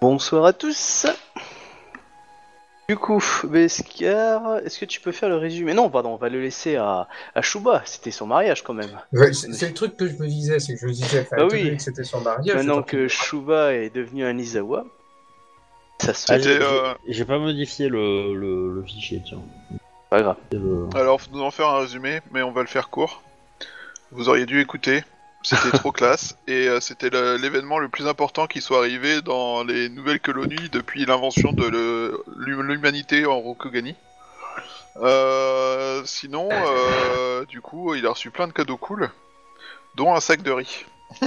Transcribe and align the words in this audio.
Bonsoir 0.00 0.46
à 0.46 0.52
tous. 0.52 1.06
Du 2.88 2.96
coup, 2.96 3.22
Beskar, 3.44 4.58
est-ce 4.64 4.78
que 4.80 4.84
tu 4.84 5.00
peux 5.00 5.12
faire 5.12 5.28
le 5.28 5.36
résumé? 5.36 5.74
Non, 5.74 5.90
pardon, 5.90 6.10
on 6.10 6.16
va 6.16 6.28
le 6.28 6.40
laisser 6.40 6.76
à, 6.76 7.06
à 7.34 7.42
Shuba. 7.42 7.82
C'était 7.84 8.10
son 8.10 8.26
mariage 8.26 8.64
quand 8.64 8.74
même. 8.74 8.98
Ouais, 9.12 9.32
c'est 9.32 9.68
le 9.68 9.74
truc 9.74 9.96
que 9.96 10.08
je 10.08 10.14
me 10.14 10.26
disais, 10.26 10.58
c'est 10.58 10.74
que 10.74 10.80
je 10.80 10.86
me 10.86 10.92
disais, 10.92 11.20
enfin, 11.20 11.36
Ah 11.38 11.46
oui. 11.46 11.76
que 11.76 11.82
c'était 11.82 12.02
son 12.02 12.20
mariage. 12.20 12.56
Maintenant 12.56 12.82
que 12.82 13.06
Shuba 13.06 13.74
est 13.74 13.90
devenu 13.94 14.24
un 14.24 14.36
Izawa, 14.36 14.84
ça 16.00 16.14
se 16.14 16.26
fait. 16.26 16.44
euh, 16.46 16.94
j'ai 17.06 17.24
pas 17.24 17.38
modifié 17.38 17.88
le, 17.88 18.34
le, 18.34 18.74
le 18.74 18.82
fichier, 18.82 19.22
tiens. 19.24 19.42
Pas 20.08 20.22
grave. 20.22 20.36
Le- 20.50 20.88
Alors, 20.96 21.20
nous 21.30 21.42
en 21.42 21.52
faire 21.52 21.68
un 21.68 21.78
résumé, 21.80 22.20
mais 22.32 22.42
on 22.42 22.50
va 22.50 22.62
le 22.62 22.66
faire 22.68 22.88
court. 22.88 23.22
Vous 24.10 24.28
auriez 24.28 24.46
dû 24.46 24.60
écouter, 24.60 25.04
c'était 25.42 25.70
trop 25.76 25.92
classe, 25.92 26.36
et 26.46 26.68
euh, 26.68 26.80
c'était 26.80 27.10
le- 27.10 27.36
l'événement 27.36 27.78
le 27.78 27.88
plus 27.88 28.06
important 28.06 28.46
qui 28.46 28.60
soit 28.60 28.78
arrivé 28.78 29.22
dans 29.22 29.64
les 29.64 29.88
nouvelles 29.88 30.20
colonies 30.20 30.68
depuis 30.70 31.04
l'invention 31.06 31.52
de 31.52 31.66
le- 31.66 32.22
l'hum- 32.36 32.62
l'humanité 32.66 33.26
en 33.26 33.38
Rokugani. 33.40 33.94
Euh, 34.96 36.02
sinon, 36.04 36.48
euh, 36.52 37.44
du 37.46 37.60
coup, 37.60 37.94
il 37.94 38.06
a 38.06 38.10
reçu 38.10 38.30
plein 38.30 38.46
de 38.48 38.52
cadeaux 38.52 38.76
cool, 38.76 39.10
dont 39.94 40.14
un 40.14 40.20
sac 40.20 40.42
de 40.42 40.50
riz. 40.50 40.84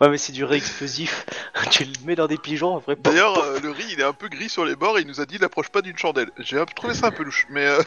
Ouais, 0.00 0.08
mais 0.08 0.18
c'est 0.18 0.32
du 0.32 0.42
réexplosif. 0.42 1.24
tu 1.70 1.84
le 1.84 1.92
mets 2.04 2.16
dans 2.16 2.26
des 2.26 2.36
pigeons, 2.36 2.76
après. 2.76 2.96
pop, 2.96 3.04
D'ailleurs, 3.04 3.38
euh, 3.38 3.60
le 3.60 3.70
riz, 3.70 3.86
il 3.92 4.00
est 4.00 4.04
un 4.04 4.12
peu 4.12 4.28
gris 4.28 4.48
sur 4.48 4.64
les 4.64 4.74
bords, 4.74 4.98
et 4.98 5.02
il 5.02 5.06
nous 5.06 5.20
a 5.20 5.24
dit 5.24 5.38
l'approche 5.38 5.68
pas 5.68 5.82
d'une 5.82 5.96
chandelle. 5.96 6.30
J'ai 6.38 6.58
un- 6.58 6.64
trouvé 6.66 6.94
ça 6.94 7.06
un 7.06 7.10
peu 7.12 7.22
louche, 7.22 7.46
mais 7.48 7.64
euh, 7.64 7.80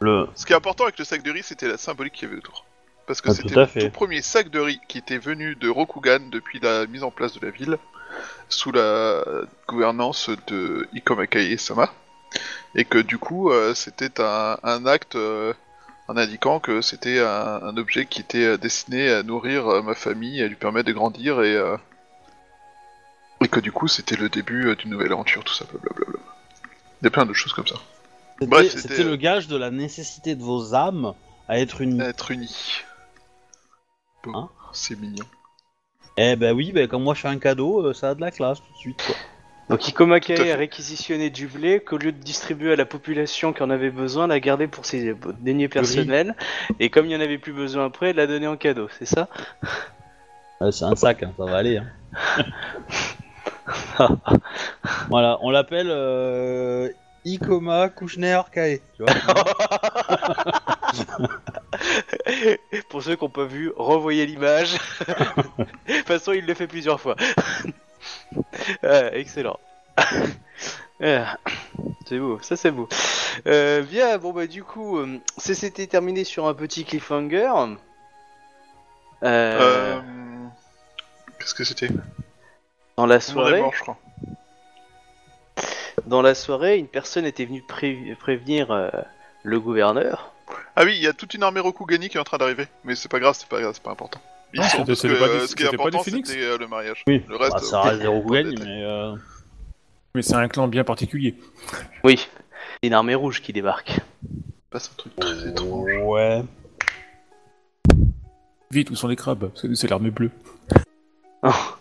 le... 0.00 0.26
Ce 0.34 0.46
qui 0.46 0.54
est 0.54 0.56
important 0.56 0.84
avec 0.84 0.98
le 0.98 1.04
sac 1.04 1.22
de 1.22 1.30
riz, 1.30 1.42
c'était 1.42 1.68
la 1.68 1.76
symbolique 1.76 2.14
qu'il 2.14 2.28
y 2.28 2.30
avait 2.30 2.38
autour. 2.38 2.64
Parce 3.08 3.20
que 3.22 3.30
Ah, 3.30 3.34
c'était 3.34 3.56
à 3.56 3.60
le 3.62 3.66
fait. 3.66 3.80
tout 3.80 3.90
premier 3.90 4.22
sac 4.22 4.50
de 4.50 4.60
riz 4.60 4.80
qui 4.86 4.98
était 4.98 5.18
venu 5.18 5.56
de 5.56 5.68
Rokugan 5.68 6.20
depuis 6.30 6.60
la 6.60 6.86
mise 6.86 7.02
en 7.02 7.10
place 7.10 7.32
de 7.32 7.44
la 7.44 7.50
ville, 7.50 7.76
sous 8.48 8.70
la 8.70 9.24
gouvernance 9.66 10.30
de 10.46 10.86
Ikomakae 10.92 11.56
Sama. 11.58 11.92
Et 12.74 12.84
que 12.84 12.98
du 12.98 13.16
coup, 13.18 13.50
euh, 13.50 13.74
c'était 13.74 14.20
un, 14.20 14.58
un 14.62 14.84
acte 14.86 15.16
euh, 15.16 15.54
en 16.06 16.16
indiquant 16.18 16.60
que 16.60 16.82
c'était 16.82 17.18
un, 17.20 17.60
un 17.62 17.76
objet 17.78 18.04
qui 18.04 18.20
était 18.20 18.44
euh, 18.44 18.56
destiné 18.58 19.10
à 19.10 19.22
nourrir 19.22 19.66
euh, 19.66 19.82
ma 19.82 19.94
famille, 19.94 20.42
à 20.42 20.46
lui 20.46 20.54
permettre 20.56 20.86
de 20.88 20.92
grandir 20.92 21.42
et. 21.42 21.56
euh, 21.56 21.76
et 23.42 23.48
que 23.48 23.60
du 23.60 23.72
coup, 23.72 23.88
c'était 23.88 24.16
le 24.16 24.28
début 24.28 24.66
euh, 24.68 24.74
d'une 24.76 24.90
nouvelle 24.90 25.12
aventure, 25.12 25.44
tout 25.44 25.54
ça, 25.54 25.64
blablabla. 25.64 26.18
Il 27.00 27.04
y 27.04 27.06
a 27.06 27.10
plein 27.10 27.24
de 27.24 27.32
choses 27.32 27.52
comme 27.54 27.66
ça. 27.66 27.76
C'était 28.40 28.46
Bref, 28.50 28.66
c'était- 28.68 28.80
c'était 28.88 29.04
le 29.04 29.16
gage 29.16 29.48
de 29.48 29.56
la 29.56 29.70
nécessité 29.70 30.34
de 30.34 30.42
vos 30.42 30.74
âmes 30.74 31.14
à 31.48 31.58
être 31.58 31.80
unis. 31.80 32.00
Être 32.00 32.32
unis. 32.32 32.82
Hein 34.34 34.48
C'est 34.72 34.98
mignon. 34.98 35.24
Eh 36.16 36.36
ben 36.36 36.54
oui, 36.54 36.72
ben 36.72 36.88
quand 36.88 36.98
moi 36.98 37.14
je 37.14 37.20
fais 37.20 37.28
un 37.28 37.38
cadeau, 37.38 37.86
euh, 37.86 37.94
ça 37.94 38.10
a 38.10 38.14
de 38.14 38.20
la 38.20 38.30
classe 38.30 38.58
tout 38.60 38.72
de 38.72 38.78
suite. 38.78 39.02
Quoi. 39.06 39.14
Donc 39.68 39.86
fait. 40.36 40.52
a 40.52 40.56
réquisitionné 40.56 41.28
du 41.28 41.46
blé 41.46 41.80
qu'au 41.80 41.98
lieu 41.98 42.10
de 42.10 42.18
distribuer 42.18 42.72
à 42.72 42.76
la 42.76 42.86
population 42.86 43.52
qui 43.52 43.62
en 43.62 43.68
avait 43.70 43.90
besoin, 43.90 44.26
l'a 44.26 44.40
gardé 44.40 44.66
pour 44.66 44.86
ses 44.86 45.14
deniers 45.40 45.68
personnels. 45.68 46.34
Et 46.80 46.88
comme 46.88 47.04
il 47.04 47.10
n'y 47.10 47.16
en 47.16 47.20
avait 47.20 47.38
plus 47.38 47.52
besoin 47.52 47.84
après, 47.86 48.10
elle 48.10 48.16
l'a 48.16 48.26
donné 48.26 48.46
en 48.46 48.56
cadeau, 48.56 48.88
c'est 48.98 49.04
ça? 49.04 49.28
Ouais, 50.60 50.72
c'est 50.72 50.86
un 50.86 50.96
sac, 50.96 51.22
hein, 51.22 51.32
ça 51.36 51.44
va 51.44 51.58
aller. 51.58 51.76
hein. 51.76 51.86
voilà, 55.10 55.38
on 55.42 55.50
l'appelle 55.50 55.88
euh, 55.90 56.88
Ikoma 57.26 57.90
Kushner 57.90 58.40
Kae. 58.50 58.80
Tu 58.96 59.02
vois 59.02 59.12
Pour 62.88 63.02
ceux 63.02 63.16
qui 63.16 63.24
n'ont 63.24 63.30
pas 63.30 63.44
vu, 63.44 63.72
revoyez 63.76 64.26
l'image. 64.26 64.74
de 64.74 65.96
toute 65.98 66.06
façon, 66.06 66.32
il 66.32 66.46
le 66.46 66.54
fait 66.54 66.66
plusieurs 66.66 67.00
fois. 67.00 67.16
Ah, 68.82 69.10
excellent. 69.14 69.58
Ah, 71.00 71.36
c'est 72.06 72.18
beau, 72.18 72.40
ça 72.42 72.56
c'est 72.56 72.72
beau. 72.72 72.88
Euh, 73.46 73.82
bien, 73.82 74.18
bon 74.18 74.32
bah 74.32 74.48
du 74.48 74.64
coup, 74.64 74.98
euh, 74.98 75.18
ça 75.36 75.54
s'était 75.54 75.86
terminé 75.86 76.24
sur 76.24 76.48
un 76.48 76.54
petit 76.54 76.84
cliffhanger. 76.84 77.52
Euh, 77.52 77.76
Euh... 79.22 80.00
Qu'est-ce 81.38 81.54
que 81.54 81.62
c'était? 81.62 81.88
Dans 82.96 83.06
la 83.06 83.20
soirée, 83.20 83.60
mort, 83.60 83.72
je 83.76 83.80
crois. 83.82 83.96
dans 86.06 86.20
la 86.20 86.34
soirée, 86.34 86.78
une 86.78 86.88
personne 86.88 87.24
était 87.26 87.44
venue 87.44 87.62
pré- 87.62 88.16
prévenir 88.18 88.72
euh, 88.72 88.90
le 89.44 89.60
gouverneur. 89.60 90.32
Ah 90.76 90.82
oui, 90.84 90.94
il 90.96 91.02
y 91.02 91.06
a 91.06 91.12
toute 91.12 91.34
une 91.34 91.42
armée 91.42 91.60
Rokugani 91.60 92.08
qui 92.08 92.16
est 92.16 92.20
en 92.20 92.24
train 92.24 92.38
d'arriver, 92.38 92.66
mais 92.84 92.94
c'est 92.94 93.08
pas 93.10 93.18
grave, 93.20 93.34
c'est 93.38 93.48
pas 93.48 93.60
grave, 93.60 93.72
c'est 93.74 93.82
pas 93.82 93.90
important. 93.90 94.20
Ils 94.54 94.60
Ah, 94.60 94.68
sont 94.68 94.78
c'était- 94.78 94.86
parce 94.86 95.02
que 95.02 95.08
c'était 95.08 95.20
pas 95.20 95.28
euh, 95.28 95.40
des- 95.40 95.46
ce 95.46 95.56
qui 95.56 95.62
est 95.62 95.68
important, 95.74 96.02
c'était 96.02 96.40
euh, 96.42 96.56
le 96.58 96.66
mariage. 96.68 97.02
Oui, 97.06 97.22
Le 97.28 97.36
reste, 97.36 97.52
Bah, 97.52 97.58
ça 97.60 97.78
euh, 97.80 97.82
reste 97.90 98.00
des 98.00 98.06
Rokugani, 98.06 98.54
mais. 98.60 98.84
euh, 98.84 99.14
Mais 100.14 100.22
c'est 100.22 100.34
un 100.34 100.48
clan 100.48 100.68
bien 100.68 100.84
particulier. 100.84 101.34
Oui, 102.04 102.16
c'est 102.80 102.86
une 102.86 102.94
armée 102.94 103.14
rouge 103.14 103.42
qui 103.42 103.52
débarque. 103.52 103.98
Passe 104.70 104.90
un 104.92 104.96
truc 104.96 105.16
très 105.16 105.48
étrange. 105.48 105.90
Ouais. 106.02 106.42
Vite, 108.70 108.90
où 108.90 108.94
sont 108.96 109.08
les 109.08 109.16
crabes? 109.16 109.48
Parce 109.48 109.62
que 109.62 109.66
nous, 109.66 109.74
c'est 109.74 109.88
l'armée 109.88 110.10
bleue. 110.10 110.30
Enfin, 111.42 111.76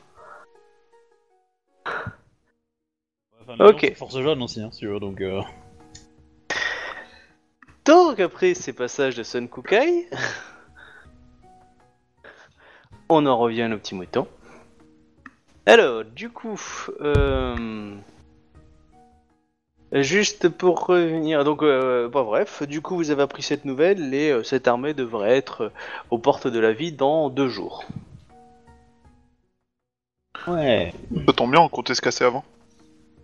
Ok. 3.60 3.82
les 3.82 3.88
gens 3.90 3.94
sont 3.96 4.00
Force 4.08 4.22
jaune 4.22 4.42
aussi, 4.44 4.62
hein, 4.62 4.70
si 4.72 4.80
tu 4.80 4.88
veux, 4.88 5.00
donc. 5.00 5.20
euh, 5.22 5.42
Donc 7.88 8.20
après 8.20 8.54
ces 8.54 8.74
passages 8.74 9.16
de 9.16 9.24
Sun 9.24 9.48
Kukai, 9.48 10.10
on 13.08 13.26
en 13.26 13.38
revient 13.38 13.62
à 13.62 13.68
nos 13.70 13.78
petits 13.78 13.96
moutons. 13.96 14.28
Alors, 15.66 16.04
du 16.04 16.30
coup, 16.30 16.60
euh, 17.00 17.96
juste 19.94 20.50
pour 20.50 20.86
revenir, 20.86 21.46
donc, 21.46 21.64
euh, 21.64 22.10
bah, 22.10 22.24
bref, 22.24 22.64
du 22.64 22.82
coup, 22.82 22.98
vous 22.98 23.10
avez 23.10 23.22
appris 23.22 23.42
cette 23.42 23.64
nouvelle 23.64 24.14
et 24.14 24.32
euh, 24.32 24.44
cette 24.44 24.68
armée 24.68 24.94
devrait 24.94 25.38
être 25.38 25.62
euh, 25.62 25.70
aux 26.10 26.18
portes 26.18 26.48
de 26.48 26.60
la 26.60 26.74
ville 26.74 26.98
dans 26.98 27.30
deux 27.30 27.48
jours. 27.48 27.86
Ouais. 30.46 30.94
Ça 31.26 31.34
tombe 31.34 31.52
bien, 31.52 31.62
on 31.62 31.70
comptait 31.70 31.96
se 31.96 32.02
casser 32.02 32.26
avant. 32.26 32.44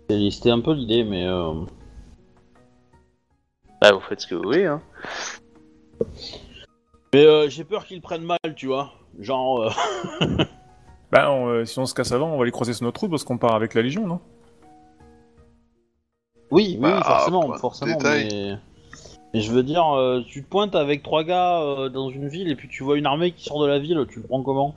C'était 0.10 0.52
un 0.52 0.62
peu 0.62 0.74
l'idée, 0.74 1.04
mais. 1.04 1.28
Bah, 3.84 3.92
vous 3.92 4.00
faites 4.00 4.22
ce 4.22 4.28
que 4.28 4.36
vous 4.36 4.44
voulez, 4.44 4.66
hein. 4.66 4.82
Mais 7.14 7.26
euh, 7.26 7.50
j'ai 7.50 7.66
peur 7.66 7.86
qu'ils 7.86 8.02
prennent 8.02 8.24
mal, 8.24 8.38
tu 8.56 8.68
vois. 8.68 8.94
Genre. 9.20 9.64
euh, 9.64 9.70
Bah, 11.12 11.30
on, 11.30 11.50
euh, 11.50 11.66
si 11.66 11.78
on 11.80 11.86
se 11.86 11.94
casse 11.94 12.14
avant, 12.14 12.30
on 12.30 12.38
va 12.38 12.46
les 12.46 12.52
croiser 12.52 12.72
sur 12.72 12.86
notre 12.86 13.02
route 13.02 13.10
parce 13.12 13.26
qu'on 13.26 13.38
part 13.38 13.54
avec 13.56 13.74
la 13.74 13.82
Légion, 13.82 14.08
non? 14.08 14.22
Oui, 16.50 16.78
oui, 16.80 16.90
Bah, 16.90 17.02
forcément, 17.04 17.50
de 17.50 17.58
forcément, 17.58 17.98
mais... 18.02 18.58
mais 19.34 19.42
je 19.42 19.52
veux 19.52 19.64
dire, 19.64 19.86
euh, 19.98 20.22
tu 20.26 20.44
te 20.46 20.50
pointes 20.50 20.76
avec 20.76 21.04
trois 21.04 21.26
gars 21.26 21.60
euh, 21.60 21.90
dans 21.90 22.10
une 22.10 22.30
ville 22.30 22.50
et 22.50 22.56
puis 22.56 22.70
tu 22.70 22.84
vois 22.84 22.98
une 22.98 23.06
armée 23.06 23.34
qui 23.34 23.44
sort 23.44 23.62
de 23.62 23.68
la 23.68 23.80
ville, 23.80 24.08
tu 24.10 24.22
le 24.22 24.28
prends 24.28 24.42
comment? 24.42 24.76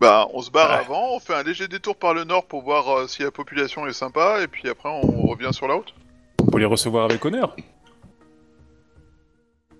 Bah, 0.00 0.26
on 0.34 0.42
se 0.42 0.50
barre 0.50 0.70
Ouais. 0.70 0.84
avant, 0.84 1.14
on 1.14 1.20
fait 1.20 1.34
un 1.34 1.44
léger 1.44 1.68
détour 1.68 1.94
par 1.94 2.14
le 2.14 2.24
nord 2.24 2.46
pour 2.46 2.62
voir 2.62 2.88
euh, 2.90 3.06
si 3.06 3.22
la 3.22 3.30
population 3.30 3.86
est 3.86 3.92
sympa, 3.92 4.42
et 4.42 4.48
puis 4.48 4.68
après 4.68 4.88
on 4.88 5.22
revient 5.28 5.52
sur 5.52 5.68
la 5.68 5.74
route. 5.74 5.94
Pour 6.52 6.58
les 6.58 6.66
recevoir 6.66 7.06
avec 7.06 7.24
honneur. 7.24 7.56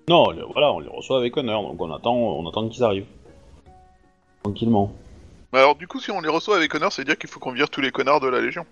Non, 0.09 0.33
voilà, 0.53 0.73
on 0.73 0.81
les 0.81 0.89
reçoit 0.89 1.19
avec 1.19 1.37
honneur, 1.37 1.63
donc 1.63 1.79
on 1.79 1.93
attend, 1.93 2.15
on 2.15 2.49
attend 2.49 2.67
qu'ils 2.71 2.83
arrivent. 2.83 3.07
Tranquillement. 4.43 4.91
Mais 5.53 5.59
alors 5.59 5.77
du 5.77 5.87
coup, 5.87 6.01
si 6.01 6.11
on 6.11 6.23
les 6.23 6.31
reçoit 6.31 6.57
avec 6.57 6.75
honneur, 6.75 6.91
c'est 6.91 7.05
dire 7.05 7.19
qu'il 7.19 7.29
faut 7.29 7.41
qu'on 7.41 7.53
vire 7.53 7.69
tous 7.69 7.83
les 7.83 7.91
connards 7.91 8.21
de 8.21 8.29
la 8.29 8.41
Légion. 8.41 8.65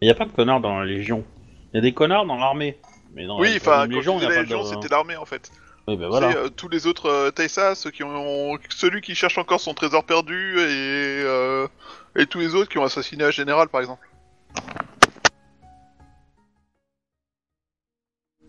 Il 0.00 0.08
y 0.08 0.10
a 0.10 0.14
pas 0.14 0.24
de 0.24 0.30
connards 0.30 0.62
dans 0.62 0.78
la 0.78 0.86
Légion. 0.86 1.24
Il 1.72 1.76
y 1.76 1.78
a 1.78 1.82
des 1.82 1.92
connards 1.92 2.24
dans 2.24 2.38
l'armée. 2.38 2.78
Mais 3.12 3.26
dans 3.26 3.38
oui, 3.38 3.50
la, 3.50 3.56
enfin, 3.56 3.70
quand 3.72 3.78
la 3.80 3.86
Légion, 3.86 4.18
y 4.18 4.24
a 4.24 4.28
la 4.30 4.34
pas 4.36 4.42
Légion, 4.42 4.62
de... 4.62 4.66
c'était 4.68 4.88
l'armée 4.88 5.16
en 5.16 5.26
fait. 5.26 5.52
Oui, 5.86 5.98
ben 5.98 6.08
voilà. 6.08 6.32
C'est 6.32 6.38
euh, 6.38 6.48
tous 6.48 6.70
les 6.70 6.86
autres 6.86 7.10
euh, 7.10 7.30
Taïsa, 7.30 7.74
ceux 7.74 7.90
qui 7.90 8.02
ont... 8.02 8.58
Celui 8.70 9.02
qui 9.02 9.14
cherche 9.14 9.36
encore 9.36 9.60
son 9.60 9.74
trésor 9.74 10.04
perdu, 10.04 10.58
et... 10.58 11.22
euh, 11.22 11.68
et 12.16 12.24
tous 12.24 12.38
les 12.38 12.54
autres 12.54 12.70
qui 12.70 12.78
ont 12.78 12.84
assassiné 12.84 13.24
un 13.24 13.30
général 13.30 13.68
par 13.68 13.82
exemple. 13.82 14.08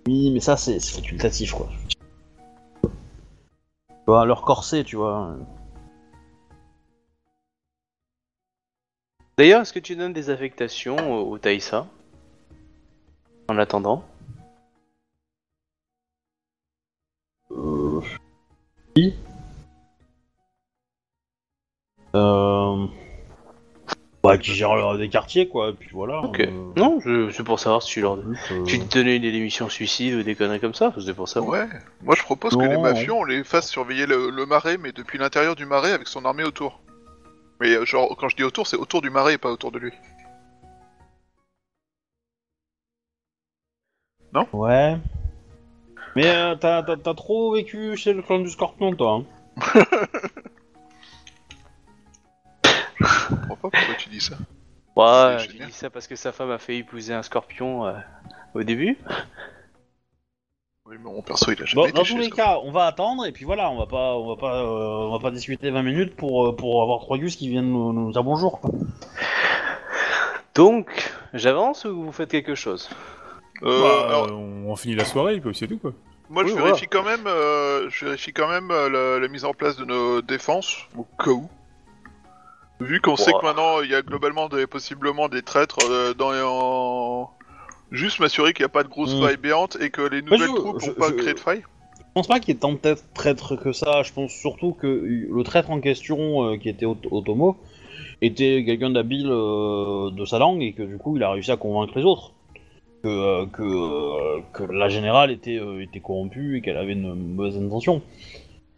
Oui, 0.07 0.31
mais 0.31 0.39
ça, 0.39 0.55
c'est 0.55 0.79
facultatif, 0.79 1.51
quoi. 1.51 1.69
Tu 2.81 2.89
vois, 4.07 4.25
leur 4.25 4.41
corset, 4.43 4.85
tu 4.85 4.95
vois. 4.95 5.35
D'ailleurs, 9.37 9.63
est-ce 9.63 9.73
que 9.73 9.79
tu 9.79 9.97
donnes 9.97 10.13
des 10.13 10.29
affectations 10.29 10.95
au, 10.95 11.33
au 11.33 11.37
Taïsa? 11.37 11.87
En 13.49 13.57
attendant? 13.57 14.05
Euh... 17.51 17.99
Oui. 18.95 19.13
Euh... 22.15 22.87
Bah, 24.27 24.37
qui 24.37 24.53
gère 24.53 24.71
euh, 24.71 24.97
des 24.97 25.09
quartiers, 25.09 25.47
quoi, 25.47 25.69
et 25.69 25.73
puis 25.73 25.89
voilà. 25.91 26.19
Ok. 26.21 26.39
euh, 26.39 26.51
Non, 26.75 26.99
je- 27.03 27.29
c'est 27.31 27.43
pour 27.43 27.59
savoir 27.59 27.81
si 27.81 27.91
tu 27.93 28.01
leur 28.01 28.15
euh, 28.17 28.33
Tu 28.65 28.79
te 28.79 28.97
donnais 28.97 29.19
des 29.19 29.31
démissions 29.31 29.69
suicides 29.69 30.13
ou 30.15 30.23
des 30.23 30.35
conneries 30.35 30.59
comme 30.59 30.73
ça, 30.73 30.93
c'est 31.03 31.13
pour 31.13 31.27
ça. 31.29 31.41
Ouais. 31.41 31.67
Moi 32.03 32.15
je 32.17 32.23
propose 32.23 32.55
que 32.55 32.63
Non. 32.63 32.69
les 32.69 32.77
mafieux, 32.77 33.13
on 33.13 33.23
les 33.23 33.43
fasse 33.43 33.69
surveiller 33.69 34.05
le, 34.05 34.29
le 34.29 34.45
marais, 34.45 34.77
mais 34.77 34.91
depuis 34.91 35.17
l'intérieur 35.17 35.55
du 35.55 35.65
marais 35.65 35.91
avec 35.91 36.07
son 36.07 36.25
armée 36.25 36.43
autour. 36.43 36.79
Mais 37.59 37.69
euh, 37.75 37.85
genre, 37.85 38.15
quand 38.17 38.29
je 38.29 38.35
dis 38.35 38.43
autour, 38.43 38.67
c'est 38.67 38.77
autour 38.77 39.01
du 39.01 39.09
marais 39.09 39.33
et 39.33 39.37
pas 39.37 39.49
autour 39.51 39.71
de 39.71 39.79
lui. 39.79 39.91
Ouais. 44.53 44.97
Mais 46.15 46.27
euh, 46.29 46.55
t'as, 46.55 46.83
t'as- 46.83 46.97
t'as 46.97 47.13
trop 47.13 47.53
vécu 47.53 47.95
chez 47.97 48.13
le 48.13 48.21
clan 48.21 48.39
du 48.39 48.49
Scorpion, 48.49 48.93
toi. 48.95 49.23
hein. 49.23 49.25
Je 52.99 53.35
comprends 53.35 53.55
pas 53.55 53.69
pourquoi 53.71 53.95
tu 53.97 54.09
dis 54.09 54.21
ça. 54.21 54.35
Ouais, 54.95 55.37
C'est 55.37 55.45
j'ai 55.45 55.51
génial. 55.51 55.67
dit 55.69 55.73
ça 55.73 55.89
parce 55.89 56.07
que 56.07 56.15
sa 56.15 56.31
femme 56.31 56.51
a 56.51 56.57
fait 56.57 56.77
épouser 56.77 57.13
un 57.13 57.21
scorpion 57.23 57.85
euh, 57.85 57.93
au 58.55 58.63
début. 58.63 58.97
Oui, 60.85 60.95
mais 61.03 61.11
mon 61.11 61.21
perso, 61.21 61.51
il 61.51 61.61
a 61.61 61.65
jamais 61.65 61.81
Bon, 61.83 61.83
été 61.83 61.91
dans 61.91 62.03
chez 62.03 62.15
tous 62.15 62.21
les 62.21 62.29
cas, 62.29 62.59
on 62.63 62.71
va 62.71 62.85
attendre 62.85 63.25
et 63.25 63.31
puis 63.33 63.43
voilà, 63.45 63.69
on 63.69 63.77
va 63.77 63.85
pas, 63.87 64.15
on 64.15 64.27
va 64.27 64.37
pas, 64.37 64.55
euh, 64.63 65.07
on 65.07 65.11
va 65.11 65.19
pas 65.19 65.31
discuter 65.31 65.69
20 65.69 65.83
minutes 65.83 66.15
pour, 66.15 66.47
euh, 66.47 66.55
pour 66.55 66.81
avoir 66.81 67.01
trois 67.01 67.17
gus 67.17 67.35
qui 67.35 67.49
viennent 67.49 67.69
nous, 67.71 67.91
nous 67.93 68.11
dire 68.11 68.23
bonjour. 68.23 68.61
Quoi. 68.61 68.71
Donc, 70.55 71.11
j'avance 71.33 71.85
ou 71.85 72.03
vous 72.05 72.11
faites 72.11 72.31
quelque 72.31 72.55
chose? 72.55 72.89
Euh, 73.63 73.81
Bah, 73.81 74.05
alors, 74.07 74.31
on, 74.31 74.69
on 74.71 74.75
finit 74.75 74.95
la 74.95 75.05
soirée, 75.05 75.35
et 75.35 75.41
puis 75.41 75.53
c'est 75.53 75.67
tout 75.67 75.77
quoi. 75.77 75.91
moi, 76.29 76.43
je 76.45 76.53
oui, 76.53 76.61
vérifie 76.61 76.87
quand 76.87 77.03
même, 77.03 77.27
euh, 77.27 77.89
je 77.89 78.05
vérifie 78.05 78.31
quand 78.33 78.47
même 78.47 78.71
euh, 78.71 78.89
la, 78.89 79.19
la 79.19 79.27
mise 79.27 79.43
en 79.45 79.53
place 79.53 79.75
de 79.77 79.85
nos 79.85 80.21
défenses 80.21 80.77
au 80.97 81.03
cas 81.23 81.31
où. 81.31 81.49
Vu 82.79 83.01
qu'on 83.01 83.15
sait 83.15 83.31
que 83.31 83.43
maintenant 83.43 83.81
il 83.81 83.89
y 83.89 83.95
a 83.95 84.01
globalement 84.01 84.49
des, 84.49 84.67
possiblement 84.67 85.29
des 85.29 85.41
traîtres 85.41 85.79
euh, 85.89 86.13
dans 86.13 86.31
en... 86.45 87.31
juste 87.91 88.19
m'assurer 88.19 88.53
qu'il 88.53 88.63
n'y 88.63 88.67
a 88.67 88.69
pas 88.69 88.83
de 88.83 88.87
grosses 88.89 89.15
Mm. 89.15 89.21
failles 89.23 89.37
béantes 89.37 89.77
et 89.81 89.89
que 89.89 90.01
les 90.01 90.21
nouvelles 90.21 90.41
je- 90.41 90.55
troupes 90.55 90.79
je- 90.81 90.87
n'ont 90.87 90.93
pas 90.93 91.09
je- 91.09 91.13
créé 91.15 91.33
de 91.33 91.39
failles. 91.39 91.63
Je 91.99 92.03
pense 92.13 92.27
pas 92.27 92.39
qu'il 92.39 92.53
y 92.53 92.57
ait 92.57 92.59
tant 92.59 92.73
de 92.73 92.79
traîtres 93.13 93.55
que 93.55 93.71
ça. 93.71 94.01
Je 94.03 94.11
pense 94.13 94.31
surtout 94.31 94.73
que 94.73 94.87
le 94.87 95.43
traître 95.43 95.69
en 95.71 95.79
question, 95.79 96.43
euh, 96.45 96.57
qui 96.57 96.69
était 96.69 96.85
Ot- 96.85 96.97
Otomo, 97.11 97.57
était 98.21 98.63
quelqu'un 98.65 98.89
d'habile 98.89 99.27
euh, 99.29 100.09
de 100.11 100.25
sa 100.25 100.39
langue 100.39 100.61
et 100.63 100.73
que 100.73 100.81
du 100.83 100.97
coup 100.97 101.15
il 101.17 101.23
a 101.23 101.31
réussi 101.31 101.51
à 101.51 101.57
convaincre 101.57 101.97
les 101.97 102.03
autres. 102.05 102.31
Que, 103.03 103.07
euh, 103.09 103.45
que, 103.45 103.61
euh, 103.61 104.39
que 104.53 104.63
la 104.63 104.89
générale 104.89 105.29
était, 105.29 105.59
euh, 105.59 105.81
était 105.83 105.99
corrompue 105.99 106.57
et 106.57 106.61
qu'elle 106.61 106.77
avait 106.77 106.93
une 106.93 107.13
mauvaise 107.35 107.55
intention. 107.57 108.01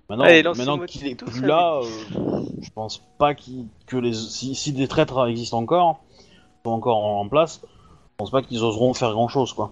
Maintenant, 0.09 0.23
Allez, 0.25 0.41
maintenant 0.41 0.79
qu'il 0.79 1.07
est 1.07 1.15
plus 1.15 1.41
là, 1.44 1.81
euh, 1.81 2.44
je 2.61 2.69
pense 2.73 3.03
pas 3.19 3.35
que 3.35 3.97
les 3.97 4.13
si, 4.13 4.56
si 4.56 4.73
des 4.73 4.88
traîtres 4.88 5.27
existent 5.27 5.59
encore, 5.59 6.01
sont 6.65 6.71
encore 6.71 6.97
en, 6.97 7.21
en 7.21 7.27
place, 7.29 7.61
je 7.63 8.15
pense 8.17 8.31
pas 8.31 8.41
qu'ils 8.41 8.63
oseront 8.63 8.94
faire 8.95 9.11
grand 9.11 9.27
chose 9.27 9.53
quoi. 9.53 9.71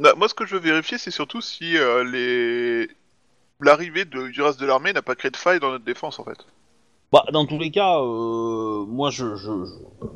Bah, 0.00 0.14
moi, 0.16 0.28
ce 0.28 0.34
que 0.34 0.46
je 0.46 0.54
veux 0.54 0.60
vérifier, 0.62 0.96
c'est 0.96 1.10
surtout 1.10 1.40
si 1.42 1.76
euh, 1.76 2.02
les 2.04 2.88
l'arrivée 3.60 4.04
de- 4.04 4.28
du 4.28 4.40
reste 4.40 4.58
de 4.60 4.64
l'armée 4.66 4.92
n'a 4.92 5.02
pas 5.02 5.16
créé 5.16 5.30
de 5.30 5.36
failles 5.36 5.60
dans 5.60 5.70
notre 5.70 5.84
défense 5.84 6.18
en 6.18 6.24
fait. 6.24 6.38
Bah, 7.12 7.24
dans 7.32 7.44
tous 7.44 7.58
les 7.58 7.70
cas, 7.70 7.98
euh, 8.00 8.84
moi 8.86 9.10
je, 9.10 9.36
je, 9.36 9.64
je- 9.64 10.06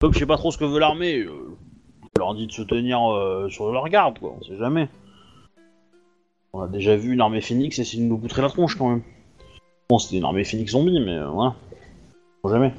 Comme 0.00 0.12
je 0.12 0.18
sais 0.18 0.26
pas 0.26 0.38
trop 0.38 0.50
ce 0.50 0.58
que 0.58 0.64
veut 0.64 0.78
l'armée, 0.80 1.18
euh, 1.18 1.56
je 2.16 2.20
leur 2.20 2.34
dis 2.34 2.46
de 2.48 2.52
se 2.52 2.62
tenir 2.62 3.12
euh, 3.12 3.48
sur 3.48 3.70
leur 3.70 3.88
garde, 3.90 4.18
quoi, 4.18 4.34
on 4.40 4.42
sait 4.44 4.56
jamais. 4.56 4.88
On 6.52 6.62
a 6.62 6.68
déjà 6.68 6.96
vu 6.96 7.12
une 7.12 7.20
armée 7.20 7.40
phoenix 7.40 7.78
essayer 7.78 8.02
de 8.02 8.08
nous 8.08 8.18
poutrer 8.18 8.42
la 8.42 8.48
tronche 8.48 8.76
quand 8.76 8.88
même. 8.90 9.02
Bon, 9.88 9.98
c'était 9.98 10.16
une 10.18 10.24
armée 10.24 10.44
phoenix 10.44 10.72
zombie, 10.72 11.00
mais 11.00 11.16
euh, 11.18 11.28
voilà. 11.28 11.54
Sait 12.44 12.50
jamais. 12.52 12.74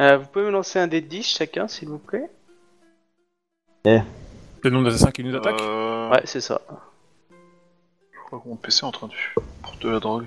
Euh, 0.00 0.18
Vous 0.18 0.26
pouvez 0.28 0.44
me 0.46 0.50
lancer 0.50 0.78
un 0.78 0.86
dé 0.88 1.00
de 1.00 1.06
10 1.06 1.22
chacun, 1.22 1.68
s'il 1.68 1.88
vous 1.88 1.98
plaît? 1.98 2.28
C'est 3.84 4.02
le 4.64 4.70
nombre 4.70 4.86
d'assassins 4.90 5.12
qui 5.12 5.22
nous 5.22 5.34
attaquent? 5.36 5.60
Euh, 5.60 6.10
Ouais, 6.10 6.22
c'est 6.24 6.40
ça. 6.40 6.60
Je 7.30 8.18
crois 8.26 8.40
que 8.40 8.48
mon 8.48 8.56
PC 8.56 8.80
est 8.80 8.84
en 8.84 8.90
train 8.92 9.06
de 9.06 9.12
pour 9.62 9.76
de 9.80 9.88
la 9.88 10.00
drogue. 10.00 10.26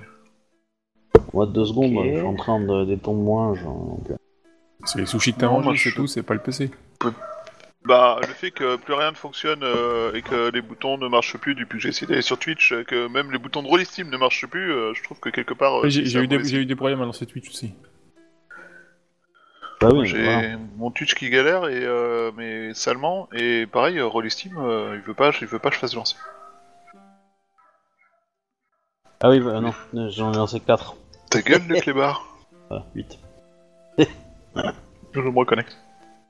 Moi, 1.34 1.46
deux 1.46 1.66
secondes, 1.66 1.96
Ok. 1.98 2.06
je 2.06 2.18
suis 2.18 2.26
en 2.28 2.36
train 2.36 2.60
de 2.62 2.86
d'étendre 2.86 3.20
moins. 3.20 3.54
Genre, 3.56 3.74
donc, 3.98 4.10
euh. 4.12 4.16
C'est 4.86 5.00
les 5.00 5.06
sushis 5.06 5.34
t'as 5.34 5.48
Non, 5.48 5.62
moi, 5.62 5.74
c'est 5.76 5.90
je- 5.90 5.96
tout, 5.96 6.08
c'est 6.08 6.24
pas 6.24 6.34
le 6.34 6.40
PC. 6.40 6.72
Bah, 7.86 8.20
le 8.22 8.34
fait 8.34 8.52
que 8.52 8.76
plus 8.76 8.94
rien 8.94 9.12
ne 9.12 9.16
fonctionne 9.16 9.62
euh, 9.64 10.14
et 10.14 10.22
que 10.22 10.52
les 10.52 10.62
boutons 10.62 10.98
ne 10.98 11.08
marchent 11.08 11.38
plus 11.38 11.56
depuis 11.56 11.78
que 11.78 11.82
j'ai 11.84 11.90
essayé 11.90 12.08
d'aller 12.08 12.22
sur 12.22 12.38
Twitch, 12.38 12.74
que 12.86 13.08
même 13.08 13.32
les 13.32 13.38
boutons 13.38 13.64
de 13.64 13.68
Rollistim 13.68 14.10
ne 14.10 14.18
marchent 14.18 14.46
plus, 14.48 14.72
euh, 14.74 14.94
je 14.94 15.02
trouve 15.04 15.20
que 15.20 15.30
quelque 15.30 15.54
part. 15.54 15.80
euh, 15.80 15.90
j'ai 15.90 16.02
eu, 16.02 16.28
des- 16.28 16.38
mauvais 16.38 16.50
j'ai 16.50 16.58
eu 16.58 16.66
des 16.66 16.76
problèmes 16.76 17.02
à 17.02 17.06
lancer 17.06 17.26
Twitch 17.26 17.50
aussi. 17.50 17.74
Bah 19.82 19.90
oui, 19.94 20.06
J'ai 20.06 20.22
voilà. 20.22 20.58
mon 20.76 20.92
Twitch 20.92 21.16
qui 21.16 21.30
galère 21.30 21.70
et 21.70 21.86
euh, 21.86 22.32
mais 22.36 22.74
salement 22.74 23.30
et 23.34 23.66
pareil 23.66 23.98
euh, 23.98 24.06
Rollistim 24.08 24.52
euh, 24.58 24.96
il 24.96 25.02
veut 25.02 25.14
pas 25.14 25.32
il 25.40 25.48
veut 25.48 25.60
pas 25.60 25.70
que 25.70 25.76
je 25.76 25.80
fasse 25.80 25.96
lancer. 25.96 26.18
Ah 29.22 29.30
oui, 29.30 29.40
bah, 29.40 29.60
non, 29.62 29.74
j'en 30.10 30.34
ai 30.34 30.38
lancé 30.38 30.60
4. 30.60 30.96
Ta 31.30 31.42
gueule 31.42 31.66
le 31.68 31.80
clébard. 31.80 32.26
Ah, 32.72 32.84
8. 32.94 33.18
Je 33.98 35.20
me 35.22 35.36
reconnecte. 35.40 35.76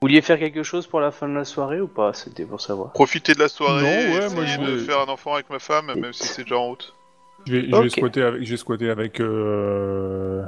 Vous 0.02 0.06
vouliez 0.08 0.22
faire 0.22 0.38
quelque 0.38 0.62
chose 0.62 0.86
pour 0.86 1.00
la 1.00 1.10
fin 1.10 1.28
de 1.28 1.34
la 1.34 1.44
soirée 1.44 1.78
ou 1.78 1.86
pas? 1.86 2.14
C'était 2.14 2.46
pour 2.46 2.58
savoir. 2.62 2.90
Profiter 2.92 3.34
de 3.34 3.38
la 3.38 3.48
soirée, 3.48 3.82
Non, 3.82 3.88
ouais, 4.14 4.24
essayer 4.24 4.34
moi, 4.34 4.44
je 4.46 4.58
de 4.60 4.76
vais- 4.78 4.84
faire 4.86 5.00
un 5.00 5.08
enfant 5.12 5.34
avec 5.34 5.50
ma 5.50 5.58
femme 5.58 5.92
même 5.94 6.14
si 6.14 6.26
c'est 6.26 6.44
déjà 6.44 6.56
en 6.56 6.68
route. 6.68 6.94
Je 7.46 7.52
vais, 7.56 7.68
je 7.70 7.76
vais 7.76 7.88
squatter 7.90 8.22
avec, 8.22 8.42
je 8.44 8.50
vais 8.50 8.56
squatter 8.56 8.88
avec 8.88 9.20
euh... 9.20 10.42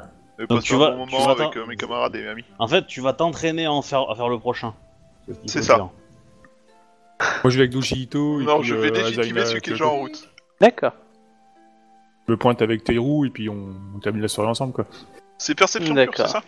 Donc 0.48 0.62
tu 0.62 0.74
un 0.74 0.78
vas- 0.78 0.90
bon 0.92 1.04
tu 1.06 1.12
moment 1.12 1.26
vas 1.34 1.44
avec 1.44 1.54
euh, 1.58 1.66
mes 1.66 1.76
camarades 1.76 2.16
et 2.16 2.26
amis. 2.28 2.44
En 2.58 2.66
fait, 2.66 2.86
tu 2.86 3.02
vas 3.02 3.12
t'entraîner 3.12 3.66
à, 3.66 3.72
en 3.72 3.82
faire, 3.82 4.08
à 4.10 4.14
faire 4.16 4.30
le 4.30 4.38
prochain. 4.38 4.72
C'est 5.46 5.62
ça. 5.62 5.74
dire. 5.74 5.90
Moi 7.44 7.50
je 7.50 7.56
vais 7.56 7.64
avec 7.64 7.70
Doshito 7.72 8.40
et 8.40 8.44
Non, 8.44 8.60
puis, 8.60 8.68
je 8.68 8.74
vais 8.74 8.88
euh, 8.90 9.02
légitimer 9.04 9.44
celui 9.44 9.60
qui 9.60 9.68
est 9.70 9.72
déjà 9.74 9.86
en 9.86 9.98
route. 9.98 10.30
D'accord. 10.62 10.92
Je 12.26 12.32
me 12.32 12.38
pointe 12.38 12.62
avec 12.62 12.84
Teirou 12.84 13.26
et 13.26 13.30
puis 13.30 13.50
on, 13.50 13.74
on 13.94 13.98
termine 13.98 14.22
la 14.22 14.28
soirée 14.28 14.48
ensemble 14.48 14.72
quoi. 14.72 14.86
C'est 15.36 15.54
perception 15.54 15.94
pure, 15.94 16.12
c'est 16.16 16.26
ça? 16.28 16.42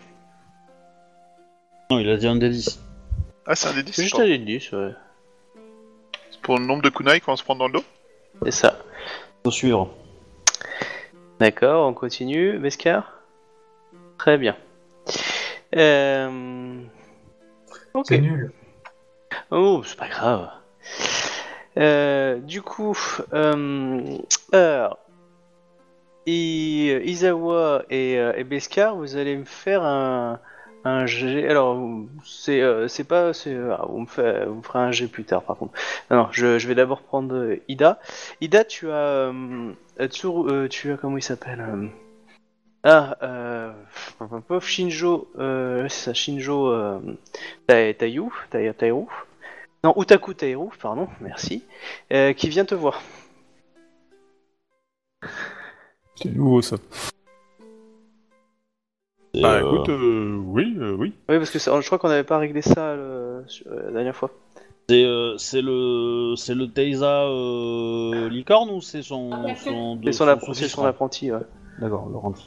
Non, 1.91 1.99
il 1.99 2.09
a 2.09 2.17
dit 2.17 2.27
un 2.27 2.35
des 2.35 2.49
10. 2.49 2.81
Ah, 3.47 3.55
c'est 3.55 3.67
un 3.69 3.73
des 3.73 3.83
10 3.83 3.93
C'est 3.93 4.03
juste 4.03 4.19
un 4.19 4.25
dé 4.25 4.37
de 4.37 4.43
10, 4.43 4.71
ouais. 4.71 4.91
C'est 6.31 6.41
pour 6.41 6.57
le 6.57 6.65
nombre 6.65 6.81
de 6.81 6.89
kunai 6.89 7.19
qu'on 7.19 7.31
va 7.31 7.37
se 7.37 7.43
prendre 7.43 7.59
dans 7.59 7.67
le 7.67 7.73
dos 7.73 7.83
C'est 8.43 8.51
ça. 8.51 8.79
Faut 9.43 9.51
suivre. 9.51 9.93
D'accord, 11.39 11.87
on 11.87 11.93
continue. 11.93 12.57
Beskar? 12.57 13.11
Très 14.17 14.37
bien. 14.37 14.55
Euh... 15.75 16.79
Ok. 17.93 18.05
C'est 18.07 18.19
nul. 18.19 18.51
Oh, 19.51 19.83
c'est 19.85 19.97
pas 19.97 20.07
grave. 20.07 20.49
Euh, 21.77 22.37
du 22.39 22.61
coup, 22.61 22.97
euh, 23.33 24.17
alors, 24.53 24.97
I- 26.25 26.99
Izawa 27.03 27.83
et, 27.89 28.17
euh, 28.17 28.33
et 28.37 28.43
Beskar, 28.43 28.95
vous 28.95 29.17
allez 29.17 29.35
me 29.35 29.45
faire 29.45 29.83
un, 29.83 30.39
un 30.85 31.05
G. 31.05 31.47
Alors, 31.47 31.77
c'est 32.23 32.61
euh, 32.61 32.87
pas. 33.03 33.33
c'est- 33.33 33.55
vous, 33.89 33.99
me 33.99 34.05
fait- 34.05 34.45
un 34.79 34.91
G 34.91 35.07
plus 35.07 35.23
tard, 35.25 35.43
par 35.43 35.57
contre. 35.57 35.73
Non, 36.09 36.17
non, 36.17 36.27
je, 36.31 36.57
vais 36.67 36.75
d'abord 36.75 37.01
prendre 37.01 37.35
euh, 37.35 37.57
Ida. 37.67 37.99
Ida, 38.41 38.63
tu 38.63 38.89
as. 38.91 38.93
euh, 39.29 39.71
euh, 40.49 40.67
tu 40.67 40.91
as. 40.91 40.97
Comment 40.97 41.17
il 41.17 41.23
s'appelle 41.23 41.61
euh, 41.61 41.87
Ah, 42.83 43.17
euh, 43.23 43.73
Shinjo. 44.67 45.27
Euh, 45.39 45.87
c'est 45.89 46.05
ça, 46.05 46.13
Shinjo 46.13 46.67
euh, 46.71 46.99
Tai- 47.67 47.95
Taiyu. 48.73 49.05
Non, 49.83 49.93
Utaku 49.97 50.33
Tairu, 50.33 50.69
pardon, 50.81 51.07
merci. 51.21 51.63
euh, 52.11 52.33
qui 52.33 52.49
vient 52.49 52.65
te 52.65 52.73
voir. 52.73 53.01
C'est 56.15 56.29
nouveau 56.33 56.61
ça. 56.61 56.77
Bah 59.41 59.55
euh, 59.55 59.61
écoute, 59.61 59.89
euh, 59.89 60.37
oui, 60.45 60.75
euh, 60.79 60.95
oui. 60.97 61.13
Oui, 61.29 61.37
parce 61.37 61.49
que 61.49 61.59
ça- 61.59 61.79
je 61.79 61.85
crois 61.85 61.97
qu'on 61.97 62.09
n'avait 62.09 62.23
pas 62.23 62.37
réglé 62.37 62.61
ça 62.61 62.95
le- 62.95 63.43
sur- 63.47 63.69
la 63.69 63.91
dernière 63.91 64.15
fois. 64.15 64.29
C'est 64.87 65.03
euh, 65.03 65.35
c'est 65.37 65.61
le 65.63 66.35
c'est 66.37 66.53
le 66.53 66.67
Teiza 66.69 67.23
euh, 67.23 68.29
licorne 68.29 68.69
ou 68.69 68.81
c'est 68.81 69.01
son 69.01 69.31
son, 69.55 69.97
C'est 70.05 70.11
son, 70.11 70.25
c'est 70.53 70.67
son 70.67 70.85
apprenti, 70.85 71.31
ouais. 71.31 71.39
D'accord, 71.79 72.07
le 72.11 72.17
rentre. 72.17 72.39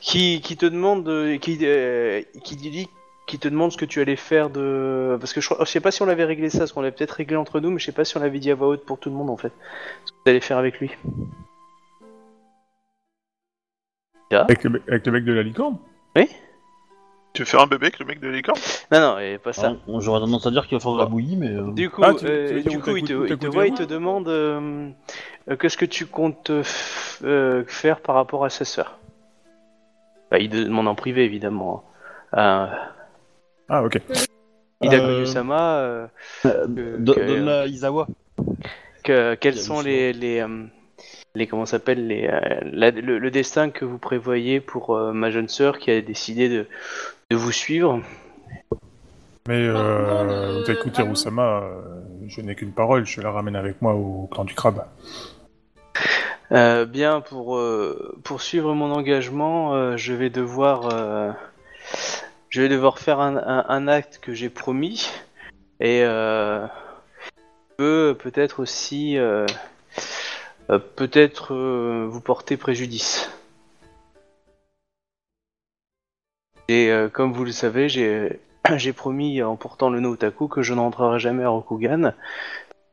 qui, 0.00 0.40
qui 0.40 0.56
te 0.56 0.66
demande, 0.66 1.04
qui, 1.40 1.58
euh, 1.62 2.22
qui 2.42 2.56
dit, 2.56 2.88
qui 3.26 3.38
te 3.38 3.48
demande 3.48 3.70
ce 3.72 3.76
que 3.76 3.84
tu 3.84 4.00
allais 4.00 4.16
faire 4.16 4.48
de, 4.50 5.16
parce 5.20 5.32
que 5.32 5.40
je, 5.40 5.48
crois- 5.50 5.64
je 5.64 5.70
sais 5.70 5.80
pas 5.80 5.90
si 5.90 6.00
on 6.02 6.06
l'avait 6.06 6.24
réglé 6.24 6.48
ça, 6.48 6.60
parce 6.60 6.72
qu'on 6.72 6.80
l'avait 6.80 6.94
peut-être 6.96 7.10
réglé 7.12 7.36
entre 7.36 7.60
nous, 7.60 7.70
mais 7.70 7.78
je 7.78 7.84
sais 7.84 7.92
pas 7.92 8.04
si 8.04 8.16
on 8.16 8.20
l'avait 8.20 8.38
dit 8.38 8.50
à 8.50 8.54
voix 8.54 8.68
haute 8.68 8.84
pour 8.86 8.98
tout 8.98 9.10
le 9.10 9.16
monde 9.16 9.28
en 9.30 9.36
fait. 9.36 9.52
Ce 10.06 10.12
que 10.12 10.16
tu 10.24 10.30
allais 10.30 10.40
faire 10.40 10.58
avec 10.58 10.80
lui. 10.80 10.90
Avec 14.30 14.64
le, 14.64 14.70
mec- 14.70 14.82
avec 14.88 15.06
le 15.06 15.12
mec 15.12 15.24
de 15.24 15.32
la 15.32 15.42
licorne 15.42 15.78
Tu 17.32 17.42
veux 17.42 17.46
faire 17.46 17.60
un 17.60 17.66
bébé 17.66 17.86
avec 17.86 17.98
le 17.98 18.06
mec 18.06 18.18
de 18.20 18.28
l'écran 18.28 18.54
Non, 18.90 19.00
non, 19.00 19.18
et 19.18 19.38
pas 19.38 19.52
ça. 19.52 19.74
Ah, 19.76 19.92
J'aurais 20.00 20.20
tendance 20.20 20.46
à 20.46 20.50
dire 20.50 20.66
qu'il 20.66 20.76
va 20.76 20.80
faire 20.82 20.92
de 20.94 20.98
la 20.98 21.06
bouillie, 21.06 21.36
mais. 21.36 21.50
euh, 21.54 21.70
Du 21.72 21.90
coup, 21.90 22.02
Ah, 22.02 22.14
tu- 22.14 22.26
euh, 22.26 22.62
du 22.62 22.80
coup, 22.80 22.96
il 22.96 23.04
te, 23.04 23.12
il 23.12 23.48
voit, 23.48 23.66
il 23.66 23.74
te 23.74 23.82
demande 23.82 24.28
euh, 24.28 24.88
euh, 25.50 25.56
qu'est-ce 25.56 25.76
que 25.76 25.84
tu 25.84 26.06
comptes 26.06 26.50
euh, 26.50 26.62
f- 26.62 27.20
euh, 27.24 27.62
faire 27.66 28.00
par 28.00 28.14
rapport 28.14 28.44
à 28.44 28.50
sa 28.50 28.64
sœur? 28.64 28.98
Bah, 30.30 30.38
il 30.38 30.48
demande 30.48 30.88
en 30.88 30.94
privé 30.94 31.24
évidemment. 31.24 31.84
hein. 32.32 32.68
Euh, 32.72 32.76
Ah 33.68 33.82
ok. 33.84 34.00
Ida 34.82 34.96
Euh, 34.98 35.06
Koyusama, 35.06 35.76
euh, 35.78 36.06
euh, 36.46 36.66
que- 36.66 36.96
do- 36.98 37.14
que- 37.14 37.20
Donne 37.20 37.44
la 37.44 37.66
Izawa. 37.66 38.06
que- 39.04 39.34
quelles 39.34 39.54
Bien 39.54 39.62
sont 39.62 39.80
les 39.82 40.12
les, 40.12 40.40
euh, 40.40 40.64
les 41.36 41.46
comment 41.46 41.66
ça 41.66 41.72
s'appelle 41.72 42.06
les 42.06 42.26
euh, 42.26 42.40
la- 42.64 42.90
le, 42.90 43.18
le 43.18 43.30
destin 43.30 43.70
que 43.70 43.84
vous 43.84 43.98
prévoyez 43.98 44.60
pour 44.60 44.96
euh, 44.96 45.12
ma 45.12 45.30
jeune 45.30 45.48
sœur 45.48 45.78
qui 45.78 45.90
a 45.90 46.00
décidé 46.00 46.48
de, 46.48 46.66
de 47.30 47.36
vous 47.36 47.52
suivre. 47.52 48.00
Mais 49.48 49.62
euh, 49.68 50.64
Taku 50.64 50.90
Terusama, 50.90 51.60
euh, 51.62 51.80
je 52.26 52.40
n'ai 52.40 52.54
qu'une 52.56 52.72
parole, 52.72 53.06
je 53.06 53.20
la 53.20 53.30
ramène 53.30 53.54
avec 53.54 53.80
moi 53.80 53.94
au 53.94 54.28
clan 54.32 54.44
du 54.44 54.54
crabe. 54.54 54.84
Euh, 56.52 56.84
bien 56.84 57.20
pour 57.20 57.56
euh, 57.56 58.16
pour 58.24 58.40
suivre 58.40 58.72
mon 58.74 58.90
engagement, 58.92 59.74
euh, 59.74 59.96
je 59.96 60.12
vais 60.14 60.30
devoir 60.30 60.88
euh, 60.92 61.32
je 62.50 62.62
vais 62.62 62.68
devoir 62.68 62.98
faire 62.98 63.20
un, 63.20 63.36
un- 63.36 63.64
un 63.68 63.88
acte 63.88 64.20
que 64.22 64.32
j'ai 64.32 64.48
promis 64.48 65.10
et 65.80 66.02
euh, 66.04 66.64
peut 67.76 68.16
peut-être 68.18 68.60
aussi 68.60 69.18
euh, 70.70 70.78
peut-être 70.78 71.54
euh, 71.54 72.06
vous 72.10 72.20
porter 72.20 72.56
préjudice. 72.56 73.30
Et 76.68 76.90
euh, 76.90 77.08
comme 77.08 77.32
vous 77.32 77.44
le 77.44 77.52
savez, 77.52 77.88
j'ai 77.88 78.40
promis 78.96 79.42
en 79.42 79.56
portant 79.56 79.90
le 79.90 80.00
nom 80.00 80.10
Otaku 80.10 80.48
que 80.48 80.62
je 80.62 80.74
n'entrerai 80.74 81.20
jamais 81.20 81.44
à 81.44 81.48
Rokugan. 81.48 82.12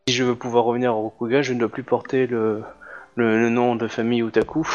Si 0.08 0.14
je 0.14 0.24
veux 0.24 0.36
pouvoir 0.36 0.66
revenir 0.66 0.92
à 0.92 0.94
Rokugan, 0.94 1.42
je 1.42 1.54
ne 1.54 1.60
dois 1.60 1.70
plus 1.70 1.84
porter 1.84 2.28
le 2.28 2.64
nom 3.16 3.76
de 3.76 3.88
famille 3.88 4.22
Otaku. 4.22 4.68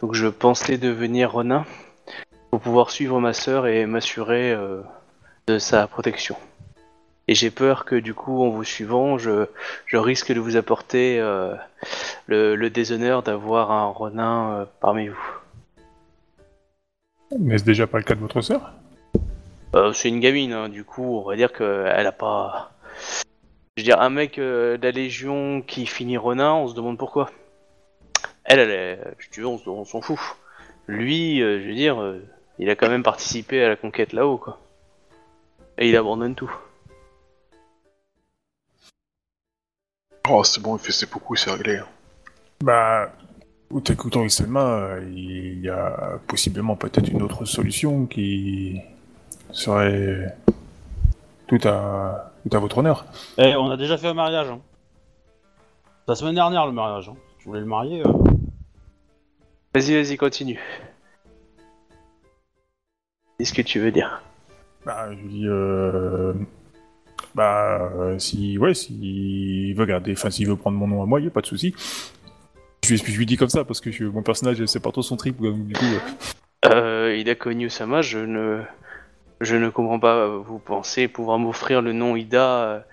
Donc 0.00 0.14
je 0.14 0.28
pensais 0.28 0.78
devenir 0.78 1.32
Ronin 1.32 1.64
pour 2.50 2.60
pouvoir 2.60 2.90
suivre 2.90 3.20
ma 3.20 3.32
sœur 3.32 3.66
et 3.66 3.84
m'assurer 3.84 4.56
de 5.46 5.58
sa 5.58 5.86
protection. 5.86 6.36
Et 7.26 7.34
j'ai 7.34 7.50
peur 7.50 7.86
que 7.86 7.96
du 7.96 8.12
coup, 8.12 8.44
en 8.44 8.50
vous 8.50 8.64
suivant, 8.64 9.16
je, 9.16 9.46
je 9.86 9.96
risque 9.96 10.30
de 10.32 10.40
vous 10.40 10.56
apporter 10.56 11.18
euh, 11.20 11.54
le, 12.26 12.54
le 12.54 12.68
déshonneur 12.68 13.22
d'avoir 13.22 13.70
un 13.70 13.86
Ronin 13.86 14.52
euh, 14.52 14.64
parmi 14.80 15.08
vous. 15.08 15.30
Mais 17.38 17.56
c'est 17.56 17.64
déjà 17.64 17.86
pas 17.86 17.96
le 17.96 18.04
cas 18.04 18.14
de 18.14 18.20
votre 18.20 18.42
sœur? 18.42 18.72
Euh, 19.74 19.92
c'est 19.94 20.08
une 20.08 20.20
gamine, 20.20 20.52
hein, 20.52 20.68
du 20.68 20.84
coup, 20.84 21.18
on 21.18 21.26
va 21.26 21.34
dire 21.34 21.52
qu'elle 21.52 22.06
a 22.06 22.12
pas. 22.12 22.72
Je 23.76 23.82
veux 23.82 23.84
dire, 23.84 24.00
un 24.00 24.10
mec 24.10 24.38
euh, 24.38 24.76
de 24.76 24.82
la 24.82 24.90
Légion 24.90 25.62
qui 25.62 25.86
finit 25.86 26.18
Ronin, 26.18 26.52
on 26.52 26.68
se 26.68 26.74
demande 26.74 26.98
pourquoi. 26.98 27.30
Elle, 28.44 28.58
elle 28.58 28.70
est. 28.70 28.98
Si 29.18 29.30
tu 29.30 29.40
veux, 29.40 29.46
on, 29.46 29.60
on 29.66 29.84
s'en 29.86 30.02
fout. 30.02 30.20
Lui, 30.86 31.38
je 31.38 31.66
veux 31.66 31.74
dire, 31.74 31.96
il 32.58 32.68
a 32.68 32.76
quand 32.76 32.90
même 32.90 33.02
participé 33.02 33.64
à 33.64 33.70
la 33.70 33.76
conquête 33.76 34.12
là-haut, 34.12 34.36
quoi. 34.36 34.58
Et 35.78 35.88
il 35.88 35.96
abandonne 35.96 36.34
tout. 36.34 36.54
Oh, 40.28 40.42
c'est 40.42 40.62
bon, 40.62 40.76
il 40.76 40.80
fait 40.80 40.92
ses 40.92 41.06
beaucoup, 41.06 41.36
c'est 41.36 41.50
réglé. 41.50 41.76
hein. 41.78 41.86
Bah, 42.62 43.10
Utaku 43.74 44.08
Terusama, 44.08 44.60
euh, 44.60 45.10
il 45.12 45.60
y 45.60 45.68
a 45.68 46.18
possiblement 46.26 46.76
peut-être 46.76 47.08
une 47.10 47.22
autre 47.22 47.44
solution 47.44 48.06
qui 48.06 48.80
serait 49.52 50.34
tout 51.46 51.58
à, 51.64 52.32
tout 52.48 52.56
à 52.56 52.60
votre 52.60 52.78
honneur. 52.78 53.04
Eh, 53.36 53.54
on 53.56 53.70
a 53.70 53.76
déjà 53.76 53.98
fait 53.98 54.08
un 54.08 54.14
mariage. 54.14 54.48
Hein. 54.48 54.60
La 56.08 56.14
semaine 56.14 56.34
dernière, 56.34 56.64
le 56.66 56.72
mariage. 56.72 57.08
Hein. 57.10 57.16
Tu 57.38 57.48
voulais 57.48 57.60
le 57.60 57.66
marier 57.66 58.02
euh. 58.06 58.12
Vas-y, 59.74 59.94
vas-y, 59.94 60.16
continue. 60.16 60.60
Qu'est-ce 63.38 63.52
que 63.52 63.62
tu 63.62 63.78
veux 63.80 63.90
dire? 63.90 64.22
Bah, 64.86 65.08
je 65.12 65.26
dis, 65.28 65.46
euh, 65.46 66.32
bah, 67.34 67.90
euh, 67.96 68.18
si, 68.18 68.58
ouais, 68.58 68.74
s'il 68.74 69.74
veut 69.76 69.86
garder, 69.86 70.12
enfin, 70.12 70.30
s'il 70.30 70.46
veut 70.48 70.56
prendre 70.56 70.76
mon 70.78 70.86
nom 70.86 71.02
à 71.02 71.06
moi, 71.06 71.20
il 71.20 71.24
y 71.24 71.28
a 71.28 71.30
pas 71.30 71.40
de 71.40 71.46
souci. 71.46 71.74
Je, 72.84 72.90
lui- 72.90 72.98
je 73.12 73.18
lui 73.18 73.26
dis 73.26 73.36
comme 73.36 73.48
ça 73.48 73.64
parce 73.64 73.80
que 73.80 73.90
je- 73.90 74.04
mon 74.04 74.22
personnage, 74.22 74.64
c'est 74.66 74.80
pas 74.80 74.92
trop 74.92 75.02
son 75.02 75.16
trip, 75.16 75.40
donc, 75.40 75.66
du 75.66 75.74
coup. 75.74 75.84
euh, 76.64 76.68
Euh, 76.72 77.16
Ida 77.16 77.34
Konyu-sama, 77.34 78.02
je 78.02 78.18
ne, 78.18 78.62
je 79.40 79.56
ne 79.56 79.68
comprends 79.68 79.98
pas. 80.00 80.28
Vous 80.28 80.58
pensez 80.58 81.08
pouvoir 81.08 81.38
m'offrir 81.38 81.82
le 81.82 81.92
nom 81.92 82.16
Ida 82.16 82.86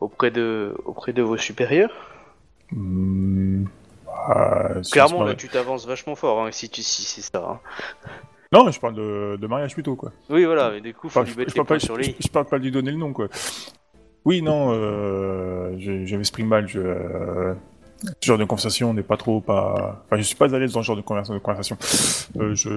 auprès 0.00 0.30
de, 0.30 0.74
auprès 0.84 1.12
de 1.12 1.22
vos 1.22 1.36
supérieurs? 1.36 1.90
Hmm, 2.72 3.64
bah, 4.06 4.70
si 4.82 4.92
Clairement, 4.92 5.24
là, 5.24 5.34
tu 5.34 5.48
t'avances 5.48 5.86
vachement 5.86 6.14
fort, 6.14 6.46
hein, 6.46 6.50
si 6.52 6.68
tu, 6.70 6.82
si 6.82 7.02
c'est 7.02 7.22
ça. 7.22 7.42
hein. 7.48 7.60
Non, 8.52 8.70
je 8.70 8.80
parle 8.80 8.94
de, 8.94 9.36
de 9.38 9.46
mariage 9.46 9.74
plutôt, 9.74 9.94
quoi. 9.94 10.10
Oui, 10.30 10.44
voilà, 10.46 10.70
mais 10.70 10.80
du 10.80 10.94
coup, 10.94 11.10
faut 11.10 11.20
Enfin, 11.20 11.26
lui 11.26 11.32
je, 11.34 11.38
mettre 11.38 11.50
je 11.50 11.54
les 11.54 11.58
parle 11.64 11.66
points 11.66 11.76
pas, 11.76 11.80
sur 11.84 11.96
je- 11.96 12.00
les. 12.10 12.16
je 12.18 12.28
parle 12.28 12.46
pas 12.46 12.58
de 12.58 12.64
lui 12.64 12.70
donner 12.70 12.90
le 12.92 12.96
nom, 12.96 13.12
quoi. 13.12 13.28
Oui, 14.24 14.42
non, 14.42 14.70
euh, 14.72 15.74
je- 15.78 16.04
je 16.04 16.16
m'exprime 16.16 16.48
mal. 16.48 16.68
Je, 16.68 16.80
euh, 16.80 17.54
ce 18.20 18.26
genre 18.26 18.38
de 18.38 18.44
conversation 18.44 18.92
n'est 18.94 19.02
pas 19.02 19.16
trop 19.16 19.40
pas. 19.40 20.02
Enfin, 20.06 20.16
je 20.16 20.22
suis 20.22 20.36
pas 20.36 20.52
à 20.54 20.58
l'aise 20.58 20.72
dans 20.72 20.82
ce 20.82 20.86
genre 20.86 20.96
de 20.96 21.02
conversa- 21.02 21.32
de 21.34 21.38
conversation. 21.38 21.76
Euh, 22.38 22.54
je, 22.54 22.68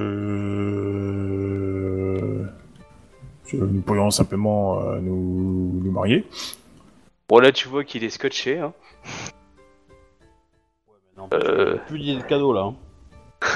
je, 3.48 3.58
nous 3.58 3.82
pourrions 3.82 4.12
simplement 4.12 4.82
euh, 4.82 5.00
nous, 5.00 5.82
nous 5.84 5.92
marier. 5.92 6.26
Bon, 7.28 7.40
là, 7.40 7.52
tu 7.52 7.68
vois 7.68 7.84
qu'il 7.84 8.04
est 8.04 8.10
scotché. 8.10 8.60
Hein. 8.60 8.74
Non, 11.18 11.28
Euh, 11.34 11.78
plus 11.88 12.00
d'idées 12.00 12.22
de 12.22 12.28
cadeau 12.28 12.54
là. 12.54 12.62
hein. 12.62 12.76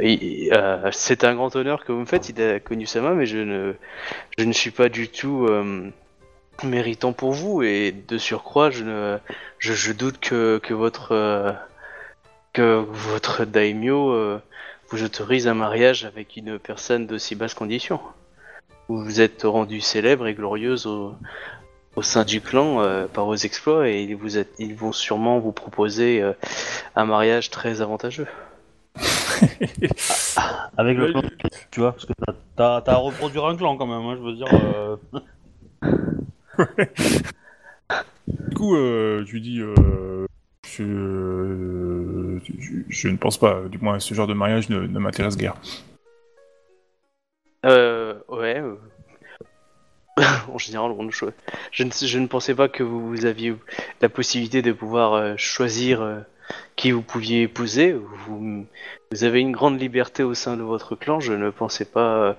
Euh, 0.00 0.88
c'est 0.92 1.24
un 1.24 1.34
grand 1.34 1.54
honneur 1.56 1.84
que 1.84 1.90
vous 1.92 2.00
me 2.00 2.04
faites, 2.06 2.28
Ida 2.28 2.60
Konyu-sama, 2.60 3.14
mais 3.14 3.26
je 3.26 3.38
ne, 3.38 3.74
je 4.38 4.44
ne 4.44 4.52
suis 4.52 4.70
pas 4.70 4.88
du 4.88 5.08
tout 5.08 5.46
euh, 5.48 5.90
méritant 6.64 7.12
pour 7.12 7.32
vous. 7.32 7.62
Et 7.62 7.92
de 7.92 8.18
surcroît, 8.18 8.70
je, 8.70 8.84
ne, 8.84 9.18
je, 9.58 9.92
doute 9.92 10.18
que, 10.20 10.58
que 10.58 10.74
votre, 10.74 11.12
euh, 11.12 11.52
que 12.52 12.84
votre 12.86 13.44
daimyo 13.44 14.10
euh, 14.10 14.40
vous 14.90 15.02
autorise 15.04 15.48
un 15.48 15.54
mariage 15.54 16.04
avec 16.04 16.36
une 16.36 16.58
personne 16.58 17.06
de 17.06 17.18
si 17.18 17.34
basse 17.34 17.54
condition. 17.54 18.00
Vous 18.88 19.02
vous 19.04 19.20
êtes 19.20 19.42
rendu 19.42 19.80
célèbre 19.80 20.26
et 20.26 20.34
glorieuse 20.34 20.86
au, 20.86 21.14
au 21.96 22.02
sein 22.02 22.24
du 22.24 22.40
clan 22.40 22.80
euh, 22.80 23.06
par 23.06 23.26
vos 23.26 23.34
exploits 23.34 23.88
et 23.88 24.02
ils, 24.02 24.16
vous 24.16 24.38
êtes- 24.38 24.54
ils 24.58 24.74
vont 24.74 24.92
sûrement 24.92 25.38
vous 25.38 25.52
proposer 25.52 26.24
un 26.96 27.04
mariage 27.04 27.50
très 27.50 27.82
avantageux. 27.82 28.26
Avec 30.76 30.96
le 30.96 31.12
clan, 31.12 31.22
tu 31.70 31.80
vois, 31.80 31.92
parce 31.92 32.06
que 32.06 32.12
t'as 32.56 32.82
à 32.86 32.96
reproduire 32.96 33.44
un 33.44 33.56
clan 33.56 33.76
quand 33.76 33.86
même, 33.86 34.06
hein, 34.06 34.16
je 34.16 34.22
veux 34.22 34.34
dire. 34.34 34.48
Du 38.26 38.54
coup, 38.56 38.76
euh, 38.76 39.24
je 39.26 39.38
dis, 39.38 39.60
euh, 39.60 40.26
je, 42.88 43.08
ne 43.08 43.16
pense 43.16 43.38
pas. 43.38 43.62
Du 43.68 43.78
moins, 43.78 43.98
ce 43.98 44.12
genre 44.14 44.26
de 44.26 44.34
mariage 44.34 44.68
ne, 44.68 44.86
m'intéresse 44.98 45.36
guère. 45.36 45.54
Euh, 47.64 48.14
ouais. 48.28 48.60
euh. 48.60 48.76
en 50.52 50.58
général, 50.58 50.90
on- 50.92 51.10
je, 51.10 51.26
je, 51.72 51.84
ne, 51.84 51.90
je 51.90 52.18
ne 52.18 52.26
pensais 52.26 52.54
pas 52.54 52.68
que 52.68 52.82
vous, 52.82 53.24
aviez 53.24 53.54
la 54.00 54.08
possibilité 54.08 54.62
de 54.62 54.72
pouvoir 54.72 55.14
euh, 55.14 55.34
choisir 55.36 56.24
qui 56.76 56.90
vous 56.90 57.02
pouviez 57.02 57.42
épouser. 57.42 57.92
Vous, 57.92 58.66
avez 59.22 59.40
une 59.40 59.52
grande 59.52 59.80
liberté 59.80 60.22
au 60.22 60.34
sein 60.34 60.56
de 60.56 60.62
votre 60.62 60.96
clan. 60.96 61.20
Je 61.20 61.32
ne 61.32 61.50
pensais 61.50 61.84
pas 61.84 62.36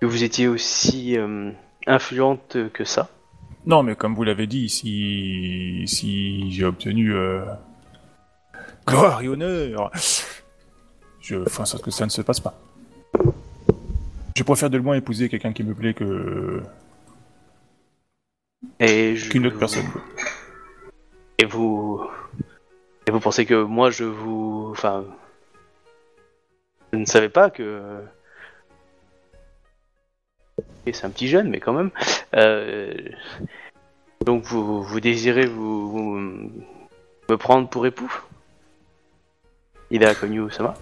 que 0.00 0.06
vous 0.06 0.24
étiez 0.24 0.48
aussi 0.48 1.16
influente 1.86 2.56
que 2.72 2.84
ça. 2.84 3.08
Non, 3.64 3.82
mais 3.82 3.94
comme 3.94 4.14
vous 4.14 4.24
l'avez 4.24 4.46
dit, 4.46 4.68
si, 4.68 5.84
si 5.86 6.50
j'ai 6.50 6.64
obtenu 6.64 7.14
euh, 7.14 7.44
gloire 8.86 9.22
et 9.22 9.28
honneur, 9.28 9.90
je 11.20 11.44
ferai 11.44 11.62
en 11.62 11.66
sorte 11.66 11.84
que 11.84 11.90
ça 11.92 12.04
ne 12.04 12.10
se 12.10 12.22
passe 12.22 12.40
pas. 12.40 12.54
Je 14.36 14.42
préfère 14.42 14.70
de 14.70 14.78
loin 14.78 14.96
épouser 14.96 15.28
quelqu'un 15.28 15.52
qui 15.52 15.62
me 15.62 15.74
plaît 15.74 15.94
que 15.94 16.62
Et 18.80 19.14
je- 19.14 19.30
qu'une 19.30 19.46
autre 19.46 19.58
personne. 19.58 19.86
Et 21.38 21.44
vous. 21.44 22.02
Et 23.06 23.10
vous 23.12 23.20
pensez 23.20 23.46
que 23.46 23.62
moi 23.62 23.90
je 23.90 24.04
vous. 24.04 24.68
Enfin. 24.72 25.04
Je 26.92 26.98
ne 26.98 27.04
savais 27.04 27.28
pas 27.28 27.50
que. 27.50 28.00
Et 30.86 30.92
c'est 30.92 31.06
un 31.06 31.10
petit 31.10 31.28
jeune, 31.28 31.48
mais 31.48 31.60
quand 31.60 31.72
même. 31.72 31.90
Euh, 32.34 32.92
Donc 34.24 34.42
vous, 34.44 34.82
vous 34.82 35.00
désirez 35.00 35.46
vous, 35.46 35.90
vous- 35.90 36.50
me 37.30 37.36
prendre 37.36 37.68
pour 37.68 37.86
époux? 37.86 38.12
Il 39.90 40.04
a 40.04 40.14
connu 40.14 40.40
Osama 40.40 40.74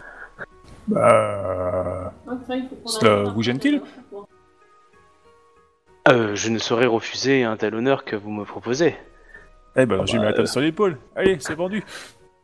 Bah, 0.88 2.12
Cela 2.86 3.24
vous 3.24 3.42
gêne-t-il 3.42 3.82
euh, 6.08 6.34
Je 6.34 6.48
ne 6.48 6.58
saurais 6.58 6.86
refuser 6.86 7.44
un 7.44 7.56
tel 7.56 7.74
honneur 7.74 8.04
que 8.04 8.16
vous 8.16 8.30
me 8.30 8.44
proposez. 8.44 8.96
eh 9.76 9.86
ben, 9.86 10.06
j'ai 10.06 10.18
mis 10.18 10.24
la 10.24 10.32
table 10.32 10.48
sur 10.48 10.60
l'épaule. 10.60 10.98
Allez, 11.16 11.36
c'est 11.40 11.54
vendu. 11.54 11.84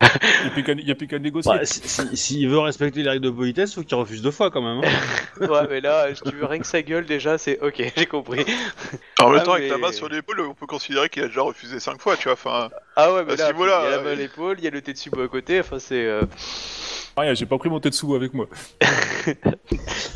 Il 0.02 0.76
n'y 0.84 0.90
a 0.90 0.94
plus 0.94 1.06
qu'à 1.06 1.18
négocier. 1.18 1.52
Bah, 1.52 1.64
si- 1.64 1.80
si- 1.88 2.16
S'il 2.16 2.48
veut 2.48 2.58
respecter 2.58 3.02
les 3.02 3.08
règles 3.08 3.24
de 3.24 3.30
politesse, 3.30 3.74
faut 3.74 3.82
qu'il 3.82 3.96
refuse 3.96 4.20
deux 4.22 4.30
fois 4.30 4.50
quand 4.50 4.60
même. 4.62 4.84
hein. 4.84 4.88
Ouais, 5.48 5.66
mais 5.70 5.80
là, 5.80 6.14
si 6.14 6.22
tu 6.22 6.36
veux 6.36 6.44
rien 6.46 6.58
que 6.58 6.66
sa 6.66 6.82
gueule, 6.82 7.06
déjà, 7.06 7.38
c'est 7.38 7.58
ok, 7.60 7.82
j'ai 7.96 8.06
compris. 8.06 8.44
En 9.20 9.30
même 9.30 9.40
Ah, 9.40 9.44
temps, 9.44 9.52
avec 9.54 9.68
ta 9.70 9.78
main 9.78 9.92
sur 9.92 10.08
l'épaule, 10.08 10.40
on 10.42 10.54
peut 10.54 10.66
considérer 10.66 11.08
qu'il 11.08 11.22
a 11.22 11.28
déjà 11.28 11.42
refusé 11.42 11.80
5 11.80 12.00
fois, 12.00 12.16
tu 12.16 12.24
vois. 12.24 12.34
Enfin, 12.34 12.68
Ah 12.94 13.12
ouais, 13.12 13.24
mais 13.24 13.36
là, 13.36 13.50
il 13.54 13.58
y 13.58 13.64
a 13.64 13.66
la 13.90 13.96
euh, 13.96 14.02
main 14.04 14.10
à 14.12 14.14
l'épaule, 14.14 14.56
il 14.58 14.64
y 14.64 14.68
a 14.68 14.70
le 14.70 14.82
Tetsubo 14.82 15.22
à 15.22 15.28
côté, 15.28 15.60
enfin 15.60 15.78
c'est... 15.78 16.04
euh, 16.04 16.22
Rien, 17.16 17.32
j'ai 17.32 17.46
pas 17.46 17.56
pris 17.56 17.70
mon 17.70 17.80
Tetsuo 17.80 18.14
avec 18.14 18.34
moi. 18.34 18.46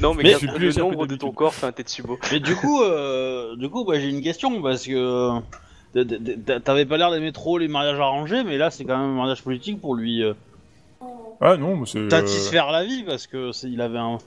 Non, 0.00 0.14
mais, 0.14 0.22
Mais 0.22 0.34
suis 0.34 0.46
plus 0.48 0.76
le 0.76 0.82
nombre 0.82 1.06
de 1.06 1.16
ton 1.16 1.32
corps 1.32 1.54
fait 1.54 1.66
un 1.66 1.72
Tetsubo. 1.72 2.18
Mais 2.32 2.40
du 2.40 2.54
coup, 2.54 2.82
euh, 2.82 3.54
du 3.56 3.68
coup, 3.68 3.84
bah, 3.84 3.98
j'ai 3.98 4.08
une 4.08 4.22
question 4.22 4.62
parce 4.62 4.86
que 4.86 5.30
t'avais 6.64 6.86
pas 6.86 6.96
l'air 6.96 7.10
d'aimer 7.10 7.32
trop 7.32 7.58
les 7.58 7.68
mariages 7.68 7.98
arrangés, 7.98 8.44
mais 8.44 8.58
là 8.58 8.70
c'est 8.70 8.84
quand 8.84 8.96
même 8.98 9.10
un 9.10 9.14
mariage 9.16 9.42
politique 9.42 9.80
pour 9.80 9.94
lui 9.94 10.22
euh, 10.22 10.34
Ah 11.40 11.56
non, 11.56 11.76
mais 11.76 11.86
c'est. 11.86 12.08
satisfaire 12.10 12.70
la 12.70 12.84
vie 12.84 13.02
parce 13.02 13.26
que 13.26 13.50
il 13.66 13.80
avait 13.80 13.98
un. 13.98 14.18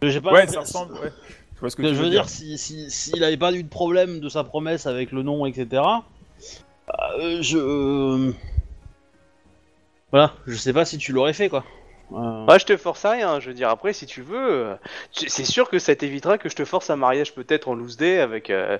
Pas 0.00 0.32
Ouais, 0.32 0.46
ça 0.46 0.60
ressemble. 0.60 0.94
Ouais. 0.94 1.12
Je 1.54 1.60
vois 1.60 1.70
ce 1.70 1.76
que 1.76 1.84
Je 1.84 1.88
tu 1.90 1.94
veux 1.94 2.10
dire, 2.10 2.28
si 2.28 2.58
s'il 2.58 2.90
si, 2.90 3.22
avait 3.22 3.36
pas 3.36 3.52
eu 3.52 3.62
de 3.62 3.68
problème 3.68 4.18
de 4.20 4.28
sa 4.28 4.42
promesse 4.42 4.86
avec 4.86 5.12
le 5.12 5.22
nom, 5.22 5.46
etc. 5.46 5.82
euh, 7.20 7.40
je. 7.40 7.56
euh, 7.58 8.32
Voilà, 10.10 10.32
je 10.46 10.56
sais 10.56 10.72
pas 10.72 10.84
si 10.84 10.98
tu 10.98 11.12
l'aurais 11.12 11.32
fait 11.32 11.48
quoi. 11.48 11.64
Euh, 12.14 12.46
Ouais, 12.46 12.58
je 12.58 12.66
te 12.66 12.76
force 12.76 13.04
à 13.04 13.10
rien, 13.12 13.40
je 13.40 13.48
veux 13.48 13.54
dire, 13.54 13.68
après, 13.70 13.92
si 13.92 14.06
tu 14.06 14.22
veux, 14.22 14.50
euh, 14.50 14.74
c'est 15.12 15.44
sûr 15.44 15.68
que 15.70 15.78
ça 15.78 15.94
t'évitera 15.96 16.38
que 16.38 16.48
je 16.48 16.56
te 16.56 16.64
force 16.64 16.90
un 16.90 16.96
mariage 16.96 17.34
peut-être 17.34 17.68
en 17.68 17.74
loose 17.74 17.96
day 17.96 18.18
avec, 18.20 18.50
euh, 18.50 18.78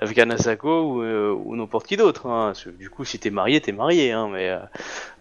avec 0.00 0.18
un 0.18 0.30
Asako 0.30 0.82
ou, 0.82 1.02
euh, 1.02 1.32
ou 1.32 1.56
n'importe 1.56 1.86
qui 1.86 1.96
d'autre. 1.96 2.26
Hein. 2.26 2.52
Du 2.78 2.90
coup, 2.90 3.04
si 3.04 3.18
t'es 3.18 3.30
marié, 3.30 3.60
t'es 3.60 3.72
marié, 3.72 4.12
hein, 4.12 4.28
mais 4.32 4.48
euh, 4.50 4.58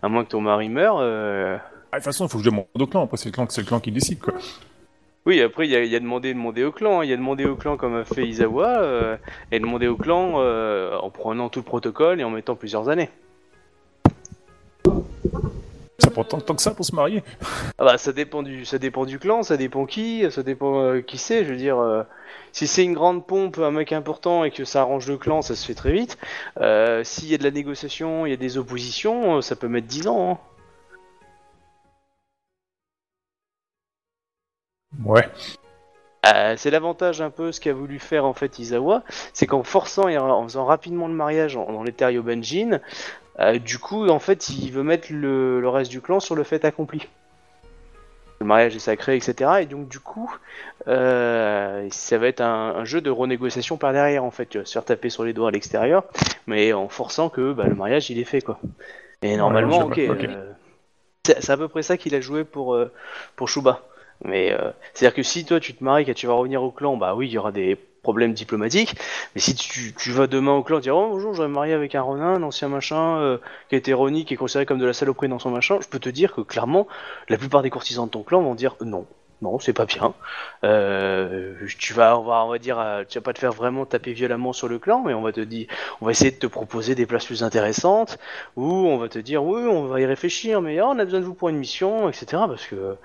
à 0.02 0.10
moins 0.10 0.24
que 0.24 0.30
ton 0.30 0.42
mari 0.42 0.70
meure... 0.70 0.98
euh, 1.00 1.58
Ah, 1.92 1.98
de 1.98 2.02
toute 2.02 2.06
façon, 2.06 2.26
il 2.26 2.30
faut 2.30 2.38
que 2.40 2.44
je 2.44 2.50
demande 2.50 2.66
au 2.78 2.88
clan. 2.88 3.04
Après, 3.04 3.18
c'est 3.18 3.30
le 3.30 3.32
clan, 3.34 3.48
le 3.56 3.64
clan 3.64 3.80
qui 3.80 3.92
décide, 3.92 4.20
quoi. 4.20 4.34
Oui, 5.26 5.42
après, 5.42 5.68
il 5.68 5.72
y 5.72 5.76
a, 5.76 5.84
il 5.84 5.92
y 5.92 5.96
a 5.96 6.00
demandé, 6.00 6.34
demandé 6.34 6.64
au 6.64 6.72
clan. 6.72 7.00
hein. 7.02 7.04
Il 7.04 7.10
y 7.10 7.14
a 7.14 7.18
demandé 7.18 7.46
au 7.46 7.56
clan 7.56 7.76
comme 7.78 7.96
a 7.96 8.06
fait 8.06 8.26
Izawa, 8.26 8.80
euh, 8.80 9.18
et 9.52 9.60
demandé 9.60 9.88
au 9.88 9.96
clan 9.98 10.36
euh, 10.38 10.98
en 10.98 11.10
prenant 11.10 11.50
tout 11.50 11.60
le 11.60 11.66
protocole 11.66 12.20
et 12.22 12.24
en 12.24 12.30
mettant 12.30 12.56
plusieurs 12.56 12.88
années. 12.90 13.10
Prend 16.26 16.40
tant, 16.40 16.56
que 16.56 16.62
ça 16.64 16.74
pour 16.74 16.84
se 16.84 16.96
marier. 16.96 17.24
Ah 17.78 17.86
bah, 17.86 17.98
ça 18.00 18.12
dépend 18.12 18.42
du, 18.42 18.66
ça 18.66 18.80
dépend 18.80 19.06
du 19.06 19.20
clan, 19.20 19.44
ça 19.44 19.56
dépend 19.56 19.86
qui, 19.86 20.26
ça 20.32 20.42
dépend 20.42 20.82
euh, 20.82 21.02
qui 21.02 21.20
c'est. 21.20 21.46
Je 21.46 21.52
veux 21.52 21.58
dire, 21.58 21.78
euh, 21.78 22.02
si 22.54 22.66
c'est 22.66 22.84
une 22.84 22.94
grande 22.96 23.28
pompe, 23.28 23.60
un 23.60 23.70
mec 23.70 23.94
important 23.94 24.44
et 24.44 24.50
que 24.50 24.66
ça 24.66 24.82
arrange 24.82 25.08
le 25.08 25.18
clan, 25.20 25.44
ça 25.44 25.56
se 25.56 25.64
fait 25.64 25.76
très 25.76 25.92
vite. 25.92 26.18
Euh, 26.60 27.04
S'il 27.04 27.30
y 27.30 27.36
a 27.36 27.38
de 27.38 27.44
la 27.44 27.52
négociation, 27.52 28.26
il 28.26 28.32
y 28.32 28.34
a 28.34 28.38
des 28.38 28.58
oppositions, 28.58 29.42
ça 29.44 29.56
peut 29.56 29.68
mettre 29.68 29.86
10 29.86 30.08
ans. 30.08 30.32
hein. 30.32 30.38
Ouais. 35.06 35.30
Euh, 36.26 36.56
c'est 36.58 36.72
l'avantage 36.72 37.22
un 37.22 37.30
peu 37.30 37.52
ce 37.52 37.62
qu'a 37.62 37.74
voulu 37.74 38.00
faire 38.00 38.26
en 38.26 38.34
fait 38.34 38.60
Izawa, 38.60 39.04
c'est 39.34 39.46
qu'en 39.46 39.64
forçant 39.64 40.08
et 40.08 40.18
en 40.18 40.44
faisant 40.44 40.66
rapidement 40.66 41.08
le 41.08 41.14
mariage 41.14 41.56
en- 41.56 41.72
dans 41.72 41.84
les 41.84 41.94
Benjin, 42.22 42.80
euh, 43.40 43.60
du 43.60 43.80
coup 43.80 44.08
en 44.08 44.20
fait 44.20 44.50
il 44.50 44.72
veut 44.72 44.84
mettre 44.84 45.08
le, 45.12 45.60
le 45.62 45.70
reste 45.70 45.92
du 45.92 46.02
clan 46.02 46.20
sur 46.20 46.36
le 46.36 46.44
fait 46.44 46.66
accompli. 46.66 47.08
Le 48.40 48.46
mariage 48.46 48.76
est 48.76 48.80
sacré, 48.80 49.16
etc. 49.16 49.62
Et 49.62 49.66
donc 49.66 49.88
du 49.88 50.00
coup, 50.00 50.32
euh, 50.88 51.88
ça 51.90 52.18
va 52.20 52.28
être 52.28 52.42
un, 52.42 52.76
un 52.76 52.86
jeu 52.86 53.02
de 53.02 53.10
renégociation 53.10 53.78
par 53.78 53.94
derrière 53.94 54.24
en 54.24 54.30
fait. 54.30 54.46
Tu 54.46 54.60
vas 54.60 54.66
se 54.66 54.74
faire 54.74 54.86
taper 54.86 55.10
sur 55.10 55.24
les 55.24 55.34
doigts 55.34 55.48
à 55.48 55.52
l'extérieur, 55.52 56.04
mais 56.46 56.72
en 56.72 56.88
forçant 56.88 57.30
que 57.30 57.52
bah, 57.54 57.66
le 57.66 57.74
mariage 57.74 58.12
il 58.12 58.20
est 58.20 58.26
fait 58.26 58.42
quoi. 58.42 58.60
Et 59.24 59.36
normalement, 59.38 59.80
ok. 59.80 59.98
euh, 59.98 60.52
c'est 61.26 61.50
à 61.50 61.58
peu 61.58 61.68
près 61.68 61.82
ça 61.82 61.98
qu'il 61.98 62.14
a 62.14 62.22
joué 62.22 62.44
pour 62.44 62.78
pour 63.36 63.50
Shuba. 63.50 63.82
Mais 64.24 64.56
c'est-à-dire 64.94 65.16
que 65.16 65.24
si 65.24 65.44
toi 65.44 65.60
tu 65.60 65.74
te 65.74 65.84
maries, 65.84 66.06
que 66.06 66.12
tu 66.12 66.28
vas 66.28 66.34
revenir 66.34 66.62
au 66.62 66.70
clan, 66.72 66.96
bah 66.96 67.16
oui, 67.16 67.28
il 67.28 67.32
y 67.32 67.38
aura 67.40 67.52
des 67.52 67.76
problèmes 68.08 68.32
diplomatiques. 68.32 68.96
Mais 69.36 69.42
si 69.42 69.54
tu, 69.54 69.94
tu 69.94 70.12
vas 70.12 70.28
demain 70.28 70.54
au 70.54 70.64
clan, 70.64 70.80
dire 70.80 70.96
oh 70.96 71.10
bonjour, 71.10 71.34
je 71.34 71.42
vais 71.42 71.50
me 71.50 71.54
marier 71.54 71.74
avec 71.74 71.94
un 71.94 72.02
Ronin, 72.02 72.36
un 72.36 72.44
ancien 72.44 72.70
machin, 72.70 73.18
euh, 73.18 73.38
qui 73.68 73.76
a 73.76 73.78
été 73.78 73.92
Roni, 73.94 74.24
qui 74.24 74.36
est 74.36 74.38
considéré 74.38 74.66
comme 74.66 74.80
de 74.80 74.86
la 74.86 74.94
saloperie 74.94 75.28
dans 75.28 75.40
son 75.40 75.52
machin, 75.52 75.78
je 75.82 75.90
peux 75.90 76.00
te 76.00 76.08
dire 76.08 76.34
que 76.34 76.40
clairement, 76.40 76.88
la 77.28 77.38
plupart 77.38 77.64
des 77.64 77.70
courtisans 77.70 78.06
de 78.06 78.12
ton 78.12 78.24
clan 78.24 78.42
vont 78.42 78.56
dire 78.56 78.78
non. 78.80 79.06
Non, 79.42 79.60
c'est 79.60 79.74
pas 79.74 79.86
bien. 79.86 80.14
Euh, 80.64 81.54
tu 81.78 81.94
vas, 81.94 82.18
on 82.18 82.24
va, 82.24 82.46
on 82.46 82.50
va 82.50 82.58
dire, 82.60 82.80
euh, 82.80 83.04
tu 83.08 83.20
vas 83.20 83.22
pas 83.22 83.34
te 83.34 83.40
faire 83.40 83.52
vraiment 83.52 83.86
taper 83.86 84.14
violemment 84.14 84.54
sur 84.54 84.70
le 84.70 84.80
clan, 84.80 85.04
mais 85.06 85.14
on 85.14 85.22
va 85.22 85.34
te 85.34 85.42
dire, 85.42 85.68
on 86.02 86.06
va 86.06 86.12
essayer 86.12 86.32
de 86.32 86.38
te 86.38 86.48
proposer 86.48 86.96
des 86.96 87.06
places 87.06 87.26
plus 87.26 87.44
intéressantes, 87.44 88.18
ou 88.56 88.64
on 88.64 88.98
va 88.98 89.10
te 89.10 89.20
dire, 89.20 89.44
oui, 89.44 89.62
on 89.70 89.86
va 89.86 90.00
y 90.00 90.06
réfléchir, 90.06 90.62
mais 90.62 90.80
ah, 90.80 90.88
on 90.88 90.98
a 90.98 91.04
besoin 91.04 91.20
de 91.20 91.26
vous 91.26 91.36
pour 91.36 91.50
une 91.50 91.58
mission, 91.58 92.08
etc. 92.10 92.26
Parce 92.48 92.66
que 92.66 92.96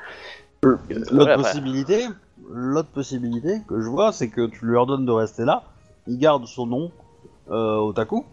L'autre 0.62 1.09
Voilà, 1.11 1.37
possibilité, 1.37 2.07
l'autre 2.50 2.88
possibilité 2.88 3.61
que 3.68 3.81
je 3.81 3.88
vois, 3.88 4.12
c'est 4.12 4.28
que 4.28 4.46
tu 4.46 4.66
lui 4.66 4.76
ordonnes 4.76 5.07
de 5.07 5.12
rester 5.12 5.44
là, 5.44 5.64
il 6.07 6.18
garde 6.18 6.46
son 6.46 6.66
nom 6.66 6.90
euh, 7.50 7.76
Otaku, 7.76 8.24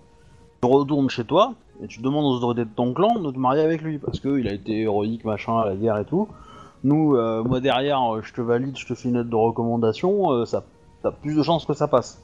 tu 0.62 0.68
retournes 0.68 1.10
chez 1.10 1.24
toi 1.24 1.54
et 1.82 1.88
tu 1.88 2.02
demandes 2.02 2.26
aux 2.26 2.38
autorités 2.38 2.66
de 2.66 2.76
ton 2.76 2.94
clan 2.94 3.20
de 3.20 3.32
te 3.32 3.38
marier 3.38 3.62
avec 3.62 3.82
lui 3.82 3.98
parce 3.98 4.20
que 4.20 4.40
il 4.40 4.48
a 4.48 4.54
été 4.54 4.82
héroïque 4.82 5.26
machin 5.26 5.60
à 5.60 5.66
la 5.66 5.76
guerre 5.76 5.98
et 5.98 6.06
tout. 6.06 6.28
Nous, 6.84 7.16
euh, 7.16 7.44
moi 7.44 7.60
derrière, 7.60 8.16
euh, 8.16 8.22
je 8.22 8.34
te 8.34 8.42
valide, 8.42 8.78
je 8.78 8.86
te 8.86 8.94
fais 8.94 9.10
une 9.10 9.18
lettre 9.18 9.30
de 9.30 9.36
recommandation, 9.36 10.46
ça, 10.46 10.64
t'as 11.04 11.12
plus 11.12 11.36
de 11.36 11.44
chances 11.44 11.66
que 11.66 11.74
ça 11.74 11.88
passe. 11.88 12.22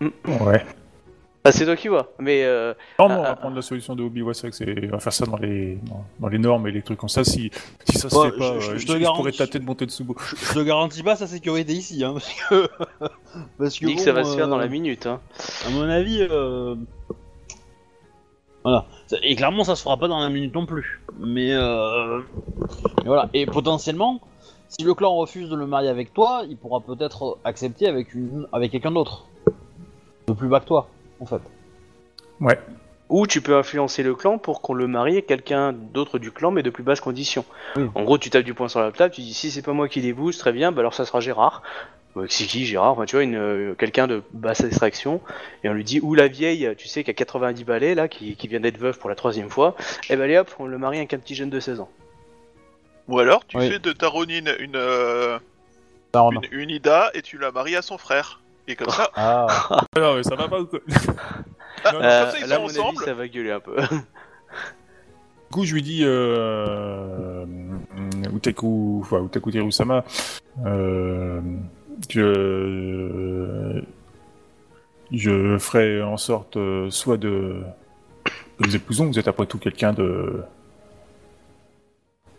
Ouais. 0.00 0.64
Ah, 1.46 1.52
c'est 1.52 1.66
toi 1.66 1.76
qui 1.76 1.88
vois. 1.88 2.10
Mais 2.18 2.42
euh, 2.44 2.72
Non, 2.98 3.08
non, 3.08 3.18
on 3.18 3.22
va 3.22 3.30
ah, 3.32 3.36
prendre 3.36 3.54
la 3.56 3.60
solution 3.62 3.94
de 3.94 4.02
Obi. 4.02 4.22
Ouais, 4.22 4.32
c'est 4.32 4.48
vrai 4.48 4.50
que 4.50 4.56
c'est. 4.56 4.88
On 4.88 4.92
va 4.92 4.98
faire 4.98 5.12
ça 5.12 5.26
dans 5.26 5.36
les, 5.36 5.74
dans, 5.82 6.02
dans 6.20 6.28
les 6.28 6.38
normes 6.38 6.66
et 6.68 6.72
les 6.72 6.80
trucs 6.80 6.98
comme 6.98 7.10
ça. 7.10 7.22
Si, 7.22 7.50
si 7.86 7.98
ça 7.98 8.08
se 8.08 8.16
Ouais, 8.16 8.30
fait 8.30 8.38
pas, 8.38 8.54
je- 8.54 8.60
je- 8.60 8.70
euh, 8.70 8.74
je 8.74 8.78
je, 8.78 8.86
te 8.86 8.92
je 8.92 8.96
garantis- 8.98 9.16
pourrais 9.18 9.32
tâter 9.32 9.58
de 9.58 9.64
monter 9.64 9.84
de 9.84 9.90
Tsubo. 9.90 10.16
Je, 10.18 10.36
je 10.36 10.54
te 10.54 10.60
garantis 10.60 11.02
pas 11.02 11.16
sa 11.16 11.26
sécurité 11.26 11.74
ici, 11.74 12.02
hein, 12.02 12.14
parce 12.14 12.32
que 12.32 12.68
parce 13.58 13.78
dis 13.78 13.94
que 13.94 14.00
ça 14.00 14.12
va 14.12 14.24
se 14.24 14.34
faire 14.34 14.48
dans 14.48 14.56
euh, 14.56 14.60
la 14.62 14.68
minute. 14.68 15.04
Hein. 15.06 15.20
À 15.66 15.70
mon 15.70 15.82
avis, 15.82 16.26
euh... 16.30 16.76
voilà. 18.62 18.86
Et 19.22 19.36
clairement, 19.36 19.64
ça 19.64 19.76
se 19.76 19.82
fera 19.82 19.98
pas 19.98 20.08
dans 20.08 20.20
la 20.20 20.30
minute 20.30 20.54
non 20.54 20.64
plus. 20.64 21.02
Mais, 21.18 21.52
euh... 21.52 22.20
mais 23.02 23.06
voilà. 23.06 23.28
Et 23.34 23.44
potentiellement, 23.44 24.20
si 24.68 24.82
le 24.82 24.94
clan 24.94 25.14
refuse 25.14 25.50
de 25.50 25.56
le 25.56 25.66
marier 25.66 25.90
avec 25.90 26.14
toi, 26.14 26.42
il 26.48 26.56
pourra 26.56 26.80
peut-être 26.80 27.36
accepter 27.44 27.86
avec 27.86 28.14
une, 28.14 28.46
avec 28.52 28.72
quelqu'un 28.72 28.92
d'autre, 28.92 29.26
de 30.26 30.32
plus 30.32 30.48
bas 30.48 30.60
que 30.60 30.66
toi, 30.66 30.88
en 31.20 31.26
fait. 31.26 31.40
Ouais. 32.40 32.58
Ou 33.10 33.26
tu 33.26 33.40
peux 33.42 33.54
influencer 33.56 34.02
le 34.02 34.14
clan 34.14 34.38
pour 34.38 34.60
qu'on 34.62 34.74
le 34.74 34.86
marie 34.86 35.18
à 35.18 35.22
quelqu'un 35.22 35.72
d'autre 35.72 36.18
du 36.18 36.32
clan, 36.32 36.50
mais 36.50 36.62
de 36.62 36.70
plus 36.70 36.82
basses 36.82 37.00
conditions. 37.00 37.44
Oui. 37.76 37.88
En 37.94 38.02
gros, 38.02 38.18
tu 38.18 38.30
tapes 38.30 38.44
du 38.44 38.54
poing 38.54 38.68
sur 38.68 38.80
la 38.80 38.90
table, 38.92 39.14
tu 39.14 39.20
dis 39.20 39.34
si 39.34 39.50
c'est 39.50 39.62
pas 39.62 39.72
moi 39.72 39.88
qui 39.88 40.00
l'épouse, 40.00 40.38
très 40.38 40.52
bien, 40.52 40.72
bah 40.72 40.80
alors 40.80 40.94
ça 40.94 41.04
sera 41.04 41.20
Gérard. 41.20 41.62
Euh, 42.16 42.26
C'est 42.28 42.44
qui 42.44 42.64
Gérard? 42.64 42.92
Enfin, 42.92 43.04
tu 43.04 43.16
vois, 43.16 43.22
une, 43.24 43.34
euh, 43.36 43.74
quelqu'un 43.74 44.06
de 44.06 44.22
basse 44.32 44.60
extraction, 44.62 45.20
et 45.62 45.68
on 45.68 45.74
lui 45.74 45.84
dit 45.84 46.00
ou 46.00 46.14
la 46.14 46.28
vieille, 46.28 46.72
tu 46.78 46.88
sais, 46.88 47.04
qui 47.04 47.10
a 47.10 47.14
90 47.14 47.64
balais 47.64 47.94
là, 47.94 48.08
qui, 48.08 48.36
qui 48.36 48.48
vient 48.48 48.60
d'être 48.60 48.78
veuve 48.78 48.98
pour 48.98 49.10
la 49.10 49.16
troisième 49.16 49.50
fois, 49.50 49.76
et 50.08 50.16
ben 50.16 50.22
allez 50.22 50.38
hop, 50.38 50.50
on 50.58 50.66
le 50.66 50.78
marie 50.78 50.98
avec 50.98 51.12
un 51.12 51.18
petit 51.18 51.34
jeune 51.34 51.50
de 51.50 51.60
16 51.60 51.80
ans. 51.80 51.90
Ou 53.08 53.18
alors, 53.18 53.46
tu 53.46 53.58
Oui. 53.58 53.68
fais 53.68 53.78
de 53.80 53.92
ta 53.92 54.08
Ronin 54.08 54.44
une, 54.60 54.76
euh, 54.76 55.38
une 56.52 56.70
Ida 56.70 57.10
et 57.14 57.20
tu 57.20 57.36
la 57.36 57.50
maries 57.50 57.76
à 57.76 57.82
son 57.82 57.98
frère. 57.98 58.40
Et 58.66 58.76
comme 58.76 58.90
ça, 58.90 59.10
Ah. 59.14 59.46
Ah, 59.70 59.86
non, 60.00 60.14
mais 60.16 60.22
ça 60.22 60.34
va 60.36 60.48
pas 60.48 60.60
ou 60.60 60.66
quoi 60.66 60.78
Non, 61.84 61.90
comme 61.92 62.02
Euh, 62.02 62.30
ça, 62.30 62.38
ils 62.38 62.46
là, 62.46 62.54
à 62.54 62.58
sont 62.58 62.62
mon 62.62 62.68
avis, 62.68 62.80
ensemble. 62.80 63.04
ça 63.04 63.14
va 63.14 63.28
gueuler 63.28 63.50
un 63.52 63.60
peu. 63.60 63.76
Du 63.80 63.86
coup, 65.60 65.64
je 65.64 65.74
lui 65.74 65.82
dis, 65.82 66.00
euh, 66.02 67.44
Utaku, 68.34 69.00
enfin, 69.02 69.22
Utaku 69.24 69.52
Teru-sama, 69.52 70.04
euh, 70.64 71.40
que 72.08 73.82
je 75.12 75.58
ferai 75.58 76.02
en 76.02 76.16
sorte 76.16 76.56
euh, 76.56 76.90
soit 76.90 77.18
de 77.18 77.62
vous 78.58 78.74
épousons, 78.74 79.06
vous 79.06 79.18
êtes 79.18 79.28
après 79.28 79.46
tout 79.46 79.58
quelqu'un 79.58 79.92
de 79.92 80.42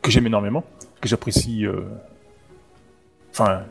que 0.01 0.11
j'aime 0.11 0.27
énormément, 0.27 0.63
que 1.01 1.07
j'apprécie, 1.07 1.65
euh, 1.65 1.81
enfin, 3.31 3.63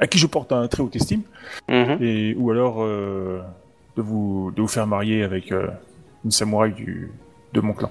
à 0.00 0.06
qui 0.08 0.18
je 0.18 0.26
porte 0.26 0.50
un 0.50 0.66
très 0.66 0.82
haut 0.82 0.90
estime, 0.92 1.22
Mhm. 1.68 1.98
et 2.00 2.34
ou 2.36 2.50
alors 2.50 2.82
euh, 2.82 3.40
de 3.96 4.02
vous 4.02 4.50
de 4.56 4.60
vous 4.62 4.68
faire 4.68 4.86
marier 4.88 5.22
avec 5.22 5.52
euh, 5.52 5.68
une 6.24 6.30
samouraï 6.32 6.72
du 6.72 7.12
de 7.52 7.60
mon 7.60 7.72
clan. 7.74 7.90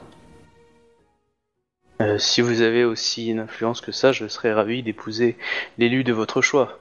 Euh, 2.02 2.17
si 2.17 2.41
vous 2.41 2.62
avez 2.62 2.84
aussi 2.86 3.28
une 3.30 3.39
influence 3.39 3.82
que 3.82 3.91
ça, 3.91 4.12
je 4.12 4.28
serais 4.28 4.54
ravi 4.54 4.84
d'épouser 4.84 5.38
l'élu 5.78 6.04
de 6.04 6.13
votre 6.13 6.41
choix. 6.41 6.80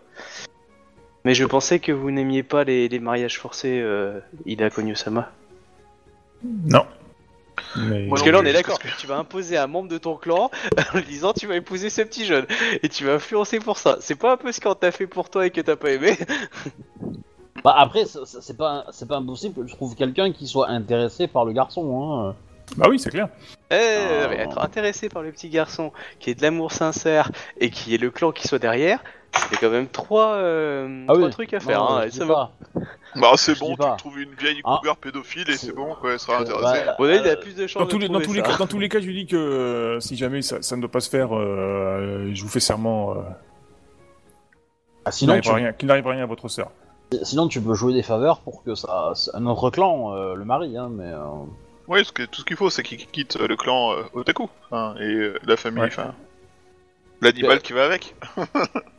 Mais 1.24 1.34
je 1.34 1.44
pensais 1.44 1.80
que 1.80 1.90
vous 1.92 2.10
n'aimiez 2.12 2.42
pas 2.44 2.62
les, 2.64 2.88
les 2.88 3.00
mariages 3.00 3.38
forcés, 3.38 3.84
Ida 4.46 4.70
Konyo-sama. 4.70 5.32
Non. 6.44 6.86
Mais... 7.76 8.08
Parce 8.08 8.22
que 8.22 8.30
là, 8.30 8.38
on 8.40 8.44
est 8.44 8.52
d'accord. 8.52 8.78
parce 8.78 8.94
que- 8.94 9.00
Tu 9.00 9.06
vas 9.06 9.18
imposer 9.18 9.56
à 9.56 9.64
un 9.64 9.66
membre 9.66 9.88
de 9.88 9.98
ton 9.98 10.16
clan 10.16 10.50
en 10.94 10.96
lui 10.98 11.04
disant 11.04 11.32
tu 11.32 11.46
vas 11.46 11.56
épouser 11.56 11.90
ce 11.90 12.02
petit 12.02 12.24
jeune. 12.24 12.46
Et 12.82 12.88
tu 12.88 13.04
vas 13.04 13.14
influencer 13.14 13.58
pour 13.60 13.76
ça. 13.78 13.96
C'est 14.00 14.14
pas 14.18 14.32
un 14.32 14.36
peu 14.36 14.52
ce 14.52 14.60
qu'on 14.60 14.74
t'a 14.74 14.90
fait 14.90 15.06
pour 15.06 15.28
toi 15.30 15.46
et 15.46 15.50
que 15.50 15.60
t'as 15.60 15.76
pas 15.76 15.90
aimé 15.90 16.16
Bah 17.64 17.74
après, 17.76 18.04
c'est 18.06 18.56
pas, 18.56 18.84
c'est 18.92 19.08
pas 19.08 19.16
impossible 19.16 19.62
que 19.62 19.68
je 19.68 19.74
trouve 19.74 19.96
quelqu'un 19.96 20.32
qui 20.32 20.46
soit 20.46 20.68
intéressé 20.68 21.26
par 21.26 21.44
le 21.44 21.52
garçon. 21.52 22.28
Hein. 22.30 22.36
Bah 22.76 22.86
oui, 22.88 22.98
c'est 23.00 23.10
clair. 23.10 23.28
Eh, 23.70 23.74
Ah. 23.76 24.32
être 24.34 24.58
intéressé 24.62 25.08
par 25.08 25.22
le 25.22 25.32
petit 25.32 25.48
garçon 25.48 25.90
qui 26.20 26.30
est 26.30 26.34
de 26.36 26.42
l'amour 26.42 26.70
sincère 26.70 27.32
et 27.58 27.70
qui 27.70 27.94
est 27.94 27.98
le 27.98 28.10
clan 28.10 28.30
qui 28.30 28.46
soit 28.46 28.60
derrière, 28.60 29.02
c'est 29.50 29.58
quand 29.60 29.70
même 29.70 29.88
trois, 29.88 30.32
euh, 30.34 31.04
Ah 31.08 31.12
trois 31.14 31.24
oui. 31.26 31.30
trucs 31.30 31.54
à 31.54 31.60
faire. 31.60 31.80
Non, 31.80 31.88
hein, 31.96 32.02
et 32.04 32.10
ça 32.10 32.24
va. 32.24 32.50
Bah 33.16 33.32
c'est 33.36 33.54
Je 33.54 33.60
bon, 33.60 33.74
tu 33.76 33.96
trouves 33.98 34.20
une 34.20 34.34
vieille 34.34 34.60
Ah. 34.64 34.76
cougar 34.78 34.96
pédophile 34.96 35.48
et 35.48 35.56
c'est 35.56 35.72
bon, 35.72 35.94
quoi, 35.94 36.12
elle 36.12 36.18
sera 36.18 36.38
Euh, 36.38 36.42
intéressée. 36.42 36.84
bah, 36.86 36.94
Bon, 36.98 37.04
là, 37.04 37.16
il 37.16 37.26
a 37.26 37.30
euh, 37.32 37.36
plus 37.36 37.54
de 37.54 37.66
chances 37.66 37.80
Dans 37.80 37.86
de 37.86 37.90
tous, 37.90 37.98
les, 37.98 38.08
dans, 38.08 38.14
trouver 38.20 38.26
tous 38.26 38.32
les 38.34 38.40
ça. 38.42 38.48
cas, 38.48 38.56
dans 38.58 38.66
tous 38.66 38.78
les 38.78 38.88
cas, 38.88 39.00
je 39.00 39.06
lui 39.06 39.14
dis 39.14 39.26
que 39.26 39.36
euh, 39.36 40.00
si 40.00 40.16
jamais 40.16 40.42
ça, 40.42 40.60
ça 40.62 40.76
ne 40.76 40.80
doit 40.82 40.90
pas 40.90 41.00
se 41.00 41.08
faire, 41.10 41.34
euh, 41.36 42.30
je 42.34 42.42
vous 42.42 42.48
fais 42.48 42.60
serment 42.60 43.12
euh, 43.12 43.14
ah, 45.04 45.10
qu'il 45.10 45.18
sinon, 45.20 45.32
n'arrive 45.34 45.42
tu, 45.44 45.50
rien, 45.50 45.72
qu'il 45.72 45.88
n'arrive 45.88 46.06
rien 46.06 46.22
à 46.22 46.26
votre 46.26 46.48
sœur. 46.48 46.70
sinon, 47.22 47.48
tu 47.48 47.60
peux 47.60 47.74
jouer 47.74 47.94
des 47.94 48.02
faveurs 48.02 48.40
pour 48.40 48.62
que 48.62 48.74
ça, 48.74 49.12
un 49.34 49.46
autre 49.46 49.70
clan 49.70 50.14
euh, 50.14 50.34
le 50.34 50.44
marie, 50.44 50.76
hein, 50.76 50.90
mais. 50.92 51.06
euh, 51.10 51.18
Oui, 51.88 52.04
ce 52.04 52.12
que, 52.12 52.22
tout 52.24 52.40
ce 52.42 52.44
qu'il 52.44 52.56
faut, 52.56 52.68
c'est 52.70 52.82
qu'il 52.82 52.98
quitte 52.98 53.38
euh, 53.40 53.48
le 53.48 53.56
clan 53.56 53.92
euh, 53.92 54.02
Otaku. 54.12 54.48
Enfin, 54.70 54.94
et 55.00 55.04
euh, 55.04 55.38
la 55.46 55.56
famille, 55.56 55.80
Ouais. 55.82 55.88
enfin... 55.88 56.14
L'animal 57.22 57.56
Euh. 57.56 57.60
qui 57.60 57.72
va 57.72 57.84
avec. 57.86 58.14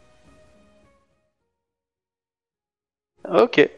Ok. 3.31 3.69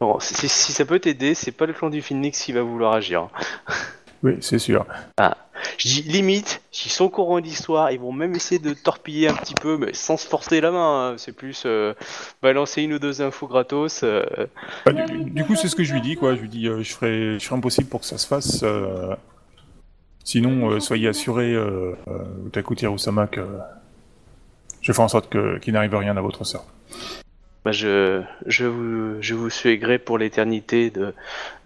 Bon, 0.00 0.18
si, 0.20 0.48
ça 0.48 0.84
peut 0.86 0.98
t'aider, 0.98 1.34
c'est 1.34 1.52
pas 1.52 1.66
le 1.66 1.72
clan 1.74 1.90
du 1.90 2.00
Phoenix 2.00 2.42
qui 2.42 2.52
va 2.52 2.62
vouloir 2.62 2.94
agir. 2.94 3.28
Oui, 4.22 4.36
c'est 4.42 4.58
sûr. 4.58 4.84
Je 5.78 5.88
dis 5.88 6.02
limite, 6.02 6.60
s'ils 6.70 6.90
sont 6.90 7.04
au 7.06 7.08
courant 7.08 7.40
d'histoire, 7.40 7.90
ils 7.90 7.98
vont 7.98 8.12
même 8.12 8.34
essayer 8.34 8.58
de 8.58 8.74
torpiller 8.74 9.28
un 9.28 9.34
petit 9.34 9.54
peu, 9.54 9.78
mais 9.78 9.94
sans 9.94 10.18
se 10.18 10.28
forcer 10.28 10.60
la 10.60 10.70
main. 10.70 11.12
hein. 11.12 11.14
C'est 11.16 11.32
plus 11.32 11.62
euh, 11.64 11.94
balancer 12.42 12.82
une 12.82 12.92
ou 12.92 12.98
deux 12.98 13.22
infos 13.22 13.46
gratos. 13.46 14.02
euh, 14.02 14.22
Bah, 14.84 14.92
du, 14.92 15.24
du 15.30 15.42
coup, 15.46 15.56
c'est 15.56 15.68
ce 15.68 15.74
que 15.74 15.84
je 15.84 15.94
lui 15.94 16.02
dis, 16.02 16.16
quoi. 16.16 16.34
Je 16.34 16.40
lui 16.42 16.50
dis, 16.50 16.68
euh, 16.68 16.82
je 16.82 16.92
ferai, 16.92 17.38
je 17.38 17.44
ferai 17.46 17.56
impossible 17.56 17.88
pour 17.88 18.00
que 18.00 18.06
ça 18.06 18.18
se 18.18 18.26
fasse. 18.26 18.62
euh, 18.62 19.16
Sinon, 20.22 20.70
euh, 20.70 20.80
soyez 20.80 21.08
assurés, 21.08 21.54
euh, 21.54 21.94
euh, 22.08 22.46
Otaku 22.48 22.74
Tirusama, 22.74 23.26
que 23.26 23.40
je 24.82 24.92
ferai 24.92 25.02
en 25.04 25.08
sorte 25.08 25.30
que 25.30 25.56
qu'il 25.60 25.72
n'arrive 25.72 25.94
rien 25.96 26.14
à 26.18 26.20
votre 26.20 26.44
sœur. 26.44 26.64
Bah, 27.70 27.74
je, 27.76 28.20
je 28.46 28.64
vous, 28.64 29.22
je 29.22 29.32
vous 29.36 29.48
suis 29.48 29.78
gré 29.78 30.00
pour 30.00 30.18
l'éternité 30.18 30.90
de, 30.90 31.14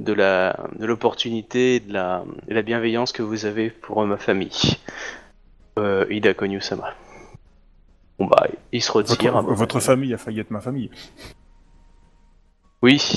de 0.01 0.13
la, 0.13 0.55
de 0.79 0.85
l'opportunité 0.85 1.77
et 1.77 1.81
de 1.81 1.95
la, 1.95 2.23
bienveillance 2.63 3.11
que 3.11 3.23
vous 3.23 3.47
avez 3.47 3.71
pour 3.71 4.05
ma 4.05 4.19
famille. 4.19 4.77
Euh, 5.79 6.05
Ida 6.11 6.35
Konyu-sama. 6.35 6.93
Bon 8.19 8.27
bah, 8.27 8.49
il 8.71 8.83
se 8.83 8.93
Votre, 8.93 9.13
retire. 9.13 9.35
hein. 9.35 9.47
votre 9.49 9.81
famille 9.81 10.13
a 10.13 10.19
failli 10.19 10.41
être 10.41 10.51
ma 10.51 10.61
famille. 10.61 10.91
Oui, 12.83 13.17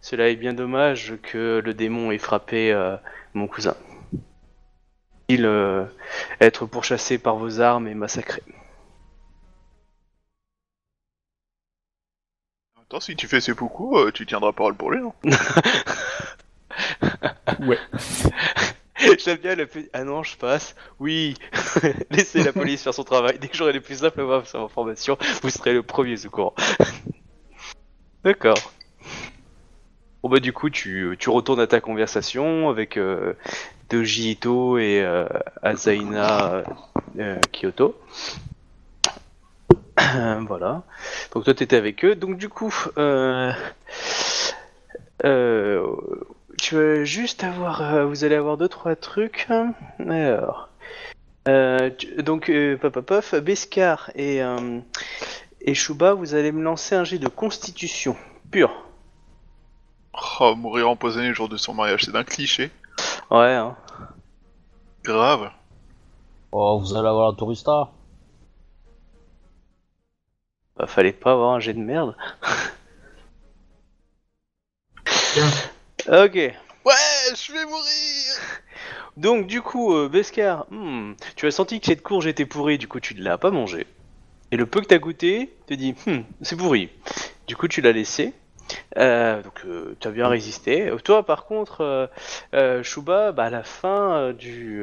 cela 0.00 0.28
est 0.28 0.36
bien 0.36 0.52
dommage 0.52 1.14
que 1.24 1.60
le 1.64 1.74
démon 1.74 2.12
ait 2.12 2.18
frappé 2.18 2.72
euh, 2.72 2.94
mon 3.34 3.48
cousin. 3.48 3.74
Il 5.26 5.44
euh, 5.44 5.84
être 6.40 6.64
pourchassé 6.64 7.18
par 7.18 7.34
vos 7.34 7.60
armes 7.60 7.88
et 7.88 7.94
massacré. 7.94 8.40
Attends, 12.90 12.98
si 12.98 13.14
tu 13.14 13.28
fais 13.28 13.40
seppuku, 13.40 13.96
euh, 13.96 14.10
tu 14.10 14.26
tiendras 14.26 14.50
parole 14.52 14.74
pour 14.74 14.90
lui, 14.90 15.00
non 15.00 15.14
Ouais. 17.60 17.78
J'aime 19.24 19.36
bien 19.36 19.54
le 19.54 19.66
petit... 19.68 19.88
Ah 19.92 20.02
non, 20.02 20.24
je 20.24 20.36
passe. 20.36 20.74
Oui. 20.98 21.36
Laissez 22.10 22.42
la 22.42 22.52
police 22.52 22.82
faire 22.82 22.92
son 22.92 23.04
travail. 23.04 23.38
Dès 23.38 23.46
que 23.46 23.56
j'aurai 23.56 23.72
les 23.72 23.78
plus 23.78 24.00
simples 24.00 24.26
informations, 24.54 25.16
vous 25.40 25.50
serez 25.50 25.72
le 25.72 25.84
premier 25.84 26.16
au 26.26 26.30
courant. 26.30 26.52
D'accord. 28.24 28.58
Bon 30.24 30.28
bah 30.28 30.40
du 30.40 30.52
coup, 30.52 30.68
tu, 30.68 31.14
tu 31.16 31.30
retournes 31.30 31.60
à 31.60 31.68
ta 31.68 31.80
conversation 31.80 32.70
avec 32.70 32.96
euh, 32.96 33.34
Doji 33.88 34.32
Ito 34.32 34.78
et 34.78 35.00
euh, 35.00 35.28
Azaina 35.62 36.54
euh, 36.54 36.64
euh, 37.20 37.38
Kyoto. 37.52 37.96
voilà. 40.46 40.82
Donc 41.32 41.44
toi 41.44 41.54
t'étais 41.54 41.76
avec 41.76 42.04
eux. 42.04 42.14
Donc 42.14 42.36
du 42.36 42.48
coup, 42.48 42.74
euh, 42.98 43.52
euh, 45.24 45.86
tu 46.58 46.74
vas 46.76 47.04
juste 47.04 47.44
avoir, 47.44 47.82
euh, 47.82 48.04
vous 48.06 48.24
allez 48.24 48.34
avoir 48.36 48.56
deux 48.56 48.68
trois 48.68 48.96
trucs. 48.96 49.48
Alors, 49.98 50.68
euh, 51.48 51.90
tu- 51.96 52.22
donc 52.22 52.48
euh, 52.50 52.76
pop, 52.76 52.92
pop, 52.92 53.06
pop, 53.06 53.40
Beskar 53.40 54.10
et 54.14 54.42
euh, 54.42 54.80
et 55.60 55.74
Shuba, 55.74 56.14
vous 56.14 56.34
allez 56.34 56.52
me 56.52 56.62
lancer 56.62 56.94
un 56.94 57.04
jet 57.04 57.18
de 57.18 57.28
constitution 57.28 58.16
pure. 58.50 58.72
Oh, 60.40 60.54
mourir 60.56 60.88
empoisonné 60.88 61.28
le 61.28 61.34
jour 61.34 61.48
de 61.48 61.56
son 61.56 61.74
mariage, 61.74 62.04
c'est 62.04 62.12
d'un 62.12 62.24
cliché. 62.24 62.70
Ouais. 63.30 63.54
Hein. 63.54 63.76
Grave. 65.04 65.50
Oh, 66.52 66.78
vous 66.80 66.96
allez 66.96 67.08
avoir 67.08 67.30
la 67.30 67.36
tourista. 67.36 67.90
Bah, 70.80 70.86
fallait 70.86 71.12
pas 71.12 71.32
avoir 71.32 71.50
un 71.50 71.60
jet 71.60 71.74
de 71.74 71.78
merde. 71.78 72.16
ok. 76.08 76.34
Ouais, 76.34 76.54
je 77.34 77.52
vais 77.52 77.66
mourir 77.66 78.32
Donc 79.18 79.46
du 79.46 79.60
coup, 79.60 79.94
euh, 79.94 80.08
Beskar, 80.08 80.64
hmm, 80.70 81.12
tu 81.36 81.46
as 81.46 81.50
senti 81.50 81.80
que 81.80 81.86
cette 81.86 82.02
courge 82.02 82.26
était 82.26 82.46
pourrie, 82.46 82.78
du 82.78 82.88
coup 82.88 82.98
tu 82.98 83.14
ne 83.14 83.22
l'as 83.22 83.36
pas 83.36 83.50
mangée. 83.50 83.86
Et 84.52 84.56
le 84.56 84.64
peu 84.64 84.80
que 84.80 84.86
t'as 84.86 84.96
goûté, 84.96 85.54
te 85.66 85.74
dit, 85.74 85.94
hmm, 86.06 86.20
c'est 86.40 86.56
pourri. 86.56 86.88
Du 87.46 87.56
coup 87.56 87.68
tu 87.68 87.82
l'as 87.82 87.92
laissé. 87.92 88.32
Euh, 88.96 89.42
donc 89.42 89.60
euh, 89.66 89.94
tu 90.00 90.08
as 90.08 90.12
bien 90.12 90.28
résisté. 90.28 90.90
Toi 91.04 91.26
par 91.26 91.44
contre, 91.44 92.08
euh, 92.54 92.82
Shuba, 92.82 93.32
bah, 93.32 93.44
à 93.44 93.50
la 93.50 93.64
fin 93.64 94.32
du... 94.32 94.82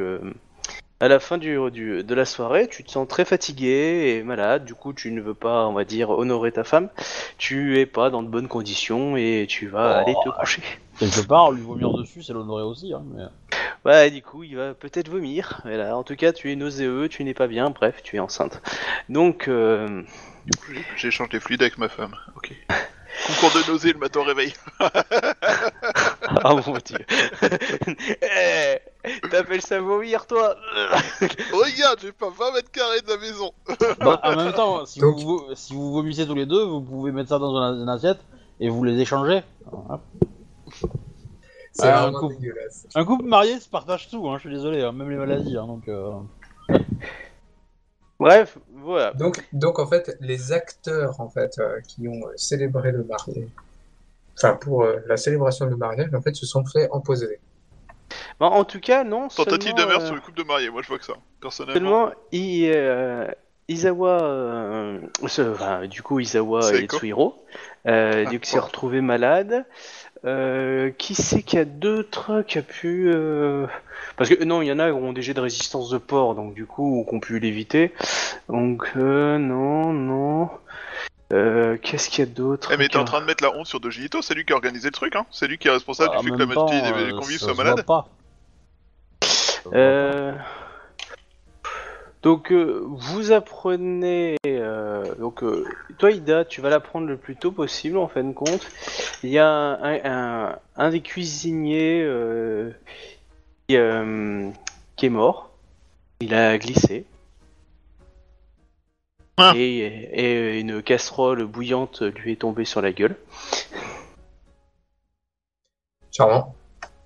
à 0.99 1.07
la 1.07 1.19
fin 1.19 1.37
du, 1.37 1.57
du- 1.71 2.03
de 2.03 2.15
la 2.15 2.25
soirée, 2.25 2.67
tu 2.67 2.83
te 2.83 2.91
sens 2.91 3.07
très 3.07 3.23
fatigué 3.25 4.15
et 4.17 4.23
malade, 4.23 4.65
du 4.65 4.73
coup 4.73 4.93
tu 4.93 5.11
ne 5.11 5.21
veux 5.21 5.33
pas, 5.35 5.67
on 5.67 5.73
va 5.73 5.83
dire, 5.85 6.09
honorer 6.09 6.51
ta 6.51 6.63
femme, 6.63 6.89
tu 7.37 7.79
es 7.79 7.85
pas 7.85 8.09
dans 8.09 8.23
de 8.23 8.27
bonnes 8.29 8.47
conditions 8.47 9.15
et 9.17 9.45
tu 9.47 9.67
vas 9.67 9.97
Oh. 9.97 10.01
aller 10.03 10.15
te 10.25 10.29
coucher. 10.29 10.61
Quelque 10.99 11.21
part, 11.27 11.51
lui 11.51 11.61
vomir 11.61 11.93
dessus, 11.93 12.23
c'est 12.23 12.33
l'honorer 12.33 12.63
aussi. 12.63 12.91
Hein, 12.93 13.03
mais... 13.13 13.23
Ouais, 13.85 14.09
du 14.09 14.23
coup, 14.23 14.43
il 14.43 14.55
va 14.57 14.73
peut-être 14.73 15.09
vomir. 15.09 15.61
Mais 15.63 15.77
là, 15.77 15.95
en 15.95 16.01
tout 16.03 16.15
cas, 16.15 16.33
tu 16.33 16.51
es 16.51 16.55
nauséeux, 16.55 17.07
tu 17.07 17.23
n'es 17.23 17.35
pas 17.35 17.45
bien, 17.45 17.69
bref, 17.69 18.01
tu 18.03 18.15
es 18.15 18.19
enceinte. 18.19 18.59
Donc, 19.07 19.47
euh... 19.47 20.01
J'ai- 20.73 20.81
J'échange 20.97 21.29
des 21.29 21.39
fluides 21.39 21.61
avec 21.61 21.77
ma 21.77 21.87
femme. 21.87 22.15
Ok. 22.35 22.51
Concours 23.27 23.51
de 23.51 23.67
nausée 23.71 23.93
le 23.93 23.99
matin 23.99 24.21
au 24.21 24.23
réveil. 24.23 24.53
ah 26.43 26.53
mon 26.55 26.73
dieu. 26.85 26.97
Eh, 28.21 28.79
T'appelles 29.31 29.61
ça 29.61 29.79
vomir, 29.79 30.27
toi 30.27 30.55
Regarde, 31.21 31.99
j'ai 32.01 32.11
pas 32.11 32.29
20 32.29 32.53
mètres 32.53 32.71
carrés 32.71 33.01
de 33.01 33.07
la 33.09 33.17
maison. 33.17 33.51
Bah, 33.99 34.19
en 34.23 34.35
même 34.35 34.53
temps, 34.53 34.85
si, 34.85 34.99
Donc- 34.99 35.15
vous, 35.15 35.21
vo- 35.39 35.55
si 35.55 35.73
vous 35.73 35.91
vomissez 35.93 36.25
tous 36.27 36.35
les 36.35 36.45
deux, 36.45 36.63
vous 36.65 36.81
pouvez 36.81 37.11
mettre 37.11 37.29
ça 37.29 37.39
dans 37.39 37.55
une, 37.73 37.81
une 37.83 37.89
assiette 37.89 38.19
et 38.59 38.69
vous 38.69 38.83
les 38.83 38.99
échanger. 38.99 39.41
Voilà. 39.71 40.01
C'est 41.71 41.87
Ah, 41.87 42.01
vraiment 42.03 42.19
coupe. 42.19 42.39
dégueulasse. 42.39 42.87
Un 42.95 43.05
couple 43.05 43.25
marié 43.25 43.59
se 43.59 43.69
partage 43.69 44.09
tout, 44.09 44.27
hein, 44.27 44.35
je 44.37 44.41
suis 44.47 44.49
désolé, 44.55 44.81
hein, 44.83 44.91
même 44.91 45.09
les 45.09 45.15
maladies. 45.15 45.55
Hein, 45.57 45.67
donc, 45.67 45.87
euh... 45.87 46.11
Bref, 48.19 48.57
voilà. 48.73 49.13
Donc, 49.13 49.47
donc 49.53 49.77
en 49.79 49.85
fait, 49.85 50.17
les 50.21 50.51
acteurs 50.51 51.21
en 51.21 51.29
fait 51.29 51.59
euh, 51.59 51.79
qui 51.87 52.07
ont 52.07 52.25
euh, 52.27 52.33
célébré 52.35 52.91
le 52.91 53.03
mariage, 53.03 53.47
enfin 54.37 54.53
pour 54.55 54.83
euh, 54.83 54.97
la 55.07 55.17
célébration 55.17 55.65
du 55.65 55.75
mariage, 55.75 56.13
en 56.13 56.21
fait, 56.21 56.35
se 56.35 56.45
sont 56.45 56.63
fait 56.65 56.87
empoisonner. 56.91 57.39
Bon, 58.39 58.47
en 58.47 58.63
tout 58.63 58.79
cas, 58.79 59.03
non. 59.03 59.27
Tentative 59.27 59.73
de 59.75 59.83
meurtre 59.83 60.03
euh, 60.03 60.07
sur 60.07 60.15
le 60.15 60.21
couple 60.21 60.37
de 60.37 60.43
mariés, 60.43 60.69
moi 60.69 60.81
je 60.81 60.87
vois 60.87 60.99
que 60.99 61.05
ça. 61.05 61.13
Personnellement. 61.41 61.73
Seulement, 61.73 62.11
I- 62.31 62.69
euh, 62.71 63.27
Izawa, 63.67 64.21
euh, 64.23 64.99
ce- 65.27 65.41
enfin, 65.51 65.87
du 65.87 66.01
coup, 66.01 66.19
Izawa 66.19 66.73
et. 66.75 66.87
Tsuhiro, 66.87 67.43
euh, 67.87 68.23
Ah, 68.25 68.29
du 68.29 68.39
coup, 68.39 68.45
s'est 68.45 68.59
retrouvé 68.59 69.01
malade. 69.01 69.65
Euh, 70.25 70.89
qui 70.91 71.13
c'est 71.13 71.43
qu'il 71.43 71.59
y 71.59 71.61
a 71.61 71.65
d'autres 71.65 72.41
qui 72.41 72.57
a 72.57 72.63
pu... 72.63 73.11
euh, 73.13 73.67
Parce 74.17 74.29
que 74.31 74.43
non, 74.43 74.63
il 74.63 74.67
y 74.67 74.71
en 74.71 74.79
a 74.79 74.87
qui 74.87 74.93
ont 74.93 75.13
des 75.13 75.21
jets 75.21 75.35
de 75.35 75.39
résistance 75.41 75.91
de 75.91 75.99
port, 75.99 76.33
donc 76.33 76.55
du 76.55 76.65
coup, 76.65 77.05
qui 77.07 77.15
ont 77.15 77.19
pu 77.19 77.39
l'éviter. 77.39 77.93
Donc, 78.49 78.89
euh, 78.97 79.37
non, 79.37 79.93
non... 79.93 80.49
Euh, 81.33 81.77
Qu'est-ce 81.81 82.09
qu'il 82.09 82.19
y 82.25 82.27
a 82.27 82.31
d'autre 82.31 82.69
Eh 82.73 82.77
mais 82.77 82.87
t'es 82.87 82.97
en 82.97 83.03
train 83.05 83.19
de 83.19 83.25
mettre 83.25 83.43
la 83.43 83.53
honte 83.55 83.65
sur 83.67 83.79
Doji 83.79 84.05
Ito, 84.05 84.21
c'est 84.21 84.33
lui 84.33 84.45
qui 84.45 84.53
a 84.53 84.55
organisé 84.55 84.87
le 84.87 84.93
truc, 84.93 85.15
hein. 85.15 85.25
C'est 85.31 85.47
lui 85.47 85.57
qui 85.57 85.67
est 85.67 85.71
responsable 85.71 86.15
en 86.15 86.21
du 86.21 86.29
fait 86.29 86.35
que 86.35 86.39
la 86.43 86.53
temps, 86.55 86.65
majorité 86.65 86.93
des 86.93 87.11
euh, 87.11 87.17
convives 87.17 87.39
ça 87.39 87.45
soient 87.47 87.53
se 87.53 87.57
malades. 87.57 87.85
pas. 87.85 88.07
Ça 89.21 89.27
se 89.63 89.63
voit 89.69 89.77
Euh, 89.77 90.33
Donc 92.23 92.51
euh, 92.51 92.81
vous 92.85 93.31
apprenez 93.33 94.37
euh, 94.47 95.03
donc 95.15 95.43
euh, 95.43 95.65
toi 95.97 96.11
Ida 96.11 96.45
tu 96.45 96.61
vas 96.61 96.69
l'apprendre 96.69 97.07
le 97.07 97.17
plus 97.17 97.35
tôt 97.35 97.51
possible 97.51 97.97
en 97.97 98.07
fin 98.07 98.23
de 98.23 98.33
compte. 98.33 98.65
Il 99.23 99.29
y 99.29 99.37
a 99.39 99.47
un, 99.49 99.99
un, 100.05 100.55
un 100.77 100.89
des 100.89 101.01
cuisiniers 101.01 102.01
euh, 102.03 102.71
qui, 103.67 103.75
euh, 103.77 104.49
qui 104.95 105.05
est 105.07 105.09
mort. 105.09 105.49
Il 106.21 106.33
a 106.33 106.57
glissé. 106.57 107.05
Ah. 109.37 109.53
Et, 109.55 109.77
et 110.13 110.59
une 110.59 110.81
casserole 110.81 111.45
bouillante 111.45 112.01
lui 112.01 112.31
est 112.33 112.37
tombée 112.37 112.65
sur 112.65 112.81
la 112.81 112.91
gueule. 112.91 113.15
Charmant. 116.11 116.55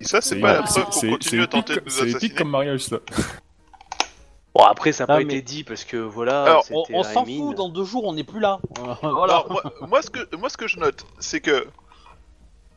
Et 0.00 0.04
ça, 0.04 0.20
c'est 0.20 0.40
pas 0.40 0.60
la 0.60 0.66
c'est- 0.66 0.80
preuve 0.80 0.94
qu'on 1.00 1.10
continue 1.12 1.42
à 1.42 1.46
tenter 1.46 1.74
de 1.76 1.80
nous 1.80 1.90
c'est 1.90 2.00
épique 2.02 2.14
assassiner. 2.16 2.34
comme 2.34 2.50
mariage, 2.50 2.80
ça. 2.80 2.98
Bon, 4.54 4.64
après, 4.64 4.92
ça 4.92 5.04
n'a 5.06 5.14
Ah, 5.14 5.18
pas 5.18 5.24
mais- 5.24 5.34
été 5.34 5.42
dit 5.42 5.64
parce 5.64 5.84
que 5.84 5.96
voilà. 5.96 6.44
Alors, 6.44 6.64
On, 6.92 7.02
s'en 7.02 7.24
fout, 7.24 7.56
dans 7.56 7.68
deux 7.68 7.84
jours 7.84 8.04
on 8.04 8.12
n'est 8.14 8.24
plus 8.24 8.40
là. 8.40 8.58
Voilà. 9.02 9.34
Alors, 9.34 9.50
moi, 9.50 9.62
moi, 9.88 10.02
ce 10.02 10.10
que, 10.10 10.36
moi, 10.36 10.48
ce 10.50 10.56
que 10.56 10.66
je 10.66 10.78
note, 10.78 11.04
c'est 11.20 11.40
que 11.40 11.66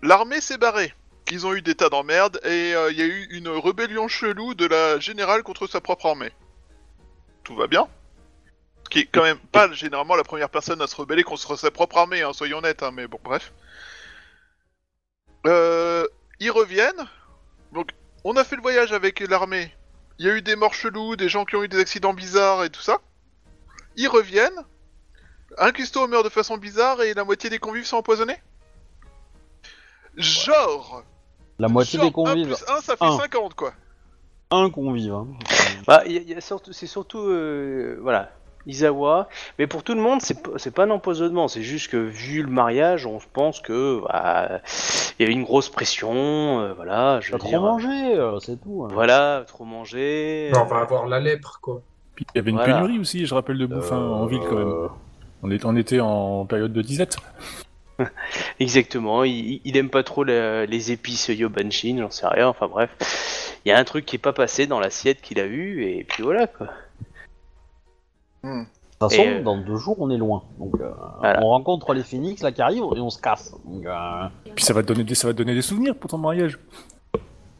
l'armée 0.01 0.39
s'est 0.41 0.57
barrée, 0.57 0.93
qu'ils 1.25 1.45
ont 1.47 1.53
eu 1.53 1.61
des 1.61 1.75
tas 1.75 1.89
d'emmerdes, 1.89 2.39
et 2.43 2.73
euh, 2.75 2.91
il 2.91 2.97
y 2.97 3.01
a 3.01 3.05
eu 3.05 3.27
une 3.31 3.47
rébellion 3.49 4.07
chelou 4.07 4.53
de 4.53 4.65
la 4.67 4.99
générale 4.99 5.43
contre 5.43 5.67
sa 5.67 5.81
propre 5.81 6.05
armée. 6.07 6.31
Tout 7.43 7.55
va 7.55 7.67
bien 7.67 7.87
qui 8.89 8.99
est 8.99 9.05
quand 9.05 9.23
même 9.23 9.39
pas 9.51 9.71
généralement 9.71 10.15
la 10.15 10.23
première 10.23 10.49
personne 10.49 10.81
à 10.81 10.87
se 10.87 10.95
rebeller 10.95 11.23
contre 11.23 11.55
sa 11.57 11.71
propre 11.71 11.97
armée, 11.97 12.21
hein, 12.21 12.33
soyons 12.33 12.59
honnêtes, 12.59 12.83
hein, 12.83 12.91
mais 12.93 13.07
bon, 13.07 13.19
bref. 13.23 13.51
Euh, 15.47 16.05
ils 16.39 16.51
reviennent, 16.51 17.07
donc 17.71 17.91
on 18.23 18.35
a 18.35 18.43
fait 18.43 18.55
le 18.55 18.61
voyage 18.61 18.91
avec 18.93 19.19
l'armée, 19.19 19.71
il 20.17 20.25
y 20.25 20.29
a 20.29 20.33
eu 20.35 20.41
des 20.41 20.55
morts 20.55 20.73
chelous, 20.73 21.15
des 21.15 21.29
gens 21.29 21.45
qui 21.45 21.55
ont 21.55 21.63
eu 21.63 21.67
des 21.67 21.79
accidents 21.79 22.13
bizarres 22.13 22.63
et 22.63 22.69
tout 22.69 22.81
ça. 22.81 22.97
Ils 23.95 24.07
reviennent, 24.07 24.63
un 25.57 25.71
cuistot 25.71 26.07
meurt 26.07 26.23
de 26.25 26.29
façon 26.29 26.57
bizarre 26.57 27.01
et 27.03 27.13
la 27.13 27.23
moitié 27.23 27.49
des 27.49 27.59
convives 27.59 27.85
sont 27.85 27.97
empoisonnés 27.97 28.37
Genre 30.17 31.03
La 31.59 31.67
moitié 31.67 31.97
genre 31.99 32.07
des 32.07 32.13
convives, 32.13 32.53
1 32.53 32.55
plus 32.55 32.65
1, 32.69 32.81
ça 32.81 32.95
fait 32.97 33.05
Un. 33.05 33.17
50, 33.17 33.53
quoi. 33.53 33.73
un 34.51 34.69
convive. 34.69 35.13
hein. 35.13 35.27
Bah, 35.87 36.03
il 36.05 36.13
y 36.13 36.17
a- 36.17 36.21
il 36.21 36.29
y 36.29 36.33
a 36.35 36.41
surtout, 36.41 36.73
c'est 36.73 36.87
surtout, 36.87 37.19
euh, 37.19 37.97
voilà, 38.01 38.31
Isawa. 38.67 39.27
Mais 39.59 39.67
pour 39.67 39.83
tout 39.83 39.93
le 39.93 40.01
monde, 40.01 40.21
c'est 40.21 40.71
pas- 40.73 40.83
un 40.83 40.89
empoisonnement. 40.89 41.47
C'est 41.47 41.61
juste 41.63 41.89
que 41.91 41.97
vu 41.97 42.41
le 42.41 42.49
mariage, 42.49 43.05
on 43.05 43.19
pense 43.33 43.59
que 43.61 44.01
bah, 44.07 44.61
il 45.19 45.25
y 45.25 45.27
a 45.27 45.31
eu 45.31 45.33
une 45.33 45.43
grosse 45.43 45.69
pression. 45.69 46.13
euh, 46.61 46.73
voilà, 46.75 47.19
je 47.21 47.27
T'as 47.31 47.33
veux 47.33 47.39
trop 47.39 47.49
dire. 47.49 47.61
mangé, 47.61 48.15
euh, 48.17 48.39
c'est 48.39 48.61
tout. 48.61 48.83
hein. 48.85 48.89
Voilà, 48.93 49.43
trop 49.47 49.65
mangé. 49.65 50.49
Non, 50.53 50.61
on 50.61 50.65
va 50.65 50.79
avoir 50.81 51.07
la 51.07 51.19
lèpre, 51.19 51.59
quoi. 51.61 51.81
Puis 52.15 52.25
il 52.33 52.37
y 52.37 52.39
avait 52.39 52.51
une 52.51 52.57
Voilà. 52.57 52.75
pénurie 52.75 52.99
aussi, 52.99 53.25
je 53.25 53.33
rappelle, 53.33 53.57
de 53.57 53.65
bouffe 53.65 53.91
hein, 53.91 53.97
en 53.97 54.25
ville 54.25 54.39
quand 54.49 54.55
même. 54.55 54.67
Euh, 54.67 54.87
On, 55.43 55.51
est, 55.51 55.63
on 55.65 55.75
était 55.75 55.99
en 55.99 56.45
période 56.45 56.73
de 56.73 56.81
disette. 56.81 57.17
Exactement. 58.59 59.23
Il, 59.23 59.61
il 59.63 59.77
aime 59.77 59.89
pas 59.89 60.03
trop 60.03 60.23
la- 60.23 60.65
les 60.65 60.91
épices 60.91 61.27
Yobanshin, 61.29 61.97
j'en 61.99 62.09
sais 62.11 62.27
rien. 62.27 62.47
Enfin 62.47 62.67
bref, 62.67 62.89
il 63.65 63.69
y 63.69 63.71
a 63.71 63.77
un 63.77 63.83
truc 63.83 64.05
qui 64.05 64.15
est 64.15 64.19
pas 64.19 64.33
passé 64.33 64.67
dans 64.67 64.79
l'assiette 64.79 65.21
qu'il 65.21 65.39
a 65.39 65.45
eu 65.45 65.83
et 65.83 66.03
puis 66.03 66.23
voilà 66.23 66.47
quoi. 66.47 66.67
Hmm. 68.45 68.61
De 68.61 68.65
toute 68.99 69.09
façon, 69.11 69.23
Et, 69.23 69.27
euh, 69.39 69.41
dans 69.41 69.57
deux 69.57 69.75
jours, 69.77 69.95
on 69.99 70.09
est 70.11 70.17
loin. 70.17 70.43
Donc, 70.59 70.79
euh, 70.79 70.91
Voilà. 71.19 71.39
on 71.43 71.49
rencontre 71.49 71.93
les 71.95 72.03
phoenix 72.03 72.43
là 72.43 72.51
qui 72.51 72.61
arrivent 72.61 72.83
et 72.95 72.99
on 73.01 73.09
se 73.09 73.19
casse. 73.19 73.51
Donc, 73.65 73.85
euh, 73.85 74.27
Puis 74.55 74.63
ça 74.63 74.73
va 74.73 74.83
te 74.83 74.87
donner 74.87 75.03
des, 75.03 75.15
ça 75.15 75.27
va 75.27 75.33
te 75.33 75.37
donner 75.39 75.55
des 75.55 75.63
souvenirs 75.63 75.95
pour 75.95 76.11
ton 76.11 76.19
mariage. 76.19 76.59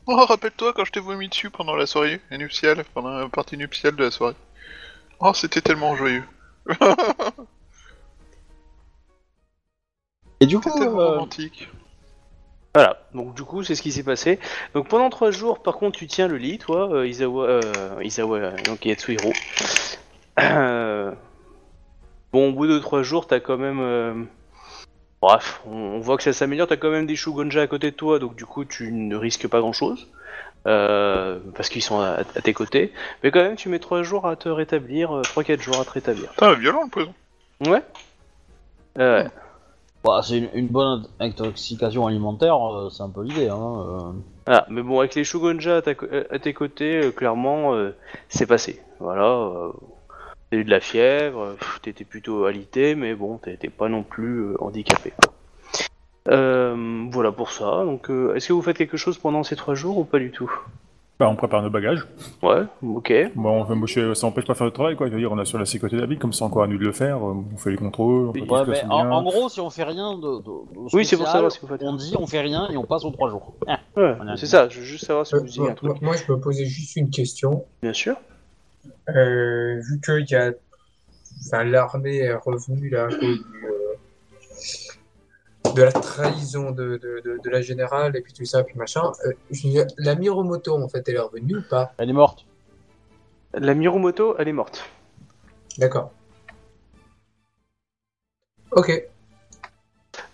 Oh, 0.08 0.26
rappelle-toi 0.28 0.74
quand 0.74 0.86
je 0.86 0.92
t'ai 0.92 1.00
vomi 1.00 1.28
dessus 1.28 1.50
pendant 1.50 1.76
la 1.76 1.88
soirée 1.88 2.22
nuptiale, 2.32 2.84
pendant 2.94 3.10
la 3.10 3.28
partie 3.28 3.58
nuptiale 3.58 3.96
de 3.96 4.04
la 4.04 4.12
soirée. 4.12 4.36
Oh, 5.20 5.34
c'était 5.34 5.62
tellement 5.62 5.96
joyeux. 5.96 6.24
Et 10.40 10.46
du 10.46 10.60
coup, 10.60 10.70
euh, 10.70 10.90
romantique. 10.90 11.70
Voilà. 12.76 13.00
Donc 13.14 13.34
du 13.36 13.44
coup, 13.44 13.64
c'est 13.64 13.74
ce 13.74 13.82
qui 13.82 13.92
s'est 13.92 14.04
passé. 14.04 14.38
Donc 14.74 14.90
pendant 14.90 15.10
trois 15.10 15.32
jours, 15.32 15.64
par 15.64 15.76
contre, 15.78 15.98
tu 15.98 16.08
tiens 16.08 16.28
le 16.28 16.38
lit, 16.38 16.60
toi, 16.60 16.92
euh, 16.94 17.08
Isawa, 17.08 17.46
euh, 17.46 17.62
Isawa, 18.04 18.52
donc 18.64 18.86
Yatsuhiro. 18.86 19.32
Euh, 20.40 21.12
Bon, 22.34 22.50
au 22.50 22.52
bout 22.54 22.68
de 22.68 22.80
trois 22.80 23.02
jours, 23.02 23.28
t'as 23.28 23.40
quand 23.40 23.58
même. 23.58 23.80
euh, 23.80 24.14
Bref, 25.22 25.62
on, 25.66 25.72
on 25.72 26.00
voit 26.00 26.18
que 26.18 26.24
ça 26.24 26.34
s'améliore. 26.34 26.68
T'as 26.68 26.76
quand 26.76 26.90
même 26.92 27.06
des 27.06 27.16
Shugonja 27.16 27.62
à 27.62 27.68
côté 27.68 27.92
de 27.92 27.96
toi, 27.96 28.20
donc 28.20 28.36
du 28.36 28.46
coup, 28.46 28.66
tu 28.66 28.92
ne 28.92 29.16
risques 29.16 29.48
pas 29.48 29.60
grand-chose. 29.62 30.08
Euh, 30.68 31.40
parce 31.56 31.70
qu'ils 31.70 31.84
sont 31.84 32.00
à, 32.02 32.18
à 32.36 32.42
tes 32.42 32.54
côtés. 32.54 32.92
Mais 33.24 33.32
quand 33.32 33.40
même, 33.42 33.56
tu 33.56 33.70
mets 33.70 33.80
trois 33.80 34.04
jours 34.04 34.28
à 34.28 34.36
te 34.36 34.50
rétablir, 34.50 35.16
euh, 35.16 35.22
trois 35.22 35.44
quatre 35.44 35.62
jours 35.62 35.80
à 35.80 35.86
te 35.86 35.92
rétablir. 35.92 36.32
Putain, 36.32 36.54
violent 36.56 36.84
le 36.84 36.90
poison. 36.90 37.14
Ouais. 37.68 37.84
Euh, 38.98 39.24
ouais. 39.24 39.30
bah, 40.04 40.22
c'est 40.24 40.40
une, 40.40 40.50
une 40.56 40.68
bonne 40.68 41.08
intoxication 41.20 42.08
alimentaire, 42.08 42.58
euh, 42.58 42.90
c'est 42.90 43.04
un 43.04 43.10
peu 43.10 43.24
l'idée. 43.24 43.48
Hein, 43.48 43.86
euh. 43.88 44.12
Ah, 44.48 44.66
mais 44.70 44.82
bon, 44.82 45.00
avec 45.00 45.14
les 45.16 45.24
Shugonja 45.24 45.78
à, 45.78 45.82
ta 45.84 45.94
co- 45.96 46.08
à 46.32 46.40
tes 46.40 46.54
côtés, 46.54 46.98
euh, 46.98 47.12
clairement, 47.12 47.76
euh, 47.76 47.96
c'est 48.28 48.48
passé. 48.48 48.82
Voilà. 49.00 49.70
T'as 50.52 50.58
eu 50.58 50.64
de 50.64 50.70
la 50.70 50.80
fièvre, 50.80 51.56
t'étais 51.82 52.04
plutôt 52.06 52.46
alité, 52.46 52.96
mais 52.96 53.16
bon, 53.16 53.38
t'étais 53.38 53.70
pas 53.70 53.90
non 53.90 54.04
plus 54.04 54.42
euh, 54.52 54.56
handicapé. 54.64 55.12
Euh, 56.28 57.06
voilà 57.12 57.32
pour 57.32 57.52
ça. 57.52 57.84
Donc, 57.86 58.10
euh, 58.10 58.34
est-ce 58.36 58.48
que 58.50 58.54
vous 58.54 58.62
faites 58.62 58.78
quelque 58.78 58.98
chose 58.98 59.18
pendant 59.18 59.44
ces 59.44 59.56
trois 59.56 59.76
jours 59.76 59.98
ou 59.98 60.04
pas 60.06 60.20
du 60.20 60.32
tout? 60.32 60.52
Bah, 61.20 61.30
on 61.30 61.36
prépare 61.36 61.62
nos 61.62 61.70
bagages. 61.70 62.06
Ouais, 62.44 62.64
ok. 62.84 63.14
Bon, 63.36 63.62
enfin, 63.62 63.76
moi, 63.76 63.88
je- 63.88 64.14
ça 64.14 64.28
empêche 64.28 64.46
pas 64.46 64.52
de 64.54 64.58
faire 64.58 64.66
le 64.66 64.72
travail, 64.74 64.96
quoi. 64.98 65.08
Je 65.08 65.14
veux 65.14 65.20
dire, 65.20 65.32
on 65.32 65.38
a 65.38 65.46
sur 65.46 65.58
la 65.58 65.66
sécurité 65.66 65.96
de 65.96 66.02
la 66.02 66.08
ville, 66.08 66.20
comme 66.20 66.34
c'est 66.34 66.44
encore 66.44 66.64
à 66.64 66.68
nous 66.68 66.78
de 66.78 66.84
le 66.84 66.92
faire. 66.92 67.22
On 67.24 67.46
fait 67.58 67.72
les 67.72 67.78
contrôles, 67.78 68.28
on 68.30 68.34
fait 68.34 68.42
Ouais, 68.42 68.66
mais 68.68 68.84
en, 68.90 69.24
gros, 69.24 69.48
si 69.48 69.62
on 69.62 69.70
fait 69.70 69.84
rien 69.86 70.16
de, 70.18 70.22
de- 70.40 70.44
de 70.44 70.90
Oui, 70.94 71.06
c'est 71.06 71.16
pour 71.16 71.28
savoir 71.28 71.52
si 71.52 71.60
vous 71.62 71.68
faites. 71.68 71.82
On 71.84 71.96
dit 71.96 72.16
on 72.20 72.28
fait 72.28 72.42
rien 72.42 72.68
et 72.70 72.76
on 72.76 72.84
passe 72.84 73.06
aux 73.06 73.12
trois 73.12 73.30
jours. 73.30 73.54
Ah, 73.68 73.80
Ouais, 73.96 74.16
c'est 74.36 74.46
ça. 74.46 74.68
Je 74.68 74.80
veux 74.80 74.86
juste 74.86 75.06
savoir 75.06 75.26
si 75.26 75.36
Euh, 75.36 75.40
vous 75.40 75.64
un 75.64 75.76
moi, 75.84 75.96
moi, 76.02 76.16
je 76.18 76.30
me 76.32 76.38
posais 76.40 76.66
juste 76.66 76.98
une 76.98 77.10
question. 77.10 77.64
Bien 77.82 77.94
sûr. 77.94 78.18
Euh, 79.10 79.80
vu 79.82 80.00
qu'il 80.02 80.26
y 80.30 80.36
a. 80.36 80.52
Enfin, 81.48 81.64
l'armée 81.64 82.18
est 82.18 82.34
revenue 82.34 82.90
là, 82.90 83.08
du, 83.08 83.26
euh, 83.26 83.96
de 85.76 85.84
la 85.84 85.92
trahison 85.92 86.72
de, 86.72 86.98
de, 86.98 87.22
de, 87.24 87.40
de 87.44 87.50
la 87.50 87.62
générale 87.62 88.16
et 88.16 88.22
puis 88.22 88.34
tout 88.34 88.46
ça, 88.46 88.64
puis 88.64 88.76
machin. 88.78 89.12
Euh, 89.26 89.34
la 89.98 90.16
Miromoto, 90.16 90.82
en 90.82 90.88
fait, 90.88 91.08
elle 91.08 91.16
est 91.16 91.20
revenue 91.20 91.58
ou 91.58 91.64
pas? 91.70 91.94
Elle 91.98 92.10
est 92.10 92.14
morte. 92.14 92.46
La 93.54 93.74
Mirumoto, 93.74 94.36
elle 94.40 94.48
est 94.48 94.54
morte. 94.54 94.90
D'accord. 95.78 96.12
Ok. 98.72 99.08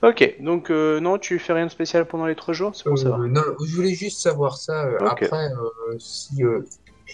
Ok. 0.04 0.36
Donc 0.40 0.70
euh, 0.72 1.00
non, 1.00 1.18
tu 1.18 1.38
fais 1.40 1.54
rien 1.54 1.66
de 1.66 1.72
spécial 1.72 2.06
pendant 2.06 2.26
les 2.26 2.36
trois 2.36 2.54
jours, 2.54 2.76
c'est 2.76 2.84
pour 2.84 2.94
Euh, 2.94 2.98
savoir. 2.98 3.20
non, 3.20 3.42
je 3.66 3.76
voulais 3.76 3.94
juste 3.94 4.22
savoir 4.22 4.58
ça. 4.58 4.86
euh. 4.86 4.98
Après, 5.08 5.50
euh, 5.52 5.98
si, 6.00 6.44
euh, 6.44 6.62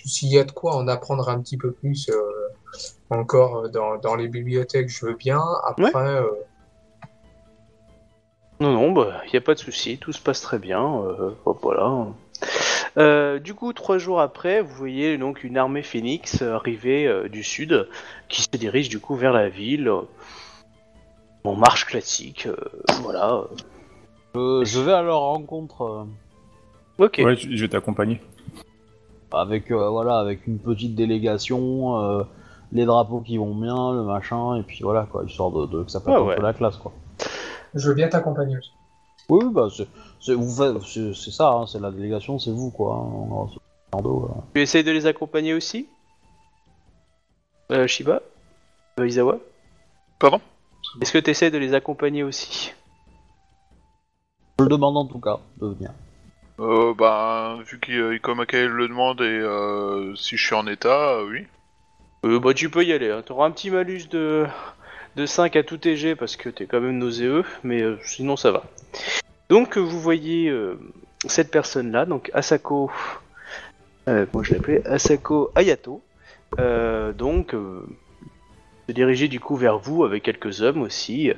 s'il 0.06 0.30
y 0.30 0.40
a 0.40 0.44
de 0.44 0.52
quoi 0.52 0.76
en 0.76 0.88
apprendre 0.88 1.30
un 1.30 1.40
petit 1.42 1.58
peu 1.58 1.72
plus 1.72 2.10
euh, 2.10 2.20
encore 3.10 3.58
euh, 3.66 3.68
dans, 3.70 3.98
dans 3.98 4.16
les 4.16 4.28
bibliothèques, 4.28 4.90
je 4.90 5.06
veux 5.06 5.16
bien. 5.16 5.42
Après, 5.66 5.94
euh, 5.96 6.28
Non, 8.60 8.72
non, 8.74 8.92
bah, 8.92 9.22
y 9.32 9.38
a 9.38 9.42
pas 9.42 9.54
de 9.54 9.60
souci, 9.60 9.98
tout 9.98 10.12
se 10.12 10.22
passe 10.22 10.42
très 10.42 10.58
bien. 10.60 10.84
euh, 11.04 11.32
hop, 11.46 11.60
voilà. 11.62 12.08
Euh, 12.98 13.38
du 13.40 13.54
coup, 13.54 13.74
trois 13.74 14.00
jours 14.00 14.20
après, 14.22 14.62
vous 14.62 14.74
voyez 14.74 15.18
donc 15.20 15.44
une 15.44 15.58
armée 15.58 15.84
phénix 15.84 16.42
arriver 16.42 17.06
euh, 17.08 17.30
du 17.30 17.44
sud, 17.44 17.88
qui 18.30 18.42
se 18.42 18.50
dirige 18.58 18.90
du 18.90 19.00
coup 19.00 19.16
vers 19.16 19.34
la 19.34 19.50
ville. 19.50 19.88
euh, 19.88 20.02
En 21.44 21.56
marche 21.56 21.86
classique, 21.86 22.48
euh, 22.48 22.56
voilà. 23.04 23.44
Je, 24.36 24.64
je 24.66 24.80
vais 24.82 24.94
à 24.94 25.02
leur 25.04 25.20
rencontre 25.22 26.08
Ok. 26.98 27.22
Ouais, 27.24 27.36
je 27.36 27.62
vais 27.62 27.70
t'accompagner. 27.70 28.20
Avec 29.32 29.72
euh, 29.72 29.90
voilà 29.90 30.20
avec 30.20 30.48
une 30.48 30.60
petite 30.60 30.96
délégation, 30.96 31.98
euh, 32.02 32.24
les 32.72 32.86
drapeaux 32.86 33.22
qui 33.22 33.38
vont 33.38 33.56
bien, 33.56 33.94
le 33.94 34.04
machin, 34.04 34.56
et 34.56 34.64
puis 34.64 34.80
voilà 34.84 35.08
quoi, 35.12 35.24
histoire 35.26 35.52
de, 35.52 35.66
de- 35.68 35.84
que 35.84 35.92
ça 35.92 36.00
passe 36.00 36.16
Ouais, 36.16 36.22
un 36.22 36.26
ouais. 36.26 36.36
peu 36.36 36.42
la 36.42 36.54
classe 36.54 36.78
quoi. 36.78 36.92
je 37.74 37.88
veux 37.90 37.96
bien 37.96 38.08
t'accompagner 38.10 38.58
aussi. 38.58 38.72
Oui, 39.30 39.46
bah 39.52 39.68
c'est 39.76 39.88
c'est- 41.14 41.32
ça, 41.32 41.52
hein, 41.52 41.66
c'est 41.68 41.80
la 41.80 41.92
délégation, 41.92 42.40
c'est 42.40 42.52
vous 42.52 42.72
quoi. 42.72 42.96
hein, 42.96 43.48
on- 43.94 44.02
voilà. 44.02 44.36
Tu 44.54 44.62
essayes 44.62 44.84
de 44.84 44.92
les 44.92 45.06
accompagner 45.06 45.54
aussi? 45.54 45.88
Euh, 47.72 47.88
Shiba? 47.88 48.22
Euh, 49.00 49.08
Izawa? 49.08 49.38
Pardon? 50.20 50.40
Est-ce 51.02 51.12
que 51.12 51.18
tu 51.18 51.30
essaies 51.32 51.52
de 51.52 51.58
les 51.58 51.74
accompagner 51.74 52.24
aussi? 52.24 52.72
Je 54.60 54.64
le 54.64 54.70
demande 54.70 54.98
en 54.98 55.06
tout 55.06 55.20
cas 55.20 55.40
de 55.62 55.68
venir. 55.68 55.92
Euh, 56.60 56.94
bah, 56.96 57.60
vu 57.66 57.80
qu'Ikomakae 57.80 58.68
le 58.68 58.88
demande 58.88 59.22
et 59.22 59.26
euh, 59.26 60.16
si 60.16 60.38
je 60.38 60.46
suis 60.46 60.56
en 60.56 60.66
état, 60.66 61.12
euh, 61.12 61.28
oui. 61.30 61.46
Euh, 62.26 62.40
bah 62.40 62.54
tu 62.56 62.70
peux 62.70 62.84
y 62.84 62.94
aller, 62.94 63.12
hein. 63.12 63.22
t'auras 63.24 63.46
un 63.46 63.52
petit 63.52 63.70
malus 63.70 64.08
de, 64.10 64.48
de 65.16 65.26
5 65.28 65.56
à 65.56 65.64
tout 65.64 65.78
TG 65.78 66.16
parce 66.16 66.36
que 66.36 66.50
t'es 66.50 66.66
quand 66.66 66.82
même 66.82 66.98
nauséeux, 66.98 67.44
mais 67.64 67.84
euh, 67.84 68.00
sinon 68.04 68.36
ça 68.36 68.52
va. 68.52 68.64
Donc 69.50 69.78
vous 69.78 70.00
voyez 70.02 70.52
cette 71.28 71.52
personne-là, 71.52 72.06
donc 72.06 72.32
Asako, 72.34 72.92
moi 74.08 74.44
je 74.44 74.54
l'appelais? 74.54 74.86
Asako 74.86 75.52
Ayato, 75.56 76.02
donc 76.58 77.56
se 78.88 78.92
diriger 78.92 79.30
du 79.30 79.40
coup 79.40 79.56
vers 79.56 79.78
vous 79.78 80.04
avec 80.04 80.24
quelques 80.24 80.62
hommes 80.62 80.82
aussi, 80.82 81.32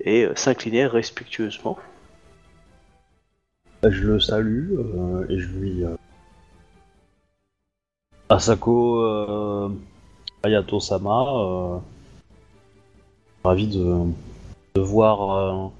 et 0.00 0.28
s'incliner 0.34 0.86
respectueusement. 0.86 1.78
Bah, 3.84 3.90
Je 3.90 4.02
le 4.06 4.18
salue 4.18 4.72
euh, 4.78 5.26
et 5.28 5.38
je 5.38 5.48
lui. 5.58 5.84
euh, 5.84 5.94
Asako 8.30 9.02
euh, 9.02 9.68
Ayato-sama, 10.42 11.82
ravi 13.44 13.66
de, 13.66 14.06
voir 14.80 15.70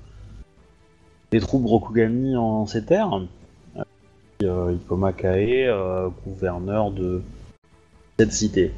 les 1.32 1.40
troupes 1.40 1.64
Rokugani 1.64 2.36
en 2.36 2.66
ces 2.66 2.84
terres. 2.84 3.22
Euh, 4.42 4.74
Ikoma 4.74 5.14
Kae, 5.14 5.70
gouverneur 6.26 6.90
de 6.90 7.22
cette 8.18 8.32
cité. 8.32 8.72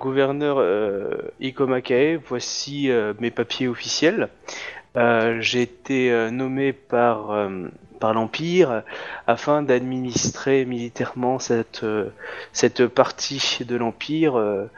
Gouverneur 0.00 0.56
euh, 0.58 1.10
Ikomakae, 1.38 2.16
voici 2.16 2.90
euh, 2.90 3.12
mes 3.20 3.30
papiers 3.30 3.68
officiels. 3.68 4.30
Euh, 4.96 5.40
J'ai 5.40 5.62
été 5.62 6.10
euh, 6.10 6.30
nommé 6.30 6.72
par, 6.72 7.30
euh, 7.30 7.68
par 8.00 8.14
l'Empire 8.14 8.82
afin 9.26 9.62
d'administrer 9.62 10.64
militairement 10.64 11.38
cette, 11.38 11.82
euh, 11.84 12.10
cette 12.52 12.86
partie 12.86 13.64
de 13.66 13.76
l'Empire 13.76 14.38
euh, 14.38 14.70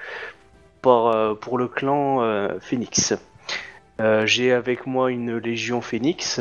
par, 0.82 1.06
euh, 1.06 1.34
pour 1.34 1.58
le 1.58 1.68
clan 1.68 2.22
euh, 2.22 2.58
Phoenix. 2.60 3.14
Euh, 4.00 4.26
J'ai 4.26 4.52
avec 4.52 4.86
moi 4.86 5.10
une 5.10 5.36
légion 5.38 5.80
Phoenix 5.80 6.40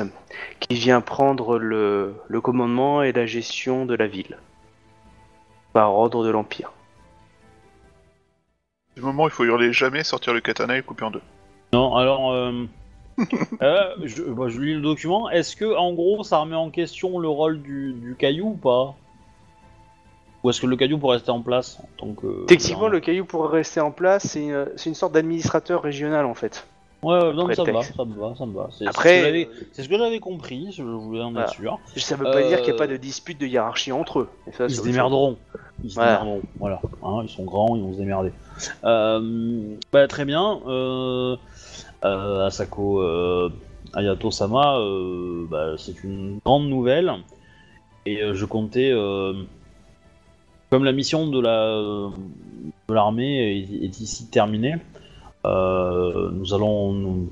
qui 0.59 0.75
vient 0.75 1.01
prendre 1.01 1.57
le, 1.57 2.15
le 2.27 2.41
commandement 2.41 3.03
et 3.03 3.11
la 3.11 3.25
gestion 3.25 3.85
de 3.85 3.95
la 3.95 4.07
ville 4.07 4.37
par 5.73 5.93
ordre 5.93 6.23
de 6.23 6.29
l'Empire. 6.29 6.71
Du 8.95 9.03
moment, 9.03 9.27
il 9.27 9.31
faut 9.31 9.43
hurler 9.43 9.73
jamais, 9.73 10.03
sortir 10.03 10.33
le 10.33 10.41
katana 10.41 10.73
et 10.73 10.77
le 10.77 10.83
couper 10.83 11.05
en 11.05 11.11
deux. 11.11 11.21
Non, 11.73 11.95
alors, 11.95 12.31
euh, 12.31 12.65
euh, 13.61 13.83
je, 14.03 14.23
bah, 14.23 14.45
je 14.47 14.59
lis 14.59 14.73
le 14.75 14.81
document. 14.81 15.29
Est-ce 15.29 15.55
que, 15.55 15.75
en 15.75 15.93
gros, 15.93 16.23
ça 16.23 16.37
remet 16.39 16.55
en 16.55 16.69
question 16.69 17.19
le 17.19 17.29
rôle 17.29 17.61
du, 17.61 17.93
du 17.93 18.15
caillou 18.15 18.49
ou 18.49 18.53
pas? 18.55 18.95
Ou 20.43 20.49
est-ce 20.51 20.61
que 20.61 20.67
le 20.67 20.75
caillou 20.75 20.97
pourrait 20.99 21.17
rester 21.17 21.31
en 21.31 21.41
place 21.41 21.79
en 21.81 21.89
tant 21.97 22.13
que. 22.13 22.45
Techniquement, 22.45 22.87
le 22.87 22.99
caillou 22.99 23.25
pourrait 23.25 23.57
rester 23.57 23.79
en 23.79 23.91
place, 23.91 24.27
c'est 24.27 24.43
une, 24.45 24.67
c'est 24.75 24.89
une 24.89 24.95
sorte 24.95 25.13
d'administrateur 25.13 25.81
régional 25.81 26.25
en 26.25 26.35
fait. 26.35 26.67
Ouais, 27.03 27.13
ouais, 27.19 27.33
non, 27.33 27.45
mais 27.47 27.53
ça 27.55 27.63
me 27.63 27.71
va, 27.73 27.83
ça 27.83 28.05
me 28.05 28.15
va, 28.15 28.33
ça 28.35 28.45
me 28.45 28.53
va. 28.53 28.69
C'est 28.71 28.87
Après, 28.87 29.09
c'est 29.09 29.15
ce 29.15 29.19
que 29.19 29.25
j'avais- 29.25 29.49
c'est 29.71 29.83
ce 29.83 29.89
que 29.89 29.97
j'avais 29.97 30.19
compris, 30.19 30.71
je 30.71 30.81
voulais 30.83 31.21
en 31.21 31.27
être 31.29 31.33
Voilà. 31.33 31.47
sûr. 31.47 31.79
Ça 31.95 32.15
veut 32.15 32.23
pas 32.23 32.37
Euh, 32.37 32.47
dire 32.47 32.57
qu'il 32.61 32.71
n'y 32.73 32.75
a 32.75 32.79
pas 32.79 32.87
de 32.87 32.97
dispute 32.97 33.39
de 33.39 33.45
hiérarchie 33.45 33.91
entre 33.91 34.19
eux. 34.21 34.29
Et 34.47 34.51
ça, 34.51 34.65
Ils 34.65 34.75
se 34.75 34.81
démerderont. 34.81 35.37
Ils 35.83 35.91
se 35.91 35.99
démerderont, 35.99 36.41
voilà. 36.59 36.81
Hein, 37.03 37.21
ils 37.23 37.29
sont 37.29 37.43
grands, 37.43 37.75
ils 37.75 37.83
vont 37.83 37.93
se 37.93 37.97
démerder. 37.99 38.31
Euh, 38.83 39.75
bah, 39.93 40.07
très 40.07 40.25
bien. 40.25 40.59
Euh, 40.67 41.33
euh, 41.33 41.35
Asako 42.01 43.01
euh, 43.01 43.49
Ayato-sama, 43.93 44.79
euh, 44.79 45.45
bah, 45.49 45.75
c'est 45.77 46.03
une 46.03 46.39
grande 46.45 46.67
nouvelle. 46.69 47.11
Et 48.05 48.21
euh, 48.21 48.33
je 48.33 48.45
comptais... 48.45 48.91
euh, 48.91 49.33
comme 50.69 50.83
la 50.83 50.91
mission 50.91 51.27
de 51.27 51.39
la 51.39 52.09
de 52.89 52.93
l'armée 52.93 53.57
est, 53.57 53.85
est 53.85 53.99
ici 54.01 54.27
terminée, 54.29 54.75
euh, 55.45 56.29
nous 56.31 56.53
allons 56.53 56.91
nous- 56.91 57.29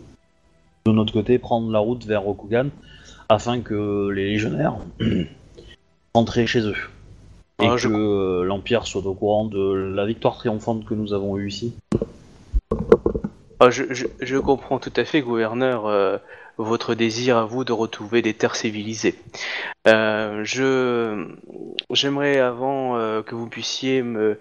de 0.85 0.91
notre 0.91 1.11
côté 1.11 1.37
prendre 1.39 1.69
la 1.71 1.79
route 1.79 2.05
vers 2.05 2.21
Rokugan 2.23 2.67
afin 3.29 3.59
que 3.59 4.09
les 4.09 4.29
légionnaires 4.29 4.75
rentrent 6.15 6.45
chez 6.45 6.61
eux 6.61 6.75
et 7.61 7.67
Ah, 7.67 7.75
que 7.75 7.81
je- 7.81 7.89
euh, 7.89 8.43
l'Empire 8.45 8.85
soit 8.87 9.05
au 9.05 9.13
courant 9.13 9.45
de 9.45 9.73
la 9.73 10.05
victoire 10.05 10.37
triomphante 10.37 10.85
que 10.85 10.93
nous 10.93 11.11
avons 11.13 11.37
eue 11.37 11.49
ici. 11.49 11.73
Ah, 13.59 13.69
je, 13.69 14.37
comprends 14.37 14.79
tout 14.79 14.91
à 14.97 15.05
fait, 15.05 15.21
gouverneur, 15.21 15.85
euh, 15.85 16.17
votre 16.57 16.93
désir 16.93 17.37
à 17.37 17.45
vous 17.45 17.63
de 17.63 17.71
retrouver 17.71 18.21
des 18.21 18.33
terres 18.33 18.57
civilisées. 18.57 19.15
Euh, 19.87 20.43
je 20.43 21.33
j'aimerais 21.91 22.39
avant 22.39 22.97
euh, 22.97 23.21
que 23.21 23.33
vous 23.33 23.47
puissiez 23.47 24.01
me 24.01 24.39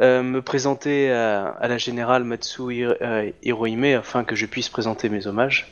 me 0.00 0.38
présenter 0.40 1.10
à, 1.10 1.58
la 1.60 1.76
générale 1.76 2.22
Matsu 2.24 2.72
Hiro- 2.72 2.94
Hirohime 3.42 3.96
afin 3.96 4.24
que 4.24 4.36
je 4.36 4.46
puisse 4.46 4.68
présenter 4.68 5.08
mes 5.08 5.26
hommages. 5.26 5.66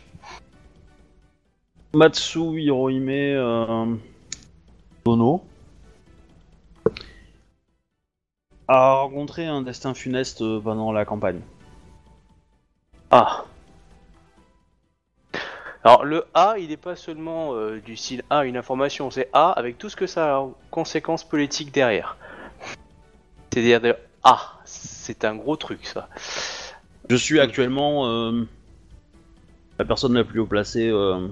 Matsu 1.94 2.60
Hirohime 2.60 3.98
Dono 5.06 5.44
a 8.68 8.94
rencontré 8.94 9.46
un 9.46 9.62
destin 9.62 9.94
funeste 9.94 10.42
pendant 10.60 10.92
la 10.92 11.04
campagne. 11.04 11.40
Ah. 13.10 13.44
Alors 15.84 16.04
le 16.04 16.24
A, 16.34 16.54
il 16.58 16.68
n'est 16.70 16.76
pas 16.76 16.96
seulement 16.96 17.54
euh, 17.54 17.80
du 17.80 17.96
style 17.96 18.24
A, 18.30 18.44
une 18.44 18.56
information, 18.56 19.10
c'est 19.10 19.28
A 19.32 19.50
avec 19.52 19.78
tout 19.78 19.88
ce 19.88 19.94
que 19.96 20.06
ça 20.08 20.34
a 20.36 20.38
en 20.40 20.54
conséquences 20.70 21.22
politiques 21.22 21.72
derrière. 21.72 22.16
C'est-à-dire 23.52 23.80
de 23.80 23.94
A, 24.24 24.40
c'est 24.64 25.24
un 25.24 25.36
gros 25.36 25.56
truc 25.56 25.86
ça. 25.86 26.08
Je 27.08 27.14
suis 27.14 27.38
actuellement 27.38 28.06
euh, 28.08 28.42
la 29.78 29.84
personne 29.84 30.12
la 30.14 30.24
plus 30.24 30.40
haut 30.40 30.46
placée 30.46 30.88
euh, 30.90 31.28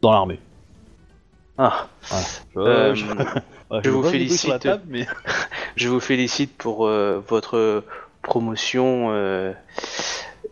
dans 0.00 0.12
l'armée. 0.12 0.40
Ah, 1.58 1.88
Je, 2.54 2.94
je- 2.94 3.06
ouais, 3.06 3.80
je 3.84 3.90
vous 3.90 4.02
félicite. 4.04 4.58
table, 4.58 4.84
mais 4.88 5.06
je 5.76 5.88
vous 5.88 6.00
félicite 6.00 6.56
pour 6.56 6.86
votre 6.86 7.82
promotion 8.26 9.12
euh, 9.12 9.52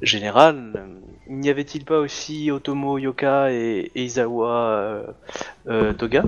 générale. 0.00 0.72
N'y 1.28 1.50
avait-il 1.50 1.84
pas 1.84 1.98
aussi 1.98 2.50
Otomo 2.50 2.98
Yoka 2.98 3.52
et, 3.52 3.90
et 3.94 4.04
Izawa 4.04 4.56
euh, 4.56 5.06
euh, 5.68 5.92
Toga? 5.92 6.24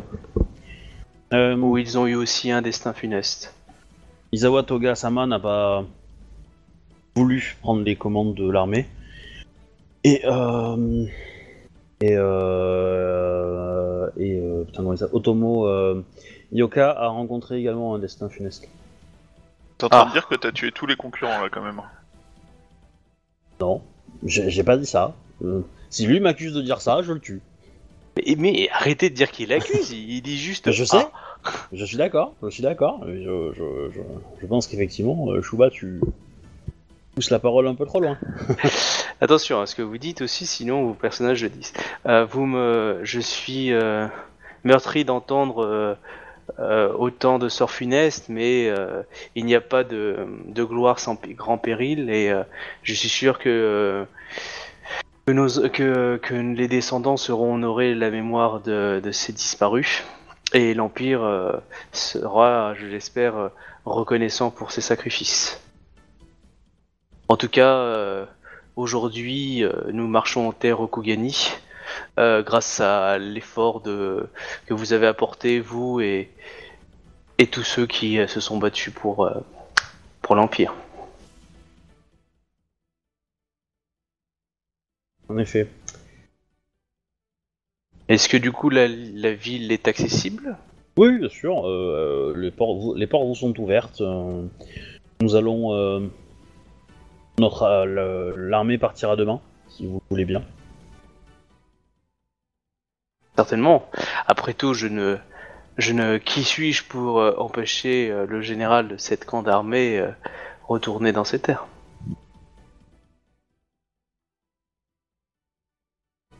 Où 1.33 1.79
ils 1.79 1.99
ont 1.99 2.07
eu 2.07 2.15
aussi 2.15 2.51
un 2.51 2.63
destin 2.63 2.93
funeste? 2.93 3.55
Izawa 4.33 4.63
Toga 4.63 4.95
Sama 4.95 5.27
n'a 5.27 5.39
pas 5.39 5.85
voulu 7.15 7.57
prendre 7.63 7.83
les 7.83 7.97
commandes 7.97 8.35
de 8.35 8.51
l'armée. 8.51 8.87
Et 10.05 10.23
et 12.01 12.15
euh, 12.15 14.11
et 14.17 14.39
euh, 14.39 14.65
putain 14.65 14.85
Otomo 15.13 15.67
euh, 15.67 16.05
Yoka 16.53 16.91
a 16.91 17.09
rencontré 17.09 17.59
également 17.59 17.95
un 17.95 17.99
destin 17.99 18.29
funeste. 18.29 18.69
T'es 19.79 19.85
en 19.85 19.89
train 19.89 20.03
Ah. 20.03 20.07
de 20.07 20.13
dire 20.13 20.27
que 20.29 20.35
t'as 20.35 20.53
tué 20.53 20.73
tous 20.73 20.87
les 20.87 20.97
concurrents 20.97 21.41
là 21.43 21.49
quand 21.51 21.63
même. 21.63 21.81
Non, 23.61 23.83
j'ai 24.25 24.51
j'ai 24.51 24.65
pas 24.65 24.77
dit 24.77 24.87
ça. 24.87 25.15
Euh, 25.45 25.61
si 25.91 26.07
lui 26.07 26.21
m'accuse 26.21 26.53
de 26.55 26.63
dire 26.63 26.81
ça, 26.81 27.03
je 27.03 27.13
le 27.13 27.21
tue. 27.21 27.41
mais, 28.17 28.35
mais 28.39 28.69
arrêtez 28.73 29.11
de 29.11 29.15
dire 29.15 29.31
qu'il 29.31 29.53
accuse, 29.53 29.91
il, 29.93 30.11
il 30.11 30.23
dit 30.23 30.39
juste. 30.39 30.71
Je 30.73 30.85
sais. 30.85 30.97
Ah. 31.45 31.51
Je 31.73 31.85
suis 31.85 31.97
d'accord, 31.97 32.35
je 32.43 32.49
suis 32.49 32.63
d'accord. 32.65 33.01
mais 33.07 33.23
Je, 33.23 33.53
je, 33.55 33.91
je, 33.95 34.01
je 34.41 34.47
pense 34.47 34.67
qu'effectivement, 34.67 35.31
euh, 35.31 35.41
Shuba, 35.43 35.71
tu 35.71 36.01
pousses 37.15 37.31
la 37.31 37.39
parole 37.39 37.69
un 37.69 37.77
peu 37.77 37.87
trop 37.87 38.01
loin. 38.01 38.19
Attention 39.21 39.61
à 39.61 39.67
ce 39.67 39.77
que 39.77 39.83
vous 39.83 39.97
dites 39.97 40.23
aussi, 40.23 40.45
sinon 40.45 40.85
vos 40.87 40.95
personnages 40.95 41.43
le 41.45 41.49
disent. 41.51 41.73
Euh, 42.07 42.25
vous 42.25 42.47
me, 42.47 42.99
je 43.05 43.21
suis 43.21 43.73
euh, 43.73 44.09
meurtri 44.65 45.05
d'entendre 45.05 45.65
euh, 45.65 45.95
euh, 46.59 46.91
autant 46.93 47.39
de 47.39 47.51
sorts 47.51 47.71
funestes, 47.71 48.31
mais 48.31 48.69
euh, 48.69 49.03
il 49.35 49.45
n'y 49.45 49.55
a 49.55 49.61
pas 49.61 49.85
de, 49.85 50.27
gloire 50.55 50.99
sans 50.99 51.15
grand 51.15 51.59
péril, 51.59 52.09
et 52.09 52.31
euh, 52.31 52.45
je 52.83 52.95
suis 52.95 53.11
sûr 53.11 53.39
que 53.39 54.07
les 55.27 56.69
descendants 56.69 57.19
seront 57.19 57.55
honorés 57.55 57.95
de 57.95 58.01
la 58.01 58.11
mémoire 58.11 58.61
de, 58.61 59.03
de 59.05 59.13
ces 59.13 59.35
disparus, 59.35 60.03
et 60.55 60.73
l'empire 60.73 61.61
sera, 61.93 62.75
je 62.75 62.87
l'espère, 62.87 63.51
reconnaissant 63.85 64.51
pour 64.51 64.71
ses 64.71 64.81
sacrifices. 64.81 65.61
En 67.29 67.37
tout 67.37 67.49
cas. 67.49 68.27
Aujourd'hui, 68.77 69.65
nous 69.91 70.07
marchons 70.07 70.49
en 70.49 70.53
terre 70.53 70.83
au 70.83 70.87
Kugani, 70.87 71.51
euh, 72.19 72.43
grâce 72.43 72.81
à 72.81 73.19
l'effort 73.19 73.81
de 73.81 74.29
que 74.67 74.75
vous 74.75 74.93
avez 74.93 75.07
apporté 75.07 75.61
vous 75.61 76.01
et 76.01 76.31
et 77.39 77.47
tous 77.47 77.65
ceux 77.65 77.87
qui 77.87 78.19
euh, 78.19 78.27
se 78.27 78.41
sont 78.41 78.59
battus 78.59 78.93
pour 78.95 79.27
euh, 79.27 79.35
pour 80.23 80.35
l'empire. 80.35 80.75
En 85.29 85.39
effet. 85.39 85.69
Est-ce 88.09 88.29
que 88.29 88.37
du 88.37 88.53
coup 88.53 88.71
la, 88.71 88.87
la 88.89 89.35
ville 89.35 89.73
est 89.73 89.89
accessible? 89.89 90.57
Oui, 90.97 91.19
bien 91.19 91.29
sûr. 91.29 91.69
euh, 91.69 92.33
les, 92.37 92.51
portes, 92.51 92.79
vous- 92.79 92.95
les 92.95 93.07
portes 93.07 93.27
vous 93.27 93.35
sont 93.35 93.59
ouvertes. 93.61 94.01
nous 95.21 95.35
allons. 95.35 96.11
notre 97.39 97.85
l'armée 98.37 98.79
partira 98.79 99.17
demain, 99.17 99.41
si 99.69 99.87
vous 99.87 100.01
voulez 100.09 100.25
bien. 100.25 100.43
Certainement. 103.37 103.89
Après 104.27 104.55
tout, 104.55 104.73
je 104.75 104.87
ne 104.87 105.17
je 105.79 105.93
ne 105.93 106.17
qui 106.17 106.43
suis-je 106.43 106.85
pour 106.85 107.21
euh, 107.21 107.35
empêcher 107.37 108.11
euh, 108.11 108.25
le 108.27 108.41
général 108.41 108.89
de 108.89 108.97
cette 108.97 109.27
camp 109.27 109.43
d'armée 109.43 109.99
euh, 109.99 110.09
retourner 110.67 111.13
dans 111.13 111.25
ses 111.25 111.39
terres? 111.39 111.67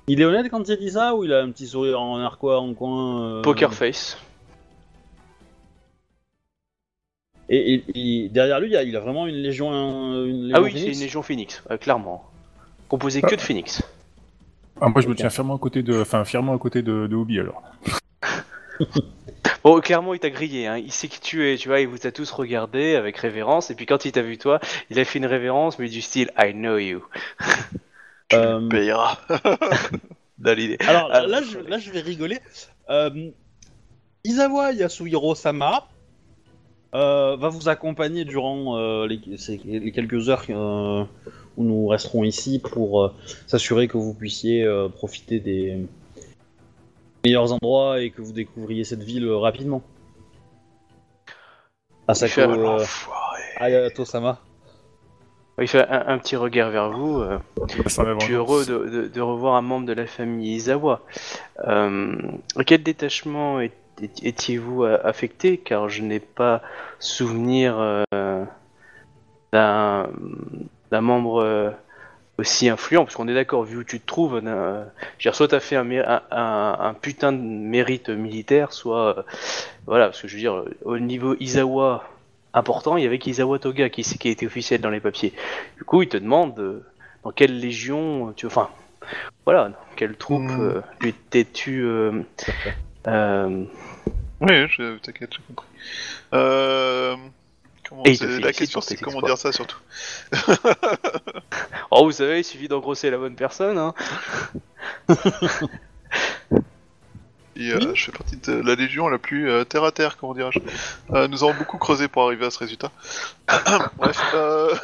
Il 0.09 0.21
est 0.21 0.25
honnête 0.25 0.49
quand 0.51 0.67
il 0.69 0.77
dit 0.79 0.91
ça 0.93 1.15
ou 1.15 1.25
il 1.25 1.33
a 1.33 1.43
un 1.43 1.51
petit 1.51 1.67
sourire 1.67 2.01
en 2.01 2.19
narquois 2.19 2.61
en 2.61 2.73
coin 2.75 3.21
euh, 3.23 3.43
Poker 3.43 3.75
face. 3.75 4.17
Et, 7.49 7.75
et- 7.75 8.25
et 8.25 8.29
derrière 8.29 8.59
lui, 8.61 8.69
il 8.71 8.77
a, 8.77 8.83
il 8.85 8.97
a 8.97 9.01
vraiment 9.01 9.27
une 9.27 9.37
légion. 9.37 9.71
un- 9.73 10.25
Une 10.25 10.45
légion 10.45 10.57
Ah 10.57 10.61
oui, 10.63 10.73
c'est 10.73 10.93
une 10.93 11.01
légion 11.01 11.23
phoenix, 11.23 11.63
clairement. 11.81 12.25
Composée 12.89 13.21
que 13.21 13.35
de 13.35 13.41
phoenix. 13.41 13.83
Ah, 14.81 14.89
moi, 14.89 15.01
je 15.01 15.09
me 15.09 15.15
tiens 15.15 15.31
fièrement 15.31 15.57
à 15.57 15.59
côté 15.59 15.83
de, 15.83 16.01
enfin, 16.01 16.25
fièrement 16.25 16.55
à 16.55 16.59
côté 16.59 16.83
de, 16.83 17.07
de 17.07 17.17
Obi 17.17 17.41
alors. 17.41 17.63
Bon, 19.65 19.81
clairement, 19.81 20.15
il 20.15 20.21
t'a 20.21 20.31
grillé, 20.31 20.67
hein. 20.69 20.77
il 20.77 20.93
sait 20.93 21.09
qui 21.09 21.19
tu 21.19 21.45
es, 21.51 21.57
tu 21.57 21.67
vois, 21.69 21.81
il 21.81 21.89
vous 21.89 22.07
a 22.07 22.13
tous 22.13 22.31
regardé 22.31 22.95
avec 22.95 23.17
révérence, 23.17 23.69
et 23.71 23.75
puis 23.75 23.85
quand 23.85 24.05
il 24.05 24.13
t'a 24.13 24.23
vu 24.23 24.39
toi, 24.39 24.61
il 24.91 25.01
a 25.01 25.05
fait 25.05 25.19
une 25.19 25.27
révérence, 25.27 25.81
mais 25.81 25.89
du 25.89 26.01
style 26.03 26.31
I 26.39 26.53
know 26.53 26.77
you. 26.79 27.05
Tu 28.29 28.37
Euh, 28.37 28.61
le 28.61 28.69
payeras. 28.69 29.19
Dans 30.39 30.57
l'idée. 30.57 30.77
Alors 30.87 31.11
Ah, 31.13 31.27
là, 31.27 31.43
je, 31.43 31.59
là, 31.59 31.79
je 31.79 31.91
vais 31.91 32.01
rigoler. 32.01 32.39
Euh, 32.91 33.31
Izawa 34.25 34.73
Yasuhiro-sama 34.73 35.89
euh, 36.95 37.37
va 37.37 37.49
vous 37.49 37.69
accompagner 37.69 38.25
durant 38.25 38.77
euh, 38.79 39.07
les, 39.07 39.21
les 39.65 39.93
quelques 39.93 40.29
heures 40.29 40.45
euh, 40.51 41.05
où 41.57 41.65
nous 41.65 41.87
resterons 41.89 42.25
ici 42.25 42.59
pour 42.59 43.03
euh, 43.05 43.13
s'assurer 43.47 43.89
que 43.89 43.97
vous 43.97 44.15
puissiez 44.15 44.63
euh, 44.65 44.89
profiter 44.89 45.41
des 45.41 45.87
meilleurs 47.25 47.53
endroits 47.53 48.01
et 48.01 48.11
que 48.11 48.23
vous 48.23 48.33
découvriez 48.33 48.85
cette 48.85 49.03
ville 49.03 49.25
euh, 49.27 49.37
rapidement. 49.39 49.83
Asako 52.09 52.41
euh, 52.43 52.57
L'enfoiré. 52.57 53.43
Ayato-sama. 53.59 54.41
Il 55.59 55.69
fait 55.69 55.89
un, 55.89 56.09
un 56.09 56.19
petit 56.19 56.37
regard 56.37 56.71
vers 56.71 56.91
vous. 56.91 57.21
euh, 57.21 57.39
Je 57.71 58.25
suis 58.25 58.35
heureux 58.35 58.67
de, 58.67 58.79
de- 58.91 59.09
de 59.09 59.21
revoir 59.23 59.55
un 59.55 59.63
membre 59.63 59.87
de 59.87 59.95
la 59.95 60.07
famille 60.07 60.55
Izawa. 60.55 61.01
Euh, 61.67 62.15
quel 62.67 62.83
détachement 62.83 63.61
étiez-vous 64.23 64.85
affecté? 64.85 65.57
Car 65.57 65.89
je 65.89 66.03
n'ai 66.03 66.21
pas 66.21 66.61
souvenir 66.99 67.77
euh, 68.13 68.45
d'un 69.55 70.11
d'un 70.97 71.03
membre 71.03 71.43
euh, 71.43 71.71
aussi 72.39 72.69
influent. 72.69 73.05
Parce 73.05 73.15
qu'on 73.17 73.29
est 73.29 73.35
d'accord, 73.35 73.65
vu 73.65 73.77
où 73.79 73.85
tu 73.85 74.01
te 74.01 74.07
trouves, 74.07 74.41
euh, 74.45 74.85
je 75.19 75.29
veux 75.29 75.31
dire, 75.31 75.35
soit 75.35 75.49
tu 75.49 75.55
as 75.55 75.61
fait 75.61 75.77
un, 75.77 75.85
mé- 75.85 76.05
un- 76.07 76.23
un- 76.31 76.77
un 76.89 76.95
putain 76.95 77.33
de 77.33 77.39
mérite 77.43 78.09
militaire, 78.09 78.73
soit. 78.73 79.19
euh, 79.19 79.23
voilà, 79.87 80.07
parce 80.07 80.23
que 80.23 80.29
je 80.29 80.35
veux 80.35 80.41
dire, 80.41 80.65
au 80.85 80.99
niveau 80.99 81.37
Izawa 81.39 82.05
important, 82.55 82.97
il 82.97 83.05
y 83.05 83.07
avait 83.07 83.19
qu'Izawa 83.19 83.59
Toga 83.59 83.89
qui, 83.91 84.03
qui 84.03 84.29
était 84.31 84.47
officiel 84.47 84.81
dans 84.81 84.91
les 84.91 85.01
papiers. 85.01 85.33
Du 85.77 85.85
coup, 85.85 86.03
il 86.03 86.09
te 86.09 86.17
demande. 86.17 86.59
euh, 86.59 86.83
dans 87.25 87.33
quelle 87.33 87.59
légion 87.59 88.33
tu 88.37 88.47
enfin 88.47 88.69
voilà 89.47 89.71
dans 89.71 89.75
quelle 89.97 90.17
troupe 90.17 90.43
Hmm. 90.43 90.61
euh, 90.61 90.81
lui 91.01 91.13
t'es-tu 91.13 91.83
euh, 91.83 92.23
euh, 93.09 93.65
Oui, 94.41 94.69
je 94.69 94.97
t'inquiète, 94.99 95.31
j'ai 95.35 95.43
compris. 95.49 95.67
Euh... 96.35 97.17
Comment 97.89 98.03
Et 98.05 98.11
il 98.13 98.19
te 98.19 98.25
c'est- 98.27 98.41
La 98.41 98.53
question 98.53 98.81
c'est 98.81 98.97
comment 98.97 99.21
exploits. 99.21 99.29
dire 99.31 99.39
ça 99.39 99.53
surtout. 99.53 99.79
oh 101.91 102.05
vous 102.05 102.13
savez 102.13 102.41
il 102.41 102.45
suffit 102.45 102.69
d'engrosser 102.69 103.11
la 103.11 103.19
bonne 103.19 103.37
personne 103.37 103.79
hein. 103.79 103.95
Et, 107.59 107.71
euh, 107.73 107.95
Je 107.95 108.05
fais 108.05 108.13
partie 108.13 108.37
de 108.37 108.53
la 108.53 108.75
légion 108.75 109.09
la 109.09 109.17
plus 109.19 109.49
euh, 109.49 109.65
terre 109.65 109.83
à 109.85 109.91
terre, 109.91 110.19
comment 110.19 110.35
dirais-je. 110.35 110.59
Euh, 111.15 111.27
nous 111.27 111.43
avons 111.43 111.55
beaucoup 111.55 111.79
creusé 111.79 112.07
pour 112.07 112.25
arriver 112.25 112.45
à 112.45 112.51
ce 112.51 112.59
résultat. 112.59 112.91
Bref, 113.97 114.21
euh... 114.35 114.75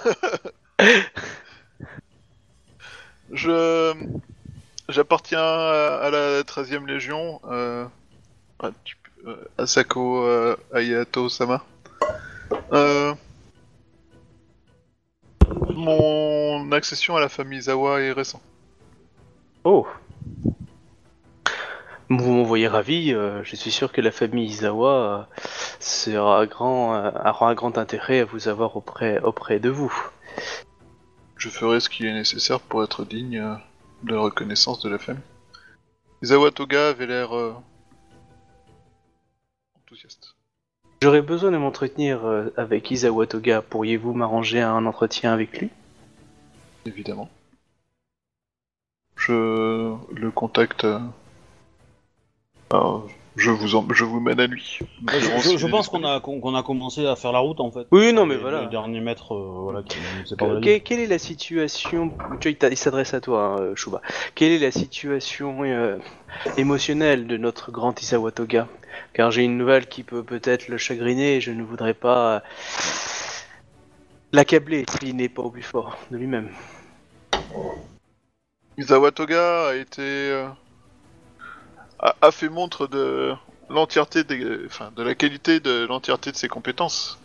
je 3.32 3.92
j'appartiens 4.88 5.42
à, 5.42 5.98
à 6.03 6.11
la 6.11 6.42
13e 6.44 6.86
légion. 6.86 7.40
Euh... 7.50 7.84
ah, 8.62 8.70
tu 8.84 8.96
peux- 8.96 9.30
euh, 9.30 9.36
Asako 9.59 10.24
euh, 10.24 10.57
Ayato 10.72 11.28
Sama. 11.28 11.62
Euh... 12.72 13.14
Mon 15.74 16.70
accession 16.72 17.16
à 17.16 17.20
la 17.20 17.28
famille 17.28 17.62
Zawa 17.62 18.00
est 18.00 18.12
récent. 18.12 18.40
oh 19.64 19.86
vous 22.09 22.30
m'envoyez 22.30 22.68
ravi 22.68 23.14
euh, 23.14 23.42
je 23.42 23.57
suis 23.57 23.70
sûr 23.70 23.90
que 23.90 24.03
la 24.03 24.11
famille 24.11 24.46
Izawa 24.46 24.92
euh, 24.92 25.22
sera 25.80 26.46
grand 26.46 26.94
euh, 26.94 27.11
aura 27.11 27.48
un 27.48 27.55
grand 27.55 27.78
intérêt 27.78 28.20
à 28.20 28.24
vous 28.26 28.48
avoir 28.48 28.76
auprès 28.76 29.18
auprès 29.22 29.61
de 29.61 29.70
vous 29.70 29.92
Je 31.36 31.48
ferai 31.48 31.80
ce 31.80 31.88
qui 31.88 32.07
est 32.07 32.12
nécessaire 32.12 32.61
pour 32.61 32.84
être 32.84 33.05
digne 33.05 33.40
euh, 33.40 33.55
de 34.05 34.14
la 34.14 34.20
reconnaissance 34.20 34.80
de 34.80 34.88
la 34.88 34.98
famille. 34.98 35.22
Izawa 36.22 36.53
Toga 36.53 36.90
avait 36.90 37.07
l'air 37.07 37.34
euh, 37.36 37.53
enthousiaste. 39.76 40.22
J'aurais 41.03 41.22
besoin 41.22 41.50
de 41.50 41.57
m'entretenir 41.59 42.24
euh, 42.24 42.53
avec 42.57 42.90
Izawa 42.90 43.26
Toga 43.26 43.61
pourriez-vous 43.62 44.12
m'arranger 44.14 44.61
un 44.61 44.86
entretien 44.86 45.32
avec 45.32 45.59
lui? 45.59 45.70
Évidemment. 46.86 47.28
Je 49.16 49.94
le 50.12 50.30
contacte. 50.30 50.84
euh, 50.84 50.98
alors, 52.70 53.07
je 53.36 53.50
vous 53.50 53.74
en... 53.76 53.86
je 53.92 54.05
vous 54.05 54.18
mène 54.20 54.40
à 54.40 54.46
lui. 54.46 54.78
Je, 55.09 55.18
je- 55.18 55.57
je 55.59 55.66
pense 55.66 55.88
qu'on 55.88 56.05
a, 56.05 56.20
qu'on 56.20 56.55
a 56.55 56.62
commencé 56.62 57.07
à 57.07 57.14
faire 57.16 57.32
la 57.32 57.38
route 57.38 57.61
en 57.61 57.70
fait. 57.70 57.86
Oui, 57.92 58.12
non, 58.12 58.26
mais 58.26 58.34
Les- 58.34 58.40
voilà. 58.40 58.62
Le 58.64 58.70
dernier 58.70 59.00
maître, 59.00 59.34
euh, 59.34 59.61
voilà, 59.62 59.82
qui 59.82 59.98
Que- 60.36 60.78
quelle 60.78 61.00
est 61.00 61.07
la 61.07 61.18
situation 61.18 62.09
Tu 62.40 62.48
vois, 62.48 62.50
il 62.50 62.57
t'a- 62.57 62.68
il 62.70 62.76
s'adresse 62.76 63.14
à 63.14 63.20
toi, 63.20 63.59
hein, 63.61 63.74
Shuba. 63.76 64.00
Quelle 64.34 64.53
est 64.53 64.59
la 64.59 64.70
situation 64.72 65.62
euh, 65.64 65.98
émotionnelle 66.57 67.26
de 67.26 67.36
notre 67.36 67.70
grand 67.70 68.00
Isawa 68.00 68.32
Toga 68.32 68.66
Car 69.12 69.30
j'ai 69.30 69.43
une 69.43 69.57
nouvelle 69.57 69.86
qui 69.86 70.03
peut 70.03 70.22
peut-être 70.22 70.68
le 70.68 70.78
chagriner 70.78 71.36
et 71.36 71.40
je 71.40 71.51
ne 71.51 71.62
voudrais 71.62 71.95
pas 71.95 72.36
euh, 72.36 72.40
l'accabler 74.32 74.84
s'il 74.99 75.16
n'est 75.16 75.28
pas 75.28 75.43
au 75.43 75.51
plus 75.51 75.62
fort 75.62 75.99
de 76.11 76.16
lui-même. 76.16 76.51
Izawa 78.78 79.12
Toga 79.12 79.68
a 79.68 79.74
été. 79.74 80.03
euh, 80.03 80.49
a, 81.99 82.30
fait 82.30 82.49
montre 82.49 82.86
de 82.86 83.34
l'entièreté 83.68 84.24
des. 84.24 84.66
Enfin, 84.66 84.90
de 84.97 85.03
la 85.03 85.14
qualité 85.14 85.61
de 85.61 85.86
l'entièreté 85.86 86.32
de 86.32 86.36
ses 86.36 86.49
compétences. 86.49 87.18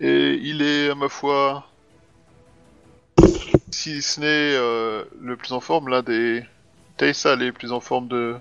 Et 0.00 0.34
il 0.42 0.62
est, 0.62 0.90
à 0.90 0.94
ma 0.94 1.08
foi. 1.08 1.66
Si 3.70 4.02
ce 4.02 4.20
n'est 4.20 4.26
euh, 4.56 5.04
le 5.20 5.36
plus 5.36 5.52
en 5.52 5.60
forme, 5.60 5.88
l'un 5.88 6.02
des. 6.02 6.42
Taisa 6.96 7.36
les 7.36 7.52
plus 7.52 7.72
en 7.72 7.80
forme 7.80 8.08
de. 8.08 8.36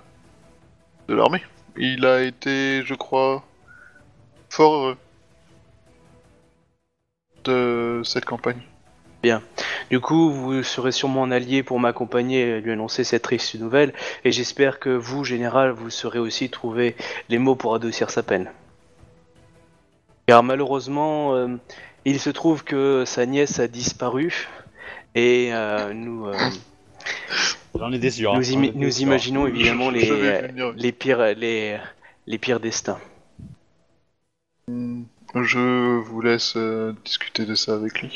de 1.10 1.14
l'armée. 1.14 1.44
Il 1.78 2.06
a 2.06 2.22
été, 2.22 2.84
je 2.86 2.94
crois. 2.94 3.44
fort 4.50 4.74
heureux. 4.74 4.98
de 7.44 8.02
cette 8.04 8.26
campagne. 8.26 8.62
Du 9.90 10.00
coup, 10.00 10.32
vous 10.32 10.64
serez 10.64 10.92
sûrement 10.92 11.24
un 11.24 11.32
allié 11.32 11.64
pour 11.64 11.80
m'accompagner 11.80 12.42
et 12.42 12.62
lui 12.62 12.72
annoncer 12.72 13.04
cette 13.04 13.24
triste 13.24 13.56
nouvelle, 13.56 13.94
et 14.24 14.32
j'espère 14.32 14.80
que 14.80 14.90
vous, 14.90 15.24
général, 15.24 15.72
vous 15.72 15.90
saurez 15.90 16.20
aussi 16.20 16.50
trouver 16.50 16.96
les 17.30 17.38
mots 17.38 17.56
pour 17.56 17.76
adoucir 17.76 18.10
sa 18.10 18.24
peine. 18.24 18.52
Car 20.28 20.44
malheureusement, 20.44 21.36
euh, 21.36 21.48
il 22.04 22.20
se 22.20 22.30
trouve 22.30 22.64
que 22.64 23.04
sa 23.06 23.26
nièce 23.26 23.60
a 23.60 23.68
disparu, 23.68 24.48
et 25.14 25.50
euh, 25.54 25.94
nous, 25.94 26.28
euh, 26.28 26.38
J'en 27.76 27.92
étais 27.92 28.10
sûr. 28.12 28.34
hein, 28.34 28.42
nous, 28.42 28.52
imi- 28.52 28.72
nous 28.76 28.92
sûr. 28.92 29.02
imaginons 29.02 29.48
évidemment 29.48 29.90
les, 29.90 30.22
euh, 30.22 30.42
pires, 30.92 31.34
les, 31.36 31.80
les 32.28 32.38
pires 32.38 32.60
destins. 32.60 33.00
Hmm, 34.68 35.06
Je 35.34 35.98
vous 35.98 36.22
laisse 36.22 36.56
euh, 36.56 36.94
discuter 37.04 37.48
de 37.48 37.56
ça 37.56 37.74
avec 37.74 38.00
lui. 38.04 38.16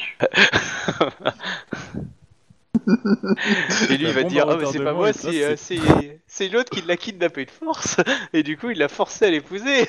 Et 3.87 3.97
lui, 3.97 4.07
il 4.09 4.13
va 4.13 4.23
Bon, 4.23 4.29
dire, 4.29 4.45
bah, 4.45 4.45
ah, 4.47 4.55
mais 4.57 4.65
c'est 4.65 4.79
pas 4.79 4.93
moi, 4.93 5.13
c'est, 5.13 5.43
euh, 5.43 5.55
c'est, 5.57 6.21
c'est 6.27 6.49
l'autre 6.49 6.69
qui 6.71 6.81
l'a 6.81 6.97
kidnappé 6.97 7.45
de 7.45 7.51
force, 7.51 7.97
et 8.33 8.43
du 8.43 8.57
coup, 8.57 8.69
il 8.69 8.77
l'a 8.77 8.87
forcé 8.87 9.25
à 9.25 9.29
l'épouser. 9.31 9.87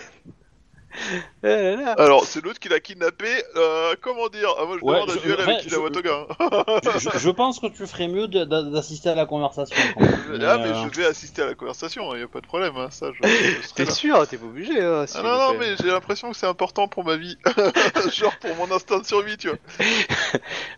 Là. 1.42 1.92
Alors, 1.92 2.24
c'est 2.24 2.44
l'autre 2.44 2.58
qui 2.58 2.68
l'a 2.68 2.80
kidnappé. 2.80 3.26
Euh, 3.56 3.94
comment 4.00 4.28
dire? 4.28 4.48
Ah, 4.58 4.64
Moi, 4.66 4.76
je 4.78 4.84
Ouais, 4.84 4.94
demande 5.00 5.10
un 5.10 5.16
duel 5.22 5.40
avec 5.40 5.68
je- 5.68 5.74
hein. 5.76 6.90
je, 6.98 7.18
je 7.18 7.30
pense 7.30 7.58
que 7.60 7.66
tu 7.68 7.86
ferais 7.86 8.08
mieux 8.08 8.28
d'assister 8.28 9.08
à 9.10 9.14
la 9.14 9.26
conversation. 9.26 9.76
quand 9.94 10.00
même. 10.00 10.10
Mais, 10.38 10.44
ah, 10.44 10.58
mais 10.58 10.68
euh, 10.68 10.88
je 10.92 11.00
vais 11.00 11.06
assister 11.06 11.42
à 11.42 11.46
la 11.46 11.54
conversation, 11.54 12.14
y 12.14 12.22
a 12.22 12.28
pas 12.28 12.40
de 12.40 12.46
problème. 12.46 12.74
Hein, 12.76 12.88
ça, 12.90 13.06
je, 13.12 13.26
je 13.28 13.66
serai 13.66 13.84
T'es 13.86 13.90
sûr, 13.90 14.26
t'es 14.28 14.36
pas 14.36 14.46
obligé. 14.46 14.80
Hein, 14.80 15.06
Ah 15.14 15.22
non, 15.22 15.38
non, 15.38 15.54
mais 15.58 15.74
j'ai 15.80 15.88
l'impression 15.88 16.30
que 16.30 16.36
c'est 16.36 16.46
important 16.46 16.88
pour 16.88 17.04
ma 17.04 17.16
vie. 17.16 17.36
Genre 18.14 18.36
pour 18.38 18.54
mon 18.56 18.70
instinct 18.74 18.98
de 18.98 19.06
survie, 19.06 19.36
tu 19.36 19.48
vois. 19.48 19.58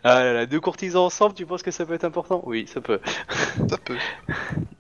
Ah 0.05 0.23
là 0.25 0.33
là, 0.33 0.47
deux 0.47 0.61
courtisans 0.61 1.03
ensemble, 1.05 1.35
tu 1.35 1.45
penses 1.47 1.63
que 1.63 1.71
ça 1.71 1.85
peut 1.85 1.95
être 1.95 2.05
important? 2.05 2.43
Oui, 2.47 2.67
ça 2.73 2.81
peut. 2.81 3.01
Ça 3.69 3.77
peut. 3.79 3.97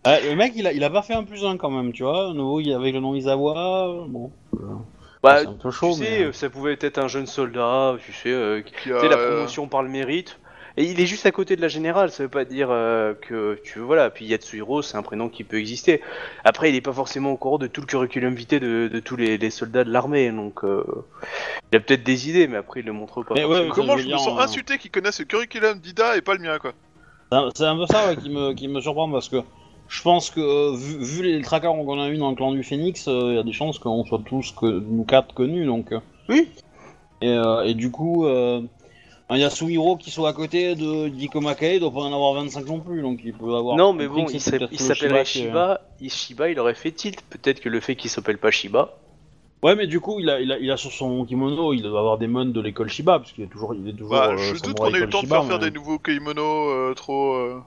ah, 0.04 0.20
le 0.20 0.34
mec, 0.36 0.52
il 0.56 0.66
a, 0.66 0.72
il 0.72 0.82
a 0.84 0.90
pas 0.90 1.02
fait 1.02 1.14
un 1.14 1.24
plus 1.24 1.44
un 1.44 1.56
quand 1.56 1.70
même, 1.70 1.92
tu 1.92 2.02
vois. 2.04 2.32
Nouveau, 2.34 2.60
il- 2.60 2.72
avec 2.72 2.94
le 2.94 3.00
nom 3.00 3.14
Izawa, 3.14 3.88
euh, 3.88 4.04
bon. 4.08 4.32
Bah, 5.22 5.38
c'est 5.40 5.46
un 5.48 5.52
peu 5.54 5.70
chaud, 5.70 5.92
tu 5.94 6.00
mais. 6.00 6.06
sais, 6.06 6.22
euh, 6.24 6.32
ça 6.32 6.50
pouvait 6.50 6.76
être 6.80 6.98
un 6.98 7.08
jeune 7.08 7.26
soldat, 7.26 7.96
tu 8.04 8.12
sais, 8.12 8.30
euh, 8.30 8.60
qui- 8.62 8.72
Qui 8.72 8.82
tu 8.84 8.94
a, 8.94 9.00
sais, 9.00 9.08
la 9.08 9.16
euh, 9.16 9.34
promotion 9.34 9.68
par 9.68 9.82
le 9.82 9.88
mérite. 9.88 10.38
Et 10.78 10.84
il 10.84 10.98
est 11.00 11.06
juste 11.06 11.26
à 11.26 11.30
côté 11.32 11.54
de 11.54 11.60
la 11.60 11.68
générale, 11.68 12.10
ça 12.10 12.22
veut 12.22 12.30
pas 12.30 12.46
dire 12.46 12.68
euh, 12.70 13.12
que 13.12 13.60
tu 13.62 13.78
voilà. 13.78 14.08
Puis 14.08 14.24
Yatsuhiro, 14.24 14.80
c'est 14.80 14.96
un 14.96 15.02
prénom 15.02 15.28
qui 15.28 15.44
peut 15.44 15.58
exister. 15.58 16.00
Après, 16.44 16.70
il 16.70 16.74
est 16.74 16.80
pas 16.80 16.94
forcément 16.94 17.30
au 17.32 17.36
courant 17.36 17.58
de 17.58 17.66
tout 17.66 17.82
le 17.82 17.86
curriculum 17.86 18.34
vitae 18.34 18.58
de, 18.58 18.88
de 18.90 19.00
tous 19.00 19.16
les, 19.16 19.36
les 19.36 19.50
soldats 19.50 19.84
de 19.84 19.90
l'armée, 19.92 20.30
donc 20.32 20.64
euh, 20.64 20.82
il 21.70 21.76
a 21.76 21.80
peut-être 21.80 22.02
des 22.02 22.30
idées, 22.30 22.46
mais 22.48 22.56
après 22.56 22.80
il 22.80 22.86
le 22.86 22.92
montre 22.92 23.22
pas. 23.22 23.34
Mais 23.34 23.44
ouais. 23.44 23.68
Comment 23.70 23.98
je 23.98 24.08
me 24.08 24.16
sens 24.16 24.38
euh, 24.38 24.42
insulté 24.42 24.78
qu'ils 24.78 24.90
connaissent 24.90 25.20
le 25.20 25.26
curriculum 25.26 25.78
d'Ida 25.78 26.16
et 26.16 26.22
pas 26.22 26.34
le 26.34 26.40
mien, 26.40 26.58
quoi? 26.58 26.72
C'est 27.30 27.36
un- 27.38 27.48
C'est 27.54 27.64
un 27.66 27.76
peu 27.76 27.86
ça 27.86 28.08
ouais, 28.08 28.16
qui, 28.16 28.30
me, 28.30 28.54
qui 28.54 28.66
me 28.66 28.80
surprend 28.80 29.10
parce 29.10 29.28
que 29.28 29.36
je 29.92 30.02
pense 30.02 30.30
que 30.30 30.40
euh, 30.40 30.74
vu, 30.74 30.96
vu 31.04 31.22
les 31.22 31.42
tracas 31.42 31.68
qu'on 31.68 32.00
a 32.00 32.08
eu 32.08 32.16
dans 32.16 32.30
le 32.30 32.36
clan 32.36 32.52
du 32.52 32.62
Phénix, 32.62 33.06
euh, 33.08 33.32
il 33.32 33.34
y 33.36 33.38
a 33.38 33.42
des 33.42 33.52
chances 33.52 33.78
qu'on 33.78 34.04
soit 34.06 34.22
tous 34.24 34.52
que 34.52 34.66
nous 34.66 35.04
quatre 35.04 35.34
connus 35.34 35.66
donc. 35.66 35.92
euh. 35.92 36.00
Oui. 36.30 36.48
Et, 37.20 37.28
euh, 37.28 37.62
et 37.64 37.74
du 37.74 37.90
coup, 37.90 38.24
euh, 38.26 38.62
un 39.28 39.36
Yasuhiro 39.36 39.96
qui 39.96 40.10
soit 40.10 40.30
à 40.30 40.32
côté 40.32 40.74
de 40.74 41.08
Gikomake, 41.08 41.62
il 41.74 41.80
doit 41.80 41.92
pas 41.92 42.00
en 42.00 42.12
avoir 42.12 42.32
25 42.34 42.66
non 42.66 42.80
plus, 42.80 43.02
donc 43.02 43.20
il 43.22 43.34
peut 43.34 43.54
avoir. 43.54 43.76
Non, 43.76 43.92
mais 43.92 44.08
bon, 44.08 44.26
il 44.30 44.40
peut-être 44.40 44.68
il 44.72 44.78
le 44.78 44.84
s'appellerait 44.84 45.24
Shiba. 45.26 45.80
Il- 46.00 46.10
Shiba, 46.10 46.48
il 46.50 46.58
aurait 46.58 46.74
fait 46.74 46.90
tilt. 46.92 47.20
Peut-être 47.28 47.60
que 47.60 47.68
le 47.68 47.80
fait 47.80 47.94
qu'il 47.94 48.10
s'appelle 48.10 48.38
pas 48.38 48.50
Shiba. 48.50 48.94
Ouais, 49.62 49.76
mais 49.76 49.86
du 49.86 50.00
coup, 50.00 50.18
il 50.18 50.28
a, 50.28 50.40
il 50.40 50.50
a, 50.50 50.58
il 50.58 50.70
a 50.72 50.76
sur 50.76 50.90
son 50.90 51.24
kimono, 51.24 51.72
il 51.72 51.82
doit 51.82 52.00
avoir 52.00 52.18
des 52.18 52.26
mônes 52.26 52.52
de 52.52 52.60
l'école 52.60 52.88
Shiba, 52.88 53.20
parce 53.20 53.30
qu'il 53.30 53.44
est 53.44 53.48
toujours, 53.48 53.74
il 53.74 53.88
est 53.88 53.92
toujours. 53.92 54.10
Bah, 54.10 54.30
euh, 54.32 54.36
je 54.36 54.60
doute 54.60 54.80
qu'on 54.80 54.86
ait 54.92 54.98
eu 54.98 55.02
le 55.04 55.08
temps 55.10 55.20
de 55.20 55.24
Shiba, 55.26 55.36
faire, 55.40 55.46
faire 55.48 55.58
mais- 55.60 55.70
des 55.70 55.78
nouveaux 55.78 55.98
kimonos 56.00 56.70
euh, 56.70 56.94
trop. 56.94 57.34
euh, 57.34 57.60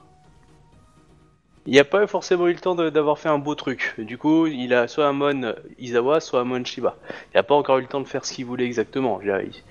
Il 1.67 1.73
n'y 1.73 1.79
a 1.79 1.83
pas 1.83 2.05
forcément 2.05 2.47
eu 2.47 2.53
le 2.53 2.59
temps 2.59 2.75
de- 2.75 2.91
d'avoir 2.91 3.17
fait 3.17 3.29
un 3.29 3.39
beau 3.39 3.55
truc. 3.55 3.95
Du 3.97 4.19
coup, 4.19 4.45
il 4.45 4.71
a 4.73 4.87
soit 4.87 5.07
un 5.07 5.13
Mon 5.13 5.55
Izawa, 5.79 6.19
soit 6.19 6.41
un 6.41 6.43
Mon 6.43 6.63
Shiba. 6.63 6.95
Il 7.33 7.37
n'a 7.37 7.43
pas 7.43 7.55
encore 7.55 7.79
eu 7.79 7.81
le 7.81 7.87
temps 7.87 8.01
de 8.01 8.07
faire 8.07 8.23
ce 8.23 8.33
qu'il 8.33 8.45
voulait 8.45 8.65
exactement. 8.65 9.19
Je 9.21 9.31
veux 9.31 9.39
dire, 9.39 9.49
il, 9.51 9.63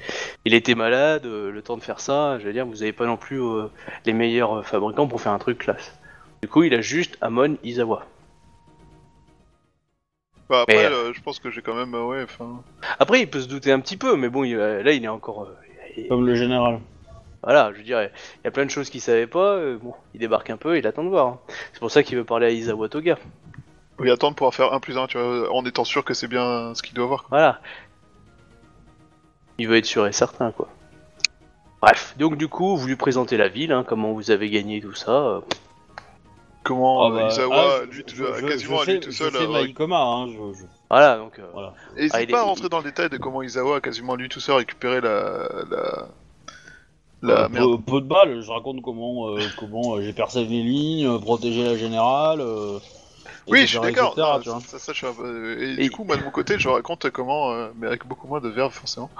il 0.44 0.54
était 0.54 0.74
malade, 0.74 1.24
euh, 1.26 1.52
le 1.52 1.62
temps 1.62 1.76
de 1.76 1.82
faire 1.82 2.00
ça. 2.00 2.38
Je 2.40 2.46
veux 2.46 2.52
dire, 2.52 2.66
vous 2.66 2.74
n'avez 2.78 2.92
pas 2.92 3.06
non 3.06 3.16
plus 3.16 3.40
euh, 3.40 3.66
les 4.06 4.12
meilleurs 4.12 4.58
euh, 4.58 4.62
fabricants 4.62 5.06
pour 5.06 5.20
faire 5.20 5.30
un 5.32 5.38
truc 5.38 5.58
classe. 5.58 5.96
Du 6.42 6.48
coup, 6.48 6.64
il 6.64 6.74
a 6.74 6.80
juste 6.80 7.16
Amon 7.20 7.56
Izawa. 7.62 8.04
Bah, 10.50 10.62
après, 10.62 10.76
Mais, 10.76 10.84
euh, 10.94 11.12
je 11.14 11.22
pense 11.22 11.38
que 11.38 11.50
j'ai 11.50 11.62
quand 11.62 11.74
même. 11.74 11.94
euh, 11.94 12.04
ouais, 12.04 12.22
enfin. 12.24 12.60
Après, 12.98 13.20
il 13.20 13.30
peut 13.30 13.40
se 13.40 13.48
douter 13.48 13.70
un 13.72 13.80
petit 13.80 13.96
peu, 13.96 14.16
mais 14.16 14.28
bon, 14.28 14.42
il- 14.44 14.56
euh, 14.56 14.82
là, 14.82 14.92
il 14.92 15.04
est 15.04 15.08
encore. 15.08 15.44
euh, 15.44 15.54
il- 15.96 16.08
Comme 16.08 16.26
le 16.26 16.34
général. 16.34 16.80
Voilà, 17.44 17.70
je 17.72 17.78
veux 17.78 17.84
dire, 17.84 18.02
il 18.02 18.10
y 18.44 18.48
a 18.48 18.50
plein 18.50 18.64
de 18.64 18.70
choses 18.70 18.88
qu'il 18.90 19.00
savait 19.00 19.26
pas. 19.26 19.54
euh, 19.56 19.78
bon, 19.80 19.94
il 20.14 20.20
débarque 20.20 20.50
un 20.50 20.56
peu, 20.56 20.78
il 20.78 20.86
attend 20.86 21.04
de 21.04 21.10
voir. 21.10 21.26
hein. 21.26 21.38
C'est 21.72 21.78
pour 21.80 21.90
ça 21.90 22.02
qu'il 22.02 22.16
veut 22.16 22.24
parler 22.24 22.46
à 22.46 22.50
Izawa 22.50 22.88
Toga. 22.88 23.18
Oui, 23.98 24.10
attendre 24.10 24.32
de 24.32 24.36
pouvoir 24.38 24.54
faire 24.54 24.72
1 24.72 24.80
plus 24.80 24.96
1, 24.98 25.06
tu 25.06 25.18
vois, 25.18 25.52
en 25.54 25.64
étant 25.64 25.84
sûr 25.84 26.04
que 26.04 26.14
c'est 26.14 26.26
bien 26.26 26.74
ce 26.74 26.82
qu'il 26.82 26.94
doit 26.94 27.06
voir. 27.06 27.20
quoi. 27.24 27.28
Voilà. 27.38 27.60
Il 29.58 29.68
veut 29.68 29.76
être 29.76 29.84
sûr 29.86 30.06
et 30.06 30.12
certain, 30.12 30.50
quoi. 30.50 30.68
Bref, 31.80 32.14
donc 32.18 32.36
du 32.36 32.48
coup, 32.48 32.76
vous 32.76 32.86
lui 32.86 32.96
présentez 32.96 33.36
la 33.36 33.48
ville, 33.48 33.70
hein, 33.72 33.84
comment 33.86 34.12
vous 34.12 34.30
avez 34.30 34.48
gagné 34.50 34.80
tout 34.80 34.94
ça. 34.94 35.10
euh, 35.12 35.40
Comment 36.64 37.02
Ah 37.02 37.10
euh, 37.10 37.14
bah, 37.20 37.28
Izawa, 37.28 37.56
ah, 37.82 37.84
lui, 37.84 37.92
je- 37.98 38.02
tout- 38.02 38.14
je- 38.16 38.46
quasiment 38.46 38.78
je 38.78 38.82
à 38.90 38.92
lui 38.94 39.00
tout 39.00 39.10
je 39.10 39.16
seul. 39.18 39.30
fais 39.32 39.44
euh, 39.44 39.48
ma 39.48 39.60
Ikoma, 39.60 40.00
hein, 40.00 40.26
je- 40.28 40.58
je- 40.60 40.64
Voilà, 40.88 41.18
donc. 41.18 41.38
euh, 41.38 41.42
Voilà. 41.52 41.74
N'hésite 41.94 42.12
Ah, 42.14 42.22
il 42.22 42.26
pas 42.30 42.38
est- 42.38 42.40
à 42.40 42.44
rentrer 42.44 42.68
dans 42.70 42.78
le 42.78 42.84
détail 42.84 43.10
de 43.10 43.18
comment 43.18 43.42
Izawa 43.42 43.76
a 43.76 43.80
quasiment 43.82 44.14
à 44.14 44.16
lui 44.16 44.30
tout 44.30 44.40
seul 44.40 44.56
récupéré 44.56 45.02
la. 45.02 45.46
la. 45.70 46.08
La 47.26 47.48
peu, 47.48 47.78
peu 47.78 48.00
de 48.00 48.06
balles, 48.06 48.40
je 48.42 48.50
raconte 48.50 48.82
comment, 48.82 49.28
euh, 49.28 49.38
comment 49.58 49.96
euh, 49.96 50.02
j'ai 50.02 50.12
percé 50.12 50.44
les 50.44 50.62
lignes, 50.62 51.06
euh, 51.06 51.18
protégé 51.18 51.62
la 51.64 51.76
générale. 51.76 52.40
euh, 52.40 52.78
Oui, 53.48 53.60
etc., 53.60 53.66
je 53.66 53.66
suis 53.66 53.80
d'accord. 53.80 54.14
ça, 54.14 54.78
ça, 54.78 54.92
peu- 55.12 55.62
Et, 55.62 55.72
Et- 55.72 55.76
du 55.84 55.90
coup, 55.90 56.04
moi 56.04 56.16
de 56.16 56.22
mon 56.22 56.30
côté, 56.30 56.58
je 56.58 56.68
raconte 56.68 57.10
comment, 57.10 57.52
euh, 57.52 57.68
mais 57.78 57.86
avec 57.86 58.06
beaucoup 58.06 58.28
moins 58.28 58.40
de 58.40 58.48
verve 58.48 58.72
forcément, 58.72 59.10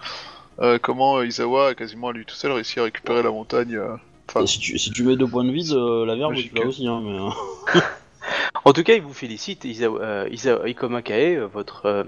euh, 0.61 0.78
comment 0.80 1.22
Izawa 1.22 1.68
a 1.68 1.74
quasiment 1.74 2.09
à 2.09 2.12
lui 2.12 2.24
tout 2.24 2.34
seul 2.34 2.52
réussi 2.52 2.80
à 2.80 2.84
récupérer 2.84 3.22
la 3.22 3.30
montagne. 3.30 3.76
euh, 3.76 4.46
si, 4.46 4.59
tu, 4.59 4.78
si 4.78 4.90
tu 4.90 5.02
mets 5.05 5.16
deux 5.16 5.26
points 5.26 5.44
de 5.44 5.50
vide, 5.50 5.72
euh, 5.72 6.05
la 6.07 6.16
verbe, 6.16 6.32
Logique. 6.32 6.52
tu 6.55 6.61
l'as 6.61 6.66
aussi. 6.66 6.86
Hein, 6.86 7.00
mais, 7.05 7.18
euh, 7.18 7.80
En 8.64 8.72
tout 8.72 8.82
cas, 8.82 8.94
il 8.94 9.02
vous 9.02 9.12
félicite, 9.12 9.64
Isawa, 9.66 10.26
Isa- 10.30 10.66
Ikoma 10.66 11.02
Kae, 11.02 11.36
votre, 11.52 12.07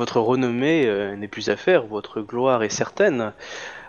votre 0.00 0.18
renommée 0.20 0.86
n'est 1.16 1.28
plus 1.28 1.50
à 1.50 1.56
faire, 1.56 1.86
votre 1.86 2.20
gloire 2.20 2.64
est 2.64 2.68
certaine. 2.68 3.32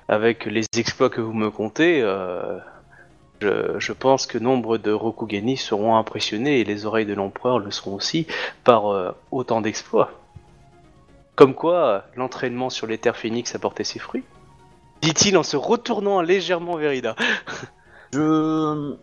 Avec 0.08 0.46
les 0.46 0.66
exploits 0.78 1.10
que 1.10 1.22
vous 1.22 1.34
me 1.34 1.50
comptez, 1.50 2.02
euh, 2.02 2.60
je, 3.42 3.92
pense 3.92 4.28
que 4.28 4.38
nombre 4.38 4.78
de 4.78 4.92
Rokugani 4.92 5.58
seront 5.58 5.96
impressionnés 5.96 6.60
et 6.60 6.64
les 6.64 6.86
oreilles 6.86 7.06
de 7.06 7.14
l'empereur 7.14 7.60
le 7.60 7.72
seront 7.72 7.96
aussi 7.96 8.28
par 8.64 8.88
euh, 8.88 9.12
autant 9.32 9.62
d'exploits. 9.62 10.12
Comme 11.36 11.54
quoi, 11.54 12.06
l'entraînement 12.16 12.70
sur 12.70 12.88
les 12.88 12.98
terres 12.98 13.18
phénix 13.18 13.54
a 13.56 13.60
porté 13.60 13.84
ses 13.84 14.00
fruits. 14.00 14.24
Dit-il 15.02 15.38
en 15.38 15.44
se 15.44 15.58
retournant 15.58 16.22
légèrement 16.22 16.78
vers 16.78 16.94
Ida. 16.94 17.16
je, 18.14 18.96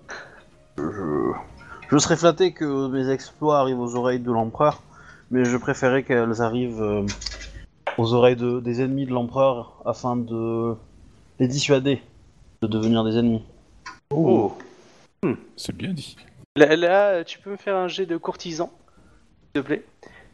je, 0.79 1.33
je 1.91 1.99
serais 1.99 2.17
flatté 2.17 2.53
que 2.53 2.89
mes 2.89 3.11
exploits 3.11 3.59
arrivent 3.59 3.81
aux 3.81 3.97
oreilles 3.97 4.21
de 4.21 4.33
l'empereur, 4.33 4.83
mais 5.31 5.45
je 5.45 5.57
préférais 5.57 6.05
qu'elles 6.05 6.41
arrivent 6.41 6.83
euh, 6.83 7.05
aux 7.99 8.15
oreilles 8.15 8.37
de, 8.37 8.61
des 8.61 8.81
ennemis 8.81 9.05
de 9.05 9.13
l'empereur 9.13 9.83
afin 9.85 10.17
de 10.17 10.75
les 11.39 11.49
dissuader 11.49 12.03
de 12.63 12.67
devenir 12.67 13.05
des 13.05 13.17
ennemis. 13.19 13.43
Oh. 14.15 14.53
C'est 15.57 15.75
bien 15.77 15.93
dit. 15.93 16.17
Là, 16.57 16.77
là, 16.77 17.25
tu 17.25 17.39
peux 17.39 17.51
me 17.51 17.57
faire 17.57 17.77
un 17.77 17.89
jet 17.89 18.07
de 18.07 18.17
courtisan, 18.17 18.71
s'il 19.55 19.63
te 19.63 19.67
plaît 19.67 19.85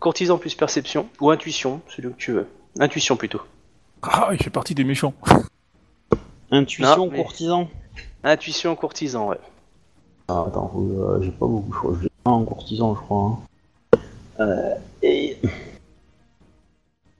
Courtisan 0.00 0.38
plus 0.38 0.54
perception, 0.54 1.08
ou 1.20 1.30
intuition, 1.30 1.80
celui 1.88 2.10
que 2.12 2.16
tu 2.18 2.32
veux. 2.32 2.46
Intuition 2.78 3.16
plutôt. 3.16 3.40
Ah, 4.02 4.28
il 4.32 4.38
fait 4.42 4.50
partie 4.50 4.74
des 4.74 4.84
méchants. 4.84 5.12
Intuition, 6.50 6.96
Non, 7.06 7.10
mais- 7.10 7.22
courtisan. 7.22 7.68
Intuition 8.24 8.74
courtisan, 8.76 9.28
ouais. 9.28 9.38
Ah, 10.28 10.44
attends, 10.46 10.70
euh, 10.76 11.20
j'ai 11.22 11.30
pas 11.30 11.46
beaucoup, 11.46 11.72
je 11.72 11.78
crois. 11.78 11.94
J'ai 12.02 12.08
un 12.24 12.44
courtisan, 12.44 12.94
je 12.94 13.00
crois. 13.00 13.38
hein. 13.92 13.98
Euh, 14.40 14.74
et... 15.02 15.17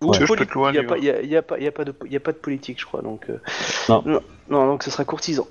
Ou 0.03 0.13
Tu 0.13 0.21
veux, 0.21 0.27
je 0.27 0.33
poli- 0.33 0.39
peux 0.41 0.47
te 0.47 0.55
louer 0.55 0.69
un 0.69 0.73
y 0.75 0.79
a 0.79 0.83
pas, 0.85 0.99
y 0.99 1.11
a, 1.11 1.23
y 1.23 1.37
a 1.37 1.43
pas, 1.43 1.59
y 1.59 1.67
a 1.67 1.73
pas 1.73 1.85
de, 1.85 1.95
y 2.09 2.17
a 2.17 2.21
pas 2.21 2.33
de 2.33 2.37
politique, 2.39 2.81
je 2.81 2.87
crois, 2.87 3.03
donc. 3.03 3.29
euh, 3.31 3.39
Non. 3.89 4.03
non. 4.07 4.21
non, 4.49 4.67
donc 4.67 4.83
ce 4.85 4.91
sera 4.91 5.05
courtisan. 5.05 5.47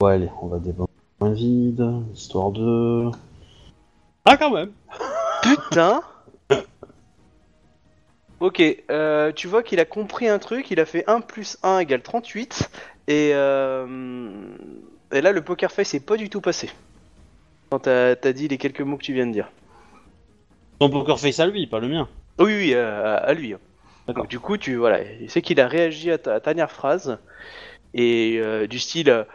Ouais, 0.00 0.12
allez, 0.12 0.30
on 0.42 0.46
va 0.48 0.58
dépenser 0.58 0.90
un 1.20 1.32
vide, 1.32 1.84
histoire 2.14 2.50
de... 2.52 3.10
Ah, 4.24 4.36
quand 4.36 4.50
même 4.50 4.72
Putain 5.42 6.00
Ok, 8.40 8.62
euh, 8.90 9.32
tu 9.32 9.48
vois 9.48 9.62
qu'il 9.62 9.80
a 9.80 9.86
compris 9.86 10.28
un 10.28 10.38
truc, 10.38 10.70
il 10.70 10.78
a 10.78 10.84
fait 10.84 11.04
1 11.06 11.20
plus 11.22 11.56
1 11.62 11.78
égale 11.78 12.02
38, 12.02 12.68
et, 13.08 13.30
euh, 13.32 13.86
et 15.10 15.22
là 15.22 15.32
le 15.32 15.40
poker 15.42 15.72
face 15.72 15.94
est 15.94 16.00
pas 16.04 16.18
du 16.18 16.28
tout 16.28 16.42
passé. 16.42 16.68
Quand 17.70 17.78
t'as 17.80 18.14
t'as 18.14 18.32
dit 18.34 18.46
les 18.48 18.58
quelques 18.58 18.82
mots 18.82 18.98
que 18.98 19.02
tu 19.02 19.14
viens 19.14 19.26
de 19.26 19.32
dire. 19.32 19.50
Ton 20.78 20.90
poker 20.90 21.18
face 21.18 21.40
à 21.40 21.46
lui, 21.46 21.66
pas 21.66 21.78
le 21.80 21.88
mien. 21.88 22.08
Oui, 22.38 22.54
oui, 22.54 22.74
euh, 22.74 23.16
à, 23.16 23.16
à 23.16 23.32
lui. 23.32 23.54
Donc, 24.06 24.28
du 24.28 24.38
coup, 24.38 24.56
tu 24.56 24.76
voilà, 24.76 25.02
il 25.02 25.30
sait 25.30 25.42
qu'il 25.42 25.60
a 25.60 25.68
réagi 25.68 26.10
à 26.10 26.18
ta, 26.18 26.34
à 26.34 26.40
ta 26.40 26.54
dernière 26.54 26.70
phrase 26.70 27.18
et 27.94 28.38
euh, 28.38 28.66
du 28.66 28.78
style 28.78 29.26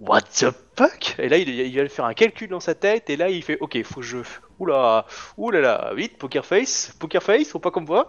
What 0.00 0.22
the 0.22 0.50
fuck? 0.76 1.16
Et 1.18 1.28
là, 1.28 1.38
il, 1.38 1.48
il 1.48 1.76
va 1.76 1.88
faire 1.88 2.04
un 2.04 2.14
calcul 2.14 2.48
dans 2.48 2.60
sa 2.60 2.74
tête 2.74 3.10
et 3.10 3.16
là, 3.16 3.30
il 3.30 3.42
fait 3.42 3.58
Ok, 3.60 3.82
faut 3.82 4.00
que 4.00 4.06
je. 4.06 4.18
Oula, 4.58 5.06
oulala, 5.36 5.92
vite, 5.94 6.18
poker 6.18 6.44
face, 6.44 6.94
poker 6.98 7.22
face, 7.22 7.48
faut 7.48 7.58
pas 7.58 7.70
qu'on 7.70 7.82
me 7.82 7.86
voit. 7.86 8.06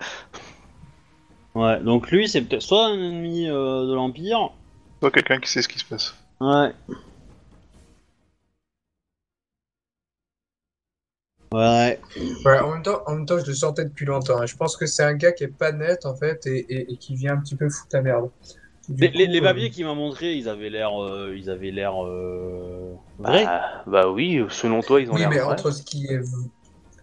Ouais, 1.55 1.80
donc 1.80 2.09
lui, 2.11 2.28
c'est 2.28 2.41
peut-être 2.41 2.61
soit 2.61 2.86
un 2.88 2.93
ennemi 2.93 3.47
euh, 3.49 3.86
de 3.88 3.93
l'Empire... 3.93 4.51
Toi, 4.99 5.11
quelqu'un 5.11 5.39
qui 5.39 5.49
sait 5.49 5.61
ce 5.61 5.67
qui 5.67 5.80
se 5.80 5.86
passe. 5.86 6.15
Ouais. 6.41 6.74
Ouais. 11.53 11.99
Ouais, 12.45 12.59
en 12.59 12.73
même 12.73 12.83
temps, 12.83 13.01
en 13.07 13.15
même 13.15 13.25
temps, 13.25 13.39
je 13.39 13.45
le 13.47 13.53
sentais 13.53 13.85
depuis 13.85 14.05
longtemps. 14.05 14.39
hein. 14.39 14.45
Je 14.45 14.55
pense 14.55 14.77
que 14.77 14.85
c'est 14.85 15.03
un 15.03 15.13
gars 15.15 15.31
qui 15.31 15.43
est 15.43 15.47
pas 15.47 15.71
net 15.71 16.05
en 16.05 16.15
fait 16.15 16.45
et, 16.45 16.59
et- 16.59 16.93
et 16.93 16.97
qui 16.97 17.15
vient 17.15 17.33
un 17.33 17.37
petit 17.39 17.55
peu 17.55 17.69
foutre 17.69 17.87
la 17.93 18.01
merde. 18.01 18.29
Du 18.87 19.01
Les, 19.01 19.07
les, 19.09 19.25
coup, 19.25 19.31
les 19.33 19.39
euh, 19.39 19.43
papiers 19.43 19.69
qu'il 19.69 19.85
m'a 19.85 19.93
montré, 19.93 20.33
ils 20.35 20.47
avaient 20.49 20.69
l'air, 20.69 21.01
euh, 21.03 21.35
ils 21.37 21.49
avaient 21.49 21.71
l'air 21.71 21.93
euh, 22.05 22.93
vrais. 23.19 23.45
Bah, 23.45 23.61
bah 23.87 24.09
oui, 24.09 24.43
selon 24.49 24.81
toi, 24.81 25.01
ils 25.01 25.09
ont 25.09 25.13
Oui, 25.13 25.19
l'air 25.21 25.29
mais 25.29 25.39
vrais. 25.39 25.53
entre 25.53 25.71
ce 25.71 25.83
qui 25.83 26.05
est, 26.07 26.21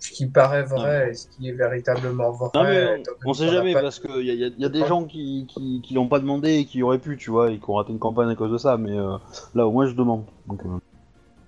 ce 0.01 0.11
qui 0.13 0.27
paraît 0.27 0.63
vrai 0.65 1.11
et 1.11 1.15
ce 1.15 1.27
qui 1.29 1.49
est 1.49 1.53
véritablement 1.53 2.31
vrai. 2.33 2.51
Non 2.55 2.63
mais 2.65 2.85
donné 2.85 3.03
on, 3.25 3.31
on 3.31 3.35
sait 3.35 3.49
jamais 3.49 3.73
pas- 3.73 3.83
parce 3.83 3.99
qu'il 4.01 4.25
y 4.25 4.31
a, 4.31 4.35
y 4.35 4.45
a- 4.45 4.51
y 4.57 4.65
a 4.65 4.69
des 4.69 4.87
gens 4.87 5.05
qui, 5.05 5.47
qui, 5.49 5.81
qui 5.83 5.95
l'ont 5.95 6.09
pas 6.09 6.19
demandé 6.21 6.55
et 6.55 6.65
qui 6.67 6.83
auraient 6.83 6.99
pu, 7.01 7.17
tu 7.17 7.31
vois, 7.31 7.51
et 7.51 7.59
qui 7.59 7.69
ont 7.71 7.75
raté 7.75 7.93
une 7.93 7.99
campagne 7.99 8.31
à 8.31 8.35
cause 8.37 8.53
de 8.53 8.59
ça. 8.59 8.77
Mais 8.77 8.97
euh, 8.97 9.17
là, 9.55 9.67
au 9.67 9.73
moins, 9.73 9.87
je 9.87 9.95
demande. 9.95 10.25
Donc, 10.47 10.61
euh, 10.65 10.79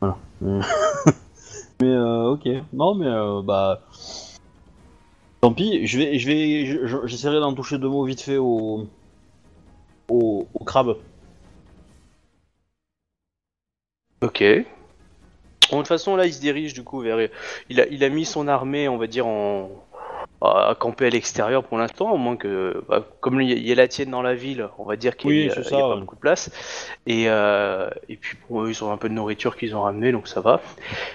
voilà. 0.01 0.16
Mais, 1.81 1.89
euh, 1.89 2.31
ok. 2.33 2.49
Non, 2.72 2.95
mais 2.95 3.07
euh, 3.07 3.43
bah, 3.43 3.83
tant 5.41 5.53
pis. 5.53 5.87
Je 5.87 5.99
vais, 5.99 6.18
je 6.18 6.26
vais, 6.26 6.66
je- 6.66 6.87
je- 6.87 7.07
j'essaierai 7.07 7.41
d'en 7.41 7.53
toucher 7.55 7.79
deux 7.79 7.89
mots 7.89 8.05
vite 8.05 8.20
fait 8.20 8.37
au, 8.37 8.87
au, 10.09 10.47
au 10.55 10.64
crabe. 10.64 10.97
Ok. 14.20 14.43
Bon, 15.70 15.76
de 15.79 15.83
toute 15.83 15.89
façon, 15.89 16.16
là, 16.16 16.26
il 16.26 16.33
se 16.33 16.41
dirige 16.41 16.72
du 16.72 16.83
coup 16.83 17.01
vers. 17.01 17.29
Il 17.68 17.81
a, 17.81 17.87
il 17.89 18.03
a 18.05 18.09
mis 18.09 18.24
son 18.24 18.49
armée, 18.49 18.89
on 18.89 18.97
va 18.97 19.07
dire, 19.07 19.26
en. 19.26 19.70
À 20.41 20.76
camper 20.78 21.07
à 21.07 21.11
l'extérieur 21.11 21.64
pour 21.64 21.78
l'instant, 21.78 22.12
au 22.12 22.16
moins 22.16 22.36
que. 22.36 22.82
bah, 22.89 23.05
comme 23.20 23.41
il 23.41 23.59
y 23.66 23.72
a- 23.72 23.74
la 23.74 23.89
tienne 23.89 24.11
dans 24.11 24.22
la 24.22 24.34
ville, 24.34 24.68
on 24.78 24.84
va 24.84 24.97
dire 24.97 25.16
qu'il 25.16 25.30
Oui, 25.30 25.47
y 25.47 25.51
a, 25.51 25.55
y 25.61 25.74
a 25.74 25.80
pas 25.80 25.97
beaucoup 25.97 26.14
de 26.14 26.20
place. 26.20 26.51
Et, 27.07 27.24
euh, 27.28 27.89
et 28.09 28.16
puis, 28.16 28.36
bon, 28.49 28.62
eux, 28.64 28.70
ils 28.70 28.84
ont 28.84 28.93
un 28.93 28.97
peu 28.97 29.09
de 29.09 29.14
nourriture 29.14 29.57
qu'ils 29.57 29.74
ont 29.74 29.82
ramené, 29.82 30.12
donc 30.12 30.28
ça 30.28 30.41
va. 30.41 30.61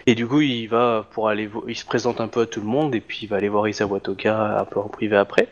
Et 0.08 0.16
du 0.16 0.28
coup, 0.28 0.42
il 0.42 0.68
va 0.68 1.06
pour 1.12 1.30
aller. 1.30 1.50
Il 1.68 1.76
se 1.76 1.86
présente 1.86 2.20
un 2.22 2.28
peu 2.28 2.42
à 2.42 2.46
tout 2.46 2.60
le 2.62 2.68
monde, 2.68 2.96
et 2.96 3.02
puis 3.02 3.20
il 3.24 3.28
va 3.28 3.38
aller 3.38 3.50
voir 3.50 3.68
Isawa 3.68 4.00
Toga 4.00 4.60
un 4.60 4.66
peu 4.66 4.80
en 4.80 4.88
privé 4.90 5.16
après. 5.18 5.48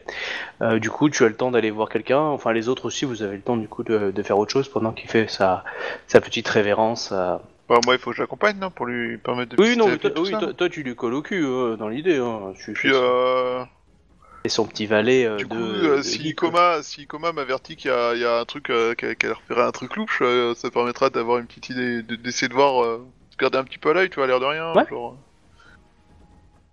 Euh, 0.61 0.79
du 0.79 0.89
coup, 0.89 1.09
tu 1.09 1.23
as 1.23 1.27
le 1.29 1.35
temps 1.35 1.51
d'aller 1.51 1.71
voir 1.71 1.89
quelqu'un. 1.89 2.19
Enfin, 2.19 2.51
les 2.53 2.67
autres 2.69 2.85
aussi, 2.85 3.05
vous 3.05 3.23
avez 3.23 3.35
le 3.37 3.41
temps 3.41 3.57
du 3.57 3.67
coup 3.67 3.83
de, 3.83 4.11
de 4.11 4.23
faire 4.23 4.37
autre 4.37 4.51
chose 4.51 4.67
pendant 4.69 4.91
qu'il 4.91 5.09
fait 5.09 5.27
sa, 5.29 5.63
sa 6.07 6.21
petite 6.21 6.47
révérence 6.47 7.11
à, 7.11 7.41
Bah, 7.71 7.79
moi, 7.85 7.95
il 7.95 7.99
faut 7.99 8.11
que 8.11 8.17
j'accompagne, 8.17 8.57
non, 8.59 8.69
pour 8.69 8.85
lui 8.85 9.17
permettre 9.17 9.55
de 9.55 9.61
Oui, 9.61 9.69
visiter 9.69 9.79
non, 9.79 9.85
la 9.87 9.91
mais 9.93 9.97
toi, 9.99 10.09
tout 10.11 10.21
oui, 10.23 10.31
ça, 10.31 10.37
toi, 10.39 10.47
non 10.49 10.53
toi, 10.53 10.69
tu 10.69 10.83
lui 10.83 10.93
colles 10.93 11.13
au 11.13 11.21
cul 11.21 11.45
euh, 11.45 11.77
dans 11.77 11.87
l'idée. 11.87 12.17
Hein. 12.17 12.51
Tu 12.59 12.73
Puis, 12.73 12.91
euh, 12.93 13.63
et 14.43 14.49
son 14.49 14.65
petit 14.65 14.87
valet 14.87 15.25
euh, 15.25 15.37
du 15.37 15.47
coup, 15.47 15.55
de. 15.55 15.61
euh, 15.61 15.97
de 15.97 16.01
si 16.03 16.17
geek, 16.23 16.35
quoi. 16.39 16.49
Coma, 16.49 16.83
si 16.83 17.07
Coma 17.07 17.31
m'avertit 17.31 17.77
qu'il 17.77 17.89
y 17.89 17.93
a, 17.93 18.13
il 18.13 18.19
y 18.19 18.25
a 18.25 18.39
un 18.39 18.45
truc, 18.45 18.69
euh, 18.69 18.93
qu'elle 18.95 19.15
qu'elle 19.15 19.31
a 19.31 19.35
repéré 19.35 19.61
un 19.61 19.71
truc 19.71 19.95
louche, 19.95 20.19
euh, 20.21 20.53
ça 20.55 20.69
permettra 20.69 21.09
d'avoir 21.09 21.37
une 21.37 21.47
petite 21.47 21.69
idée, 21.69 22.03
de- 22.03 22.15
d'essayer 22.17 22.49
de 22.49 22.53
voir, 22.53 22.83
euh, 22.83 22.97
de 23.31 23.37
garder 23.37 23.57
un 23.57 23.63
petit 23.63 23.77
peu 23.77 23.91
à 23.91 23.93
l'œil, 23.93 24.09
tu 24.09 24.15
vois, 24.15 24.25
à 24.25 24.27
l'air 24.27 24.41
de 24.41 24.45
rien. 24.45 24.73
Ouais. 24.73 24.85
Genre... 24.89 25.17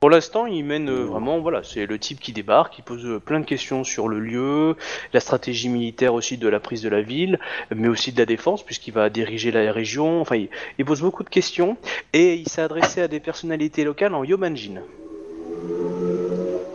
Pour 0.01 0.11
l'instant, 0.11 0.47
il 0.47 0.65
mène 0.65 0.89
euh, 0.89 1.05
vraiment, 1.05 1.41
voilà, 1.41 1.65
c'est 1.65 1.85
le 1.85 1.99
type 1.99 2.21
qui 2.21 2.33
débarque, 2.33 2.75
qui 2.75 2.83
pose 2.83 3.05
euh, 3.05 3.19
plein 3.19 3.41
de 3.41 3.45
questions 3.45 3.83
sur 3.83 4.07
le 4.07 4.21
lieu, 4.21 4.77
la 5.13 5.19
stratégie 5.19 5.69
militaire 5.69 6.15
aussi 6.15 6.39
de 6.39 6.49
la 6.49 6.61
prise 6.61 6.83
de 6.83 6.89
la 6.89 7.03
ville, 7.03 7.41
mais 7.75 7.89
aussi 7.89 8.13
de 8.13 8.19
la 8.19 8.27
défense, 8.27 8.63
puisqu'il 8.63 8.95
va 8.95 9.11
diriger 9.11 9.51
la 9.51 9.73
région. 9.73 10.21
Enfin, 10.21 10.37
il, 10.37 10.51
il 10.79 10.85
pose 10.85 11.01
beaucoup 11.01 11.25
de 11.25 11.29
questions 11.29 11.77
et 12.13 12.35
il 12.35 12.49
s'est 12.49 12.63
adressé 12.63 13.01
à 13.01 13.09
des 13.09 13.19
personnalités 13.19 13.83
locales 13.83 14.15
en 14.15 14.23
Yomanjin. 14.23 14.83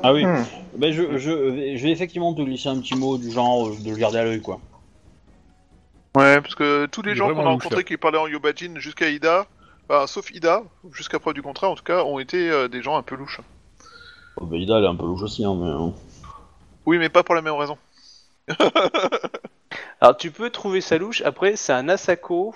Ah 0.03 0.13
oui. 0.13 0.25
Hmm. 0.25 0.43
Ben, 0.75 0.91
je, 0.91 1.17
je, 1.17 1.77
je 1.77 1.83
vais 1.83 1.91
effectivement 1.91 2.33
te 2.33 2.41
glisser 2.41 2.67
un 2.67 2.79
petit 2.79 2.95
mot 2.95 3.17
du 3.17 3.31
genre 3.31 3.69
euh, 3.69 3.75
de 3.85 3.89
le 3.89 3.95
garder 3.95 4.17
à 4.17 4.25
l'œil, 4.25 4.41
quoi. 4.41 4.59
Ouais, 6.17 6.41
parce 6.41 6.55
que 6.55 6.87
tous 6.87 7.01
les 7.01 7.15
gens 7.15 7.33
qu'on 7.33 7.39
a 7.39 7.49
rencontrés 7.49 7.85
qui 7.85 7.95
parlaient 7.97 8.19
en 8.19 8.27
Yobajin 8.27 8.73
jusqu'à 8.75 9.09
Ida, 9.09 9.47
enfin, 9.89 10.07
sauf 10.07 10.31
Ida, 10.31 10.63
jusqu'à 10.91 11.19
preuve 11.19 11.33
du 11.33 11.41
contraire 11.41 11.69
en 11.71 11.75
tout 11.75 11.83
cas, 11.83 12.03
ont 12.03 12.19
été 12.19 12.49
euh, 12.49 12.67
des 12.67 12.81
gens 12.81 12.95
un 12.97 13.03
peu 13.03 13.15
louches. 13.15 13.41
Oh, 14.37 14.45
ben, 14.45 14.57
Ida, 14.57 14.77
elle 14.77 14.85
est 14.85 14.87
un 14.87 14.95
peu 14.95 15.05
louche 15.05 15.21
aussi, 15.23 15.45
hein, 15.45 15.55
mais... 15.55 15.69
euh, 15.69 15.89
Oui, 16.85 16.97
mais 16.97 17.09
pas 17.09 17.23
pour 17.23 17.35
la 17.35 17.41
même 17.41 17.53
raison. 17.55 17.77
Alors, 20.01 20.17
tu 20.17 20.31
peux 20.31 20.49
trouver 20.49 20.81
sa 20.81 20.97
louche. 20.97 21.21
Après, 21.21 21.55
c'est 21.55 21.73
un 21.73 21.87
Asako, 21.89 22.53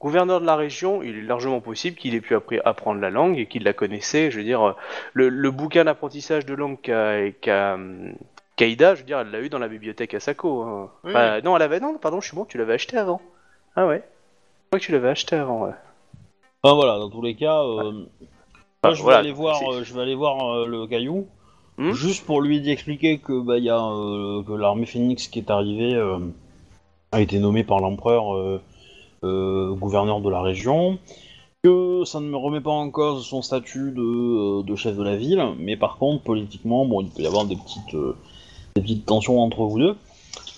gouverneur 0.00 0.40
de 0.40 0.46
la 0.46 0.56
région. 0.56 1.02
Il 1.02 1.16
est 1.18 1.22
largement 1.22 1.60
possible 1.60 1.96
qu'il 1.96 2.14
ait 2.14 2.20
pu 2.20 2.34
appris- 2.36 2.60
apprendre 2.64 3.00
la 3.00 3.10
langue 3.10 3.38
et 3.38 3.46
qu'il 3.46 3.64
la 3.64 3.72
connaissait. 3.72 4.30
Je 4.30 4.38
veux 4.38 4.44
dire, 4.44 4.62
euh, 4.62 4.72
le, 5.14 5.28
le 5.28 5.50
bouquin 5.50 5.84
d'apprentissage 5.84 6.44
de 6.44 6.54
langue 6.54 6.80
qu'a 6.80 7.30
qu'a, 7.30 7.74
hum, 7.74 8.14
je 8.58 8.64
veux 8.64 9.02
dire, 9.04 9.20
elle 9.20 9.30
l'a 9.30 9.40
eu 9.40 9.48
dans 9.48 9.58
la 9.58 9.68
bibliothèque 9.68 10.14
Asako. 10.14 10.62
hein. 10.62 10.90
Oui. 11.04 11.10
Enfin, 11.10 11.40
non, 11.40 11.56
elle 11.56 11.62
avait. 11.62 11.80
Non, 11.80 11.96
pardon, 11.98 12.20
je 12.20 12.26
suis 12.28 12.36
bon, 12.36 12.44
tu 12.44 12.58
l'avais 12.58 12.74
acheté 12.74 12.96
avant. 12.98 13.20
Ah 13.74 13.86
ouais. 13.86 14.02
Je 14.04 14.66
crois 14.68 14.80
que 14.80 14.84
tu 14.84 14.92
l'avais 14.92 15.08
acheté 15.08 15.34
avant, 15.36 15.64
ouais. 15.64 15.72
Enfin, 16.62 16.74
voilà, 16.76 16.98
dans 16.98 17.10
tous 17.10 17.22
les 17.22 17.34
cas... 17.34 17.62
euh, 17.62 17.92
moi, 18.84 18.90
Ah, 18.90 18.90
je 18.92 18.96
vais 18.98 19.02
voilà, 19.02 19.18
aller 19.18 19.32
voir, 19.32 19.60
euh, 19.70 19.82
je 19.84 19.94
vais 19.94 20.00
aller 20.02 20.14
voir 20.14 20.54
euh, 20.54 20.66
le 20.66 20.86
caillou, 20.86 21.26
Hmm 21.78 21.92
juste 21.92 22.26
pour 22.26 22.42
lui 22.42 22.68
expliquer 22.68 23.18
que 23.18 23.40
bah 23.40 23.56
il 23.58 23.64
y 23.64 23.70
a 23.70 23.80
euh, 23.82 24.42
que 24.42 24.52
l'armée 24.52 24.86
phénix 24.86 25.26
qui 25.28 25.38
est 25.38 25.50
arrivée 25.50 25.94
euh, 25.94 26.18
a 27.12 27.20
été 27.20 27.38
nommée 27.38 27.64
par 27.64 27.80
l'empereur 27.80 28.34
euh, 28.34 28.60
euh, 29.24 29.72
gouverneur 29.72 30.20
de 30.20 30.28
la 30.28 30.42
région, 30.42 30.98
que 31.62 32.04
ça 32.04 32.20
ne 32.20 32.26
me 32.26 32.36
remet 32.36 32.60
pas 32.60 32.72
en 32.72 32.90
cause 32.90 33.24
son 33.24 33.40
statut 33.40 33.92
de, 33.92 34.00
euh, 34.00 34.62
de 34.62 34.76
chef 34.76 34.96
de 34.96 35.02
la 35.02 35.16
ville, 35.16 35.42
mais 35.58 35.76
par 35.76 35.96
contre 35.96 36.24
politiquement 36.24 36.84
bon 36.84 37.00
il 37.00 37.08
peut 37.08 37.22
y 37.22 37.26
avoir 37.26 37.46
des 37.46 37.56
petites 37.56 37.94
euh, 37.94 38.16
des 38.74 38.82
petites 38.82 39.06
tensions 39.06 39.40
entre 39.40 39.62
vous 39.62 39.78
deux. 39.78 39.96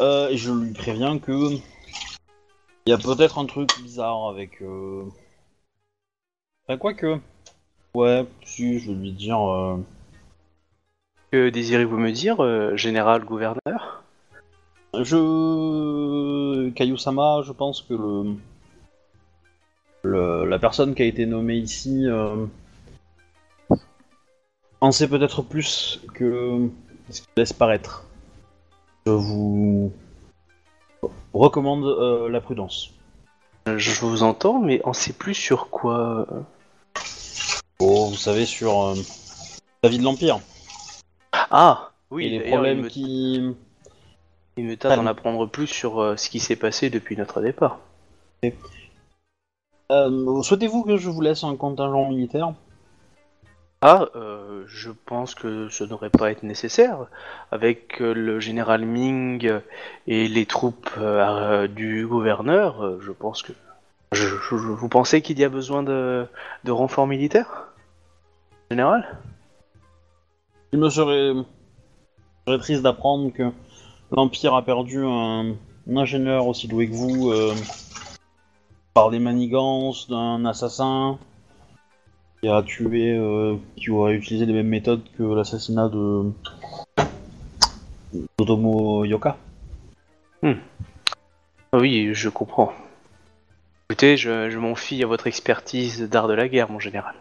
Euh, 0.00 0.30
et 0.30 0.36
je 0.36 0.50
lui 0.50 0.72
préviens 0.72 1.18
que 1.18 1.52
il 1.52 2.90
y 2.90 2.92
a 2.92 2.98
peut-être 2.98 3.38
un 3.38 3.46
truc 3.46 3.68
bizarre 3.82 4.28
avec. 4.28 4.62
Euh... 6.68 6.72
Enfin, 6.72 6.78
quoi 6.78 6.94
que. 6.94 7.18
Ouais, 7.94 8.26
si, 8.44 8.78
je 8.78 8.90
vais 8.90 8.96
lui 8.98 9.12
dire. 9.12 9.40
euh, 9.40 9.76
Que 11.30 11.48
désirez-vous 11.50 11.96
me 11.98 12.10
dire, 12.10 12.42
euh, 12.42 12.76
général 12.76 13.24
gouverneur? 13.24 14.02
Je. 14.94 16.70
Caillou-sama, 16.70 17.42
je 17.44 17.52
pense 17.52 17.82
que 17.82 17.94
le... 17.94 18.36
le- 20.02 20.44
La 20.46 20.58
personne 20.58 20.94
qui 20.94 21.02
a 21.02 21.06
été 21.06 21.26
nommée 21.26 21.56
ici. 21.56 22.06
Euh... 22.06 22.46
En 24.80 24.92
sait 24.92 25.08
peut-être 25.08 25.42
plus 25.42 26.00
que 26.14 26.68
ce 27.08 27.20
qu'il 27.22 27.30
laisse 27.36 27.52
paraître. 27.52 28.04
Je 29.06 29.12
vous. 29.12 29.92
recommande 31.32 31.84
euh, 31.84 32.28
la 32.28 32.40
prudence. 32.40 32.92
Je 33.66 33.98
vous 34.04 34.22
entends, 34.22 34.60
mais 34.60 34.82
on 34.84 34.92
sait 34.92 35.14
plus 35.14 35.34
sur 35.34 35.70
quoi. 35.70 36.26
euh. 36.30 36.40
Oh, 37.80 38.08
vous 38.10 38.16
savez, 38.16 38.46
sur. 38.46 38.82
euh, 38.82 38.94
la 39.82 39.88
vie 39.90 39.98
de 39.98 40.04
l'Empire. 40.04 40.40
Ah 41.32 41.90
Oui, 42.10 42.26
et 42.26 42.30
les 42.30 42.38
d'ailleurs, 42.38 42.52
problèmes 42.54 42.78
il 42.78 42.84
me, 42.84 42.88
qui. 42.88 43.54
il 44.56 44.64
me 44.64 44.76
tarde 44.76 44.96
d'en 44.96 45.06
apprendre 45.06 45.46
plus 45.46 45.66
sur 45.66 46.00
euh, 46.00 46.16
ce 46.16 46.28
qui 46.30 46.40
s'est 46.40 46.56
passé 46.56 46.90
depuis 46.90 47.16
notre 47.16 47.40
départ. 47.40 47.80
Euh, 49.90 50.42
Souhaitez-vous 50.42 50.84
que 50.84 50.96
je 50.96 51.10
vous 51.10 51.20
laisse 51.20 51.44
un 51.44 51.56
contingent 51.56 52.08
militaire? 52.08 52.54
Ah, 53.82 54.06
euh, 54.16 54.64
je 54.66 54.90
pense 54.90 55.34
que 55.34 55.68
ce 55.68 55.84
n'aurait 55.84 56.08
pas 56.08 56.30
été 56.30 56.46
nécessaire. 56.46 57.06
Avec 57.50 58.00
euh, 58.00 58.14
le 58.14 58.40
général 58.40 58.86
Ming 58.86 59.60
et 60.06 60.26
les 60.28 60.46
troupes 60.46 60.88
euh, 60.96 61.68
du 61.68 62.06
gouverneur, 62.06 62.82
euh, 62.82 62.98
je 63.02 63.12
pense 63.12 63.42
que... 63.42 63.52
Je, 64.14 64.26
je- 64.50 64.54
vous 64.54 64.88
pensez 64.88 65.22
qu'il 65.22 65.38
y 65.38 65.44
a 65.44 65.48
besoin 65.48 65.82
de, 65.82 66.26
de 66.64 66.70
renforts 66.72 67.06
militaires? 67.06 67.68
Général? 68.70 69.18
Il 70.72 70.78
me 70.78 70.88
serait, 70.90 71.32
serait 72.46 72.58
triste 72.58 72.82
d'apprendre 72.82 73.32
que 73.32 73.50
l'Empire 74.10 74.54
a 74.54 74.62
perdu 74.64 75.04
un, 75.04 75.50
un 75.90 75.96
ingénieur 75.96 76.46
aussi 76.46 76.68
doué 76.68 76.88
que 76.88 76.94
vous 76.94 77.30
euh, 77.30 77.54
par 78.94 79.10
des 79.10 79.18
manigances 79.18 80.08
d'un 80.08 80.44
assassin 80.44 81.18
qui 82.42 82.48
a 82.48 82.62
tué, 82.62 83.16
euh, 83.16 83.56
qui 83.76 83.90
aurait 83.90 84.14
utilisé 84.14 84.46
les 84.46 84.52
mêmes 84.52 84.68
méthodes 84.68 85.02
que 85.16 85.22
l'assassinat 85.22 85.88
de 85.88 86.30
d'Otomo 88.38 89.04
Yoka. 89.04 89.36
Ah 90.42 91.78
Oui, 91.78 92.10
je 92.14 92.28
comprends. 92.28 92.72
Écoutez, 93.90 94.16
je, 94.16 94.48
je 94.50 94.58
m'en 94.58 94.74
fie 94.74 95.02
à 95.02 95.06
votre 95.06 95.26
expertise 95.26 96.08
d'art 96.08 96.26
de 96.26 96.32
la 96.34 96.48
guerre, 96.48 96.70
mon 96.70 96.78
général. 96.78 97.14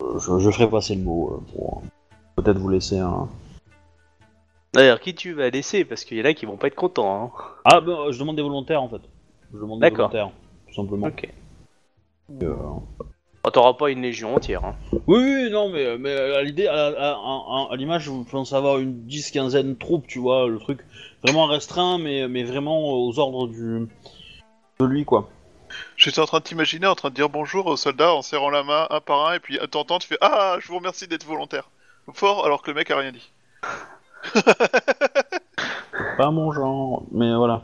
Je, 0.00 0.38
je 0.38 0.50
ferai 0.50 0.68
passer 0.70 0.94
le 0.94 1.02
mot 1.02 1.34
euh, 1.34 1.52
pour 1.52 1.82
euh, 1.82 2.42
peut-être 2.42 2.58
vous 2.58 2.70
laisser 2.70 2.98
un. 2.98 3.28
D'ailleurs, 4.72 5.00
qui 5.00 5.14
tu 5.14 5.32
vas 5.34 5.50
laisser? 5.50 5.84
Parce 5.84 6.04
qu'il 6.04 6.16
y 6.18 6.22
en 6.22 6.24
a 6.24 6.34
qui 6.34 6.46
vont 6.46 6.56
pas 6.56 6.68
être 6.68 6.74
contents. 6.74 7.24
Hein. 7.24 7.30
Ah 7.64 7.80
ben, 7.80 8.10
je 8.10 8.18
demande 8.18 8.36
des 8.36 8.42
volontaires 8.42 8.82
en 8.82 8.88
fait. 8.88 9.02
Je 9.52 9.58
demande 9.58 9.80
des 9.80 9.90
D'accord. 9.90 10.10
volontaires, 10.10 10.32
tout 10.66 10.74
simplement. 10.74 11.06
Ok. 11.06 11.28
Euh, 12.42 12.56
Oh, 13.46 13.50
T'auras 13.50 13.74
pas 13.74 13.90
une 13.90 14.00
légion 14.00 14.34
entière. 14.34 14.64
Hein. 14.64 14.74
Oui, 15.06 15.18
oui, 15.18 15.50
non, 15.50 15.68
mais, 15.68 15.98
mais 15.98 16.12
à 16.14 16.42
l'idée, 16.42 16.66
à, 16.66 16.86
à- 16.86 17.10
à- 17.12 17.68
à 17.72 17.76
l'image, 17.76 18.04
je 18.04 18.10
pense 18.30 18.52
avoir 18.54 18.78
une 18.78 19.06
10-15 19.06 19.52
de 19.62 19.74
troupes, 19.74 20.06
tu 20.06 20.18
vois, 20.18 20.48
le 20.48 20.58
truc 20.58 20.80
vraiment 21.22 21.44
restreint, 21.46 21.98
mais, 21.98 22.26
mais 22.26 22.42
vraiment 22.42 22.80
aux 22.92 23.18
ordres 23.18 23.46
du 23.48 23.86
de 24.80 24.84
lui, 24.86 25.04
quoi. 25.04 25.28
J'étais 25.96 26.20
en 26.20 26.26
train 26.26 26.38
de 26.38 26.44
t'imaginer 26.44 26.86
en 26.86 26.94
train 26.94 27.10
de 27.10 27.14
dire 27.14 27.28
bonjour 27.28 27.66
aux 27.66 27.76
soldats 27.76 28.14
en 28.14 28.22
serrant 28.22 28.50
la 28.50 28.62
main 28.62 28.86
un 28.90 29.00
par 29.00 29.26
un 29.28 29.34
et 29.34 29.40
puis 29.40 29.58
à 29.58 29.66
t'entends 29.66 29.98
tu 29.98 30.06
fais 30.08 30.18
Ah, 30.20 30.56
je 30.60 30.68
vous 30.68 30.76
remercie 30.76 31.06
d'être 31.08 31.24
volontaire. 31.24 31.70
Fort 32.12 32.44
alors 32.44 32.62
que 32.62 32.70
le 32.70 32.76
mec 32.76 32.90
a 32.90 32.96
rien 32.98 33.12
dit. 33.12 33.30
Pas 36.16 36.30
mon 36.30 36.52
genre, 36.52 37.04
mais 37.12 37.34
voilà. 37.34 37.62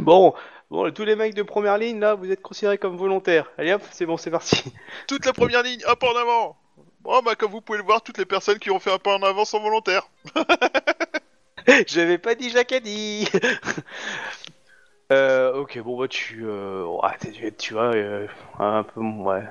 Bon, 0.00 0.34
bon, 0.74 0.92
tous 0.92 1.04
les 1.04 1.16
mecs 1.16 1.34
de 1.34 1.42
première 1.42 1.78
ligne, 1.78 2.00
là, 2.00 2.14
vous 2.14 2.30
êtes 2.30 2.42
considérés 2.42 2.78
comme 2.78 2.96
volontaires. 2.96 3.50
Allez 3.58 3.72
hop, 3.72 3.82
c'est 3.90 4.06
bon, 4.06 4.16
c'est 4.16 4.30
parti. 4.30 4.62
Toute 5.08 5.24
la 5.26 5.32
première 5.32 5.62
ligne, 5.62 5.80
un 5.88 5.94
pas 5.96 6.08
en 6.12 6.16
avant 6.16 6.56
Bon, 7.00 7.20
bah 7.22 7.34
comme 7.36 7.50
vous 7.52 7.60
pouvez 7.60 7.78
le 7.78 7.84
voir, 7.84 8.00
toutes 8.02 8.16
les 8.16 8.24
personnes 8.24 8.58
qui 8.58 8.70
ont 8.70 8.80
fait 8.80 8.90
un 8.90 8.98
pas 8.98 9.14
en 9.16 9.22
avant 9.22 9.44
sont 9.44 9.60
volontaires. 9.60 10.08
J'avais 11.86 12.18
pas 12.18 12.34
dit 12.34 12.50
Jacadi 12.50 13.28
Euh, 15.12 15.54
ok, 15.60 15.78
bon, 15.80 15.98
bah, 15.98 16.08
tu... 16.08 16.44
Euh... 16.46 16.86
ouais, 16.86 17.32
tu, 17.32 17.52
tu 17.58 17.74
vois, 17.74 17.94
euh, 17.94 18.26
un 18.58 18.82
peu... 18.84 19.00
Ouais. 19.00 19.42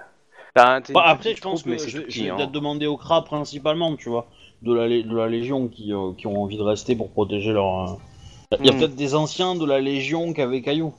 T'as 0.55 0.77
un- 0.77 0.81
une 0.81 0.93
Bah, 0.93 1.03
après, 1.05 1.29
petite 1.29 1.37
je 1.37 1.41
pense 1.41 1.59
troupe, 1.61 1.71
mais 1.71 1.77
que 1.77 1.83
c'est 1.83 1.91
je, 1.91 1.97
tout 1.99 2.03
je 2.03 2.07
petit, 2.07 2.23
vais 2.23 2.29
hein. 2.29 2.35
peut-être 2.37 2.51
demander 2.51 2.87
aux 2.87 2.97
cras 2.97 3.21
principalement, 3.21 3.95
tu 3.95 4.09
vois, 4.09 4.27
de 4.63 4.73
la, 4.73 4.87
lé- 4.87 5.03
de 5.03 5.15
la 5.15 5.27
Légion 5.27 5.67
qui, 5.67 5.93
euh, 5.93 6.13
qui 6.17 6.25
ont 6.27 6.41
envie 6.41 6.57
de 6.57 6.63
rester 6.63 6.95
pour 6.95 7.11
protéger 7.11 7.51
leur. 7.53 7.91
euh, 7.91 7.95
Il 8.59 8.65
y 8.65 8.69
a 8.69 8.73
Hmm. 8.73 8.79
peut-être 8.79 8.95
des 8.95 9.13
anciens 9.15 9.55
de 9.55 9.65
la 9.65 9.79
Légion 9.79 10.33
qu'avait 10.33 10.61
Caillou. 10.61 10.93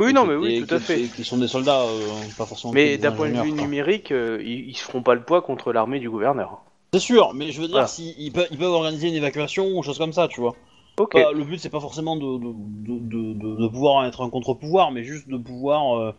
Oui, 0.00 0.12
non, 0.12 0.24
mais 0.24 0.34
oui, 0.34 0.64
tout 0.66 0.74
à 0.74 0.78
fait. 0.80 1.02
Qui 1.14 1.24
sont 1.24 1.36
des 1.38 1.48
soldats, 1.48 1.82
euh, 1.82 1.98
pas 2.36 2.46
forcément. 2.46 2.72
Mais 2.72 2.98
d'un 2.98 3.12
point 3.12 3.28
de 3.28 3.40
vue 3.40 3.52
quoi. 3.52 3.62
numérique, 3.62 4.12
euh, 4.12 4.40
ils, 4.42 4.70
ils 4.70 4.76
se 4.76 4.84
feront 4.84 5.02
pas 5.02 5.14
le 5.14 5.22
poids 5.22 5.42
contre 5.42 5.72
l'armée 5.72 5.98
du 6.00 6.08
gouverneur. 6.08 6.62
C'est 6.92 7.00
sûr, 7.00 7.34
mais 7.34 7.52
je 7.52 7.60
veux 7.60 7.66
dire, 7.66 7.74
Voilà. 7.76 7.86
si, 7.86 8.14
ils, 8.18 8.32
peuvent, 8.32 8.48
ils 8.50 8.58
peuvent 8.58 8.72
organiser 8.72 9.08
une 9.08 9.14
évacuation 9.14 9.68
ou 9.76 9.82
choses 9.82 9.98
comme 9.98 10.12
ça, 10.12 10.26
tu 10.26 10.40
vois. 10.40 10.56
Ok. 10.98 11.12
Bah, 11.14 11.30
le 11.32 11.44
but, 11.44 11.58
c'est 11.60 11.70
pas 11.70 11.80
forcément 11.80 12.16
de, 12.16 12.38
de, 12.38 12.52
de, 12.52 12.98
de- 12.98 13.32
de- 13.34 13.62
de 13.62 13.68
pouvoir 13.68 14.04
être 14.06 14.22
un 14.22 14.30
contre-pouvoir, 14.30 14.90
mais 14.90 15.04
juste 15.04 15.28
de 15.28 15.36
pouvoir 15.36 15.98
euh, 15.98 16.14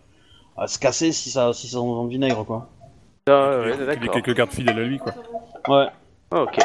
à 0.58 0.68
se 0.68 0.80
casser 0.80 1.12
si 1.12 1.30
ça, 1.30 1.52
si 1.54 1.68
ça 1.68 1.80
en 1.80 2.06
vinaigre, 2.06 2.46
quoi. 2.46 2.70
Ah, 3.28 3.60
ouais, 3.60 3.74
Il 3.98 4.06
y 4.06 4.10
a 4.10 4.12
quelques 4.12 4.34
gardes 4.36 4.52
fidèles 4.52 4.80
à 4.80 4.84
lui, 4.84 4.98
quoi. 5.00 5.14
Ouais. 5.68 5.88
Ok. 6.32 6.58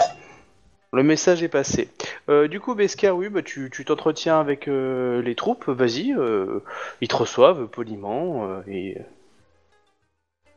Le 0.93 1.03
message 1.03 1.43
est 1.43 1.49
passé. 1.49 1.89
Euh, 2.29 2.49
du 2.49 2.61
coup, 2.61 2.75
Beskar, 2.75 3.17
oui, 3.17 3.29
bah, 3.29 3.43
tu 3.43 3.71
tu 3.71 3.85
t'entretiens 3.85 4.41
avec 4.41 4.69
euh, 4.69 5.21
les 5.23 5.35
troupes, 5.35 5.69
vas-y, 5.69 6.13
euh, 6.13 6.61
ils 7.01 7.09
te 7.09 7.17
reçoivent 7.17 7.67
poliment, 7.69 8.63
et... 8.67 8.99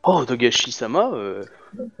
Oh, 0.02 0.24
Togashi-sama, 0.24 1.10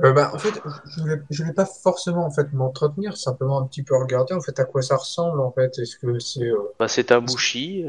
Euh, 0.02 0.12
bah, 0.12 0.30
en 0.34 0.38
fait, 0.38 0.54
je 0.86 1.00
voulais, 1.00 1.20
je 1.30 1.42
voulais 1.42 1.54
pas 1.54 1.66
forcément 1.66 2.24
en 2.24 2.30
fait 2.30 2.52
m'entretenir, 2.52 3.16
simplement 3.16 3.60
un 3.60 3.66
petit 3.66 3.82
peu 3.82 3.94
regarder 3.96 4.34
en 4.34 4.40
fait 4.40 4.58
à 4.58 4.64
quoi 4.64 4.82
ça 4.82 4.96
ressemble 4.96 5.40
en 5.40 5.52
fait. 5.52 5.78
Est-ce 5.78 5.96
que 5.96 6.18
c'est 6.18 6.50
bah, 6.78 6.88
c'est 6.88 7.12
un 7.12 7.20
bushi. 7.20 7.84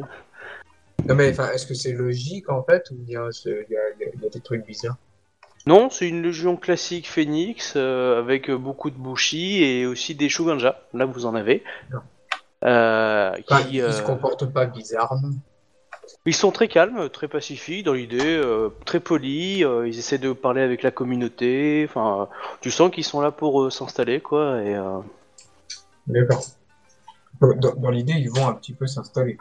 non 1.06 1.16
mais 1.16 1.32
enfin 1.32 1.52
est-ce 1.52 1.66
que 1.66 1.74
c'est 1.74 1.94
logique 1.94 2.50
en 2.50 2.64
fait 2.64 2.92
ou 2.92 2.96
y 3.08 3.14
y 3.14 3.16
il 3.16 4.22
y 4.22 4.26
a 4.26 4.30
des 4.30 4.42
trucs 4.42 4.66
bizarres? 4.66 4.98
Non, 5.68 5.90
c'est 5.90 6.08
une 6.10 6.24
légion 6.24 6.58
classique 6.58 7.08
phénix, 7.08 7.74
euh, 7.76 8.18
avec 8.20 8.50
beaucoup 8.50 8.90
de 8.90 8.98
bushi 8.98 9.64
et 9.64 9.86
aussi 9.86 10.16
des 10.16 10.28
shuganja, 10.30 10.82
là 10.94 11.06
vous 11.06 11.26
en 11.26 11.36
avez. 11.36 11.64
Non. 11.92 12.00
Euh, 12.64 13.32
Enfin, 13.50 13.64
qui, 13.64 13.78
ils 13.78 13.94
se 13.94 14.02
euh, 14.02 14.06
comportent 14.06 14.52
pas 14.52 14.66
bizarrement. 14.66 15.30
Ils 16.26 16.36
sont 16.36 16.52
très 16.52 16.68
calmes, 16.68 17.10
très 17.10 17.28
pacifiques 17.28 17.86
dans 17.86 17.94
l'idée, 17.94 18.20
euh, 18.24 18.70
très 18.86 19.00
polis. 19.00 19.64
euh, 19.64 19.88
ils 19.88 19.98
essaient 19.98 20.18
de 20.18 20.34
parler 20.34 20.62
avec 20.62 20.84
la 20.84 20.92
communauté. 20.92 21.86
Enfin, 21.88 22.28
tu 22.60 22.70
sens 22.72 22.92
qu'ils 22.92 23.04
sont 23.06 23.22
là 23.22 23.32
pour 23.32 23.62
euh, 23.64 23.70
s'installer, 23.70 24.20
quoi. 24.20 24.62
Et 24.62 24.76
euh, 24.76 25.00
D'accord. 26.08 26.44
Dans, 27.40 27.54
dans- 27.56 27.76
dans 27.76 27.90
l'idée, 27.90 28.14
ils 28.14 28.30
vont 28.30 28.48
un 28.48 28.54
petit 28.54 28.74
peu 28.74 28.86
s'installer. 28.88 29.38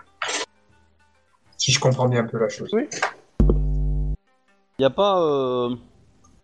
Si 1.58 1.72
je 1.72 1.80
comprends 1.80 2.08
bien 2.08 2.20
un 2.20 2.26
peu 2.26 2.38
la 2.38 2.48
chose. 2.48 2.70
Oui. 2.72 2.88
Y 4.78 4.84
a 4.84 4.90
pas, 4.90 5.20
euh... 5.20 5.74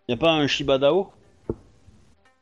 y 0.07 0.13
a 0.13 0.17
pas 0.17 0.31
un 0.31 0.47
Shibadao? 0.47 1.11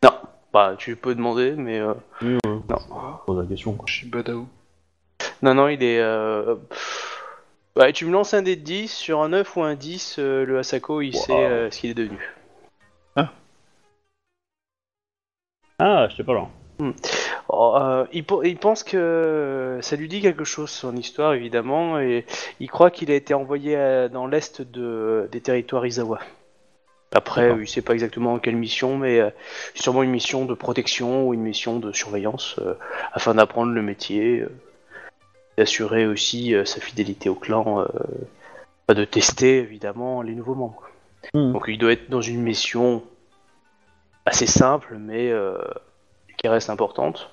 Non, 0.03 0.11
bah 0.53 0.75
tu 0.77 0.95
peux 0.95 1.15
demander, 1.15 1.51
mais 1.51 1.79
euh, 1.79 1.93
Oui, 2.21 2.33
ouais. 2.33 2.39
non, 2.45 2.61
Je 2.69 3.25
pose 3.25 3.39
la 3.39 3.45
question. 3.45 3.73
Quoi. 3.73 3.87
Shibadao. 3.87 4.47
non, 5.41 5.53
non, 5.53 5.67
il 5.67 5.81
est. 5.83 5.99
Euh... 5.99 6.55
Ouais, 7.75 7.91
tu 7.91 8.05
me 8.05 8.11
lances 8.11 8.33
un 8.33 8.41
dé 8.41 8.55
de 8.55 8.61
10 8.61 8.89
sur 8.91 9.21
un 9.21 9.29
9 9.29 9.57
ou 9.57 9.63
un 9.63 9.75
10, 9.75 10.15
euh, 10.19 10.45
le 10.45 10.59
Asako, 10.59 11.01
il 11.01 11.13
Wow. 11.15 11.21
sait 11.21 11.33
euh, 11.33 11.69
ce 11.71 11.79
qu'il 11.79 11.89
est 11.89 11.93
devenu. 11.95 12.19
Ah, 15.77 16.07
j'étais 16.09 16.23
pas 16.23 16.33
là. 16.33 16.47
Oh, 17.49 17.75
euh, 17.77 18.05
il, 18.13 18.25
po- 18.25 18.43
il 18.43 18.57
pense 18.57 18.81
que 18.83 19.77
ça 19.81 19.95
lui 19.97 20.07
dit 20.07 20.21
quelque 20.21 20.45
chose 20.45 20.69
son 20.69 20.95
histoire 20.95 21.33
évidemment 21.33 21.99
et 21.99 22.25
il 22.61 22.69
croit 22.69 22.91
qu'il 22.91 23.11
a 23.11 23.15
été 23.15 23.33
envoyé 23.33 23.75
euh, 23.75 24.07
dans 24.07 24.25
l'est 24.25 24.61
de, 24.61 25.27
des 25.33 25.41
territoires 25.41 25.85
Izawa. 25.85 26.19
Après, 27.13 27.55
il 27.61 27.67
sait 27.67 27.81
pas 27.81 27.93
exactement 27.93 28.39
quelle 28.39 28.57
mission, 28.57 28.97
mais 28.97 29.19
euh, 29.21 29.29
sûrement 29.73 30.03
une 30.03 30.11
mission 30.11 30.45
de 30.45 30.53
protection 30.53 31.27
ou 31.27 31.33
une 31.33 31.41
mission 31.41 31.79
de 31.79 31.93
surveillance 31.93 32.55
euh, 32.59 32.73
afin 33.13 33.35
d'apprendre 33.35 33.71
le 33.71 33.81
métier, 33.81 34.41
euh, 34.41 34.49
d'assurer 35.57 36.05
aussi 36.07 36.53
sa 36.65 36.81
fidélité 36.81 37.29
au 37.29 37.35
clan, 37.35 37.85
pas 38.87 38.93
de 38.93 39.05
tester 39.05 39.59
évidemment 39.59 40.21
les 40.21 40.35
nouveaux 40.35 40.55
membres. 40.55 40.89
Hmm. 41.33 41.53
Donc 41.53 41.65
il 41.69 41.77
doit 41.77 41.93
être 41.93 42.09
dans 42.09 42.19
une 42.21 42.41
mission 42.41 43.01
assez 44.25 44.47
simple, 44.47 44.97
mais 44.99 45.31
qui 46.37 46.49
reste 46.49 46.69
importante. 46.69 47.31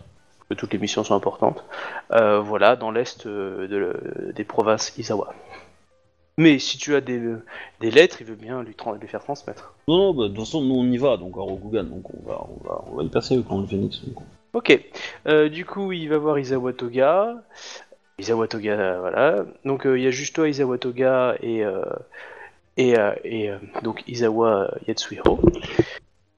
Que 0.48 0.54
toutes 0.54 0.72
les 0.72 0.78
missions 0.78 1.02
sont 1.02 1.16
importantes. 1.16 1.64
Voilà, 2.10 2.76
dans 2.76 2.92
l'est 2.92 3.26
de 3.26 3.66
le- 3.68 4.32
des 4.32 4.44
provinces 4.44 4.96
Izawa. 4.98 5.34
Mais 6.38 6.58
si 6.58 6.78
tu 6.78 6.94
as 6.94 7.00
des, 7.00 7.20
des 7.80 7.90
lettres, 7.90 8.18
il 8.20 8.26
veut 8.26 8.36
bien 8.36 8.62
lui, 8.62 8.74
faire 9.06 9.22
transmettre. 9.22 9.74
Non, 9.86 9.98
non, 9.98 10.14
bah, 10.14 10.22
de 10.24 10.28
toute 10.28 10.38
façon, 10.38 10.62
nous 10.62 10.76
on 10.76 10.84
y 10.84 10.96
va, 10.96 11.16
donc 11.18 11.36
à 11.36 11.40
Rokugan, 11.40 11.84
donc 11.84 12.04
on 12.14 12.28
va, 12.28 12.46
on 12.48 12.66
va, 12.68 12.84
on 12.90 12.96
va 12.96 13.02
y 13.02 13.08
passer 13.08 13.36
au 13.36 13.42
clan 13.42 13.58
de 13.58 13.66
Phoenix. 13.66 14.00
donc. 14.06 14.24
Ok. 14.54 14.78
Euh, 15.26 15.48
du 15.48 15.64
coup, 15.64 15.92
il 15.92 16.08
va 16.08 16.18
voir 16.18 16.38
Izawa 16.38 16.72
Toga. 16.72 17.36
Izawa 18.18 18.48
Toga, 18.48 18.72
euh, 18.72 19.00
voilà. 19.00 19.44
Donc 19.64 19.86
euh, 19.86 19.98
il 19.98 20.04
y 20.04 20.06
a 20.06 20.10
juste 20.10 20.34
toi, 20.34 20.48
Izawa 20.48 20.78
Toga 20.78 21.36
et 21.42 21.64
euh, 21.64 21.82
et, 22.76 22.98
euh, 22.98 23.12
et 23.24 23.50
euh, 23.50 23.56
donc 23.82 24.02
Izawa 24.06 24.70
Yatsuhiro. 24.86 25.38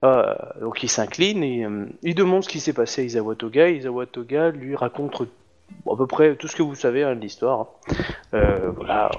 Euh, 0.04 0.34
donc 0.60 0.82
il 0.82 0.88
s'incline 0.88 1.42
et 1.42 1.64
euh, 1.64 1.86
il 2.02 2.14
demande 2.14 2.44
ce 2.44 2.48
qui 2.48 2.60
s'est 2.60 2.72
passé 2.72 3.02
à 3.02 3.04
Izawa 3.04 3.34
Toga. 3.36 3.68
Izawa 3.68 4.06
Toga 4.06 4.50
lui 4.50 4.76
raconte 4.76 5.22
à 5.22 5.96
peu 5.96 6.06
près 6.06 6.36
tout 6.36 6.46
ce 6.48 6.56
que 6.56 6.62
vous 6.62 6.74
savez 6.74 7.02
hein, 7.04 7.14
de 7.16 7.20
l'histoire. 7.20 7.60
hein. 7.60 7.94
Euh, 8.34 8.70
voilà. 8.76 9.10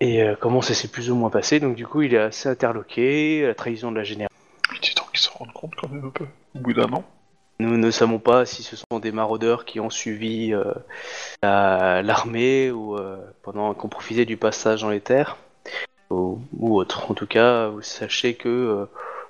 Et 0.00 0.22
euh, 0.22 0.34
comment 0.38 0.60
ça 0.62 0.74
s'est 0.74 0.88
plus 0.88 1.10
ou 1.10 1.14
moins 1.14 1.30
passé. 1.30 1.60
Donc 1.60 1.74
du 1.74 1.86
coup, 1.86 2.02
il 2.02 2.14
est 2.14 2.18
assez 2.18 2.48
interloqué. 2.48 3.46
La 3.46 3.54
trahison 3.54 3.90
de 3.90 3.96
la 3.96 4.04
générale. 4.04 4.30
Il 4.74 4.80
dit 4.80 4.94
donc 4.94 5.10
qu'ils 5.10 5.20
se 5.20 5.30
rendent 5.30 5.52
compte 5.52 5.74
quand 5.74 5.88
même 5.88 6.04
un 6.04 6.10
peu. 6.10 6.26
Au 6.54 6.58
bout 6.58 6.72
d'un 6.74 6.92
an. 6.92 7.04
Nous 7.58 7.78
ne 7.78 7.90
savons 7.90 8.18
pas 8.18 8.44
si 8.44 8.62
ce 8.62 8.76
sont 8.76 8.98
des 9.00 9.12
maraudeurs 9.12 9.64
qui 9.64 9.80
ont 9.80 9.88
suivi 9.88 10.52
euh, 10.52 10.74
la- 11.42 12.02
l'armée 12.02 12.70
ou 12.70 12.96
euh, 12.96 13.16
pendant 13.42 13.72
qu'on 13.72 13.88
profitait 13.88 14.26
du 14.26 14.36
passage 14.36 14.82
dans 14.82 14.90
les 14.90 15.00
terres 15.00 15.38
ou, 16.10 16.38
ou 16.58 16.76
autre. 16.76 17.10
En 17.10 17.14
tout 17.14 17.26
cas, 17.26 17.68
vous 17.68 17.80
sachez 17.80 18.34
que 18.34 18.48
euh, 18.48 18.84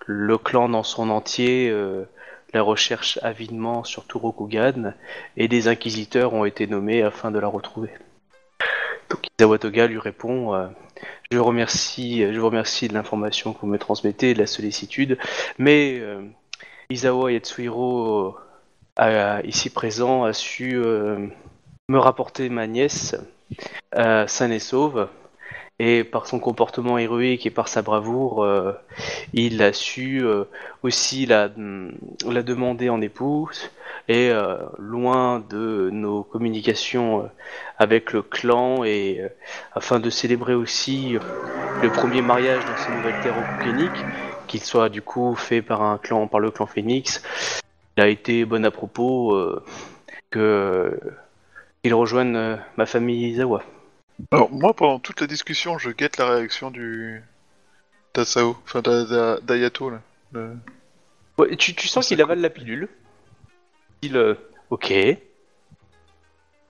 le 0.07 0.39
clan 0.39 0.69
dans 0.69 0.83
son 0.83 1.09
entier 1.11 1.71
euh, 1.71 2.05
la 2.53 2.62
recherche 2.62 3.21
avidement 3.23 3.85
sur 3.85 4.07
tout 4.07 4.19
Rokugan 4.19 4.95
et 5.37 5.47
des 5.47 5.69
inquisiteurs 5.69 6.33
ont 6.35 6.45
été 6.45 6.67
nommés 6.67 7.03
afin 7.03 7.31
de 7.31 7.39
la 7.39 7.47
retrouver. 7.49 7.91
Donc 9.11 9.21
Izawatoga 9.39 9.87
lui 9.87 9.99
répond 9.99 10.55
euh, 10.55 10.67
je, 11.31 11.39
remercie, 11.39 12.23
je 12.33 12.39
vous 12.39 12.47
remercie 12.47 12.89
de 12.89 12.95
l'information 12.95 13.53
que 13.53 13.61
vous 13.61 13.67
me 13.67 13.79
transmettez 13.79 14.31
et 14.31 14.35
de 14.35 14.39
la 14.39 14.47
sollicitude, 14.47 15.19
mais 15.59 15.99
euh, 16.01 16.23
Isawa 16.91 17.33
Yatsuhiro, 17.33 18.37
ici 19.45 19.71
présent, 19.71 20.25
a 20.25 20.33
su 20.33 20.77
euh, 20.77 21.27
me 21.89 21.99
rapporter 21.99 22.49
ma 22.49 22.67
nièce, 22.67 23.17
euh, 23.97 24.27
saine 24.27 24.53
et 24.53 24.59
sauve. 24.59 25.09
Et 25.79 26.05
par 26.05 26.27
son 26.27 26.39
comportement 26.39 26.97
héroïque 26.97 27.45
et 27.45 27.51
par 27.51 27.68
sa 27.68 27.83
bravoure, 27.83 28.43
euh, 28.43 28.72
il 29.35 29.62
a 29.62 29.74
su 29.74 30.24
euh, 30.24 30.45
aussi 30.83 31.27
la, 31.27 31.51
la 32.27 32.43
demander 32.43 32.89
en 32.89 33.01
épouse. 33.03 33.70
Et 34.09 34.31
euh, 34.31 34.57
loin 34.79 35.45
de 35.51 35.91
nos 35.93 36.22
communications 36.22 37.29
avec 37.79 38.12
le 38.12 38.22
clan, 38.22 38.85
et 38.85 39.20
afin 39.74 39.99
de 39.99 40.11
célébrer 40.11 40.55
aussi 40.55 41.16
le 41.83 41.91
premier 41.91 42.22
mariage 42.22 42.64
dans 42.64 42.77
ces 42.77 42.93
nouvelles 42.93 43.20
terres 43.22 43.37
okugeniques, 43.39 44.05
qu'il 44.47 44.62
soit 44.62 44.89
du 44.89 45.03
coup 45.03 45.35
fait 45.35 45.61
par 45.61 45.83
un 45.83 45.99
clan, 45.99 46.27
par 46.29 46.41
le 46.41 46.51
clan 46.51 46.66
Phoenix, 46.66 47.20
il 47.97 48.03
a 48.03 48.09
été 48.09 48.45
bon 48.45 48.64
à 48.64 48.70
propos 48.70 49.37
que 50.31 50.99
qu'il 51.87 51.95
rejoigne 51.95 52.35
euh, 52.37 52.57
ma 52.77 52.85
famille 52.85 53.29
Izawa. 53.31 53.62
Alors, 54.33 54.51
moi, 54.51 54.75
pendant 54.75 54.99
toute 54.99 55.21
la 55.21 55.27
discussion, 55.27 55.79
je 55.79 55.91
guette 55.91 56.17
la 56.17 56.31
réaction 56.31 56.71
du. 56.71 57.23
d'Asao. 58.14 58.57
Enfin, 58.64 58.81
d'A- 58.83 59.05
d'A- 59.05 59.41
d'Ayato, 59.41 59.91
là. 59.91 60.01
Le- 60.33 60.57
Ouais, 61.39 61.55
tu, 61.57 61.75
tu 61.75 61.87
sens 61.87 62.09
qu'il 62.09 62.23
avale 62.23 62.41
la 62.41 62.49
pilule. 62.49 62.89
Il, 64.01 64.17
euh, 64.17 64.35
ok. 64.71 64.91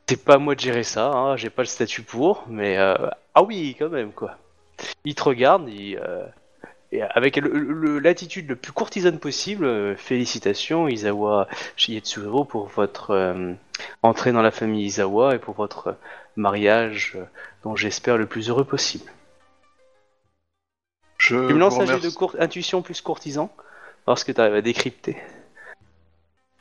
C'est 0.09 0.24
pas 0.24 0.34
à 0.34 0.38
moi 0.38 0.57
de 0.57 0.61
gérer 0.61 0.82
ça, 0.82 1.07
hein, 1.12 1.36
j'ai 1.36 1.51
pas 1.51 1.62
le 1.62 1.66
statut 1.66 2.03
pour, 2.03 2.44
mais 2.49 2.76
euh, 2.78 2.94
ah 3.34 3.42
oui, 3.44 3.76
quand 3.78 3.88
même 3.88 4.12
quoi. 4.12 4.38
Il 5.05 5.14
te 5.14 5.22
regarde, 5.22 5.68
il, 5.68 5.97
euh, 5.99 6.26
et 6.90 7.03
avec 7.03 7.36
le- 7.36 7.49
le- 7.51 7.99
l'attitude 8.01 8.49
le 8.49 8.57
plus 8.57 8.72
courtisane 8.72 9.18
possible. 9.20 9.97
félicitations 9.97 10.88
Isawa 10.88 11.47
Shigetsuhiro 11.76 12.44
pour 12.44 12.66
votre 12.66 13.47
entrée 14.03 14.32
dans 14.32 14.42
la 14.42 14.51
famille 14.51 14.84
Isawa 14.86 15.36
et 15.36 15.38
pour 15.38 15.55
votre 15.55 15.97
mariage 16.37 17.12
euh, 17.16 17.24
dont 17.64 17.76
j'espère 17.76 18.16
le 18.18 18.26
plus 18.26 18.49
heureux 18.49 18.64
possible. 18.64 19.11
Je 21.18 21.37
Tu 21.47 21.55
me 21.55 21.59
lances 21.59 21.80
un 21.80 21.84
jet 21.87 21.99
de 21.99 22.09
remercie. 22.09 22.16
cour- 22.16 22.37
intuition 22.39 22.82
plus 22.82 23.01
courtisan 23.01 23.51
parce 24.05 24.24
que 24.24 24.32
tu 24.32 24.41
arrives 24.41 24.55
à 24.55 24.62
décrypter. 24.62 25.16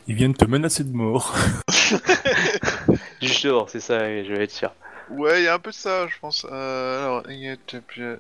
Ils 0.08 0.16
viennent 0.16 0.34
te 0.36 0.46
menacer 0.46 0.84
de 0.84 0.92
mort. 0.92 1.36
Justement, 3.22 3.68
c'est 3.68 3.80
ça, 3.80 4.00
je 4.24 4.34
vais 4.34 4.44
être 4.44 4.52
sûr. 4.52 4.74
Ouais, 5.10 5.42
il 5.42 5.46
y 5.46 5.48
a 5.48 5.54
un 5.56 5.60
peu 5.60 5.72
de 5.72 5.76
ça, 5.76 6.08
je 6.08 6.18
pense. 6.20 6.46
Euh, 6.50 7.00
alors, 7.00 7.24
il 7.30 7.38
y 7.40 7.50
a 7.50 7.56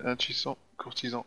intuition, 0.05 0.57
courtisan. 0.77 1.25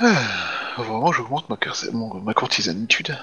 Ah, 0.00 0.74
vraiment, 0.76 1.12
j'augmente 1.12 1.48
ma, 1.50 1.58
mon- 1.92 2.20
ma 2.20 2.34
courtisanitude. 2.34 3.16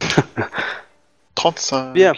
35. 1.34 1.94
Bien. 1.94 2.14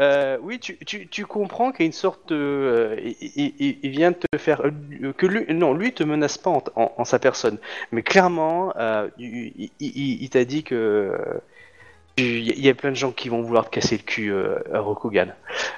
Euh, 0.00 0.38
oui, 0.42 0.58
tu, 0.58 0.76
tu, 0.78 1.06
tu 1.06 1.24
comprends 1.24 1.70
qu'il 1.70 1.80
y 1.80 1.82
a 1.84 1.86
une 1.86 1.92
sorte 1.92 2.28
de... 2.30 2.34
euh, 2.36 2.96
il, 3.04 3.16
il- 3.36 3.54
il- 3.60 3.78
il 3.84 3.90
vient 3.90 4.12
te 4.12 4.26
faire... 4.38 4.62
euh, 4.66 5.12
que 5.12 5.26
lui, 5.26 5.44
non, 5.54 5.72
lui 5.72 5.92
te 5.92 6.02
menace 6.02 6.36
pas 6.36 6.50
en, 6.50 6.64
en- 6.74 6.92
en 6.96 7.04
sa 7.04 7.18
personne. 7.20 7.58
Mais 7.92 8.02
clairement, 8.02 8.72
il, 9.18 10.28
t'a 10.30 10.44
dit 10.44 10.64
que... 10.64 11.16
Il 12.16 12.60
y 12.60 12.68
a 12.68 12.74
plein 12.74 12.90
de 12.90 12.96
gens 12.96 13.10
qui 13.10 13.28
vont 13.28 13.42
vouloir 13.42 13.64
te 13.66 13.70
casser 13.70 13.96
le 13.96 14.02
cul 14.04 14.30
euh, 14.32 14.58
à 14.72 14.78
Rokugan. 14.80 15.28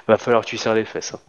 Va 0.07 0.17
falloir 0.17 0.43
que 0.43 0.49
tu 0.49 0.57
serres 0.57 0.75
les 0.75 0.85
fesses. 0.85 1.15
hein. 1.15 1.19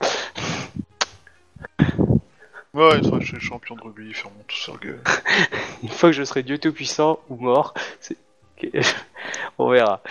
Ouais, 2.74 2.99
il 2.99 3.05
sera 3.05 3.20
chez 3.20 3.41
champion 3.41 3.74
de 3.76 3.80
rugby, 3.82 4.12
fermons 4.12 4.45
tout 4.47 4.57
sur 4.57 4.78
gueule. 4.78 5.01
Une 5.82 5.89
fois 5.89 6.11
que 6.11 6.16
je 6.16 6.22
serai 6.24 6.43
Dieu 6.43 6.59
Tout-Puissant 6.59 7.18
ou 7.28 7.36
mort, 7.36 7.74
c'est... 8.01 8.16
on 9.59 9.70
verra. 9.70 10.03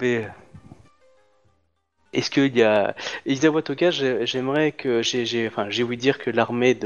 Mais 0.00 0.28
est-ce 2.14 2.30
qu'il 2.30 2.56
y 2.56 2.62
a 2.62 2.94
Isawa 3.26 3.60
j'ai- 3.90 4.26
j'aimerais 4.26 4.72
que 4.72 5.02
j'ai 5.02 5.46
enfin 5.46 5.66
j'ai 5.68 5.82
ouï 5.82 5.96
dire 5.96 6.18
que 6.18 6.30
l'armée 6.30 6.78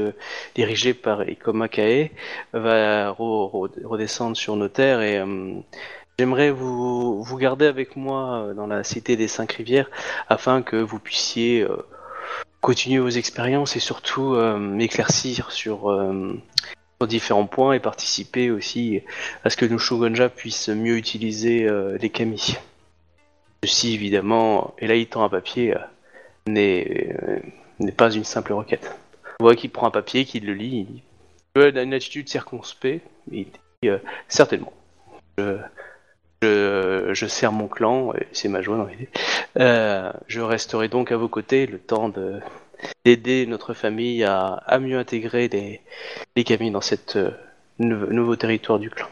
dirigée 0.55 0.93
par 0.93 1.27
Ikoma 1.29 1.67
Kae 1.69 2.11
va 2.53 3.09
re- 3.11 3.51
re- 3.51 3.85
redescendre 3.85 4.35
sur 4.35 4.55
nos 4.55 4.67
terres 4.67 5.01
et 5.01 5.17
euh, 5.19 5.53
j'aimerais 6.17 6.51
vous 6.51 7.23
vous 7.23 7.37
garder 7.37 7.65
avec 7.67 7.95
moi 7.95 8.21
euh, 8.47 8.53
dans 8.53 8.67
la 8.67 8.83
cité 8.83 9.15
des 9.15 9.27
cinq 9.27 9.53
rivières 9.53 9.89
afin 10.27 10.61
que 10.61 10.75
vous 10.75 10.99
puissiez 10.99 11.61
euh, 11.61 11.77
continuer 12.61 12.99
vos 12.99 13.09
expériences 13.09 13.75
et 13.75 13.79
surtout 13.79 14.35
m'éclaircir 14.59 15.49
sur 15.51 15.97
différents 17.07 17.45
points 17.45 17.71
et 17.71 17.79
participer 17.79 18.51
aussi 18.51 19.01
à 19.45 19.49
ce 19.49 19.55
que 19.55 19.65
nos 19.65 19.77
Shogunja 19.77 20.27
puissent 20.27 20.67
mieux 20.67 20.97
utiliser 20.97 21.65
les 22.01 22.09
kami. 22.09 22.57
Ceci, 23.63 23.93
évidemment, 23.93 24.73
et 24.79 24.87
là 24.87 24.95
il 24.95 25.07
tend 25.07 25.23
un 25.23 25.29
papier, 25.29 25.75
euh, 25.75 25.79
n'est 26.47 27.15
euh, 27.21 27.39
n'est 27.79 27.91
pas 27.91 28.11
une 28.11 28.23
simple 28.23 28.53
requête. 28.53 28.95
On 29.39 29.43
voit 29.45 29.55
qu'il 29.55 29.69
prend 29.69 29.87
un 29.87 29.91
papier, 29.91 30.25
qu'il 30.25 30.45
le 30.45 30.53
lit, 30.53 30.87
il 31.55 31.77
a 31.77 31.83
une 31.83 31.93
attitude 31.93 32.29
circonspecte, 32.29 33.05
mais 33.29 33.39
il 33.39 33.45
dit 33.83 33.89
euh, 33.89 33.97
certainement. 34.27 34.73
Je, 35.37 35.57
je, 37.13 37.25
sers 37.27 37.51
mon 37.51 37.67
clan, 37.67 38.13
c'est 38.31 38.47
ma 38.49 38.61
joie 38.61 38.77
dans 38.77 38.85
l'idée. 38.85 39.09
Je 39.55 40.39
resterai 40.41 40.87
donc 40.87 41.11
à 41.11 41.17
vos 41.17 41.27
côtés 41.29 41.65
le 41.65 41.79
temps 41.79 42.09
de 42.09 42.39
d'aider 43.03 43.45
notre 43.45 43.73
famille 43.73 44.23
à, 44.23 44.45
à 44.65 44.79
mieux 44.79 44.97
intégrer 44.97 45.49
les, 45.49 45.81
les 46.35 46.43
Kami 46.45 46.71
dans 46.71 46.81
cette 46.81 47.17
euh, 47.17 47.31
nou- 47.77 48.11
nouveau 48.11 48.35
territoire 48.37 48.79
du 48.79 48.89
clan. 48.89 49.07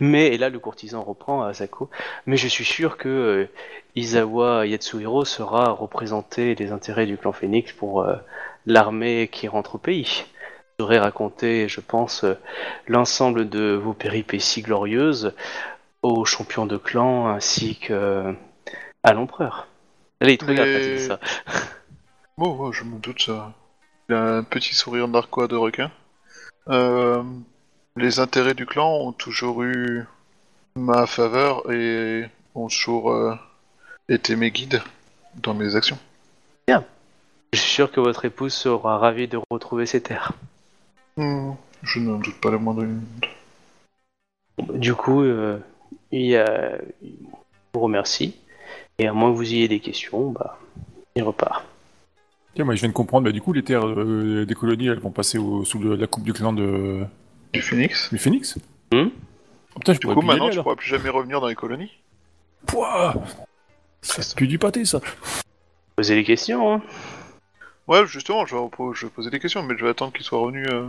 Mais, 0.00 0.28
et 0.28 0.38
là 0.38 0.48
le 0.48 0.58
courtisan 0.58 1.02
reprend 1.02 1.42
à 1.42 1.48
Asako, 1.48 1.90
mais 2.26 2.36
je 2.36 2.48
suis 2.48 2.64
sûr 2.64 2.96
que 2.96 3.08
euh, 3.08 3.48
Izawa 3.96 4.66
Yatsuhiro 4.66 5.24
sera 5.24 5.70
représenter 5.70 6.54
les 6.54 6.72
intérêts 6.72 7.06
du 7.06 7.18
clan 7.18 7.32
Phoenix 7.32 7.72
pour 7.72 8.02
euh, 8.02 8.16
l'armée 8.66 9.28
qui 9.30 9.46
rentre 9.46 9.74
au 9.74 9.78
pays. 9.78 10.24
Je 10.78 10.84
voudrais 10.84 10.98
raconter, 10.98 11.68
je 11.68 11.80
pense, 11.80 12.24
euh, 12.24 12.34
l'ensemble 12.88 13.48
de 13.48 13.72
vos 13.74 13.92
péripéties 13.92 14.62
glorieuses 14.62 15.34
aux 16.02 16.24
champions 16.24 16.64
de 16.66 16.78
clan 16.78 17.28
ainsi 17.28 17.78
que 17.78 17.92
euh, 17.92 18.32
à 19.02 19.12
l'empereur. 19.12 19.68
Là, 20.22 20.30
il 20.30 20.38
te 20.38 20.46
regarde 20.46 20.68
Mais- 20.68 20.98
ça. 20.98 21.20
Bon, 22.38 22.72
je 22.72 22.84
me 22.84 22.98
doute 22.98 23.20
ça. 23.20 23.52
Il 24.08 24.14
a 24.14 24.36
un 24.36 24.42
petit 24.42 24.74
sourire 24.74 25.08
narquois 25.08 25.46
de 25.46 25.56
requin. 25.56 25.90
Euh, 26.68 27.22
les 27.96 28.20
intérêts 28.20 28.54
du 28.54 28.66
clan 28.66 28.92
ont 28.92 29.12
toujours 29.12 29.62
eu 29.62 30.04
ma 30.76 31.06
faveur 31.06 31.70
et 31.70 32.26
ont 32.54 32.68
toujours 32.68 33.12
euh, 33.12 33.34
été 34.08 34.36
mes 34.36 34.50
guides 34.50 34.82
dans 35.36 35.54
mes 35.54 35.76
actions. 35.76 35.98
Je 37.52 37.58
suis 37.58 37.68
sûr 37.68 37.90
que 37.90 37.98
votre 37.98 38.24
épouse 38.24 38.54
sera 38.54 38.98
ravie 38.98 39.26
de 39.26 39.38
retrouver 39.50 39.84
ses 39.84 40.00
terres. 40.00 40.32
Hmm, 41.16 41.52
je 41.82 41.98
n'en 41.98 42.18
doute 42.18 42.40
pas 42.40 42.50
le 42.52 42.58
moindre 42.58 42.84
minute. 42.84 43.26
Du 44.74 44.94
coup, 44.94 45.22
euh, 45.22 45.58
il 46.12 46.26
y 46.26 46.36
a... 46.36 46.78
je 47.02 47.08
vous 47.74 47.80
remercie. 47.80 48.36
Et 49.00 49.08
à 49.08 49.12
moins 49.12 49.32
que 49.32 49.36
vous 49.36 49.52
ayez 49.52 49.66
des 49.66 49.80
questions, 49.80 50.30
bah, 50.30 50.58
il 51.16 51.24
repart. 51.24 51.64
Tiens, 52.54 52.64
moi 52.64 52.74
je 52.74 52.80
viens 52.80 52.88
de 52.88 52.94
comprendre, 52.94 53.24
bah, 53.24 53.32
du 53.32 53.40
coup 53.40 53.52
les 53.52 53.64
terres 53.64 53.86
euh, 53.86 54.44
des 54.46 54.54
colonies 54.54 54.88
elles 54.88 55.00
vont 55.00 55.10
passer 55.10 55.38
au- 55.38 55.64
sous 55.64 55.78
le- 55.78 55.96
la 55.96 56.06
coupe 56.06 56.24
du 56.24 56.32
clan 56.32 56.52
de 56.52 57.04
Du 57.52 57.62
phoenix 57.62 58.10
du 58.12 58.18
Phoenix 58.18 58.58
Oh, 58.92 59.06
putain, 59.78 59.92
je 59.94 59.98
Du 60.00 60.06
coup, 60.06 60.14
plus 60.20 60.26
maintenant, 60.26 60.46
aller, 60.46 60.56
tu 60.56 60.62
pourras 60.62 60.76
plus 60.76 60.88
jamais 60.88 61.08
revenir 61.08 61.40
dans 61.40 61.46
les 61.48 61.54
colonies 61.54 61.90
Pouah 62.66 63.14
Ça 64.02 64.22
pue 64.36 64.46
du 64.48 64.58
pâté 64.58 64.84
ça 64.84 65.00
Posez 65.96 66.14
les 66.16 66.24
questions, 66.24 66.72
hein. 66.74 66.82
Ouais, 67.86 68.06
justement, 68.06 68.46
je 68.46 68.54
vais, 68.54 68.60
repos- 68.60 68.94
je 68.94 69.06
vais 69.06 69.10
poser 69.10 69.30
des 69.30 69.40
questions, 69.40 69.62
mais 69.62 69.76
je 69.76 69.84
vais 69.84 69.90
attendre 69.90 70.12
qu'il 70.12 70.24
soit 70.24 70.38
revenu. 70.38 70.66
Euh... 70.68 70.86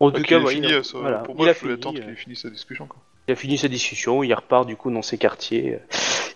En 0.00 0.10
tout 0.10 0.22
cas, 0.22 0.38
bah, 0.40 0.50
fini, 0.50 0.68
il, 0.68 0.74
a, 0.74 0.78
euh, 0.78 0.82
ça- 0.82 0.98
voilà, 0.98 1.18
pour 1.18 1.34
il 1.34 1.38
moi, 1.38 1.48
a 1.48 1.52
je 1.52 1.58
voulais 1.60 1.74
fini, 1.74 1.80
attendre 1.80 1.98
euh, 1.98 2.02
qu'il 2.02 2.10
ait 2.12 2.16
fini 2.16 2.36
sa 2.36 2.50
discussion. 2.50 2.86
Quoi. 2.86 2.98
il 3.28 3.32
a 3.32 3.36
fini 3.36 3.58
sa 3.58 3.68
discussion, 3.68 4.22
il 4.22 4.32
repart 4.32 4.66
du 4.66 4.76
coup 4.76 4.90
dans 4.90 5.02
ses 5.02 5.18
quartiers. 5.18 5.78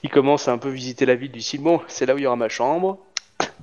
Il 0.02 0.10
commence 0.10 0.48
à 0.48 0.52
un 0.52 0.58
peu 0.58 0.68
visiter 0.68 1.06
la 1.06 1.14
ville 1.14 1.32
du 1.32 1.58
bon, 1.58 1.80
c'est 1.88 2.06
là 2.06 2.14
où 2.14 2.18
il 2.18 2.22
y 2.24 2.26
aura 2.26 2.36
ma 2.36 2.48
chambre, 2.48 2.98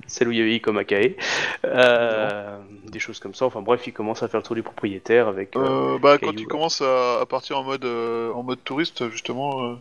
celle 0.06 0.28
où 0.28 0.32
il 0.32 0.38
y 0.38 0.42
avait 0.42 0.54
Ikoma 0.54 0.84
Kae, 0.84 1.16
euh, 1.64 2.58
des 2.88 2.98
choses 2.98 3.18
comme 3.20 3.34
ça. 3.34 3.46
Enfin 3.46 3.62
bref, 3.62 3.86
il 3.86 3.92
commence 3.92 4.22
à 4.22 4.28
faire 4.28 4.40
le 4.40 4.44
tour 4.46 4.56
du 4.56 4.62
propriétaire 4.62 5.28
avec... 5.28 5.56
euh, 5.56 5.94
Euh, 5.94 5.98
bah, 5.98 6.18
quand 6.18 6.26
cailloux, 6.26 6.40
tu 6.40 6.46
commences 6.46 6.82
à, 6.82 7.20
à 7.20 7.26
partir 7.26 7.58
en 7.58 7.64
mode, 7.64 7.84
euh, 7.84 8.32
en 8.32 8.42
mode 8.42 8.62
touriste, 8.64 9.08
justement. 9.10 9.78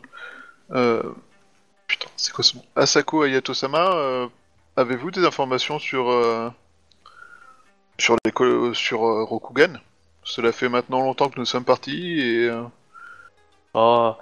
Putain, 0.70 2.08
c'est 2.16 2.32
quoi 2.34 2.44
ce 2.44 2.56
nom 2.56 2.64
Asako 2.76 3.24
Ayato-sama, 3.24 4.30
avez-vous 4.78 5.12
des 5.12 5.26
informations 5.26 5.80
sur. 5.80 6.06
sur, 7.98 8.16
les 8.24 8.74
sur 8.74 9.00
Rokugan? 9.00 9.74
Cela 10.24 10.52
fait 10.52 10.70
maintenant 10.70 11.02
longtemps 11.02 11.30
que 11.30 11.40
nous 11.40 11.46
sommes 11.46 11.66
partis 11.66 12.22
et. 12.22 12.50
Oh, 13.74 14.14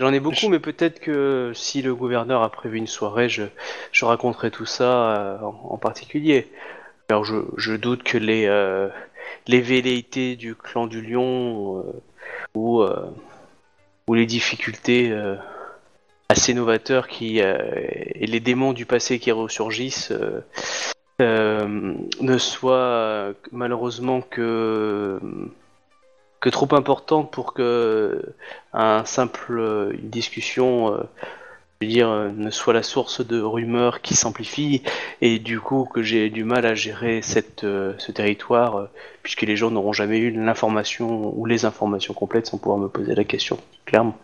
j'en 0.00 0.12
ai 0.12 0.18
beaucoup, 0.20 0.36
Je- 0.36 0.48
mais 0.48 0.58
peut-être 0.58 0.98
que 1.00 1.52
si 1.54 1.80
le 1.82 1.94
gouverneur 1.94 2.42
a 2.42 2.50
prévu 2.50 2.78
une 2.78 2.88
soirée, 2.88 3.28
je, 3.28 3.44
je 3.92 4.04
raconterai 4.04 4.50
tout 4.50 4.66
ça 4.66 5.16
euh, 5.16 5.38
en, 5.40 5.74
en 5.74 5.76
particulier. 5.78 6.48
Alors 7.08 7.24
je, 7.24 7.36
je 7.56 7.74
doute 7.74 8.02
que 8.02 8.18
les, 8.18 8.46
euh, 8.46 8.88
les 9.46 9.60
velléités 9.60 10.34
du 10.34 10.56
clan 10.56 10.88
du 10.88 11.00
lion 11.02 11.78
euh, 11.78 11.82
ou, 12.56 12.82
ou 14.08 14.14
les 14.14 14.26
difficultés 14.26 15.14
assez 16.28 16.52
novateurs 16.54 17.06
qui, 17.06 17.38
et 17.38 18.26
les 18.26 18.40
démons 18.40 18.72
du 18.72 18.86
passé 18.86 19.18
qui 19.20 19.30
ressurgissent 19.30 20.12
ne 21.20 22.38
soient 22.38 23.32
malheureusement 23.52 24.20
que, 24.20 25.20
que 26.40 26.48
trop 26.50 26.68
importantes 26.74 27.30
pour 27.32 27.54
que 27.54 28.22
un 28.72 29.04
simple 29.04 29.58
euh, 29.58 29.92
une 29.92 30.10
discussion 30.10 30.92
euh, 30.94 31.02
je 31.80 31.86
veux 31.86 31.92
dire 31.92 32.08
euh, 32.08 32.30
ne 32.34 32.50
soit 32.50 32.74
la 32.74 32.82
source 32.82 33.26
de 33.26 33.40
rumeurs 33.40 34.00
qui 34.02 34.14
s'amplifient 34.14 34.82
et 35.20 35.38
du 35.38 35.60
coup 35.60 35.88
que 35.92 36.02
j'ai 36.02 36.30
du 36.30 36.44
mal 36.44 36.66
à 36.66 36.74
gérer 36.74 37.22
cette 37.22 37.64
euh, 37.64 37.94
ce 37.98 38.12
territoire 38.12 38.76
euh, 38.78 38.88
puisque 39.22 39.42
les 39.42 39.56
gens 39.56 39.70
n'auront 39.70 39.92
jamais 39.92 40.18
eu 40.18 40.30
l'information 40.30 41.32
ou 41.36 41.46
les 41.46 41.64
informations 41.64 42.14
complètes 42.14 42.46
sans 42.46 42.58
pouvoir 42.58 42.78
me 42.78 42.88
poser 42.88 43.14
la 43.14 43.24
question 43.24 43.58
clairement. 43.86 44.16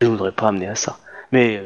Je 0.00 0.06
ne 0.06 0.12
voudrais 0.12 0.32
pas 0.32 0.48
amener 0.48 0.68
à 0.68 0.74
ça. 0.74 0.98
Mais 1.32 1.62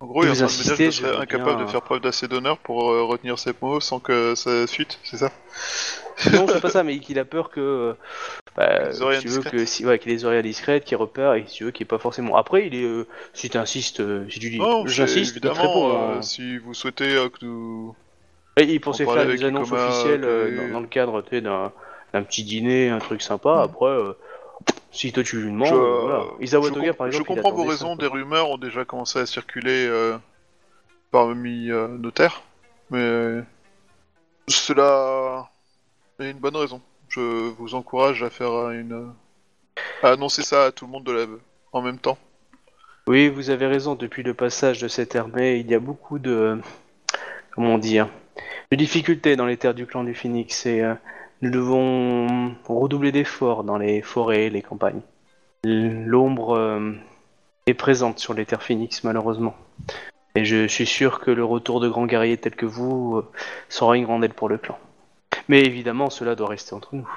En 0.00 0.06
gros, 0.06 0.24
il 0.24 0.28
est 0.28 0.30
en 0.30 0.34
Vous 0.34 0.36
train 0.36 0.46
de 0.52 0.58
me 0.58 0.64
dire 0.64 0.78
que 0.80 0.84
insistez, 0.84 0.84
je 0.90 0.90
je 0.90 1.00
serais 1.02 1.16
veux 1.16 1.22
incapable 1.22 1.56
bien- 1.56 1.64
de 1.66 1.70
faire 1.70 1.82
preuve 1.82 2.00
d'assez 2.00 2.28
d'honneur 2.28 2.58
pour 2.58 2.84
retenir 2.84 3.38
ses 3.38 3.52
mots 3.60 3.80
sans 3.80 4.00
que 4.00 4.34
ça 4.34 4.66
fuite, 4.66 4.98
c'est 5.04 5.18
ça? 5.18 5.30
Non 6.32 6.46
c'est 6.48 6.60
pas 6.60 6.70
ça 6.70 6.82
mais 6.82 6.98
qu'il 6.98 7.18
a 7.18 7.24
peur 7.24 7.50
que 7.50 7.60
euh, 7.60 7.94
bah, 8.56 8.88
Les 8.88 8.92
si 8.92 9.20
tu 9.20 9.28
veux 9.28 9.42
que 9.42 9.64
si 9.64 9.86
ouais 9.86 9.98
qu'il 9.98 10.10
ait 10.12 10.14
les 10.14 10.24
oreilles 10.24 10.40
indiscrètes 10.40 10.84
qu'il 10.84 10.96
repère 10.96 11.34
et 11.34 11.44
si 11.46 11.56
tu 11.56 11.64
veux 11.64 11.70
qu'il 11.70 11.84
est 11.84 11.88
pas 11.88 11.98
forcément 11.98 12.36
après 12.36 12.66
il 12.66 12.74
est 12.74 12.84
euh, 12.84 13.06
si 13.32 13.50
tu 13.50 13.56
insistes 13.56 14.02
si 14.30 14.38
tu 14.38 14.50
dis 14.50 14.58
Non, 14.58 14.84
c'est 14.86 14.94
j'insiste 14.94 15.36
il 15.36 15.40
te 15.40 15.46
évidemment, 15.46 15.84
répond, 15.84 15.90
euh, 15.90 16.18
hein. 16.18 16.22
si 16.22 16.58
vous 16.58 16.74
souhaitez 16.74 17.14
euh, 17.14 17.28
que 17.28 17.44
nous... 17.44 17.94
Et 18.56 18.64
il 18.64 18.80
pensait 18.80 19.04
faire 19.04 19.26
des 19.26 19.44
annonces 19.44 19.70
officielles 19.70 20.24
euh, 20.24 20.56
dans, 20.56 20.72
dans 20.74 20.80
le 20.80 20.88
cadre 20.88 21.22
d'un 21.22 21.72
d'un 22.12 22.22
petit 22.22 22.44
dîner, 22.44 22.88
un 22.88 22.98
truc 22.98 23.22
sympa. 23.22 23.62
Après, 23.62 23.86
euh, 23.86 24.16
si 24.90 25.12
toi 25.12 25.22
tu 25.22 25.36
lui 25.40 25.50
demandes, 25.50 25.68
Je, 25.68 25.74
euh, 25.74 26.00
voilà. 26.00 26.24
Isawa 26.40 26.70
Toga, 26.70 26.94
par 26.94 27.06
exemple, 27.06 27.24
je 27.28 27.34
comprends 27.34 27.52
vos 27.52 27.64
raisons, 27.64 27.96
des 27.96 28.06
rumeurs 28.06 28.50
ont 28.50 28.58
déjà 28.58 28.84
commencé 28.84 29.18
à 29.18 29.26
circuler 29.26 29.86
euh, 29.86 30.16
parmi 31.10 31.70
euh, 31.70 31.88
nos 31.88 32.10
terres, 32.10 32.42
mais 32.90 33.40
cela 34.48 35.50
une 36.26 36.38
bonne 36.38 36.56
raison. 36.56 36.80
Je 37.08 37.20
vous 37.20 37.74
encourage 37.74 38.22
à 38.22 38.30
faire 38.30 38.70
une... 38.70 39.12
à 40.02 40.10
annoncer 40.10 40.42
ça 40.42 40.64
à 40.66 40.72
tout 40.72 40.86
le 40.86 40.90
monde 40.90 41.04
de 41.04 41.12
la... 41.12 41.26
en 41.72 41.80
même 41.80 41.98
temps. 41.98 42.18
Oui, 43.06 43.28
vous 43.28 43.50
avez 43.50 43.66
raison. 43.66 43.94
Depuis 43.94 44.22
le 44.22 44.34
passage 44.34 44.80
de 44.80 44.88
cette 44.88 45.16
armée, 45.16 45.58
il 45.58 45.70
y 45.70 45.74
a 45.74 45.78
beaucoup 45.78 46.18
de, 46.18 46.60
comment 47.52 47.78
dire, 47.78 48.08
de 48.70 48.76
difficultés 48.76 49.36
dans 49.36 49.46
les 49.46 49.56
terres 49.56 49.74
du 49.74 49.86
clan 49.86 50.04
du 50.04 50.14
Phoenix 50.14 50.66
et 50.66 50.82
euh, 50.82 50.94
nous 51.40 51.50
devons 51.50 52.54
redoubler 52.66 53.12
d'efforts 53.12 53.64
dans 53.64 53.78
les 53.78 54.02
forêts, 54.02 54.50
les 54.50 54.62
campagnes. 54.62 55.00
L'ombre 55.64 56.56
euh, 56.56 56.92
est 57.66 57.74
présente 57.74 58.18
sur 58.18 58.34
les 58.34 58.44
terres 58.44 58.62
Phoenix, 58.62 59.04
malheureusement. 59.04 59.56
Et 60.34 60.44
je 60.44 60.66
suis 60.66 60.86
sûr 60.86 61.20
que 61.20 61.30
le 61.30 61.44
retour 61.44 61.80
de 61.80 61.88
grands 61.88 62.06
guerriers 62.06 62.36
tels 62.36 62.56
que 62.56 62.66
vous 62.66 63.16
euh, 63.16 63.30
sera 63.68 63.96
une 63.96 64.04
grande 64.04 64.24
aide 64.24 64.34
pour 64.34 64.48
le 64.48 64.58
clan. 64.58 64.78
Mais 65.48 65.62
évidemment, 65.62 66.10
cela 66.10 66.34
doit 66.34 66.48
rester 66.48 66.74
entre 66.74 66.94
nous. 66.94 67.08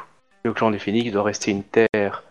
Le 0.43 0.53
clan 0.53 0.71
du 0.71 0.79
Phoenix 0.79 1.11
doit 1.11 1.23
rester 1.23 1.51
une 1.51 1.63
terre 1.63 2.23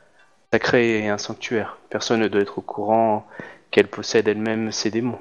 sacrée 0.52 1.04
et 1.04 1.08
un 1.08 1.18
sanctuaire. 1.18 1.76
Personne 1.90 2.20
ne 2.20 2.28
doit 2.28 2.40
être 2.40 2.58
au 2.58 2.62
courant 2.62 3.26
qu'elle 3.70 3.88
possède 3.88 4.26
elle-même 4.26 4.72
ses 4.72 4.90
démons. 4.90 5.18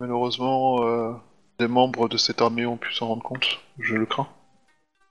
Malheureusement, 0.00 0.84
euh, 0.84 1.12
des 1.58 1.68
membres 1.68 2.08
de 2.08 2.16
cette 2.16 2.42
armée 2.42 2.66
ont 2.66 2.76
pu 2.76 2.92
s'en 2.92 3.08
rendre 3.08 3.22
compte. 3.22 3.60
Je 3.78 3.94
le 3.94 4.04
crains. 4.04 4.28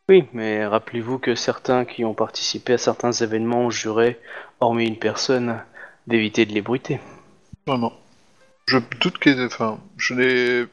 Oui, 0.07 0.25
mais 0.33 0.65
rappelez-vous 0.67 1.17
que 1.17 1.33
certains 1.33 1.83
qui 1.85 2.05
ont 2.05 2.13
participé 2.13 2.73
à 2.73 2.77
certains 2.77 3.11
événements 3.11 3.61
ont 3.61 3.69
juré, 3.71 4.19
hormis 4.59 4.85
une 4.85 4.99
personne, 4.99 5.63
d'éviter 6.05 6.45
de 6.45 6.53
les 6.53 6.61
bruiter. 6.61 6.99
Vraiment. 7.65 7.93
Je 8.67 8.77
doute 9.01 9.17
que. 9.17 9.47
Enfin, 9.47 9.79
je 9.97 10.13
n'ai. 10.13 10.65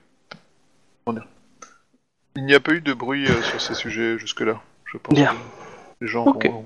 Comment 1.05 1.19
dire? 1.19 1.29
Il 2.37 2.47
n'y 2.47 2.55
a 2.55 2.61
pas 2.61 2.73
eu 2.73 2.81
de 2.81 2.95
bruit 2.95 3.27
euh, 3.27 3.43
sur 3.43 3.61
ces 3.61 3.75
sujets 3.75 4.19
jusque-là. 4.19 4.61
Je 4.87 4.99
pense 4.99 5.15
Bien. 5.15 5.35
les 6.01 6.09
gens 6.09 6.27
ont 6.27 6.65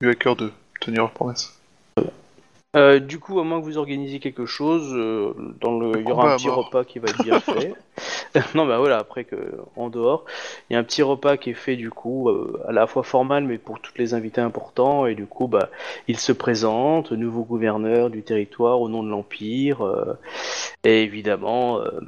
eu 0.00 0.10
à 0.10 0.14
cœur 0.14 0.36
de 0.36 0.52
tenir 0.80 1.02
leur 1.02 1.12
promesse. 1.12 1.58
Euh, 2.74 3.00
du 3.00 3.18
coup, 3.18 3.38
à 3.38 3.44
moins 3.44 3.60
que 3.60 3.66
vous 3.66 3.76
organisiez 3.76 4.18
quelque 4.18 4.46
chose, 4.46 4.94
euh, 4.94 5.34
dans 5.60 5.78
le, 5.78 5.92
il 6.00 6.08
y 6.08 6.10
aura 6.10 6.30
un 6.30 6.32
à 6.32 6.36
petit 6.36 6.46
mort. 6.46 6.64
repas 6.64 6.84
qui 6.84 7.00
va 7.00 7.10
être 7.10 7.22
bien 7.22 7.38
fait. 7.40 7.74
non, 8.54 8.64
bah 8.64 8.78
voilà, 8.78 8.96
après 8.96 9.24
que 9.24 9.58
en 9.76 9.90
dehors, 9.90 10.24
il 10.70 10.72
y 10.72 10.76
a 10.76 10.78
un 10.78 10.82
petit 10.82 11.02
repas 11.02 11.36
qui 11.36 11.50
est 11.50 11.54
fait 11.54 11.76
du 11.76 11.90
coup, 11.90 12.30
euh, 12.30 12.62
à 12.66 12.72
la 12.72 12.86
fois 12.86 13.02
formal, 13.02 13.44
mais 13.44 13.58
pour 13.58 13.78
tous 13.80 13.92
les 13.98 14.14
invités 14.14 14.40
importants, 14.40 15.04
et 15.04 15.14
du 15.14 15.26
coup, 15.26 15.48
bah, 15.48 15.68
il 16.08 16.18
se 16.18 16.32
présente, 16.32 17.12
nouveau 17.12 17.42
gouverneur 17.42 18.08
du 18.08 18.22
territoire 18.22 18.80
au 18.80 18.88
nom 18.88 19.02
de 19.02 19.10
l'empire, 19.10 19.82
euh, 19.82 20.18
et 20.82 21.02
évidemment, 21.02 21.78
euh, 21.78 21.90
euh, 21.90 22.00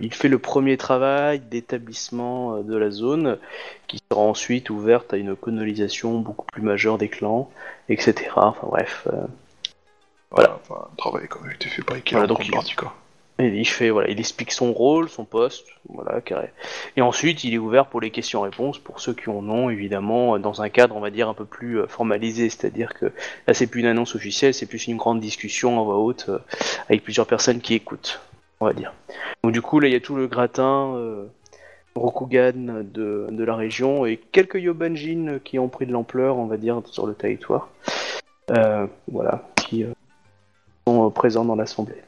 il 0.00 0.12
fait 0.14 0.28
le 0.28 0.38
premier 0.38 0.76
travail 0.76 1.40
d'établissement 1.40 2.56
euh, 2.56 2.62
de 2.62 2.76
la 2.76 2.90
zone, 2.90 3.38
qui 3.86 4.00
sera 4.10 4.20
ensuite 4.22 4.70
ouverte 4.70 5.12
à 5.14 5.16
une 5.16 5.34
colonisation 5.36 6.18
beaucoup 6.18 6.46
plus 6.46 6.62
majeure 6.62 6.98
des 6.98 7.08
clans, 7.08 7.50
etc. 7.88 8.30
Enfin 8.36 8.66
bref. 8.68 9.06
euh, 9.12 9.26
Voilà. 10.30 10.58
Enfin, 10.62 10.86
un 10.92 10.96
travail 10.96 11.28
même 11.42 11.52
été 11.52 11.68
fait 11.68 11.82
par 11.82 11.96
Ikea 11.96 12.12
Voilà, 12.12 12.26
donc 12.26 12.46
il- 12.46 12.50
partie, 12.50 12.74
quoi. 12.74 12.94
Il 13.40 13.68
fait, 13.68 13.90
voilà, 13.90 14.10
il 14.10 14.18
explique 14.18 14.50
son 14.50 14.72
rôle, 14.72 15.08
son 15.08 15.24
poste, 15.24 15.64
voilà, 15.88 16.20
carré. 16.20 16.50
Et 16.96 17.02
ensuite, 17.02 17.44
il 17.44 17.54
est 17.54 17.58
ouvert 17.58 17.86
pour 17.86 18.00
les 18.00 18.10
questions-réponses 18.10 18.80
pour 18.80 18.98
ceux 18.98 19.14
qui 19.14 19.30
en 19.30 19.48
ont, 19.48 19.70
évidemment, 19.70 20.40
dans 20.40 20.60
un 20.60 20.68
cadre, 20.70 20.96
on 20.96 21.00
va 21.00 21.10
dire, 21.10 21.28
un 21.28 21.34
peu 21.34 21.44
plus 21.44 21.78
euh, 21.78 21.86
formalisé. 21.86 22.50
C'est-à-dire 22.50 22.94
que 22.94 23.12
là, 23.46 23.54
c'est 23.54 23.68
plus 23.68 23.78
une 23.78 23.86
annonce 23.86 24.16
officielle, 24.16 24.54
c'est 24.54 24.66
plus 24.66 24.88
une 24.88 24.96
grande 24.96 25.20
discussion 25.20 25.78
en 25.78 25.84
voix 25.84 25.98
haute 25.98 26.26
euh, 26.30 26.38
avec 26.88 27.04
plusieurs 27.04 27.28
personnes 27.28 27.60
qui 27.60 27.74
écoutent, 27.74 28.20
on 28.60 28.66
va 28.66 28.72
dire. 28.72 28.92
Donc 29.42 29.52
du 29.52 29.62
coup, 29.62 29.80
là, 29.80 29.88
il 29.88 29.92
y 29.92 29.96
a 29.96 30.00
tout 30.00 30.16
le 30.16 30.26
gratin 30.26 30.94
euh, 30.94 31.26
Rokugan 31.94 32.82
de, 32.84 33.26
de 33.30 33.44
la 33.44 33.56
région 33.56 34.06
et 34.06 34.16
quelques 34.16 34.56
Yobanjin 34.56 35.38
qui 35.44 35.58
ont 35.58 35.68
pris 35.68 35.86
de 35.86 35.92
l'ampleur, 35.92 36.36
on 36.36 36.46
va 36.46 36.56
dire, 36.56 36.80
sur 36.86 37.06
le 37.06 37.14
territoire. 37.14 37.68
Euh, 38.50 38.86
voilà, 39.12 39.46
qui 39.56 39.84
euh, 39.84 39.92
sont 40.86 41.10
présents 41.10 41.44
dans 41.44 41.56
l'assemblée. 41.56 42.02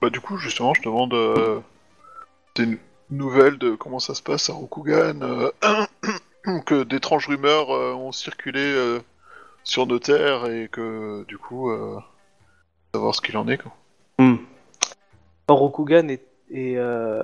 Bah, 0.00 0.10
du 0.10 0.20
coup, 0.20 0.36
justement, 0.36 0.72
je 0.74 0.82
demande 0.82 1.14
euh, 1.14 1.58
des 2.54 2.66
nou- 2.66 2.78
nouvelles 3.10 3.58
de 3.58 3.74
comment 3.74 3.98
ça 3.98 4.14
se 4.14 4.22
passe 4.22 4.50
à 4.50 4.52
Rokugan, 4.52 5.50
que 6.66 6.82
d'étranges 6.84 7.26
rumeurs 7.28 7.70
ont 7.70 8.12
circulé 8.12 8.98
sur 9.64 9.86
nos 9.86 9.98
terres 9.98 10.46
et 10.50 10.68
que, 10.68 11.24
du 11.28 11.38
coup, 11.38 11.70
savoir 12.94 13.14
ce 13.14 13.20
qu'il 13.20 13.36
en 13.36 13.46
est, 13.48 13.58
quoi. 13.58 13.72
Hmm. 14.18 14.36
Rokugan 15.54 16.08
est, 16.08 16.26
est, 16.52 16.76
euh, 16.76 17.22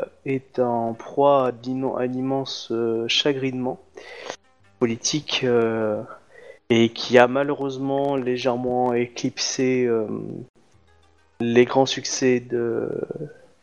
en 0.59 0.95
proie 0.95 1.47
à 1.47 1.49
à 1.49 2.09
d'immenses 2.09 2.69
euh, 2.71 3.07
chagrinements 3.09 3.81
politiques 4.79 5.43
euh, 5.45 6.03
et 6.71 6.91
qui 6.91 7.19
a 7.19 7.29
malheureusement 7.29 8.17
légèrement 8.17 8.93
éclipsé 8.95 9.85
euh, 9.87 10.07
les 11.41 11.65
grands 11.65 11.87
succès 11.87 12.41
de, 12.41 12.91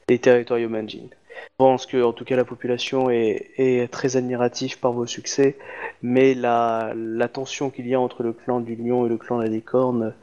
des 0.07 0.19
territoires 0.19 0.59
Yomanjin. 0.59 1.07
Je 1.09 1.57
pense 1.57 1.85
que, 1.85 2.01
en 2.01 2.13
tout 2.13 2.23
cas, 2.23 2.35
la 2.35 2.45
population 2.45 3.09
est, 3.09 3.51
est 3.57 3.91
très 3.91 4.15
admirative 4.15 4.79
par 4.79 4.93
vos 4.93 5.05
succès, 5.05 5.57
mais 6.01 6.33
la, 6.33 6.93
la 6.95 7.27
tension 7.27 7.69
qu'il 7.69 7.87
y 7.87 7.93
a 7.93 7.99
entre 7.99 8.23
le 8.23 8.31
clan 8.31 8.61
du 8.61 8.75
lion 8.75 9.05
et 9.05 9.09
le 9.09 9.17
clan 9.17 9.37
de 9.37 9.43
la 9.43 9.49
licorne, 9.49 10.13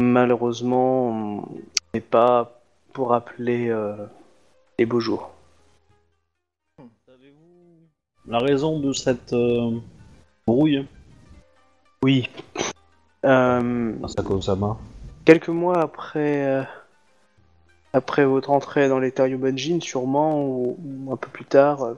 malheureusement, 0.00 1.48
n'est 1.94 2.00
pas 2.00 2.59
pour 2.92 3.10
rappeler 3.10 3.68
euh, 3.68 3.94
les 4.78 4.86
beaux 4.86 5.00
jours. 5.00 5.30
Savez-vous 7.06 7.88
la 8.26 8.38
raison 8.38 8.78
de 8.80 8.92
cette 8.92 9.32
euh, 9.32 9.78
brouille? 10.46 10.86
Oui. 12.02 12.28
Euh, 13.24 13.92
quelques 15.24 15.48
mois 15.48 15.82
après, 15.82 16.46
euh, 16.46 16.62
après 17.92 18.24
votre 18.24 18.50
entrée 18.50 18.88
dans 18.88 18.98
les 18.98 19.12
terres 19.12 19.26
Yobanjin, 19.26 19.80
sûrement, 19.80 20.42
ou, 20.42 20.78
ou 20.82 21.12
un 21.12 21.16
peu 21.16 21.28
plus 21.28 21.44
tard, 21.44 21.82
euh, 21.82 21.94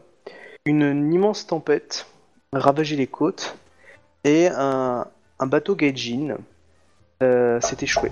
une, 0.65 1.13
immense 1.13 1.47
tempête 1.47 2.07
ravagé 2.53 2.97
les 2.97 3.07
côtes 3.07 3.57
et 4.25 4.49
un, 4.49 5.07
un 5.39 5.47
bateau 5.47 5.75
Gaijin 5.75 6.37
euh, 7.23 7.61
s'est 7.61 7.79
échoué. 7.81 8.11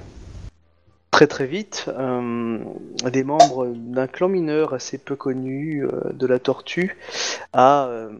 Très 1.21 1.27
très 1.27 1.47
vite, 1.47 1.85
euh, 1.89 2.65
des 3.13 3.25
membres 3.25 3.67
d'un 3.67 4.07
clan 4.07 4.29
mineur 4.29 4.73
assez 4.73 4.97
peu 4.97 5.17
connu 5.17 5.85
euh, 5.85 6.15
de 6.15 6.27
la 6.27 6.39
Tortue 6.39 6.97
a 7.53 7.89
euh, 7.89 8.11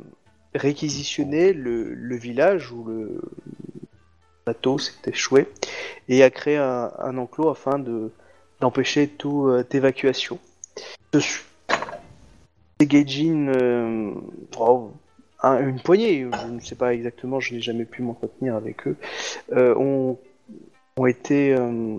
réquisitionné 0.55 1.55
le, 1.55 2.15
village 2.17 2.71
où 2.71 2.85
le 2.85 3.23
bateau 4.45 4.77
s'est 4.77 4.93
échoué 5.07 5.49
et 6.11 6.23
a 6.23 6.29
créé 6.29 6.59
un, 6.59 7.17
enclos 7.17 7.49
afin 7.49 7.79
de 7.79 8.11
d'empêcher 8.61 9.09
toute 9.09 9.75
évacuation. 9.75 10.39
Gaijin, 12.83 13.49
euh, 13.49 14.13
oh, 14.59 14.91
un- 15.43 15.67
une 15.67 15.81
poignée, 15.81 16.29
je 16.31 16.47
ne 16.49 16.61
sais 16.61 16.75
pas 16.75 16.93
exactement, 16.93 17.41
je 17.41 17.55
n'ai 17.55 17.63
jamais 17.63 17.87
pu 17.87 18.03
m'entretenir 18.03 18.57
avec 18.57 18.87
eux, 18.87 18.97
ont, 19.57 20.19
ont 21.01 21.07
été 21.07 21.55
euh, 21.55 21.97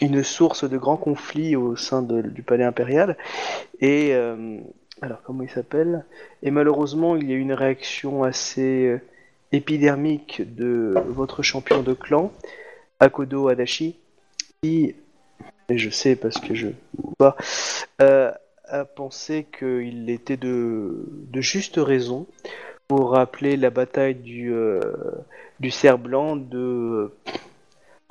une 0.00 0.22
source 0.22 0.68
de 0.68 0.78
grands 0.78 0.96
conflits 0.96 1.56
au 1.56 1.74
sein 1.74 2.02
de- 2.02 2.22
du 2.22 2.42
palais 2.44 2.62
impérial. 2.62 3.16
Et 3.80 4.10
euh, 4.14 4.58
alors 5.02 5.22
comment 5.24 5.42
il 5.42 5.50
s'appelle? 5.50 6.04
Et 6.44 6.52
malheureusement, 6.52 7.16
il 7.16 7.28
y 7.28 7.32
a 7.32 7.36
eu 7.36 7.40
une 7.40 7.52
réaction 7.52 8.22
assez 8.22 8.86
euh, 8.86 9.00
épidermique 9.50 10.54
de 10.54 10.94
votre 11.08 11.42
champion 11.42 11.82
de 11.82 11.94
clan, 11.94 12.32
Akodo 13.00 13.48
Adachi, 13.48 13.96
qui, 14.62 14.94
et 15.68 15.78
je 15.78 15.90
sais 15.90 16.14
parce 16.14 16.38
que 16.38 16.54
je 16.54 16.68
pas, 17.18 17.36
a 17.98 18.84
pensé 18.84 19.46
qu'il 19.58 20.10
était 20.10 20.36
de, 20.36 21.06
de 21.08 21.40
juste 21.40 21.76
raison 21.76 22.26
pour 22.86 23.10
rappeler 23.10 23.56
la 23.56 23.70
bataille 23.70 24.14
du, 24.14 24.52
du 25.60 25.70
cerf 25.70 25.98
blanc 25.98 26.34
de 26.36 27.12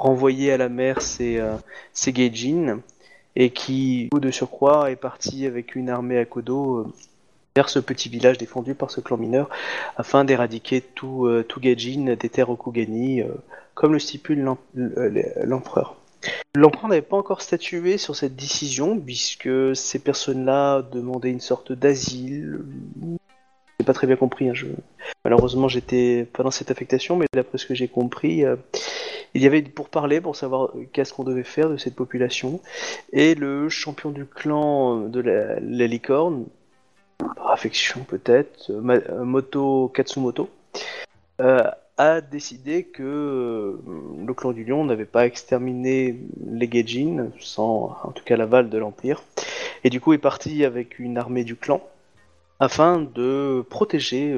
renvoyer 0.04 0.52
à 0.52 0.58
la 0.58 0.70
mer 0.70 1.02
ses, 1.02 1.42
ses 1.94 2.12
et 3.36 3.50
qui, 3.50 4.10
de 4.12 4.32
surcroît, 4.32 4.92
est 4.92 4.96
parti 4.96 5.46
avec 5.46 5.76
une 5.76 5.90
armée 5.90 6.18
à 6.18 6.26
Kodo 6.26 6.78
euh, 6.80 6.88
vers 7.56 7.70
ce 7.70 7.80
petit 7.80 8.10
village 8.10 8.38
défendu 8.38 8.76
par 8.76 8.92
ce 8.92 9.00
clan 9.02 9.18
mineur 9.18 9.50
afin 9.98 10.26
d'éradiquer 10.26 10.82
tout, 10.82 11.26
euh, 11.26 11.44
tout 11.48 11.60
Gaijin 11.60 12.16
des 12.20 12.30
terres 12.30 12.50
Okugani, 12.50 13.22
euh, 13.22 13.28
comme 13.76 13.94
le 13.94 14.00
stipule 14.00 14.44
l'em- 14.44 14.58
le- 14.76 15.24
l'empereur. 15.46 15.96
L'empereur 16.56 16.90
n'avait 16.90 17.02
pas 17.02 17.18
encore 17.18 17.42
statué 17.42 17.98
sur 17.98 18.16
cette 18.16 18.36
décision, 18.36 19.00
puisque 19.00 19.50
ces 19.76 20.00
personnes-là 20.00 20.82
demandaient 20.82 21.32
une 21.32 21.40
sorte 21.42 21.72
d'asile. 21.74 22.60
J'ai 23.80 23.86
pas 23.86 23.94
très 23.94 24.08
bien 24.08 24.16
compris. 24.16 24.50
hein, 24.50 24.54
je- 24.54 24.68
Malheureusement, 25.26 25.68
j'étais 25.68 26.28
pas 26.32 26.44
dans 26.44 26.52
cette 26.52 26.70
affectation, 26.72 27.16
mais 27.18 27.26
d'après 27.34 27.58
ce 27.58 27.66
que 27.66 27.74
j'ai 27.76 27.88
compris, 27.88 28.46
euh, 28.46 28.56
il 29.34 29.42
y 29.42 29.48
avait 29.48 29.62
pour 29.62 29.90
parler, 29.90 30.22
pour 30.22 30.36
savoir 30.36 30.70
euh, 30.76 30.88
qu'est-ce 30.92 31.14
qu'on 31.14 31.24
devait 31.24 31.44
faire 31.44 31.70
de 31.70 31.78
cette 31.78 31.96
population. 31.96 32.62
Et 33.12 33.36
le 33.36 33.70
champion 33.70 34.12
du 34.12 34.26
clan 34.26 35.02
de 35.02 35.20
la, 35.20 35.60
licorne, 35.88 36.46
par 37.18 37.52
affection 37.52 38.04
peut-être, 38.04 38.72
euh, 38.72 39.02
euh, 39.10 39.24
Moto 39.24 39.90
Katsumoto, 39.90 40.50
euh, 41.42 41.64
a 41.98 42.22
décidé 42.22 42.84
que 42.84 43.04
euh, 43.04 43.78
le 44.26 44.34
clan 44.34 44.52
du 44.52 44.64
lion 44.64 44.84
n'avait 44.86 45.06
pas 45.06 45.26
exterminé 45.26 46.20
les 46.46 46.68
Gaijin, 46.68 47.30
sans 47.40 47.98
en 48.04 48.12
tout 48.12 48.24
cas 48.24 48.36
l'aval 48.36 48.70
de 48.70 48.78
l'Empire, 48.78 49.24
et 49.84 49.90
du 49.90 50.02
coup 50.02 50.14
est 50.14 50.18
parti 50.20 50.66
avec 50.66 51.00
une 51.00 51.18
armée 51.18 51.44
du 51.44 51.56
clan 51.56 51.82
afin 52.60 53.02
de 53.02 53.64
protéger 53.70 54.36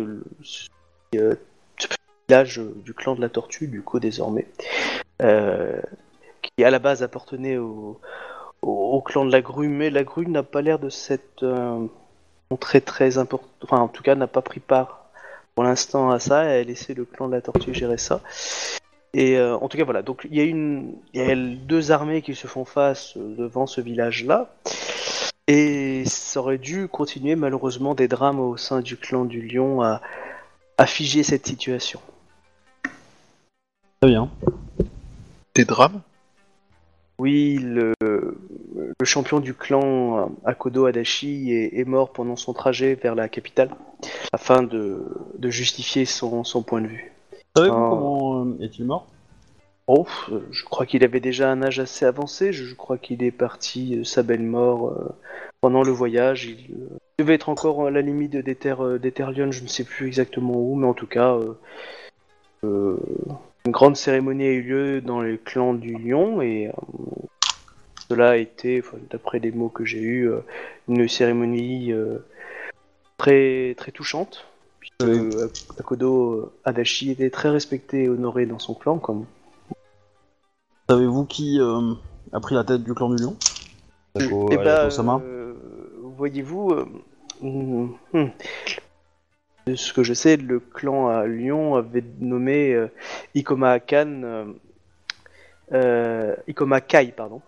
euh, 1.16 1.36
village 2.28 2.62
du 2.84 2.94
clan 2.94 3.16
de 3.16 3.22
la 3.22 3.30
tortue, 3.30 3.68
du 3.68 3.82
coup 3.82 4.00
désormais, 4.00 4.48
euh, 5.22 5.80
qui 6.42 6.64
à 6.64 6.70
la 6.70 6.80
base 6.80 7.04
appartenait 7.04 7.58
au, 7.58 8.00
au, 8.62 9.02
clan 9.02 9.26
de 9.26 9.32
la 9.32 9.42
grue, 9.42 9.70
mais 9.70 9.90
la 9.90 10.04
grue 10.04 10.28
n'a 10.28 10.44
pas 10.44 10.62
l'air 10.62 10.80
de 10.80 10.90
s'être 10.90 11.44
euh, 11.44 11.86
montrée 12.50 12.82
très 12.82 13.18
important, 13.18 13.48
enfin 13.64 13.78
en 13.78 13.88
tout 13.88 14.04
cas 14.04 14.16
n'a 14.16 14.28
pas 14.28 14.42
pris 14.42 14.60
part 14.60 15.06
pour 15.56 15.64
l'instant 15.64 16.12
à 16.12 16.20
ça, 16.20 16.44
elle 16.44 16.62
a 16.62 16.64
laissé 16.64 16.94
le 16.94 17.06
clan 17.06 17.28
de 17.28 17.34
la 17.34 17.42
tortue 17.42 17.74
gérer 17.74 17.98
ça. 17.98 18.22
Et 19.14 19.38
euh, 19.38 19.56
en 19.56 19.70
tout 19.70 19.78
cas 19.78 19.86
voilà, 19.86 20.02
donc 20.02 20.28
il 20.30 20.36
y 20.36 20.42
a 20.42 20.44
une, 20.44 20.96
y 21.14 21.22
a 21.22 21.34
deux 21.34 21.92
armées 21.92 22.22
qui 22.22 22.36
se 22.36 22.48
font 22.48 22.66
face 22.66 23.16
devant 23.16 23.66
ce 23.66 23.80
village-là, 23.80 24.54
et 25.48 26.04
ça 26.06 26.42
aurait 26.42 26.58
dû 26.58 26.90
continuer 26.90 27.38
malheureusement 27.38 27.96
des 27.96 28.10
drames 28.10 28.42
au 28.42 28.58
sein 28.58 28.82
du 28.82 28.98
clan 28.98 29.24
du 29.24 29.42
lion 29.42 29.82
à, 29.82 30.02
à 30.78 30.86
figer 30.86 31.24
cette 31.24 31.48
situation. 31.48 32.02
Très 34.02 34.10
bien. 34.12 34.30
Des 35.56 35.66
drames 35.66 36.02
Oui, 37.18 37.58
le, 37.62 37.94
le 38.02 39.06
champion 39.06 39.40
du 39.40 39.54
clan 39.54 40.32
Akodo 40.44 40.86
Adachi 40.86 41.52
est, 41.52 41.80
est 41.80 41.86
mort 41.86 42.12
pendant 42.12 42.36
son 42.36 42.54
trajet 42.54 42.96
vers 42.96 43.16
la 43.16 43.30
capitale 43.30 43.70
afin 44.34 44.64
de, 44.64 45.04
de 45.38 45.50
justifier 45.50 46.06
son, 46.06 46.44
son 46.44 46.62
point 46.62 46.82
de 46.82 46.88
vue. 46.88 47.12
Savez-vous 47.56 47.76
Ah. 47.76 47.88
comment 47.90 48.46
euh, 48.46 48.58
est-il 48.62 48.86
mort? 48.86 49.08
Oh, 49.88 50.08
euh, 50.32 50.42
je 50.52 50.64
crois 50.66 50.86
qu'il 50.86 51.04
avait 51.04 51.20
déjà 51.20 51.52
un 51.52 51.62
âge 51.62 51.80
assez 51.80 52.06
avancé. 52.06 52.52
Je, 52.52 52.74
crois 52.74 52.98
qu'il 52.98 53.24
est 53.24 53.32
parti 53.32 54.04
sa 54.04 54.24
belle 54.24 54.42
mort 54.42 54.90
euh, 54.90 55.16
pendant 55.62 55.84
le 55.84 55.92
voyage. 55.92 56.46
Il 56.46 56.74
euh, 56.74 56.98
devait 57.20 57.36
être 57.36 57.50
encore 57.50 57.86
à 57.86 57.92
la 57.92 58.02
limite 58.02 58.34
de 58.34 58.42
Déter, 58.42 58.76
euh, 58.80 58.98
d'Eterlion, 58.98 59.52
je 59.52 59.62
ne 59.62 59.68
sais 59.68 59.84
plus 59.84 60.08
exactement 60.08 60.56
où, 60.56 60.76
mais 60.76 60.88
en 60.88 60.96
tout 60.96 61.08
cas, 61.08 61.36
euh, 61.36 61.54
euh, 62.64 62.98
une 63.66 63.72
grande 63.72 63.98
cérémonie 63.98 64.44
a 64.44 64.52
eu 64.52 64.62
lieu 64.62 65.02
dans 65.02 65.22
les 65.22 65.38
clans 65.38 65.74
du 65.74 65.98
Lion 65.98 66.42
et 66.42 66.68
euh, 66.68 66.72
cela 68.10 68.32
a 68.32 68.36
été, 68.38 68.84
d'après 69.10 69.40
les 69.40 69.52
mots 69.52 69.70
que 69.70 69.84
j'ai 69.84 70.00
eus, 70.00 70.30
euh, 70.30 70.42
une 70.88 71.08
cérémonie 71.08 71.92
euh, 71.92 72.20
très 73.18 73.74
très 73.76 73.92
touchante. 73.92 74.46
Puisque 74.80 75.02
euh, 75.02 75.52
Akodo 75.80 76.54
Adachi 76.64 77.10
était 77.10 77.32
très 77.32 77.50
respecté 77.50 78.04
et 78.04 78.10
honoré 78.10 78.46
dans 78.46 78.60
son 78.60 78.76
clan, 78.76 79.00
comme. 79.00 79.26
Savez-vous 80.88 81.26
qui 81.26 81.60
euh, 81.60 81.94
a 82.32 82.40
pris 82.40 82.54
la 82.54 82.64
tête 82.64 82.84
du 82.84 82.94
clan 82.94 83.10
du 83.10 83.24
lion? 83.24 83.36
Sako 84.16 84.50
Eh 84.52 84.58
euh, 84.60 85.54
voyez-vous, 86.16 86.70
euh, 86.70 86.86
hum, 87.42 87.98
hum, 88.14 88.30
de 89.66 89.76
ce 89.76 89.94
que 89.94 90.04
je 90.04 90.14
sais, 90.14 90.38
le 90.38 90.60
clan 90.60 91.08
à 91.08 91.26
Lyon 91.26 91.76
avait 91.76 92.04
nommé 92.20 92.74
euh, 92.74 92.88
Ikoma 93.34 93.80
Kan, 93.80 94.22
euh, 94.24 94.46
euh, 95.72 96.36
Ikoma 96.48 96.82
Kai, 96.82 97.12
pardon, 97.16 97.42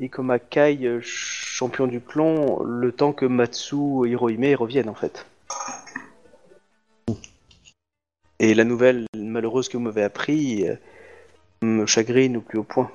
Ikoma 0.00 0.38
Kai 0.38 0.98
champion 1.02 1.86
du 1.86 2.00
clan, 2.00 2.62
le 2.62 2.90
temps 2.92 3.12
que 3.12 3.26
Matsu 3.26 3.76
Hirohime 4.08 4.54
revienne 4.54 4.88
en 4.88 4.94
fait. 4.94 5.26
Et 8.40 8.54
la 8.54 8.64
nouvelle 8.64 9.04
malheureuse 9.14 9.68
que 9.68 9.76
vous 9.76 9.82
m'avez 9.82 10.04
appris 10.04 10.64
me 11.60 11.84
chagrine 11.84 12.38
au 12.38 12.40
plus 12.40 12.58
haut 12.60 12.64
point. 12.64 12.90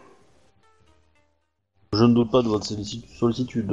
Je 1.93 2.03
ne 2.05 2.13
doute 2.15 2.31
pas 2.31 2.41
de 2.41 2.47
votre 2.47 2.65
sollici- 2.65 3.05
sollicitude, 3.19 3.71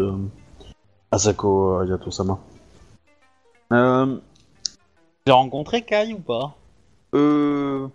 Asako 1.10 1.78
Ayato-sama. 1.78 2.38
J'ai 5.30 5.34
rencontré 5.34 5.82
Kai 5.82 6.12
ou 6.12 6.18
pas? 6.18 6.56
Euh, 7.14 7.86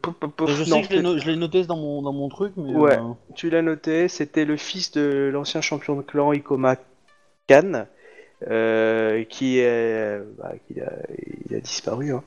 Je 0.47 0.63
sais 0.63 0.69
non, 0.69 0.81
que 0.81 0.88
je 0.88 0.93
l'ai 0.95 1.01
no- 1.01 1.17
je 1.17 1.29
l'ai 1.29 1.36
noté 1.36 1.65
dans 1.65 1.75
mon, 1.75 2.01
dans 2.01 2.13
mon 2.13 2.29
truc, 2.29 2.53
mais... 2.55 2.73
Ouais. 2.73 2.95
euh, 2.95 3.01
Tu 3.36 3.49
l'as 3.49 3.61
noté, 3.61 4.07
c'était 4.07 4.45
le 4.45 4.55
fils 4.55 4.91
de 4.93 5.31
l'ancien 5.33 5.59
champion 5.59 5.97
de 5.97 6.01
clan 6.01 6.31
Ikoma 6.31 6.77
Kan, 7.47 7.88
euh, 8.47 9.25
qui, 9.25 9.59
est, 9.59 10.17
bah, 10.38 10.53
qui 10.65 10.79
a, 10.79 10.93
il 11.49 11.57
a 11.57 11.59
disparu. 11.59 12.13
hein. 12.13 12.23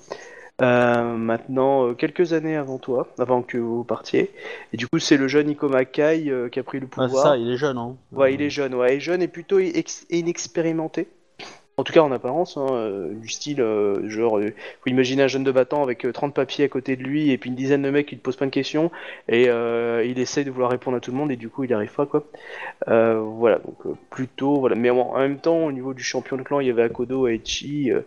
Euh, 0.61 1.17
maintenant, 1.17 1.95
quelques 1.95 2.35
années 2.35 2.57
avant 2.57 2.77
toi, 2.77 3.09
avant 3.19 3.41
que 3.41 3.57
vous 3.57 3.85
partiez. 3.85 4.31
Et 4.75 4.77
du 4.77 4.87
coup, 4.89 4.99
c'est 4.99 5.17
le 5.17 5.27
jeune 5.27 5.49
Ikoma 5.49 5.87
Kai 5.87 6.31
qui 6.53 6.59
a 6.61 6.63
pris 6.63 6.81
le 6.81 6.87
ah, 6.87 6.91
c'est 7.01 7.07
pouvoir. 7.07 7.23
ça, 7.25 7.37
il 7.39 7.51
est 7.51 7.57
jeune, 7.57 7.79
hein. 7.79 7.97
Ouais, 8.13 8.35
il 8.35 8.43
est 8.43 8.51
jeune, 8.51 8.75
ouais, 8.75 8.93
il 8.93 8.97
est 8.99 9.01
jeune 9.01 9.23
et 9.23 9.29
plutôt 9.29 9.59
ex- 9.59 10.05
inexpérimenté. 10.11 11.09
En 11.79 11.85
tout 11.85 11.93
cas, 11.93 12.01
en 12.01 12.11
apparence, 12.11 12.57
hein, 12.57 12.67
euh, 12.73 13.15
du 13.15 13.29
style, 13.29 13.61
euh, 13.61 14.09
genre, 14.11 14.41
euh, 14.41 14.53
imaginer 14.85 15.23
un 15.23 15.29
jeune 15.29 15.45
de 15.45 15.53
battant 15.53 15.81
avec 15.81 16.05
euh, 16.05 16.13
30 16.13 16.35
papiers 16.35 16.65
à 16.65 16.69
côté 16.69 16.97
de 16.97 17.05
lui 17.05 17.31
et 17.31 17.39
puis 17.39 17.51
une 17.51 17.57
dizaine 17.57 17.83
de 17.83 17.91
mecs 17.91 18.09
qui 18.09 18.19
te 18.19 18.21
posent 18.21 18.35
plein 18.35 18.49
de 18.49 18.53
questions 18.53 18.91
et 19.29 19.49
euh, 19.49 20.05
il 20.05 20.19
essaye 20.19 20.45
de 20.45 20.51
vouloir 20.51 20.73
répondre 20.73 20.97
à 20.97 21.01
tout 21.01 21.13
le 21.13 21.17
monde 21.17 21.31
et 21.31 21.37
du 21.37 21.49
coup, 21.49 21.63
il 21.63 21.73
arrive 21.73 21.95
pas, 21.95 22.05
quoi. 22.05 22.25
Euh, 22.89 23.21
voilà, 23.21 23.61
donc 23.61 23.87
euh, 23.87 23.95
plutôt, 24.11 24.59
voilà. 24.59 24.75
Mais 24.75 24.91
en, 24.91 25.17
même 25.19 25.39
temps, 25.39 25.67
au 25.67 25.71
niveau 25.71 25.95
du 25.95 26.03
champion 26.03 26.37
de 26.37 26.43
clan, 26.43 26.59
il 26.59 26.67
y 26.67 26.71
avait 26.71 26.83
Akodo 26.83 27.29
Aichi 27.29 27.93
euh, 27.93 28.01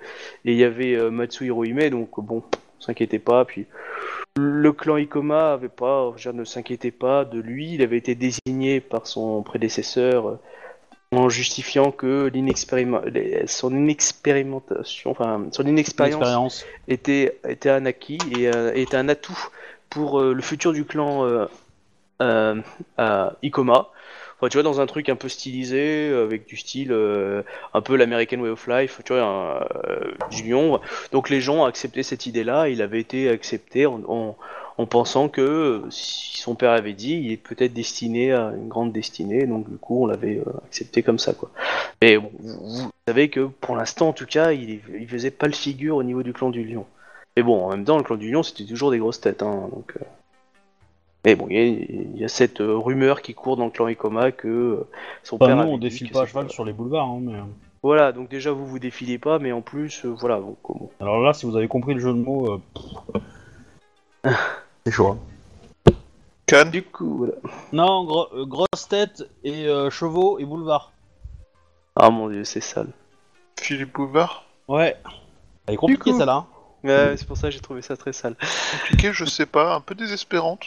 et 0.43 0.51
il 0.51 0.57
y 0.57 0.65
avait 0.65 0.95
euh, 0.97 1.09
Matsu 1.09 1.45
Hirohime, 1.45 1.89
donc 1.91 2.19
euh, 2.19 2.22
bon, 2.22 2.43
s'inquiétez 2.82 3.19
pas. 3.19 3.45
Puis 3.45 3.67
le 4.38 4.72
clan 4.74 4.97
Ikoma 4.97 5.53
avait 5.53 5.69
pas, 5.69 6.13
je 6.17 6.30
ne 6.30 6.43
s'inquiétez 6.43 6.91
pas 6.91 7.26
de 7.26 7.39
lui, 7.39 7.74
il 7.74 7.82
avait 7.82 7.97
été 7.97 8.15
désigné 8.15 8.82
par 8.82 9.07
son 9.07 9.43
prédécesseur 9.43 10.28
euh, 10.28 10.39
en 11.14 11.28
justifiant 11.28 11.91
que 11.91 12.28
l'inexpériment- 12.34 13.01
son 13.45 13.76
inexpérimentation, 13.76 15.12
enfin 15.12 15.45
son 15.51 15.66
inexpérience 15.68 16.22
Expérience. 16.22 16.66
était, 16.88 17.38
était 17.47 17.70
un 17.70 17.86
acquis 17.86 18.18
et 18.38 18.47
euh, 18.47 18.72
était 18.74 18.95
un 18.95 19.09
atout 19.09 19.38
pour 19.89 20.22
euh, 20.22 20.34
le 20.34 20.41
futur 20.41 20.72
du 20.72 20.86
clan 20.86 21.26
euh, 21.26 21.47
euh, 22.22 22.55
à 22.97 23.34
Ikoma. 23.43 23.89
Enfin, 24.39 24.47
tu 24.49 24.57
vois, 24.57 24.64
dans 24.64 24.80
un 24.80 24.86
truc 24.88 25.09
un 25.09 25.16
peu 25.18 25.28
stylisé, 25.28 26.09
euh, 26.09 26.24
avec 26.24 26.47
du 26.47 26.55
style 26.55 26.91
euh, 26.93 27.43
un 27.74 27.82
peu 27.82 27.95
l'American 27.97 28.39
Way 28.39 28.49
of 28.49 28.66
Life, 28.68 29.01
tu 29.03 29.14
vois, 29.14 29.22
un, 29.22 29.55
euh, 29.89 30.12
du 30.32 30.49
lion. 30.49 30.80
Donc 31.12 31.30
les 31.30 31.41
gens 31.41 31.57
ont 31.57 31.66
accepté 31.66 32.03
cette 32.03 32.26
idée-là, 32.26 32.70
il 32.70 32.82
avait 32.82 33.01
été 33.01 33.30
accepté 33.30 33.86
en, 33.86 34.01
en, 34.07 34.38
en 34.82 34.86
pensant 34.86 35.29
que 35.29 35.41
euh, 35.41 35.89
si 35.89 36.38
son 36.39 36.55
père 36.55 36.71
avait 36.71 36.93
dit, 36.93 37.13
il 37.23 37.32
est 37.32 37.38
peut-être 37.38 37.73
destiné 37.73 38.32
à 38.34 38.51
une 38.55 38.67
grande 38.67 38.91
destinée, 38.91 39.45
donc 39.45 39.69
du 39.69 39.77
coup 39.77 40.03
on 40.03 40.05
l'avait 40.07 40.39
euh, 40.39 40.51
accepté 40.65 41.03
comme 41.03 41.19
ça, 41.19 41.34
quoi. 41.34 41.51
Mais 42.01 42.17
bon, 42.17 42.32
vous, 42.39 42.89
savez 43.07 43.29
que 43.29 43.41
pour 43.45 43.75
l'instant, 43.75 44.09
en 44.09 44.13
tout 44.13 44.25
cas, 44.25 44.51
il, 44.51 44.82
il 44.99 45.07
faisait 45.07 45.32
pas 45.32 45.47
le 45.47 45.53
figure 45.53 45.95
au 45.97 46.03
niveau 46.03 46.23
du 46.23 46.34
clan 46.34 46.49
du 46.49 46.63
lion. 46.63 46.86
Mais 47.38 47.43
bon, 47.43 47.63
en 47.65 47.69
même 47.69 47.86
temps, 47.86 47.97
le 47.97 48.03
clan 48.03 48.15
du 48.17 48.32
lion, 48.32 48.43
c'était 48.43 48.65
toujours 48.65 48.91
des 48.91 48.97
grosses 48.97 49.21
têtes, 49.21 49.43
hein, 49.43 49.69
donc... 49.71 49.93
euh, 49.97 50.05
Mais 51.25 51.36
bon, 51.36 51.45
il 51.49 51.55
y, 51.55 51.59
a- 51.59 51.63
il 51.63 52.17
y 52.17 52.25
a 52.25 52.27
cette 52.27 52.57
rumeur 52.59 53.21
qui 53.21 53.34
court 53.34 53.57
dans 53.57 53.65
le 53.65 53.71
clan 53.71 53.88
Ikoma 53.88 54.32
que 54.32 54.86
son 55.23 55.36
Enfin, 55.36 55.45
père 55.45 55.55
nous, 55.57 55.61
avait 55.63 55.71
on 55.73 55.77
défile 55.77 56.11
pas 56.11 56.23
à 56.23 56.25
cheval 56.25 56.49
sur 56.49 56.65
les 56.65 56.73
boulevards, 56.73 57.07
hein, 57.07 57.19
mais... 57.21 57.34
Voilà, 57.84 58.11
donc 58.11 58.29
déjà 58.29 58.51
vous 58.51 58.67
vous 58.67 58.77
défilez 58.79 59.17
pas, 59.17 59.39
mais 59.39 59.51
en 59.51 59.61
plus, 59.61 60.05
euh, 60.05 60.09
voilà, 60.09 60.39
bon. 60.39 60.55
Alors 60.99 61.19
là, 61.21 61.34
si 61.34 61.45
vous 61.47 61.55
avez 61.55 61.67
compris 61.67 61.93
le 61.95 61.99
jeu 61.99 62.09
de 62.13 62.19
mots, 62.19 62.59
euh, 64.25 64.29
c'est 64.86 64.91
chaud. 64.91 65.17
hein. 65.17 66.65
Du 66.69 66.84
coup, 66.84 67.17
voilà. 67.19 67.34
Non, 67.71 68.03
gro- 68.03 68.27
euh, 68.34 68.45
grosse 68.45 68.88
tête 68.89 69.23
et 69.45 69.67
euh, 69.67 69.89
chevaux 69.89 70.38
et 70.38 70.43
boulevard. 70.45 70.91
Ah 71.95 72.09
mon 72.09 72.27
dieu, 72.29 72.43
c'est 72.43 72.59
sale. 72.59 72.89
Philippe 73.59 73.93
Bouvard 73.93 74.43
Ouais. 74.67 74.97
Elle 75.67 75.75
est 75.75 75.77
compliquée 75.77 76.11
coup- 76.11 76.17
celle-là. 76.17 76.36
hein. 76.36 76.47
Ouais, 76.84 77.15
c'est 77.15 77.25
pour 77.27 77.38
ça 77.38 77.47
que 77.47 77.53
j'ai 77.53 77.59
trouvé 77.61 77.82
ça 77.82 77.95
très 77.95 78.11
sale. 78.11 78.36
Compliqué, 78.82 79.13
je 79.13 79.23
sais 79.23 79.45
pas, 79.45 79.75
un 79.75 79.79
peu 79.82 79.95
désespérante. 79.95 80.65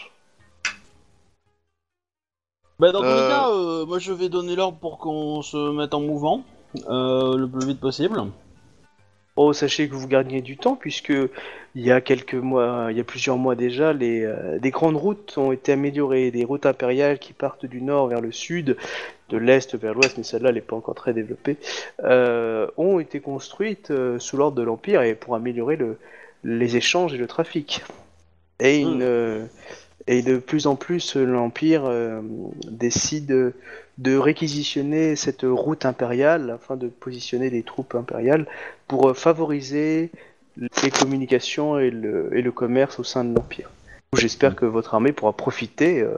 Bah 2.79 2.91
dans 2.93 3.01
tous 3.01 3.07
Euh. 3.07 3.23
les 3.29 3.29
cas, 3.35 3.49
euh, 3.51 3.87
moi 3.87 3.99
je 3.99 4.13
vais 4.13 4.29
donner 4.29 4.57
l'ordre 4.57 4.79
pour 4.79 4.99
qu'on 4.99 5.43
se 5.43 5.71
mette 5.73 5.93
en 5.95 6.01
mouvement 6.01 6.43
euh, 6.89 7.37
le 7.37 7.47
plus 7.49 7.67
vite 7.67 7.81
possible. 7.81 8.21
Oh, 9.37 9.53
sachez 9.53 9.89
que 9.89 9.95
vous 9.95 10.07
gagnez 10.07 10.43
du 10.43 10.57
temps 10.57 10.77
puisque 10.77 11.11
il 11.11 11.83
y 11.83 11.91
a 11.91 12.01
quelques 12.01 12.35
mois, 12.35 12.87
il 12.91 12.97
y 12.97 13.01
a 13.01 13.05
plusieurs 13.05 13.37
mois 13.37 13.57
déjà, 13.57 13.93
les 13.93 14.23
euh, 14.25 14.61
des 14.61 14.71
grandes 14.71 14.97
routes 14.97 15.37
ont 15.39 15.51
été 15.51 15.73
améliorées, 15.73 16.31
des 16.31 16.45
routes 16.45 16.67
impériales 16.67 17.19
qui 17.19 17.33
partent 17.33 17.67
du 17.67 17.83
nord 17.83 18.07
vers 18.07 18.21
le 18.21 18.31
sud, 18.31 18.77
de 19.31 19.37
l'est 19.37 19.75
vers 19.75 19.93
l'ouest, 19.93 20.17
mais 20.19 20.23
celle-là 20.23 20.51
elle 20.51 20.55
n'est 20.55 20.61
pas 20.61 20.77
encore 20.77 20.95
très 20.95 21.13
développée, 21.15 21.59
euh, 22.05 22.69
ont 22.77 23.01
été 23.01 23.19
construites 23.21 23.91
euh, 23.91 24.21
sous 24.21 24.37
l'ordre 24.37 24.57
de 24.57 24.63
l'empire 24.63 25.03
et 25.03 25.17
pour 25.17 25.35
améliorer 25.35 25.75
le, 25.77 25.99
les 26.45 26.77
échanges 26.77 27.13
et 27.13 27.19
le 27.19 27.27
trafic. 27.27 27.83
Et 28.61 28.79
une, 28.79 29.05
Hmm. 29.05 29.49
et 30.07 30.23
de 30.23 30.39
plus 30.39 30.67
en 30.67 30.77
plus 30.77 31.17
l'empire 31.17 31.91
décide 32.71 33.55
de 33.99 34.17
réquisitionner 34.17 35.17
cette 35.17 35.43
route 35.45 35.87
impériale 35.87 36.51
afin 36.51 36.77
de 36.77 36.89
positionner 36.89 37.51
des 37.51 37.63
troupes 37.63 37.95
impériales 37.95 38.47
pour 38.89 39.09
euh, 39.09 39.15
favoriser 39.15 40.11
les 40.57 40.91
communications 40.91 41.79
et 41.79 41.91
le, 41.91 42.37
et 42.37 42.43
le 42.43 42.53
commerce 42.53 42.99
au 42.99 43.05
sein 43.05 43.25
de 43.25 43.35
l'Empire. 43.35 43.71
J'espère 44.17 44.55
que 44.55 44.67
votre 44.67 44.95
armée 44.95 45.13
pourra 45.13 45.33
profiter 45.33 46.01
euh, 46.01 46.17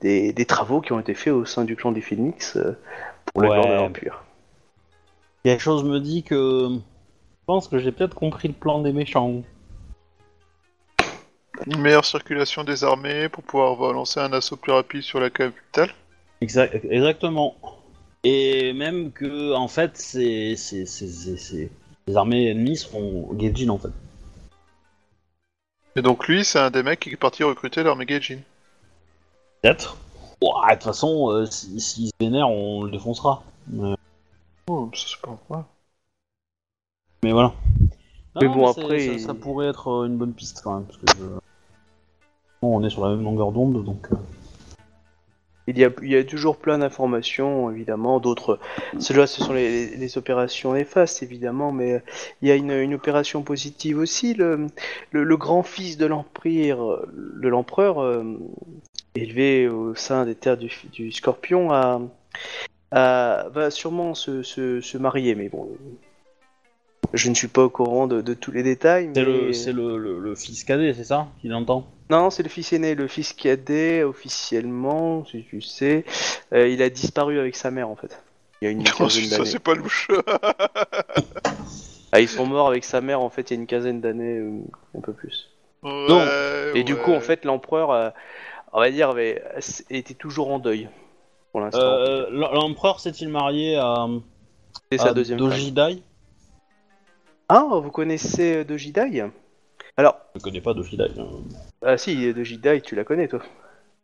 des, 0.00 0.32
des 0.32 0.46
travaux 0.46 0.80
qui 0.80 0.92
ont 0.92 1.00
été 1.00 1.14
faits 1.14 1.32
au 1.32 1.44
sein 1.44 1.64
du 1.64 1.76
clan 1.76 1.92
des 1.92 2.00
Phoenix 2.00 2.56
euh, 2.56 2.78
pour 3.26 3.42
le 3.42 3.50
Ouais. 3.50 3.68
de 3.68 3.74
l'Empire. 3.74 4.24
Quelque 5.44 5.60
chose 5.62 5.84
me 5.84 6.00
dit 6.00 6.22
que... 6.22 6.68
Je 6.70 7.44
pense 7.46 7.68
que 7.68 7.78
j'ai 7.78 7.92
peut-être 7.92 8.14
compris 8.14 8.48
le 8.48 8.54
plan 8.54 8.82
des 8.82 8.92
méchants. 8.92 9.42
Une 11.66 11.80
meilleure 11.80 12.04
circulation 12.04 12.62
des 12.64 12.84
armées 12.84 13.30
pour 13.30 13.42
pouvoir 13.42 13.92
lancer 13.92 14.20
un 14.20 14.32
assaut 14.34 14.56
plus 14.56 14.72
rapide 14.72 15.02
sur 15.02 15.18
la 15.18 15.30
capitale. 15.30 15.90
Exact- 16.40 16.84
exactement. 16.90 17.56
Et 18.24 18.72
même 18.72 19.12
que, 19.12 19.54
en 19.54 19.68
fait, 19.68 20.12
les 20.14 20.56
armées 22.14 22.50
ennemies 22.50 22.76
seront 22.76 23.32
Gaijin, 23.34 23.68
en 23.70 23.78
fait. 23.78 23.90
Et 25.96 26.02
donc 26.02 26.28
lui, 26.28 26.44
c'est 26.44 26.58
un 26.58 26.70
des 26.70 26.82
mecs 26.82 27.00
qui 27.00 27.10
est 27.10 27.16
parti 27.16 27.42
recruter 27.42 27.82
l'armée 27.82 28.06
Gaijin. 28.06 28.38
Peut-être. 29.62 29.96
Ouah, 30.40 30.68
de 30.68 30.74
toute 30.74 30.84
façon, 30.84 31.30
euh, 31.30 31.46
si- 31.46 31.80
s'ils 31.80 32.06
se 32.08 32.12
vénèrent, 32.20 32.48
on 32.48 32.84
le 32.84 32.90
défoncera. 32.92 33.42
Mais, 33.66 33.94
Oh, 34.70 34.88
ça 34.94 35.06
c'est 35.08 35.20
pas 35.20 35.36
ouais. 35.48 35.62
mais 37.24 37.32
voilà. 37.32 37.54
Mais 38.40 38.46
bon, 38.46 38.68
après, 38.68 39.18
Ça, 39.18 39.34
pourrait 39.34 39.66
être 39.68 39.88
euh, 39.88 40.06
une 40.06 40.16
bonne 40.16 40.32
piste, 40.32 40.60
quand 40.62 40.74
même, 40.74 40.84
parce 40.84 40.98
que... 40.98 41.06
je- 41.18 41.40
Bon, 42.62 42.76
on 42.78 42.84
est 42.84 42.90
sur 42.90 43.04
la 43.04 43.10
même 43.14 43.24
longueur 43.24 43.50
d'onde, 43.50 43.84
donc... 43.84 44.06
euh, 44.12 44.16
Il 45.68 45.76
y 45.76 46.16
a, 46.16 46.24
toujours 46.24 46.56
plein 46.56 46.78
d'informations, 46.78 47.70
évidemment. 47.70 48.20
D'autres, 48.20 48.58
ceux-là, 48.98 49.26
ce 49.26 49.42
sont 49.42 49.52
les, 49.52 50.16
opérations 50.16 50.72
néfastes, 50.72 51.22
évidemment, 51.22 51.72
mais 51.72 52.02
il 52.40 52.48
y 52.48 52.50
a 52.50 52.54
une, 52.54 52.94
opération 52.94 53.42
positive 53.42 53.98
aussi. 53.98 54.32
Le, 54.32 55.36
grand-fils 55.36 55.98
de 55.98 56.06
l'empire, 56.06 56.78
de 57.12 57.48
l'empereur, 57.48 58.02
euh, 58.02 58.24
élevé 59.14 59.68
au 59.68 59.94
sein 59.94 60.24
des 60.24 60.34
terres 60.34 60.56
du, 60.56 61.12
Scorpion, 61.12 61.68
va 62.90 63.70
sûrement 63.70 64.14
se, 64.14 64.42
se 64.42 64.96
marier, 64.96 65.34
mais 65.34 65.50
bon. 65.50 65.68
Je 67.14 67.30
ne 67.30 67.34
suis 67.34 67.48
pas 67.48 67.64
au 67.64 67.70
courant 67.70 68.06
de, 68.06 68.20
de 68.20 68.34
tous 68.34 68.52
les 68.52 68.62
détails. 68.62 69.10
C'est 69.14 69.24
mais- 69.24 69.46
le, 69.46 69.52
c'est 69.52 69.72
le, 69.72 69.96
le, 69.98 70.18
le 70.18 70.34
fils 70.34 70.64
cadet, 70.64 70.92
c'est 70.94 71.04
ça 71.04 71.28
qu'il 71.40 71.54
entend? 71.54 71.86
Non, 72.10 72.30
c'est 72.30 72.42
le 72.42 72.48
fils 72.48 72.72
aîné, 72.72 72.94
le 72.94 73.06
fils 73.06 73.32
cadet, 73.32 74.02
officiellement, 74.02 75.24
si 75.26 75.44
tu 75.44 75.60
sais. 75.60 76.04
Euh, 76.52 76.68
il 76.68 76.80
a 76.82 76.88
disparu 76.88 77.38
avec 77.38 77.54
sa 77.56 77.70
mère, 77.70 77.88
en 77.88 77.96
fait. 77.96 78.18
Il 78.60 78.64
y 78.64 78.68
a 78.68 78.70
une 78.70 78.82
Oh, 79.00 79.04
quinzaine 79.04 79.24
ça 79.24 79.36
d'années. 79.38 79.50
c'est 79.50 79.58
pas 79.58 79.74
louche. 79.74 80.08
Ah, 82.12 82.20
ils 82.20 82.28
sont 82.28 82.46
morts 82.46 82.68
avec 82.68 82.84
sa 82.84 83.00
mère, 83.00 83.20
en 83.20 83.28
fait, 83.28 83.50
il 83.50 83.54
y 83.54 83.56
a 83.58 83.60
une 83.60 83.66
quinzaine 83.66 84.00
d'années, 84.00 84.38
euh, 84.38 84.52
un 84.96 85.00
peu 85.00 85.12
plus. 85.12 85.50
Ouais, 85.82 86.72
Et 86.74 86.82
du 86.82 86.96
coup, 86.96 87.12
en 87.12 87.20
fait, 87.20 87.44
l'empereur, 87.44 87.90
euh, 87.90 88.10
on 88.72 88.80
va 88.80 88.90
dire, 88.90 89.10
avait, 89.10 89.42
était 89.90 90.14
toujours 90.14 90.50
en 90.50 90.58
deuil, 90.58 90.88
pour 91.52 91.60
l'instant. 91.60 91.80
euh, 91.84 92.26
L'empereur 92.30 93.00
s'est-il 93.00 93.28
marié 93.28 93.76
à, 93.76 94.06
c'est 94.90 94.98
sa 94.98 95.12
deuxième 95.12 95.38
femme. 95.38 95.50
Dojidai? 95.50 96.02
Ah, 97.48 97.66
vous 97.82 97.90
connaissez 97.90 98.56
euh, 98.58 98.64
Dojidai 98.64 99.24
Alors, 99.96 100.16
Je 100.34 100.40
connais 100.40 100.60
pas 100.60 100.74
Dojidai. 100.74 101.08
hein. 101.18 101.26
ah 101.82 101.96
si, 101.96 102.32
Dojidai, 102.34 102.80
tu 102.82 102.94
la 102.94 103.04
connais, 103.04 103.28
toi. 103.28 103.40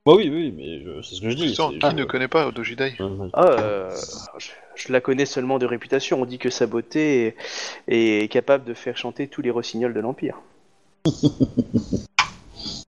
Bah 0.06 0.12
oui, 0.16 0.28
oui, 0.28 0.52
mais 0.54 0.80
je- 0.80 1.02
c'est 1.02 1.14
ce 1.14 1.20
que 1.20 1.30
je 1.30 1.36
dis. 1.36 1.54
C'est- 1.54 1.78
qui 1.78 1.94
ne 1.94 2.04
connaît 2.04 2.28
pas 2.28 2.50
Dojidai 2.50 2.94
Ah, 3.32 3.42
euh, 3.44 3.90
je, 4.38 4.50
je 4.76 4.92
la 4.92 5.00
connais 5.00 5.26
seulement 5.26 5.58
de 5.58 5.66
réputation. 5.66 6.20
On 6.20 6.26
dit 6.26 6.38
que 6.38 6.50
sa 6.50 6.66
beauté 6.66 7.34
est, 7.88 8.22
est 8.22 8.28
capable 8.28 8.64
de 8.64 8.74
faire 8.74 8.96
chanter 8.96 9.28
tous 9.28 9.42
les 9.42 9.50
rossignols 9.50 9.94
de 9.94 10.00
l'Empire. 10.00 10.38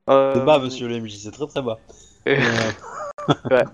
Euh, 0.09 0.35
C'est 0.35 0.45
bas, 0.45 0.59
monsieur 0.61 0.87
le 0.89 0.95
MJ, 0.97 1.17
c'est 1.17 1.33
très 1.33 1.47
très 1.49 1.63
bas. 1.63 1.81
euh, 2.29 2.73
Euh, 3.53 3.65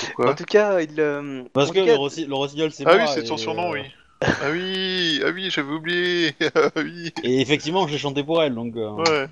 Pourquoi? 0.00 0.30
En 0.30 0.34
tout 0.34 0.44
cas, 0.44 0.80
il. 0.80 0.98
euh, 1.00 1.44
parce 1.52 1.70
en 1.70 1.72
que 1.74 1.78
tout 1.80 1.86
cas, 1.86 1.92
le, 1.92 1.98
rossi- 1.98 2.26
le 2.26 2.34
rossignol, 2.34 2.70
c'est 2.72 2.84
Ah 2.86 2.96
moi, 2.96 3.04
oui, 3.04 3.08
c'est 3.14 3.26
son 3.26 3.36
et, 3.36 3.38
surnom, 3.38 3.68
euh, 3.70 3.72
oui. 3.72 3.80
Ah 4.24 4.50
oui, 4.50 5.20
ah 5.24 5.30
oui, 5.34 5.50
j'avais 5.50 5.72
oublié. 5.72 6.34
Ah 6.54 6.70
oui, 6.76 7.12
Et 7.22 7.40
effectivement, 7.40 7.86
j'ai 7.88 7.98
chanté 7.98 8.22
pour 8.24 8.42
elle, 8.42 8.54
donc. 8.54 8.76
euh, 8.76 8.90
ouais. 8.90 9.28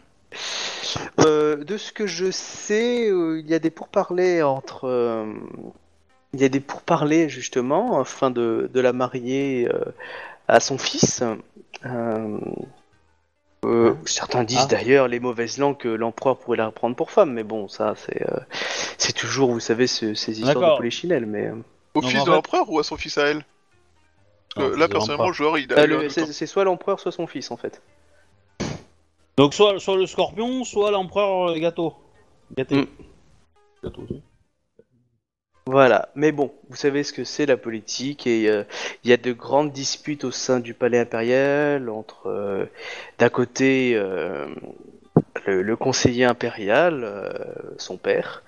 euh, 1.21 1.57
de 1.65 1.77
ce 1.77 1.93
que 1.93 2.07
je 2.07 2.31
sais, 2.31 3.09
euh, 3.11 3.41
il 3.41 3.49
y 3.51 3.55
a 3.55 3.59
des 3.59 3.71
pourparlers 3.71 4.43
entre. 4.43 4.85
euh, 4.87 5.33
il 6.35 6.41
y 6.41 6.45
a 6.45 6.49
des 6.49 6.61
pourparlers 6.61 7.29
justement 7.29 8.01
afin 8.01 8.31
de, 8.31 8.71
de 8.73 8.81
la 8.81 8.93
marier 8.95 9.69
euh, 9.73 9.85
à 10.49 10.61
son 10.61 10.79
fils. 10.79 11.23
Euh, 11.85 12.39
euh, 13.65 13.95
certains 14.07 14.43
disent 14.45 14.61
Ah. 14.63 14.67
d'ailleurs 14.67 15.09
les 15.09 15.21
mauvaises 15.21 15.59
langues 15.59 15.77
que 15.77 15.89
l'empereur 15.89 16.39
pourrait 16.39 16.57
la 16.57 16.67
reprendre 16.67 16.97
pour 16.97 17.11
femme, 17.11 17.33
mais 17.33 17.45
bon, 17.45 17.69
ça 17.69 17.95
c'est 17.97 18.23
euh, 18.23 18.39
c'est 18.99 19.13
toujours, 19.13 19.53
vous 19.53 19.61
savez, 19.61 19.87
ce- 19.87 20.15
ces 20.15 20.33
histoires 20.33 20.55
de 20.55 20.61
D'accord. 20.61 20.77
polichinelle. 20.79 21.27
Mais 21.27 21.47
euh, 21.49 21.55
Au 21.95 22.01
Non, 22.01 22.09
fils 22.09 22.21
en 22.21 22.25
de 22.25 22.31
fait- 22.31 22.37
l'empereur 22.37 22.71
ou 22.73 22.79
à 22.79 22.83
son 22.85 22.97
fils 22.97 23.19
à 23.19 23.27
elle? 23.27 23.45
Non, 24.57 24.69
là, 24.71 24.89
personnellement, 24.89 25.29
le 25.29 25.33
joueur, 25.33 25.59
il 25.59 25.73
a 25.73 25.79
euh, 25.79 26.07
un 26.07 26.09
c'est 26.09 26.47
soit 26.47 26.65
l'empereur, 26.65 27.01
soit 27.01 27.13
son 27.13 27.27
fils 27.27 27.51
en 27.51 27.57
fait. 27.57 27.81
Donc, 29.37 29.55
soit, 29.55 29.79
soit 29.81 29.97
le 29.97 30.07
scorpion, 30.07 30.65
soit 30.65 30.91
l'empereur 30.91 31.51
euh, 31.51 31.59
gâteau. 31.59 31.95
Gâté. 32.55 32.77
Mm. 32.77 32.87
Gâteau 33.83 34.03
aussi. 34.03 34.23
Voilà, 35.67 36.09
mais 36.17 36.33
bon, 36.33 36.53
vous 36.69 36.77
savez 36.77 37.05
ce 37.05 37.13
que 37.13 37.23
c'est 37.23 37.47
la 37.47 37.57
politique 37.57 38.27
et 38.27 38.51
euh, 38.51 38.65
il 39.05 39.11
y 39.11 39.13
a 39.13 39.17
de 39.17 39.33
grandes 39.33 39.71
disputes 39.71 40.25
au 40.25 40.33
sein 40.33 40.59
du 40.59 40.75
palais 40.75 40.99
impérial 40.99 41.89
entre 41.89 42.27
euh, 42.27 42.67
d'un 43.19 43.29
côté 43.29 43.97
le, 45.47 45.63
le 45.63 45.77
conseiller 45.77 46.25
impérial, 46.25 47.03
euh, 47.05 47.29
son 47.79 47.97
père, 47.97 48.43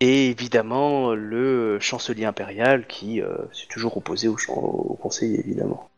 et 0.00 0.28
évidemment 0.28 1.14
le 1.14 1.78
chancelier 1.80 2.24
impérial 2.24 2.86
qui 2.86 3.20
euh, 3.20 3.36
s'est 3.52 3.68
toujours 3.68 3.96
opposé 3.96 4.28
au, 4.28 4.36
au 4.48 4.94
conseiller 4.94 5.40
évidemment. 5.40 5.88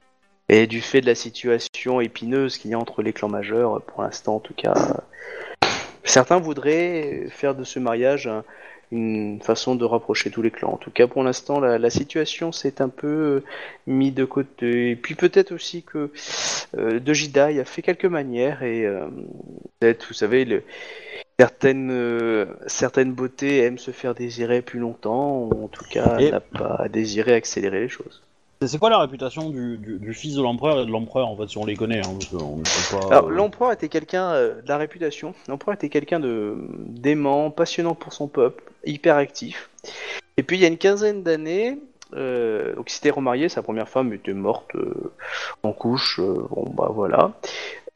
Et 0.48 0.66
du 0.66 0.80
fait 0.80 1.00
de 1.00 1.06
la 1.06 1.14
situation 1.14 2.00
épineuse 2.00 2.58
qu'il 2.58 2.72
y 2.72 2.74
a 2.74 2.78
entre 2.78 3.02
les 3.02 3.12
clans 3.12 3.28
majeurs, 3.28 3.80
pour 3.82 4.02
l'instant 4.02 4.36
en 4.36 4.40
tout 4.40 4.54
cas, 4.54 4.74
euh, 4.74 5.66
certains 6.04 6.38
voudraient 6.38 7.26
faire 7.30 7.54
de 7.54 7.62
ce 7.62 7.78
mariage 7.78 8.26
un, 8.26 8.42
une 8.92 9.40
façon 9.40 9.76
de 9.76 9.84
rapprocher 9.84 10.30
tous 10.30 10.42
les 10.42 10.50
clans. 10.50 10.72
En 10.72 10.76
tout 10.76 10.90
cas, 10.90 11.06
pour 11.06 11.22
l'instant, 11.22 11.60
la, 11.60 11.90
situation 11.90 12.50
s'est 12.52 12.82
un 12.82 12.88
peu 12.88 13.06
euh, 13.06 13.44
mis 13.86 14.10
de 14.10 14.24
côté. 14.24 14.90
Et 14.90 14.96
puis 14.96 15.14
peut-être 15.14 15.52
aussi 15.52 15.82
que 15.82 16.10
euh, 16.76 16.98
Dojidai 16.98 17.60
a 17.60 17.64
fait 17.64 17.82
quelques 17.82 18.06
manières 18.06 18.62
et 18.62 18.86
peut-être, 19.80 20.06
vous 20.08 20.14
savez, 20.14 20.44
le- 20.44 20.62
certaines, 21.38 21.90
euh, 21.90 22.44
certaines 22.66 23.12
beautés 23.12 23.60
aiment 23.64 23.78
se 23.78 23.90
faire 23.90 24.14
désirer 24.14 24.62
plus 24.62 24.78
longtemps, 24.78 25.38
ou 25.38 25.64
en 25.64 25.68
tout 25.68 25.84
cas, 25.90 26.18
Et- 26.18 26.30
n'a 26.30 26.40
pas 26.40 26.86
désiré 26.88 27.32
accélérer 27.34 27.80
les 27.80 27.88
choses. 27.88 28.22
C'est- 28.60 28.68
C'est 28.68 28.78
quoi 28.78 28.90
la 28.90 28.98
réputation 28.98 29.48
du, 29.48 29.78
du, 29.78 29.98
du 29.98 30.12
fils 30.12 30.34
de 30.36 30.42
l'empereur 30.42 30.80
et 30.80 30.86
de 30.86 30.90
l'empereur, 30.90 31.28
en 31.28 31.36
fait, 31.36 31.48
si 31.48 31.56
on 31.56 31.64
les 31.64 31.76
connaît 31.76 32.00
hein, 32.00 32.12
parce 32.12 32.26
qu'on 32.26 32.56
ne 32.58 32.64
sait 32.66 32.94
pas. 32.98 33.06
Alors, 33.10 33.28
euh, 33.28 33.30
l'empereur 33.34 33.72
était 33.72 33.88
quelqu'un 33.88 34.32
euh, 34.32 34.60
de 34.60 34.68
la 34.68 34.76
réputation. 34.76 35.34
L'empereur 35.48 35.74
était 35.74 35.88
quelqu'un 35.88 36.20
de 36.20 36.56
d'aimant, 36.76 37.50
passionnant 37.50 37.94
pour 37.94 38.12
son 38.12 38.28
peuple, 38.28 38.62
hyper 38.84 39.16
actif. 39.16 39.70
Et 40.36 40.42
puis 40.42 40.58
il 40.58 40.60
y 40.60 40.66
a 40.66 40.68
une 40.68 40.76
quinzaine 40.76 41.22
d'années, 41.22 41.78
euh, 42.12 42.74
donc 42.74 42.90
il 42.90 42.94
s'était 42.94 43.08
remarié, 43.10 43.48
sa 43.48 43.62
première 43.62 43.88
femme 43.88 44.12
était 44.12 44.34
morte 44.34 44.74
euh, 44.74 45.10
en 45.62 45.72
couche. 45.72 46.20
euh, 46.20 46.34
bon 46.50 46.68
bah 46.76 46.90
voilà. 46.94 47.32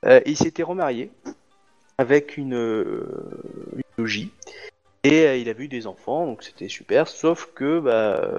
Euh, 0.06 0.20
il 0.24 0.36
s'était 0.36 0.62
remarié 0.62 1.10
avec 1.98 2.36
une, 2.36 2.54
euh, 2.54 3.06
une 3.76 3.82
logis. 3.98 4.30
Et 5.06 5.26
euh, 5.26 5.36
il 5.36 5.50
avait 5.50 5.64
eu 5.64 5.68
des 5.68 5.86
enfants, 5.86 6.24
donc 6.26 6.42
c'était 6.42 6.68
super. 6.68 7.08
Sauf 7.08 7.50
que 7.54 7.78
bah, 7.78 8.16
euh, 8.22 8.38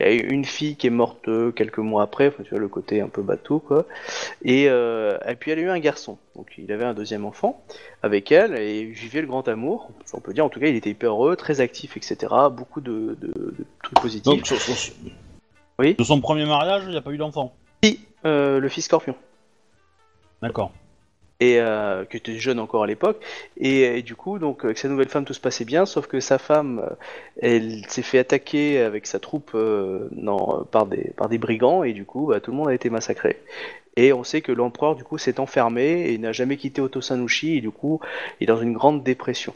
il 0.00 0.06
y 0.06 0.08
a 0.08 0.12
eu 0.12 0.28
une 0.28 0.44
fille 0.44 0.74
qui 0.74 0.88
est 0.88 0.90
morte 0.90 1.28
euh, 1.28 1.52
quelques 1.52 1.78
mois 1.78 2.02
après. 2.02 2.26
Enfin, 2.26 2.42
tu 2.42 2.50
vois 2.50 2.58
le 2.58 2.66
côté 2.66 3.00
un 3.00 3.08
peu 3.08 3.22
bateau 3.22 3.60
quoi. 3.60 3.86
Et, 4.42 4.64
et 4.64 5.34
puis 5.38 5.52
elle 5.52 5.60
a 5.60 5.62
eu 5.62 5.68
un 5.70 5.78
garçon. 5.78 6.18
Donc 6.34 6.54
il 6.58 6.72
avait 6.72 6.84
un 6.84 6.92
deuxième 6.94 7.24
enfant 7.24 7.62
avec 8.02 8.32
elle 8.32 8.58
et 8.58 8.80
il 8.80 8.90
vivait 8.90 9.20
le 9.20 9.28
grand 9.28 9.46
amour. 9.46 9.90
On 10.12 10.20
peut 10.20 10.32
dire 10.32 10.44
en 10.44 10.48
tout 10.48 10.58
cas 10.58 10.66
il 10.66 10.74
était 10.74 10.90
hyper 10.90 11.12
heureux, 11.12 11.36
très 11.36 11.60
actif, 11.60 11.96
etc. 11.96 12.16
Beaucoup 12.50 12.80
de, 12.80 13.16
de- 13.20 13.28
de 13.28 13.64
trucs 13.84 14.00
positifs. 14.00 14.24
Donc, 14.24 14.46
sur- 14.48 14.58
sur- 14.60 14.92
Oui. 15.78 15.94
De 15.94 16.02
son 16.02 16.20
premier 16.20 16.46
mariage, 16.46 16.82
il 16.86 16.90
n'y 16.90 16.96
a 16.96 17.00
pas 17.00 17.12
eu 17.12 17.16
d'enfant? 17.16 17.54
Si, 17.84 18.00
le 18.24 18.68
fils 18.68 18.86
Scorpion. 18.86 19.14
D'accord. 20.42 20.72
Et 21.40 21.58
euh, 21.58 22.04
qui 22.04 22.18
était 22.18 22.38
jeune 22.38 22.58
encore 22.58 22.84
à 22.84 22.86
l'époque. 22.86 23.22
Et, 23.56 23.98
et 23.98 24.02
du 24.02 24.14
coup 24.14 24.38
donc 24.38 24.64
avec 24.64 24.78
sa 24.78 24.88
nouvelle 24.88 25.08
femme 25.08 25.24
tout 25.24 25.34
se 25.34 25.40
passait 25.40 25.64
bien 25.64 25.86
sauf 25.86 26.06
que 26.06 26.20
sa 26.20 26.38
femme 26.38 26.80
euh, 26.84 26.94
elle 27.40 27.86
s'est 27.88 28.02
fait 28.02 28.18
attaquer 28.18 28.80
avec 28.80 29.06
sa 29.06 29.18
troupe 29.18 29.52
euh, 29.54 30.08
non, 30.12 30.66
par 30.70 30.86
des 30.86 31.12
par 31.16 31.28
des 31.28 31.38
brigands 31.38 31.82
et 31.82 31.92
du 31.92 32.04
coup 32.04 32.26
bah, 32.26 32.40
tout 32.40 32.50
le 32.50 32.56
monde 32.56 32.68
a 32.68 32.74
été 32.74 32.90
massacré. 32.90 33.38
Et 33.96 34.12
on 34.12 34.22
sait 34.22 34.40
que 34.40 34.52
l'empereur 34.52 34.94
du 34.94 35.04
coup 35.04 35.18
s'est 35.18 35.40
enfermé 35.40 36.12
et 36.12 36.18
n'a 36.18 36.32
jamais 36.32 36.56
quitté 36.56 36.80
Otosanushi 36.80 37.56
et 37.56 37.60
du 37.60 37.70
coup 37.70 38.00
il 38.40 38.44
est 38.44 38.46
dans 38.46 38.60
une 38.60 38.72
grande 38.72 39.02
dépression 39.02 39.54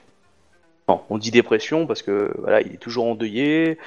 non, 0.88 1.00
on 1.10 1.18
dit 1.18 1.30
dépression 1.30 1.86
parce 1.86 2.02
que 2.02 2.32
voilà 2.38 2.60
il 2.60 2.74
est 2.74 2.78
toujours 2.78 3.06
endeuillé 3.06 3.78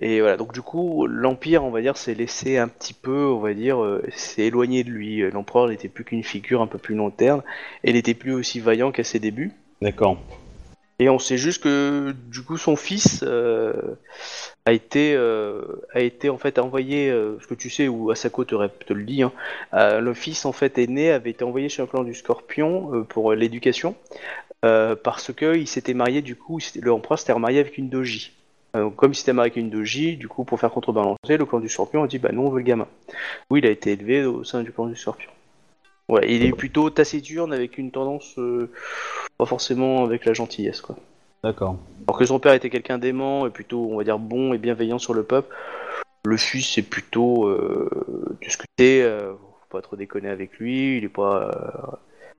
et 0.00 0.20
voilà, 0.20 0.36
donc 0.36 0.52
du 0.52 0.60
coup, 0.60 1.06
l'Empire, 1.06 1.64
on 1.64 1.70
va 1.70 1.80
dire, 1.80 1.96
s'est 1.96 2.14
laissé 2.14 2.58
un 2.58 2.66
petit 2.66 2.94
peu, 2.94 3.26
on 3.26 3.38
va 3.38 3.54
dire, 3.54 3.82
euh, 3.82 4.02
s'est 4.14 4.42
éloigné 4.42 4.82
de 4.82 4.90
lui. 4.90 5.20
L'empereur 5.30 5.68
n'était 5.68 5.88
plus 5.88 6.04
qu'une 6.04 6.24
figure 6.24 6.62
un 6.62 6.66
peu 6.66 6.78
plus 6.78 6.96
long 6.96 7.10
terme, 7.10 7.42
et 7.84 7.90
il 7.90 7.94
n'était 7.94 8.14
plus 8.14 8.32
aussi 8.32 8.58
vaillant 8.58 8.90
qu'à 8.90 9.04
ses 9.04 9.20
débuts. 9.20 9.52
D'accord. 9.80 10.18
Et 11.00 11.08
on 11.08 11.18
sait 11.18 11.38
juste 11.38 11.62
que 11.62 12.14
du 12.28 12.42
coup, 12.42 12.56
son 12.56 12.76
fils 12.76 13.24
euh, 13.26 13.96
a 14.64 14.72
été, 14.72 15.14
euh, 15.14 15.62
a 15.92 16.00
été 16.00 16.28
en 16.28 16.38
fait 16.38 16.58
envoyé, 16.60 17.10
ce 17.10 17.46
que 17.46 17.54
tu 17.54 17.68
sais, 17.68 17.88
ou 17.88 18.10
Asako 18.10 18.44
te, 18.44 18.66
te 18.84 18.92
le 18.92 19.04
dit, 19.04 19.22
hein, 19.22 19.32
le 19.72 20.14
fils 20.14 20.44
en 20.44 20.52
fait 20.52 20.78
aîné 20.78 21.10
avait 21.10 21.30
été 21.30 21.44
envoyé 21.44 21.68
chez 21.68 21.82
un 21.82 21.86
clan 21.86 22.04
du 22.04 22.14
Scorpion 22.14 23.04
pour 23.08 23.32
l'éducation, 23.32 23.96
euh, 24.64 24.96
parce 24.96 25.32
que 25.32 25.56
il 25.56 25.68
s'était 25.68 25.94
marié, 25.94 26.22
du 26.22 26.34
coup, 26.34 26.58
l'empereur 26.82 27.18
s'était 27.18 27.32
remarié 27.32 27.60
avec 27.60 27.78
une 27.78 27.88
doji. 27.88 28.32
Euh, 28.74 28.90
comme 28.90 29.12
il 29.12 29.14
s'était 29.14 29.32
marié 29.32 29.52
avec 29.52 29.56
une 29.56 29.70
doji, 29.70 30.16
du 30.16 30.26
coup, 30.26 30.44
pour 30.44 30.58
faire 30.58 30.70
contrebalancer, 30.70 31.36
le 31.36 31.44
clan 31.44 31.60
du 31.60 31.68
Scorpion 31.68 32.02
a 32.02 32.08
dit, 32.08 32.18
bah 32.18 32.30
nous 32.32 32.42
on 32.42 32.50
veut 32.50 32.58
le 32.58 32.64
gamin. 32.64 32.88
Oui, 33.50 33.60
il 33.60 33.66
a 33.66 33.70
été 33.70 33.92
élevé 33.92 34.24
au 34.24 34.42
sein 34.42 34.62
du 34.62 34.72
clan 34.72 34.86
du 34.86 34.96
Scorpion. 34.96 35.30
Ouais, 36.08 36.30
il 36.30 36.44
est 36.44 36.52
plutôt 36.52 36.90
taciturne 36.90 37.52
avec 37.52 37.78
une 37.78 37.90
tendance 37.90 38.38
euh, 38.38 38.70
pas 39.38 39.46
forcément 39.46 40.04
avec 40.04 40.26
la 40.26 40.34
gentillesse 40.34 40.82
quoi. 40.82 40.96
D'accord. 41.42 41.78
Alors 42.06 42.18
que 42.18 42.26
son 42.26 42.38
père 42.38 42.52
était 42.52 42.68
quelqu'un 42.68 42.98
d'aimant 42.98 43.46
et 43.46 43.50
plutôt 43.50 43.88
on 43.90 43.96
va 43.96 44.04
dire 44.04 44.18
bon 44.18 44.52
et 44.52 44.58
bienveillant 44.58 44.98
sur 44.98 45.14
le 45.14 45.22
peuple, 45.22 45.54
le 46.26 46.36
fils 46.36 46.74
c'est 46.74 46.82
plutôt 46.82 47.46
euh, 47.46 47.88
euh, 48.80 49.32
faut 49.32 49.68
pas 49.70 49.80
trop 49.80 49.96
déconner 49.96 50.28
avec 50.28 50.58
lui, 50.58 50.98
il 50.98 51.04
est 51.04 51.08
pas 51.08 51.50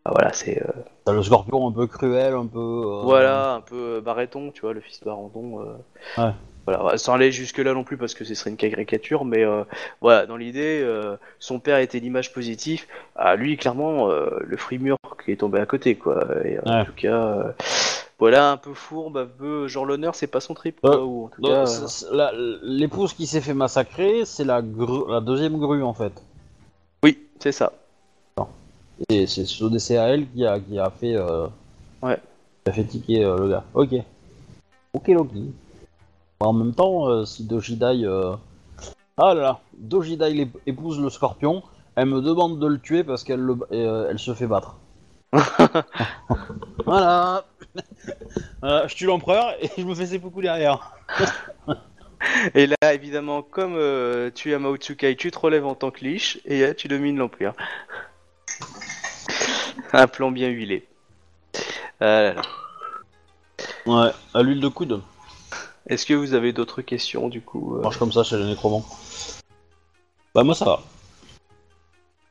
ah, 0.06 0.12
voilà, 0.12 0.32
c'est 0.34 0.62
euh, 0.62 0.72
T'as 1.04 1.14
le 1.14 1.24
scorpion 1.24 1.68
un 1.68 1.72
peu 1.72 1.88
cruel, 1.88 2.34
un 2.34 2.46
peu. 2.46 2.60
euh, 2.60 3.02
voilà 3.04 3.56
un 3.56 3.62
peu 3.62 4.02
Barreton, 4.02 4.52
tu 4.52 4.62
vois, 4.62 4.74
le 4.74 4.82
fils 4.82 5.00
de 5.02 5.06
Barreton. 5.06 5.62
euh, 5.62 6.24
Ouais. 6.24 6.34
Voilà, 6.68 6.98
sans 6.98 7.14
aller 7.14 7.32
jusque 7.32 7.60
là 7.60 7.74
non 7.76 7.84
plus 7.84 7.96
parce 7.96 8.16
que 8.16 8.24
ce 8.26 8.34
serait 8.34 8.50
une 8.50 8.58
caricature, 8.58 9.24
mais 9.24 9.44
euh, 9.44 9.64
voilà, 10.02 10.26
dans 10.26 10.36
l'idée, 10.36 10.82
euh, 10.84 11.16
son 11.38 11.60
père 11.60 11.78
était 11.78 12.00
l'image 12.00 12.34
positive. 12.34 12.86
Ah, 13.16 13.36
lui, 13.36 13.56
clairement, 13.56 14.10
euh, 14.10 14.40
le 14.42 14.58
frimur 14.58 14.98
qui 15.24 15.32
est 15.32 15.36
tombé 15.36 15.60
à 15.60 15.68
côté, 15.68 15.96
quoi. 15.96 16.26
Et, 16.44 16.58
euh, 16.58 16.62
Ouais. 16.66 16.72
En 16.82 16.86
tout 16.86 16.92
cas, 16.96 17.14
euh, 17.14 17.52
voilà, 18.18 18.52
un 18.52 18.58
peu 18.58 18.74
fourbe, 18.74 19.18
un 19.18 19.28
peu 19.28 19.68
genre 19.68 19.86
l'honneur, 19.86 20.16
c'est 20.16 20.26
pas 20.26 20.40
son 20.40 20.56
trip, 20.56 20.80
euh, 20.86 21.28
L'épouse 22.64 23.14
qui 23.14 23.28
s'est 23.28 23.42
fait 23.42 23.54
massacrer, 23.54 24.26
c'est 24.26 24.44
la, 24.46 24.62
gru- 24.64 25.06
la 25.12 25.22
deuxième 25.22 25.58
grue 25.60 25.84
en 25.84 25.94
fait. 25.94 26.14
oui, 27.04 27.20
c'est 27.40 27.52
ça. 27.52 27.74
Et 29.10 29.28
c'est 29.28 29.46
ce 29.46 29.66
DCAL 29.66 30.26
qui 30.34 30.46
a, 30.46 30.60
qui 30.60 30.80
a 30.80 30.90
fait. 30.90 31.16
euh, 31.16 31.48
Ouais. 32.02 32.18
Qui 32.64 32.70
a 32.72 32.74
fait 32.74 32.84
tiquer 32.86 33.24
euh, 33.24 33.38
le 33.38 33.50
gars. 33.50 33.64
Ok. 33.74 33.94
Ok, 34.94 35.10
ok. 35.10 35.30
En 36.40 36.54
même 36.54 36.74
temps, 36.74 37.10
euh, 37.10 37.26
si 37.26 37.44
Dojidai. 37.46 38.04
euh, 38.06 38.36
Ah 39.18 39.34
là 39.34 39.42
là, 39.42 39.60
Dojidai 39.78 40.48
épouse 40.66 41.00
le 41.00 41.10
scorpion, 41.10 41.64
elle 41.96 42.08
me 42.08 42.22
demande 42.22 42.60
de 42.60 42.68
le 42.68 42.80
tuer 42.80 43.04
parce 43.04 43.24
qu'elle 43.24 43.40
le... 43.40 43.58
elle 43.72 44.20
se 44.20 44.34
fait 44.34 44.48
battre. 44.48 44.76
voilà. 46.86 47.46
Voilà, 48.62 48.88
Je 48.88 48.96
tue 48.96 49.06
l'empereur 49.06 49.54
et 49.62 49.70
je 49.78 49.84
me 49.84 49.94
fais 49.96 50.06
seppuku 50.06 50.42
derrière. 50.42 50.94
Et 52.56 52.68
là, 52.68 52.94
évidemment, 52.94 53.42
comme 53.42 53.76
euh, 53.76 54.32
tu 54.34 54.52
es 54.52 54.54
à 54.54 54.60
Mao 54.60 54.78
Tsukai, 54.78 55.16
tu 55.16 55.30
te 55.30 55.38
relèves 55.38 55.66
en 55.66 55.76
tant 55.76 55.92
que 55.92 56.04
liche 56.04 56.40
et 56.46 56.74
tu 56.76 56.88
domines 56.88 57.18
l'Empire. 57.18 57.54
Un 59.94 60.08
plan 60.08 60.32
bien 60.32 60.50
huilé. 60.50 60.88
Ah 62.00 62.22
là 62.22 62.34
là. 62.34 62.42
Ouais, 63.86 64.12
à 64.34 64.42
l'huile 64.42 64.60
de 64.60 64.68
coude. 64.68 65.02
Est-ce 65.88 66.06
que 66.06 66.14
vous 66.14 66.34
avez 66.34 66.52
d'autres 66.52 66.82
questions 66.82 67.30
du 67.30 67.42
coup 67.42 67.78
euh 67.78 67.82
marche 67.82 67.98
comme 68.00 68.12
ça 68.12 68.24
chez 68.24 68.38
les 68.38 68.46
nécromants. 68.46 68.86
Bah 70.34 70.44
moi 70.44 70.56
ça 70.56 70.66
va. 70.66 70.82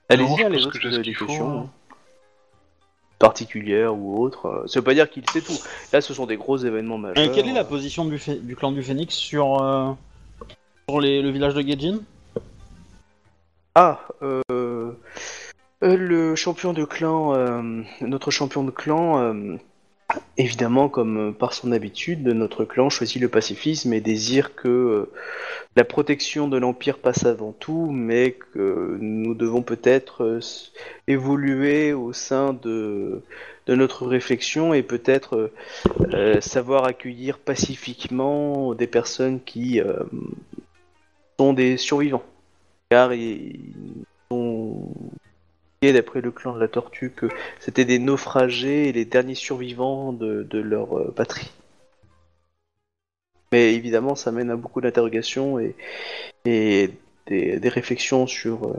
Allez-y, 0.09 0.27
pense 0.29 0.67
autres, 0.67 0.79
que 0.79 0.89
vous 0.89 0.95
avez 0.95 1.03
des 1.03 1.15
faut, 1.15 1.27
questions. 1.27 1.61
hein. 1.63 1.71
Particulières 3.19 3.95
ou 3.97 4.23
autres. 4.23 4.47
euh, 4.47 4.67
Ça 4.67 4.81
veut 4.81 4.85
pas 4.85 4.93
dire 4.93 5.09
qu'il 5.09 5.29
sait 5.31 5.41
tout. 5.41 5.57
Là, 5.93 6.01
ce 6.03 6.13
sont 6.13 6.27
des 6.27 6.37
gros 6.37 6.59
événements 6.59 6.97
Euh, 6.97 7.15
majeurs. 7.15 7.33
quelle 7.35 7.49
est 7.49 7.53
la 7.55 7.65
position 7.65 8.05
du, 8.05 8.17
phé- 8.19 8.39
du 8.41 8.55
clan 8.57 8.73
du 8.73 8.83
Phénix 8.83 9.15
sur, 9.15 9.63
euh, 9.63 9.93
sur 10.89 11.01
les- 11.01 11.23
le 11.23 11.31
village 11.31 11.55
de 11.55 11.63
Gaijin 11.63 12.01
Ah, 13.77 14.01
euh, 14.23 14.43
euh, 14.53 14.93
le 15.85 16.35
champion 16.35 16.73
de 16.73 16.85
clan, 16.85 17.35
euh, 17.35 17.83
notre 18.01 18.31
champion 18.31 18.65
de 18.65 18.71
clan, 18.71 19.21
euh, 19.21 19.57
évidemment, 20.37 20.89
comme 20.89 21.29
euh, 21.29 21.33
par 21.33 21.53
son 21.53 21.73
habitude, 21.73 22.27
notre 22.27 22.65
clan 22.65 22.91
choisit 22.91 23.21
le 23.21 23.29
pacifisme 23.29 23.93
et 23.93 24.01
désire 24.01 24.55
que 24.55 24.69
euh, 24.69 25.11
la 25.77 25.85
protection 25.85 26.49
de 26.49 26.57
l'Empire 26.57 26.99
passe 26.99 27.25
avant 27.25 27.53
tout, 27.53 27.91
mais 27.91 28.33
que 28.33 28.97
nous 29.01 29.35
devons 29.35 29.63
peut-être 29.63 30.25
euh, 30.25 30.41
évoluer 31.09 31.93
au 31.93 32.13
sein 32.13 32.53
de, 32.53 33.23
notre 33.69 34.07
réflexion 34.07 34.75
et 34.75 34.83
peut-être 34.83 35.37
euh, 35.37 35.53
euh, 36.13 36.41
savoir 36.41 36.85
accueillir 36.85 37.39
pacifiquement 37.39 38.75
des 38.75 38.87
personnes 38.87 39.41
qui 39.41 39.81
euh, 39.81 40.05
sont 41.39 41.53
des 41.53 41.77
survivants. 41.77 42.25
Car 42.91 43.15
ils 43.15 43.73
ont 44.31 44.93
dit, 45.01 45.24
d'après 45.93 46.21
le 46.21 46.31
clan 46.31 46.55
de 46.55 46.61
la 46.61 46.69
tortue 46.69 47.11
que 47.11 47.27
c'était 47.61 47.85
des 47.85 47.99
naufragés 47.99 48.89
et 48.89 48.93
les 48.93 49.05
derniers 49.05 49.35
survivants 49.35 50.13
de, 50.13 50.59
leur 50.59 50.99
euh, 50.99 51.13
patrie. 51.15 51.51
Mais 53.53 53.75
évidemment, 53.75 54.15
ça 54.15 54.33
mène 54.33 54.51
à 54.51 54.57
beaucoup 54.57 54.81
d'interrogations 54.81 55.59
et, 55.59 55.77
des, 56.45 57.69
réflexions 57.69 58.27
sur, 58.27 58.69
euh, 58.69 58.75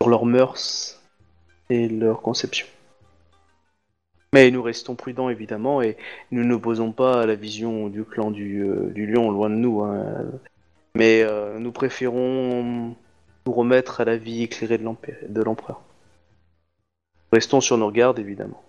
sur 0.00 0.08
leurs 0.08 0.24
mœurs 0.24 1.00
et 1.70 1.88
leur 1.88 2.22
conception. 2.22 2.66
Mais 4.32 4.50
nous 4.50 4.62
restons 4.62 4.94
prudents 4.94 5.30
évidemment 5.30 5.80
et 5.80 5.96
nous 6.30 6.44
n'opposons 6.44 6.92
pas 6.92 7.22
à 7.22 7.26
la 7.26 7.34
vision 7.34 7.88
du 7.88 8.04
clan 8.04 8.30
du, 8.30 8.62
euh, 8.62 8.92
lion, 8.94 9.30
loin 9.30 9.48
de 9.48 9.54
nous. 9.54 9.82
hein. 9.82 10.26
Mais 10.94 11.24
nous 11.60 11.70
préférons 11.70 12.96
nous 13.48 13.54
remettre 13.54 14.02
à 14.02 14.04
la 14.04 14.18
vie 14.18 14.42
éclairée 14.42 14.76
de 14.76 15.42
l'empereur. 15.42 15.80
Restons 17.32 17.62
sur 17.62 17.78
nos 17.78 17.90
gardes, 17.90 18.18
évidemment. 18.18 18.62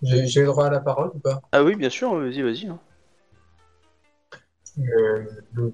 J'ai 0.00 0.42
le 0.42 0.46
droit 0.46 0.66
à 0.68 0.70
la 0.70 0.78
parole 0.78 1.10
ou 1.14 1.18
pas? 1.18 1.40
Ah 1.50 1.64
oui, 1.64 1.74
bien 1.74 1.90
sûr, 1.90 2.14
vas-y, 2.14 2.42
vas-y. 2.42 2.68
hein. 2.68 2.78
Euh, 4.78 5.24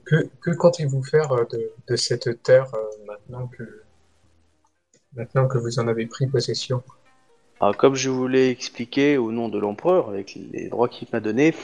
que, 0.04 0.28
que 0.40 0.50
comptez-vous 0.52 1.02
faire 1.04 1.30
euh, 1.32 1.44
de, 1.52 1.72
de 1.88 1.96
cette 1.96 2.42
terre 2.42 2.72
euh, 2.74 3.04
maintenant 3.06 3.46
que, 3.48 3.82
maintenant 5.14 5.48
que 5.48 5.56
vous 5.56 5.78
en 5.78 5.88
avez 5.88 6.06
pris 6.06 6.26
possession? 6.26 6.82
Comme 7.78 7.94
je 7.94 8.10
vous 8.10 8.26
l'ai 8.26 8.48
expliqué 8.50 9.18
au 9.18 9.30
nom 9.30 9.48
de 9.48 9.58
l'empereur, 9.58 10.08
avec 10.08 10.36
les 10.52 10.68
droits 10.68 10.88
qu'il 10.88 11.06
m'a 11.12 11.20
donnés, 11.20 11.54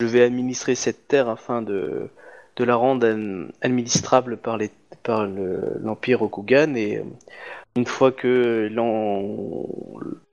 je 0.00 0.06
vais 0.06 0.22
administrer 0.22 0.74
cette 0.74 1.06
terre 1.06 1.28
afin 1.28 1.62
de, 1.62 2.08
la 2.58 2.74
rendre 2.74 3.06
ad- 3.06 3.48
administrable 3.62 4.36
par, 4.36 4.56
les, 4.56 4.70
par 5.04 5.26
le- 5.26 5.78
l'Empire 5.80 6.18
Rokugan. 6.20 6.74
Et 6.74 6.96
euh, 6.98 7.02
une 7.76 7.86
fois 7.86 8.10
que 8.10 8.68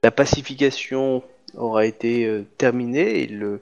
la 0.03 0.11
pacification 0.11 1.22
aura 1.56 1.86
été 1.86 2.26
euh, 2.26 2.44
terminée 2.57 3.27
le, 3.27 3.61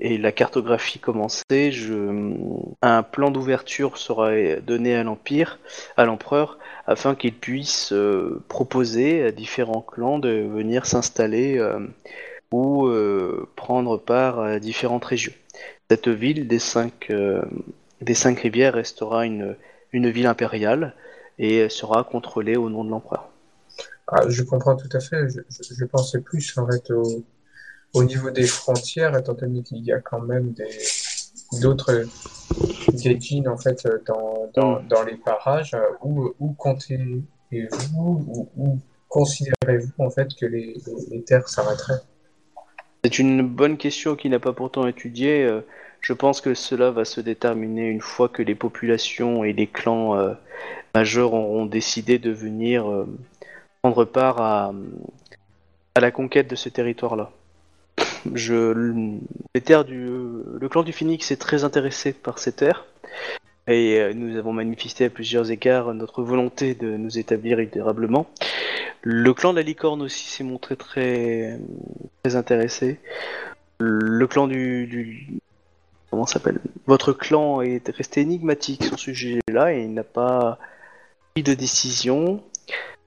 et 0.00 0.18
la 0.18 0.32
cartographie 0.32 0.98
commencée, 0.98 1.72
un 2.82 3.02
plan 3.02 3.30
d'ouverture 3.30 3.98
sera 3.98 4.30
donné 4.60 4.94
à 4.94 5.02
l'Empire, 5.02 5.58
à 5.96 6.04
l'empereur, 6.04 6.58
afin 6.86 7.14
qu'il 7.14 7.34
puisse 7.34 7.92
euh, 7.92 8.42
proposer 8.48 9.24
à 9.24 9.32
différents 9.32 9.82
clans 9.82 10.18
de 10.18 10.28
venir 10.28 10.86
s'installer 10.86 11.58
euh, 11.58 11.80
ou 12.52 12.86
euh, 12.86 13.48
prendre 13.56 13.98
part 13.98 14.40
à 14.40 14.58
différentes 14.60 15.04
régions. 15.04 15.34
Cette 15.90 16.08
ville 16.08 16.46
des 16.46 16.58
cinq, 16.58 17.10
des 18.02 18.14
cinq 18.14 18.40
rivières 18.40 18.74
restera 18.74 19.24
une, 19.24 19.56
une 19.92 20.10
ville 20.10 20.26
impériale 20.26 20.94
et 21.38 21.68
sera 21.70 22.04
contrôlée 22.04 22.56
au 22.56 22.68
nom 22.68 22.84
de 22.84 22.90
l'empereur. 22.90 23.30
Ah, 24.06 24.28
je 24.28 24.42
comprends 24.42 24.76
tout 24.76 24.88
à 24.92 25.00
fait. 25.00 25.28
Je 25.28 25.84
pensais 25.86 26.20
plus 26.20 26.56
en 26.58 26.66
fait 26.66 26.90
au, 26.90 27.24
au 27.94 28.04
niveau 28.04 28.30
des 28.30 28.46
frontières, 28.46 29.16
étant 29.16 29.34
donné 29.34 29.62
qu'il 29.62 29.84
y 29.84 29.92
a 29.92 30.00
quand 30.00 30.20
même 30.20 30.52
des 30.52 30.68
d'autres 31.60 32.04
Gaijin 32.92 33.46
en 33.46 33.56
fait 33.56 33.86
dans, 34.06 35.02
les 35.04 35.16
parages. 35.16 35.76
Où, 36.02 36.52
comptez-vous 36.56 38.24
ou 38.28 38.48
où 38.56 38.78
considérez-vous 39.08 39.92
en 39.98 40.10
fait 40.10 40.28
que 40.34 40.46
les, 40.46 40.76
terres 41.26 41.48
s'arrêteraient? 41.48 42.00
C'est 43.04 43.18
une 43.18 43.46
bonne 43.46 43.78
question 43.78 44.16
qui 44.16 44.28
n'a 44.28 44.40
pas 44.40 44.52
pourtant 44.52 44.86
étudié. 44.86 45.44
euh, 45.44 45.60
Je 46.00 46.12
pense 46.12 46.40
que 46.40 46.54
cela 46.54 46.90
va 46.90 47.04
se 47.04 47.20
déterminer 47.20 47.86
une 47.86 48.00
fois 48.00 48.28
que 48.28 48.42
les 48.42 48.56
populations 48.56 49.44
et 49.44 49.52
les 49.52 49.68
clans 49.68 50.16
euh, 50.16 50.34
majeurs 50.94 51.32
auront 51.32 51.64
décidé 51.64 52.18
de 52.18 52.30
venir 52.30 52.90
euh, 52.90 53.06
prendre 53.82 54.04
part 54.04 54.40
à, 54.40 54.74
à 55.94 56.00
la 56.00 56.10
conquête 56.10 56.50
de 56.50 56.56
ce 56.56 56.68
territoire-là. 56.68 57.30
Je, 58.34 59.18
les 59.54 59.60
terres 59.60 59.84
du, 59.84 60.06
le 60.06 60.68
clan 60.68 60.82
du 60.82 60.92
Phoenix 60.92 61.30
est 61.30 61.36
très 61.36 61.64
intéressé 61.64 62.12
par 62.12 62.38
ces 62.38 62.52
terres 62.52 62.86
et 63.68 64.00
euh, 64.00 64.14
nous 64.14 64.36
avons 64.38 64.52
manifesté 64.52 65.04
à 65.04 65.10
plusieurs 65.10 65.50
égards 65.50 65.92
notre 65.92 66.22
volonté 66.22 66.74
de 66.74 66.96
nous 66.96 67.18
établir 67.18 67.58
durablement. 67.70 68.26
Le 69.02 69.32
clan 69.34 69.52
de 69.52 69.58
la 69.58 69.62
licorne 69.62 70.02
aussi 70.02 70.28
s'est 70.28 70.44
montré 70.44 70.76
très, 70.76 71.58
très 72.22 72.34
intéressé. 72.34 72.98
Le 73.78 74.26
clan 74.26 74.48
du, 74.48 75.38
comment 76.10 76.26
s'appelle? 76.26 76.58
Votre 76.86 77.12
clan 77.12 77.60
est 77.60 77.88
resté 77.88 78.22
énigmatique 78.22 78.84
sur 78.84 78.98
ce 78.98 79.12
sujet-là 79.12 79.74
et 79.74 79.82
il 79.82 79.92
n'a 79.92 80.02
pas 80.02 80.58
pris 81.34 81.42
de 81.42 81.54
décision. 81.54 82.42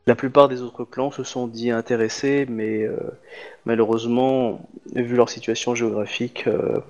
La 0.08 0.16
plupart 0.16 0.50
des 0.50 0.62
autres 0.62 0.84
clans 0.84 1.12
se 1.12 1.24
sont 1.24 1.48
dit 1.48 1.70
intéressés, 1.70 2.46
mais 2.50 2.84
euh, 2.84 2.98
malheureusement, 3.66 4.68
vu 4.96 5.16
leur 5.16 5.30
situation 5.30 5.76
géographique, 5.76 6.48
euh, 6.48 6.82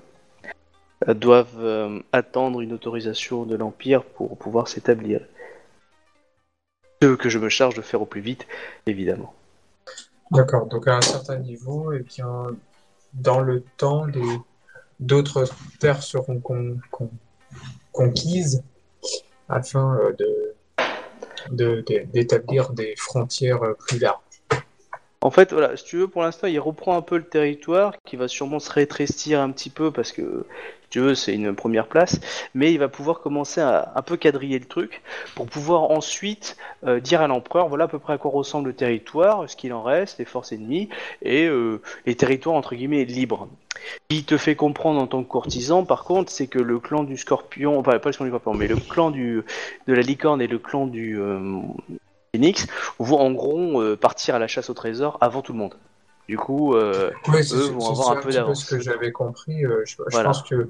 doivent 1.08 1.58
euh, 1.58 2.00
attendre 2.12 2.60
une 2.60 2.72
autorisation 2.72 3.44
de 3.44 3.56
l'Empire 3.56 4.04
pour 4.04 4.38
pouvoir 4.38 4.68
s'établir. 4.68 5.20
Ce 7.02 7.14
que 7.14 7.28
je 7.28 7.38
me 7.38 7.48
charge 7.48 7.74
de 7.74 7.82
faire 7.82 8.00
au 8.00 8.06
plus 8.06 8.20
vite, 8.20 8.46
évidemment. 8.86 9.34
D'accord. 10.30 10.66
Donc 10.66 10.86
à 10.88 10.96
un 10.96 11.00
certain 11.02 11.36
niveau, 11.38 11.92
et 11.92 12.00
bien, 12.00 12.46
dans 13.12 13.40
le 13.40 13.62
temps, 13.76 14.06
d'autres 15.00 15.44
terres 15.80 16.02
seront 16.02 16.40
con- 16.40 16.78
con- 16.90 17.10
conquises 17.90 18.62
afin 19.48 19.98
euh, 19.98 20.54
de 21.50 21.82
de- 21.86 22.04
de- 22.04 22.06
d'établir 22.12 22.72
des 22.72 22.94
frontières 22.96 23.62
euh, 23.62 23.74
plus 23.74 23.98
larges. 23.98 24.21
En 25.22 25.30
fait, 25.30 25.52
voilà, 25.52 25.76
si 25.76 25.84
tu 25.84 25.98
veux, 25.98 26.08
pour 26.08 26.22
l'instant, 26.22 26.48
il 26.48 26.58
reprend 26.58 26.96
un 26.96 27.00
peu 27.00 27.16
le 27.16 27.22
territoire, 27.22 27.94
qui 28.04 28.16
va 28.16 28.26
sûrement 28.26 28.58
se 28.58 28.70
rétrécir 28.72 29.40
un 29.40 29.52
petit 29.52 29.70
peu, 29.70 29.92
parce 29.92 30.10
que, 30.10 30.46
si 30.82 30.88
tu 30.90 30.98
veux, 30.98 31.14
c'est 31.14 31.32
une 31.32 31.54
première 31.54 31.86
place, 31.86 32.20
mais 32.54 32.72
il 32.72 32.78
va 32.78 32.88
pouvoir 32.88 33.20
commencer 33.20 33.60
à 33.60 33.92
un 33.94 34.02
peu 34.02 34.16
quadriller 34.16 34.58
le 34.58 34.64
truc, 34.64 35.00
pour 35.36 35.46
pouvoir 35.46 35.92
ensuite 35.92 36.56
euh, 36.84 36.98
dire 36.98 37.20
à 37.22 37.28
l'empereur, 37.28 37.68
voilà 37.68 37.84
à 37.84 37.88
peu 37.88 38.00
près 38.00 38.14
à 38.14 38.18
quoi 38.18 38.32
ressemble 38.32 38.70
le 38.70 38.74
territoire, 38.74 39.48
ce 39.48 39.54
qu'il 39.54 39.72
en 39.72 39.84
reste, 39.84 40.18
les 40.18 40.24
forces 40.24 40.50
ennemies, 40.50 40.88
et 41.22 41.46
euh, 41.46 41.80
les 42.04 42.16
territoires, 42.16 42.56
entre 42.56 42.74
guillemets, 42.74 43.04
libres. 43.04 43.48
Qui 44.08 44.24
te 44.24 44.36
fait 44.36 44.56
comprendre 44.56 45.00
en 45.00 45.06
tant 45.06 45.22
que 45.22 45.28
courtisan, 45.28 45.84
par 45.84 46.02
contre, 46.02 46.32
c'est 46.32 46.48
que 46.48 46.58
le 46.58 46.80
clan 46.80 47.04
du 47.04 47.16
scorpion, 47.16 47.78
enfin, 47.78 47.96
pas 48.00 48.10
le 48.10 48.14
clan 48.16 48.24
du 48.24 48.30
scorpion, 48.30 48.54
mais 48.54 48.66
le 48.66 48.76
clan 48.76 49.12
du, 49.12 49.42
de 49.86 49.94
la 49.94 50.02
licorne 50.02 50.42
et 50.42 50.48
le 50.48 50.58
clan 50.58 50.88
du 50.88 51.18
euh, 51.18 51.38
phoenix 52.34 52.66
vont 52.98 53.18
en 53.20 53.30
gros 53.32 53.80
euh, 53.82 53.94
partir 53.96 54.34
à 54.34 54.38
la 54.38 54.48
chasse 54.48 54.70
au 54.70 54.74
trésor 54.74 55.18
avant 55.20 55.42
tout 55.42 55.52
le 55.52 55.58
monde. 55.58 55.74
Du 56.28 56.38
coup, 56.38 56.74
euh, 56.74 57.10
Oui, 57.28 57.44
c'est 57.44 57.54
Eux 57.56 57.66
c'est- 57.66 57.72
vont 57.72 57.80
c'est 57.80 57.90
avoir 57.90 58.16
un 58.16 58.22
peu 58.22 58.30
d'avance. 58.32 58.64
ce 58.64 58.74
que 58.74 58.80
j'avais 58.80 59.12
compris. 59.12 59.64
euh, 59.66 59.82
je, 59.84 59.96
je 59.96 60.02
Voilà. 60.10 60.30
pense 60.30 60.42
que, 60.42 60.68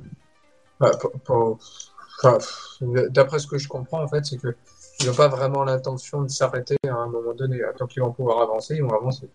bah, 0.80 0.90
d'après 3.10 3.39
ce 3.39 3.47
que 3.47 3.59
je 3.59 3.68
comprends, 3.68 4.02
en 4.02 4.09
fait, 4.09 4.24
c'est 4.24 4.39
que 4.39 4.56
ils 5.03 5.09
n'ont 5.09 5.15
pas 5.15 5.29
vraiment 5.29 5.65
l'intention 5.65 6.23
de 6.23 6.29
s'arrêter 6.29 6.77
à 6.89 6.95
un 6.95 7.07
moment 7.07 7.35
donné. 7.35 7.61
Tant 7.79 7.87
qu'ils 7.87 8.03
vont 8.03 8.12
pouvoir 8.12 8.41
avancer, 8.41 8.77
ils 8.77 8.83
vont 8.83 8.95
avancer. 8.95 9.29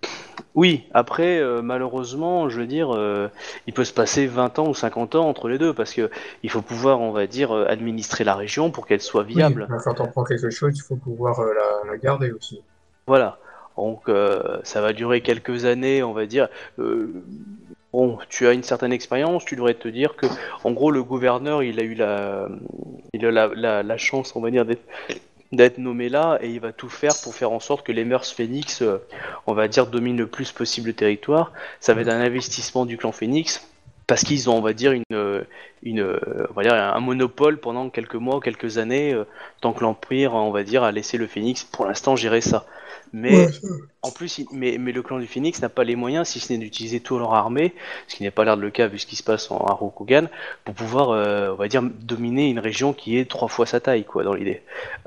oui, 0.56 0.85
après, 0.94 1.39
euh, 1.39 1.61
malheureusement, 1.61 2.49
je 2.49 2.60
veux 2.60 2.68
dire, 2.68 2.95
euh, 2.95 3.30
il 3.68 3.73
peut 3.73 3.84
se 3.84 3.94
passer 3.94 4.27
20 4.27 4.60
ans 4.60 4.68
ou 4.68 4.73
50 4.73 5.15
ans 5.15 5.27
entre 5.27 5.49
les 5.49 5.57
deux, 5.57 5.73
parce 5.73 5.94
que 5.94 6.10
il 6.44 6.49
faut 6.49 6.61
pouvoir, 6.61 6.99
on 7.02 7.11
va 7.11 7.27
dire, 7.27 7.52
euh, 7.52 7.65
administrer 7.68 8.23
la 8.23 8.35
région 8.35 8.72
pour 8.72 8.88
qu'elle 8.88 9.02
soit 9.02 9.23
viable. 9.23 9.68
Oui, 9.69 9.77
quand 9.84 9.99
on 9.99 10.07
prend 10.07 10.23
quelque 10.23 10.49
chose, 10.49 10.73
il 10.77 10.81
faut 10.81 10.95
pouvoir 10.95 11.39
euh, 11.39 11.53
la, 11.53 11.91
la 11.91 11.98
garder 11.98 12.31
aussi. 12.31 12.61
Voilà. 13.06 13.38
Donc, 13.77 14.10
euh, 14.10 14.57
ça 14.64 14.81
va 14.81 14.91
durer 14.91 15.22
quelques 15.22 15.65
années, 15.65 16.02
on 16.02 16.14
va 16.14 16.26
dire. 16.26 16.49
Euh, 16.80 17.14
bon, 17.94 18.18
tu 18.27 18.48
as 18.48 18.53
une 18.53 18.64
certaine 18.64 18.91
expérience, 18.91 19.45
tu 19.45 19.56
devrais 19.56 19.76
te 19.76 19.88
dire 19.88 20.15
que, 20.15 20.26
en 20.64 20.72
gros, 20.72 20.89
le 20.89 21.03
gouverneur, 21.03 21.61
il 21.61 21.80
a 21.80 21.84
eu 21.84 21.94
la, 21.94 22.49
il 23.14 23.23
a 23.26 23.31
la, 23.31 23.49
la, 23.53 23.84
la 23.84 23.98
chance, 23.98 24.35
on 24.35 24.41
va 24.41 24.49
dire, 24.49 24.65
d'être 24.65 24.81
d'être 25.51 25.77
nommé 25.77 26.09
là 26.09 26.37
et 26.41 26.49
il 26.49 26.59
va 26.59 26.71
tout 26.71 26.89
faire 26.89 27.13
pour 27.23 27.33
faire 27.33 27.51
en 27.51 27.59
sorte 27.59 27.85
que 27.85 27.91
les 27.91 28.05
mœurs 28.05 28.29
phénix, 28.29 28.81
euh, 28.81 28.97
on 29.45 29.53
va 29.53 29.67
dire, 29.67 29.87
dominent 29.87 30.17
le 30.17 30.27
plus 30.27 30.51
possible 30.51 30.87
le 30.87 30.93
territoire. 30.93 31.51
Ça 31.79 31.93
va 31.93 32.01
être 32.01 32.09
un 32.09 32.19
investissement 32.19 32.85
du 32.85 32.97
clan 32.97 33.11
phénix 33.11 33.67
parce 34.07 34.23
qu'ils 34.23 34.49
ont, 34.49 34.57
on 34.57 34.61
va 34.61 34.73
dire, 34.73 34.91
une, 34.93 35.03
euh, 35.11 35.43
une, 35.83 36.01
euh, 36.01 36.47
on 36.49 36.53
va 36.53 36.63
dire, 36.63 36.73
un 36.73 36.99
monopole 36.99 37.59
pendant 37.59 37.89
quelques 37.89 38.15
mois, 38.15 38.39
quelques 38.41 38.77
années, 38.77 39.15
tant 39.61 39.73
que 39.73 39.81
l'empire, 39.81 40.33
on 40.33 40.51
va 40.51 40.63
dire, 40.63 40.83
a 40.83 40.91
laissé 40.91 41.17
le 41.17 41.27
phénix 41.27 41.63
pour 41.63 41.85
l'instant 41.85 42.15
gérer 42.15 42.41
ça. 42.41 42.65
Mais 43.13 43.47
en 44.01 44.11
plus, 44.11 44.41
mais, 44.51 44.77
mais 44.77 44.91
le 44.91 45.01
clan 45.01 45.19
du 45.19 45.27
Phoenix 45.27 45.61
n'a 45.61 45.69
pas 45.69 45.84
les 45.84 45.95
moyens, 45.95 46.27
si 46.27 46.39
ce 46.39 46.53
n'est 46.53 46.59
d'utiliser 46.59 46.99
toute 46.99 47.19
leur 47.19 47.34
armée, 47.34 47.73
ce 48.07 48.15
qui 48.15 48.23
n'est 48.23 48.31
pas 48.31 48.45
l'air 48.45 48.57
de 48.57 48.61
le 48.61 48.69
cas 48.69 48.88
vu 48.88 48.99
ce 48.99 49.05
qui 49.05 49.15
se 49.15 49.23
passe 49.23 49.49
en 49.51 49.57
à 49.57 49.73
Rokugan, 49.73 50.27
pour 50.65 50.75
pouvoir, 50.75 51.09
euh, 51.09 51.51
on 51.51 51.55
va 51.55 51.67
dire, 51.67 51.81
dominer 51.84 52.49
une 52.49 52.59
région 52.59 52.93
qui 52.93 53.17
est 53.17 53.29
trois 53.29 53.47
fois 53.47 53.65
sa 53.65 53.79
taille, 53.79 54.03
quoi, 54.03 54.23
dans 54.23 54.34
l'idée. 54.34 54.61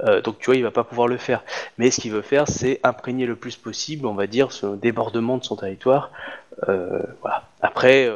Euh, 0.05 0.21
donc 0.21 0.39
tu 0.39 0.47
vois, 0.47 0.57
il 0.57 0.63
va 0.63 0.71
pas 0.71 0.85
pouvoir 0.85 1.09
le 1.09 1.17
faire. 1.17 1.45
Mais 1.79 1.91
ce 1.91 2.01
qu'il 2.01 2.13
veut 2.13 2.23
faire, 2.23 2.49
c'est 2.49 2.81
imprégner 2.83 3.27
le 3.27 3.37
plus 3.37 3.57
possible, 3.57 4.07
on 4.07 4.15
va 4.15 4.27
dire, 4.27 4.53
ce 4.53 4.67
débordement 4.77 5.39
de 5.39 5.45
son 5.45 5.57
territoire. 5.57 6.11
Euh, 6.69 7.03
voilà. 7.23 7.45
Après, 7.63 8.11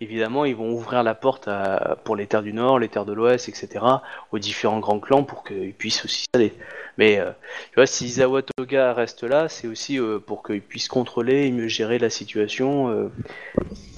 évidemment, 0.00 0.44
ils 0.44 0.56
vont 0.56 0.70
ouvrir 0.72 1.02
la 1.02 1.14
porte 1.14 1.48
à- 1.48 1.96
pour 2.04 2.16
les 2.16 2.26
terres 2.26 2.42
du 2.42 2.52
Nord, 2.52 2.78
les 2.78 2.88
terres 2.88 3.04
de 3.04 3.12
l'Ouest, 3.12 3.48
etc., 3.48 3.84
aux 4.32 4.38
différents 4.38 4.80
grands 4.80 5.00
clans 5.00 5.24
pour 5.24 5.44
qu'ils 5.44 5.74
puissent 5.74 6.04
aussi 6.04 6.20
s'installer. 6.24 6.52
Mais 6.98 7.18
euh, 7.18 7.30
tu 7.70 7.76
vois, 7.76 7.86
si 7.86 8.04
Izawa 8.06 8.42
Toga 8.42 8.92
reste 8.92 9.22
là, 9.24 9.48
c'est 9.48 9.66
aussi 9.66 9.98
euh, 9.98 10.18
pour 10.18 10.42
qu'il 10.42 10.60
puisse 10.60 10.88
contrôler 10.88 11.46
et 11.46 11.50
mieux 11.50 11.68
gérer 11.68 11.98
la 11.98 12.10
situation, 12.10 12.88
euh, 12.90 13.10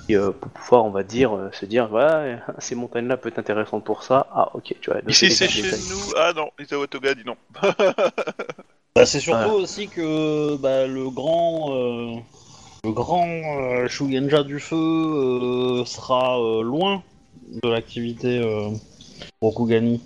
et, 0.09 0.16
euh, 0.16 0.32
pour 0.32 0.51
pouvoir, 0.51 0.85
on 0.85 0.90
va 0.90 1.02
dire, 1.02 1.35
euh, 1.35 1.48
se 1.52 1.65
dire, 1.66 1.89
voilà, 1.89 2.39
ces 2.59 2.74
montagnes-là 2.74 3.16
peuvent 3.16 3.32
être 3.32 3.39
intéressantes 3.39 3.85
pour 3.85 4.02
ça. 4.02 4.27
Ah, 4.35 4.51
ok, 4.55 4.74
tu 4.81 4.90
vois. 4.90 5.01
donc 5.01 5.11
Ici 5.11 5.28
des 5.28 5.35
c'est 5.35 5.48
chez 5.48 5.62
nous. 5.62 6.12
Ah 6.16 6.32
non, 6.36 6.51
Isawa 6.61 6.86
Toga 6.86 7.15
dit 7.15 7.24
non. 7.24 7.36
Bah, 8.97 9.06
c'est 9.06 9.19
surtout 9.19 9.40
Voilà. 9.40 9.55
aussi 9.55 9.89
que 9.89 10.55
bah, 10.56 10.86
le 10.86 11.11
grand, 11.11 11.74
euh, 11.74 12.15
le 12.85 12.93
grand 12.93 13.27
euh, 13.27 13.89
Shugenja 13.89 14.43
du 14.43 14.61
feu 14.61 14.77
euh, 14.77 15.85
sera 15.86 16.39
euh, 16.39 16.62
loin 16.62 17.02
de 17.62 17.69
l'activité 17.69 18.39
euh, 18.39 18.69
Rokugani. 19.40 20.02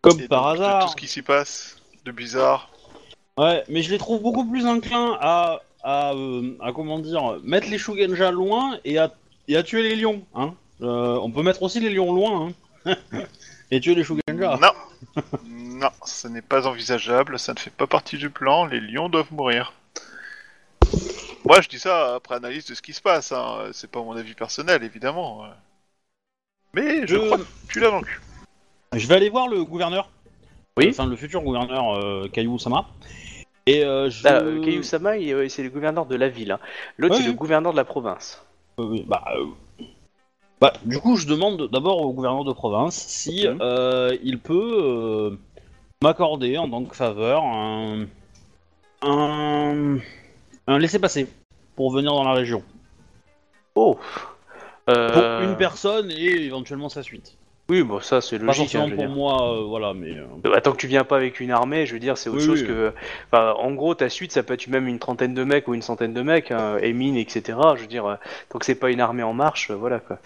Comme 0.00 0.20
Et 0.20 0.28
par 0.28 0.44
donc, 0.44 0.58
de 0.58 0.62
hasard. 0.62 0.84
Tout 0.86 0.92
ce 0.92 0.96
qui 0.96 1.08
s'y 1.08 1.22
passe 1.22 1.76
de 2.04 2.12
bizarre. 2.12 2.70
Ouais, 3.38 3.64
mais 3.68 3.82
je 3.82 3.90
les 3.90 3.98
trouve 3.98 4.22
beaucoup 4.22 4.44
plus 4.44 4.66
inclins 4.66 5.18
à, 5.20 5.62
à, 5.82 6.12
euh, 6.14 6.56
à 6.60 6.72
comment 6.72 7.00
dire, 7.00 7.38
mettre 7.42 7.68
les 7.68 7.78
Shugenja 7.78 8.30
loin 8.30 8.78
et 8.84 8.98
à, 8.98 9.12
et 9.48 9.56
à 9.56 9.62
tuer 9.62 9.82
les 9.82 9.96
lions. 9.96 10.22
Hein. 10.34 10.54
Euh, 10.80 11.18
on 11.22 11.30
peut 11.30 11.42
mettre 11.42 11.62
aussi 11.62 11.80
les 11.80 11.90
lions 11.90 12.12
loin 12.12 12.52
hein. 12.86 12.94
et 13.70 13.80
tuer 13.80 13.96
les 13.96 14.04
Shugenja. 14.04 14.58
Non. 14.60 15.22
non, 15.48 15.90
ce 16.04 16.28
n'est 16.28 16.42
pas 16.42 16.68
envisageable, 16.68 17.38
ça 17.38 17.52
ne 17.52 17.58
fait 17.58 17.70
pas 17.70 17.88
partie 17.88 18.16
du 18.16 18.30
plan, 18.30 18.66
les 18.66 18.80
lions 18.80 19.08
doivent 19.08 19.32
mourir. 19.32 19.72
Moi 21.52 21.60
je 21.60 21.68
dis 21.68 21.78
ça 21.78 22.14
après 22.14 22.36
analyse 22.36 22.64
de 22.64 22.72
ce 22.74 22.80
qui 22.80 22.94
se 22.94 23.02
passe, 23.02 23.30
hein. 23.30 23.68
c'est 23.72 23.90
pas 23.90 24.00
mon 24.02 24.16
avis 24.16 24.32
personnel 24.32 24.82
évidemment. 24.84 25.42
Mais 26.72 27.02
je 27.06 27.08
Je- 27.08 27.16
crois 27.18 27.36
que 27.36 27.42
tu 27.70 27.78
l'as 27.78 27.90
cul. 28.00 28.22
Je 28.94 29.06
vais 29.06 29.16
aller 29.16 29.28
voir 29.28 29.48
le 29.48 29.62
gouverneur. 29.62 30.08
Oui. 30.78 30.86
Enfin, 30.88 31.04
le 31.04 31.14
futur 31.14 31.42
gouverneur 31.42 31.98
euh, 31.98 32.26
Kayu 32.32 32.58
Sama. 32.58 32.86
Et 33.66 33.84
euh, 33.84 34.08
je. 34.08 34.24
Là, 34.24 34.40
euh, 34.40 34.62
il- 34.64 35.30
euh, 35.34 35.48
c'est 35.50 35.62
le 35.62 35.68
gouverneur 35.68 36.06
de 36.06 36.16
la 36.16 36.30
ville. 36.30 36.52
hein. 36.52 36.58
L'autre, 36.96 37.16
Ouais, 37.16 37.20
c'est 37.20 37.26
le 37.28 37.34
gouverneur 37.34 37.72
de 37.72 37.76
la 37.76 37.84
province. 37.84 38.42
Euh, 38.78 39.00
bah, 39.06 39.22
euh, 39.36 39.84
bah, 40.58 40.72
du 40.86 40.98
coup, 41.00 41.16
je 41.18 41.26
demande 41.26 41.68
d'abord 41.70 42.00
au 42.00 42.14
gouverneur 42.14 42.44
de 42.44 42.54
province 42.54 42.96
si 42.96 43.46
Mhm. 43.46 43.58
euh, 43.60 44.16
il 44.22 44.38
peut 44.38 44.78
euh, 44.82 45.36
m'accorder 46.02 46.56
en 46.56 46.70
tant 46.70 46.82
que 46.86 46.96
faveur 46.96 47.42
un, 47.44 48.06
un, 49.02 49.98
un 50.66 50.78
laissez-passer 50.78 51.26
pour 51.82 51.90
venir 51.90 52.12
dans 52.12 52.22
la 52.22 52.34
région. 52.34 52.62
Oh 53.74 53.98
Pour 54.86 54.94
Euh, 54.96 55.42
une 55.42 55.56
personne 55.56 56.12
et 56.12 56.44
éventuellement 56.44 56.88
sa 56.88 57.02
suite. 57.02 57.36
Oui, 57.68 57.82
bon, 57.84 58.00
ça, 58.00 58.20
c'est 58.20 58.38
Pas 58.38 58.46
logique. 58.46 58.62
forcément 58.72 58.84
hein, 58.84 58.86
je 58.88 58.90
veux 58.90 58.96
pour 58.96 59.06
dire. 59.06 59.14
moi, 59.16 59.52
euh, 59.56 59.62
voilà, 59.64 59.94
mais. 59.94 60.10
euh, 60.10 60.24
Euh, 60.46 60.60
Tant 60.60 60.72
que 60.72 60.76
tu 60.76 60.88
viens 60.88 61.04
pas 61.04 61.16
avec 61.16 61.38
une 61.40 61.52
armée, 61.52 61.86
je 61.86 61.94
veux 61.94 62.00
dire, 62.00 62.18
c'est 62.18 62.28
autre 62.28 62.40
Oui, 62.40 62.44
chose 62.46 62.60
oui. 62.62 62.66
que. 62.66 62.92
enfin, 63.32 63.54
en 63.56 63.70
gros, 63.72 63.94
ta 63.94 64.08
suite, 64.08 64.32
ça 64.32 64.42
peut 64.42 64.54
être 64.54 64.66
même 64.66 64.88
une 64.88 64.98
trentaine 64.98 65.32
de 65.32 65.44
mecs 65.44 65.68
ou 65.68 65.74
une 65.74 65.80
centaine 65.80 66.12
de 66.12 66.20
mecs, 66.22 66.50
hein, 66.50 66.76
Emin, 66.82 67.14
etc. 67.14 67.56
Je 67.76 67.82
veux 67.82 67.86
dire, 67.86 68.04
euh, 68.04 68.14
tant 68.50 68.58
que 68.58 68.66
c'est 68.66 68.74
pas 68.74 68.90
une 68.90 69.00
armée 69.00 69.22
en 69.22 69.32
marche, 69.32 69.70
euh, 69.70 69.74
voilà 69.74 70.00
quoi. 70.00 70.18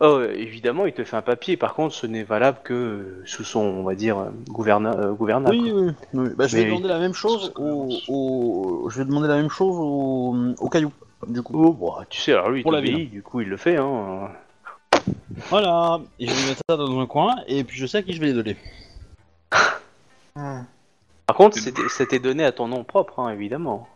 Oh, 0.00 0.04
euh, 0.06 0.32
évidemment, 0.36 0.86
il 0.86 0.92
te 0.92 1.04
fait 1.04 1.16
un 1.16 1.22
papier. 1.22 1.56
Par 1.56 1.74
contre, 1.74 1.94
ce 1.94 2.06
n'est 2.06 2.22
valable 2.22 2.58
que 2.64 2.72
euh, 2.72 3.22
sous 3.26 3.44
son, 3.44 3.60
on 3.60 3.82
va 3.82 3.94
dire, 3.96 4.18
euh, 4.18 4.30
gouverna 4.48 4.94
euh, 4.96 5.12
gouvernable. 5.12 5.56
Oui, 5.56 5.72
oui, 5.74 5.92
oui. 6.14 6.28
Bah, 6.36 6.46
je 6.46 6.56
vais 6.56 6.62
Mais- 6.62 6.68
demander 6.70 6.88
la 6.88 7.00
même 7.00 7.12
chose 7.14 7.52
au, 7.56 7.90
au- 8.08 8.88
je 8.88 8.98
vais 8.98 9.04
demander 9.04 9.28
la 9.28 9.36
même 9.36 9.50
chose 9.50 9.76
au, 9.78 10.36
au 10.58 10.68
caillou, 10.68 10.92
du 11.26 11.42
coup. 11.42 11.52
Oh, 11.56 11.72
bon, 11.72 11.92
tu 12.08 12.20
sais, 12.20 12.32
alors 12.32 12.50
lui, 12.50 12.60
il 12.60 12.62
Pour 12.62 12.72
la 12.72 12.78
t'obéit, 12.78 12.96
ville. 12.96 13.10
du 13.10 13.22
coup, 13.22 13.40
il 13.40 13.48
le 13.48 13.56
fait. 13.56 13.76
Hein. 13.76 14.28
Voilà, 15.50 16.00
et 16.18 16.26
je 16.26 16.32
vais 16.34 16.48
mettre 16.48 16.62
ça 16.68 16.76
dans 16.76 16.98
un 17.00 17.06
coin, 17.06 17.36
et 17.46 17.64
puis 17.64 17.76
je 17.78 17.86
sais 17.86 17.98
à 17.98 18.02
qui 18.02 18.12
je 18.14 18.20
vais 18.20 18.26
les 18.28 18.32
donner. 18.32 18.56
Par 21.26 21.36
contre, 21.36 21.58
c'était 21.58 21.88
c'était 21.88 22.18
donné 22.18 22.44
à 22.44 22.52
ton 22.52 22.68
nom 22.68 22.84
propre, 22.84 23.18
hein, 23.20 23.30
évidemment. 23.30 23.88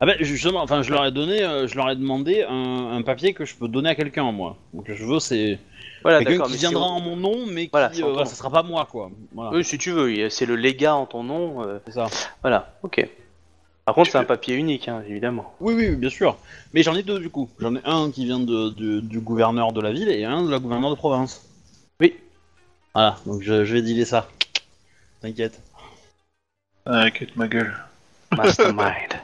Ah 0.00 0.06
ben 0.06 0.16
justement, 0.20 0.62
enfin 0.62 0.82
je 0.82 0.92
leur 0.92 1.04
ai 1.04 1.10
donné, 1.10 1.42
euh, 1.42 1.66
je 1.66 1.74
leur 1.76 1.90
ai 1.90 1.96
demandé 1.96 2.44
un, 2.48 2.92
un 2.92 3.02
papier 3.02 3.32
que 3.34 3.44
je 3.44 3.56
peux 3.56 3.66
donner 3.66 3.90
à 3.90 3.94
quelqu'un 3.96 4.30
moi. 4.30 4.56
Donc 4.72 4.84
je 4.92 5.04
veux 5.04 5.18
c'est 5.18 5.58
Voilà, 6.02 6.18
quelqu'un 6.18 6.32
d'accord. 6.34 6.46
qui 6.46 6.52
mais 6.52 6.58
si 6.58 6.62
viendra 6.66 6.84
on- 6.86 6.90
en 6.96 7.00
mon 7.00 7.16
nom, 7.16 7.46
mais 7.48 7.64
qui, 7.64 7.70
Voilà, 7.72 7.86
euh, 7.88 7.90
c'est 7.92 8.02
en 8.02 8.06
ton 8.06 8.12
voilà, 8.12 8.24
nom. 8.24 8.30
ça 8.30 8.36
sera 8.36 8.50
pas 8.50 8.62
moi 8.62 8.86
quoi. 8.88 9.10
Voilà, 9.32 9.56
Oui, 9.56 9.64
si 9.64 9.76
tu 9.76 9.90
veux, 9.90 10.12
il 10.12 10.30
c'est 10.30 10.46
le 10.46 10.54
légat 10.54 10.94
en 10.94 11.06
ton 11.06 11.24
nom. 11.24 11.64
euh, 11.64 11.80
c'est 11.86 11.94
ça. 11.94 12.06
Voilà, 12.42 12.74
ok. 12.84 13.08
Par 13.88 13.94
contre, 13.94 14.10
c'est 14.10 14.18
un 14.18 14.24
papier 14.24 14.54
unique, 14.54 14.86
hein, 14.88 15.02
évidemment. 15.08 15.54
Oui, 15.60 15.72
oui, 15.72 15.88
oui, 15.88 15.96
bien 15.96 16.10
sûr. 16.10 16.36
Mais 16.74 16.82
j'en 16.82 16.94
ai 16.94 17.02
deux 17.02 17.18
du 17.20 17.30
coup. 17.30 17.48
J'en 17.58 17.74
ai 17.74 17.80
un 17.86 18.10
qui 18.10 18.26
vient 18.26 18.38
de, 18.38 18.68
de- 18.68 19.00
du 19.00 19.18
gouverneur 19.18 19.72
de 19.72 19.80
la 19.80 19.92
ville 19.92 20.10
et 20.10 20.26
un 20.26 20.42
de 20.42 20.50
la 20.50 20.58
gouverneure 20.58 20.90
de 20.90 20.94
province. 20.94 21.48
Oui. 21.98 22.14
Voilà, 22.92 23.16
donc 23.24 23.40
je, 23.40 23.64
je 23.64 23.72
vais 23.72 23.80
dealer 23.80 24.04
ça. 24.04 24.28
T'inquiète. 25.22 25.62
Ah, 26.84 26.98
inquiète 27.04 27.34
ma 27.34 27.48
gueule. 27.48 27.74
Mastermind. 28.36 29.14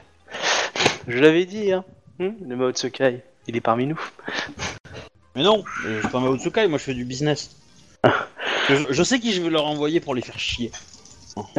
Je 1.09 1.19
l'avais 1.19 1.45
dit, 1.45 1.71
hein. 1.71 1.85
Hmm, 2.19 2.31
le 2.49 2.57
Mao 2.57 2.73
Tsukai, 2.73 3.21
il 3.47 3.57
est 3.57 3.61
parmi 3.61 3.87
nous. 3.87 4.01
Mais 5.37 5.43
non, 5.43 5.63
euh, 5.85 5.97
je 5.97 6.01
suis 6.01 6.09
pas 6.09 6.21
Mao 6.21 6.39
Tsukai, 6.39 6.69
moi 6.69 6.79
je 6.79 6.85
fais 6.85 6.95
du 6.95 7.05
business. 7.05 7.55
je, 8.71 8.77
je 8.89 9.03
sais 9.03 9.21
qui 9.21 9.35
je 9.35 9.43
vais 9.43 9.51
leur 9.51 9.67
envoyer 9.67 10.01
pour 10.01 10.15
les 10.15 10.23
faire 10.23 10.39
chier. 10.39 10.73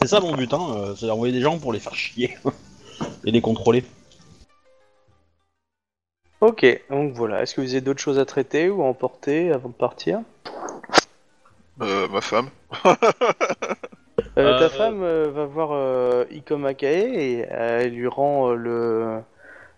c'est 0.00 0.06
ça 0.06 0.20
mon 0.20 0.34
but, 0.34 0.52
hein, 0.52 0.66
euh, 0.76 0.94
c'est 0.96 1.06
d'envoyer 1.06 1.32
des 1.32 1.40
gens 1.40 1.58
pour 1.58 1.72
les 1.72 1.80
faire 1.80 1.94
chier. 1.94 2.36
Et 3.24 3.30
les 3.30 3.40
contrôler. 3.40 3.84
Ok, 6.40 6.64
donc 6.90 7.12
voilà. 7.14 7.42
Est-ce 7.42 7.54
que 7.54 7.60
vous 7.60 7.70
avez 7.70 7.80
d'autres 7.80 8.00
choses 8.00 8.18
à 8.18 8.24
traiter 8.24 8.68
ou 8.68 8.82
à 8.82 8.86
emporter 8.86 9.50
avant 9.50 9.68
de 9.68 9.74
partir? 9.74 10.20
Euh, 11.80 12.06
ma 12.08 12.20
femme. 12.20 12.50
Euh, 14.36 14.58
Ta 14.58 14.64
euh. 14.64 14.68
femme 14.68 15.02
euh, 15.02 15.30
va 15.30 15.44
voir 15.44 15.70
euh, 15.72 16.24
Iko 16.30 16.56
Makae 16.56 16.86
et 16.86 17.46
euh, 17.50 17.80
elle 17.82 17.94
lui 17.94 18.08
rend 18.08 18.50
euh, 18.50 18.54
le, 18.54 19.20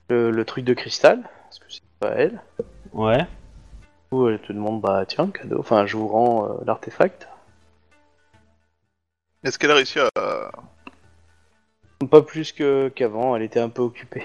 le, 0.08 0.30
le 0.30 0.44
truc 0.44 0.64
de 0.64 0.74
cristal, 0.74 1.22
parce 1.44 1.58
que 1.58 1.64
c'est 1.68 1.82
pas 2.00 2.14
elle. 2.16 2.40
Ouais. 2.92 3.18
Du 3.18 3.26
coup, 4.10 4.28
elle 4.28 4.40
te 4.40 4.52
demande, 4.52 4.80
bah 4.80 5.04
tiens, 5.06 5.28
cadeau, 5.28 5.58
enfin 5.58 5.86
je 5.86 5.96
vous 5.96 6.08
rends 6.08 6.44
euh, 6.44 6.54
l'artefact. 6.66 7.28
Est-ce 9.46 9.60
qu'elle 9.60 9.70
a 9.70 9.76
réussi 9.76 10.00
à... 10.00 10.50
Pas 12.10 12.20
plus 12.20 12.50
que 12.50 12.88
qu'avant, 12.88 13.36
elle 13.36 13.42
était 13.42 13.60
un 13.60 13.68
peu 13.68 13.80
occupée. 13.82 14.24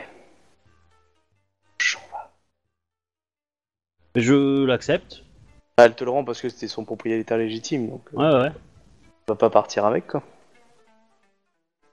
Je 4.15 4.65
l'accepte. 4.65 5.23
Ah, 5.77 5.85
Elle 5.85 5.93
te 5.95 6.03
le 6.03 6.09
rend 6.09 6.23
parce 6.23 6.41
que 6.41 6.49
c'était 6.49 6.67
son 6.67 6.83
propriétaire 6.85 7.37
légitime, 7.37 7.87
donc 7.89 8.01
euh, 8.13 8.17
Ouais, 8.17 8.41
ouais. 8.41 8.47
elle 8.47 9.27
va 9.27 9.35
pas 9.35 9.51
partir 9.51 9.85
avec 9.85 10.07
quoi. 10.07 10.23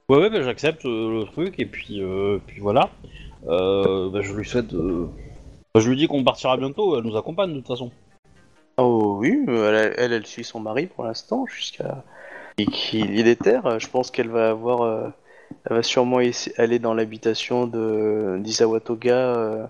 Ouais, 0.09 0.17
ouais, 0.17 0.29
bah, 0.31 0.41
j'accepte 0.41 0.85
euh, 0.85 1.19
le 1.19 1.25
truc 1.25 1.53
et 1.59 1.67
puis, 1.67 2.01
euh, 2.01 2.39
puis 2.47 2.59
voilà. 2.59 2.89
Euh, 3.47 4.09
bah, 4.09 4.21
je 4.21 4.33
lui 4.33 4.43
souhaite. 4.45 4.73
euh, 4.73 5.07
bah, 5.75 5.79
je 5.81 5.87
lui 5.87 5.95
dis 5.95 6.07
qu'on 6.07 6.23
partira 6.23 6.57
bientôt. 6.57 6.97
Elle 6.97 7.05
nous 7.05 7.15
accompagne 7.15 7.51
de 7.51 7.59
toute 7.59 7.67
façon. 7.67 7.91
Oh 8.77 9.17
oui, 9.19 9.45
euh, 9.47 9.69
elle, 9.71 9.93
elle, 9.97 10.13
elle 10.13 10.25
suit 10.25 10.43
son 10.43 10.59
mari 10.59 10.87
pour 10.87 11.03
l'instant 11.03 11.45
jusqu'à 11.45 12.03
y 12.65 13.19
ait 13.19 13.23
des 13.23 13.35
terres. 13.35 13.79
Je 13.79 13.87
pense 13.87 14.11
qu'elle 14.11 14.29
va 14.29 14.49
avoir, 14.49 14.81
euh, 14.81 15.07
elle 15.65 15.77
va 15.77 15.83
sûrement 15.83 16.19
aller 16.57 16.79
dans 16.79 16.93
l'habitation 16.93 17.67
de 17.67 18.37
d'Isawatoga 18.39 19.15
euh, 19.15 19.65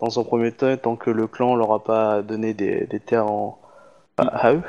dans 0.00 0.18
un 0.18 0.24
premier 0.24 0.52
temps, 0.52 0.76
tant 0.76 0.96
que 0.96 1.10
le 1.10 1.26
clan 1.26 1.56
leur 1.56 1.72
a 1.72 1.82
pas 1.84 2.22
donné 2.22 2.54
des, 2.54 2.86
des 2.86 3.00
terres 3.00 3.30
en, 3.30 3.58
à, 4.16 4.48
à 4.48 4.54
eux. 4.54 4.62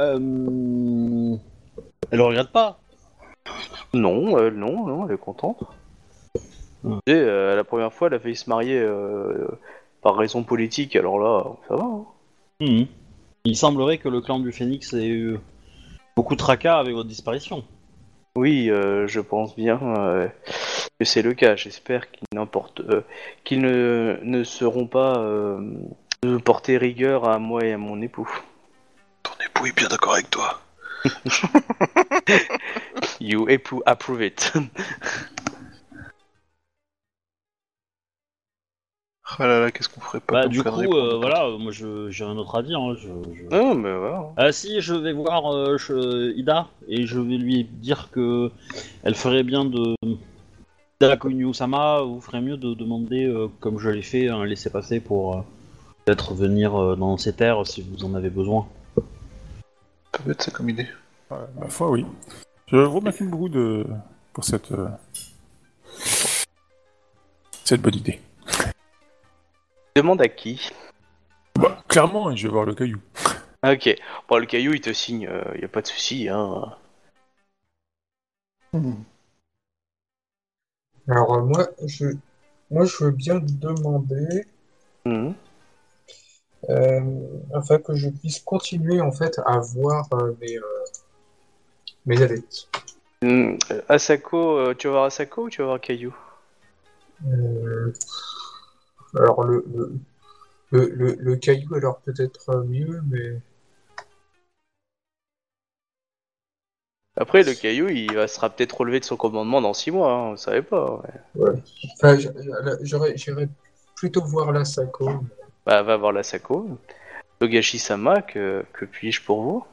Euh... 0.00 1.36
Elle 2.10 2.18
le 2.18 2.24
regrette 2.24 2.50
pas. 2.50 2.78
Non, 3.94 4.38
euh, 4.38 4.50
non, 4.50 4.86
non, 4.86 5.06
elle 5.06 5.14
est 5.14 5.18
contente. 5.18 5.62
Hmm. 6.82 6.98
Et, 7.06 7.12
euh, 7.14 7.56
la 7.56 7.64
première 7.64 7.92
fois, 7.92 8.08
elle 8.08 8.14
a 8.14 8.18
failli 8.18 8.36
se 8.36 8.50
marier 8.50 8.78
euh, 8.78 9.46
par 10.02 10.16
raison 10.16 10.42
politique. 10.42 10.96
Alors 10.96 11.18
là, 11.18 11.44
ça 11.68 11.76
va. 11.76 11.84
hein. 11.84 12.04
Mhm. 12.60 12.86
Il 13.44 13.56
semblerait 13.56 13.98
que 13.98 14.08
le 14.08 14.20
clan 14.20 14.40
du 14.40 14.50
Phénix 14.50 14.92
ait 14.92 15.06
eu 15.06 15.38
beaucoup 16.16 16.34
de 16.34 16.40
tracas 16.40 16.78
avec 16.78 16.94
votre 16.94 17.08
disparition. 17.08 17.62
Oui, 18.36 18.70
euh, 18.70 19.06
je 19.06 19.20
pense 19.20 19.54
bien 19.54 19.78
euh, 19.82 20.28
que 20.98 21.04
c'est 21.04 21.22
le 21.22 21.34
cas. 21.34 21.56
J'espère 21.56 22.10
qu'ils 22.10 22.26
n'importe, 22.34 22.80
euh, 22.80 23.02
qu'ils 23.44 23.60
ne, 23.60 24.18
ne 24.22 24.42
seront 24.44 24.86
pas 24.86 25.18
euh, 25.18 25.60
de 26.22 26.36
porter 26.38 26.78
rigueur 26.78 27.28
à 27.28 27.38
moi 27.38 27.64
et 27.64 27.72
à 27.72 27.78
mon 27.78 28.00
époux. 28.02 28.28
Ton 29.22 29.32
époux 29.44 29.66
est 29.66 29.76
bien 29.76 29.88
d'accord 29.88 30.14
avec 30.14 30.30
toi. 30.30 30.60
You 33.20 33.48
époux 33.48 33.82
approve 33.86 34.22
it. 34.22 34.52
Ah 39.38 39.46
là 39.46 39.60
là, 39.60 39.70
qu'est-ce 39.72 39.88
qu'on 39.88 40.00
ferait 40.00 40.20
pas 40.20 40.34
Bah, 40.34 40.42
pour 40.42 40.50
du 40.50 40.62
faire 40.62 40.72
coup, 40.72 40.94
euh, 40.94 41.16
voilà, 41.16 41.46
euh, 41.46 41.58
moi 41.58 41.72
je- 41.72 42.08
j'ai 42.10 42.24
un 42.24 42.36
autre 42.36 42.54
avis. 42.56 42.74
Hein, 42.74 42.94
je, 42.94 43.08
je- 43.34 43.54
non, 43.54 43.74
mais 43.74 43.92
voilà. 43.96 44.32
Ah 44.36 44.52
si, 44.52 44.80
je 44.80 44.94
vais 44.94 45.12
voir 45.12 45.52
euh, 45.52 45.76
je- 45.78 46.32
Ida 46.36 46.68
et 46.88 47.06
je 47.06 47.18
vais 47.18 47.36
lui 47.36 47.64
dire 47.64 48.08
que 48.12 48.50
elle 49.02 49.14
ferait 49.16 49.42
bien 49.42 49.64
de. 49.64 49.94
Ida 51.00 51.16
Konyu-sama, 51.16 52.00
vous 52.02 52.20
ferait 52.20 52.40
mieux 52.40 52.56
de 52.56 52.72
demander, 52.74 53.24
euh, 53.24 53.48
comme 53.60 53.78
je 53.78 53.90
l'ai 53.90 54.02
fait, 54.02 54.28
un 54.28 54.44
laisser-passer 54.44 55.00
pour 55.00 55.34
euh, 55.36 55.40
peut-être 56.04 56.32
venir 56.34 56.74
euh, 56.80 56.96
dans 56.96 57.16
ces 57.18 57.32
terres 57.34 57.66
si 57.66 57.82
vous 57.82 58.04
en 58.04 58.14
avez 58.14 58.30
besoin. 58.30 58.66
Ça 60.14 60.22
peut 60.24 60.30
être 60.30 60.42
ça 60.42 60.50
comme 60.52 60.70
idée. 60.70 60.86
Ouais, 61.30 61.36
ma 61.60 61.68
foi, 61.68 61.90
oui. 61.90 62.06
Je 62.68 62.76
vous 62.78 62.98
remercie 63.00 63.24
beaucoup 63.24 63.48
de... 63.48 63.84
pour 64.32 64.44
cette... 64.44 64.72
euh, 64.72 64.88
cette 67.64 67.82
bonne 67.82 67.96
idée. 67.96 68.20
Demande 69.96 70.20
à 70.20 70.28
qui? 70.28 70.70
Bah, 71.58 71.82
clairement, 71.88 72.36
je 72.36 72.46
vais 72.46 72.52
voir 72.52 72.66
le 72.66 72.74
caillou. 72.74 73.00
Ok. 73.64 73.96
Bon, 74.28 74.36
le 74.36 74.44
caillou, 74.44 74.74
il 74.74 74.82
te 74.82 74.92
signe. 74.92 75.26
Il 75.54 75.62
y 75.62 75.64
a 75.64 75.68
pas 75.68 75.80
de 75.80 75.86
souci. 75.86 76.28
Hein. 76.28 76.76
Alors 81.08 81.32
euh, 81.34 81.42
moi, 81.42 81.66
je, 81.86 82.08
moi, 82.70 82.84
je 82.84 83.04
veux 83.04 83.10
bien 83.10 83.40
demander 83.42 84.44
Mhm. 85.06 85.34
euh, 86.68 87.00
afin 87.54 87.78
que 87.78 87.94
je 87.94 88.10
puisse 88.10 88.40
continuer 88.40 89.00
en 89.00 89.12
fait 89.12 89.40
à 89.46 89.60
voir 89.60 90.06
euh, 90.12 90.34
mes, 90.42 90.58
euh, 90.58 90.84
mes 92.04 92.22
adeptes. 92.22 92.68
Euh, 93.24 93.56
Asako, 93.88 94.58
euh, 94.58 94.74
tu 94.74 94.88
vas 94.88 94.92
voir 94.92 95.04
Asako 95.06 95.44
ou 95.44 95.48
tu 95.48 95.62
vas 95.62 95.68
voir 95.68 95.80
Caillou? 95.80 96.14
Euh, 97.26 97.94
alors 99.14 99.44
le, 99.44 99.64
le, 99.74 99.92
le, 100.70 100.88
le, 100.90 101.16
le 101.18 101.36
caillou, 101.36 101.74
alors 101.74 102.00
peut-être 102.00 102.64
mieux, 102.66 103.00
mais 103.08 103.40
Après, 107.18 107.42
le 107.42 107.54
caillou, 107.54 107.88
il 107.88 108.28
sera 108.28 108.50
peut-être 108.50 108.78
relevé 108.78 109.00
de 109.00 109.04
son 109.04 109.16
commandement 109.16 109.62
dans 109.62 109.72
6 109.72 109.90
mois. 109.90 110.12
Hein, 110.12 110.30
vous 110.32 110.36
savez 110.36 110.62
pas. 110.62 111.02
ouais. 111.34 111.52
enfin, 111.94 112.18
j'irais 112.82 113.48
plutôt 113.96 114.22
voir 114.24 114.52
la 114.52 114.64
Sako. 114.64 115.10
Bah, 115.64 115.82
va 115.82 115.96
voir 115.96 116.12
l'Asako. 116.12 116.78
Togashi-sama, 117.40 118.22
que, 118.22 118.64
que 118.72 118.84
puis-je 118.84 119.22
pour 119.22 119.42
vous? 119.42 119.64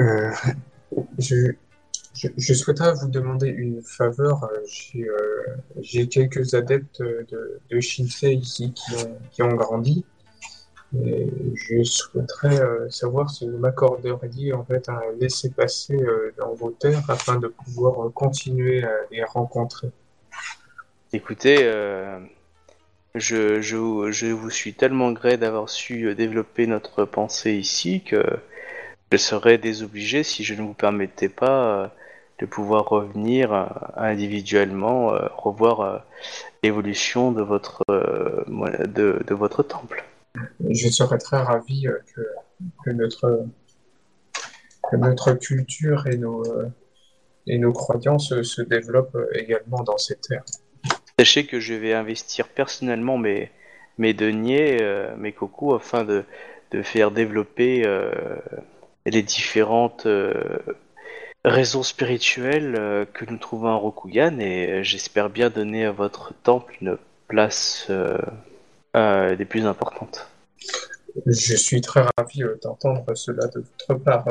Euh, 0.00 0.30
je, 1.18 1.52
je, 2.14 2.54
souhaiterais 2.54 2.92
vous 2.94 3.08
demander 3.08 3.48
une 3.48 3.82
faveur. 3.82 4.44
Euh, 4.44 4.58
J'ai 4.66 5.08
euh, 5.08 5.56
j'ai 5.80 6.08
quelques 6.08 6.54
adeptes 6.54 7.00
de, 7.00 7.26
de 7.70 7.78
ici 7.78 8.74
qui 9.30 9.42
ont, 9.42 9.54
grandi. 9.54 10.04
Je 10.92 11.82
souhaiterais 11.84 12.60
euh, 12.60 12.90
savoir 12.90 13.30
si 13.30 13.48
vous 13.48 13.58
m'accorderiez 13.58 14.52
en 14.52 14.64
fait 14.64 14.88
un 14.88 15.00
laisser-passer 15.20 15.94
euh, 15.94 16.34
dans 16.36 16.52
vos 16.54 16.70
terres 16.70 17.08
afin 17.08 17.38
de 17.38 17.46
pouvoir 17.46 18.12
continuer 18.12 18.82
à 18.82 18.92
les 19.10 19.22
rencontrer. 19.24 19.90
Écoutez, 21.12 21.56
je, 23.14 24.30
vous 24.32 24.50
suis 24.50 24.74
tellement 24.74 25.12
gré 25.12 25.36
d'avoir 25.36 25.68
su 25.68 26.14
développer 26.14 26.66
notre 26.66 27.04
pensée 27.04 27.52
ici 27.52 28.02
que 28.02 28.22
je 29.12 29.16
serais 29.16 29.58
désobligé 29.58 30.22
si 30.22 30.44
je 30.44 30.54
ne 30.54 30.62
vous 30.62 30.74
permettais 30.74 31.28
pas 31.28 31.82
euh, 31.82 31.88
de 32.38 32.46
pouvoir 32.46 32.88
revenir 32.88 33.52
euh, 33.52 33.66
individuellement, 33.96 35.12
euh, 35.12 35.26
revoir 35.36 36.04
l'évolution 36.62 37.32
de 37.32 37.42
votre, 37.42 37.82
de, 37.88 39.22
de 39.26 39.34
votre 39.34 39.62
temple. 39.62 40.04
Je 40.68 40.88
serais 40.88 41.18
très 41.18 41.42
ravi 41.42 41.86
que, 42.14 42.20
que 42.84 42.90
notre, 42.90 43.46
que 44.90 44.96
notre 44.96 45.32
culture 45.32 46.06
et 46.06 46.16
nos, 46.16 46.44
et 47.46 47.58
nos 47.58 47.72
croyances 47.72 48.42
se 48.42 48.62
développent 48.62 49.18
également 49.34 49.82
dans 49.82 49.98
ces 49.98 50.16
terres. 50.16 50.44
Sachez 51.18 51.46
que 51.46 51.58
je 51.58 51.74
vais 51.74 51.94
investir 51.94 52.48
personnellement 52.48 53.18
mes, 53.18 53.50
mes 53.98 54.14
deniers, 54.14 54.78
mes 55.16 55.32
cocos, 55.32 55.74
afin 55.74 56.04
de, 56.04 56.24
de 56.70 56.82
faire 56.82 57.10
développer 57.10 57.82
euh, 57.86 58.10
les 59.06 59.22
différentes 59.22 60.06
euh, 60.06 60.58
raisons 61.44 61.82
spirituelles 61.82 62.76
euh, 62.78 63.04
que 63.04 63.24
nous 63.24 63.38
trouvons 63.38 63.68
à 63.68 63.74
Rokugan 63.74 64.38
et 64.38 64.70
euh, 64.70 64.82
j'espère 64.82 65.30
bien 65.30 65.50
donner 65.50 65.84
à 65.84 65.92
votre 65.92 66.34
temple 66.42 66.74
une 66.80 66.98
place 67.28 67.90
des 67.90 69.44
plus 69.44 69.66
importantes. 69.66 70.28
Je 71.26 71.56
suis 71.56 71.80
très 71.80 72.04
ravi 72.16 72.42
d'entendre 72.62 73.14
cela 73.14 73.46
de 73.48 73.60
votre 73.60 74.02
part. 74.02 74.26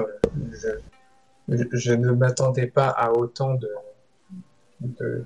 Je, 1.48 1.94
ne 1.94 2.12
m'attendais 2.12 2.68
pas 2.68 2.90
à 2.90 3.12
autant 3.12 3.56
de, 3.56 3.70
de, 4.82 5.26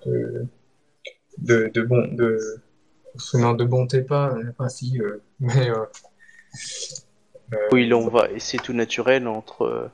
de, 1.38 1.68
de, 1.74 1.82
bon, 1.82 2.08
de, 2.14 2.38
non, 3.36 3.54
de 3.54 3.64
bonté 3.66 4.02
pas, 4.02 4.36
enfin 4.50 4.70
si, 4.70 5.00
euh, 5.00 5.22
mais 5.40 5.70
Oui, 7.72 7.88
l'on 7.88 8.08
va, 8.08 8.28
et 8.34 8.40
c'est 8.40 8.58
tout 8.58 8.74
naturel 8.74 9.28
entre, 9.28 9.64
euh, 9.64 9.92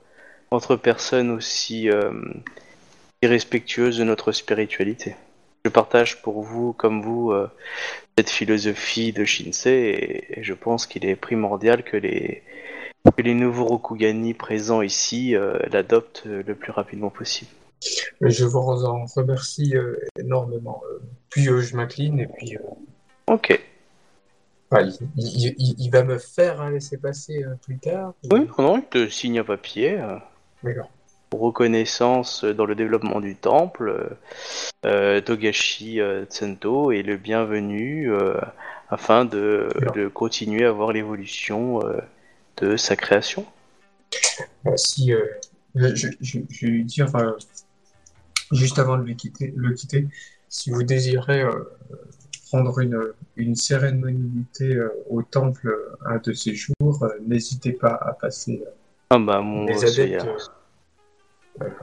entre 0.52 0.76
personnes 0.76 1.32
aussi 1.32 1.90
euh, 1.90 2.12
irrespectueuses 3.22 3.98
de 3.98 4.04
notre 4.04 4.32
spiritualité. 4.32 5.16
Je 5.66 5.70
partage 5.70 6.22
pour 6.22 6.42
vous, 6.42 6.74
comme 6.74 7.02
vous, 7.02 7.32
euh, 7.32 7.50
cette 8.18 8.30
philosophie 8.30 9.12
de 9.12 9.26
Shinsei, 9.26 9.90
et, 9.90 10.40
et 10.40 10.44
je 10.44 10.54
pense 10.54 10.88
qu'il 10.88 11.06
est 11.06 11.16
primordial 11.16 11.84
que 11.84 11.98
les, 11.98 12.44
que 13.16 13.22
les 13.22 13.34
nouveaux 13.34 13.66
Rokugani 13.66 14.34
présents 14.34 14.82
ici 14.82 15.36
euh, 15.36 15.58
l'adoptent 15.72 16.24
le 16.26 16.56
plus 16.56 16.72
rapidement 16.72 17.10
possible. 17.10 17.52
je 18.22 18.46
vous 18.46 18.60
en 18.60 19.06
remercie 19.06 19.76
euh, 19.76 19.96
énormément. 20.18 20.82
Puis 21.30 21.48
euh, 21.48 21.62
je 21.62 21.76
m'incline 21.76 22.20
et 22.20 22.28
puis 22.28 22.58
Ok. 23.28 23.60
Il, 24.72 24.94
il- 25.18 25.56
il- 25.58 25.76
il 25.80 25.90
va 25.92 26.04
me 26.04 26.18
faire 26.20 26.62
un 26.62 26.70
laisser-passer 26.72 27.44
euh, 27.44 27.56
plus 27.62 27.78
tard 27.80 28.14
ou- 28.24 28.36
Oui, 28.36 28.48
non, 28.60 28.78
il 28.78 28.84
te 28.86 29.10
signe 29.10 29.40
un 29.40 29.44
papier. 29.44 30.00
euh, 30.00 30.18
D'accord. 30.64 30.90
reconnaissance 31.32 32.44
dans 32.44 32.66
le 32.66 32.76
développement 32.76 33.20
du 33.20 33.36
temple. 33.36 33.90
euh, 33.90 34.10
euh, 34.86 35.22
Togashi 35.22 36.00
euh, 36.02 36.26
Tsento 36.26 36.92
est 36.92 37.02
le 37.04 37.18
bienvenu 37.18 38.12
euh, 38.12 38.34
afin 38.90 39.26
de, 39.26 39.70
continuer 40.14 40.66
à 40.66 40.72
voir 40.72 40.92
l'évolution 40.92 41.86
euh, 41.86 42.00
de 42.58 42.78
sa 42.78 42.96
création. 42.96 43.46
Euh, 44.66 44.76
si, 44.76 45.14
euh, 45.14 45.24
je, 45.76 45.96
je, 45.96 46.08
je- 46.22 46.40
je 46.50 46.66
vais 46.66 46.72
lui 46.72 46.84
dire, 46.86 47.16
euh, 47.16 47.32
juste 48.52 48.80
avant 48.80 48.98
de 48.98 49.04
le 49.04 49.14
quitter, 49.14 49.54
le 49.56 49.74
quitter, 49.74 50.08
si 50.48 50.72
vous 50.72 50.82
désirez 50.84 51.42
euh, 51.42 51.54
prendre 52.50 52.80
une, 52.80 53.14
une 53.36 53.56
cérémonie 53.56 54.46
euh, 54.62 54.90
au 55.10 55.22
temple 55.22 55.96
un 56.06 56.18
de 56.18 56.34
ces 56.34 56.56
jours, 56.56 57.04
euh, 57.04 57.10
n'hésitez 57.26 57.74
pas 57.74 57.94
à 57.94 58.14
passer. 58.14 58.64
euh, 58.66 58.72
Ah 59.12 59.20
bah 59.20 59.42
mon 59.42 59.66
les 59.66 59.86
adeptes 59.86 60.28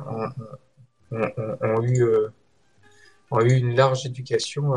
ont, 0.07 0.29
ont- 1.13 1.57
ont- 1.63 1.83
eu, 1.83 2.05
ont 3.31 3.41
eu 3.41 3.53
une 3.55 3.75
large 3.77 4.07
éducation 4.07 4.75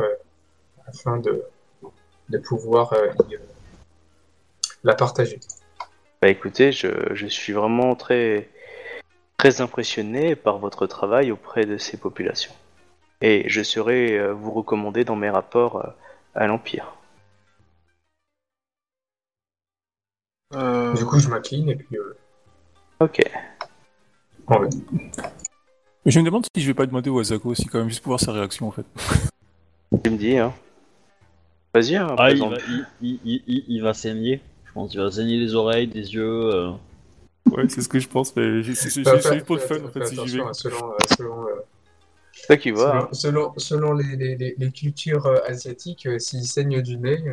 afin 0.88 1.18
de, 1.18 1.44
de 2.30 2.38
pouvoir 2.38 2.94
y, 3.30 3.38
la 4.84 4.94
partager. 4.96 5.40
Bah 6.22 6.30
écoutez, 6.30 6.72
je, 6.72 7.14
je 7.14 7.28
suis 7.28 7.54
vraiment 7.54 7.96
très 7.96 8.50
très 9.38 9.62
impressionné 9.62 10.36
par 10.36 10.60
votre 10.60 10.86
travail 10.86 11.32
auprès 11.32 11.66
de 11.66 11.78
ces 11.78 11.98
populations. 11.98 12.54
Et 13.22 13.44
je 13.50 13.62
serai 13.64 14.18
euh, 14.18 14.34
vous 14.34 14.52
recommander 14.52 15.04
dans 15.04 15.16
mes 15.16 15.30
rapports 15.30 15.78
euh, 15.86 15.90
à 16.36 16.48
l'Empire. 16.48 16.96
Euh, 20.54 20.94
Du 20.94 21.06
coup, 21.06 21.20
je 21.20 21.28
m'incline 21.30 21.70
et 21.70 21.76
puis 21.76 21.98
euh, 21.98 22.18
Ok. 23.02 23.22
je 26.06 26.20
me 26.20 26.26
demande 26.26 26.46
si 26.56 26.62
je 26.62 26.68
vais 26.68 26.74
pas 26.74 26.86
demander 26.86 27.10
au 27.10 27.20
Asako 27.20 27.50
aussi, 27.50 27.66
quand 27.66 27.80
même, 27.80 27.90
juste 27.90 28.02
pour 28.02 28.12
voir 28.12 28.20
sa 28.20 28.32
réaction 28.32 28.68
en 28.68 28.72
fait. 28.72 28.86
Tu 30.04 30.12
me 30.12 30.18
dis, 30.18 30.38
hein. 30.38 30.54
Vas-y, 31.74 31.96
hein, 31.96 32.16
Ah, 32.18 32.32
il 32.32 32.40
va, 32.40 32.58
il, 32.68 32.86
il- 33.02 33.20
il- 33.26 33.44
il- 33.48 33.66
il 33.68 33.82
va 33.82 33.94
saigner. 33.94 34.40
Je 34.66 34.72
pense 34.72 34.92
qu'il 34.92 35.00
va 35.00 35.10
saigner 35.12 35.38
les 35.38 35.56
oreilles, 35.56 35.88
des 35.88 36.14
yeux. 36.14 36.54
euh. 36.54 36.72
Ouais, 37.52 37.68
c'est 37.68 37.82
ce 37.82 37.90
que 37.90 38.00
je 38.00 38.08
pense, 38.08 38.36
mais 38.36 38.64
c'est 38.64 39.04
juste 39.04 39.46
pour 39.46 39.56
le 39.56 39.62
fun 39.62 39.84
en 39.84 39.90
fait 39.90 40.06
si 40.06 40.16
j'y 40.16 40.38
vais. 40.38 40.44
selon, 40.54 40.94
selon, 41.18 41.46
toi 42.48 42.58
qui 42.58 42.72
vois. 42.72 42.96
hein. 42.96 43.10
selon, 43.12 43.54
selon, 43.58 43.94
les, 43.94 44.16
les, 44.16 44.36
les, 44.36 44.56
les 44.58 44.72
cultures 44.72 45.26
euh, 45.26 45.38
asiatiques, 45.48 46.06
euh, 46.06 46.20
s'ils 46.20 46.46
saignent 46.48 46.82
du 46.82 46.98
nez. 46.98 47.24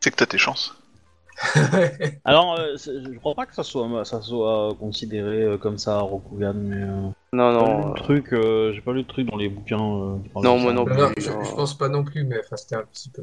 C'est 0.00 0.10
que 0.10 0.16
t'as 0.16 0.26
tes 0.26 0.38
chances. 0.38 0.74
Alors, 2.24 2.58
euh, 2.58 2.74
je 2.76 3.16
crois 3.18 3.34
pas 3.34 3.46
que 3.46 3.54
ça 3.54 3.62
soit, 3.62 4.04
ça 4.04 4.20
soit 4.20 4.74
considéré 4.78 5.42
euh, 5.42 5.56
comme 5.58 5.78
ça, 5.78 5.98
Rokugan, 6.00 6.54
mais. 6.54 6.82
euh, 6.82 7.10
Non, 7.32 7.52
non. 7.52 7.90
euh, 7.90 7.94
truc, 7.94 8.32
euh, 8.32 8.72
j'ai 8.72 8.80
pas 8.80 8.92
lu 8.92 8.98
le 9.00 9.06
truc 9.06 9.30
dans 9.30 9.36
les 9.36 9.48
bouquins. 9.48 9.76
euh, 9.78 10.16
Non, 10.42 10.56
de 10.56 10.62
moi 10.62 10.72
non 10.72 10.84
plus, 10.84 10.96
je, 11.18 11.22
je 11.22 11.54
pense 11.54 11.76
pas 11.78 11.88
non 11.88 12.02
plus, 12.04 12.24
mais 12.24 12.40
enfin, 12.40 12.56
c'était 12.56 12.74
un 12.76 12.82
petit 12.82 13.10
peu. 13.10 13.22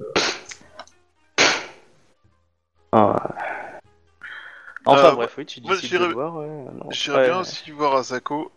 Ah. 2.91 3.33
Enfin 4.85 5.07
Euh, 5.09 5.11
bref, 5.15 5.35
oui, 5.37 5.45
tu 5.45 5.59
dis 5.59 5.67
moi, 6.13 6.31
ouais. 6.31 6.65
J'irais 6.91 7.17
Ouais. 7.17 7.25
bien 7.25 7.39
aussi 7.41 7.71
voir 7.71 7.95
Asako. 7.95 8.51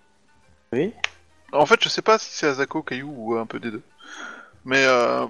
Oui. 0.73 0.93
En 1.53 1.65
fait, 1.67 1.83
je 1.83 1.89
sais 1.89 2.03
pas 2.03 2.19
si 2.19 2.31
c'est 2.33 2.47
Asako, 2.47 2.83
Caillou 2.83 3.13
ou 3.17 3.35
un 3.37 3.47
peu 3.47 3.59
des 3.59 3.71
deux. 3.71 3.83
Mais 4.65 4.85
euh, 4.87 5.25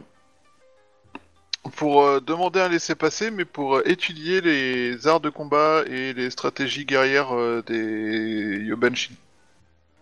pour 1.77 2.03
euh, 2.03 2.21
demander 2.21 2.61
un 2.61 2.69
laisser-passer, 2.69 3.31
mais 3.31 3.45
pour 3.45 3.77
euh, 3.77 3.83
étudier 3.85 4.41
les 4.41 5.07
arts 5.07 5.21
de 5.21 5.31
combat 5.31 5.83
et 5.87 6.13
les 6.13 6.31
stratégies 6.31 6.85
guerrières 6.87 7.35
euh, 7.35 7.63
des 7.67 8.59
Yobanshin. 8.65 9.15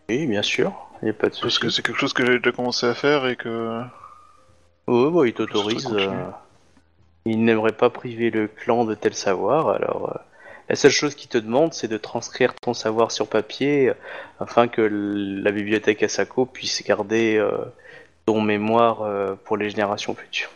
Oui, 0.08 0.26
bien 0.26 0.42
sûr, 0.42 0.72
il 1.02 1.06
n'y 1.06 1.10
a 1.10 1.14
pas 1.14 1.26
de 1.26 1.32
Parce 1.32 1.40
souci. 1.40 1.60
que 1.60 1.68
c'est 1.68 1.82
quelque 1.82 1.98
chose 1.98 2.12
que 2.12 2.24
j'ai 2.24 2.38
déjà 2.38 2.52
commencé 2.52 2.86
à 2.86 2.94
faire 2.94 3.26
et 3.26 3.36
que... 3.36 3.82
Oui, 4.86 5.10
bon, 5.10 5.24
il 5.24 5.34
t'autorise. 5.34 5.88
euh, 5.92 6.30
Il 7.24 7.44
n'aimerait 7.44 7.72
pas 7.72 7.90
priver 7.90 8.30
le 8.30 8.46
clan 8.46 8.84
de 8.84 8.94
tel 8.94 9.14
savoir, 9.14 9.68
alors 9.70 10.14
euh, 10.14 10.20
la 10.68 10.76
seule 10.76 10.90
chose 10.90 11.14
qu'il 11.14 11.28
te 11.28 11.38
demande, 11.38 11.72
c'est 11.74 11.88
de 11.88 11.97
transcrire 11.97 12.55
ton 12.55 12.74
savoir 12.74 13.10
sur 13.12 13.28
papier 13.28 13.88
euh, 13.90 13.94
afin 14.40 14.68
que 14.68 14.82
la 14.82 15.51
bibliothèque 15.52 16.02
Asako 16.02 16.47
puisse 16.47 16.82
garder 16.84 17.36
euh, 17.36 17.59
ton 18.26 18.40
mémoire 18.40 19.02
euh, 19.02 19.34
pour 19.44 19.56
les 19.56 19.70
générations 19.70 20.14
futures. 20.14 20.51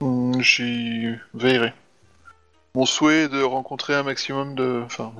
Hmm, 0.00 0.40
J'y 0.40 1.14
veillerai. 1.34 1.72
Mon 2.74 2.84
souhait 2.86 3.22
est 3.24 3.28
de 3.28 3.42
rencontrer 3.42 3.94
un 3.94 4.02
maximum 4.02 4.54
de... 4.54 4.82
Enfin. 4.84 5.12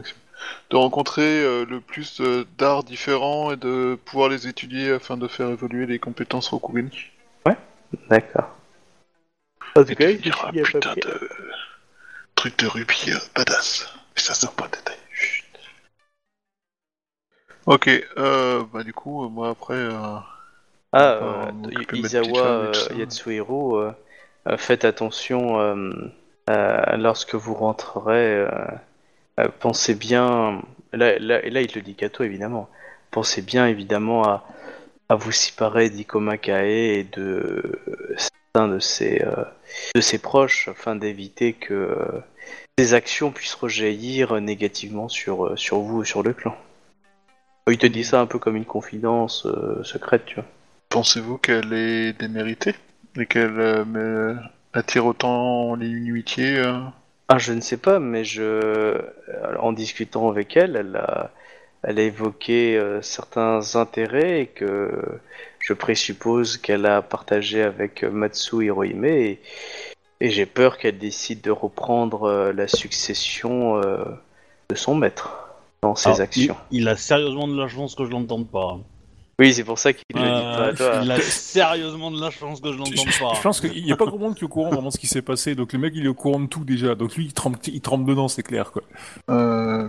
De 0.69 0.77
rencontrer 0.77 1.23
euh, 1.43 1.65
le 1.65 1.81
plus 1.81 2.21
d'arts 2.59 2.85
différents 2.85 3.53
et 3.53 3.57
de 3.57 3.99
pouvoir 4.05 4.29
les 4.29 4.47
étudier 4.47 4.93
afin 4.93 5.17
de 5.17 5.27
faire 5.29 5.49
évoluer 5.49 5.87
les 5.87 5.99
compétences 5.99 6.49
Rokugan. 6.49 6.91
D'accord. 8.11 8.55
En 9.75 9.85
tout 9.85 9.93
Et 9.93 9.97
cas, 9.97 10.13
tu 10.13 10.21
il 10.53 10.63
putain 10.63 10.95
papier. 10.95 11.03
de 11.03 11.29
truc 12.37 12.59
de 12.59 12.67
rubis 12.69 13.11
euh, 13.13 13.19
badass. 13.35 13.93
Mais 14.15 14.23
ça, 14.23 14.35
c'est 14.35 14.47
un 14.47 14.53
point 14.53 14.69
de 14.69 14.73
détail. 14.77 14.97
Chut. 15.13 15.45
Ok, 17.67 17.89
euh, 18.17 18.63
bah 18.73 18.85
du 18.85 18.93
coup, 18.93 19.25
euh, 19.25 19.29
moi 19.29 19.49
après, 19.51 19.75
euh, 19.75 20.19
Ah, 20.93 21.19
On 21.53 21.69
petite 21.69 22.07
Izawa 22.07 22.43
femme 22.43 22.65
et 22.69 22.71
tout 22.73 22.81
euh, 22.81 22.89
ça. 22.89 22.95
Yatsuhiro, 22.95 23.77
euh, 23.79 23.93
euh, 24.49 24.57
faites 24.57 24.85
attention 24.85 25.61
euh, 25.61 25.91
euh, 26.51 26.97
lorsque 26.97 27.35
vous 27.35 27.55
rentrerez. 27.55 28.35
euh, 28.37 28.49
euh, 29.41 29.49
pensez 29.61 29.95
bien. 29.95 30.63
Là, 30.93 31.19
là, 31.19 31.45
et 31.45 31.51
là, 31.51 31.61
il 31.61 31.67
te 31.69 31.75
le 31.75 31.83
dit 31.83 31.97
toi, 32.11 32.25
évidemment. 32.25 32.69
Pensez 33.11 33.43
bien, 33.43 33.67
évidemment, 33.67 34.25
à, 34.25 34.45
à 35.09 35.17
vous 35.17 35.33
séparer 35.33 35.91
d'Ikoma 35.91 36.39
Kae 36.39 36.99
et 37.01 37.05
de 37.05 37.81
certains 38.57 38.69
de 38.69 38.79
ses, 38.79 39.23
euh, 39.23 39.45
de 39.95 40.01
ses 40.01 40.19
proches 40.19 40.69
afin 40.69 40.97
d'éviter 40.97 41.53
que 41.53 41.75
euh, 41.75 42.21
ces 42.79 42.95
actions 42.95 43.31
puissent 43.31 43.55
rejaillir 43.55 44.41
négativement 44.41 45.09
sur, 45.09 45.45
euh, 45.45 45.57
sur 45.57 45.81
vous 45.81 45.99
ou 45.99 46.05
sur 46.05 46.23
le 46.23 46.33
clan. 46.33 46.57
Il 47.69 47.77
te 47.77 47.87
dit 47.87 48.05
ça 48.05 48.19
un 48.21 48.27
peu 48.27 48.39
comme 48.39 48.57
une 48.57 48.65
confidence 48.65 49.45
euh, 49.45 49.83
secrète, 49.85 50.25
tu 50.25 50.37
vois. 50.37 50.45
pensez-vous 50.89 51.37
qu'elle 51.37 51.73
est 51.75 52.15
déméritée 52.15 52.75
Et 53.21 53.27
qu'elle 53.27 53.59
euh, 53.59 54.35
attire 54.73 55.05
autant 55.05 55.75
l'inimitié 55.75 56.57
euh? 56.57 56.79
Ah, 57.29 57.37
je 57.39 57.53
ne 57.53 57.61
sais 57.61 57.77
pas, 57.77 57.99
mais 57.99 58.25
je, 58.25 59.03
en 59.59 59.73
discutant 59.73 60.31
avec 60.31 60.57
elle, 60.57 60.77
elle 60.77 60.97
a, 60.97 61.31
elle 61.83 61.99
a 61.99 62.03
évoqué 62.03 62.77
euh, 62.77 63.01
certains 63.03 63.77
intérêts 63.77 64.41
et 64.43 64.47
que 64.47 64.91
je 65.61 65.73
présuppose 65.73 66.59
qu'elle 66.59 66.87
a 66.87 67.03
partagé 67.03 67.63
avec 67.63 68.05
euh, 68.05 68.11
Matsu 68.11 68.65
Hirohime 68.65 69.05
et, 69.05 69.41
et 70.21 70.31
j'ai 70.31 70.47
peur 70.47 70.79
qu'elle 70.79 70.99
décide 70.99 71.41
de 71.41 71.51
reprendre 71.51 72.25
euh, 72.25 72.53
la 72.53 72.69
succession 72.69 73.79
euh, 73.79 74.05
de 74.71 74.75
son 74.75 74.95
maître 74.95 75.49
dans 75.83 75.97
ses 75.97 76.21
actions. 76.21 76.57
Il, 76.71 76.83
il 76.83 76.89
a 76.89 76.97
sérieusement 76.97 77.49
de 77.49 77.59
la 77.61 77.69
chance 77.69 77.95
que 77.95 78.05
je 78.05 78.11
l'entende 78.11 78.49
pas. 78.49 78.79
Oui, 79.39 79.53
c'est 79.53 79.65
pour 79.65 79.79
ça 79.79 79.93
qu'il 79.93 80.05
le 80.15 80.21
dit 80.21 80.25
pas 80.25 80.67
à 80.69 80.73
toi. 80.73 81.01
il 81.03 81.11
a 81.11 81.21
sérieusement 81.21 82.11
de 82.11 82.21
la 82.21 82.31
chance 82.31 82.61
que 82.61 82.73
je 82.73 82.79
l'entende 82.79 82.95
pas. 83.21 83.35
je 83.35 83.43
pense 83.43 83.61
qu'il 83.61 83.85
n'y 83.85 83.93
a 83.93 83.97
pas 83.97 84.07
grand 84.07 84.19
monde 84.19 84.35
qui 84.35 84.43
est 84.43 84.45
au 84.45 84.49
courant 84.49 84.71
vraiment 84.71 84.89
de 84.89 84.93
ce 84.95 84.99
qui 84.99 85.07
s'est 85.07 85.21
passé, 85.21 85.55
donc 85.55 85.73
le 85.75 85.79
mec 85.79 85.93
il 85.95 86.05
est 86.07 86.09
au 86.09 86.15
courant 86.15 86.41
de 86.41 86.47
tout 86.47 86.65
déjà, 86.65 86.95
donc 86.95 87.15
lui 87.17 87.27
il 87.27 87.33
trempe, 87.35 87.57
il 87.67 87.81
trempe 87.83 88.07
dedans, 88.07 88.29
c'est 88.29 88.43
clair 88.43 88.71
quoi. 88.71 88.83
Euh, 89.31 89.89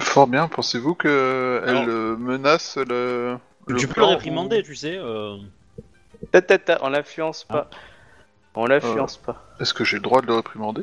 Fort 0.00 0.26
bien, 0.26 0.48
pensez-vous 0.48 0.94
que 0.94 1.62
Alors- 1.66 1.82
elle 1.82 1.88
euh, 1.90 2.16
menace 2.16 2.76
le... 2.76 3.36
tu 3.68 3.74
peux 3.74 3.80
le 3.80 3.94
plan 3.94 4.08
réprimander, 4.10 4.62
tu 4.62 4.74
sais. 4.74 4.96
euh. 4.96 5.36
Ta, 6.32 6.42
ta, 6.42 6.58
ta, 6.58 6.78
on 6.82 6.88
l'influence 6.88 7.44
pas. 7.44 7.68
On 8.54 8.66
l'influence 8.66 9.16
pas. 9.18 9.44
ou- 9.58 9.62
Est-ce 9.62 9.72
que 9.74 9.84
j'ai 9.84 9.96
le 9.96 10.02
droit 10.02 10.20
de 10.22 10.26
le 10.26 10.34
réprimander? 10.34 10.82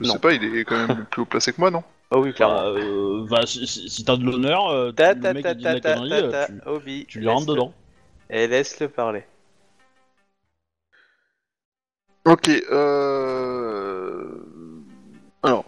Je 0.00 0.06
Non. 0.06 0.14
sais 0.14 0.18
pas, 0.18 0.32
il 0.32 0.44
est 0.56 0.64
quand 0.64 0.76
même 0.86 1.04
plus 1.10 1.22
haut 1.22 1.26
placé 1.26 1.52
que 1.52 1.60
moi, 1.60 1.70
non? 1.70 1.82
Oh 2.10 2.18
oui, 2.22 2.30
Bah, 2.30 2.36
clairement. 2.36 2.62
euh, 2.62 3.26
bah, 3.28 3.44
si, 3.44 3.66
si- 3.66 3.88
si 3.90 4.04
t'as 4.04 4.16
de 4.16 4.24
l'honneur, 4.24 4.68
euh, 4.68 4.92
Ta, 4.92 5.12
le 5.14 5.20
ta, 5.20 5.34
mec 5.34 5.42
ta, 5.42 5.50
il 5.50 5.56
dit 5.58 5.64
de 5.64 5.68
la 5.68 5.80
ta, 5.80 5.80
ta, 5.80 5.94
connerie, 5.94 6.10
ta, 6.10 6.16
euh, 6.16 6.30
ta, 6.30 6.46
tu, 6.46 6.52
Obi, 6.66 7.06
tu 7.06 7.18
lui 7.18 7.28
rentres 7.28 7.40
laisse-le- 7.40 7.54
dedans. 7.54 7.74
Et 8.30 8.46
laisse-le 8.46 8.88
parler. 8.88 9.24
Ok, 12.24 12.48
euh... 12.70 14.40
Alors, 15.42 15.64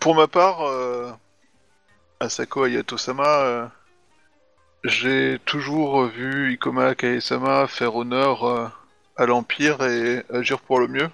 pour 0.00 0.14
ma 0.14 0.26
part, 0.28 0.62
euh... 0.62 1.10
Asako 2.20 2.64
Ayato-sama, 2.64 3.40
euh, 3.40 3.66
j'ai 4.84 5.38
toujours 5.44 6.06
vu 6.06 6.52
Ikoma 6.54 6.94
Kae-sama 6.94 7.66
faire 7.66 7.96
honneur 7.96 8.44
euh, 8.44 8.68
à 9.16 9.26
l'Empire 9.26 9.82
et 9.82 10.24
agir 10.30 10.60
pour 10.60 10.78
le 10.78 10.88
mieux. 10.88 11.10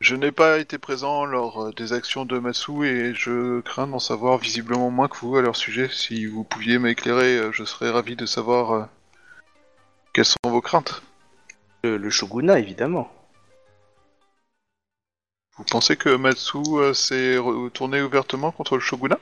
Je 0.00 0.16
n'ai 0.16 0.32
pas 0.32 0.58
été 0.58 0.78
présent 0.78 1.26
lors 1.26 1.74
des 1.74 1.92
actions 1.92 2.24
de 2.24 2.38
Matsu 2.38 2.86
et 2.86 3.14
je 3.14 3.60
crains 3.60 3.86
d'en 3.86 3.98
savoir 3.98 4.38
visiblement 4.38 4.90
moins 4.90 5.08
que 5.08 5.16
vous 5.18 5.36
à 5.36 5.42
leur 5.42 5.56
sujet. 5.56 5.90
Si 5.92 6.24
vous 6.24 6.42
pouviez 6.42 6.78
m'éclairer, 6.78 7.36
euh, 7.36 7.52
je 7.52 7.64
serais 7.64 7.90
ravi 7.90 8.16
de 8.16 8.24
savoir 8.24 8.72
euh, 8.72 8.84
quelles 10.14 10.24
sont 10.24 10.36
vos 10.44 10.62
craintes. 10.62 11.02
Le, 11.84 11.98
le 11.98 12.10
shogunat, 12.10 12.58
évidemment. 12.58 13.12
Vous 15.58 15.64
pensez 15.64 15.98
que 15.98 16.16
Matsu 16.16 16.58
euh, 16.76 16.94
s'est 16.94 17.36
retourné 17.36 18.00
ouvertement 18.00 18.52
contre 18.52 18.76
le 18.76 18.80
shogunat 18.80 19.18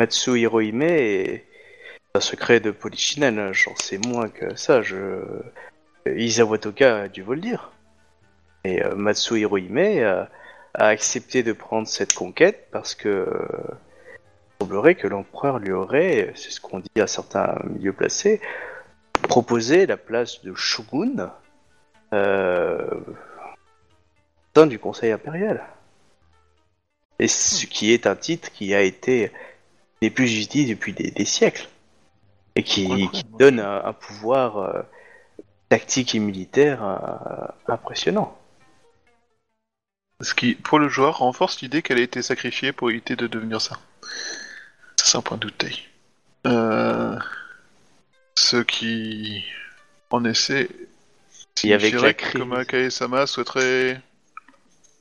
Matsu 0.00 0.40
Hirohime 0.40 0.80
est 0.80 1.44
un 2.14 2.20
secret 2.20 2.58
de 2.58 2.70
Polichinelle, 2.70 3.52
j'en 3.52 3.76
sais 3.76 3.98
moins 3.98 4.30
que 4.30 4.56
ça, 4.56 4.80
je... 4.80 5.20
Isawa 6.06 6.56
Toga 6.56 7.02
a 7.02 7.08
dû 7.08 7.20
vous 7.20 7.34
le 7.34 7.42
dire. 7.42 7.70
Et 8.64 8.82
euh, 8.82 8.94
Matsu 8.94 9.38
Hirohime 9.38 9.76
a, 10.02 10.30
a 10.72 10.86
accepté 10.86 11.42
de 11.42 11.52
prendre 11.52 11.86
cette 11.86 12.14
conquête 12.14 12.68
parce 12.72 12.94
que 12.94 13.10
euh, 13.10 13.46
il 14.08 14.64
semblerait 14.64 14.94
que 14.94 15.06
l'empereur 15.06 15.58
lui 15.58 15.72
aurait, 15.72 16.32
c'est 16.34 16.50
ce 16.50 16.62
qu'on 16.62 16.78
dit 16.80 16.98
à 16.98 17.06
certains 17.06 17.58
milieux 17.68 17.92
placés, 17.92 18.40
proposé 19.20 19.84
la 19.84 19.98
place 19.98 20.42
de 20.42 20.54
shogun 20.54 21.30
euh, 22.14 22.88
au 22.94 24.60
sein 24.60 24.66
du 24.66 24.78
conseil 24.78 25.12
impérial. 25.12 25.62
Et 27.18 27.28
ce 27.28 27.66
qui 27.66 27.92
est 27.92 28.06
un 28.06 28.16
titre 28.16 28.50
qui 28.50 28.74
a 28.74 28.80
été 28.80 29.30
des 30.02 30.10
plus 30.10 30.42
utilisés 30.42 30.74
depuis 30.74 30.92
des, 30.92 31.10
des 31.10 31.24
siècles 31.24 31.68
et 32.56 32.62
qui, 32.62 32.86
donne 33.38 33.60
un, 33.60 33.84
un 33.84 33.92
pouvoir 33.92 34.58
euh, 34.58 34.82
tactique 35.68 36.14
et 36.14 36.18
militaire 36.18 36.82
euh, 36.84 37.72
impressionnant. 37.72 38.36
Ce 40.20 40.34
qui, 40.34 40.54
pour 40.54 40.78
le 40.78 40.88
joueur, 40.88 41.18
renforce 41.18 41.60
l'idée 41.62 41.80
qu'elle 41.82 41.98
a 41.98 42.02
été 42.02 42.20
sacrifiée 42.22 42.72
pour 42.72 42.90
éviter 42.90 43.16
de 43.16 43.26
devenir 43.26 43.60
ça. 43.60 43.78
C'est 44.96 45.16
un 45.16 45.22
point 45.22 45.38
de. 45.38 45.50
Euh... 46.46 47.18
Ce 48.36 48.56
qui 48.58 49.44
en 50.10 50.24
avec 50.24 50.36
signifierait 51.54 52.06
la 52.08 52.14
que 52.14 52.22
crise- 52.24 52.40
Koma 52.40 52.64
Kae-sama 52.64 53.26
souhaiterait 53.26 54.00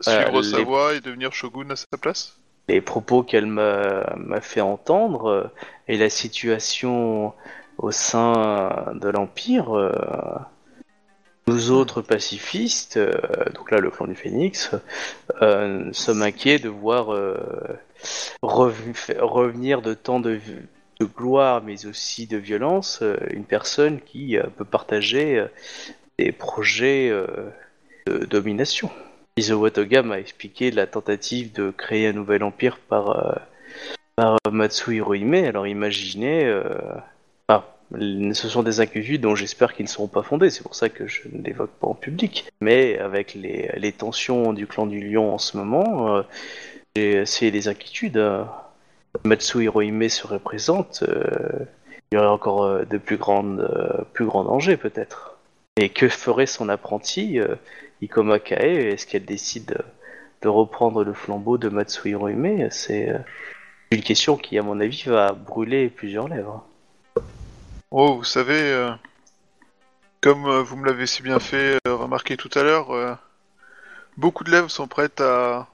Euh, 0.08 0.24
suivre 0.24 0.42
les- 0.42 0.52
sa 0.52 0.62
voie 0.62 0.94
et 0.96 1.02
devenir 1.02 1.34
shogun 1.34 1.70
à 1.70 1.76
sa 1.76 1.98
place 2.00 2.39
les 2.70 2.82
propos 2.82 3.24
qu'elle 3.24 3.48
m'a 3.48 4.41
fait 4.41 4.62
entendre 4.62 5.26
euh, 5.30 5.44
et 5.88 5.98
la 5.98 6.10
situation 6.10 7.34
au 7.78 7.91
sein 7.91 8.94
de 8.94 9.10
l'Empire, 9.10 9.76
euh, 9.76 9.91
nous 11.48 11.72
autres 11.72 12.02
pacifistes, 12.02 12.98
euh, 12.98 13.12
donc 13.56 13.72
là 13.72 13.80
le 13.80 13.90
clan 13.90 14.06
du 14.06 14.16
Phénix, 14.16 14.72
sommes 15.94 16.22
inquiets 16.22 16.60
de 16.60 16.70
voir 16.70 17.08
revenir 18.41 19.82
de 19.82 19.94
tant 19.94 20.20
de, 20.20 20.40
de 21.00 21.06
gloire 21.06 21.64
mais 21.64 21.86
aussi 21.86 22.28
de 22.28 22.38
violence 22.38 23.04
une 23.32 23.46
personne 23.46 24.00
qui 24.02 24.38
peut 24.58 24.66
partager 24.66 25.44
des 26.20 26.32
projets 26.32 27.12
de 28.06 28.26
domination. 28.26 28.91
Izuo 29.40 29.70
Toga 29.70 30.03
m'a 30.03 30.20
expliqué 30.20 30.70
la 30.70 30.86
tentative 30.86 31.53
de 31.53 31.72
créer 31.72 32.07
un 32.07 32.11
nouvel 32.11 32.44
empire 32.44 32.78
par, 32.78 33.10
euh, 33.10 33.36
par 34.18 34.36
euh, 34.45 34.52
Matsu 34.52 34.98
Hirohime. 34.98 35.34
Alors 35.34 35.66
imaginez, 35.66 36.44
euh, 36.44 36.61
ce 38.34 38.49
sont 38.49 38.64
des 38.64 38.82
inquiétudes 38.82 39.22
dont 39.22 39.36
j'espère 39.36 39.74
qu'ils 39.74 39.86
ne 39.86 39.90
seront 39.90 40.10
pas 40.10 40.24
fondées, 40.24 40.49
c'est 40.49 40.61
pour 40.61 40.76
ça 40.76 40.90
que 40.90 41.07
je 41.07 41.22
ne 41.32 41.41
l'évoque 41.41 41.72
pas 41.72 41.88
en 41.88 41.95
public. 41.95 42.52
Mais 42.60 42.99
avec 42.99 43.34
les, 43.34 43.94
tensions 43.94 44.52
du 44.52 44.68
clan 44.68 44.88
du 44.88 44.99
lion 44.99 45.34
en 45.34 45.38
ce 45.38 45.56
moment, 45.56 46.22
euh, 46.98 47.24
c'est 47.26 47.52
des 47.52 47.70
inquiétudes. 47.70 48.18
euh. 48.18 48.44
Matsu 49.24 49.64
Hirohime 49.64 50.07
se 50.10 50.28
représente, 50.28 51.03
euh, 51.07 51.66
il 52.11 52.16
y 52.16 52.18
aurait 52.18 52.28
encore 52.28 52.86
de 52.86 52.98
plus, 52.98 53.18
plus 54.14 54.26
grands 54.26 54.44
dangers 54.44 54.78
peut-être. 54.78 55.39
Et 55.81 55.88
que 55.88 56.10
ferait 56.10 56.45
son 56.45 56.68
apprenti 56.68 57.39
euh, 57.39 57.56
Ikoma 58.01 58.39
Kae, 58.39 58.89
est-ce 58.91 59.07
qu'elle 59.07 59.23
décide 59.23 59.65
de- 59.68 59.85
de 60.41 60.47
reprendre 60.49 61.06
le 61.06 61.14
flambeau 61.14 61.57
de 61.57 61.69
Matsu 61.69 62.10
Hirohime 62.10 62.69
C'est 62.69 63.10
euh, 63.10 63.19
une 63.91 64.01
question 64.01 64.35
qui, 64.35 64.57
à 64.57 64.61
mon 64.64 64.80
avis, 64.81 65.03
va 65.06 65.31
brûler 65.31 65.88
plusieurs 65.89 66.27
lèvres. 66.27 66.65
Oh, 67.91 68.15
vous 68.18 68.26
savez, 68.26 68.61
euh, 68.61 68.91
comme 70.19 70.45
euh, 70.47 70.61
vous 70.61 70.76
me 70.76 70.85
l'avez 70.85 71.07
si 71.07 71.23
bien 71.23 71.39
fait 71.39 71.77
euh, 71.88 71.95
remarquer 71.95 72.35
tout 72.35 72.49
à 72.56 72.64
l'heure, 72.64 72.91
euh, 72.91 73.15
beaucoup 74.18 74.43
de 74.43 74.51
lèvres 74.51 74.69
sont 74.69 74.88
prêtes 74.89 75.22
à, 75.22 75.68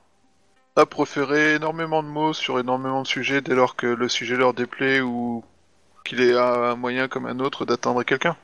à 0.76 0.86
proférer 0.86 1.56
énormément 1.56 2.04
de 2.04 2.10
mots 2.10 2.34
sur 2.34 2.60
énormément 2.60 3.02
de 3.02 3.08
sujets 3.08 3.42
dès 3.42 3.56
lors 3.56 3.76
que 3.76 3.88
le 3.88 4.08
sujet 4.08 4.36
leur 4.36 4.54
déplaît 4.54 5.02
ou 5.02 5.44
qu'il 6.04 6.22
est 6.22 6.38
un 6.38 6.76
moyen 6.76 7.08
comme 7.08 7.26
un 7.26 7.40
autre 7.40 7.66
d'atteindre 7.66 8.04
quelqu'un. 8.04 8.38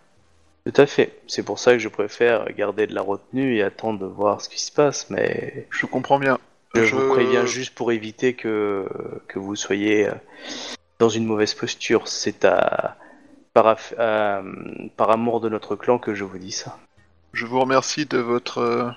Tout 0.65 0.73
à 0.81 0.85
fait. 0.85 1.19
C'est 1.27 1.43
pour 1.43 1.57
ça 1.59 1.73
que 1.73 1.79
je 1.79 1.88
préfère 1.89 2.45
garder 2.53 2.85
de 2.88 2.93
la 2.93 3.01
retenue 3.01 3.55
et 3.55 3.63
attendre 3.63 3.99
de 3.99 4.05
voir 4.05 4.41
ce 4.41 4.49
qui 4.49 4.59
se 4.61 4.71
passe, 4.71 5.09
mais 5.09 5.67
Je 5.71 5.85
comprends 5.85 6.19
bien. 6.19 6.38
je, 6.75 6.83
Je- 6.83 6.95
vous 6.95 7.07
préviens 7.09 7.45
juste 7.45 7.73
pour 7.73 7.91
éviter 7.91 8.33
que, 8.35 8.88
que 9.27 9.39
vous 9.39 9.55
soyez 9.55 10.07
euh, 10.07 10.13
dans 10.99 11.09
une 11.09 11.25
mauvaise 11.25 11.53
posture. 11.55 12.07
C'est 12.07 12.45
à, 12.45 12.97
par, 13.53 13.65
aff- 13.75 13.95
à- 13.97 14.43
par 14.97 15.09
amour 15.09 15.41
de 15.41 15.49
notre 15.49 15.75
clan 15.75 15.97
que 15.97 16.13
je 16.13 16.23
vous 16.23 16.38
dis 16.38 16.51
ça. 16.51 16.77
Je 17.33 17.45
vous 17.47 17.59
remercie 17.59 18.05
de 18.05 18.19
votre 18.19 18.59
euh, 18.59 18.91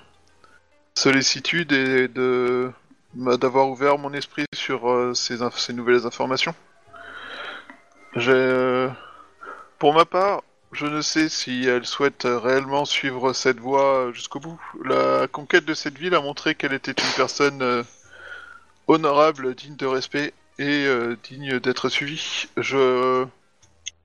sollicitude 0.93 1.71
et 1.71 2.07
de 2.07 2.71
m'a- 3.15 3.37
d'avoir 3.37 3.69
ouvert 3.69 3.97
mon 3.97 4.13
esprit 4.13 4.45
sur 4.53 4.89
euh, 4.91 5.13
ces, 5.15 5.41
inf- 5.41 5.57
ces 5.57 5.73
nouvelles 5.73 6.05
informations. 6.05 6.53
J'ai, 8.15 8.31
euh, 8.31 8.87
pour 9.79 9.93
ma 9.93 10.05
part, 10.05 10.43
je 10.75 10.85
ne 10.85 11.01
sais 11.01 11.29
si 11.29 11.65
elle 11.65 11.85
souhaite 11.85 12.27
réellement 12.29 12.83
suivre 12.83 13.31
cette 13.31 13.59
voie 13.59 14.11
jusqu'au 14.13 14.41
bout. 14.41 14.61
La 14.83 15.27
conquête 15.27 15.63
de 15.63 15.73
cette 15.73 15.97
ville 15.97 16.13
a 16.15 16.21
montré 16.21 16.53
qu'elle 16.53 16.73
était 16.73 16.91
une 16.91 17.15
personne 17.15 17.61
euh, 17.61 17.83
honorable, 18.87 19.55
digne 19.55 19.77
de 19.77 19.85
respect 19.85 20.33
et 20.59 20.85
euh, 20.85 21.15
digne 21.23 21.59
d'être 21.59 21.87
suivie. 21.87 22.49
Je 22.57 23.25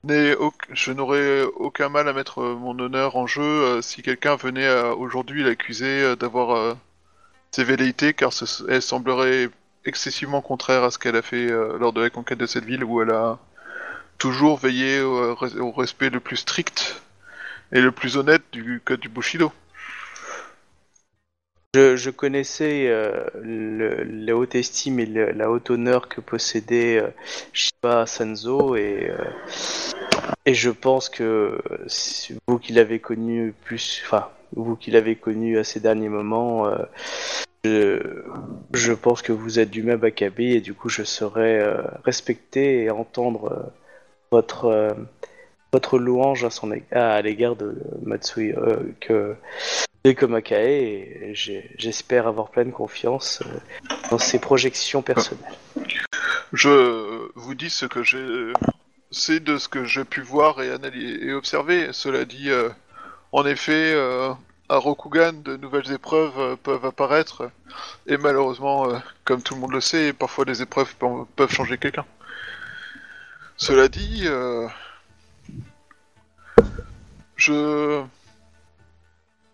n'ai 0.05 0.35
je 0.71 0.93
n'aurais 0.93 1.43
aucun 1.57 1.89
mal 1.89 2.09
à 2.09 2.13
mettre 2.13 2.41
mon 2.43 2.79
honneur 2.79 3.17
en 3.17 3.27
jeu 3.27 3.43
euh, 3.43 3.83
si 3.83 4.03
quelqu'un 4.03 4.37
venait 4.37 4.71
aujourd'hui 4.93 5.43
l'accuser 5.43 6.15
d'avoir 6.17 6.77
ses 7.51 7.65
velléités, 7.65 8.15
car 8.15 8.31
elle 8.69 8.83
semblerait 8.83 9.51
excessivement 9.85 10.41
contraire 10.41 10.85
à 10.85 10.93
ce 10.93 10.99
qu'elle 11.01 11.17
a 11.17 11.23
fait 11.23 11.49
lors 11.49 11.93
de 11.93 12.01
la 12.01 12.11
conquête 12.11 12.39
de 12.39 12.47
cette 12.47 12.65
ville, 12.65 12.85
où 12.85 13.03
elle 13.03 13.11
a 13.11 13.41
toujours 14.21 14.59
veillé 14.59 15.01
au, 15.01 15.35
res- 15.35 15.59
au 15.59 15.73
respect 15.73 16.11
le 16.11 16.21
plus 16.21 16.37
strict 16.37 17.03
et 17.73 17.81
le 17.81 17.91
plus 17.91 18.17
honnête 18.17 18.43
du 18.53 18.81
code 18.85 19.01
du 19.01 19.09
Bushido. 19.09 19.51
Je, 21.75 22.11
connaissais 22.11 22.89
euh, 22.89 23.25
la 23.35 24.37
haute 24.37 24.57
estime 24.57 24.99
et 24.99 25.07
la 25.07 25.51
haute 25.51 25.71
honneur 25.71 26.09
que 26.09 26.21
possédait 26.21 26.99
euh, 26.99 27.11
Shiba 27.53 28.07
Sanzo 28.07 28.75
et, 28.75 29.09
euh, 29.11 29.25
et 30.47 30.55
je 30.55 30.71
pense 30.71 31.09
que 31.09 31.63
vous 32.49 32.59
qui 32.59 32.73
l'avez 32.73 32.99
connu 32.99 33.55
plus, 33.65 34.03
enfin 34.05 34.29
vous 34.57 34.75
qui 34.75 34.91
l'avez 34.91 35.15
connu 35.15 35.59
à 35.59 35.65
ces 35.65 35.79
derniers 35.79 36.09
moments, 36.09 36.67
euh, 36.67 36.77
je, 37.65 38.25
je 38.75 38.93
pense 38.93 39.23
que 39.23 39.33
vous 39.33 39.61
êtes 39.61 39.71
du 39.71 39.85
même 39.85 40.03
acabit 40.03 40.53
et 40.55 40.61
du 40.61 40.75
coup 40.75 40.89
je 40.89 41.05
saurais 41.05 41.61
euh, 41.61 41.83
respecter 42.05 42.83
et 42.83 42.91
entendre 42.91 43.73
votre 44.31 44.67
euh, 44.67 44.91
votre 45.73 45.99
louange 45.99 46.45
à 46.45 46.51
son 46.51 46.73
à 46.91 47.23
l'égard 47.23 47.57
de 47.57 47.77
Matsui 48.03 48.53
euh, 48.53 48.77
que 49.01 49.37
et 50.03 50.15
comme 50.15 50.35
Akae, 50.35 50.57
et 50.57 51.33
j'espère 51.35 52.27
avoir 52.27 52.51
pleine 52.51 52.73
confiance 52.73 53.43
euh, 53.45 53.95
dans 54.11 54.19
ses 54.19 54.39
projections 54.39 55.03
personnelles. 55.03 55.53
Je 56.53 57.29
vous 57.35 57.55
dis 57.55 57.71
ce 57.71 57.87
que 57.87 58.03
j'ai, 58.03 58.53
c'est 59.11 59.41
de 59.41 59.59
ce 59.59 59.69
que 59.69 59.85
j'ai 59.85 60.05
pu 60.05 60.23
voir 60.23 60.63
et 60.63 60.71
analyser 60.71 61.27
et 61.27 61.33
observer. 61.35 61.89
Cela 61.93 62.25
dit, 62.25 62.51
en 63.31 63.45
effet, 63.47 63.95
à 64.69 64.77
Rokugan, 64.79 65.35
de 65.45 65.57
nouvelles 65.57 65.93
épreuves 65.93 66.57
peuvent 66.63 66.87
apparaître 66.87 67.51
et 68.07 68.17
malheureusement, 68.17 68.89
comme 69.25 69.43
tout 69.43 69.55
le 69.55 69.61
monde 69.61 69.73
le 69.73 69.81
sait, 69.81 70.13
parfois 70.13 70.45
les 70.47 70.63
épreuves 70.63 70.97
pe- 70.97 71.25
peuvent 71.37 71.53
changer 71.53 71.77
quelqu'un. 71.79 72.07
Cela 73.61 73.89
dit, 73.89 74.23
euh, 74.25 74.67
je 77.37 78.03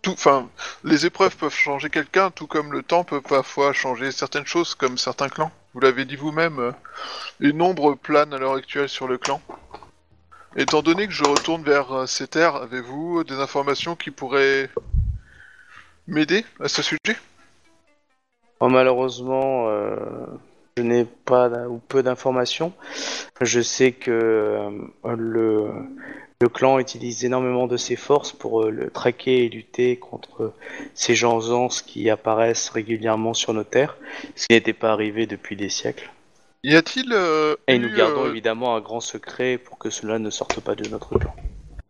tout, 0.01 0.13
enfin, 0.13 0.49
les 0.85 1.05
épreuves 1.05 1.35
peuvent 1.35 1.53
changer 1.53 1.89
quelqu'un, 1.89 2.31
tout 2.31 2.47
comme 2.47 2.71
le 2.71 2.83
temps 2.83 3.03
peut 3.03 3.19
parfois 3.19 3.73
changer 3.73 4.13
certaines 4.13 4.45
choses, 4.45 4.75
comme 4.75 4.97
certains 4.97 5.27
clans. 5.27 5.51
Vous 5.73 5.81
l'avez 5.81 6.05
dit 6.05 6.15
vous-même, 6.15 6.59
euh, 6.59 6.71
une 7.41 7.61
ombre 7.61 7.95
plane 7.95 8.33
à 8.33 8.37
l'heure 8.37 8.53
actuelle 8.53 8.87
sur 8.87 9.09
le 9.09 9.17
clan. 9.17 9.41
Étant 10.55 10.81
donné 10.81 11.05
que 11.07 11.13
je 11.13 11.25
retourne 11.25 11.63
vers 11.63 11.91
euh, 11.91 12.05
ces 12.05 12.29
terres, 12.29 12.55
avez-vous 12.55 13.25
des 13.25 13.35
informations 13.35 13.97
qui 13.97 14.09
pourraient 14.09 14.69
m'aider 16.07 16.45
à 16.61 16.69
ce 16.69 16.81
sujet? 16.81 17.17
Bon, 18.61 18.69
malheureusement, 18.69 19.67
euh, 19.67 19.97
je 20.77 20.83
n'ai 20.83 21.05
pas 21.25 21.49
ou 21.67 21.79
peu 21.79 22.03
d'informations. 22.03 22.71
Je 23.41 23.61
sais 23.61 23.91
que 23.91 24.11
euh, 24.11 25.15
le, 25.15 25.69
Le 26.39 26.49
clan 26.49 26.77
utilise 26.77 27.25
énormément 27.25 27.65
de 27.65 27.77
ses 27.77 27.95
forces 27.95 28.31
pour 28.31 28.61
euh, 28.61 28.69
le 28.69 28.91
traquer 28.91 29.45
et 29.45 29.49
lutter 29.49 29.97
contre 29.97 30.53
ces 30.93 31.15
gens 31.15 31.39
qui 31.69 32.11
apparaissent 32.11 32.69
régulièrement 32.69 33.33
sur 33.33 33.55
nos 33.55 33.63
terres, 33.63 33.97
ce 34.35 34.45
qui 34.45 34.53
n'était 34.53 34.73
pas 34.73 34.91
arrivé 34.91 35.25
depuis 35.25 35.55
des 35.55 35.69
siècles. 35.69 36.11
Y 36.63 36.75
a-t-il 36.75 37.11
euh, 37.11 37.55
Et 37.67 37.77
eu, 37.77 37.79
nous 37.79 37.89
gardons 37.89 38.25
euh, 38.25 38.29
évidemment 38.29 38.75
un 38.75 38.81
grand 38.81 38.99
secret 38.99 39.57
pour 39.57 39.79
que 39.79 39.89
cela 39.89 40.19
ne 40.19 40.29
sorte 40.29 40.59
pas 40.59 40.75
de 40.75 40.87
notre 40.89 41.17
clan. 41.17 41.35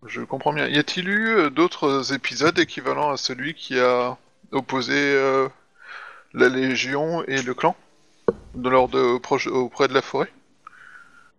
Je 0.05 0.21
comprends 0.21 0.53
bien. 0.53 0.67
Y 0.69 0.77
a-t-il 0.77 1.09
eu 1.09 1.51
d'autres 1.51 2.13
épisodes 2.13 2.57
équivalents 2.57 3.11
à 3.11 3.17
celui 3.17 3.53
qui 3.53 3.77
a 3.77 4.17
opposé 4.53 4.95
euh, 4.95 5.49
la 6.33 6.47
Légion 6.47 7.25
et 7.25 7.41
le 7.41 7.53
clan? 7.53 7.75
De 8.55 9.17
proche, 9.17 9.47
auprès 9.47 9.87
de 9.87 9.93
la 9.93 10.01
forêt? 10.01 10.31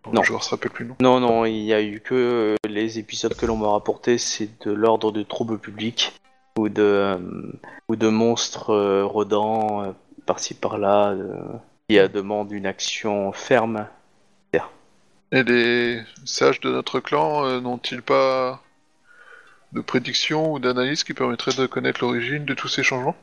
Non. 0.05 0.21
Le 0.21 0.25
joueur 0.25 0.43
se 0.43 0.51
rappelle 0.51 0.71
plus. 0.71 0.87
Non, 1.01 1.19
non, 1.19 1.45
il 1.45 1.61
y 1.61 1.73
a 1.73 1.81
eu 1.81 1.99
que 1.99 2.15
euh, 2.15 2.55
les 2.67 2.99
épisodes 2.99 3.35
que 3.35 3.45
l'on 3.45 3.57
m'a 3.57 3.69
rapportés, 3.69 4.17
c'est 4.17 4.49
de 4.65 4.71
l'ordre 4.71 5.11
de 5.11 5.23
troubles 5.23 5.59
publics 5.59 6.13
ou 6.57 6.69
de, 6.69 6.81
euh, 6.81 7.17
ou 7.89 7.95
de 7.95 8.07
monstres 8.07 8.71
euh, 8.71 9.05
rôdants 9.05 9.83
euh, 9.83 9.91
par-ci 10.25 10.53
par-là 10.53 11.15
qui 11.89 11.99
demandent 12.09 12.51
une 12.51 12.65
action 12.65 13.31
ferme. 13.31 13.87
Et 15.31 15.43
les 15.43 16.01
sages 16.25 16.59
de 16.59 16.71
notre 16.71 16.99
clan 16.99 17.61
n'ont-ils 17.61 18.01
pas 18.01 18.63
de 19.73 19.81
prédiction 19.81 20.53
ou 20.53 20.57
d'analyse 20.57 21.03
qui 21.03 21.13
permettrait 21.13 21.53
de 21.53 21.67
connaître 21.67 22.03
l'origine 22.03 22.45
de 22.45 22.55
tous 22.55 22.67
ces 22.67 22.81
changements? 22.81 23.15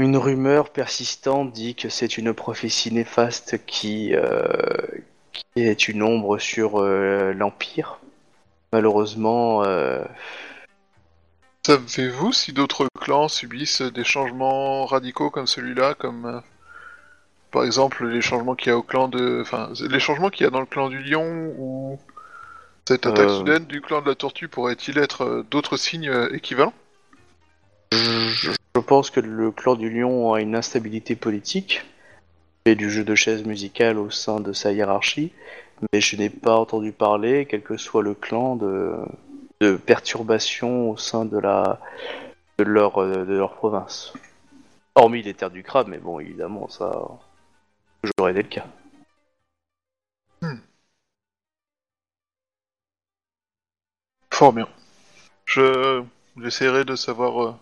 Une 0.00 0.16
rumeur 0.16 0.70
persistante 0.70 1.52
dit 1.52 1.74
que 1.74 1.90
c'est 1.90 2.16
une 2.16 2.32
prophétie 2.32 2.90
néfaste 2.90 3.64
qui, 3.66 4.14
euh, 4.14 4.46
qui 5.32 5.44
est 5.62 5.88
une 5.88 6.02
ombre 6.02 6.38
sur 6.38 6.80
euh, 6.80 7.34
l'Empire. 7.34 7.98
Malheureusement, 8.72 9.62
euh, 9.64 10.02
Savez-vous 11.66 12.32
si 12.32 12.52
d'autres 12.54 12.88
clans 12.98 13.28
subissent 13.28 13.82
des 13.82 14.02
changements 14.04 14.86
radicaux 14.86 15.28
comme 15.30 15.46
celui-là, 15.46 15.94
comme 15.94 16.24
euh, 16.24 16.40
par 17.50 17.64
exemple 17.64 18.06
les 18.06 18.22
changements 18.22 18.54
qu'il 18.54 18.70
y 18.70 18.72
a 18.72 18.78
au 18.78 18.82
clan 18.82 19.08
de, 19.08 19.40
enfin 19.42 19.70
les 19.78 20.00
changements 20.00 20.30
qu'il 20.30 20.44
y 20.44 20.46
a 20.46 20.50
dans 20.50 20.60
le 20.60 20.66
clan 20.66 20.88
du 20.88 20.98
lion 21.02 21.52
ou 21.58 21.98
cette 22.88 23.04
attaque 23.06 23.28
Euh. 23.28 23.38
soudaine 23.38 23.66
du 23.66 23.82
clan 23.82 24.00
de 24.00 24.08
la 24.08 24.14
tortue 24.14 24.48
pourrait-il 24.48 24.96
être 24.98 25.24
euh, 25.24 25.42
d'autres 25.50 25.76
signes 25.76 26.10
équivalents? 26.32 26.72
Je 27.92 28.80
pense 28.80 29.10
que 29.10 29.20
le 29.20 29.50
clan 29.50 29.74
du 29.74 29.90
lion 29.90 30.32
a 30.32 30.40
une 30.40 30.54
instabilité 30.54 31.16
politique 31.16 31.84
et 32.64 32.74
du 32.74 32.90
jeu 32.90 33.04
de 33.04 33.14
chaises 33.14 33.44
musicales 33.44 33.98
au 33.98 34.10
sein 34.10 34.40
de 34.40 34.52
sa 34.52 34.72
hiérarchie, 34.72 35.32
mais 35.92 36.00
je 36.00 36.16
n'ai 36.16 36.30
pas 36.30 36.56
entendu 36.56 36.92
parler, 36.92 37.46
quel 37.46 37.62
que 37.62 37.76
soit 37.76 38.02
le 38.02 38.14
clan, 38.14 38.56
de, 38.56 38.96
perturbations 39.86 40.90
au 40.90 40.96
sein 40.96 41.24
de, 41.24 41.38
la, 41.38 41.80
de, 42.58 42.64
leur, 42.64 42.98
euh, 42.98 43.24
de 43.24 43.34
leur 43.36 43.54
province. 43.54 44.12
Hormis 44.94 45.22
les 45.22 45.34
terres 45.34 45.50
du 45.50 45.62
crabe, 45.62 45.88
mais 45.88 45.98
bon, 45.98 46.20
évidemment, 46.20 46.68
ça 46.68 47.08
toujours 48.02 48.28
été 48.28 48.42
le 48.42 48.48
cas. 48.48 48.66
Fort 54.32 54.52
bien. 54.52 54.68
Je 55.44 56.02
j'essaierai 56.38 56.84
de 56.84 56.96
savoir 56.96 57.42
euh, 57.42 57.54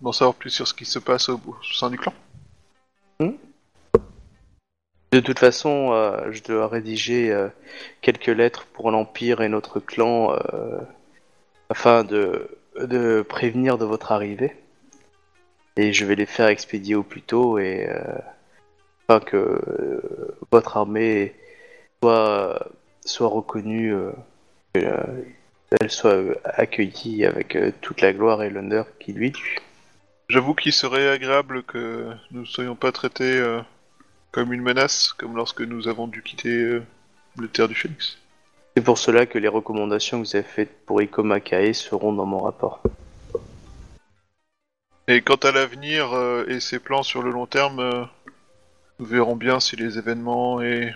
d'en 0.00 0.12
savoir 0.12 0.34
plus 0.34 0.50
sur 0.50 0.66
ce 0.68 0.74
qui 0.74 0.84
se 0.84 0.98
passe 0.98 1.28
au, 1.28 1.36
au 1.36 1.62
sein 1.62 1.90
du 1.90 1.98
clan. 1.98 2.12
De 5.12 5.20
toute 5.20 5.38
façon, 5.38 5.92
euh, 5.92 6.30
je 6.30 6.42
dois 6.42 6.68
rédiger 6.68 7.32
euh, 7.32 7.48
quelques 8.02 8.26
lettres 8.26 8.66
pour 8.66 8.90
l'Empire 8.90 9.40
et 9.40 9.48
notre 9.48 9.80
clan 9.80 10.34
euh, 10.34 10.78
afin 11.70 12.04
de, 12.04 12.48
de 12.78 13.24
prévenir 13.26 13.78
de 13.78 13.86
votre 13.86 14.12
arrivée. 14.12 14.54
Et 15.76 15.92
je 15.92 16.04
vais 16.04 16.16
les 16.16 16.26
faire 16.26 16.48
expédier 16.48 16.96
au 16.96 17.02
plus 17.02 17.22
tôt 17.22 17.58
et 17.58 17.88
euh, 17.88 18.18
afin 19.08 19.24
que 19.24 19.36
euh, 19.36 20.36
votre 20.50 20.76
armée 20.76 21.34
soit, 22.02 22.68
soit 23.04 23.28
reconnue, 23.28 23.94
euh, 23.94 24.12
que, 24.74 24.80
euh, 24.80 25.22
elle 25.80 25.90
soit 25.90 26.20
accueillie 26.44 27.24
avec 27.24 27.56
euh, 27.56 27.72
toute 27.80 28.00
la 28.00 28.12
gloire 28.12 28.42
et 28.42 28.50
l'honneur 28.50 28.86
qui 28.98 29.12
lui 29.12 29.28
est 29.28 29.30
dû. 29.30 29.58
J'avoue 30.28 30.54
qu'il 30.54 30.72
serait 30.72 31.08
agréable 31.08 31.62
que 31.62 32.12
nous 32.30 32.40
ne 32.40 32.46
soyons 32.46 32.74
pas 32.74 32.92
traités 32.92 33.38
euh, 33.38 33.60
comme 34.32 34.52
une 34.52 34.62
menace, 34.62 35.12
comme 35.12 35.36
lorsque 35.36 35.60
nous 35.60 35.88
avons 35.88 36.08
dû 36.08 36.22
quitter 36.22 36.48
euh, 36.48 36.82
le 37.38 37.48
terre 37.48 37.68
du 37.68 37.74
Phénix. 37.74 38.18
C'est 38.76 38.82
pour 38.82 38.98
cela 38.98 39.26
que 39.26 39.38
les 39.38 39.48
recommandations 39.48 40.20
que 40.20 40.26
vous 40.26 40.36
avez 40.36 40.44
faites 40.44 40.84
pour 40.84 41.00
Ikoma 41.00 41.40
Kae 41.40 41.72
seront 41.74 42.12
dans 42.12 42.26
mon 42.26 42.40
rapport. 42.40 42.82
Et 45.08 45.22
quant 45.22 45.36
à 45.36 45.52
l'avenir 45.52 46.12
euh, 46.12 46.44
et 46.48 46.58
ses 46.60 46.80
plans 46.80 47.04
sur 47.04 47.22
le 47.22 47.30
long 47.30 47.46
terme, 47.46 48.08
nous 48.98 49.06
verrons 49.06 49.36
bien 49.36 49.60
si 49.60 49.76
les 49.76 49.98
événements 49.98 50.62
et, 50.62 50.94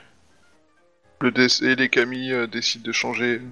le 1.20 1.32
et 1.39 1.77
les 1.77 2.32
euh, 2.32 2.47
décident 2.47 2.85
de 2.85 2.93
changer 2.93 3.43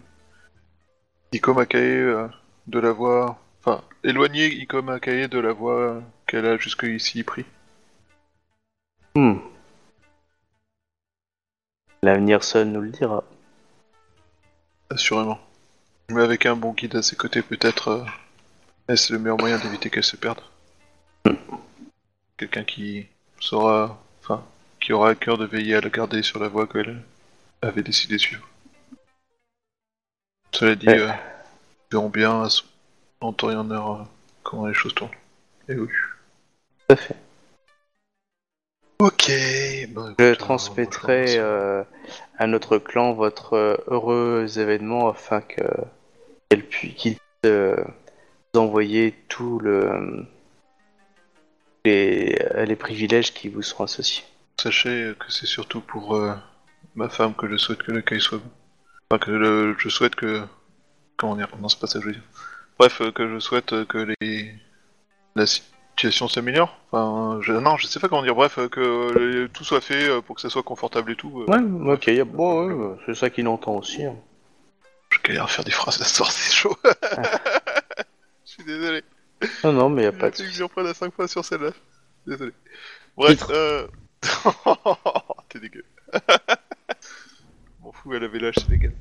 Iko 1.32 1.54
Makae 1.54 1.78
euh, 1.78 2.28
de 2.66 2.78
la 2.78 2.92
voie... 2.92 3.38
Enfin, 3.68 3.84
éloigner 4.02 4.46
Iko 4.46 4.80
Makae 4.80 5.28
de 5.28 5.38
la 5.38 5.52
voie 5.52 6.02
qu'elle 6.26 6.46
a 6.46 6.56
jusqu'ici 6.56 7.22
pris. 7.22 7.44
Hmm. 9.14 9.36
L'avenir 12.02 12.42
seul 12.44 12.68
nous 12.68 12.80
le 12.80 12.88
dira. 12.90 13.24
Assurément. 14.88 15.38
Mais 16.08 16.22
avec 16.22 16.46
un 16.46 16.56
bon 16.56 16.72
guide 16.72 16.96
à 16.96 17.02
ses 17.02 17.16
côtés, 17.16 17.42
peut-être 17.42 17.88
euh, 17.88 18.04
est-ce 18.88 19.12
le 19.12 19.18
meilleur 19.18 19.36
moyen 19.36 19.58
d'éviter 19.58 19.90
qu'elle 19.90 20.04
se 20.04 20.16
perde? 20.16 20.40
Quelqu'un 22.38 22.64
qui 22.64 23.06
saura, 23.38 24.02
enfin, 24.22 24.46
qui 24.80 24.94
aura 24.94 25.10
à 25.10 25.14
cœur 25.14 25.36
de 25.36 25.44
veiller 25.44 25.74
à 25.74 25.80
la 25.82 25.90
garder 25.90 26.22
sur 26.22 26.38
la 26.38 26.48
voie 26.48 26.66
qu'elle 26.66 27.02
avait 27.60 27.82
décidé 27.82 28.14
de 28.14 28.20
suivre. 28.20 28.48
Cela 30.52 30.74
dit, 30.74 30.86
Ouais. 30.86 31.00
euh, 31.00 31.08
nous 31.08 31.98
verrons 31.98 32.08
bien 32.08 32.42
à 32.44 32.48
son- 32.48 32.64
en 33.20 33.32
temps 33.32 33.50
et 33.50 33.56
en 33.56 33.70
heure 33.70 33.92
euh, 33.92 34.04
comment 34.42 34.66
les 34.66 34.74
choses 34.74 34.94
tournent. 34.94 35.10
Et 35.68 35.74
oui. 35.74 35.88
Tout 36.88 36.92
à 36.94 36.96
fait. 36.96 37.16
Ok. 39.00 39.30
bah, 39.90 40.14
Je 40.18 40.34
transmettrai 40.34 41.38
euh, 41.38 41.80
euh, 41.80 41.84
à 42.38 42.46
notre 42.46 42.78
clan 42.78 43.12
votre 43.12 43.54
euh, 43.54 43.76
heureux 43.86 44.58
événement 44.58 45.08
afin 45.08 45.40
que 45.40 45.62
qu'elle 46.48 46.64
puisse 46.66 47.16
euh, 47.46 47.76
vous 48.54 48.60
envoyer 48.60 49.12
tout 49.28 49.58
le 49.60 50.26
les, 51.84 52.36
les 52.66 52.76
privilèges 52.76 53.32
qui 53.32 53.48
vous 53.48 53.62
seront 53.62 53.84
associés. 53.84 54.24
Sachez 54.60 55.14
que 55.18 55.30
c'est 55.30 55.46
surtout 55.46 55.80
pour 55.80 56.20
ma 56.96 57.08
femme 57.08 57.34
que 57.34 57.48
je 57.48 57.56
souhaite 57.56 57.82
que 57.82 57.92
l'accueil 57.92 58.20
soit 58.20 58.38
bon. 58.38 58.50
Enfin, 59.10 59.18
que 59.24 59.30
le- 59.30 59.76
je 59.78 59.88
souhaite 59.88 60.16
que. 60.16 60.42
Comment 61.16 61.36
dire 61.36 61.48
Non, 61.60 61.68
c'est 61.68 61.78
pas 61.80 61.86
ça 61.86 61.98
que 61.98 62.02
je 62.04 62.08
veux 62.08 62.14
dire. 62.14 62.22
Bref, 62.78 63.00
euh, 63.00 63.10
que 63.12 63.28
je 63.28 63.38
souhaite 63.38 63.72
euh, 63.72 63.84
que 63.84 64.14
les. 64.20 64.54
La 65.34 65.46
situation 65.46 66.28
s'améliore. 66.28 66.76
Enfin, 66.90 67.40
je... 67.42 67.52
non, 67.52 67.76
je 67.76 67.86
sais 67.86 68.00
pas 68.00 68.08
comment 68.08 68.22
dire. 68.22 68.34
Bref, 68.34 68.58
euh, 68.58 68.68
que 68.68 69.46
tout 69.48 69.64
soit 69.64 69.80
fait 69.80 70.08
euh, 70.08 70.20
pour 70.20 70.34
que 70.36 70.42
ça 70.42 70.48
soit 70.50 70.62
confortable 70.62 71.12
et 71.12 71.16
tout. 71.16 71.42
euh. 71.42 71.46
Ouais, 71.52 71.92
ok, 71.94 72.06
y 72.08 72.20
a- 72.20 72.24
bon, 72.24 72.66
ouais, 72.66 72.72
ouais, 72.72 72.96
c'est 73.06 73.14
ça 73.14 73.30
qu'il 73.30 73.46
entend 73.48 73.76
aussi. 73.76 74.04
hein. 74.04 74.16
Je 75.10 75.18
galère 75.22 75.44
à 75.44 75.48
faire 75.48 75.64
des 75.64 75.70
phrases 75.70 75.96
ce 75.96 76.04
soir, 76.04 76.30
c'est 76.32 76.52
chaud. 76.52 76.76
Je 78.44 78.50
suis 78.52 78.64
désolé. 78.64 79.02
Non, 79.64 79.72
non, 79.72 79.88
mais 79.88 80.02
y 80.04 80.06
a 80.06 80.12
pas 80.12 80.30
de 80.30 80.36
j'en 80.52 80.68
prenne 80.68 80.86
à 80.86 80.94
5 80.94 81.14
fois 81.14 81.28
sur 81.28 81.44
celle-là. 81.44 81.70
Désolé. 82.26 82.52
Bref, 83.16 83.38
Titre. 83.38 83.52
euh... 83.52 83.86
T'es 85.48 85.60
dégueu. 85.60 85.84
M'en 87.82 87.92
fous, 87.92 88.14
elle 88.14 88.24
avait 88.24 88.38
l'âge, 88.38 88.54
c'est 88.56 88.68
légal. 88.70 88.92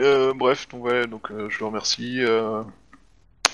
Euh, 0.00 0.32
bref, 0.34 0.68
donc 0.68 0.84
ouais, 0.84 1.06
donc 1.06 1.30
euh, 1.30 1.48
je 1.50 1.58
le 1.60 1.66
remercie. 1.66 2.22
Euh... 2.24 2.62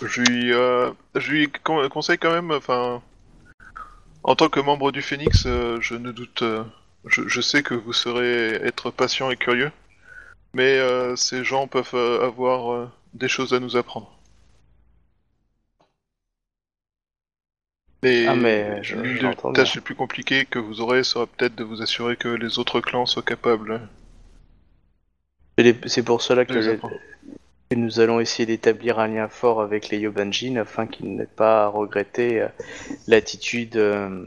Je 0.03 0.23
lui, 0.23 0.53
euh... 0.53 0.93
je 1.15 1.31
lui 1.33 1.51
con- 1.51 1.89
conseille 1.89 2.19
quand 2.19 2.33
même, 2.33 2.51
enfin, 2.53 3.03
en 4.23 4.35
tant 4.37 4.49
que 4.49 4.61
membre 4.61 4.93
du 4.93 5.03
Phoenix, 5.03 5.45
euh, 5.47 5.81
je 5.81 5.95
ne 5.95 6.11
doute, 6.13 6.43
euh, 6.43 6.65
je, 7.07 7.27
je 7.29 7.41
sais 7.41 7.63
que 7.63 7.75
vous 7.75 7.93
saurez 7.93 8.55
être 8.55 8.91
patient 8.91 9.31
et 9.31 9.37
curieux, 9.37 9.71
mais 10.55 10.79
euh, 10.79 11.17
ces 11.17 11.45
gens 11.45 11.67
peuvent 11.69 11.91
euh, 11.95 12.27
avoir 12.27 12.73
euh, 12.73 12.91
des 13.15 13.29
choses 13.29 13.55
à 13.55 13.61
nous 13.61 13.77
apprendre. 13.77 14.11
Et 18.03 18.27
Ah, 18.29 18.35
mais 18.35 18.83
je- 18.83 18.97
l'une 18.97 19.31
des 19.31 19.37
tâches 19.55 19.75
les 19.77 19.81
plus 19.81 19.95
compliquées 19.95 20.45
que 20.45 20.59
vous 20.59 20.81
aurez 20.81 21.05
sera 21.05 21.27
peut-être 21.27 21.55
de 21.55 21.65
vous 21.65 21.81
assurer 21.83 22.17
que 22.17 22.29
les 22.29 22.59
autres 22.59 22.81
clans 22.81 23.07
soient 23.07 23.23
capables 23.23 23.81
C'est 25.87 26.03
pour 26.03 26.23
cela 26.23 26.45
que, 26.45 26.79
nous 27.75 27.99
allons 27.99 28.21
essayer 28.21 28.47
d'établir 28.47 28.99
un 28.99 29.09
lien 29.09 29.29
fort 29.29 29.61
avec 29.61 29.89
les 29.89 29.99
Yobanjin 29.99 30.57
afin 30.57 30.87
qu'ils 30.87 31.17
n'aient 31.17 31.27
pas 31.27 31.65
à 31.65 31.69
regretter 31.69 32.43
euh, 32.43 32.49
l'attitude 33.09 33.77
euh, 33.77 34.27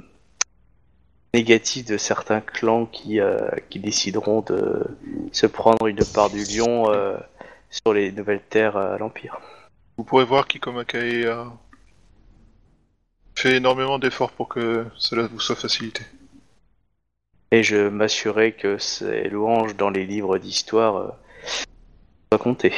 négatif 1.34 1.86
de 1.86 1.98
certains 1.98 2.42
clans 2.42 2.86
qui, 2.86 3.20
euh, 3.20 3.38
qui 3.70 3.80
décideront 3.80 4.42
de 4.42 4.84
se 5.32 5.46
prendre 5.46 5.88
une 5.88 6.04
part 6.14 6.30
du 6.30 6.44
lion 6.44 6.92
euh, 6.92 7.16
sur 7.70 7.94
les 7.94 8.12
nouvelles 8.12 8.42
terres 8.42 8.78
à 8.78 8.98
l'Empire. 8.98 9.40
Vous 9.98 10.04
pourrez 10.04 10.26
voir 10.26 10.48
qu'Ikomakae 10.48 11.28
a 11.28 11.54
fait 13.36 13.58
énormément 13.58 14.00
d'efforts 14.00 14.32
pour 14.32 14.48
que 14.48 14.86
cela 14.98 15.28
vous 15.28 15.40
soit 15.40 15.56
facilité. 15.56 16.04
Et 17.52 17.64
je 17.64 17.88
m'assurais 17.88 18.52
que 18.52 18.78
ces 18.78 19.30
louanges 19.30 19.76
dans 19.76 19.90
les 19.90 20.06
livres 20.06 20.38
d'histoire 20.38 20.96
euh, 20.98 21.08
soient 22.32 22.40
comptées. 22.40 22.74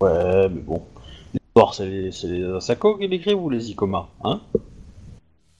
Ouais, 0.00 0.48
mais 0.50 0.60
bon. 0.60 0.84
L'histoire, 1.32 1.74
c'est 1.74 1.86
les, 1.86 2.12
c'est 2.12 2.26
les 2.26 2.44
Asako 2.44 2.98
qui 2.98 3.08
l'écrivent 3.08 3.42
ou 3.42 3.48
les 3.48 3.70
Ikoma, 3.70 4.08
hein? 4.22 4.40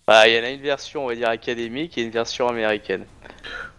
Bah, 0.06 0.28
il 0.28 0.34
y 0.34 0.38
en 0.38 0.44
a 0.44 0.51
une 0.51 0.60
version, 0.60 1.05
on 1.05 1.09
va 1.09 1.14
dire, 1.14 1.30
académique 1.30 1.96
et 1.96 2.02
une 2.02 2.10
version 2.10 2.46
américaine. 2.46 3.06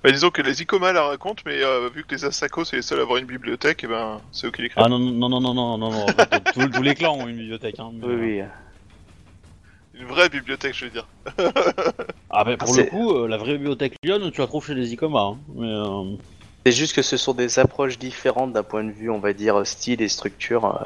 Bah, 0.03 0.11
disons 0.11 0.31
que 0.31 0.41
les 0.41 0.63
Ikoma 0.63 0.91
la 0.91 1.03
racontent, 1.03 1.43
mais 1.45 1.63
euh, 1.63 1.89
vu 1.89 2.03
que 2.03 2.15
les 2.15 2.25
Asako 2.25 2.65
c'est 2.65 2.77
les 2.77 2.81
seuls 2.81 2.99
à 2.99 3.03
avoir 3.03 3.17
une 3.17 3.25
bibliothèque, 3.25 3.83
et 3.83 3.87
ben 3.87 4.21
c'est 4.31 4.47
eux 4.47 4.51
qui 4.51 4.63
l'écrivent. 4.63 4.83
Ah 4.83 4.89
non, 4.89 4.97
non, 4.97 5.29
non, 5.29 5.39
non, 5.39 5.53
non, 5.53 5.77
non, 5.77 5.91
non. 5.91 6.07
fait, 6.07 6.43
tous, 6.53 6.67
tous 6.67 6.81
les 6.81 6.95
clans 6.95 7.15
ont 7.15 7.27
une 7.27 7.37
bibliothèque, 7.37 7.79
hein. 7.79 7.91
mais, 7.93 8.07
Oui, 8.07 8.39
euh, 8.39 8.43
oui. 8.43 8.49
Une 9.97 10.05
vraie 10.07 10.29
bibliothèque, 10.29 10.75
je 10.75 10.85
veux 10.85 10.91
dire. 10.91 11.07
Ah, 12.37 12.43
bah 12.43 12.57
pour 12.57 12.69
Ah, 12.73 12.77
le 12.77 12.83
c'est- 12.83 12.89
coup, 12.89 13.13
euh, 13.13 13.27
la 13.29 13.37
vraie 13.37 13.53
bibliothèque 13.53 13.95
Lyon, 14.03 14.29
tu 14.31 14.41
la 14.41 14.47
trouves 14.47 14.65
chez 14.65 14.73
les 14.75 14.91
Ikoma, 14.91 15.19
hein. 15.21 15.37
Mais, 15.55 15.67
euh, 15.69 16.17
C'est 16.65 16.73
juste 16.73 16.93
que 16.95 17.01
ce 17.01 17.15
sont 17.15 17.33
des 17.33 17.59
approches 17.59 17.97
différentes 17.97 18.51
d'un 18.51 18.63
point 18.63 18.83
de 18.83 18.91
vue, 18.91 19.09
on 19.09 19.19
va 19.19 19.31
dire, 19.31 19.65
style 19.65 20.01
et 20.01 20.09
structure. 20.09 20.65
euh. 20.65 20.83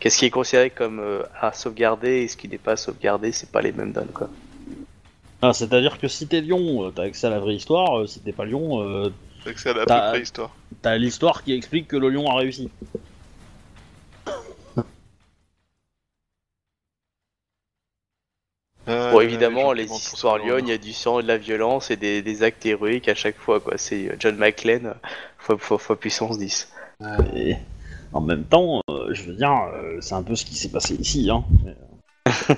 Qu'est-ce 0.00 0.18
qui 0.18 0.26
est 0.26 0.30
considéré 0.30 0.68
comme 0.70 0.98
euh, 0.98 1.22
à 1.40 1.52
sauvegarder 1.52 2.22
et 2.22 2.28
ce 2.28 2.36
qui 2.36 2.48
n'est 2.48 2.58
pas 2.58 2.72
à 2.72 2.76
sauvegarder, 2.76 3.32
c'est 3.32 3.50
pas 3.50 3.62
les 3.62 3.72
mêmes 3.72 3.92
donnes, 3.92 4.12
quoi. 4.12 4.28
Ah, 5.40 5.52
c'est-à-dire 5.54 5.98
que 5.98 6.08
si 6.08 6.26
t'es 6.26 6.40
Lyon, 6.42 6.84
euh, 6.86 6.90
t'as 6.90 7.04
accès 7.04 7.28
à 7.28 7.30
la 7.30 7.38
vraie 7.40 7.54
histoire, 7.54 8.00
euh, 8.00 8.06
si 8.06 8.20
t'es 8.20 8.32
pas 8.32 8.44
Lyon, 8.44 8.82
euh, 8.82 9.10
c'est 9.56 9.70
à 9.70 9.72
la 9.72 9.86
T'as- 9.86 10.10
près 10.10 10.20
histoire. 10.20 10.54
t'as 10.82 10.96
l'histoire 10.98 11.42
qui 11.44 11.54
explique 11.54 11.88
que 11.88 11.96
le 11.96 12.10
lion 12.10 12.28
a 12.30 12.34
réussi. 12.36 12.68
Euh, 18.90 19.12
Bon, 19.12 19.20
évidemment, 19.20 19.72
les 19.72 19.84
histoires 19.84 20.38
Lyon, 20.38 20.58
il 20.58 20.68
y 20.68 20.72
a 20.72 20.78
du 20.78 20.92
sang 20.92 21.20
et 21.20 21.22
de 21.22 21.28
la 21.28 21.38
violence 21.38 21.90
et 21.90 21.96
des, 21.96 22.22
des 22.22 22.42
actes 22.42 22.66
héroïques 22.66 23.08
à 23.08 23.14
chaque 23.14 23.38
fois, 23.38 23.60
quoi. 23.60 23.78
C'est 23.78 24.08
euh, 24.08 24.16
John 24.18 24.36
McClane 24.36 24.94
fois, 25.38 25.56
fois, 25.58 25.78
fois 25.78 25.98
puissance 25.98 26.38
10. 26.38 26.72
Et 27.34 27.56
en 28.12 28.20
même 28.20 28.44
temps, 28.44 28.80
euh, 28.90 29.14
je 29.14 29.22
veux 29.22 29.34
dire, 29.34 29.52
euh, 29.74 30.00
c'est 30.00 30.14
un 30.14 30.22
peu 30.22 30.34
ce 30.34 30.44
qui 30.44 30.54
s'est 30.54 30.70
passé 30.70 30.94
ici, 30.94 31.30
hein. 31.30 31.44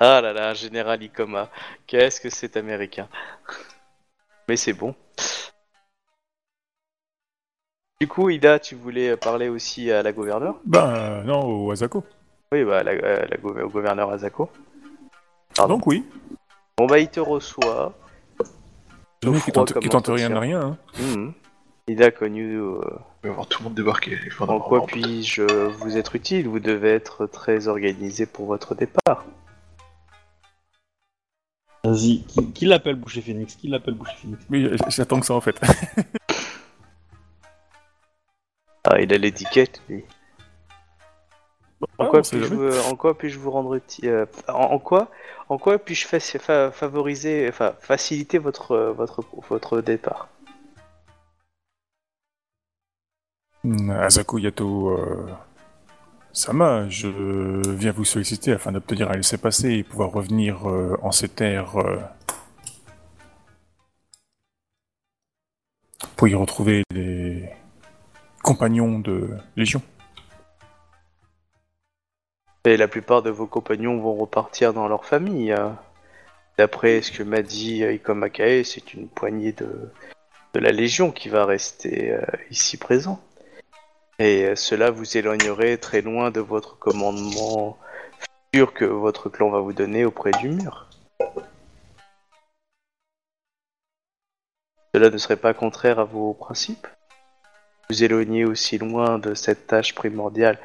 Ah 0.00 0.20
là 0.20 0.32
là, 0.32 0.54
Général 0.54 1.02
Icoma. 1.02 1.50
Qu'est-ce 1.88 2.20
que 2.20 2.30
c'est 2.30 2.56
américain. 2.56 3.08
Mais 4.48 4.56
c'est 4.56 4.72
bon. 4.72 4.94
Du 8.00 8.06
coup, 8.06 8.30
Ida, 8.30 8.60
tu 8.60 8.76
voulais 8.76 9.16
parler 9.16 9.48
aussi 9.48 9.90
à 9.90 10.04
la 10.04 10.12
gouverneure? 10.12 10.60
Ben 10.64 11.24
non, 11.24 11.42
au 11.44 11.72
Asako. 11.72 12.04
Oui, 12.52 12.62
bah, 12.62 12.84
la, 12.84 12.92
au 13.42 13.68
gouverneur 13.68 14.10
Azako. 14.10 14.48
Pardon. 15.58 15.74
Donc 15.74 15.86
oui. 15.86 16.04
Bon, 16.78 16.86
bah, 16.86 16.98
il 17.00 17.08
te 17.08 17.20
reçoit. 17.20 17.94
Le 19.24 19.32
mec 19.32 19.42
qui 19.44 19.50
froid 19.50 19.64
tente, 19.66 20.06
rien 20.08 20.30
de 20.30 20.36
rien. 20.36 20.60
Hein. 20.60 20.78
Mhm. 21.00 21.32
Ida 21.88 22.06
a 22.06 22.10
connu. 22.12 22.54
euh, 22.54 22.80
Il 23.24 23.28
va 23.30 23.34
voir 23.34 23.46
tout 23.48 23.58
le 23.60 23.64
monde 23.64 23.74
débarquer. 23.74 24.16
Il 24.24 24.30
faut 24.30 24.44
en 24.44 24.60
quoi 24.60 24.86
puis-je 24.86 25.42
vous 25.42 25.96
être 25.96 26.14
utile 26.14 26.46
Vous 26.48 26.60
devez 26.60 26.90
être 26.90 27.26
très 27.26 27.66
organisé 27.66 28.26
pour 28.26 28.46
votre 28.46 28.74
départ. 28.76 29.24
Vas-y, 31.82 32.22
qui, 32.24 32.52
qui 32.52 32.66
l'appelle 32.66 32.96
Boucher 32.96 33.22
Phoenix? 33.22 33.56
Qui 33.56 33.68
l'appelle 33.68 33.94
Boucher 33.94 34.14
Phoenix? 34.20 34.44
Oui, 34.50 34.70
j'attends 34.88 35.18
que 35.20 35.26
ça 35.26 35.34
en 35.34 35.40
fait. 35.40 35.60
Ah, 38.84 39.00
il 39.00 39.12
a 39.12 39.18
l'étiquette, 39.18 39.82
lui. 39.88 40.04
En 41.80 41.86
Ah, 41.98 42.06
quoi 42.06 42.22
puis-je 42.22 42.54
vous, 42.54 42.78
en 42.90 42.96
quoi 42.96 43.16
puis-je 43.16 43.38
vous 43.38 43.50
rendre 43.50 43.78
euh, 44.04 44.26
en, 44.48 44.52
en 44.52 44.78
quoi 44.78 45.10
en 45.48 45.58
quoi 45.58 45.78
puis-je 45.78 46.06
fa- 46.06 46.70
favoriser 46.70 47.48
enfin 47.48 47.74
faciliter 47.80 48.38
votre 48.38 48.76
votre 48.96 49.24
votre 49.48 49.80
départ? 49.80 50.28
Hmm, 53.64 53.90
Asako 53.90 54.38
Yato 54.38 54.90
euh, 54.90 55.28
Sama, 56.32 56.88
je 56.88 57.08
viens 57.74 57.92
vous 57.92 58.04
solliciter 58.04 58.52
afin 58.52 58.72
d'obtenir 58.72 59.10
un 59.10 59.14
laissez-passer 59.14 59.70
et 59.72 59.82
pouvoir 59.84 60.10
revenir 60.12 60.68
euh, 60.68 60.96
en 61.02 61.10
ces 61.10 61.28
terres 61.28 61.76
euh, 61.76 61.98
pour 66.16 66.28
y 66.28 66.34
retrouver 66.34 66.82
les 66.92 67.48
compagnons 68.42 68.98
de 69.00 69.30
Légion. 69.56 69.82
Et 72.68 72.76
la 72.76 72.86
plupart 72.86 73.22
de 73.22 73.30
vos 73.30 73.46
compagnons 73.46 73.98
vont 73.98 74.14
repartir 74.14 74.74
dans 74.74 74.88
leur 74.88 75.06
famille. 75.06 75.52
hein. 75.52 75.78
D'après 76.58 77.00
ce 77.00 77.10
que 77.10 77.22
m'a 77.22 77.40
dit 77.40 77.82
euh, 77.82 77.94
Ikomakae, 77.94 78.62
c'est 78.62 78.92
une 78.92 79.08
poignée 79.08 79.52
de 79.52 79.90
la 80.52 80.70
Légion 80.70 81.10
qui 81.10 81.30
va 81.30 81.46
rester 81.46 82.12
euh, 82.12 82.20
ici 82.50 82.76
présent. 82.76 83.22
Et 84.18 84.44
euh, 84.44 84.54
cela 84.54 84.90
vous 84.90 85.16
éloignerait 85.16 85.78
très 85.78 86.02
loin 86.02 86.30
de 86.30 86.40
votre 86.40 86.78
commandement 86.78 87.78
futur 88.52 88.74
que 88.74 88.84
votre 88.84 89.30
clan 89.30 89.48
va 89.48 89.60
vous 89.60 89.72
donner 89.72 90.04
auprès 90.04 90.32
du 90.32 90.50
mur. 90.50 90.90
Cela 94.94 95.08
ne 95.08 95.16
serait 95.16 95.36
pas 95.36 95.54
contraire 95.54 96.00
à 96.00 96.04
vos 96.04 96.34
principes? 96.34 96.86
Vous 97.88 98.04
éloigner 98.04 98.44
aussi 98.44 98.76
loin 98.76 99.18
de 99.18 99.32
cette 99.32 99.66
tâche 99.66 99.94
primordiale 99.94 100.58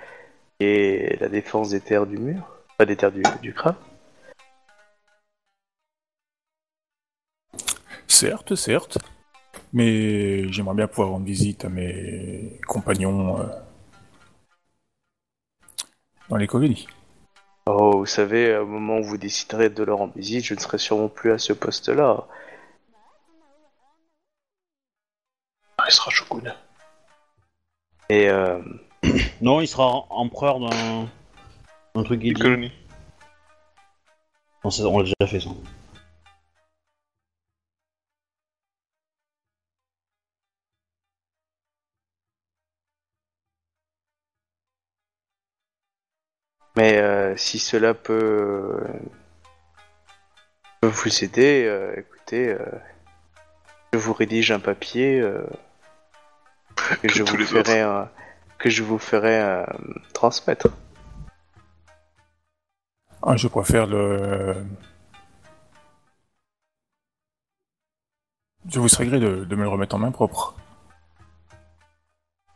qui 0.60 0.66
est 0.66 1.20
la 1.20 1.30
défense 1.30 1.70
des 1.70 1.82
terres 1.82 2.06
du 2.06 2.18
mur 2.18 2.44
Pas 2.78 2.86
des 2.86 2.96
terres 2.96 3.12
du, 3.12 3.24
du 3.42 3.54
crabe 3.54 3.76
Certes, 8.08 8.56
certes, 8.56 9.00
mais 9.74 10.48
j'aimerais 10.52 10.76
bien 10.76 10.88
pouvoir 10.88 11.10
rendre 11.10 11.26
visite 11.26 11.66
à 11.66 11.70
mes 11.70 12.60
compagnons 12.68 13.42
euh, 13.42 13.46
dans 16.30 16.38
les 16.38 16.48
colonies. 16.48 16.88
Oh, 17.66 18.00
vous 18.00 18.06
savez, 18.06 18.56
au 18.58 18.66
moment 18.66 19.00
où 19.00 19.04
vous 19.04 19.18
déciderez 19.18 19.70
de 19.70 19.84
leur 19.84 19.98
rendre 19.98 20.14
visite, 20.16 20.46
je 20.46 20.54
ne 20.54 20.60
serai 20.60 20.78
sûrement 20.78 21.10
plus 21.10 21.32
à 21.32 21.38
ce 21.38 21.54
poste-là. 21.54 22.28
Il 25.86 25.92
sera 25.92 26.12
shogun. 26.12 26.54
Et 28.10 28.30
euh, 28.30 28.62
Non, 29.42 29.62
il 29.62 29.68
sera 29.68 30.06
empereur 30.10 30.60
d'un 30.60 31.08
truc. 32.04 32.22
Non, 34.64 34.72
c'est- 34.72 34.84
on 34.84 34.98
l'a 35.00 35.04
déjà 35.04 35.28
fait 35.28 35.40
ça. 35.40 35.50
Mais 46.76 46.98
euh, 46.98 47.38
si 47.38 47.60
cela 47.60 47.94
peut, 47.94 48.80
peut 50.82 50.88
vous 50.88 51.24
aider, 51.24 51.66
euh, 51.68 51.94
écoutez, 51.98 52.50
euh, 52.50 52.66
je 53.94 54.00
vous 54.00 54.14
rédige 54.14 54.52
un 54.52 54.60
papier 54.60 55.20
euh, 55.20 55.46
que 57.02 57.10
je 57.10 57.22
vous 57.22 57.38
ferai 57.46 57.82
un- 57.82 58.10
que 58.64 58.70
je 58.70 58.82
vous 58.82 58.98
ferai 58.98 59.42
euh, 59.42 59.66
transmettre. 60.14 60.70
Ah, 63.22 63.36
je 63.36 63.50
préfère 63.50 63.88
le. 63.88 64.56
Je 68.70 68.80
vous 68.80 68.88
serais 68.88 69.06
gré 69.06 69.20
de, 69.20 69.44
de 69.44 69.56
me 69.58 69.64
le 69.64 69.68
remettre 69.68 69.96
en 69.96 70.00
main 70.00 70.12
propre. 70.12 70.56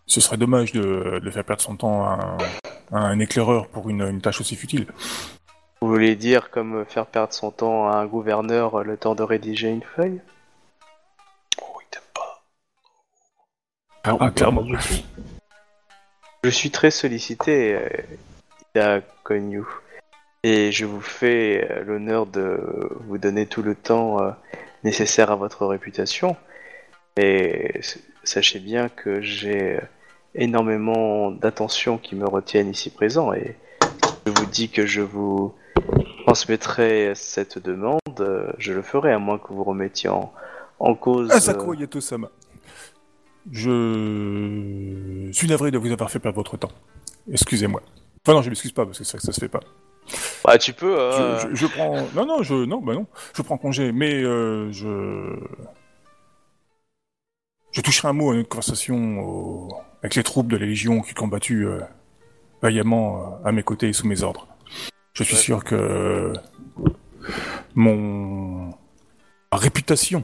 Ce 0.06 0.22
serait 0.22 0.38
dommage 0.38 0.72
de, 0.72 1.20
de 1.22 1.30
faire 1.30 1.44
perdre 1.44 1.62
son 1.62 1.76
temps 1.76 2.06
à 2.06 2.38
un, 2.94 2.98
à 2.98 3.00
un 3.00 3.20
éclaireur 3.20 3.68
pour 3.68 3.90
une, 3.90 4.04
une 4.04 4.22
tâche 4.22 4.40
aussi 4.40 4.56
futile. 4.56 4.88
Vous 5.82 5.90
voulez 5.90 6.16
dire 6.16 6.52
comme 6.52 6.86
faire 6.86 7.06
perdre 7.06 7.34
son 7.34 7.52
temps 7.52 7.90
à 7.90 7.98
un 7.98 8.06
gouverneur 8.06 8.82
le 8.86 8.96
temps 8.96 9.14
de 9.14 9.24
rédiger 9.24 9.68
une 9.68 9.84
feuille? 9.84 10.22
Oh, 11.62 11.80
il 11.82 11.88
t'aime 11.92 12.02
pas. 12.14 12.44
Ah, 14.06 14.32
clairement. 14.32 14.64
Je 16.48 16.52
suis 16.54 16.72
très 16.72 16.92
sollicité, 16.92 17.76
euh, 17.76 17.90
Ida 18.74 19.02
Konyu, 19.26 19.66
et 20.44 20.72
je 20.72 20.86
vous 20.86 21.02
fais 21.02 21.68
euh, 21.70 21.84
l'honneur 21.84 22.26
de 22.26 22.58
vous 23.06 23.18
donner 23.18 23.48
tout 23.48 23.62
le 23.62 23.76
temps 23.76 24.22
euh, 24.22 24.32
nécessaire 24.86 25.30
à 25.30 25.36
votre 25.36 25.66
réputation. 25.66 26.38
Et 27.18 27.82
sachez 28.24 28.60
bien 28.60 28.88
que 28.88 29.20
j'ai 29.20 29.76
euh, 29.76 29.82
énormément 30.36 31.32
d'attention 31.32 31.98
qui 31.98 32.16
me 32.16 32.26
retiennent 32.26 32.70
ici 32.70 32.92
présent, 32.92 33.34
et 33.34 33.58
je 34.26 34.32
vous 34.32 34.46
dis 34.46 34.70
que 34.70 34.86
je 34.86 35.02
vous 35.02 35.54
transmettrai 36.26 37.12
cette 37.14 37.60
demande 37.60 38.00
je 38.58 38.72
le 38.72 38.82
ferai, 38.84 39.12
à 39.12 39.20
moins 39.20 39.38
que 39.38 39.52
vous 39.52 39.66
remettiez 39.66 40.10
en, 40.10 40.32
en 40.80 40.96
cause. 40.96 41.30
Asako 41.30 41.74
Yato-sama. 41.74 42.32
Je 43.52 45.30
suis 45.32 45.48
navré 45.48 45.72
de 45.72 45.78
vous 45.78 45.92
avoir 45.92 46.10
fait 46.12 46.20
perdre 46.20 46.36
votre 46.38 46.58
temps. 46.58 46.72
Excusez-moi. 47.32 47.82
Enfin 48.26 48.34
non, 48.36 48.42
je 48.42 48.50
m'excuse 48.50 48.72
pas 48.72 48.86
parce 48.86 48.98
que 49.00 49.04
que 49.04 49.22
ça 49.22 49.32
se 49.32 49.40
fait 49.40 49.48
pas. 49.50 49.62
Bah, 50.44 50.58
tu 50.58 50.74
peux. 50.74 50.96
Je, 50.96 51.22
euh, 51.22 51.40
je- 51.50 51.56
je 51.56 51.68
prends. 51.68 52.06
Non, 52.16 52.26
non, 52.26 52.44
je. 52.44 52.54
Non, 52.54 52.82
bah 52.82 52.94
non. 52.94 53.06
Je 53.36 53.42
prends 53.42 53.58
congé, 53.58 53.92
mais 53.92 54.14
euh, 54.24 54.72
je. 54.72 55.38
Je 57.72 57.82
toucherai 57.82 58.08
un 58.08 58.14
mot 58.14 58.32
à 58.32 58.36
notre 58.36 58.50
conversation 58.50 59.20
au- 59.20 59.74
avec 60.02 60.16
les 60.16 60.24
troupes 60.24 60.48
de 60.48 60.58
la 60.58 60.66
Légion 60.66 61.02
qui 61.02 61.12
ont 61.12 61.16
combattu 61.16 61.66
euh, 61.68 61.82
vaillamment 62.62 63.40
à 63.44 63.52
mes 63.52 63.64
côtés 63.64 63.90
et 63.90 63.94
sous 63.94 64.08
mes 64.08 64.24
ordres. 64.24 64.48
Je 65.14 65.24
suis 65.24 65.36
Ouais. 65.36 65.42
sûr 65.42 65.64
que 65.64 66.34
mon 67.76 68.74
ma 69.52 69.58
réputation 69.58 70.24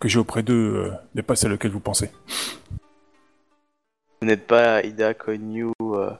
que 0.00 0.08
j'ai 0.08 0.18
auprès 0.18 0.42
d'eux 0.42 0.74
euh, 0.76 0.90
n'est 1.14 1.22
pas 1.22 1.36
celle 1.36 1.50
à 1.50 1.54
laquelle 1.54 1.70
vous 1.72 1.80
pensez. 1.80 2.10
Vous 4.20 4.26
n'êtes 4.28 4.46
pas 4.46 4.82
Ida 4.84 5.14
Konyu, 5.14 5.68
euh, 5.80 6.10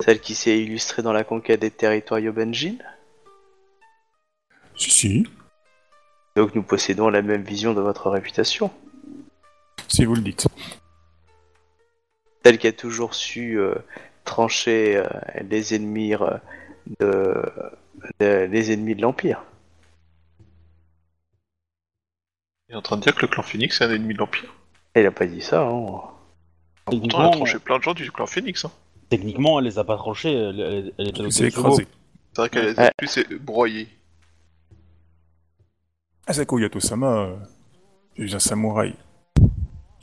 celle 0.00 0.20
qui 0.20 0.34
s'est 0.34 0.58
illustrée 0.60 1.02
dans 1.02 1.12
la 1.12 1.24
conquête 1.24 1.60
des 1.60 1.70
territoires 1.70 2.20
Yobenjin 2.20 2.76
Si, 4.76 4.90
si, 4.90 5.26
Donc 6.36 6.54
nous 6.54 6.62
possédons 6.62 7.08
la 7.08 7.22
même 7.22 7.42
vision 7.42 7.74
de 7.74 7.80
votre 7.80 8.10
réputation. 8.10 8.70
si 9.88 10.04
vous 10.04 10.14
le 10.14 10.20
dites. 10.22 10.46
Celle 12.44 12.58
qui 12.58 12.66
a 12.68 12.72
toujours 12.72 13.14
su 13.14 13.58
euh, 13.58 13.74
trancher 14.24 14.96
euh, 14.96 15.04
les 15.50 15.74
ennemis 15.74 16.14
euh, 16.14 16.30
de, 17.00 17.34
de- 18.20 18.48
les 18.50 18.72
ennemis 18.72 18.94
de 18.94 19.02
l'Empire. 19.02 19.42
Il 22.68 22.72
est 22.74 22.76
en 22.76 22.82
train 22.82 22.96
de 22.96 23.02
dire 23.02 23.14
que 23.14 23.22
le 23.22 23.28
clan 23.28 23.42
Phoenix 23.42 23.80
est 23.80 23.84
un 23.84 23.90
ennemi 23.92 24.14
de 24.14 24.18
l'Empire. 24.18 24.52
Elle 24.94 25.06
a 25.06 25.10
pas 25.10 25.26
dit 25.26 25.40
ça, 25.40 25.62
hein. 25.62 25.70
Pourtant, 25.70 26.12
elle 26.86 26.96
a 26.96 27.00
Techniquement, 27.00 27.30
tranché 27.30 27.58
plein 27.58 27.78
de 27.78 27.82
gens 27.82 27.94
du 27.94 28.10
clan 28.12 28.26
Phoenix. 28.26 28.64
Hein. 28.64 28.72
Techniquement, 29.08 29.58
elle 29.58 29.64
les 29.66 29.78
a 29.78 29.84
pas 29.84 29.96
tranchés, 29.96 30.32
elle, 30.32 30.60
elle- 30.60 30.92
elle 30.98 31.08
était 31.08 31.30
C'est 31.30 31.44
au 31.44 31.46
écrasé. 31.48 31.86
C'est 32.32 32.40
vrai 32.42 32.50
qu'elle 32.50 32.66
les 32.66 32.74
Ouais. 32.74 32.86
a 32.86 32.92
plus 32.96 33.38
broyés. 33.38 33.88
Asako 36.26 36.58
Yato-sama, 36.58 37.06
euh, 37.06 37.36
je 38.18 38.26
suis 38.26 38.34
un 38.34 38.38
samouraï. 38.38 38.94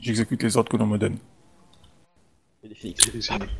J'exécute 0.00 0.42
les 0.42 0.56
ordres 0.56 0.70
que 0.70 0.76
l'on 0.76 0.86
me 0.86 0.98
donne. 0.98 1.18
Et 2.64 2.68
les 2.68 2.74
Phoenix. 2.74 3.12
Les 3.12 3.32
ennemis. 3.32 3.50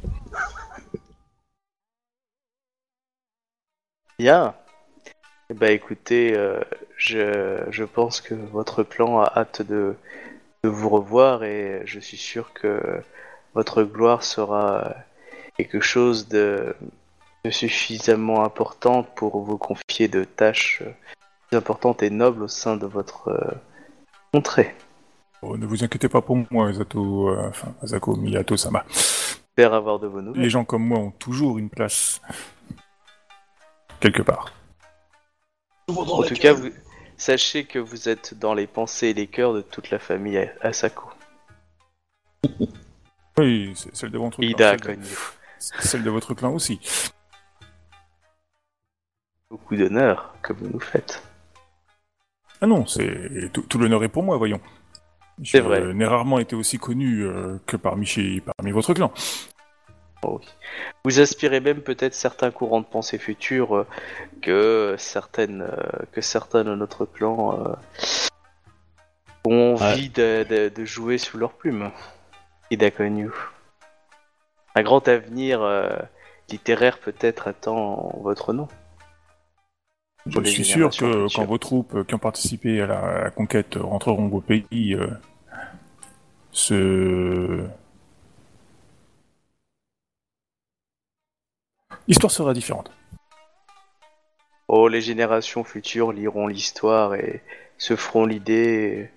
Bien. 4.19 4.55
Eh 5.51 5.55
ben 5.55 5.71
écoutez, 5.73 6.37
euh, 6.37 6.61
je, 6.97 7.65
je 7.71 7.85
pense 7.85 8.21
que 8.21 8.35
votre 8.35 8.83
clan 8.83 9.21
a 9.21 9.33
hâte 9.37 9.63
de, 9.63 9.95
de 10.65 10.69
vous 10.69 10.89
revoir 10.89 11.45
et 11.45 11.83
je 11.85 12.01
suis 12.01 12.17
sûr 12.17 12.53
que 12.53 13.03
votre 13.55 13.83
gloire 13.83 14.23
sera 14.23 14.95
quelque 15.57 15.81
chose 15.81 16.29
de, 16.29 16.75
de 17.45 17.51
suffisamment 17.51 18.45
importante 18.45 19.09
pour 19.15 19.43
vous 19.43 19.59
confier 19.59 20.09
de 20.09 20.25
tâches 20.25 20.83
plus 21.49 21.57
importantes 21.57 22.03
et 22.03 22.11
nobles 22.11 22.43
au 22.43 22.49
sein 22.49 22.77
de 22.77 22.87
votre 22.87 23.29
euh, 23.29 23.55
contrée. 24.33 24.75
Oh, 25.43 25.57
ne 25.57 25.67
vous 25.67 25.85
inquiétez 25.85 26.09
pas 26.09 26.23
pour 26.23 26.39
moi, 26.51 26.73
Zato, 26.73 27.29
euh, 27.29 27.49
enfin, 27.49 27.75
Asako 27.83 28.17
Miyato-sama. 28.17 28.85
J'espère 28.89 29.75
avoir 29.75 29.99
de 29.99 30.07
vos 30.07 30.21
nouvelles. 30.21 30.43
Les 30.43 30.51
gens 30.51 30.65
comme 30.65 30.85
moi 30.85 30.99
ont 30.99 31.13
toujours 31.13 31.59
une 31.59 31.71
place. 31.71 32.21
Quelque 34.01 34.23
part. 34.23 34.53
En 35.89 36.23
tout 36.23 36.35
cas, 36.35 36.53
vous, 36.53 36.71
sachez 37.17 37.65
que 37.65 37.79
vous 37.79 38.09
êtes 38.09 38.35
dans 38.39 38.55
les 38.55 38.67
pensées 38.67 39.09
et 39.09 39.15
les 39.15 39.27
cœurs 39.27 39.55
de 39.55 39.63
toute 39.63 39.91
la 39.91 39.99
famille 39.99 40.51
Asako. 40.61 41.11
Oui, 43.39 43.73
c'est 43.77 43.95
celle 43.95 44.11
de 44.11 44.17
votre 44.17 44.39
clan. 44.39 44.49
Ida 44.49 44.71
Celle 44.71 44.81
de, 44.81 44.87
Konyu. 44.87 45.17
celle 45.59 46.03
de 46.05 46.11
votre 46.11 46.33
clan 46.33 46.55
aussi. 46.55 46.81
Beaucoup 49.51 49.77
d'honneur 49.77 50.35
que 50.43 50.55
vous 50.55 50.67
nous 50.67 50.81
faites. 50.81 51.23
Ah 52.63 52.67
non, 52.67 52.87
c'est 52.87 53.51
tout, 53.53 53.61
tout 53.61 53.79
l'honneur 53.79 54.03
est 54.05 54.09
pour 54.09 54.23
moi, 54.23 54.39
voyons. 54.39 54.61
C'est 55.45 55.63
Je 55.63 55.93
n'ai 55.93 56.07
rarement 56.07 56.39
été 56.39 56.57
aussi 56.57 56.79
connu 56.79 57.25
euh, 57.25 57.59
que 57.67 57.77
parmi, 57.77 58.07
chez, 58.07 58.43
parmi 58.57 58.73
votre 58.73 58.95
clan. 58.95 59.13
Oh 60.23 60.39
oui. 60.41 60.47
Vous 61.05 61.21
aspirez 61.21 61.61
même 61.61 61.81
peut-être 61.83 62.15
certains 62.15 62.51
courants 62.51 62.81
de 62.81 62.87
pensée 62.87 63.19
futurs 63.19 63.77
euh, 63.77 63.87
que 64.43 64.95
certaines 64.99 65.63
euh, 65.63 66.05
que 66.13 66.21
certains 66.21 66.65
de 66.65 66.75
notre 66.75 67.05
clan 67.05 67.67
euh, 67.67 67.75
ont 69.45 69.75
envie 69.75 70.09
de, 70.09 70.45
de- 70.49 70.69
de 70.75 70.85
jouer 70.85 71.19
sous 71.19 71.39
leur 71.39 71.53
plume. 71.53 71.91
Ida 72.71 72.91
Konyu. 72.91 73.31
Un 74.75 74.83
grand 74.83 75.07
avenir 75.07 75.63
euh, 75.63 75.97
littéraire 76.51 76.99
peut-être 76.99 77.47
attend 77.49 78.19
votre 78.23 78.53
nom. 78.53 78.69
Je 80.27 80.33
Pour 80.33 80.41
les 80.43 80.51
suis 80.51 80.65
sûr 80.65 80.91
générations 80.91 81.07
que 81.13 81.13
futures. 81.29 81.41
quand 81.43 81.47
vos 81.47 81.59
troupes 81.59 81.95
euh, 81.95 82.05
qui 82.05 82.15
ont 82.15 82.19
participé 82.19 82.81
à 82.81 82.87
la, 82.87 82.99
à 82.99 83.21
la 83.25 83.31
conquête 83.31 83.77
rentreront 83.77 84.27
au 84.33 84.41
pays, 84.41 84.95
euh, 84.95 85.07
ce... 86.51 87.65
L'histoire 92.09 92.31
sera 92.31 92.55
différente. 92.55 92.91
Oh, 94.69 94.89
les 94.89 95.01
générations 95.01 95.65
futures 95.65 96.13
liront 96.13 96.47
l'histoire 96.47 97.15
et 97.15 97.43
se 97.79 97.97
feront 97.97 98.27
l'idée. 98.27 99.11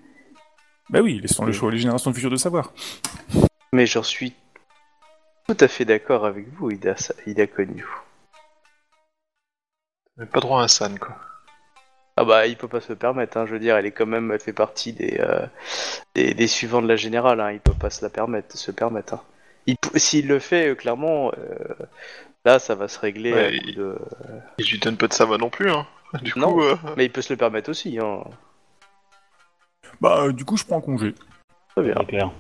Bah 0.89 1.01
oui, 1.01 1.19
laissons 1.19 1.45
le 1.45 1.51
choix 1.51 1.69
aux 1.69 1.75
générations 1.75 2.13
futures 2.13 2.31
de 2.31 2.35
savoir. 2.35 2.73
Mais 3.73 3.85
j'en 3.85 4.03
suis 4.03 4.33
tout 5.47 5.57
à 5.59 5.67
fait 5.67 5.85
d'accord 5.85 6.25
avec 6.25 6.47
vous, 6.53 6.71
Ida, 6.71 6.95
Ida 7.25 7.47
Konyu. 7.47 7.87
On 10.17 10.21
n'a 10.21 10.27
pas 10.27 10.39
droit 10.39 10.61
à 10.61 10.63
un 10.63 10.67
san, 10.67 10.97
quoi. 10.99 11.15
Ah 12.17 12.25
bah 12.25 12.47
il 12.47 12.57
peut 12.57 12.67
pas 12.67 12.81
se 12.81 12.89
le 12.89 12.97
permettre, 12.97 13.37
hein. 13.37 13.45
je 13.45 13.53
veux 13.53 13.59
dire, 13.59 13.77
elle 13.77 13.85
est 13.85 13.91
quand 13.91 14.05
même, 14.05 14.29
elle 14.31 14.41
fait 14.41 14.51
partie 14.51 14.91
des, 14.91 15.17
euh, 15.21 15.47
des, 16.15 16.33
des 16.33 16.47
suivants 16.47 16.81
de 16.81 16.87
la 16.87 16.97
générale, 16.97 17.39
hein. 17.39 17.51
il 17.51 17.61
peut 17.61 17.71
pas 17.71 17.89
se 17.89 18.03
la 18.03 18.09
permettre, 18.09 18.57
se 18.57 18.71
permettre. 18.71 19.13
Hein. 19.13 19.21
S'il 19.95 20.27
le 20.27 20.39
fait, 20.39 20.69
euh, 20.69 20.75
clairement, 20.75 21.31
euh, 21.37 21.73
là 22.45 22.59
ça 22.59 22.75
va 22.75 22.87
se 22.87 22.99
régler 22.99 23.33
Ouais, 23.33 23.45
à 23.45 23.49
il- 23.49 23.75
de... 23.75 23.95
Et 24.57 24.63
je 24.63 24.71
lui 24.71 24.79
donne 24.79 24.97
pas 24.97 25.07
de 25.07 25.13
sama 25.13 25.37
non 25.37 25.49
plus, 25.49 25.69
hein. 25.71 25.85
Du 26.23 26.33
Non. 26.37 26.53
coup, 26.53 26.61
euh, 26.63 26.75
Mais 26.97 27.05
il 27.05 27.11
peut 27.11 27.21
se 27.21 27.31
le 27.33 27.37
permettre 27.37 27.69
aussi, 27.69 27.99
hein. 27.99 28.23
Bah 30.01 30.23
euh, 30.23 30.31
du 30.31 30.45
coup 30.45 30.57
je 30.57 30.65
prends 30.65 30.81
congé. 30.81 31.13
Très 31.75 31.83
bien. 31.83 31.93
Clair. 32.07 32.31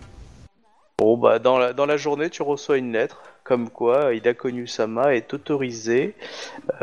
Bon 0.97 1.17
bah 1.17 1.39
dans 1.39 1.57
la, 1.57 1.73
dans 1.73 1.85
la 1.85 1.97
journée 1.97 2.29
tu 2.29 2.41
reçois 2.41 2.77
une 2.77 2.91
lettre 2.93 3.21
comme 3.43 3.69
quoi 3.69 4.13
Ida 4.13 4.33
Konyu-sama 4.35 5.15
est 5.15 5.33
autorisé, 5.33 6.13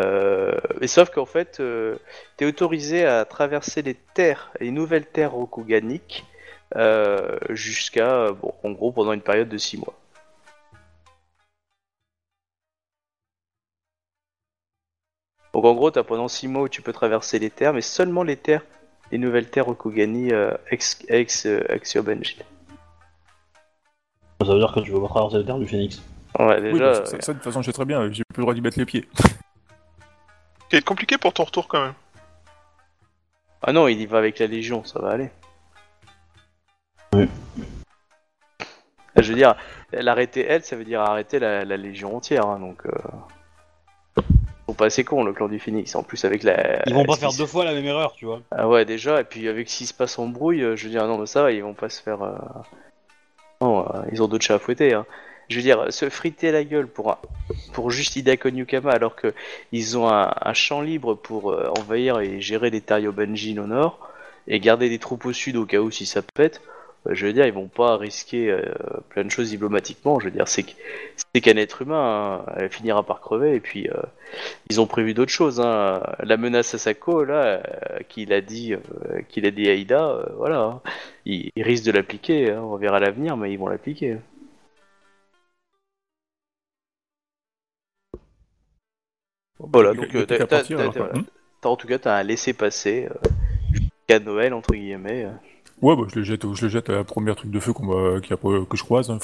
euh, 0.00 0.52
et 0.80 0.88
sauf 0.88 1.10
qu'en 1.10 1.26
fait 1.26 1.58
euh, 1.60 1.96
t'es 2.36 2.44
autorisé 2.44 3.04
à 3.04 3.24
traverser 3.24 3.82
les 3.82 3.94
terres, 3.94 4.50
les 4.58 4.70
nouvelles 4.72 5.06
terres 5.06 5.30
rokuganiques 5.32 6.24
euh, 6.74 7.38
jusqu'à, 7.50 8.32
bon 8.32 8.52
en 8.64 8.70
gros 8.72 8.90
pendant 8.90 9.12
une 9.12 9.20
période 9.20 9.48
de 9.48 9.58
6 9.58 9.78
mois. 9.78 9.94
Donc 15.56 15.64
en 15.64 15.72
gros 15.72 15.90
t'as 15.90 16.02
pendant 16.02 16.28
6 16.28 16.48
mois 16.48 16.62
où 16.64 16.68
tu 16.68 16.82
peux 16.82 16.92
traverser 16.92 17.38
les 17.38 17.48
terres, 17.48 17.72
mais 17.72 17.80
seulement 17.80 18.22
les 18.22 18.36
terres, 18.36 18.60
les 19.10 19.16
nouvelles 19.16 19.48
terres 19.48 19.64
Rokugani 19.64 20.30
euh, 20.30 20.52
ex, 20.70 20.98
ex, 21.08 21.46
euh. 21.46 21.62
Ça 21.82 22.02
veut 24.52 24.58
dire 24.58 24.70
que 24.74 24.80
tu 24.80 24.90
veux 24.90 25.00
pas 25.00 25.08
traverser 25.08 25.38
le 25.38 25.46
terre 25.46 25.58
du 25.58 25.66
Phoenix. 25.66 26.02
Ouais 26.38 26.60
Oui, 26.60 26.72
déjà... 26.72 26.92
bah, 26.92 27.06
ça, 27.06 27.20
ça, 27.22 27.32
de 27.32 27.38
toute 27.38 27.44
façon 27.44 27.62
je 27.62 27.66
sais 27.68 27.72
très 27.72 27.86
bien, 27.86 28.12
j'ai 28.12 28.22
plus 28.24 28.40
le 28.40 28.42
droit 28.42 28.52
d'y 28.52 28.60
mettre 28.60 28.78
les 28.78 28.84
pieds. 28.84 29.08
être 30.72 30.84
compliqué 30.84 31.16
pour 31.16 31.32
ton 31.32 31.44
retour 31.44 31.68
quand 31.68 31.84
même. 31.86 31.94
Ah 33.62 33.72
non, 33.72 33.88
il 33.88 33.98
y 33.98 34.04
va 34.04 34.18
avec 34.18 34.38
la 34.38 34.48
Légion, 34.48 34.84
ça 34.84 35.00
va 35.00 35.12
aller. 35.12 35.30
Oui. 37.14 37.30
Je 39.16 39.32
veux 39.32 39.38
dire, 39.38 39.56
l'arrêter 39.90 40.44
elle, 40.46 40.62
ça 40.62 40.76
veut 40.76 40.84
dire 40.84 41.00
arrêter 41.00 41.38
la, 41.38 41.64
la 41.64 41.78
Légion 41.78 42.14
entière, 42.14 42.44
hein, 42.44 42.58
donc... 42.58 42.84
Euh... 42.84 42.90
Pas 44.76 44.86
assez 44.86 45.04
cons, 45.04 45.24
le 45.24 45.32
clan 45.32 45.48
du 45.48 45.58
Phoenix, 45.58 45.94
en 45.94 46.02
plus 46.02 46.24
avec 46.24 46.42
la... 46.42 46.82
Ils 46.86 46.94
vont 46.94 47.04
pas 47.04 47.16
faire 47.16 47.32
deux 47.32 47.46
fois 47.46 47.64
la 47.64 47.72
même 47.72 47.86
erreur, 47.86 48.12
tu 48.14 48.26
vois. 48.26 48.40
Ah 48.50 48.68
ouais, 48.68 48.84
déjà, 48.84 49.20
et 49.20 49.24
puis 49.24 49.48
avec 49.48 49.68
ce 49.68 49.78
qui 49.78 49.86
se 49.86 49.94
passe 49.94 50.18
en 50.18 50.26
brouille, 50.26 50.62
euh, 50.62 50.76
je 50.76 50.84
veux 50.84 50.90
dire, 50.90 51.06
non, 51.06 51.18
mais 51.18 51.26
ça 51.26 51.42
va, 51.42 51.52
ils 51.52 51.62
vont 51.62 51.74
pas 51.74 51.88
se 51.88 52.02
faire... 52.02 52.22
euh, 52.22 52.34
Non, 53.60 53.86
euh, 53.94 54.02
ils 54.12 54.22
ont 54.22 54.28
d'autres 54.28 54.44
chats 54.44 54.54
à 54.54 54.58
fouetter, 54.58 54.92
hein. 54.94 55.06
Je 55.48 55.56
veux 55.56 55.62
dire, 55.62 55.92
se 55.92 56.10
friter 56.10 56.50
la 56.50 56.64
gueule 56.64 56.88
pour, 56.88 57.12
un- 57.12 57.18
pour 57.72 57.92
juste 57.92 58.16
Ida 58.16 58.36
Konyukama 58.36 58.90
alors 58.90 59.14
que 59.14 59.32
ils 59.70 59.96
ont 59.96 60.08
un, 60.08 60.34
un 60.42 60.54
champ 60.54 60.80
libre 60.80 61.14
pour 61.14 61.52
euh, 61.52 61.70
envahir 61.78 62.18
et 62.18 62.40
gérer 62.40 62.70
les 62.70 62.80
Tario 62.80 63.12
Benjin 63.12 63.56
au 63.58 63.66
nord 63.66 64.10
et 64.48 64.58
garder 64.58 64.88
des 64.88 64.98
troupes 64.98 65.24
au 65.24 65.32
sud 65.32 65.54
au 65.56 65.64
cas 65.64 65.78
où 65.78 65.90
si 65.92 66.04
ça 66.04 66.20
pète, 66.34 66.60
Je 67.10 67.26
veux 67.26 67.32
dire, 67.32 67.46
ils 67.46 67.52
vont 67.52 67.68
pas 67.68 67.96
risquer 67.96 68.50
euh, 68.50 68.62
plein 69.10 69.24
de 69.24 69.30
choses 69.30 69.50
diplomatiquement. 69.50 70.18
Je 70.20 70.26
veux 70.26 70.30
dire, 70.30 70.48
c'est 70.48 70.64
qu'un 71.40 71.56
être 71.56 71.82
humain, 71.82 72.44
hein, 72.46 72.52
elle 72.56 72.70
finira 72.70 73.02
par 73.04 73.20
crever. 73.20 73.54
Et 73.54 73.60
puis, 73.60 73.88
euh, 73.88 73.94
ils 74.70 74.80
ont 74.80 74.86
prévu 74.86 75.14
d'autres 75.14 75.32
choses. 75.32 75.60
Hein. 75.60 76.02
La 76.20 76.36
menace 76.36 76.74
à 76.74 76.78
Sako, 76.78 77.24
là, 77.24 77.62
euh, 77.90 77.98
qu'il 78.08 78.32
a 78.32 78.40
dit, 78.40 78.74
qu'il 79.28 79.46
a 79.46 79.50
dit 79.50 79.68
à 79.68 79.74
Ida, 79.74 80.26
voilà, 80.36 80.60
hein. 80.62 80.80
ils, 81.24 81.50
ils 81.56 81.62
risquent 81.62 81.86
de 81.86 81.92
l'appliquer. 81.92 82.52
On 82.52 82.76
verra 82.76 82.98
l'avenir, 83.00 83.36
mais 83.36 83.52
ils 83.52 83.58
vont 83.58 83.68
l'appliquer. 83.68 84.18
Voilà, 89.58 89.90
Il- 89.92 89.96
donc 89.96 90.08
t'as- 90.26 90.34
en 91.64 91.76
tout 91.76 91.88
cas, 91.88 91.98
t'as 91.98 92.16
un 92.16 92.22
laissé-passer 92.22 93.08
euh, 93.10 93.28
jusqu'à 93.72 94.20
Noël, 94.20 94.54
entre 94.54 94.72
guillemets. 94.74 95.26
Ouais, 95.82 95.94
bah, 95.94 96.02
je 96.08 96.16
le 96.18 96.22
jette, 96.24 96.42
je 96.54 96.62
le 96.64 96.68
jette 96.70 96.88
à 96.88 96.92
la 96.94 97.04
première 97.04 97.36
truc 97.36 97.50
de 97.50 97.60
feu 97.60 97.72
qu'on 97.72 98.16
a- 98.16 98.20
que 98.20 98.76
je 98.76 98.82
croise. 98.82 99.10
Hein. 99.10 99.18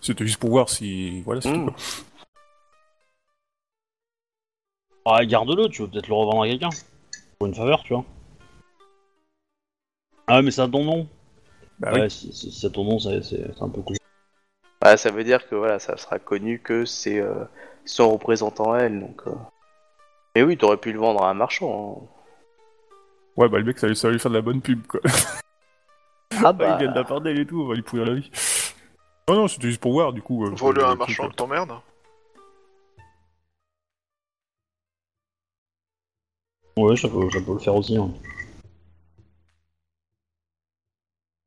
C'était 0.00 0.24
juste 0.26 0.40
pour 0.40 0.50
voir 0.50 0.68
si. 0.68 1.20
Voilà, 1.22 1.40
c'est 1.42 1.50
Mm. 1.50 1.66
tout. 1.66 1.72
quoi. 1.72 1.74
Ah, 5.04 5.24
garde-le, 5.24 5.68
tu 5.68 5.82
veux 5.82 5.88
peut-être 5.88 6.08
le 6.08 6.14
revendre 6.14 6.42
à 6.42 6.46
quelqu'un. 6.48 6.68
Pour 7.38 7.46
une 7.48 7.54
faveur, 7.54 7.82
tu 7.82 7.94
vois. 7.94 8.04
Ah, 10.26 10.42
mais 10.42 10.50
c'est 10.50 10.60
à 10.62 10.68
ton 10.68 10.84
nom. 10.84 11.08
Bah 11.78 11.92
ouais, 11.92 12.08
si, 12.10 12.32
si 12.32 12.50
c'est 12.52 12.66
à 12.66 12.70
ton 12.70 12.84
nom, 12.84 12.98
c'est 12.98 13.16
un 13.60 13.68
peu 13.68 13.80
cool. 13.82 13.96
Bah, 14.80 14.96
ça 14.96 15.10
veut 15.10 15.24
dire 15.24 15.48
que 15.48 15.54
voilà, 15.54 15.78
ça 15.78 15.96
sera 15.96 16.18
connu 16.18 16.58
que 16.60 16.84
c'est 16.84 17.18
euh, 17.20 17.44
son 17.84 18.10
représentant 18.12 18.72
à 18.72 18.80
elle. 18.80 19.00
Donc, 19.00 19.22
euh. 19.26 19.32
Mais 20.34 20.42
oui, 20.42 20.56
t'aurais 20.56 20.76
pu 20.76 20.92
le 20.92 20.98
vendre 20.98 21.22
à 21.22 21.30
un 21.30 21.34
marchand. 21.34 22.02
hein. 22.02 22.06
Ouais, 23.36 23.48
bah 23.48 23.58
le 23.58 23.64
mec, 23.64 23.78
ça, 23.78 23.86
allait- 23.86 23.94
ça 23.94 24.08
va 24.08 24.12
lui 24.12 24.20
faire 24.20 24.30
de 24.32 24.36
la 24.36 24.42
bonne 24.42 24.60
pub, 24.60 24.86
quoi. 24.86 25.00
Ah 26.44 26.52
Bah, 26.52 26.68
il 26.72 26.78
vient 26.78 26.90
de 26.90 26.94
la 26.94 27.04
part 27.04 27.20
d'elle 27.20 27.38
et 27.38 27.46
tout, 27.46 27.62
on 27.62 27.66
va 27.68 27.74
lui 27.74 27.82
pourrir 27.82 28.06
la 28.06 28.14
vie. 28.14 28.30
Non, 29.28 29.36
non, 29.36 29.48
c'était 29.48 29.68
juste 29.68 29.80
pour 29.80 29.92
voir, 29.92 30.12
du 30.12 30.22
coup. 30.22 30.46
euh, 30.46 30.50
Voler 30.54 30.80
le 30.80 30.86
un 30.86 30.94
marchand 30.94 31.28
t'emmerde 31.30 31.72
Ouais, 36.76 36.96
ça 36.96 37.08
peut, 37.08 37.28
ça 37.30 37.40
peut 37.40 37.52
le 37.54 37.58
faire 37.58 37.74
aussi. 37.74 37.96
hein. 37.96 38.10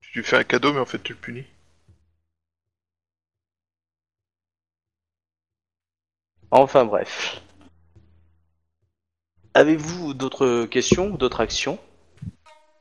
Tu 0.02 0.20
lui 0.20 0.26
fais 0.26 0.36
un 0.38 0.44
cadeau, 0.44 0.74
mais 0.74 0.80
en 0.82 0.86
fait 0.86 1.02
tu 1.02 1.14
le 1.14 1.20
punis. 1.20 1.46
Enfin 6.52 6.84
bref. 6.84 7.42
Avez-vous 9.54 10.14
d'autres 10.14 10.66
questions, 10.66 11.12
d'autres 11.12 11.40
actions? 11.40 11.80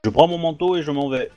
Je 0.05 0.11
prends 0.11 0.27
mon 0.27 0.39
manteau 0.39 0.77
et 0.77 0.83
je 0.83 0.91
m'en 0.91 1.09
vais. 1.09 1.31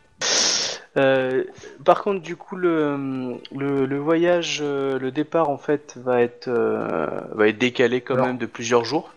Euh, 0.98 1.44
Par 1.84 2.04
contre, 2.04 2.22
du 2.22 2.36
coup, 2.36 2.56
le, 2.56 3.36
le, 3.56 3.86
le 3.86 3.98
voyage, 3.98 4.60
euh, 4.62 5.00
le 5.00 5.12
départ 5.12 5.50
en 5.50 5.58
fait 5.58 5.96
va 5.98 6.22
être 6.22 6.48
euh, 6.48 7.08
va 7.32 7.48
être 7.48 7.58
décalé 7.58 8.02
quand 8.02 8.14
Alors. 8.16 8.28
même 8.28 8.38
de 8.38 8.46
plusieurs 8.46 8.86
jours. 8.86 9.12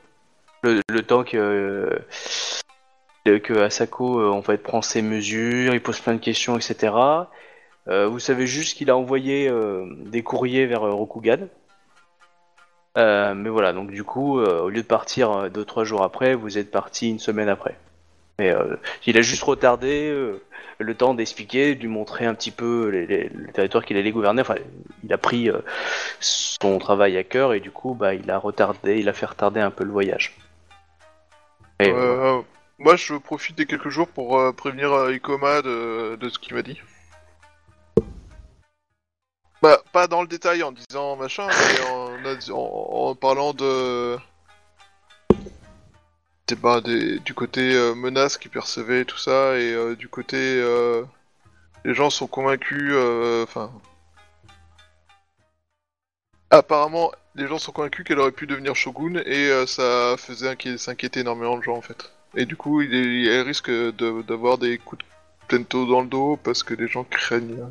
Le, 0.62 0.80
le 0.88 1.02
temps 1.02 1.22
que 1.22 2.00
que 3.24 3.58
Asako 3.60 4.32
en 4.32 4.40
fait 4.40 4.58
prend 4.58 4.80
ses 4.82 5.02
mesures, 5.02 5.74
il 5.74 5.82
pose 5.82 6.00
plein 6.00 6.14
de 6.14 6.20
questions, 6.20 6.56
etc. 6.56 6.94
Euh, 7.88 8.06
vous 8.06 8.20
savez 8.20 8.46
juste 8.46 8.76
qu'il 8.76 8.88
a 8.88 8.96
envoyé 8.96 9.50
des 10.06 10.22
courriers 10.22 10.66
vers 10.66 10.82
Rokugan. 10.82 11.48
Mais 12.96 13.48
voilà, 13.50 13.72
donc 13.72 13.90
du 13.90 14.04
coup, 14.04 14.40
au 14.40 14.68
lieu 14.70 14.80
de 14.82 14.86
partir 14.86 15.30
euh, 15.30 15.48
deux 15.50 15.64
trois 15.64 15.84
jours 15.84 16.02
après, 16.02 16.34
vous 16.34 16.56
êtes 16.56 16.70
parti 16.70 17.10
une 17.10 17.18
semaine 17.18 17.48
après. 17.48 17.76
Mais 18.38 18.50
euh, 18.50 18.76
il 19.06 19.16
a 19.16 19.22
juste 19.22 19.42
retardé 19.42 20.10
euh, 20.10 20.42
le 20.78 20.94
temps 20.94 21.14
d'expliquer, 21.14 21.74
de 21.74 21.80
lui 21.80 21.88
montrer 21.88 22.26
un 22.26 22.34
petit 22.34 22.50
peu 22.50 22.88
les, 22.88 23.06
les- 23.06 23.28
le 23.30 23.50
territoire 23.52 23.84
qu'il 23.84 23.96
allait 23.96 24.12
gouverner. 24.12 24.42
Enfin, 24.42 24.56
il 25.04 25.12
a 25.12 25.18
pris 25.18 25.48
euh, 25.48 25.60
son 26.20 26.78
travail 26.78 27.16
à 27.16 27.24
cœur 27.24 27.54
et 27.54 27.60
du 27.60 27.70
coup, 27.70 27.94
bah, 27.94 28.14
il 28.14 28.30
a 28.30 28.38
retardé, 28.38 28.98
il 28.98 29.08
a 29.08 29.12
fait 29.14 29.26
retarder 29.26 29.60
un 29.60 29.70
peu 29.70 29.84
le 29.84 29.90
voyage. 29.92 30.36
Et, 31.80 31.90
moi, 32.78 32.94
je 32.96 33.14
profite 33.14 33.56
des 33.56 33.64
quelques 33.64 33.88
jours 33.88 34.08
pour 34.08 34.38
prévenir 34.54 34.92
Ikoma 35.10 35.62
de, 35.62 36.16
de 36.16 36.28
ce 36.28 36.38
qu'il 36.38 36.54
m'a 36.54 36.62
dit. 36.62 36.78
Bah, 39.62 39.80
pas 39.92 40.06
dans 40.06 40.20
le 40.20 40.28
détail 40.28 40.62
en 40.62 40.72
disant 40.72 41.16
machin, 41.16 41.46
mais 41.48 42.52
en, 42.52 42.54
en- 42.54 43.08
en 43.10 43.14
parlant 43.14 43.54
de. 43.54 44.16
Bah, 46.54 46.80
des- 46.80 47.18
du 47.18 47.34
côté 47.34 47.74
euh, 47.74 47.94
menace 47.94 48.38
qu'il 48.38 48.50
percevait, 48.50 49.04
tout 49.04 49.18
ça, 49.18 49.58
et 49.58 49.72
euh, 49.72 49.96
du 49.96 50.08
côté. 50.08 50.36
euh, 50.38 51.02
les 51.84 51.94
gens 51.94 52.10
sont 52.10 52.26
convaincus. 52.26 52.90
euh, 52.92 53.42
Enfin. 53.44 53.70
Apparemment, 56.50 57.10
les 57.34 57.48
gens 57.48 57.58
sont 57.58 57.72
convaincus 57.72 58.04
qu'elle 58.04 58.20
aurait 58.20 58.30
pu 58.30 58.46
devenir 58.46 58.76
shogun, 58.76 59.16
et 59.26 59.66
ça 59.66 60.14
faisait 60.16 60.48
inquié- 60.54 60.78
s'inquiéter 60.78 61.20
énormément 61.20 61.58
de 61.58 61.62
gens 61.62 61.76
en 61.76 61.80
fait. 61.82 62.12
Et 62.36 62.46
du 62.46 62.56
coup, 62.56 62.82
il, 62.82 63.26
elle 63.28 63.46
risque 63.46 63.70
de- 63.70 64.22
d'avoir 64.22 64.56
des 64.58 64.78
coups 64.78 65.02
de 65.02 65.06
plento 65.48 65.86
dans 65.86 66.02
le 66.02 66.06
dos 66.06 66.36
parce 66.42 66.62
que 66.62 66.74
les 66.74 66.86
gens 66.88 67.04
craignent. 67.04 67.64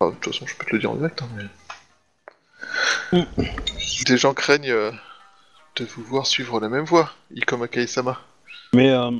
Ah, 0.00 0.06
de 0.06 0.10
toute 0.12 0.32
façon, 0.34 0.46
je 0.46 0.54
peux 0.56 0.66
te 0.66 0.72
le 0.72 0.78
dire 0.80 0.90
en 0.90 0.96
direct, 0.96 1.22
hein, 1.22 1.28
mais. 3.12 3.24
Des 4.06 4.16
gens 4.18 4.34
craignent 4.34 4.92
de 5.76 5.84
vous 5.84 6.02
voir 6.02 6.26
suivre 6.26 6.60
la 6.60 6.68
même 6.68 6.84
voie, 6.84 7.10
Ikoma 7.34 7.68
Kai-sama. 7.68 8.18
Mais 8.74 8.90
euh, 8.90 9.10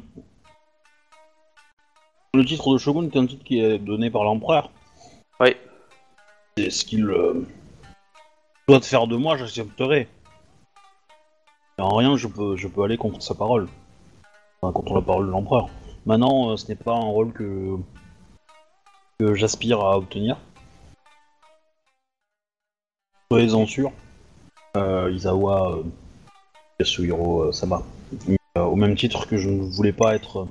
le 2.34 2.44
titre 2.44 2.72
de 2.72 2.78
shogun 2.78 3.04
est 3.04 3.16
un 3.16 3.26
titre 3.26 3.44
qui 3.44 3.60
est 3.60 3.78
donné 3.78 4.10
par 4.10 4.24
l'empereur. 4.24 4.70
Oui. 5.40 5.56
Et 6.56 6.70
ce 6.70 6.84
qu'il 6.84 7.06
euh, 7.06 7.46
doit 8.68 8.80
faire 8.80 9.06
de 9.06 9.16
moi, 9.16 9.36
j'accepterai. 9.36 10.08
Et 11.78 11.82
En 11.82 11.96
rien, 11.96 12.16
je 12.16 12.28
peux, 12.28 12.56
je 12.56 12.68
peux 12.68 12.82
aller 12.82 12.98
contre 12.98 13.22
sa 13.22 13.34
parole. 13.34 13.68
Enfin, 14.60 14.72
contre 14.72 14.94
la 14.94 15.02
parole 15.02 15.26
de 15.26 15.30
l'empereur. 15.30 15.68
Maintenant, 16.04 16.50
euh, 16.50 16.56
ce 16.56 16.68
n'est 16.68 16.76
pas 16.76 16.94
un 16.94 17.00
rôle 17.00 17.32
que, 17.32 17.76
que 19.18 19.34
j'aspire 19.34 19.80
à 19.80 19.96
obtenir. 19.96 20.36
Soyez-en 23.30 23.66
sûrs. 23.66 23.92
Euh, 24.76 25.10
Isawa 25.12 25.72
euh, 25.72 25.82
Yasuhiro 26.80 27.44
euh, 27.44 27.52
Sama. 27.52 27.82
Euh, 28.58 28.62
au 28.62 28.76
même 28.76 28.96
titre 28.96 29.26
que 29.26 29.36
je 29.36 29.48
ne 29.48 29.62
voulais 29.62 29.92
pas 29.92 30.14
être 30.14 30.40
euh, 30.40 30.48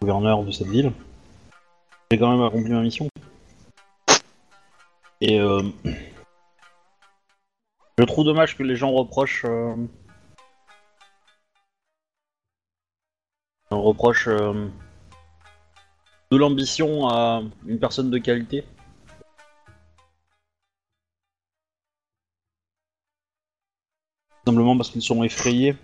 gouverneur 0.00 0.44
de 0.44 0.50
cette 0.50 0.68
ville, 0.68 0.92
j'ai 2.10 2.18
quand 2.18 2.30
même 2.30 2.42
accompli 2.42 2.70
ma 2.70 2.82
mission. 2.82 3.08
Et 5.20 5.38
je 5.38 5.70
trouve 8.04 8.24
dommage 8.24 8.56
que 8.56 8.64
les 8.64 8.74
gens 8.74 8.90
reprochent, 8.90 9.46
reprochent 13.70 14.26
de 14.26 16.36
l'ambition 16.36 17.08
à 17.08 17.42
une 17.68 17.78
personne 17.78 18.10
de 18.10 18.18
qualité. 18.18 18.64
Simplement 24.46 24.76
parce 24.76 24.90
qu'ils 24.90 25.02
sont 25.02 25.22
effrayés 25.22 25.76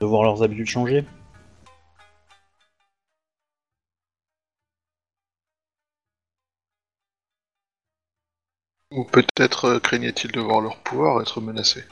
de 0.00 0.06
voir 0.06 0.24
leurs 0.24 0.42
habitudes 0.42 0.66
changer. 0.66 1.04
Ou 8.90 9.04
peut-être 9.04 9.64
euh, 9.66 9.78
craignait-il 9.78 10.32
de 10.32 10.40
voir 10.40 10.60
leur 10.60 10.76
pouvoir 10.78 11.22
être 11.22 11.40
menacé. 11.40 11.84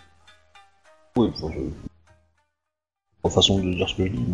Oui, 1.17 1.31
enfin, 1.33 1.51
façon 3.31 3.59
de 3.59 3.75
dire 3.75 3.89
ce 3.89 3.95
que 3.95 4.07
je 4.07 4.13
dis. 4.13 4.27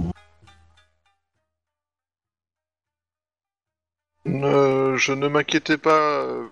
Euh, 4.26 4.96
je 4.96 5.12
ne 5.12 5.28
m'inquiétais 5.28 5.78
pas 5.78 6.20
euh, 6.22 6.48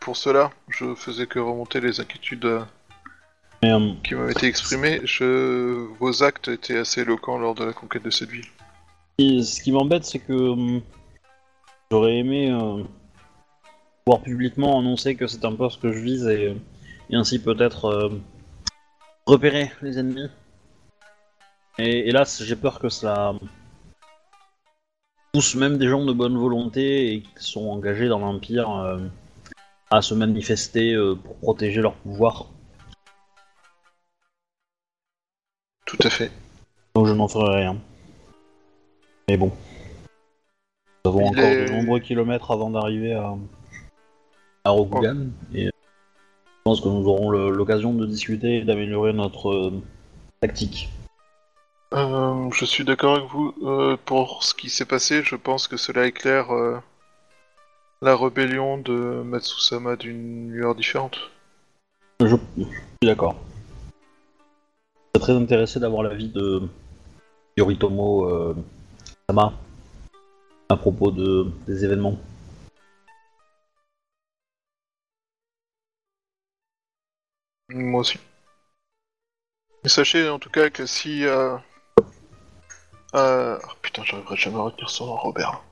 pour 0.00 0.16
cela. 0.16 0.50
Je 0.68 0.94
faisais 0.94 1.26
que 1.26 1.38
remonter 1.38 1.80
les 1.80 2.00
inquiétudes 2.00 2.44
euh, 3.64 3.94
qui 4.02 4.14
m'avaient 4.14 4.32
été 4.32 4.46
exprimées. 4.46 5.00
Je... 5.04 5.86
Vos 5.98 6.22
actes 6.22 6.48
étaient 6.48 6.78
assez 6.78 7.02
éloquents 7.02 7.38
lors 7.38 7.54
de 7.54 7.64
la 7.64 7.72
conquête 7.72 8.02
de 8.02 8.10
cette 8.10 8.30
ville. 8.30 8.46
Et 9.18 9.42
ce 9.42 9.62
qui 9.62 9.70
m'embête, 9.70 10.04
c'est 10.04 10.18
que 10.18 10.32
hum, 10.32 10.80
j'aurais 11.90 12.16
aimé 12.16 12.50
euh, 12.50 12.82
pouvoir 14.04 14.22
publiquement 14.22 14.78
annoncer 14.78 15.14
que 15.14 15.26
c'est 15.26 15.44
un 15.44 15.54
ce 15.68 15.78
que 15.78 15.92
je 15.92 15.98
vise 15.98 16.26
et, 16.26 16.56
et 17.10 17.16
ainsi 17.16 17.38
peut-être 17.38 17.84
euh, 17.84 18.08
repérer 19.26 19.70
les 19.82 19.98
ennemis. 19.98 20.28
Et 21.78 22.08
hélas, 22.08 22.42
j'ai 22.42 22.56
peur 22.56 22.78
que 22.78 22.88
ça 22.88 23.34
pousse 25.32 25.54
même 25.54 25.78
des 25.78 25.88
gens 25.88 26.04
de 26.04 26.12
bonne 26.12 26.36
volonté 26.36 27.12
et 27.12 27.20
qui 27.20 27.30
sont 27.36 27.68
engagés 27.68 28.08
dans 28.08 28.18
l'Empire 28.18 28.70
euh, 28.70 28.98
à 29.90 30.02
se 30.02 30.14
manifester 30.14 30.92
euh, 30.94 31.14
pour 31.16 31.36
protéger 31.36 31.80
leur 31.80 31.94
pouvoir. 31.94 32.46
Tout 35.86 35.98
à 36.04 36.10
fait. 36.10 36.30
Donc 36.94 37.06
je 37.06 37.12
n'en 37.12 37.28
ferai 37.28 37.62
rien. 37.62 37.76
Mais 39.28 39.36
bon. 39.36 39.52
Nous 41.04 41.10
avons 41.10 41.20
Il 41.22 41.28
encore 41.28 41.44
est- 41.44 41.64
de 41.66 41.72
nombreux 41.72 42.00
kilomètres 42.00 42.50
avant 42.50 42.70
d'arriver 42.70 43.14
à, 43.14 43.34
à 44.64 44.70
Rokugan. 44.70 45.28
Et 45.54 45.66
je 45.66 45.70
pense 46.64 46.80
que 46.80 46.88
nous 46.88 47.08
aurons 47.08 47.30
l'occasion 47.30 47.92
de 47.94 48.06
discuter 48.06 48.58
et 48.58 48.64
d'améliorer 48.64 49.12
notre 49.12 49.50
euh, 49.50 49.82
tactique. 50.40 50.88
Euh, 51.92 52.48
je 52.52 52.64
suis 52.64 52.84
d'accord 52.84 53.16
avec 53.16 53.28
vous. 53.30 53.52
Euh, 53.64 53.96
pour 54.04 54.44
ce 54.44 54.54
qui 54.54 54.70
s'est 54.70 54.84
passé, 54.84 55.22
je 55.24 55.34
pense 55.34 55.66
que 55.66 55.76
cela 55.76 56.06
éclaire 56.06 56.52
euh, 56.54 56.78
la 58.02 58.16
rébellion 58.16 58.78
de 58.78 59.22
Matsusama 59.24 59.96
d'une 59.96 60.50
lueur 60.52 60.74
différente. 60.74 61.18
Je, 62.20 62.26
je 62.26 62.64
suis 62.64 62.66
d'accord. 63.02 63.36
Je 65.14 65.20
serais 65.20 65.32
très 65.32 65.42
intéressé 65.42 65.80
d'avoir 65.80 66.02
l'avis 66.02 66.28
de 66.28 66.62
Yoritomo 67.56 68.24
euh, 68.26 68.56
Sama 69.28 69.52
à 70.68 70.76
propos 70.76 71.10
de, 71.10 71.50
des 71.66 71.84
événements. 71.84 72.18
Moi 77.68 78.00
aussi. 78.00 78.18
Mais 79.82 79.90
sachez 79.90 80.28
en 80.28 80.38
tout 80.38 80.50
cas 80.50 80.70
que 80.70 80.86
si... 80.86 81.24
Euh... 81.24 81.56
Euh... 83.14 83.58
oh, 83.62 83.72
putain, 83.82 84.04
j'arriverai 84.04 84.36
jamais 84.36 84.56
à 84.56 84.62
retenir 84.62 84.88
son 84.88 85.06
nom, 85.06 85.16
Robert. 85.16 85.62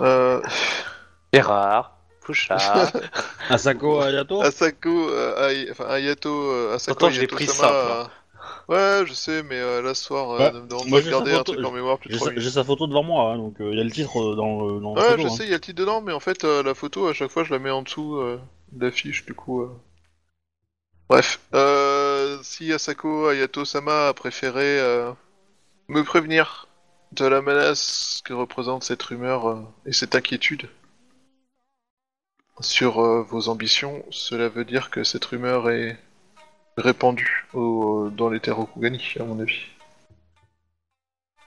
Euh... 0.00 0.42
Gérard, 1.32 1.96
Fouchard. 2.22 2.92
Asako 3.50 4.00
Ayato 4.00 4.40
Asako, 4.42 5.10
euh, 5.10 5.48
Ay- 5.48 5.68
enfin 5.70 5.86
Ayato, 5.86 6.28
euh, 6.52 6.74
Asako 6.74 6.98
Pourtant, 6.98 7.10
je 7.10 7.14
l'ai 7.16 7.20
Ayato 7.20 7.36
pris 7.36 7.46
Sama, 7.46 7.58
simple, 7.58 7.74
euh, 7.74 8.04
Ouais, 8.68 9.06
je 9.06 9.12
sais, 9.14 9.42
mais 9.42 9.56
euh, 9.58 9.82
là 9.82 9.94
ce 9.94 10.04
soir, 10.04 10.30
euh, 10.32 10.38
Ouais. 10.38 10.52
ne 10.52 10.60
me 10.60 10.68
demande 10.68 10.88
Moi, 10.88 10.98
pas 10.98 11.02
de 11.02 11.04
j'ai 11.04 11.10
sa 11.10 11.16
garder 11.16 11.32
un 11.32 11.38
photo- 11.38 11.52
truc 11.54 11.64
en 11.66 11.70
mémoire 11.72 11.98
plus 11.98 12.08
de 12.08 12.12
J'ai 12.14 12.18
3 12.18 12.26
sa, 12.28 12.30
minutes. 12.32 12.44
j'ai 12.44 12.50
sa 12.50 12.64
photo 12.64 12.86
devant 12.86 13.02
moi, 13.02 13.32
hein, 13.32 13.36
donc 13.36 13.56
il 13.60 13.74
y 13.76 13.80
a 13.80 13.84
le 13.84 13.90
titre 13.90 14.20
euh, 14.20 14.36
dans 14.36 14.66
le, 14.66 14.80
dans 14.80 14.94
la 14.94 15.02
Ouais, 15.02 15.08
photo. 15.10 15.22
je 15.22 15.26
hein. 15.26 15.30
sais, 15.30 15.42
il 15.44 15.50
y 15.50 15.52
a 15.52 15.56
le 15.56 15.60
titre 15.60 15.78
dedans, 15.80 16.00
mais 16.00 16.12
en 16.12 16.20
fait, 16.20 16.44
euh, 16.44 16.62
la 16.62 16.74
photo, 16.74 17.08
à 17.08 17.14
chaque 17.14 17.30
fois, 17.30 17.44
je 17.44 17.52
la 17.52 17.58
mets 17.58 17.70
en 17.70 17.82
dessous 17.82 18.16
euh, 18.16 18.40
de 18.72 18.84
l'affiche, 18.86 19.24
du 19.26 19.34
coup. 19.34 19.62
euh. 19.62 19.70
Bref, 21.08 21.40
euh, 21.54 22.38
si 22.42 22.72
Asako 22.72 23.28
Ayato-sama 23.28 24.08
a 24.08 24.14
préféré 24.14 24.78
euh, 24.80 25.10
me 25.88 26.02
prévenir 26.04 26.68
de 27.12 27.24
la 27.24 27.40
menace 27.40 28.20
que 28.26 28.34
représente 28.34 28.84
cette 28.84 29.02
rumeur 29.02 29.48
euh, 29.48 29.62
et 29.86 29.92
cette 29.94 30.14
inquiétude 30.14 30.68
sur 32.60 33.00
euh, 33.00 33.22
vos 33.22 33.48
ambitions, 33.48 34.04
cela 34.10 34.48
veut 34.48 34.64
dire 34.64 34.90
que 34.90 35.04
cette 35.04 35.24
rumeur 35.24 35.70
est 35.70 35.98
répandue 36.76 37.46
au- 37.54 38.08
dans 38.10 38.28
les 38.30 38.40
terres 38.40 38.58
Okugani, 38.60 39.02
à 39.18 39.24
mon 39.24 39.40
avis. 39.40 39.60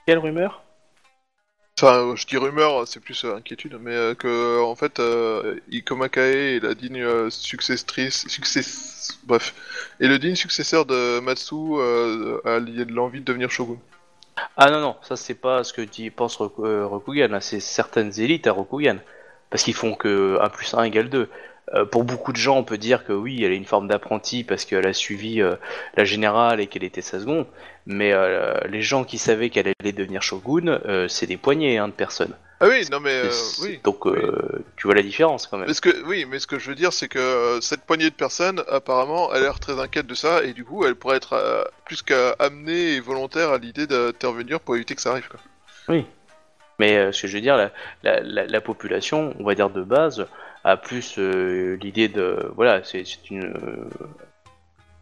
Quelle 0.06 0.20
rumeur? 0.20 0.64
Enfin, 1.80 1.96
euh, 2.00 2.16
je 2.16 2.28
dis 2.28 2.38
rumeur, 2.38 2.88
c'est 2.88 3.00
plus 3.00 3.24
euh, 3.26 3.36
inquiétude, 3.38 3.78
mais 3.82 3.96
euh, 3.96 4.14
que 4.14 4.62
en 4.62 4.76
fait, 4.76 5.00
euh, 5.00 5.60
Ikoma 5.72 6.10
Kae 6.10 6.56
est 6.58 6.60
la 6.64 6.76
digne 6.76 7.02
euh, 7.02 7.30
successrice, 7.30 8.28
success, 8.28 9.18
bref, 9.24 9.56
et 10.00 10.08
le 10.08 10.20
digne 10.20 10.36
successeur 10.36 10.86
de 10.86 11.20
Matsu 11.22 11.56
euh, 11.56 12.40
a 12.46 12.60
li- 12.60 12.86
l'envie 12.86 13.20
de 13.20 13.26
devenir 13.26 13.50
shogun. 13.50 13.78
Ah 14.58 14.70
non, 14.70 14.80
non, 14.80 14.96
ça 15.02 15.16
c'est 15.16 15.34
pas 15.36 15.64
ce 15.64 15.74
que 15.74 15.82
dit, 15.82 16.10
pense 16.10 16.36
Roku- 16.36 16.66
euh, 16.66 16.86
Rokugan, 16.86 17.30
là, 17.30 17.42
c'est 17.42 17.60
certaines 17.60 18.20
élites 18.20 18.48
à 18.48 18.52
Rokugan. 18.52 18.98
Parce 19.52 19.64
qu'ils 19.64 19.76
font 19.76 19.94
que 19.94 20.40
1 20.42 20.50
plus 20.50 20.74
1 20.74 20.84
égale 20.84 21.10
2. 21.10 21.30
Euh, 21.74 21.86
pour 21.86 22.04
beaucoup 22.04 22.34
de 22.34 22.38
gens, 22.38 22.58
on 22.58 22.64
peut 22.64 22.78
dire 22.78 23.06
que 23.06 23.14
oui, 23.14 23.44
elle 23.44 23.54
est 23.54 23.58
une 23.58 23.66
forme 23.66 23.88
d'apprenti 23.88 24.44
parce 24.44 24.66
qu'elle 24.66 24.88
a 24.88 24.94
suivi 24.94 25.42
euh, 25.42 25.56
la 25.96 26.04
générale 26.04 26.60
et 26.60 26.68
qu'elle 26.68 26.84
était 26.84 27.02
sa 27.02 27.20
seconde. 27.20 27.46
Mais 27.86 28.12
euh, 28.12 28.56
les 28.70 28.82
gens 28.82 29.04
qui 29.04 29.18
savaient 29.18 29.50
qu'elle 29.50 29.74
allait 29.80 29.94
devenir 29.94 30.22
shogun, 30.22 30.80
c'est 31.08 31.28
des 31.28 31.38
poignées 31.38 31.78
hein, 31.78 31.88
de 31.88 31.94
personnes. 31.94 32.34
Ah 32.60 32.68
oui, 32.68 32.86
non 32.92 33.00
mais 33.00 33.24
oui. 33.64 33.80
Donc 33.84 34.06
tu 34.76 34.86
vois 34.86 34.94
la 34.94 35.02
différence 35.02 35.48
quand 35.48 35.58
même. 35.58 35.68
Mais 35.68 35.74
ce 35.74 35.82
que, 35.82 36.04
oui, 36.06 36.26
mais 36.30 36.38
ce 36.38 36.46
que 36.46 36.60
je 36.60 36.70
veux 36.70 36.76
dire, 36.76 36.94
c'est 36.94 37.08
que 37.08 37.58
cette 37.60 37.82
poignée 37.82 38.10
de 38.12 38.16
personnes, 38.16 38.64
apparemment, 38.68 39.32
a 39.32 39.40
l'air 39.40 39.60
très 39.60 39.80
inquiète 39.80 40.06
de 40.06 40.14
ça, 40.14 40.44
et 40.44 40.54
du 40.54 40.64
coup, 40.64 40.86
elle 40.86 40.96
pourrait 40.96 41.18
être 41.18 41.72
plus 41.86 42.04
qu'amenée 42.04 42.96
et 42.96 43.00
volontaire 43.00 43.50
à 43.50 43.58
l'idée 43.58 43.88
d'intervenir 43.88 44.60
pour 44.60 44.76
éviter 44.76 44.94
que 44.94 45.02
ça 45.02 45.10
arrive. 45.10 45.28
Quoi. 45.28 45.40
Mais 46.82 46.98
euh, 46.98 47.12
ce 47.12 47.22
que 47.22 47.28
je 47.28 47.36
veux 47.38 47.42
dire, 47.42 47.58
la, 47.58 47.70
la, 48.04 48.20
la, 48.22 48.44
la 48.48 48.62
population, 48.62 49.36
on 49.40 49.44
va 49.44 49.54
dire 49.54 49.70
de 49.70 49.84
base, 49.84 50.26
a 50.64 50.78
plus 50.78 51.16
euh, 51.20 51.78
l'idée 51.82 52.08
de. 52.08 52.52
Voilà, 52.56 52.84
c'est 52.84 53.04
une. 53.30 53.46
euh, 53.46 53.90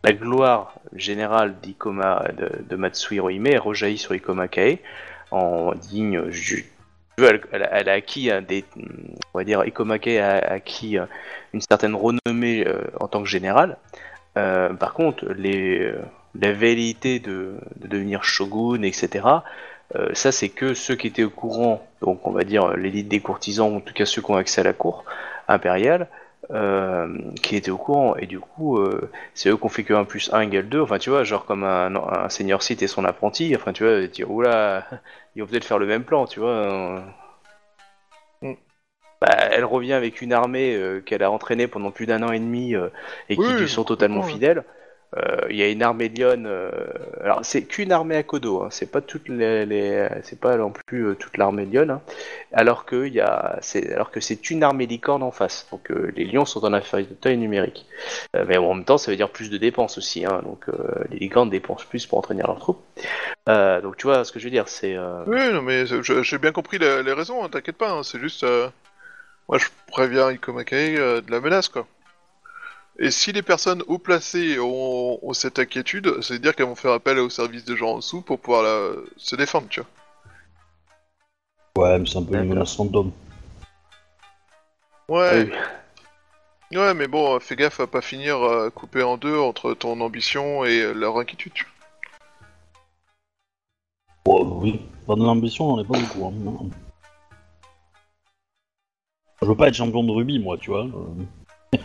la 0.04 0.12
gloire 0.14 0.74
générale 0.94 1.56
d'Ikoma, 1.62 2.26
de, 2.38 2.50
de 2.70 2.76
Matsui 2.76 3.16
Hirohime 3.18 3.48
rejaillit 3.58 3.98
sur 3.98 4.14
Ikoma 4.14 4.48
Kae 4.50 4.80
en 5.32 5.74
digne. 5.74 6.22
Elle, 7.18 7.42
elle 7.52 7.90
a- 7.90 7.94
acquis 7.94 8.30
des. 8.48 8.66
On 9.34 9.38
va 9.40 9.44
dire, 9.46 9.64
Ikoma 9.66 10.00
Kae 10.00 10.18
a 10.20 10.36
acquis 10.54 10.98
une 11.54 11.62
certaine 11.62 11.96
renommée 11.96 12.66
en 13.00 13.08
tant 13.08 13.24
que 13.24 13.30
général. 13.30 13.78
Par 14.36 14.94
contre, 14.94 15.26
les, 15.34 15.92
la 16.40 16.52
velléité 16.54 17.20
de, 17.20 17.56
de 17.82 17.88
devenir 17.88 18.24
shogun, 18.24 18.84
etc., 18.84 19.26
euh, 19.96 20.10
ça, 20.14 20.32
c'est 20.32 20.50
que 20.50 20.74
ceux 20.74 20.96
qui 20.96 21.08
étaient 21.08 21.24
au 21.24 21.30
courant, 21.30 21.88
donc 22.02 22.28
on 22.28 22.32
va 22.32 22.44
dire 22.44 22.66
euh, 22.66 22.76
l'élite 22.76 23.08
des 23.08 23.20
courtisans, 23.20 23.74
ou 23.74 23.78
en 23.78 23.82
tout 23.82 23.94
cas 23.94 24.06
ceux 24.06 24.22
qui 24.22 24.32
ont 24.32 24.36
accès 24.36 24.62
à 24.62 24.64
la 24.64 24.74
cour 24.74 25.06
impériale, 25.48 26.08
euh, 26.52 27.16
qui 27.44 27.56
étaient 27.56 27.70
au 27.70 27.78
courant. 27.78 28.16
Et 28.16 28.26
du 28.26 28.40
coup, 28.40 28.80
euh, 28.80 29.12
c'est 29.36 29.50
eux 29.50 29.58
qui 29.58 29.66
ont 29.66 29.70
fait 29.70 29.84
que 29.84 29.94
1 29.94 30.06
plus 30.06 30.32
1 30.34 30.42
égale 30.42 30.68
2. 30.70 30.82
Enfin, 30.82 30.98
tu 30.98 31.10
vois, 31.10 31.24
genre 31.24 31.46
comme 31.46 31.64
un, 31.64 31.96
un 31.96 32.30
seigneur 32.30 32.64
site 32.64 32.82
et 32.82 32.88
son 32.88 33.06
apprenti. 33.06 33.56
Enfin, 33.56 33.72
tu 33.74 33.84
vois, 33.84 34.08
dire, 34.08 34.32
oula, 34.32 34.86
ils 35.36 35.44
vont 35.44 35.48
peut-être 35.50 35.66
faire 35.66 35.80
le 35.80 35.86
même 35.86 36.04
plan, 36.04 36.26
tu 36.26 36.40
vois. 36.40 37.04
Mm. 38.42 38.54
Bah, 39.22 39.28
elle 39.52 39.66
revient 39.66 39.94
avec 39.94 40.22
une 40.22 40.34
armée 40.34 40.76
euh, 40.76 41.02
qu'elle 41.02 41.24
a 41.24 41.30
entraînée 41.30 41.68
pendant 41.68 41.92
plus 41.92 42.06
d'un 42.06 42.24
an 42.24 42.32
et 42.32 42.40
demi 42.40 42.74
et 43.28 43.36
qui 43.36 43.54
lui 43.54 43.70
sont 43.70 43.84
totalement 43.84 44.24
fidèles. 44.24 44.64
Euh, 45.18 45.48
Il 45.50 45.56
y 45.56 45.64
a 45.64 45.70
une 45.70 45.82
armée 45.82 46.08
Lyon. 46.10 46.44
euh, 46.46 46.70
alors 47.24 47.40
c'est 47.44 47.64
qu'une 47.64 47.92
armée 47.92 48.16
à 48.16 48.24
Kodo, 48.24 48.62
hein, 48.64 48.68
c'est 48.70 48.92
pas 48.92 49.02
toutes 49.02 49.28
les, 49.28 49.66
les- 49.66 50.08
c'est 50.24 50.40
pas 50.40 50.56
non 50.58 50.72
plus 50.72 51.08
euh, 51.08 51.16
toute 51.16 51.38
l'armée 51.38 51.66
Lyon. 51.66 51.88
hein. 51.90 52.02
alors 52.54 52.86
que 52.86 53.08
y 53.08 53.20
a, 53.20 53.58
c'est 53.62 53.92
alors 53.94 54.12
que 54.12 54.20
c'est 54.20 54.50
une 54.52 54.64
armée 54.64 54.86
licorne 54.86 55.24
en 55.24 55.32
face. 55.32 55.68
Donc 55.72 55.90
les 56.16 56.26
lions 56.26 56.46
sont 56.46 56.64
en 56.64 56.74
infériorité 56.74 57.36
numérique. 57.38 57.86
Mais 58.48 58.58
en 58.58 58.74
même 58.76 58.86
temps, 58.86 58.98
ça 59.00 59.10
veut 59.12 59.18
dire 59.18 59.30
plus 59.32 59.50
de 59.50 59.58
dépenses 59.58 59.98
aussi. 59.98 60.26
Hein, 60.26 60.42
donc 60.44 60.66
les 61.10 61.18
licornes 61.20 61.50
dépensent 61.50 61.86
plus 61.90 62.06
pour 62.06 62.18
entraîner 62.20 62.44
leurs 62.44 62.60
troupes. 62.60 62.82
Donc 63.48 63.98
tu 63.98 64.06
vois 64.08 64.24
ce 64.26 64.32
que 64.32 64.40
je 64.40 64.46
veux 64.46 64.52
dire, 64.52 64.68
c'est 64.68 64.96
Oui, 65.28 65.54
non, 65.54 65.62
mais 65.64 65.86
j'ai 65.88 66.38
bien 66.38 66.52
compris 66.52 66.78
les, 66.78 67.14
raisons, 67.14 67.44
hein, 67.44 67.50
t'inquiète 67.50 67.78
pas, 67.78 68.00
c'est 68.04 68.20
juste. 68.20 68.46
moi, 69.48 69.58
je 69.58 69.66
préviens 69.88 70.30
Ikoma 70.32 70.64
Kae 70.64 70.96
euh, 70.98 71.22
de 71.22 71.32
la 71.32 71.40
menace, 71.40 71.70
quoi. 71.70 71.88
Et 73.02 73.12
si 73.12 73.32
les 73.32 73.42
personnes 73.42 73.82
haut 73.88 73.98
placées 73.98 74.60
ont, 74.60 75.20
ont 75.26 75.34
cette 75.34 75.58
inquiétude, 75.58 76.22
ça 76.22 76.34
veut 76.34 76.40
dire 76.40 76.54
qu'elles 76.54 76.66
vont 76.66 76.76
faire 76.76 76.92
appel 76.92 77.18
au 77.20 77.30
service 77.30 77.64
de 77.64 77.74
gens 77.76 77.92
en 77.94 77.98
dessous 77.98 78.22
pour 78.22 78.40
pouvoir 78.40 78.62
la- 78.64 78.92
se 79.16 79.38
défendre, 79.38 79.68
tu 79.70 79.80
vois. 79.80 79.90
Ouais, 81.78 81.98
mais 81.98 82.06
c'est 82.06 82.18
un 82.18 82.24
peu 82.24 82.34
une 82.34 82.42
D'accord. 82.42 82.56
menace 82.56 82.76
fantôme. 82.76 83.12
Ouais, 85.08 85.50
oui. 86.72 86.78
ouais, 86.78 86.94
mais 86.94 87.08
bon, 87.08 87.36
euh, 87.36 87.40
fais 87.40 87.56
gaffe 87.56 87.80
à 87.80 87.88
pas 87.88 88.02
finir 88.02 88.38
euh, 88.44 88.70
coupé 88.70 89.02
en 89.02 89.16
deux 89.16 89.40
entre 89.40 89.74
ton 89.74 90.02
ambition 90.02 90.66
et 90.66 90.82
euh, 90.82 90.94
leur 90.94 91.18
inquiétude. 91.18 91.54
tu 91.54 91.66
vois. 94.26 94.36
Ouais, 94.36 94.44
oui, 94.62 94.82
pas 95.08 95.16
de 95.16 95.24
l'ambition, 95.24 95.70
on 95.74 95.80
est 95.82 95.88
pas 95.88 95.98
beaucoup. 95.98 96.28
Hein. 96.28 96.34
non. 96.36 96.70
Je 99.42 99.48
veux 99.48 99.56
pas 99.56 99.70
être 99.70 99.74
champion 99.74 100.04
de 100.04 100.12
rugby, 100.12 100.38
moi, 100.38 100.58
tu 100.58 100.70
vois. 100.70 100.86
euh. 100.86 101.78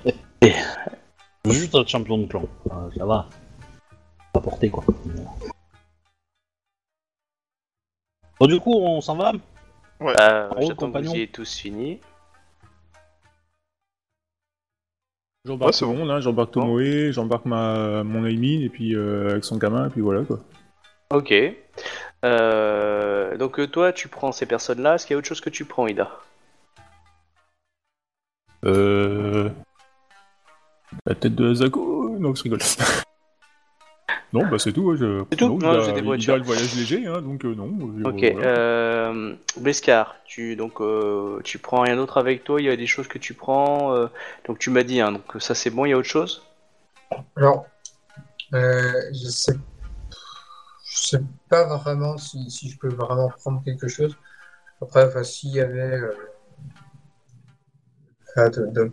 Juste 1.51 1.75
être 1.75 1.89
champion 1.89 2.19
de 2.19 2.27
clan. 2.27 2.45
Euh, 2.71 2.91
ça 2.97 3.05
va. 3.05 3.29
Pas 4.33 4.41
porter, 4.41 4.71
quoi. 4.71 4.85
Bon, 8.41 8.47
du 8.47 8.59
coup, 8.61 8.75
on 8.75 9.01
s'en 9.01 9.16
va 9.16 9.33
Euh, 10.01 10.49
En 10.51 10.61
J'attends 10.61 10.69
que 10.69 10.73
compagnon. 10.75 11.11
vous 11.11 11.16
ayez 11.16 11.29
tous 11.29 11.55
fini. 11.57 12.01
J'embarque 15.45 15.73
Ouais, 15.73 15.73
c'est 15.75 15.85
monde, 15.85 16.11
hein, 16.11 16.21
j'embarque 16.21 16.53
Tomoe, 16.53 17.11
j'embarque 17.12 17.45
ma 17.45 18.03
mon 18.03 18.25
Aimin 18.25 18.62
et 18.62 18.71
puis 18.71 18.95
euh, 18.97 19.29
avec 19.33 19.45
son 19.45 19.59
gamin 19.59 19.89
et 19.89 19.91
puis 19.91 20.01
voilà 20.01 20.23
quoi. 20.25 20.41
Ok. 21.11 21.35
Euh, 22.25 23.37
donc 23.37 23.61
euh, 23.61 23.66
toi, 23.66 23.93
tu 23.93 24.09
prends 24.09 24.33
ces 24.33 24.47
personnes-là. 24.47 24.95
Est-ce 24.95 25.07
qu'il 25.07 25.12
y 25.12 25.16
a 25.16 25.19
autre 25.19 25.29
chose 25.29 25.43
que 25.43 25.51
tu 25.51 25.66
prends, 25.66 25.87
Ida? 25.87 26.11
Euh... 28.65 29.51
La 31.06 31.14
tête 31.14 31.35
de 31.35 31.51
Azako 31.51 32.16
Non, 32.18 32.35
je 32.35 32.43
rigole. 32.44 32.60
non, 34.32 34.47
bah 34.47 34.59
c'est 34.59 34.72
tout. 34.72 34.97
Je... 34.97 35.22
C'est 35.31 35.36
tout 35.36 35.48
non, 35.51 35.59
Non, 35.59 35.72
il 36.14 36.31
a- 36.31 36.35
a 36.35 36.36
le 36.39 36.43
voyage 36.43 36.74
léger, 36.76 37.06
hein, 37.06 37.20
donc 37.20 37.44
euh, 37.44 37.55
non. 37.55 37.66
Ok. 38.05 38.20
voilà. 38.32 38.47
Euh, 38.48 39.35
Beskar, 39.59 40.16
tu 40.24 40.56
donc 40.56 40.81
euh, 40.81 41.40
tu 41.44 41.59
prends 41.59 41.82
rien 41.82 41.97
d'autre 41.97 42.16
avec 42.16 42.43
toi 42.43 42.60
Il 42.60 42.64
y 42.64 42.70
a 42.70 42.76
des 42.76 42.86
choses 42.86 43.06
que 43.09 43.18
tu 43.18 43.35
prends. 43.35 43.94
euh, 43.94 44.06
donc 44.48 44.59
tu 44.59 44.70
m'as 44.70 44.82
dit, 44.82 45.01
hein, 45.01 45.12
donc 45.12 45.24
ça 45.43 45.55
c'est 45.55 45.70
bon. 45.70 45.85
Il 45.85 45.90
y 45.90 45.93
a 45.93 45.98
autre 45.98 46.09
chose? 46.09 46.43
Alors, 47.36 47.66
euh, 48.55 48.93
je 49.12 49.28
sais, 49.28 49.52
je 50.86 50.98
sais 51.09 51.20
pas 51.51 51.76
vraiment 51.76 52.16
si, 52.16 52.51
si 52.51 52.70
je 52.70 52.78
peux 52.78 52.89
vraiment 52.89 53.28
prendre 53.28 53.62
quelque 53.62 53.89
chose. 53.89 54.16
Après, 54.81 55.05
enfin, 55.06 55.22
s'il 55.22 55.51
y 55.51 55.60
avait. 55.60 56.01
euh, 56.01 56.14
de- 58.48 58.90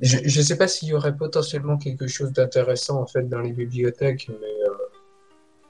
Je 0.00 0.38
ne 0.38 0.44
sais 0.44 0.56
pas 0.56 0.68
s'il 0.68 0.88
y 0.88 0.94
aurait 0.94 1.16
potentiellement 1.16 1.78
quelque 1.78 2.06
chose 2.06 2.32
d'intéressant 2.32 3.00
en 3.00 3.06
fait 3.06 3.28
dans 3.28 3.40
les 3.40 3.52
bibliothèques, 3.52 4.28
mais 4.28 4.34
euh, 4.66 4.74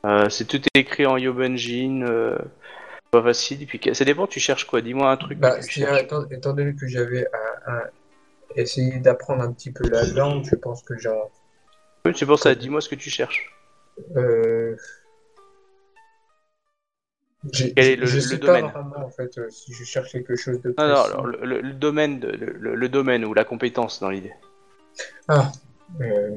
Euh, 0.06 0.28
c'est 0.28 0.44
tout 0.44 0.60
écrit 0.74 1.06
en 1.06 1.16
Yobanjin, 1.16 2.02
euh, 2.02 2.38
pas 3.10 3.22
facile. 3.22 3.62
Et 3.62 3.66
puis 3.66 3.80
ça 3.92 4.04
dépend, 4.04 4.26
tu 4.26 4.40
cherches 4.40 4.64
quoi? 4.64 4.80
Dis-moi 4.80 5.10
un 5.10 5.16
truc. 5.16 5.38
bah, 5.38 5.56
tu 5.56 5.62
c'est-à-dire, 5.62 5.94
cherches. 5.94 6.04
étant, 6.04 6.28
étant 6.30 6.52
donné 6.52 6.74
que 6.74 6.86
j'avais 6.86 7.26
essayer 8.56 8.98
d'apprendre 8.98 9.42
un 9.42 9.52
petit 9.52 9.72
peu 9.72 9.88
la 9.88 10.04
langue, 10.04 10.44
je 10.44 10.54
pense 10.54 10.82
que 10.82 10.96
j'en. 10.98 11.30
Oui, 12.04 12.12
c'est 12.16 12.26
pour 12.26 12.38
ça. 12.38 12.54
Dis-moi 12.54 12.80
ce 12.80 12.88
que 12.88 12.94
tu 12.94 13.10
cherches. 13.10 13.52
Euh... 14.16 14.76
Quel 17.52 17.86
est 17.86 17.96
le- 17.96 18.06
je 18.06 18.16
le 18.16 18.20
sais 18.20 18.38
domaine 18.38 18.66
pas 18.66 18.80
vraiment 18.82 19.06
en 19.06 19.10
fait 19.10 19.38
euh, 19.38 19.48
si 19.50 19.72
je 19.72 19.84
cherche 19.84 20.12
quelque 20.12 20.36
chose 20.36 20.60
de 20.62 20.74
Non, 20.78 20.88
non, 20.88 20.94
précis. 20.94 21.12
alors 21.12 21.26
le, 21.26 21.38
le- 21.46 21.60
le 21.60 21.72
domaine, 21.72 22.20
de- 22.20 22.28
le, 22.28 22.56
le- 22.58 22.74
le 22.74 22.88
domaine 22.88 23.24
ou 23.24 23.34
la 23.34 23.44
compétence 23.44 24.00
dans 24.00 24.10
l'idée. 24.10 24.32
Ah, 25.28 25.50
euh, 26.00 26.36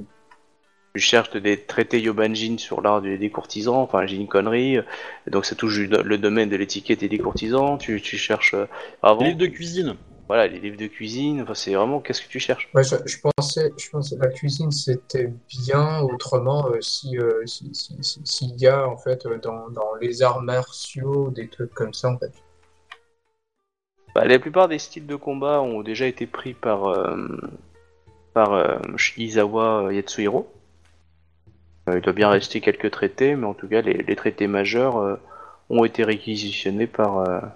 Tu 0.94 1.02
cherches 1.02 1.32
des 1.32 1.58
traités 1.58 2.02
Yobanjin 2.02 2.58
sur 2.58 2.82
l'art 2.82 3.02
des, 3.02 3.18
des 3.18 3.30
courtisans, 3.30 3.76
enfin 3.78 4.06
j'ai 4.06 4.18
une 4.18 4.28
connerie, 4.28 4.78
euh, 4.78 4.84
donc 5.28 5.46
ça 5.46 5.56
touche 5.56 5.78
le 5.80 6.18
domaine 6.18 6.50
de 6.50 6.58
l'étiquette 6.58 7.02
et 7.04 7.08
des 7.08 7.18
courtisans, 7.18 7.78
tu, 7.78 8.02
tu 8.02 8.18
cherches 8.18 8.54
euh, 8.54 8.66
avant, 9.02 9.24
livres 9.24 9.38
de 9.38 9.48
cuisine. 9.48 9.96
Voilà, 10.32 10.48
les 10.48 10.62
livres 10.62 10.78
de 10.78 10.88
cuisine, 10.88 11.42
enfin 11.42 11.54
c'est 11.54 11.74
vraiment 11.74 12.00
qu'est-ce 12.00 12.22
que 12.22 12.30
tu 12.30 12.40
cherches? 12.40 12.70
Ouais, 12.74 12.86
je, 12.86 12.96
je 13.06 13.18
pensais, 13.20 13.74
je 13.78 13.90
pensais 13.90 14.16
que 14.16 14.22
la 14.22 14.30
cuisine 14.30 14.72
c'était 14.72 15.30
bien 15.50 16.00
autrement 16.04 16.70
euh, 16.70 16.80
si 16.80 17.18
euh, 17.18 17.46
si- 17.46 17.76
si- 17.76 17.98
si- 18.02 18.22
s'il 18.24 18.58
y 18.58 18.66
a 18.66 18.88
en 18.88 18.96
fait 18.96 19.26
euh, 19.26 19.40
dans, 19.40 19.70
dans 19.72 19.94
les 20.00 20.22
arts 20.22 20.42
martiaux 20.42 21.32
des 21.32 21.50
trucs 21.50 21.74
comme 21.74 21.94
ça 21.94 22.12
en 22.12 22.18
fait. 22.18 22.32
Bah, 24.16 24.24
La 24.24 24.40
plupart 24.40 24.70
des 24.70 24.80
styles 24.80 25.06
de 25.06 25.18
combat 25.18 25.62
ont 25.62 25.82
déjà 25.82 26.06
été 26.06 26.26
pris 26.26 26.54
par, 26.54 26.86
euh, 26.86 27.28
par 28.34 28.80
Shizawa 28.98 29.92
Yatsuhiro. 29.92 30.50
Il 31.94 32.00
doit 32.00 32.14
bien 32.14 32.30
rester 32.30 32.62
quelques 32.62 32.92
traités, 32.92 33.36
mais 33.36 33.48
en 33.48 33.54
tout 33.54 33.68
cas 33.68 33.82
les, 33.82 33.96
les 34.02 34.16
traités 34.16 34.48
majeurs 34.48 35.20
ont 35.70 35.84
été 35.84 36.06
réquisitionnés 36.06 36.88
par 36.88 37.52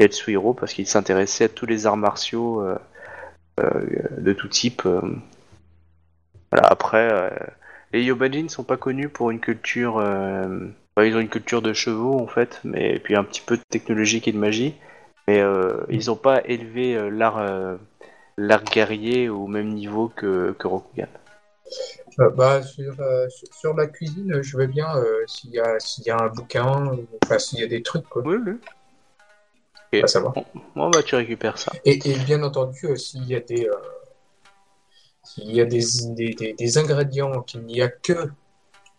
Yatsuhiro 0.00 0.54
parce 0.54 0.72
qu'il 0.74 0.86
s'intéressait 0.86 1.44
à 1.44 1.48
tous 1.48 1.66
les 1.66 1.86
arts 1.86 1.96
martiaux 1.96 2.62
euh, 2.62 2.78
euh, 3.60 3.80
de 4.18 4.32
tout 4.32 4.48
type. 4.48 4.82
euh. 4.86 5.00
Voilà, 6.52 6.68
après, 6.68 7.08
euh, 7.12 7.30
les 7.92 8.02
Yobanjin 8.04 8.44
ne 8.44 8.48
sont 8.48 8.64
pas 8.64 8.76
connus 8.76 9.08
pour 9.08 9.30
une 9.30 9.40
culture... 9.40 9.96
bah, 10.96 11.06
ils 11.06 11.16
ont 11.16 11.20
une 11.20 11.28
culture 11.28 11.62
de 11.62 11.72
chevaux 11.72 12.18
en 12.20 12.26
fait, 12.26 12.60
mais 12.64 12.94
et 12.96 12.98
puis 12.98 13.16
un 13.16 13.24
petit 13.24 13.42
peu 13.44 13.56
de 13.56 13.62
technologique 13.70 14.28
et 14.28 14.32
de 14.32 14.38
magie. 14.38 14.74
Mais 15.28 15.40
euh, 15.40 15.84
ils 15.90 16.06
n'ont 16.06 16.16
pas 16.16 16.42
élevé 16.44 16.96
euh, 16.96 17.10
l'art 17.10 17.38
euh, 17.38 17.76
l'art 18.38 18.64
guerrier 18.64 19.28
au 19.28 19.46
même 19.46 19.68
niveau 19.68 20.08
que, 20.08 20.54
que 20.58 20.68
Rokugan. 20.68 21.08
Euh, 22.20 22.30
bah, 22.30 22.62
sur, 22.62 22.98
euh, 23.00 23.28
sur, 23.28 23.48
sur 23.52 23.74
la 23.74 23.86
cuisine, 23.86 24.40
je 24.42 24.56
veux 24.56 24.66
bien 24.66 24.96
euh, 24.96 25.24
s'il 25.26 25.50
y 25.50 25.58
a 25.58 25.78
s'il 25.80 26.04
y 26.04 26.10
a 26.10 26.18
un 26.18 26.28
bouquin, 26.28 26.86
ou- 26.92 27.06
enfin 27.24 27.38
s'il 27.38 27.58
y 27.60 27.62
a 27.62 27.66
des 27.66 27.82
trucs 27.82 28.08
quoi, 28.08 28.22
Oui, 28.24 28.36
oui. 28.46 28.52
À 29.94 30.06
savoir. 30.06 30.34
Bon, 30.74 30.90
bah 30.90 31.02
tu 31.02 31.14
récupères 31.14 31.58
ça. 31.58 31.72
Et, 31.84 31.98
et 32.10 32.16
bien 32.18 32.42
entendu, 32.42 32.86
euh, 32.86 32.96
s'il 32.96 33.24
y 33.24 33.34
a 33.34 33.40
des, 33.40 33.66
euh, 33.66 33.74
s'il 35.22 35.50
y 35.54 35.60
a 35.60 35.64
des, 35.64 35.84
des, 36.14 36.34
des, 36.34 36.52
des 36.54 36.78
ingrédients 36.78 37.42
qu'il 37.42 37.62
n'y 37.64 37.80
a 37.80 37.88
que 37.88 38.30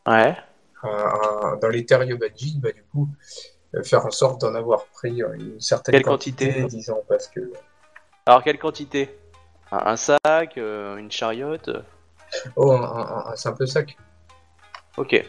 Ouais. 0.08 0.36
euh, 0.84 1.56
dans 1.62 1.68
les 1.70 1.86
bah, 2.60 2.72
du 2.72 2.84
coup, 2.84 3.10
faire 3.84 4.06
en 4.06 4.12
sorte 4.12 4.42
d'en 4.42 4.56
avoir 4.56 4.86
pris 4.88 5.22
une 5.22 5.60
certaine 5.60 5.94
Quelle 5.94 6.04
quantité, 6.04 6.54
quantité 6.62 6.68
disons, 6.78 7.04
parce 7.08 7.28
que. 7.28 7.52
Alors 8.26 8.44
quelle 8.44 8.58
quantité? 8.60 9.18
Un, 9.72 9.94
un 9.94 9.98
sac, 9.98 10.56
une 10.56 11.12
chariote? 11.12 11.70
Oh, 12.56 12.72
un, 12.72 12.84
un- 12.84 13.26
un 13.32 13.36
simple 13.36 13.68
sac. 13.68 13.98
Ok. 14.98 15.24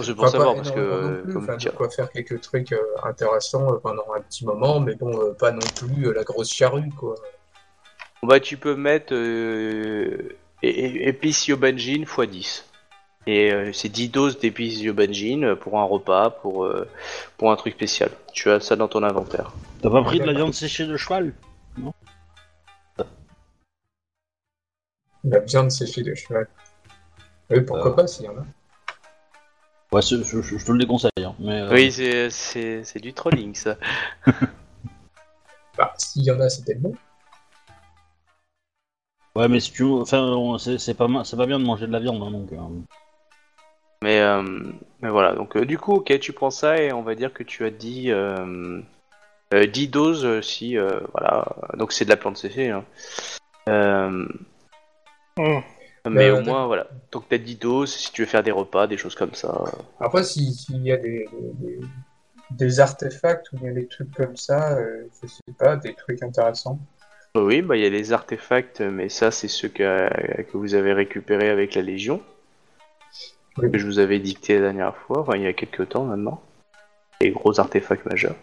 C'est 0.00 0.14
pour 0.14 0.24
Pas- 0.24 0.30
savoir 0.30 0.54
parce 0.56 0.70
que 0.70 0.80
non 1.16 1.22
plus, 1.22 1.32
comme 1.34 1.42
enfin, 1.50 1.70
quoi 1.76 1.90
faire 1.90 2.10
quelques 2.10 2.40
trucs 2.40 2.72
euh, 2.72 2.78
intéressants 3.02 3.74
euh, 3.74 3.78
pendant 3.78 4.04
un 4.16 4.20
petit 4.22 4.44
moment, 4.46 4.80
mais 4.80 4.94
bon, 4.94 5.12
euh, 5.20 5.32
pas 5.34 5.50
non 5.52 5.60
plus 5.76 6.06
euh, 6.06 6.12
la 6.14 6.24
grosse 6.24 6.50
charrue, 6.50 6.88
quoi. 6.98 7.14
bah 8.22 8.40
tu 8.40 8.56
peux 8.56 8.74
mettre 8.74 9.12
euh, 9.12 10.30
épices 10.62 11.46
Yobanjin 11.48 12.02
x 12.02 12.20
10. 12.20 12.64
Et 13.26 13.52
euh, 13.52 13.70
c'est 13.72 13.90
10 13.90 14.08
doses 14.08 14.38
d'épices 14.38 14.80
Yobanjin 14.80 15.56
pour 15.60 15.78
un 15.78 15.84
repas, 15.84 16.30
pour, 16.30 16.64
euh, 16.64 16.88
pour 17.36 17.52
un 17.52 17.56
truc 17.56 17.74
spécial. 17.74 18.10
Tu 18.32 18.50
as 18.50 18.60
ça 18.60 18.76
dans 18.76 18.88
ton 18.88 19.02
inventaire. 19.02 19.52
T'as 19.82 19.90
pas 19.90 20.02
pris 20.02 20.18
de 20.20 20.24
la 20.24 20.32
viande 20.32 20.54
séchée 20.54 20.86
de 20.86 20.96
cheval? 20.96 21.34
La 25.24 25.38
viande 25.40 25.70
séchée 25.70 26.02
de 26.02 26.14
cheval. 26.14 26.48
Oui, 27.50 27.60
pourquoi 27.60 27.90
Euh. 27.92 27.94
pas, 27.94 28.06
s'il 28.06 28.24
y 28.24 28.28
en 28.28 28.38
a. 28.38 28.44
Ouais, 29.92 30.00
je, 30.02 30.22
je- 30.22 30.40
je 30.42 30.64
te 30.64 30.72
le 30.72 30.78
déconseille. 30.78 31.10
hein, 31.24 31.34
mais, 31.38 31.60
euh, 31.60 31.72
Oui, 31.72 31.92
c'est- 31.92 32.30
c'est 32.30 32.82
c'est 32.84 32.98
du 33.00 33.12
trolling 33.12 33.54
ça. 33.54 33.76
Bah, 35.78 35.94
s'il 35.98 36.22
y 36.24 36.30
en 36.30 36.38
a, 36.40 36.48
c'était 36.50 36.74
bon. 36.74 36.94
Ouais, 39.34 39.48
mais 39.48 39.60
si 39.60 39.72
tu 39.72 39.82
veux- 39.84 40.00
enfin, 40.02 40.56
c'est 40.58 40.78
c'est 40.78 40.92
pas, 40.94 41.08
c'est 41.24 41.36
pas 41.36 41.46
bien 41.46 41.58
de 41.58 41.64
manger 41.64 41.86
de 41.86 41.92
la 41.92 41.98
viande, 42.00 42.22
hein, 42.22 42.30
donc. 42.30 42.52
euh, 42.52 42.56
Mais, 44.02 44.20
euh, 44.20 44.42
mais 45.00 45.08
voilà, 45.10 45.34
donc 45.34 45.56
euh, 45.56 45.64
du 45.64 45.78
coup, 45.78 45.94
ok, 45.94 46.18
tu 46.20 46.32
prends 46.32 46.50
ça 46.50 46.76
et 46.82 46.92
on 46.92 47.02
va 47.02 47.14
dire 47.14 47.32
que 47.32 47.42
tu 47.42 47.64
as 47.64 47.70
dit 47.70 48.10
euh, 48.10 48.80
euh, 49.54 49.66
10 49.66 49.88
doses 49.88 50.40
si, 50.44 50.76
euh, 50.76 51.00
voilà, 51.12 51.46
donc 51.78 51.92
c'est 51.92 52.04
de 52.04 52.10
la 52.10 52.16
plante 52.16 52.36
séchée. 52.36 52.70
Hein. 52.70 52.84
Euh, 53.68 54.26
Mais 56.08 56.30
Euh, 56.30 56.38
au 56.38 56.42
moins, 56.42 56.66
voilà, 56.66 56.88
donc 57.12 57.24
t'as 57.28 57.38
10 57.38 57.56
doses 57.56 57.94
si 57.94 58.10
tu 58.12 58.22
veux 58.22 58.26
faire 58.28 58.42
des 58.42 58.50
repas, 58.50 58.86
des 58.88 58.96
choses 58.96 59.14
comme 59.14 59.34
ça. 59.34 59.64
Après, 60.00 60.24
si- 60.24 60.52
s'il 60.52 60.82
y 60.82 60.90
a 60.92 60.96
des, 60.96 61.28
des, 61.60 61.78
des- 61.78 61.86
des 62.50 62.80
artefacts 62.80 63.52
ou 63.52 63.58
bien 63.58 63.72
des 63.72 63.86
trucs 63.86 64.12
comme 64.12 64.36
ça, 64.36 64.76
euh, 64.78 65.04
je 65.22 65.28
sais 65.28 65.40
pas, 65.58 65.76
des 65.76 65.94
trucs 65.94 66.22
intéressants. 66.22 66.78
Oui, 67.36 67.62
bah 67.62 67.76
il 67.76 67.82
y 67.82 67.86
a 67.86 67.88
les 67.88 68.12
artefacts, 68.12 68.80
mais 68.80 69.08
ça 69.08 69.30
c'est 69.30 69.48
ceux 69.48 69.68
que, 69.68 70.42
que 70.42 70.56
vous 70.56 70.74
avez 70.74 70.92
récupérés 70.92 71.48
avec 71.48 71.74
la 71.76 71.80
Légion, 71.82 72.20
Oui. 73.58 73.70
que 73.70 73.78
je 73.78 73.86
vous 73.86 74.00
avais 74.00 74.18
dicté 74.18 74.56
la 74.56 74.60
dernière 74.62 74.96
fois, 74.96 75.20
enfin 75.20 75.36
il 75.36 75.42
y 75.42 75.46
a 75.46 75.52
quelques 75.54 75.88
temps 75.88 76.04
maintenant. 76.04 76.42
Les 77.22 77.30
gros 77.30 77.58
artefacts 77.60 78.04
majeurs. 78.04 78.34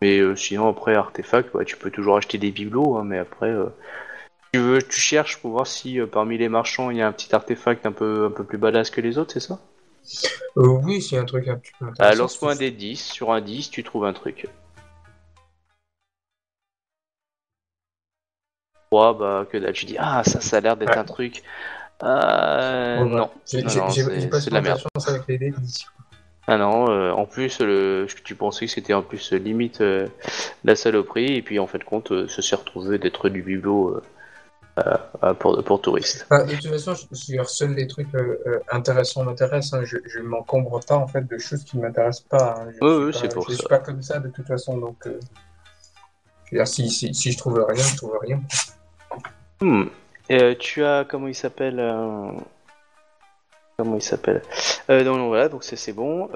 Mais 0.00 0.18
euh, 0.18 0.34
sinon 0.36 0.68
après 0.68 0.94
artefacts, 0.94 1.52
ouais, 1.54 1.64
tu 1.64 1.76
peux 1.76 1.90
toujours 1.90 2.16
acheter 2.16 2.38
des 2.38 2.52
bibelots, 2.52 2.96
hein, 2.96 3.04
mais 3.04 3.18
après 3.18 3.50
euh, 3.50 3.66
tu 4.52 4.60
veux, 4.60 4.82
tu 4.82 5.00
cherches 5.00 5.38
pour 5.38 5.52
voir 5.52 5.66
si 5.66 5.98
euh, 5.98 6.06
parmi 6.06 6.36
les 6.36 6.50
marchands 6.50 6.90
il 6.90 6.98
y 6.98 7.02
a 7.02 7.06
un 7.08 7.12
petit 7.12 7.34
artefact 7.34 7.86
un 7.86 7.92
peu 7.92 8.26
un 8.26 8.30
peu 8.30 8.44
plus 8.44 8.58
badass 8.58 8.90
que 8.90 9.00
les 9.00 9.16
autres, 9.16 9.32
c'est 9.32 9.40
ça? 9.40 9.58
Euh, 10.58 10.66
oui, 10.82 11.00
a 11.12 11.20
un 11.20 11.24
truc 11.24 11.48
un 11.48 11.56
petit 11.56 11.72
peu 11.78 11.86
Ah, 11.86 11.90
intéressant. 11.90 12.22
Lance-moi 12.24 12.50
un 12.52 12.54
c'est- 12.54 12.60
des 12.60 12.70
10, 12.70 13.02
sur 13.02 13.32
un 13.32 13.40
10 13.40 13.70
tu 13.70 13.82
trouves 13.82 14.04
un 14.04 14.12
truc. 14.12 14.46
3, 18.90 19.14
bah 19.14 19.46
que 19.50 19.56
dalle, 19.56 19.72
tu 19.72 19.86
dis 19.86 19.96
ah 19.98 20.22
ça 20.24 20.40
ça 20.42 20.58
a 20.58 20.60
l'air 20.60 20.76
d'être 20.76 20.90
Ouais. 20.90 20.98
un 20.98 21.04
truc. 21.04 21.42
Euh, 22.02 22.98
Bon, 22.98 23.10
bah, 23.10 23.16
non. 23.16 23.30
J'ai 23.46 23.62
Non, 23.62 23.74
non, 23.74 23.88
c'est- 23.90 24.28
pas 24.28 24.40
c'est 24.40 24.50
de 24.50 24.54
la 24.54 24.60
merde. 24.60 24.80
chance 24.94 25.08
avec 25.08 25.26
les 25.28 25.38
dés. 25.38 25.54
Ah 26.46 26.58
non, 26.58 26.90
euh, 26.90 27.12
en 27.12 27.24
plus, 27.24 27.60
le, 27.60 28.06
tu 28.24 28.34
pensais 28.34 28.66
que 28.66 28.72
c'était 28.72 28.92
en 28.92 29.02
plus 29.02 29.32
limite 29.32 29.80
euh, 29.80 30.08
la 30.64 30.74
saloperie, 30.74 31.36
et 31.36 31.42
puis 31.42 31.58
en 31.60 31.66
fait 31.68 31.82
compte, 31.84 32.10
euh, 32.12 32.26
s'est 32.42 32.56
retrouvé 32.56 32.98
d'être 32.98 33.28
du 33.30 33.42
bibelot 33.42 34.02
euh, 34.78 34.96
euh, 35.22 35.34
pour, 35.34 35.62
pour 35.64 35.80
touristes. 35.82 36.26
Enfin, 36.30 36.44
de 36.46 36.52
toute 36.54 36.66
façon, 36.68 36.94
je, 36.94 37.04
je- 37.12 37.42
seuls 37.44 37.74
les 37.74 37.86
trucs 37.86 38.14
euh, 38.14 38.60
intéressants 38.70 39.24
m'intéressent. 39.24 39.74
hein. 39.74 39.84
Je, 39.84 39.98
je 40.06 40.20
m'encombre 40.20 40.80
pas 40.86 40.96
en 40.96 41.06
fait 41.06 41.26
de 41.26 41.38
choses 41.38 41.62
qui 41.64 41.78
m'intéressent 41.78 42.26
pas. 42.28 42.56
hein. 42.58 42.70
Je 42.80 42.84
ouais, 42.84 43.12
pas- 43.12 43.18
c'est 43.18 43.32
pour 43.32 43.44
je 43.48 43.52
ça. 43.54 43.58
suis 43.58 43.68
pas 43.68 43.78
comme 43.78 44.02
ça 44.02 44.18
de 44.18 44.28
toute 44.30 44.46
façon, 44.46 44.78
donc. 44.78 44.96
euh, 45.06 45.18
je 46.46 46.56
veux 46.56 46.58
dire, 46.64 46.68
si, 46.68 46.88
si, 46.90 47.14
si 47.14 47.32
je 47.32 47.38
trouve 47.38 47.64
rien, 47.68 47.82
je 47.84 47.96
trouve 47.96 48.18
rien. 48.22 48.40
Hmm. 49.60 49.84
Et, 50.28 50.42
euh, 50.42 50.54
tu 50.58 50.84
as, 50.84 51.04
comment 51.08 51.28
il 51.28 51.34
s'appelle 51.34 51.78
euh, 51.78 52.30
Comment 53.78 53.96
il 53.96 54.02
s'appelle 54.02 54.42
euh, 54.90 55.02
non, 55.04 55.16
non, 55.16 55.28
voilà, 55.28 55.48
donc 55.48 55.64
c'est 55.64 55.92
bon. 55.92 56.28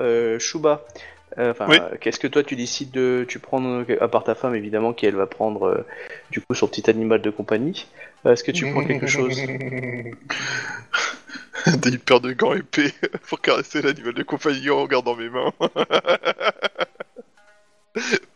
Enfin, 1.39 1.67
Oui. 1.69 1.79
euh, 1.81 1.97
qu'est-ce 2.01 2.19
que 2.19 2.29
toi 2.29 2.43
tu 2.43 2.57
décides 2.57 2.91
de. 2.93 3.27
Tu 3.29 3.39
prends, 3.41 3.83
à 4.01 4.09
part 4.09 4.25
ta 4.25 4.35
femme 4.35 4.55
évidemment, 4.55 4.95
qui 4.95 5.05
elle 5.07 5.17
va 5.17 5.27
prendre 5.27 5.67
euh, 5.67 5.85
du 6.31 6.41
coup 6.41 6.55
son 6.55 6.67
petit 6.67 6.89
animal 6.89 7.21
de 7.21 7.31
compagnie. 7.31 7.87
Euh, 8.27 8.33
Est-ce 8.33 8.45
que 8.45 8.51
tu 8.53 8.71
prends 8.71 8.85
quelque 8.85 9.07
chose 9.07 9.41
Des 11.79 11.91
hyper 11.91 12.21
de 12.21 12.33
gants 12.33 12.55
épais 12.55 12.93
pour 13.29 13.41
caresser 13.41 13.83
l'animal 13.83 14.15
de 14.15 14.23
compagnie 14.23 14.71
en 14.71 14.83
regardant 14.83 15.17
mes 15.17 15.29
mains. 15.31 15.53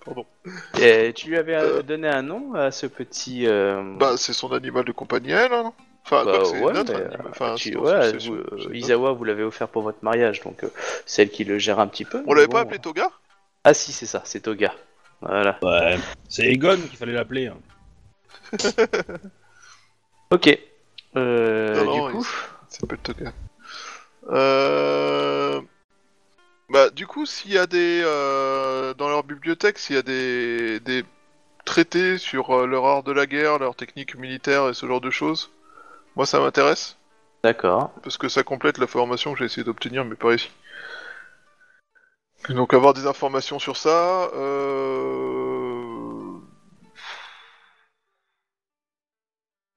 Pardon. 0.04 0.24
Et 0.80 1.12
Tu 1.14 1.28
lui 1.28 1.36
avais 1.36 1.54
euh, 1.54 1.82
donné 1.82 2.08
un 2.08 2.22
nom 2.22 2.54
à 2.54 2.70
ce 2.70 2.86
petit. 2.86 3.46
euh, 3.46 3.82
Bah, 3.98 4.14
c'est 4.16 4.32
son 4.32 4.52
animal 4.52 4.84
de 4.84 4.92
compagnie, 4.92 5.30
elle. 5.32 5.52
hein. 5.52 5.72
Enfin, 6.04 6.24
Bah, 6.24 6.40
c'est 6.44 6.60
ouais, 6.60 6.72
notre 6.72 6.92
mais, 6.94 7.00
anime. 7.04 7.20
euh, 7.20 7.28
Enfin, 7.30 7.54
tu- 7.56 7.74
vous, 7.74 7.86
euh, 7.86 8.18
Izawa, 8.72 9.12
vous 9.12 9.24
l'avez 9.24 9.42
offert 9.44 9.68
pour 9.68 9.82
votre 9.82 10.02
mariage, 10.02 10.40
donc 10.40 10.64
euh, 10.64 10.68
c'est 11.04 11.22
elle 11.22 11.30
qui 11.30 11.44
le 11.44 11.58
gère 11.58 11.78
un 11.78 11.86
petit 11.86 12.04
peu. 12.06 12.22
On 12.26 12.32
l'avait 12.32 12.46
bon. 12.46 12.54
pas 12.54 12.60
appelé 12.60 12.78
Toga? 12.78 13.10
Ah 13.64 13.74
si, 13.74 13.92
c'est 13.92 14.06
ça, 14.06 14.22
c'est 14.24 14.40
Toga. 14.40 14.74
Voilà. 15.20 15.58
Ouais. 15.62 15.98
C'est 16.28 16.46
Egon 16.46 16.76
qu'il 16.78 16.96
fallait 16.96 17.12
l'appeler. 17.12 17.48
hein. 17.48 17.58
Ok. 20.30 20.58
Euh, 21.16 21.74
Non, 21.74 21.84
non, 21.84 22.06
du 22.08 22.12
coup, 22.16 22.26
Il 22.70 22.74
s'appelle 22.74 22.98
Toga. 22.98 23.32
Euh... 24.28 25.60
Bah, 26.68 26.90
du 26.90 27.06
coup, 27.06 27.26
s'il 27.26 27.52
y 27.52 27.58
a 27.58 27.66
des. 27.66 28.00
euh, 28.04 28.94
Dans 28.94 29.08
leur 29.08 29.24
bibliothèque, 29.24 29.78
s'il 29.78 29.96
y 29.96 29.98
a 29.98 30.02
des. 30.02 30.78
des 30.80 31.04
traités 31.64 32.16
sur 32.18 32.50
euh, 32.56 32.66
leur 32.66 32.84
art 32.86 33.02
de 33.02 33.12
la 33.12 33.26
guerre, 33.26 33.58
leur 33.58 33.74
technique 33.76 34.14
militaire 34.16 34.68
et 34.68 34.74
ce 34.74 34.86
genre 34.86 35.00
de 35.00 35.10
choses, 35.10 35.50
moi 36.16 36.26
ça 36.26 36.40
m'intéresse. 36.40 36.96
d'accord. 37.44 37.92
Parce 38.02 38.18
que 38.18 38.28
ça 38.28 38.42
complète 38.42 38.78
la 38.78 38.86
formation 38.86 39.32
que 39.32 39.38
j'ai 39.40 39.44
essayé 39.44 39.62
d'obtenir, 39.64 40.04
mais 40.04 40.16
pas 40.16 40.34
ici. 40.34 40.50
Donc 42.48 42.72
avoir 42.74 42.94
des 42.94 43.06
informations 43.06 43.58
sur 43.58 43.76
ça. 43.76 44.30
Euh... 44.34 45.39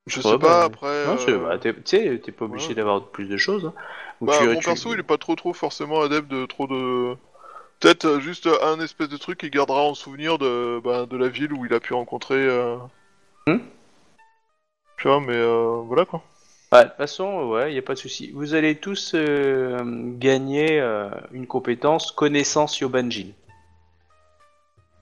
Je 0.07 0.21
sais 0.21 0.27
Ouais, 0.27 0.37
pas, 0.37 0.47
bah, 0.59 0.63
après... 0.65 1.05
Non, 1.05 1.17
euh, 1.29 1.37
bah, 1.39 1.57
tu 1.57 1.73
sais, 1.85 2.19
t'es 2.23 2.31
pas 2.31 2.45
obligé 2.45 2.69
ouais. 2.69 2.75
d'avoir 2.75 3.05
plus 3.05 3.27
de 3.27 3.37
choses. 3.37 3.65
hein. 3.65 3.73
Bah, 4.21 4.37
tu- 4.37 4.47
mon 4.47 4.59
tu- 4.59 4.65
perso, 4.65 4.93
il 4.93 4.99
est 4.99 5.03
pas 5.03 5.17
trop 5.17 5.35
trop 5.35 5.53
forcément 5.53 6.01
adepte 6.01 6.29
de 6.29 6.45
trop 6.45 6.67
de... 6.67 7.15
Peut-être 7.79 8.05
euh, 8.05 8.19
juste 8.19 8.47
un 8.61 8.79
espèce 8.79 9.09
de 9.09 9.17
truc 9.17 9.39
qu'il 9.39 9.49
gardera 9.49 9.81
en 9.81 9.93
souvenir 9.93 10.37
de, 10.37 10.81
bah, 10.83 11.05
de 11.05 11.17
la 11.17 11.29
ville 11.29 11.53
où 11.53 11.65
il 11.65 11.73
a 11.73 11.79
pu 11.79 11.93
rencontrer... 11.93 12.35
Euh... 12.35 12.77
Hmm 13.47 13.59
Tu 14.97 15.07
vois, 15.07 15.19
mais 15.21 15.35
euh, 15.35 15.81
voilà 15.85 16.05
quoi. 16.05 16.21
Ouais, 16.71 16.83
de 16.83 16.89
toute 16.89 16.97
façon, 16.97 17.49
ouais, 17.49 17.73
y 17.73 17.77
a 17.77 17.81
pas 17.81 17.93
de 17.93 17.99
souci. 17.99 18.31
Vous 18.33 18.55
allez 18.55 18.75
tous 18.75 19.15
gagner 19.15 20.79
une 21.31 21.45
compétence 21.45 22.11
connaissance 22.11 22.79
Yobanjin. 22.79 23.27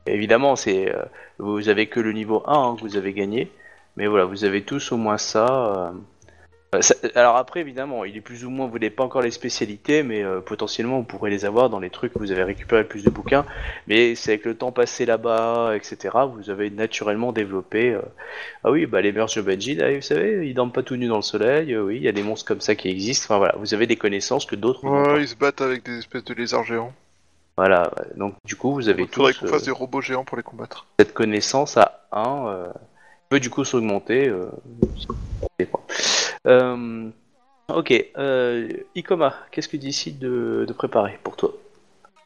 Évidemment, 0.06 0.56
c'est 0.56 0.94
vous 1.38 1.70
avez 1.70 1.88
que 1.88 2.00
le 2.02 2.12
niveau 2.12 2.44
1 2.46 2.54
hein, 2.54 2.76
que 2.76 2.82
vous 2.82 2.98
avez 2.98 3.14
gagné, 3.14 3.52
mais 4.02 4.08
voilà, 4.08 4.26
vous 4.26 4.44
avez 4.46 4.64
tous 4.64 4.92
au 4.92 4.98
moins 4.98 5.20
ça. 5.20 5.92
euh. 6.74 6.82
Ça- 6.82 6.96
alors 7.16 7.36
après, 7.36 7.60
évidemment, 7.60 8.04
il 8.06 8.16
est 8.18 8.22
plus 8.22 8.46
ou 8.46 8.50
moins, 8.50 8.66
vous 8.66 8.80
n'avez 8.80 8.90
pas 8.90 9.04
encore 9.04 9.22
les 9.22 9.30
spécialités, 9.30 10.02
mais 10.02 10.24
euh, 10.24 10.40
potentiellement 10.40 10.98
vous 10.98 11.04
pourrez 11.04 11.30
les 11.30 11.46
avoir 11.46 11.70
dans 11.70 11.80
les 11.80 11.90
trucs 11.92 12.14
que 12.14 12.18
vous 12.20 12.32
avez 12.32 12.44
récupéré 12.44 12.82
le 12.82 12.88
plus 12.88 13.04
de 13.04 13.10
bouquins. 13.12 13.46
Mais 13.88 14.16
c'est 14.16 14.32
avec 14.32 14.46
le 14.46 14.56
temps 14.56 14.72
passé 14.72 15.06
là-bas, 15.06 15.74
etc. 15.76 16.18
Vous 16.34 16.50
avez 16.50 16.72
naturellement 16.72 17.32
développé. 17.34 17.92
euh, 17.94 18.02
Ah 18.64 18.72
oui, 18.72 18.88
bah 18.88 19.02
les 19.02 19.12
mœurs 19.12 19.36
Yobanjin, 19.36 19.78
ah, 19.84 19.94
vous 19.94 20.02
savez, 20.02 20.48
ils 20.48 20.54
dorment 20.56 20.72
pas 20.72 20.82
tout 20.82 20.96
nus 20.96 21.10
dans 21.10 21.18
le 21.18 21.22
soleil. 21.22 21.78
oui, 21.78 21.98
il 21.98 22.04
y 22.04 22.08
a 22.08 22.12
des 22.14 22.24
monstres 22.24 22.48
comme 22.48 22.62
ça 22.62 22.74
qui 22.74 22.88
existent. 22.90 23.26
Enfin 23.28 23.38
voilà, 23.38 23.56
vous 23.60 23.74
avez 23.76 23.86
des 23.86 23.98
connaissances 23.98 24.46
que 24.46 24.56
d'autres. 24.56 24.84
Ouais, 24.88 25.22
ils 25.22 25.28
se 25.28 25.36
battent 25.36 25.62
avec 25.62 25.84
des 25.86 26.00
espèces 26.00 26.24
de 26.24 26.34
lézards 26.34 26.64
géants. 26.64 26.94
Voilà, 27.58 27.92
donc 28.16 28.36
du 28.46 28.56
coup, 28.56 28.74
vous 28.74 28.88
avez 28.88 29.04
Il 29.04 29.10
faudrait 29.10 29.34
qu'on 29.34 29.46
fasse 29.48 29.64
des 29.66 29.72
robots 29.72 30.02
géants 30.02 30.24
pour 30.24 30.38
les 30.38 30.42
combattre. 30.44 30.88
cette 30.98 31.14
connaissance 31.14 31.76
à 31.78 32.08
1. 32.14 32.72
Euh, 33.32 33.36
peut 33.36 33.40
du 33.40 33.50
coup 33.50 33.64
s'augmenter. 33.64 34.28
Euh. 34.28 34.50
Euh, 36.48 37.10
ok, 37.74 38.06
euh, 38.18 38.68
Ikoma, 38.96 39.34
qu'est-ce 39.52 39.68
que 39.68 39.78
tu 39.78 39.84
décides 39.84 40.20
de, 40.20 40.66
de 40.68 40.74
préparer 40.74 41.18
pour 41.24 41.36
toi? 41.38 41.54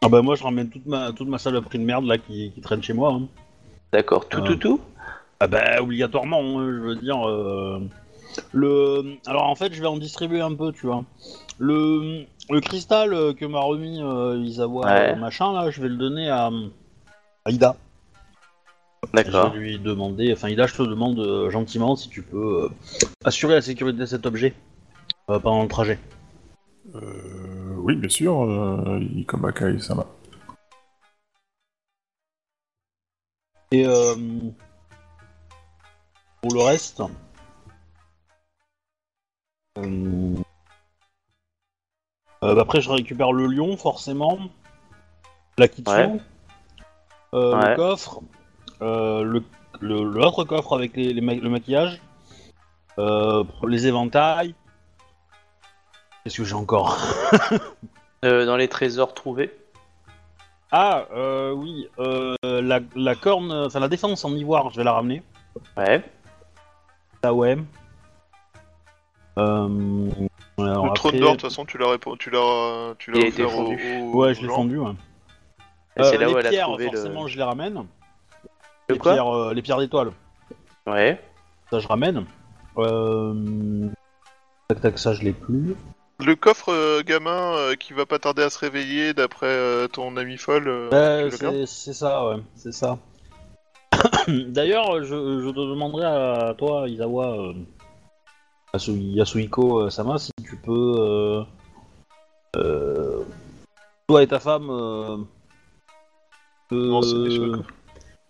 Ah 0.01 0.09
bah 0.09 0.21
moi 0.21 0.35
je 0.35 0.43
ramène 0.43 0.69
toute 0.69 0.85
ma 0.85 1.11
toute 1.11 1.27
ma 1.27 1.37
saloperie 1.37 1.79
de 1.79 1.83
merde 1.83 2.05
là 2.05 2.17
qui, 2.17 2.51
qui 2.53 2.61
traîne 2.61 2.81
chez 2.81 2.93
moi. 2.93 3.11
hein. 3.13 3.27
D'accord, 3.91 4.27
tout, 4.29 4.39
Ah. 4.41 4.47
tout, 4.47 4.55
tout? 4.55 4.79
Ah 5.39 5.47
bah 5.47 5.81
obligatoirement, 5.81 6.39
hein, 6.59 6.71
je 6.71 6.79
veux 6.79 6.95
dire. 6.95 7.27
euh, 7.27 7.79
Le... 8.51 9.17
Alors 9.27 9.43
en 9.43 9.55
fait 9.55 9.73
je 9.73 9.81
vais 9.81 9.87
en 9.87 9.97
distribuer 9.97 10.41
un 10.41 10.53
peu, 10.55 10.71
tu 10.71 10.87
vois. 10.87 11.03
Le, 11.59 12.25
le 12.49 12.59
cristal 12.61 13.13
euh, 13.13 13.33
que 13.33 13.45
m'a 13.45 13.59
remis 13.61 14.01
euh, 14.01 14.37
Isawa 14.37 14.85
Ouais. 14.85 15.11
euh, 15.13 15.15
machin 15.15 15.53
là, 15.53 15.69
je 15.71 15.81
vais 15.81 15.89
le 15.89 15.97
donner 15.97 16.29
à, 16.29 16.49
à 17.45 17.51
Ida. 17.51 17.75
D'accord. 19.13 19.53
Je 19.53 19.59
vais 19.59 19.65
lui 19.65 19.79
demander, 19.79 20.33
enfin 20.33 20.49
Ida, 20.49 20.67
je 20.67 20.75
te 20.75 20.83
demande 20.83 21.19
euh, 21.19 21.49
gentiment 21.49 21.95
si 21.95 22.09
tu 22.09 22.21
peux 22.21 22.65
euh, 22.65 22.69
assurer 23.23 23.55
la 23.55 23.61
sécurité 23.61 23.99
de 23.99 24.05
cet 24.05 24.25
objet 24.25 24.53
euh, 25.29 25.39
pendant 25.39 25.63
le 25.63 25.69
trajet. 25.69 25.99
Euh, 26.95 27.75
oui, 27.77 27.95
bien 27.95 28.09
sûr, 28.09 28.43
euh, 28.43 28.99
Ikomakai 29.15 29.79
Sama. 29.79 30.05
Et 33.71 33.85
euh, 33.85 34.15
pour 36.41 36.53
le 36.53 36.61
reste, 36.61 37.01
euh, 39.79 40.35
euh, 42.43 42.55
bah 42.55 42.61
après 42.61 42.79
je 42.79 42.89
récupère 42.89 43.33
le 43.33 43.47
lion 43.47 43.75
forcément, 43.75 44.37
la 45.57 45.67
kitsu, 45.67 45.91
Ouais. 45.91 46.19
euh, 47.33 47.55
Ouais. 47.55 47.69
le 47.71 47.75
coffre, 47.75 48.21
le 48.81 49.41
le- 49.81 50.03
l'autre 50.03 50.43
coffre 50.45 50.73
avec 50.73 50.95
les, 50.95 51.11
les 51.13 51.21
ma- 51.21 51.33
le 51.35 51.49
maquillage, 51.49 52.01
euh, 52.97 53.43
les 53.67 53.87
éventails. 53.87 54.55
Qu'est-ce 56.23 56.37
que 56.37 56.43
j'ai 56.45 56.53
encore 56.55 56.97
Euh, 58.23 58.45
dans 58.47 58.55
les 58.57 58.67
trésors 58.67 59.13
trouvés 59.13 59.51
Ah 60.71 61.05
euh, 61.13 61.51
oui, 61.51 61.87
euh, 61.99 62.35
la, 62.43 62.79
la 62.95 63.13
corne, 63.15 63.51
enfin 63.51 63.79
la 63.79 63.87
défense 63.89 64.25
en 64.25 64.31
ivoire, 64.35 64.71
je 64.71 64.77
vais 64.77 64.83
la 64.83 64.93
ramener. 64.93 65.21
Ouais. 65.77 66.01
Ah 67.21 67.33
ouais. 67.33 67.57
Euh, 69.37 70.09
alors 70.57 70.85
le 70.87 70.93
trône 70.93 71.09
après- 71.15 71.19
d'or, 71.19 71.31
de 71.33 71.37
toute 71.37 71.41
façon, 71.49 71.65
tu 71.65 71.77
l'as 71.77 71.87
répo- 71.87 72.17
tu 72.17 72.29
l'as, 72.29 72.95
tu 72.97 73.11
l'as 73.11 73.19
Il 73.19 73.25
a 73.25 73.27
été 73.27 73.43
offert 73.43 73.59
au, 73.59 73.65
fondu. 73.65 73.97
au- 74.01 74.11
Ouais, 74.15 74.29
aux 74.29 74.33
je 74.33 74.41
l'ai 74.41 74.47
gens. 74.47 74.55
fendu. 74.55 74.77
Ouais. 74.79 74.91
Et 75.97 76.03
c'est 76.03 76.15
Euh, 76.15 76.19
là 76.19 76.29
où 76.29 76.33
les 76.33 76.39
elle 76.39 76.47
a 76.47 76.49
pierres, 76.49 76.67
trouvé 76.67 76.85
forcément, 76.85 77.23
le. 77.23 77.29
je 77.29 77.37
les 77.37 77.43
ramène. 77.43 77.85
Le 78.89 78.93
les, 78.95 78.99
quoi 78.99 79.13
pierres, 79.13 79.35
euh, 79.35 79.53
les 79.53 79.61
pierres 79.61 79.79
d'étoile, 79.79 80.11
Ouais. 80.87 81.19
ça 81.71 81.79
je 81.79 81.87
ramène. 81.87 82.25
Euh... 82.77 83.87
Tac 84.67 84.81
tac, 84.81 84.99
ça 84.99 85.13
je 85.13 85.21
l'ai 85.23 85.33
plus. 85.33 85.75
Le 86.23 86.35
coffre 86.35 86.69
euh, 86.69 87.01
gamin 87.03 87.55
euh, 87.57 87.75
qui 87.75 87.93
va 87.93 88.05
pas 88.05 88.19
tarder 88.19 88.43
à 88.43 88.49
se 88.49 88.59
réveiller 88.59 89.13
d'après 89.13 89.47
euh, 89.47 89.87
ton 89.87 90.15
ami 90.17 90.37
folle. 90.37 90.67
euh, 90.67 91.29
c'est 91.65 91.93
ça, 91.93 92.27
ouais, 92.29 92.37
c'est 92.55 92.71
ça. 92.71 92.97
D'ailleurs, 94.27 95.03
je, 95.03 95.41
je 95.41 95.49
te 95.49 95.59
demanderai 95.69 96.05
à 96.05 96.53
toi, 96.57 96.87
Isawa, 96.87 97.27
euh, 97.37 97.53
Yasu- 98.73 98.97
Yasuhiko 99.13 99.81
euh, 99.81 99.89
Sama, 99.89 100.17
si 100.17 100.31
tu 100.43 100.55
peux, 100.57 100.95
euh, 100.97 101.43
euh, 102.57 103.23
toi 104.07 104.23
et 104.23 104.27
ta 104.27 104.39
femme, 104.39 104.69
euh, 104.69 105.17
euh, 106.71 106.91
Renseigner 106.91 107.29
sur 107.31 107.45
le 107.45 107.57
coffre. 107.57 107.69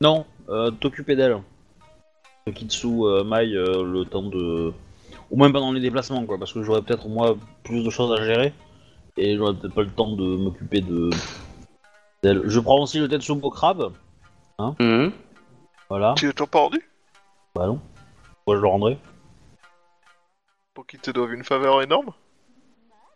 non, 0.02 0.26
euh, 0.50 0.72
t'occuper 0.72 1.16
d'elle. 1.16 1.42
De 2.48 2.52
Kitsu 2.52 2.88
euh, 2.88 3.24
Mai 3.24 3.54
euh, 3.56 3.84
le 3.84 4.06
temps 4.06 4.22
de, 4.24 4.72
ou 5.32 5.38
même 5.38 5.52
pendant 5.52 5.72
les 5.72 5.82
déplacements, 5.82 6.26
quoi, 6.26 6.38
parce 6.38 6.54
que 6.54 6.62
j'aurais 6.62 6.82
peut-être 6.82 7.08
moi 7.08 7.38
plus 7.64 7.84
de 7.84 7.90
choses 7.90 8.12
à 8.12 8.24
gérer 8.24 8.54
et 9.18 9.36
j'aurais 9.36 9.56
peut-être 9.56 9.74
pas 9.74 9.82
le 9.82 9.90
temps 9.90 10.12
de 10.16 10.24
m'occuper 10.24 10.82
de 10.82 11.10
d'elle. 12.22 12.44
Je 12.46 12.60
prends 12.60 12.82
aussi 12.82 13.00
le 13.00 13.08
Tetsubo 13.08 13.50
crabe, 13.50 13.94
Mhm. 14.80 15.12
voilà. 15.90 16.14
Tu 16.18 16.28
l'as 16.28 16.34
toujours 16.34 16.50
pas 16.50 16.60
rendu? 16.60 16.88
Bah 17.56 17.66
non. 17.68 17.80
Moi 18.46 18.56
je 18.58 18.62
le 18.62 18.68
rendrai. 18.68 18.98
Pour 20.74 20.86
qu'il 20.86 21.00
te 21.00 21.10
doive 21.12 21.34
une 21.34 21.44
faveur 21.44 21.82
énorme? 21.82 22.12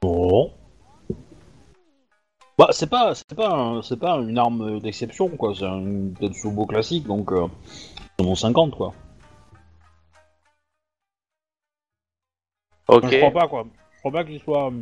Non. 0.03 0.51
Bah 2.59 2.67
c'est 2.71 2.89
pas 2.89 3.15
c'est 3.15 3.35
pas 3.35 3.49
un- 3.55 3.81
c'est 3.81 3.97
pas 3.97 4.17
une 4.17 4.37
arme 4.37 4.81
d'exception 4.81 5.29
quoi, 5.29 5.53
c'est 5.55 5.65
un 5.65 6.09
Tetsubo 6.19 6.65
classique 6.65 7.05
donc 7.07 7.31
euh, 7.31 7.47
c'est 8.17 8.25
mon 8.25 8.35
50 8.35 8.75
quoi. 8.75 8.93
Ok. 12.89 13.03
Enfin, 13.05 13.09
je 13.11 13.17
crois 13.17 13.31
pas 13.41 13.47
quoi. 13.47 13.65
Je 13.93 13.99
crois 13.99 14.11
pas 14.11 14.23
qu'il 14.25 14.39
soit 14.41 14.71
euh, 14.71 14.81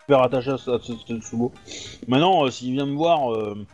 super 0.00 0.22
attaché 0.22 0.50
à 0.50 0.58
ce, 0.58 0.70
à 0.70 0.78
ce 0.82 0.92
Tetsubo. 0.92 1.50
Maintenant 2.08 2.44
euh, 2.44 2.50
s'il 2.50 2.72
vient 2.72 2.84
me 2.86 2.94
voir 2.96 3.32
euh, 3.32 3.66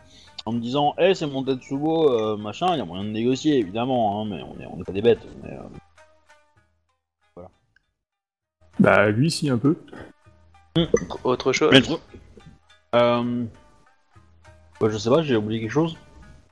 en 0.45 0.53
me 0.53 0.59
disant 0.59 0.93
Eh 0.97 1.13
c'est 1.13 1.27
mon 1.27 1.43
Tetsubo 1.43 2.09
euh, 2.13 2.37
machin, 2.37 2.67
il 2.71 2.77
y 2.77 2.81
a 2.81 2.85
moyen 2.85 3.03
de 3.03 3.09
négocier 3.09 3.57
évidemment 3.57 4.21
hein, 4.21 4.27
mais 4.29 4.41
on 4.43 4.57
est 4.61 4.65
on 4.67 4.79
est 4.79 4.85
pas 4.85 4.93
des 4.93 5.01
bêtes. 5.01 5.27
mais, 5.43 5.51
euh, 5.51 7.43
Bah, 8.79 9.09
lui, 9.11 9.29
si, 9.29 9.47
un 9.49 9.57
peu. 9.59 9.75
Autre 11.23 11.51
chose 11.53 11.69
Mais 11.71 11.79
le 11.79 11.85
truc- 11.85 11.99
Euh... 12.95 13.45
ouais, 14.81 14.89
je 14.89 14.97
sais 14.97 15.09
pas, 15.09 15.21
j'ai 15.21 15.35
oublié 15.35 15.61
quelque 15.61 15.71
chose. 15.71 15.97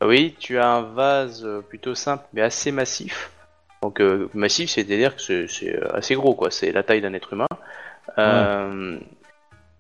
Oui, 0.02 0.36
tu 0.40 0.58
as 0.58 0.70
un 0.70 0.82
vase 0.82 1.44
euh, 1.46 1.62
plutôt 1.62 1.94
simple 1.96 2.24
mais 2.34 2.42
assez 2.42 2.72
massif. 2.72 3.32
Donc 3.82 4.00
euh, 4.02 4.30
massif, 4.34 4.70
c'est-à-dire 4.70 5.16
que 5.16 5.22
c'est- 5.48 5.76
euh, 5.76 5.94
assez 5.96 6.16
gros, 6.16 6.36
quoi. 6.36 6.52
C'est 6.52 6.72
la 6.72 6.84
taille 6.84 7.02
d'un 7.02 7.14
être 7.14 7.34
humain. 7.34 7.48
Euh, 8.18 8.98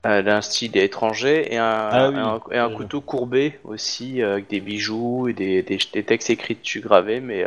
euh, 0.05 0.21
d'un 0.21 0.41
style 0.41 0.77
étranger 0.77 1.53
et 1.53 1.57
un, 1.57 1.63
Ah 1.91 2.09
oui, 2.09 2.15
et 2.15 2.19
un, 2.19 2.39
et 2.51 2.57
un 2.57 2.67
déjà. 2.67 2.77
couteau 2.77 3.01
courbé 3.01 3.59
aussi 3.65 4.21
avec 4.21 4.47
des 4.49 4.61
bijoux 4.61 5.27
et 5.27 5.33
des, 5.33 5.61
des, 5.63 5.77
des 5.93 6.03
textes 6.03 6.29
écrits 6.29 6.55
dessus 6.55 6.79
gravés 6.79 7.19
mais 7.19 7.43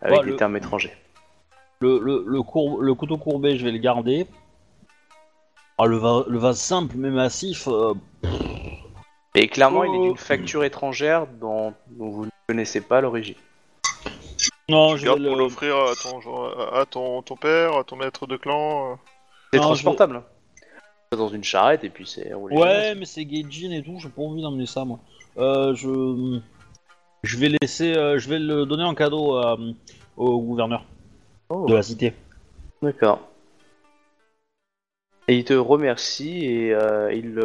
avec 0.00 0.18
Ouais, 0.20 0.24
des 0.24 0.30
le- 0.30 0.36
termes 0.36 0.56
étrangers. 0.56 0.94
Le, 1.80 1.98
le, 1.98 2.24
le, 2.26 2.42
cour- 2.42 2.80
le 2.80 2.94
couteau 2.94 3.18
courbé, 3.18 3.58
je 3.58 3.64
vais 3.66 3.72
le 3.72 3.78
garder. 3.78 4.26
Ah, 5.76 5.86
le, 5.86 5.96
va- 5.96 6.24
le 6.28 6.38
vase 6.38 6.58
simple 6.58 6.94
mais 6.96 7.10
massif, 7.10 7.68
Et 9.34 9.48
clairement, 9.48 9.84
il 9.84 9.94
est 9.94 9.98
Oh. 9.98 10.04
d'une 10.08 10.16
facture 10.16 10.62
étrangère 10.64 11.26
dont, 11.26 11.74
dont 11.88 12.08
vous 12.10 12.24
ne 12.26 12.30
connaissez 12.48 12.80
pas 12.80 13.00
l'origine. 13.00 13.34
non, 14.68 14.94
Tu 14.94 15.00
je 15.00 15.04
vais 15.06 15.10
pour 15.10 15.18
le... 15.18 15.34
l'offrir 15.36 15.76
à 15.76 15.92
ton 16.00 16.20
genre- 16.20 16.74
à 16.74 16.86
ton, 16.86 17.20
ton 17.22 17.36
père, 17.36 17.76
à 17.76 17.84
ton 17.84 17.96
maître 17.96 18.26
de 18.26 18.36
clan. 18.36 18.92
euh. 18.92 18.94
C'est 19.52 19.58
Non, 19.58 19.64
transportable. 19.66 20.22
Dans 21.12 21.28
une 21.28 21.44
charrette 21.44 21.84
et 21.84 21.90
puis 21.90 22.06
c'est 22.06 22.32
roulé. 22.34 22.56
Ouais, 22.56 22.94
mais 22.96 23.04
c'est 23.04 23.24
Gaijin 23.24 23.70
et 23.70 23.82
tout, 23.82 23.98
j'ai 24.00 24.08
pas 24.08 24.22
envie 24.22 24.42
d'emmener 24.42 24.66
ça, 24.66 24.84
moi. 24.84 24.98
Euh, 25.38 25.74
je... 25.74 26.40
Je 27.22 27.38
vais 27.38 27.50
laisser... 27.60 27.94
euh, 27.96 28.18
je 28.18 28.28
vais 28.28 28.38
le 28.38 28.66
donner 28.66 28.84
en 28.84 28.94
cadeau 28.94 29.36
à- 29.36 29.56
au 30.16 30.40
gouverneur 30.40 30.84
Oh. 31.50 31.66
de 31.68 31.74
la 31.74 31.82
cité. 31.82 32.14
D'accord. 32.82 33.20
Et 35.28 35.36
il 35.36 35.44
te 35.44 35.54
remercie 35.54 36.44
et 36.46 36.74
euh, 36.74 37.12
il, 37.12 37.38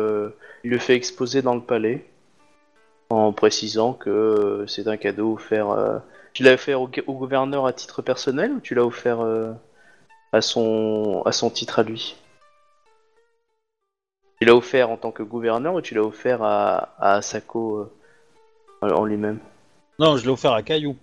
il 0.63 0.71
le 0.71 0.77
fait 0.77 0.95
exposer 0.95 1.41
dans 1.41 1.55
le 1.55 1.61
palais 1.61 2.05
en 3.09 3.33
précisant 3.33 3.93
que 3.93 4.09
euh, 4.09 4.67
c'est 4.67 4.87
un 4.87 4.97
cadeau 4.97 5.33
offert. 5.33 5.69
euh, 5.71 5.99
Tu 6.33 6.43
l'as 6.43 6.53
offert 6.53 6.81
au, 6.81 6.89
au 7.07 7.13
gouverneur 7.13 7.65
à 7.65 7.73
titre 7.73 8.01
personnel 8.01 8.51
ou 8.53 8.59
tu 8.59 8.75
l'as 8.75 8.85
offert 8.85 9.21
euh, 9.21 9.53
à 10.31 10.41
son 10.41 11.23
à 11.25 11.31
son 11.31 11.49
titre 11.49 11.79
à 11.79 11.83
lui? 11.83 12.15
Tu 14.39 14.45
l'as 14.47 14.55
offert 14.55 14.89
en 14.89 14.97
tant 14.97 15.11
que 15.11 15.23
gouverneur 15.23 15.73
ou 15.73 15.81
tu 15.81 15.95
l'as 15.95 16.03
offert 16.03 16.43
à, 16.43 16.93
à 16.99 17.15
Asako 17.15 17.77
euh, 17.77 17.91
en- 18.81 18.89
en 18.89 19.05
lui-même? 19.05 19.39
Non, 19.97 20.15
je 20.17 20.23
l'ai 20.23 20.29
offert 20.29 20.53
à 20.53 20.63
Caillou. 20.63 20.95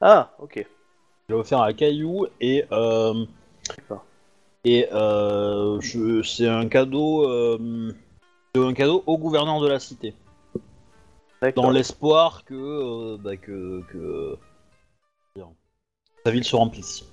Ah, 0.00 0.34
ok. 0.38 0.66
Je 1.28 1.34
l'ai 1.34 1.40
offert 1.40 1.60
à 1.62 1.72
Caillou 1.72 2.26
et... 2.40 2.64
Euh... 2.72 3.24
D'accord. 3.68 4.04
Et 4.64 4.88
euh, 4.92 5.80
je- 5.80 6.22
c'est 6.22 6.48
un 6.48 6.68
cadeau... 6.68 7.26
Euh... 7.26 7.94
c'est 8.54 8.64
un 8.64 8.74
cadeau 8.74 9.02
au 9.06 9.18
gouverneur 9.18 9.60
de 9.60 9.68
la 9.68 9.78
cité. 9.78 10.14
Dans 11.54 11.70
l'espoir 11.70 12.44
que, 12.44 12.54
euh, 12.54 13.16
bah, 13.18 13.36
que, 13.36 14.36
sa 16.24 16.30
ville 16.32 16.44
se 16.44 16.56
remplisse. 16.56 17.04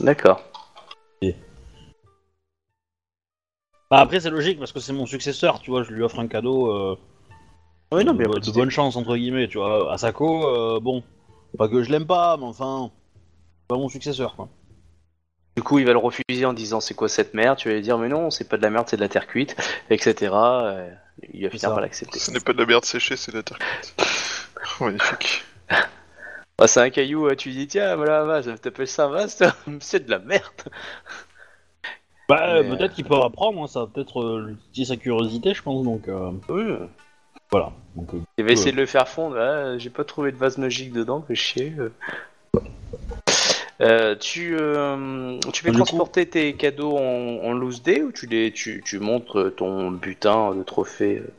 D'accord. 0.00 0.40
Bah, 3.90 3.98
après 3.98 4.20
c'est 4.20 4.30
logique 4.30 4.58
parce 4.58 4.72
que 4.72 4.80
c'est 4.80 4.94
mon 4.94 5.04
successeur, 5.04 5.60
tu 5.60 5.70
vois, 5.70 5.82
je 5.82 5.92
lui 5.92 6.02
offre 6.02 6.18
un 6.18 6.26
cadeau 6.26 6.72
euh, 6.72 6.96
Oui, 7.92 8.04
non, 8.04 8.14
mais 8.14 8.24
de, 8.24 8.32
de 8.32 8.40
de 8.40 8.50
bonne 8.50 8.70
chance 8.70 8.96
entre 8.96 9.16
guillemets, 9.16 9.48
tu 9.48 9.58
vois. 9.58 9.92
Asako, 9.92 10.46
euh, 10.46 10.80
bon, 10.80 11.02
pas 11.58 11.68
que 11.68 11.82
je 11.82 11.90
l'aime 11.90 12.06
pas, 12.06 12.38
mais 12.38 12.44
enfin, 12.44 12.90
pas 13.68 13.76
mon 13.76 13.90
successeur 13.90 14.34
quoi. 14.34 14.48
Du 15.62 15.68
coup, 15.68 15.78
il 15.78 15.86
va 15.86 15.92
le 15.92 15.98
refuser 15.98 16.44
en 16.44 16.54
disant 16.54 16.80
c'est 16.80 16.94
quoi 16.94 17.08
cette 17.08 17.34
merde? 17.34 17.56
Tu 17.56 17.68
vas 17.68 17.74
lui 17.74 17.82
dire 17.82 17.96
mais 17.96 18.08
non, 18.08 18.30
c'est 18.30 18.48
pas 18.48 18.56
de 18.56 18.62
la 18.62 18.70
merde, 18.70 18.88
c'est 18.88 18.96
de 18.96 19.00
la 19.00 19.08
terre 19.08 19.28
cuite, 19.28 19.54
etc. 19.90 20.32
Euh, 20.34 20.90
Il 21.32 21.44
va 21.44 21.50
finir 21.50 21.60
ça. 21.60 21.68
par 21.68 21.80
l'accepter. 21.80 22.18
Ce 22.18 22.32
n'est 22.32 22.40
pas 22.40 22.52
de 22.52 22.58
la 22.58 22.66
merde 22.66 22.84
séchée, 22.84 23.14
c'est 23.16 23.30
de 23.30 23.36
la 23.36 23.42
terre 23.44 23.58
cuite. 23.60 23.94
Magnifique. 24.80 25.44
Ah, 26.58 26.66
c'est 26.66 26.80
un 26.80 26.90
caillou, 26.90 27.26
euh, 27.28 27.34
tu 27.36 27.48
lui 27.48 27.56
dis 27.56 27.66
tiens, 27.68 27.94
voilà, 27.96 28.24
vas, 28.24 28.42
t'appelles 28.42 28.86
ça 28.88 29.06
un 29.06 29.08
vase 29.08 29.42
C'est 29.80 30.04
de 30.04 30.10
la 30.10 30.18
merde. 30.18 30.42
Bah, 32.28 32.40
Mais, 32.62 32.68
euh, 32.70 32.76
peut-être 32.76 32.94
qu'il 32.94 33.04
peut 33.04 33.14
apprendre, 33.14 33.62
hein, 33.62 33.66
ça 33.68 33.80
va 33.80 33.86
peut-être 33.86 34.20
euh, 34.20 34.56
titiller 34.66 34.86
sa 34.86 34.96
curiosité, 34.96 35.54
je 35.54 35.62
pense, 35.62 35.82
donc 35.84 36.08
euh, 36.08 36.30
Oui. 36.48 36.62
voilà. 37.50 37.72
Donc, 37.96 38.14
euh, 38.14 38.18
Il 38.38 38.44
va 38.44 38.50
essayer 38.52 38.70
de 38.72 38.76
le 38.76 38.86
faire 38.86 39.08
fondre. 39.08 39.36
Ah, 39.38 39.78
J'ai 39.78 39.90
pas 39.90 40.04
trouvé 40.04 40.30
de 40.32 40.36
vase 40.36 40.58
magique 40.58 40.92
dedans, 40.92 41.20
que 41.20 41.34
chier. 41.34 41.72
euh. 41.78 41.92
Euh, 43.82 44.14
tu, 44.16 44.56
euh, 44.58 45.38
tu 45.52 45.62
fais 45.64 45.70
Du 45.70 45.78
coup- 45.78 45.84
transporter 45.84 46.26
tes 46.28 46.54
cadeaux 46.54 46.96
en, 46.96 47.44
en 47.44 47.52
loose 47.52 47.82
day 47.82 48.02
ou 48.02 48.12
tu, 48.12 48.26
les, 48.26 48.52
tu, 48.52 48.80
tu 48.84 48.98
montres 49.00 49.52
ton 49.56 49.90
butin 49.90 50.54
de 50.54 50.62
trophée 50.62 51.18
euh 51.18 51.30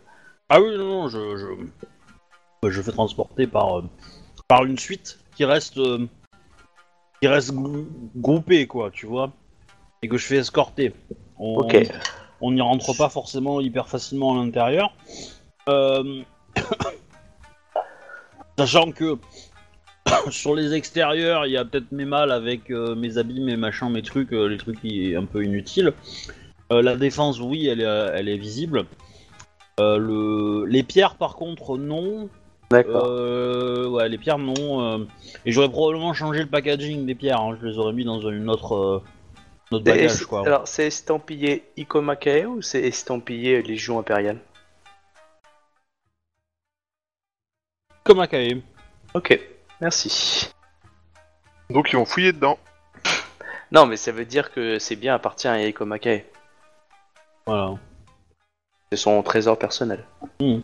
Ah 0.49 0.60
oui, 0.61 0.78
non, 0.78 0.86
non, 0.86 1.07
je, 1.07 1.38
je, 1.38 2.70
je 2.70 2.82
fais 2.82 2.91
transporter 2.91 3.48
par, 3.48 3.80
euh, 3.80 3.84
par 4.48 4.65
une 4.65 4.78
suite 4.78 5.20
qui 5.36 5.45
reste, 5.45 5.80
qui 7.22 7.28
reste 7.28 7.53
grou- 7.53 7.88
groupée, 8.15 8.68
quoi, 8.68 8.91
tu 8.91 9.06
vois, 9.06 9.32
et 10.02 10.10
que 10.10 10.18
je 10.18 10.26
fais 10.26 10.38
escorter. 10.38 10.94
On, 11.40 11.56
Ok. 11.60 11.78
On 12.45 12.52
n'y 12.52 12.60
rentre 12.60 12.94
pas 12.98 13.07
forcément 13.07 13.61
hyper 13.61 13.88
facilement 13.88 14.34
à 14.34 14.44
l'intérieur. 14.44 14.94
Sachant 18.59 18.92
que 18.92 19.17
sur 20.30 20.56
les 20.56 20.73
extérieurs, 20.73 21.45
il 21.45 21.51
y 21.51 21.57
a 21.57 21.65
peut-être 21.65 21.91
mes 21.91 22.06
malles 22.06 22.32
avec 22.32 22.69
euh, 22.72 22.95
mes 22.95 23.17
habits, 23.17 23.41
mes 23.41 23.57
machins, 23.57 23.90
mes 23.90 24.01
trucs, 24.01 24.33
euh, 24.33 24.48
les 24.48 24.57
trucs 24.57 24.82
qui 24.82 25.15
un 25.15 25.25
peu 25.25 25.43
inutiles. 25.43 25.93
Euh, 26.72 26.82
la 26.82 26.95
défense, 26.95 27.40
oui, 27.40 27.67
elle 27.67 27.82
est, 27.82 28.09
elle 28.14 28.30
est 28.30 28.38
visible. 28.38 28.85
Le... 29.80 30.65
Les 30.65 30.83
pierres, 30.83 31.15
par 31.15 31.35
contre, 31.35 31.77
non. 31.77 32.30
D'accord. 32.69 33.91
Ouais, 33.91 34.09
les 34.09 34.17
pierres, 34.17 34.38
non. 34.38 35.07
Et 35.45 35.51
j'aurais 35.51 35.69
probablement 35.69 36.14
changé 36.14 36.41
le 36.41 36.48
packaging 36.48 37.06
des 37.06 37.15
pierres. 37.15 37.41
hein, 37.41 37.57
Je 37.61 37.67
les 37.67 37.77
aurais 37.77 37.93
mis 37.93 38.06
dans 38.06 38.19
une 38.22 38.49
autre, 38.49 39.03
notre 39.72 39.83
bagage, 39.83 40.25
quoi. 40.25 40.45
Alors, 40.45 40.67
c'est 40.67 40.88
estampillé 40.88 41.64
Ikomakae 41.77 42.45
ou 42.45 42.61
c'est 42.61 42.82
estampillé 42.82 43.61
Légion 43.61 43.99
Impériale 43.99 44.40
Comme 48.03 48.19
à 48.19 48.27
Kae. 48.27 48.61
Ok, 49.14 49.40
merci. 49.82 50.52
Donc 51.69 51.92
ils 51.92 51.95
vont 51.95 52.06
fouiller 52.06 52.32
dedans. 52.34 52.58
Non, 53.72 53.85
mais 53.85 53.98
ça 53.98 54.11
veut 54.11 54.26
dire 54.26 54.52
que 54.52 54.77
c'est 54.80 54.95
bien 54.95 55.16
appartient 55.16 55.48
à 55.48 55.60
Ikomakae. 55.68 56.24
Voilà. 57.48 57.74
C'est 58.92 58.98
son 58.98 59.22
trésor 59.24 59.58
personnel. 59.58 60.03
Mhm. 60.40 60.61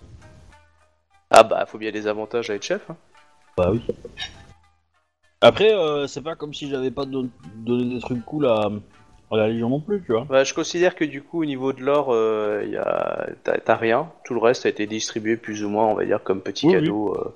Ah 1.32 1.44
bah, 1.44 1.66
faut 1.66 1.78
bien 1.78 1.92
des 1.92 2.08
avantages 2.08 2.50
à 2.50 2.56
être 2.56 2.64
chef. 2.64 2.90
hein. 2.90 2.96
Bah 3.58 3.70
oui. 3.72 3.82
Après, 5.42 5.74
euh, 5.74 6.06
c'est 6.08 6.22
pas 6.22 6.36
comme 6.36 6.54
si 6.54 6.70
j'avais 6.70 6.92
pas 6.92 7.06
don- 7.06 7.30
donné 7.56 7.96
des 7.96 8.02
trucs 8.02 8.24
cool 8.26 8.46
à, 8.46 8.70
à 9.32 9.38
la 9.38 9.48
Légion 9.48 9.70
non 9.70 9.80
plus, 9.80 10.04
tu 10.04 10.12
vois. 10.12 10.26
Bah, 10.26 10.44
je 10.44 10.54
considère 10.54 10.96
que 10.96 11.06
du 11.06 11.24
coup, 11.24 11.42
au 11.42 11.46
niveau 11.46 11.72
de 11.74 11.82
l'or, 11.82 12.10
euh, 12.14 12.64
y 12.68 12.76
a... 12.78 13.28
t'as 13.44 13.76
rien. 13.76 14.12
Tout 14.26 14.34
le 14.34 14.40
reste 14.42 14.66
a 14.66 14.70
été 14.70 14.86
distribué 14.86 15.38
plus 15.38 15.64
ou 15.64 15.70
moins, 15.70 15.86
on 15.88 15.96
va 15.96 16.06
dire, 16.06 16.22
comme 16.24 16.42
petit 16.42 16.68
Oui, 16.68 16.74
cadeau 16.74 17.16
euh, 17.16 17.36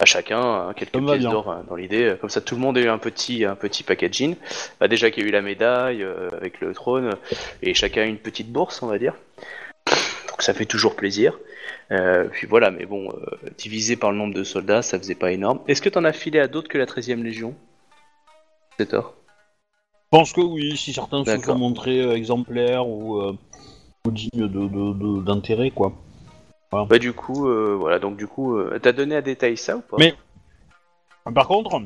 à 0.00 0.06
chacun, 0.06 0.40
hein, 0.40 0.72
quelques 0.74 0.94
Ça 0.94 1.00
pièces 1.00 1.22
d'or 1.24 1.50
hein, 1.50 1.64
dans 1.68 1.76
l'idée. 1.76 2.14
Comme 2.20 2.30
ça, 2.30 2.40
tout 2.40 2.54
le 2.54 2.60
monde 2.60 2.76
a 2.78 2.80
eu 2.80 2.88
un 2.88 2.98
petit, 2.98 3.44
un 3.44 3.54
petit 3.54 3.82
packaging. 3.82 4.34
Bah, 4.80 4.88
déjà 4.88 5.10
qu'il 5.10 5.22
y 5.22 5.26
a 5.26 5.28
eu 5.28 5.32
la 5.32 5.42
médaille 5.42 6.02
euh, 6.02 6.28
avec 6.32 6.60
le 6.60 6.72
trône, 6.72 7.10
et 7.62 7.74
chacun 7.74 8.02
a 8.02 8.06
une 8.06 8.16
petite 8.18 8.50
bourse, 8.50 8.82
on 8.82 8.86
va 8.86 8.98
dire. 8.98 9.14
Donc 10.28 10.40
ça 10.42 10.54
fait 10.54 10.64
toujours 10.64 10.96
plaisir. 10.96 11.38
Euh, 11.92 12.28
puis 12.30 12.46
voilà, 12.46 12.70
mais 12.70 12.86
bon, 12.86 13.10
euh, 13.10 13.36
divisé 13.58 13.96
par 13.96 14.10
le 14.12 14.16
nombre 14.16 14.32
de 14.34 14.44
soldats, 14.44 14.80
ça 14.82 14.98
faisait 14.98 15.14
pas 15.14 15.32
énorme. 15.32 15.60
Est-ce 15.68 15.82
que 15.82 15.88
t'en 15.88 16.04
as 16.04 16.12
filé 16.12 16.38
à 16.40 16.46
d'autres 16.48 16.68
que 16.68 16.78
la 16.78 16.86
13ème 16.86 17.22
Légion? 17.22 17.54
C'est 18.78 18.86
tort. 18.86 19.14
Je 20.12 20.18
pense 20.18 20.32
que 20.32 20.40
oui, 20.40 20.76
si 20.76 20.92
certains 20.92 21.24
se 21.24 21.38
sont 21.38 21.54
montrés 21.58 22.00
euh, 22.00 22.14
exemplaires 22.16 22.86
ou, 22.88 23.20
euh, 23.20 23.32
ou 24.06 24.10
dignes 24.10 24.30
de- 24.34 24.46
de- 24.48 24.92
de- 25.18 25.22
d'intérêt, 25.24 25.70
Bah 26.72 26.98
du 26.98 27.12
coup, 27.12 27.48
euh, 27.48 27.74
voilà, 27.78 27.98
donc 27.98 28.16
du 28.16 28.26
coup, 28.26 28.56
euh, 28.56 28.78
t'as 28.80 28.92
donné 28.92 29.16
à 29.16 29.22
détail 29.22 29.56
ça 29.56 29.76
ou 29.76 29.80
pas? 29.80 29.96
Mais- 29.98 30.14
Par 31.34 31.48
contre, 31.48 31.82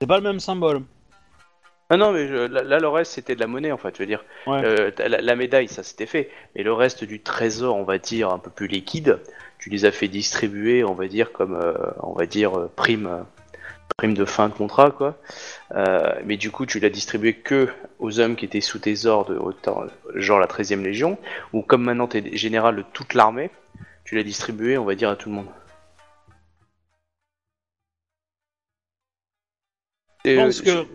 c'est 0.00 0.06
pas 0.06 0.16
le 0.16 0.22
même 0.24 0.40
symbole. 0.40 0.82
Ah 1.92 1.96
non, 1.96 2.12
mais 2.12 2.28
je- 2.28 2.34
là, 2.46 2.62
là, 2.62 2.78
le 2.78 2.88
reste 2.88 3.12
c'était 3.12 3.34
de 3.34 3.40
la 3.40 3.46
monnaie 3.46 3.72
en 3.72 3.76
fait. 3.76 3.94
Je 3.96 4.02
veux 4.02 4.06
dire, 4.06 4.24
Ouais. 4.46 4.62
Euh, 4.64 4.90
t'as 4.94 5.08
la, 5.08 5.20
la 5.20 5.36
médaille, 5.36 5.68
ça 5.68 5.82
c'était 5.82 6.06
fait. 6.06 6.30
Mais 6.54 6.62
le 6.62 6.72
reste 6.72 7.04
du 7.04 7.20
trésor, 7.20 7.76
on 7.76 7.82
va 7.84 7.98
dire 7.98 8.30
un 8.30 8.38
peu 8.38 8.50
plus 8.50 8.66
liquide, 8.68 9.18
tu 9.58 9.70
les 9.70 9.84
as 9.84 9.92
fait 9.92 10.08
distribuer, 10.08 10.84
on 10.84 10.94
va 10.94 11.06
dire 11.08 11.32
comme, 11.32 11.54
euh, 11.54 11.74
on 12.02 12.12
va 12.12 12.26
dire 12.26 12.58
euh, 12.58 12.70
prime, 12.76 13.06
euh, 13.06 13.22
prime 13.96 14.14
de 14.14 14.24
fin 14.24 14.48
de 14.48 14.54
contrat 14.54 14.90
quoi. 14.92 15.16
Euh, 15.74 16.12
mais 16.24 16.36
du 16.36 16.50
coup, 16.52 16.64
tu 16.66 16.78
l'as 16.80 16.90
distribué 16.90 17.34
que 17.34 17.68
aux 17.98 18.20
hommes 18.20 18.36
qui 18.36 18.44
étaient 18.44 18.60
sous 18.60 18.78
tes 18.78 19.06
ordres, 19.06 19.36
autant, 19.40 19.82
genre 20.14 20.38
la 20.38 20.46
13e 20.46 20.82
Légion, 20.84 21.18
ou 21.52 21.62
comme 21.62 21.82
maintenant 21.82 22.06
t'es 22.06 22.36
général 22.36 22.76
de 22.76 22.84
toute 22.92 23.14
l'armée, 23.14 23.50
tu 24.04 24.16
l'as 24.16 24.22
distribué, 24.22 24.78
on 24.78 24.84
va 24.84 24.94
dire 24.94 25.10
à 25.10 25.16
tout 25.16 25.28
le 25.28 25.36
monde. 25.36 25.46
Je 30.24 30.30
Et, 30.30 30.36
pense 30.36 30.60
euh, 30.60 30.84
que, 30.84 30.88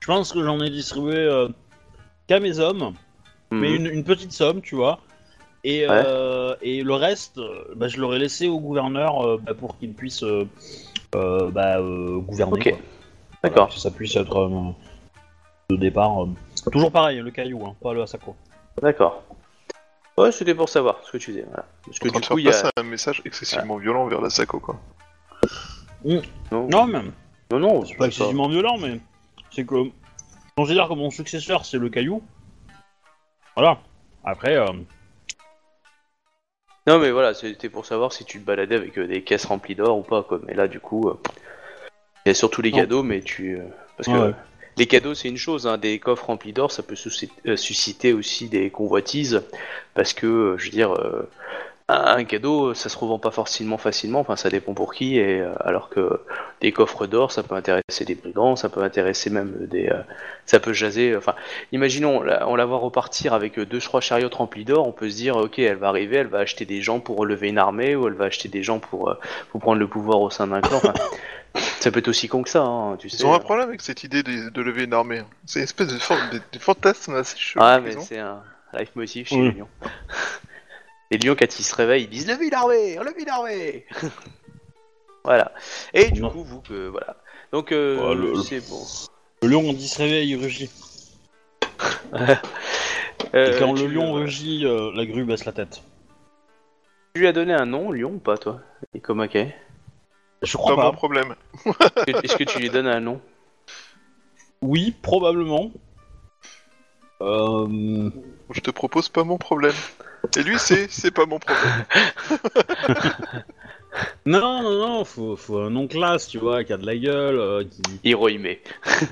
je 0.00 0.06
pense 0.06 0.32
que 0.32 0.42
j'en 0.44 0.60
ai 0.60 0.70
distribué 0.70 1.16
euh, 1.16 1.48
qu'à 2.26 2.40
mes 2.40 2.58
hommes, 2.58 2.94
mais 3.50 3.70
Mhm. 3.70 3.76
une, 3.76 3.86
une 3.86 4.04
petite 4.04 4.32
somme, 4.32 4.60
tu 4.60 4.74
vois. 4.74 5.00
Et, 5.64 5.84
euh, 5.88 6.54
et 6.62 6.82
le 6.82 6.94
reste, 6.94 7.38
euh, 7.38 7.64
bah, 7.76 7.88
je 7.88 7.98
l'aurais 7.98 8.18
laissé 8.18 8.46
au 8.46 8.60
gouverneur 8.60 9.26
euh, 9.26 9.38
bah, 9.38 9.54
pour 9.54 9.76
qu'il 9.78 9.92
puisse 9.92 10.22
euh, 10.22 10.46
euh, 11.14 11.50
bah, 11.50 11.78
euh, 11.78 12.18
gouverner. 12.18 12.60
Ok. 12.60 12.68
quoi. 12.70 12.78
D'accord. 13.42 13.66
Voilà, 13.66 13.80
ça 13.80 13.90
puisse 13.90 14.14
être 14.16 14.36
euh, 14.36 14.72
de 15.70 15.76
départ. 15.76 16.24
euh, 16.24 16.28
Toujours 16.70 16.92
pareil, 16.92 17.18
le 17.20 17.30
caillou, 17.30 17.64
hein, 17.66 17.74
pas 17.82 17.92
le 17.94 18.02
Asako. 18.02 18.36
D'accord. 18.82 19.22
Ouais, 20.18 20.32
c'était 20.32 20.54
pour 20.54 20.68
savoir 20.68 21.00
ce 21.04 21.12
que 21.12 21.18
tu 21.18 21.30
disais. 21.32 21.44
Voilà. 21.46 21.64
Parce 21.86 21.98
que 21.98 22.08
En 22.08 22.10
train 22.12 22.20
du 22.20 22.22
de 22.22 22.26
coup, 22.28 22.36
faire 22.36 22.38
il 22.40 22.44
y 22.44 22.48
a. 22.48 22.50
passer 22.52 22.68
un 22.76 22.82
message 22.82 23.22
excessivement 23.24 23.76
violent 23.76 24.06
vers 24.08 24.20
la 24.20 24.30
Sako, 24.30 24.58
quoi. 24.60 24.76
Non, 26.04 26.22
Non, 26.50 26.86
même. 26.86 27.12
non, 27.50 27.58
non, 27.58 27.84
C'est 27.84 27.96
pas 27.96 28.06
excessivement 28.06 28.48
violent, 28.48 28.78
mais 28.78 29.00
c'est 29.50 29.64
que 29.64 29.84
je 29.84 29.90
considère 30.56 30.88
que 30.88 30.94
mon 30.94 31.10
successeur 31.10 31.64
c'est 31.64 31.78
le 31.78 31.88
caillou. 31.88 32.22
Voilà. 33.56 33.78
Après, 34.24 34.56
euh, 34.56 34.66
Non, 36.86 36.98
mais 36.98 37.10
voilà, 37.10 37.34
c'était 37.34 37.68
pour 37.68 37.84
savoir 37.86 38.12
si 38.12 38.24
tu 38.24 38.40
te 38.40 38.44
baladais 38.44 38.74
avec 38.76 38.98
euh, 38.98 39.06
des 39.06 39.22
caisses 39.22 39.44
remplies 39.46 39.74
d'or 39.74 39.98
ou 39.98 40.02
pas, 40.02 40.22
quoi. 40.22 40.40
Mais 40.46 40.54
là, 40.54 40.68
du 40.68 40.80
coup, 40.80 41.08
euh, 41.08 41.14
il 42.24 42.28
y 42.28 42.30
a 42.30 42.34
surtout 42.34 42.62
les 42.62 42.70
Non. 42.70 42.78
cadeaux, 42.78 43.02
mais 43.02 43.20
tu. 43.20 43.58
euh, 43.58 43.64
parce 43.96 44.08
que 44.08 44.28
ouais. 44.28 44.34
Les 44.78 44.86
cadeaux, 44.86 45.14
c'est 45.14 45.28
une 45.28 45.36
chose, 45.36 45.66
hein, 45.66 45.76
des 45.76 45.98
coffres 45.98 46.26
remplis 46.26 46.52
d'or, 46.52 46.70
ça 46.70 46.82
peut 46.82 46.94
euh, 47.46 47.56
susciter 47.56 48.12
aussi 48.12 48.48
des 48.48 48.70
convoitises, 48.70 49.42
parce 49.94 50.12
que, 50.12 50.26
euh, 50.26 50.58
je 50.58 50.66
veux 50.66 50.70
dire, 50.70 50.92
euh, 50.92 51.28
un 51.88 52.22
cadeau, 52.24 52.74
ça 52.74 52.88
se 52.88 52.96
revend 52.96 53.18
pas 53.18 53.30
forcément 53.30 53.78
facilement, 53.78 54.20
enfin, 54.20 54.36
ça 54.36 54.50
dépend 54.50 54.74
pour 54.74 54.94
qui, 54.94 55.16
et 55.16 55.42
alors 55.60 55.88
que 55.88 56.20
des 56.60 56.70
coffres 56.70 57.06
d'or, 57.06 57.32
ça 57.32 57.42
peut 57.42 57.54
intéresser 57.54 58.04
des 58.04 58.14
brigands, 58.14 58.56
ça 58.56 58.68
peut 58.68 58.82
intéresser 58.82 59.30
même 59.30 59.66
des. 59.70 59.90
ça 60.44 60.60
peut 60.60 60.74
jaser, 60.74 61.16
enfin, 61.16 61.34
imaginons, 61.72 62.22
on 62.46 62.56
la 62.56 62.64
voit 62.66 62.76
repartir 62.76 63.32
avec 63.32 63.58
deux, 63.58 63.80
trois 63.80 64.02
chariots 64.02 64.28
remplis 64.30 64.66
d'or, 64.66 64.86
on 64.86 64.92
peut 64.92 65.08
se 65.08 65.16
dire, 65.16 65.36
ok, 65.36 65.58
elle 65.60 65.78
va 65.78 65.88
arriver, 65.88 66.18
elle 66.18 66.26
va 66.26 66.40
acheter 66.40 66.66
des 66.66 66.82
gens 66.82 67.00
pour 67.00 67.16
relever 67.16 67.48
une 67.48 67.58
armée, 67.58 67.96
ou 67.96 68.06
elle 68.06 68.12
va 68.12 68.26
acheter 68.26 68.50
des 68.50 68.62
gens 68.62 68.80
pour, 68.80 69.16
prendre 69.58 69.80
le 69.80 69.88
pouvoir 69.88 70.20
au 70.20 70.28
sein 70.28 70.46
d'un 70.46 70.60
clan. 70.60 70.82
Ça 71.80 71.90
peut 71.90 71.98
être 72.00 72.08
aussi 72.08 72.28
con 72.28 72.42
que 72.42 72.48
ça, 72.50 72.62
hein, 72.62 72.96
tu 72.96 73.08
sais. 73.08 73.18
Ils 73.18 73.26
ont 73.26 73.34
un 73.34 73.38
problème 73.38 73.68
avec 73.68 73.80
cette 73.82 74.02
idée 74.04 74.22
de, 74.22 74.48
de 74.50 74.62
lever 74.62 74.84
une 74.84 74.94
armée. 74.94 75.22
C'est 75.46 75.60
une 75.60 75.64
espèce 75.64 75.88
de, 75.88 75.94
de, 75.94 76.40
de 76.52 76.58
fantasme 76.58 77.14
assez 77.14 77.36
chelou. 77.38 77.64
Ah, 77.64 77.80
mais 77.80 77.96
c'est 78.00 78.18
un 78.18 78.42
life 78.74 78.90
chez 79.26 79.36
Oui. 79.36 79.42
les 79.48 79.50
lions. 79.52 79.68
Les 81.10 81.16
lions, 81.16 81.34
quand 81.38 81.58
ils 81.58 81.64
se 81.64 81.74
réveillent, 81.74 82.04
ils 82.04 82.10
disent 82.10 82.28
Levez 82.28 82.48
une 82.48 82.54
armée 82.54 82.96
Levez 82.96 83.22
une 83.22 83.28
armée 83.30 83.86
Voilà. 85.24 85.52
Et 85.94 86.10
du 86.10 86.20
Non. 86.20 86.28
coup, 86.30 86.44
vous, 86.44 86.60
que 86.60 86.88
voilà. 86.88 87.16
Donc, 87.50 87.72
euh, 87.72 88.10
Ouais, 88.10 88.14
le- 88.14 88.42
c'est 88.42 88.60
bon. 88.68 88.82
le 89.42 89.48
lion, 89.48 89.60
on 89.60 89.72
dit 89.72 89.88
se 89.88 89.98
réveille, 89.98 90.28
il 90.28 90.36
rugit. 90.36 90.70
Euh, 93.34 93.54
Et 93.54 93.58
quand 93.58 93.74
le 93.74 93.86
lion 93.88 94.16
euh, 94.16 94.20
rugit, 94.20 94.64
euh, 94.64 94.90
la 94.94 95.04
grue 95.04 95.22
baisse 95.24 95.44
la 95.44 95.52
tête. 95.52 95.82
Tu 97.14 97.20
lui 97.20 97.26
as 97.26 97.32
donné 97.32 97.52
un 97.52 97.66
nom, 97.66 97.90
lion, 97.92 98.12
ou 98.14 98.18
pas, 98.18 98.38
toi? 98.38 98.60
Et 98.94 99.00
comme 99.00 99.20
Je 100.42 100.52
Pas 100.52 100.58
crois 100.58 100.76
mon 100.76 100.82
pas. 100.82 100.92
problème. 100.92 101.34
Est-ce 102.06 102.36
que 102.36 102.44
tu 102.44 102.58
lui 102.58 102.70
donnes 102.70 102.86
un 102.86 103.00
nom 103.00 103.20
Oui, 104.62 104.94
probablement. 105.02 105.70
Euh... 107.20 108.10
Je 108.50 108.60
te 108.60 108.70
propose 108.70 109.08
pas 109.08 109.24
mon 109.24 109.38
problème. 109.38 109.74
Et 110.36 110.42
lui, 110.42 110.58
c'est 110.58 110.90
c'est 110.90 111.10
pas 111.10 111.26
mon 111.26 111.38
problème. 111.38 111.84
Non, 114.26 114.62
non, 114.62 114.78
non, 114.78 115.04
faut, 115.04 115.34
faut 115.34 115.58
un 115.58 115.70
nom 115.70 115.88
classe, 115.88 116.28
tu 116.28 116.38
vois, 116.38 116.62
qui 116.62 116.72
a 116.72 116.76
de 116.76 116.84
la 116.86 116.96
gueule, 116.96 117.38
euh, 117.38 117.64
qui... 117.64 117.80
Hirohime. 118.10 118.46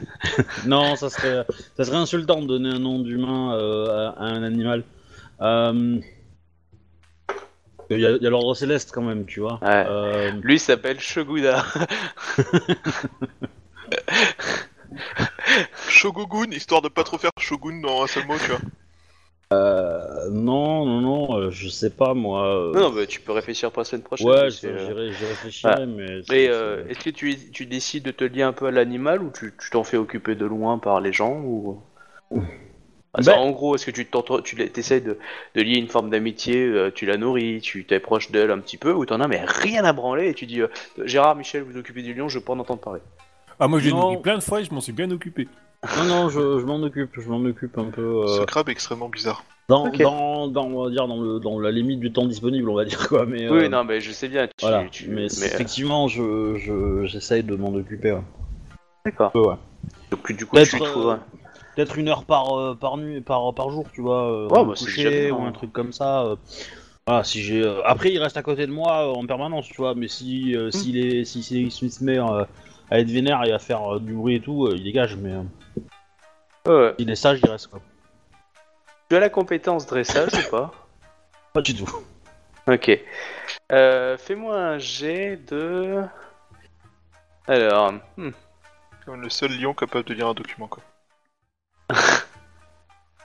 Non, 0.66 0.96
ça 0.96 1.08
serait, 1.10 1.44
ça 1.76 1.84
serait 1.84 1.96
insultant 1.96 2.42
de 2.42 2.46
donner 2.46 2.68
un 2.68 2.78
nom 2.78 2.98
d'humain 3.00 3.54
euh, 3.54 4.10
à, 4.10 4.22
à 4.22 4.24
un 4.26 4.42
animal. 4.42 4.84
Euh... 5.40 5.98
Il 7.90 8.00
y 8.00 8.06
a, 8.06 8.30
l'ordre 8.30 8.54
céleste 8.54 8.90
quand 8.92 9.02
même, 9.02 9.26
tu 9.26 9.40
vois. 9.40 9.58
Ouais. 9.62 9.84
Euh, 9.88 10.32
Lui 10.42 10.58
s'appelle 10.58 10.98
Shoguda. 11.00 11.64
Shogogun, 15.88 16.50
histoire 16.52 16.82
de 16.82 16.88
pas 16.88 17.04
trop 17.04 17.18
faire 17.18 17.30
Shogun 17.38 17.80
dans 17.80 18.02
un 18.02 18.06
seul 18.06 18.26
mot, 18.26 18.34
tu 18.38 18.50
vois. 18.50 18.60
euh, 19.52 20.28
non, 20.30 20.84
non, 20.84 21.00
non, 21.00 21.38
euh, 21.38 21.50
je 21.50 21.68
sais 21.68 21.90
pas 21.90 22.14
moi. 22.14 22.46
euh, 22.46 22.72
non, 22.72 22.90
bah, 22.90 23.06
tu 23.06 23.20
peux 23.20 23.32
réfléchir 23.32 23.70
pour 23.70 23.80
la 23.80 23.84
semaine 23.84 24.02
prochaine. 24.02 24.26
ouais, 24.26 24.48
mais 24.62 24.68
euh, 24.68 25.12
j'y 25.12 25.24
réfléchirai, 25.24 25.72
voilà. 25.74 25.86
mais. 25.86 26.20
Et 26.32 26.48
euh, 26.48 26.84
est-ce 26.88 27.00
que 27.00 27.10
tu, 27.10 27.36
tu 27.52 27.66
décides 27.66 28.04
de 28.04 28.10
te 28.10 28.24
lier 28.24 28.42
un 28.42 28.52
peu 28.52 28.66
à 28.66 28.70
l'animal 28.70 29.22
ou 29.22 29.30
tu 29.30 29.54
tu 29.58 29.70
t'en 29.70 29.84
fais 29.84 29.96
occuper 29.96 30.34
de 30.34 30.44
loin 30.46 30.78
par 30.78 31.00
les 31.00 31.12
gens 31.12 31.34
ou? 31.34 31.80
Ah, 33.18 33.22
Ben- 33.24 33.32
En 33.38 33.50
gros, 33.50 33.74
est-ce 33.74 33.86
que 33.86 33.90
tu 33.90 34.06
tu 34.44 34.70
essaies 34.78 35.00
de, 35.00 35.18
de 35.54 35.62
lier 35.62 35.78
une 35.78 35.88
forme 35.88 36.10
d'amitié, 36.10 36.62
euh, 36.66 36.90
tu 36.94 37.06
la 37.06 37.16
nourris, 37.16 37.60
tu 37.62 37.84
t'approches 37.86 38.30
d'elle 38.30 38.50
un 38.50 38.58
petit 38.58 38.76
peu 38.76 38.92
ou 38.92 39.06
t'en 39.06 39.20
as 39.20 39.28
mais 39.28 39.42
rien 39.44 39.84
à 39.84 39.92
branler 39.94 40.28
et 40.28 40.34
tu 40.34 40.44
dis 40.46 40.60
euh, 40.60 40.68
Gérard, 41.04 41.34
Michel, 41.34 41.62
vous 41.62 41.78
occupez 41.78 42.02
du 42.02 42.12
lion, 42.14 42.28
je 42.28 42.38
veux 42.38 42.44
pas 42.44 42.52
en 42.52 42.58
entendre 42.58 42.80
parler. 42.80 43.00
Ah, 43.58 43.68
moi, 43.68 43.78
je 43.80 43.86
l'ai 43.86 43.90
Non. 43.92 44.00
nourri 44.10 44.16
plein 44.18 44.36
de 44.36 44.42
fois 44.42 44.60
et 44.60 44.64
je 44.64 44.74
m'en 44.74 44.82
suis 44.82 44.92
bien 44.92 45.10
occupé. 45.10 45.48
Non, 45.96 46.04
non, 46.04 46.28
je, 46.28 46.60
je 46.60 46.64
m'en 46.66 46.76
occupe, 46.82 47.18
je 47.18 47.28
m'en 47.28 47.42
occupe 47.44 47.78
un 47.78 47.86
peu. 47.90 48.02
euh, 48.02 48.26
Ce 48.40 48.44
crabe 48.44 48.68
est 48.68 48.72
extrêmement 48.72 49.08
bizarre. 49.08 49.44
dans, 49.68 49.88
dans, 49.88 50.48
dans, 50.48 50.64
on 50.66 50.84
va 50.84 50.90
dire, 50.90 51.06
dans, 51.08 51.20
le, 51.22 51.38
dans 51.40 51.58
la 51.58 51.70
limite 51.70 52.00
du 52.00 52.12
temps 52.12 52.26
disponible, 52.26 52.68
on 52.68 52.74
va 52.74 52.84
dire 52.84 53.08
quoi. 53.08 53.24
Mais, 53.24 53.48
Oui, 53.48 53.64
euh, 53.64 53.68
non, 53.68 53.84
mais 53.84 54.00
je 54.02 54.10
sais 54.12 54.28
bien. 54.28 54.46
Tu, 54.46 54.52
Voilà, 54.60 54.84
tu- 54.90 55.08
mais, 55.08 55.14
mais, 55.14 55.22
euh, 55.22 55.46
effectivement, 55.46 56.06
je, 56.08 56.56
je, 56.56 57.06
j'essaye 57.06 57.42
de 57.44 57.56
m'en 57.56 57.72
occuper. 57.74 58.12
Ouais. 58.12 58.20
D'accord. 59.06 59.30
Ouais, 59.34 59.40
ouais. 59.48 59.54
Donc 60.10 60.32
du 60.32 60.44
coup, 60.46 60.56
tu 60.58 60.78
trouves. 60.78 61.18
Peut-être 61.76 61.98
une 61.98 62.08
heure 62.08 62.24
par, 62.24 62.58
euh, 62.58 62.74
par 62.74 62.96
nuit, 62.96 63.20
par, 63.20 63.52
par 63.54 63.70
jour, 63.70 63.86
tu 63.92 64.00
vois. 64.00 64.32
euh, 64.32 64.48
bah, 64.48 64.64
coucher, 64.76 65.30
ou 65.30 65.42
hein. 65.42 65.48
un 65.48 65.52
truc 65.52 65.72
comme 65.72 65.92
ça. 65.92 66.22
euh, 66.22 66.36
Voilà, 67.06 67.22
si 67.22 67.42
j'ai. 67.42 67.62
euh, 67.62 67.82
Après, 67.84 68.10
il 68.10 68.18
reste 68.18 68.36
à 68.38 68.42
côté 68.42 68.66
de 68.66 68.72
moi 68.72 69.06
euh, 69.06 69.14
en 69.14 69.26
permanence, 69.26 69.66
tu 69.68 69.76
vois. 69.76 69.94
Mais 69.94 70.08
si 70.08 70.56
euh, 70.56 70.70
s'il 70.70 70.96
est, 70.96 71.24
si, 71.26 71.42
si, 71.42 71.70
s'il 71.70 71.92
se 71.92 72.02
met 72.02 72.18
euh, 72.18 72.44
à 72.90 72.98
être 72.98 73.10
vénère 73.10 73.44
et 73.44 73.52
à 73.52 73.58
faire 73.58 73.94
euh, 73.96 74.00
du 74.00 74.14
bruit 74.14 74.36
et 74.36 74.40
tout, 74.40 74.66
euh, 74.66 74.74
il 74.74 74.84
dégage. 74.84 75.16
Mais 75.16 75.32
euh, 75.32 75.42
Ouais. 76.66 76.94
s'il 76.98 77.10
est 77.10 77.14
sage, 77.14 77.40
il 77.44 77.50
reste 77.50 77.66
quoi. 77.68 77.80
Tu 79.10 79.14
as 79.16 79.20
la 79.20 79.28
compétence 79.28 79.86
dressage 79.86 80.32
ou 80.34 80.50
pas? 80.50 80.72
Pas 81.52 81.60
du 81.60 81.74
tout. 81.74 81.88
Ok. 82.66 82.90
Euh, 83.70 84.16
Fais-moi 84.16 84.56
un 84.56 84.78
jet 84.78 85.36
de. 85.48 86.02
Alors. 87.46 87.92
hmm. 88.16 88.30
Comme 89.04 89.20
le 89.20 89.30
seul 89.30 89.52
lion 89.60 89.72
capable 89.74 90.04
de 90.06 90.14
lire 90.14 90.26
un 90.26 90.34
document, 90.34 90.66
quoi. 90.66 90.82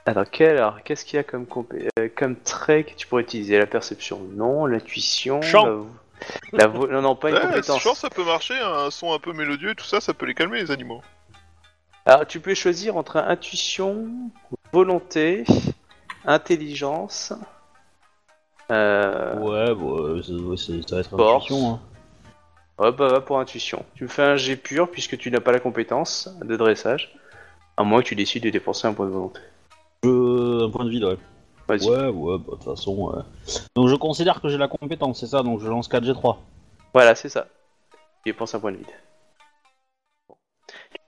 Alors, 0.06 0.26
quel, 0.32 0.58
alors 0.58 0.82
qu'est-ce 0.84 1.06
qu'il 1.06 1.18
y 1.18 1.20
a 1.20 1.24
comme, 1.24 1.46
compé- 1.46 1.88
euh, 2.00 2.10
comme 2.16 2.36
trait 2.36 2.84
que 2.84 2.96
tu 2.96 3.06
pourrais 3.08 3.22
utiliser? 3.22 3.58
La 3.60 3.68
perception 3.68 4.20
Non. 4.34 4.66
L'intuition 4.66 5.42
Chant. 5.42 5.66
la 5.66 5.72
vo- 5.72 5.90
la 6.54 6.68
vo- 6.68 6.88
Non, 6.88 7.02
non, 7.02 7.16
pas 7.16 7.30
une 7.30 7.36
Ouais, 7.36 7.42
compétence. 7.42 7.80
je 7.80 7.84
pense 7.84 7.96
que 7.96 8.02
ça 8.02 8.10
peut 8.10 8.24
marcher, 8.26 8.58
un 8.60 8.90
son 8.90 9.14
un 9.14 9.20
peu 9.20 9.32
mélodieux 9.34 9.72
et 9.72 9.76
tout 9.76 9.86
ça, 9.86 10.02
ça 10.02 10.14
peut 10.14 10.26
les 10.26 10.34
calmer, 10.34 10.60
les 10.60 10.72
animaux. 10.72 11.02
Alors, 12.06 12.26
tu 12.26 12.40
peux 12.40 12.56
choisir 12.56 12.98
entre 12.98 13.18
intuition, 13.18 14.08
volonté, 14.74 15.44
intelligence. 16.26 17.34
Euh... 18.72 19.36
Ouais, 19.38 19.76
bon, 19.76 20.00
euh, 20.00 20.22
c'est- 20.24 20.32
ouais, 20.34 20.58
ça 20.58 20.96
va 20.96 21.00
être 21.02 21.10
Force. 21.10 21.44
intuition. 21.46 21.74
Hein. 21.74 21.80
Ouais, 22.80 22.92
bah 22.92 23.08
va 23.10 23.22
pour 23.22 23.40
intuition. 23.40 23.86
Tu 23.94 24.04
me 24.06 24.10
fais 24.10 24.24
un 24.24 24.38
jet 24.38 24.56
pur 24.56 24.90
puisque 24.90 25.16
tu 25.18 25.30
n'as 25.30 25.42
pas 25.42 25.52
la 25.52 25.60
compétence 25.60 26.30
de 26.44 26.56
dressage. 26.56 27.14
À 27.82 27.84
moins 27.84 28.02
que 28.04 28.08
tu 28.10 28.16
décides 28.16 28.44
de 28.44 28.52
dépenser 28.52 28.88
un 28.88 28.94
point 28.94 29.08
de 29.08 29.12
volonté. 29.12 29.40
Je- 30.04 30.66
Un 30.66 30.70
point 30.70 30.86
de 30.86 30.90
vide, 30.92 31.04
ouais. 31.04 31.18
Vas-y. 31.68 31.90
Ouais, 31.90 32.08
ouais, 32.10 32.38
bah, 32.38 32.44
de 32.52 32.52
toute 32.58 32.64
façon. 32.64 32.96
ouais. 32.96 33.24
Donc 33.76 33.88
je 33.88 33.96
considère 33.96 34.40
que 34.40 34.50
j'ai 34.50 34.58
la 34.60 34.68
compétence, 34.68 35.20
c'est 35.22 35.26
ça, 35.26 35.42
donc 35.42 35.62
je 35.62 35.68
lance 35.68 35.88
4G3. 35.88 36.38
Voilà, 36.94 37.16
c'est 37.16 37.30
ça. 37.30 37.48
Tu 38.24 38.32
dépenses 38.32 38.54
un 38.54 38.60
point 38.60 38.72
de 38.72 38.78
vide. 38.78 38.86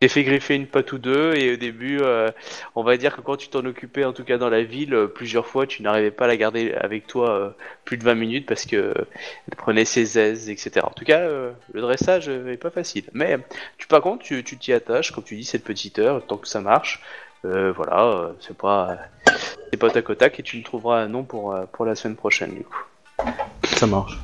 T'es 0.04 0.10
fait 0.10 0.26
griffer 0.26 0.56
une 0.56 0.68
patte 0.68 0.92
ou 0.92 0.98
deux, 0.98 1.34
et 1.34 1.54
au 1.54 1.56
début, 1.56 2.00
euh, 2.02 2.30
on 2.76 2.84
va 2.84 2.98
dire 2.98 3.16
que 3.16 3.22
quand 3.22 3.38
tu 3.38 3.48
t'en 3.48 3.64
occupais, 3.64 4.04
en 4.04 4.12
tout 4.12 4.26
cas 4.26 4.38
dans 4.38 4.50
la 4.50 4.62
ville, 4.62 4.94
euh, 4.94 5.08
plusieurs 5.08 5.48
fois, 5.48 5.66
tu 5.66 5.82
n'arrivais 5.82 6.12
pas 6.12 6.26
à 6.26 6.28
la 6.28 6.36
garder 6.36 6.74
avec 6.74 7.08
toi 7.08 7.32
euh, 7.32 7.50
plus 7.86 7.96
de 7.96 8.04
20 8.04 8.16
minutes 8.16 8.46
parce 8.46 8.66
que 8.66 8.94
elle 8.98 9.56
prenait 9.56 9.86
ses 9.86 10.20
aises, 10.20 10.50
etc. 10.50 10.82
En 10.84 10.92
tout 10.92 11.06
cas, 11.06 11.26
le 11.26 11.80
dressage 11.80 12.28
est 12.28 12.58
pas 12.58 12.70
facile. 12.70 13.06
Mais 13.14 13.38
tu, 13.78 13.88
par 13.88 14.02
contre, 14.02 14.26
tu 14.26 14.44
tu 14.44 14.58
t'y 14.58 14.74
attaches, 14.74 15.12
comme 15.14 15.24
tu 15.24 15.38
dis, 15.38 15.46
cette 15.46 15.64
petite 15.64 16.00
heure, 16.00 16.22
tant 16.28 16.36
que 16.36 16.50
ça 16.50 16.60
marche. 16.60 17.02
Voilà, 17.44 18.34
c'est 18.42 18.58
pas, 18.58 18.98
c'est 19.72 19.80
pas 19.80 19.90
tac 19.90 20.10
au 20.10 20.16
tac, 20.16 20.38
et 20.38 20.44
tu 20.44 20.58
me 20.58 20.64
trouveras 20.64 21.00
un 21.00 21.08
nom 21.08 21.24
pour, 21.24 21.58
pour 21.72 21.86
la 21.86 21.96
semaine 21.96 22.18
prochaine, 22.18 22.54
du 22.54 22.66
coup. 22.66 22.84
Ça 23.64 23.88
marche. 23.88 24.18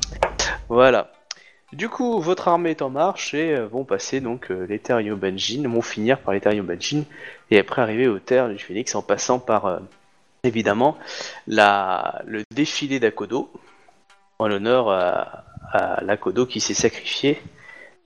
Voilà. 0.68 1.10
Du 1.72 1.88
coup, 1.88 2.18
votre 2.20 2.48
armée 2.48 2.70
est 2.70 2.82
en 2.82 2.90
marche 2.90 3.32
et 3.32 3.54
euh, 3.54 3.66
vont 3.66 3.84
passer 3.84 4.20
donc 4.20 4.50
euh, 4.50 4.66
les 4.66 4.80
terres 4.80 5.00
Yobanjin, 5.00 5.68
vont 5.68 5.82
finir 5.82 6.18
par 6.18 6.34
les 6.34 6.40
terres 6.40 6.52
Yobanjin 6.54 7.04
et 7.50 7.58
après 7.60 7.80
arriver 7.80 8.08
aux 8.08 8.18
terres 8.18 8.48
du 8.48 8.58
Phénix 8.58 8.94
en 8.96 9.02
passant 9.02 9.38
par 9.38 9.66
euh, 9.66 9.78
évidemment 10.42 10.98
la, 11.46 12.22
le 12.26 12.42
défilé 12.52 12.98
d'Akodo 12.98 13.52
en 14.40 14.48
l'honneur 14.48 14.90
à, 14.90 15.44
à 15.72 16.02
l'Akodo 16.02 16.44
qui 16.44 16.58
s'est 16.60 16.74
sacrifié 16.74 17.40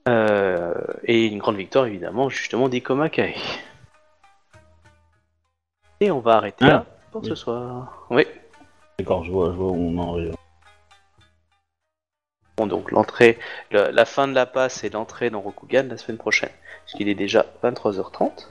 euh, 0.09 0.75
et 1.05 1.25
une 1.27 1.39
grande 1.39 1.57
victoire 1.57 1.87
évidemment 1.87 2.29
justement 2.29 2.69
d'Ikomakai. 2.69 3.35
Et 6.01 6.11
on 6.11 6.21
va 6.21 6.33
arrêter 6.37 6.67
là 6.67 6.85
Ah, 6.87 6.97
pour 7.13 7.23
oui. 7.23 7.29
ce 7.31 7.35
soir. 7.35 8.07
Oui. 8.11 8.27
D'accord, 8.99 9.25
je 9.25 9.31
vois, 9.33 9.47
je 9.53 9.57
vois 9.57 9.71
où 9.71 9.77
on 9.77 9.99
en 9.99 10.13
arrive. 10.13 10.35
Bon, 12.57 12.67
donc 12.67 12.91
l'entrée, 12.93 13.39
le- 13.73 13.91
la 13.91 14.05
fin 14.05 14.29
de 14.29 14.35
la 14.35 14.47
passe 14.47 14.85
et 14.85 14.91
l'entrée 14.91 15.31
dans 15.31 15.41
Rokugan 15.41 15.89
la 15.89 15.97
semaine 15.97 16.19
prochaine, 16.19 16.51
puisqu'il 16.85 17.09
est 17.09 17.15
déjà 17.17 17.47
23h30. 17.63 18.49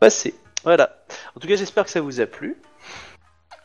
Passé. 0.00 0.34
Voilà. 0.64 0.96
En 1.36 1.40
tout 1.40 1.46
cas, 1.48 1.56
j'espère 1.56 1.84
que 1.84 1.90
ça 1.90 2.00
vous 2.00 2.20
a 2.20 2.26
plu. 2.26 2.56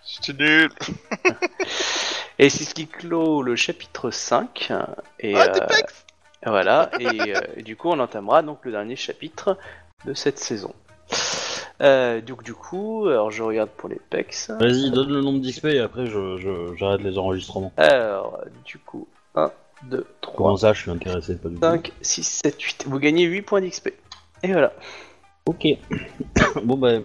C'était 0.06 0.34
nul. 0.44 0.70
Et 2.40 2.50
c'est 2.50 2.64
ce 2.66 2.74
qui 2.74 2.88
clôt 2.88 3.42
le 3.42 3.56
chapitre 3.56 4.12
5. 4.12 4.72
Et, 5.20 5.36
Ah, 5.36 5.54
euh, 5.54 5.68
voilà. 6.46 6.90
Et, 7.00 7.36
euh, 7.36 7.40
et 7.58 7.62
du 7.64 7.76
coup, 7.78 7.90
on 7.90 8.00
entamera 8.00 8.42
donc 8.42 8.60
le 8.66 8.72
dernier 8.72 8.96
chapitre 8.96 9.58
de 10.06 10.14
cette 10.14 10.40
saison. 10.40 10.74
Euh, 11.82 12.22
donc 12.22 12.44
du 12.44 12.54
coup, 12.54 13.08
alors 13.08 13.32
je 13.32 13.44
regarde 13.44 13.70
pour 13.70 13.88
les 13.90 14.00
pecs. 14.10 14.36
Vas-y, 14.60 14.92
donne 14.92 15.10
le 15.12 15.22
nombre 15.22 15.40
d'XP 15.40 15.66
et 15.66 15.80
après 15.80 16.06
je, 16.06 16.38
je- 16.38 16.76
j'arrête 16.76 17.02
les 17.02 17.18
enregistrements. 17.18 17.72
Alors, 17.78 18.40
du 18.66 18.78
coup, 18.78 19.08
1, 19.36 19.52
2, 19.90 20.06
Comment 20.36 20.56
3, 20.56 20.58
ça, 20.58 20.74
je 20.74 20.82
suis 20.82 20.92
intéressé 20.92 21.36
pas 21.38 21.50
du 21.50 21.56
tout. 21.56 21.62
5, 21.62 21.92
6, 22.02 22.24
7, 22.44 22.62
8. 22.62 22.86
Vous 22.88 23.00
gagnez 23.00 23.24
8 23.24 23.42
points 23.42 23.62
d'XP. 23.62 23.90
Et 24.44 24.52
voilà. 24.52 24.74
Ok. 25.46 25.66
bon 26.64 26.78
bah. 26.78 27.00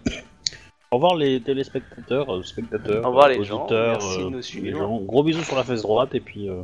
Au 0.91 0.97
revoir 0.97 1.17
les 1.17 1.41
téléspectateurs, 1.43 2.35
euh, 2.35 2.43
spectateurs, 2.43 3.05
Au 3.05 3.09
revoir 3.09 3.29
les 3.29 3.45
gens, 3.45 3.61
auditeurs, 3.65 3.99
merci 4.01 4.19
de 4.19 4.23
euh, 4.23 4.31
nous 4.31 4.37
les 4.37 4.43
suivre. 4.43 4.79
gens. 4.79 4.99
Gros 5.01 5.23
bisous 5.23 5.43
sur 5.43 5.57
la 5.57 5.65
fesse 5.65 5.83
droite 5.83 6.15
et 6.15 6.21
puis 6.21 6.49
euh, 6.49 6.63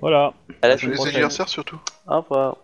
voilà. 0.00 0.32
À 0.60 0.68
la 0.68 0.76
Joyeux 0.76 0.78
semaine 0.78 0.94
prochaine. 0.96 1.14
anniversaire 1.14 1.48
surtout. 1.48 1.78
Au 2.08 2.20
revoir. 2.20 2.56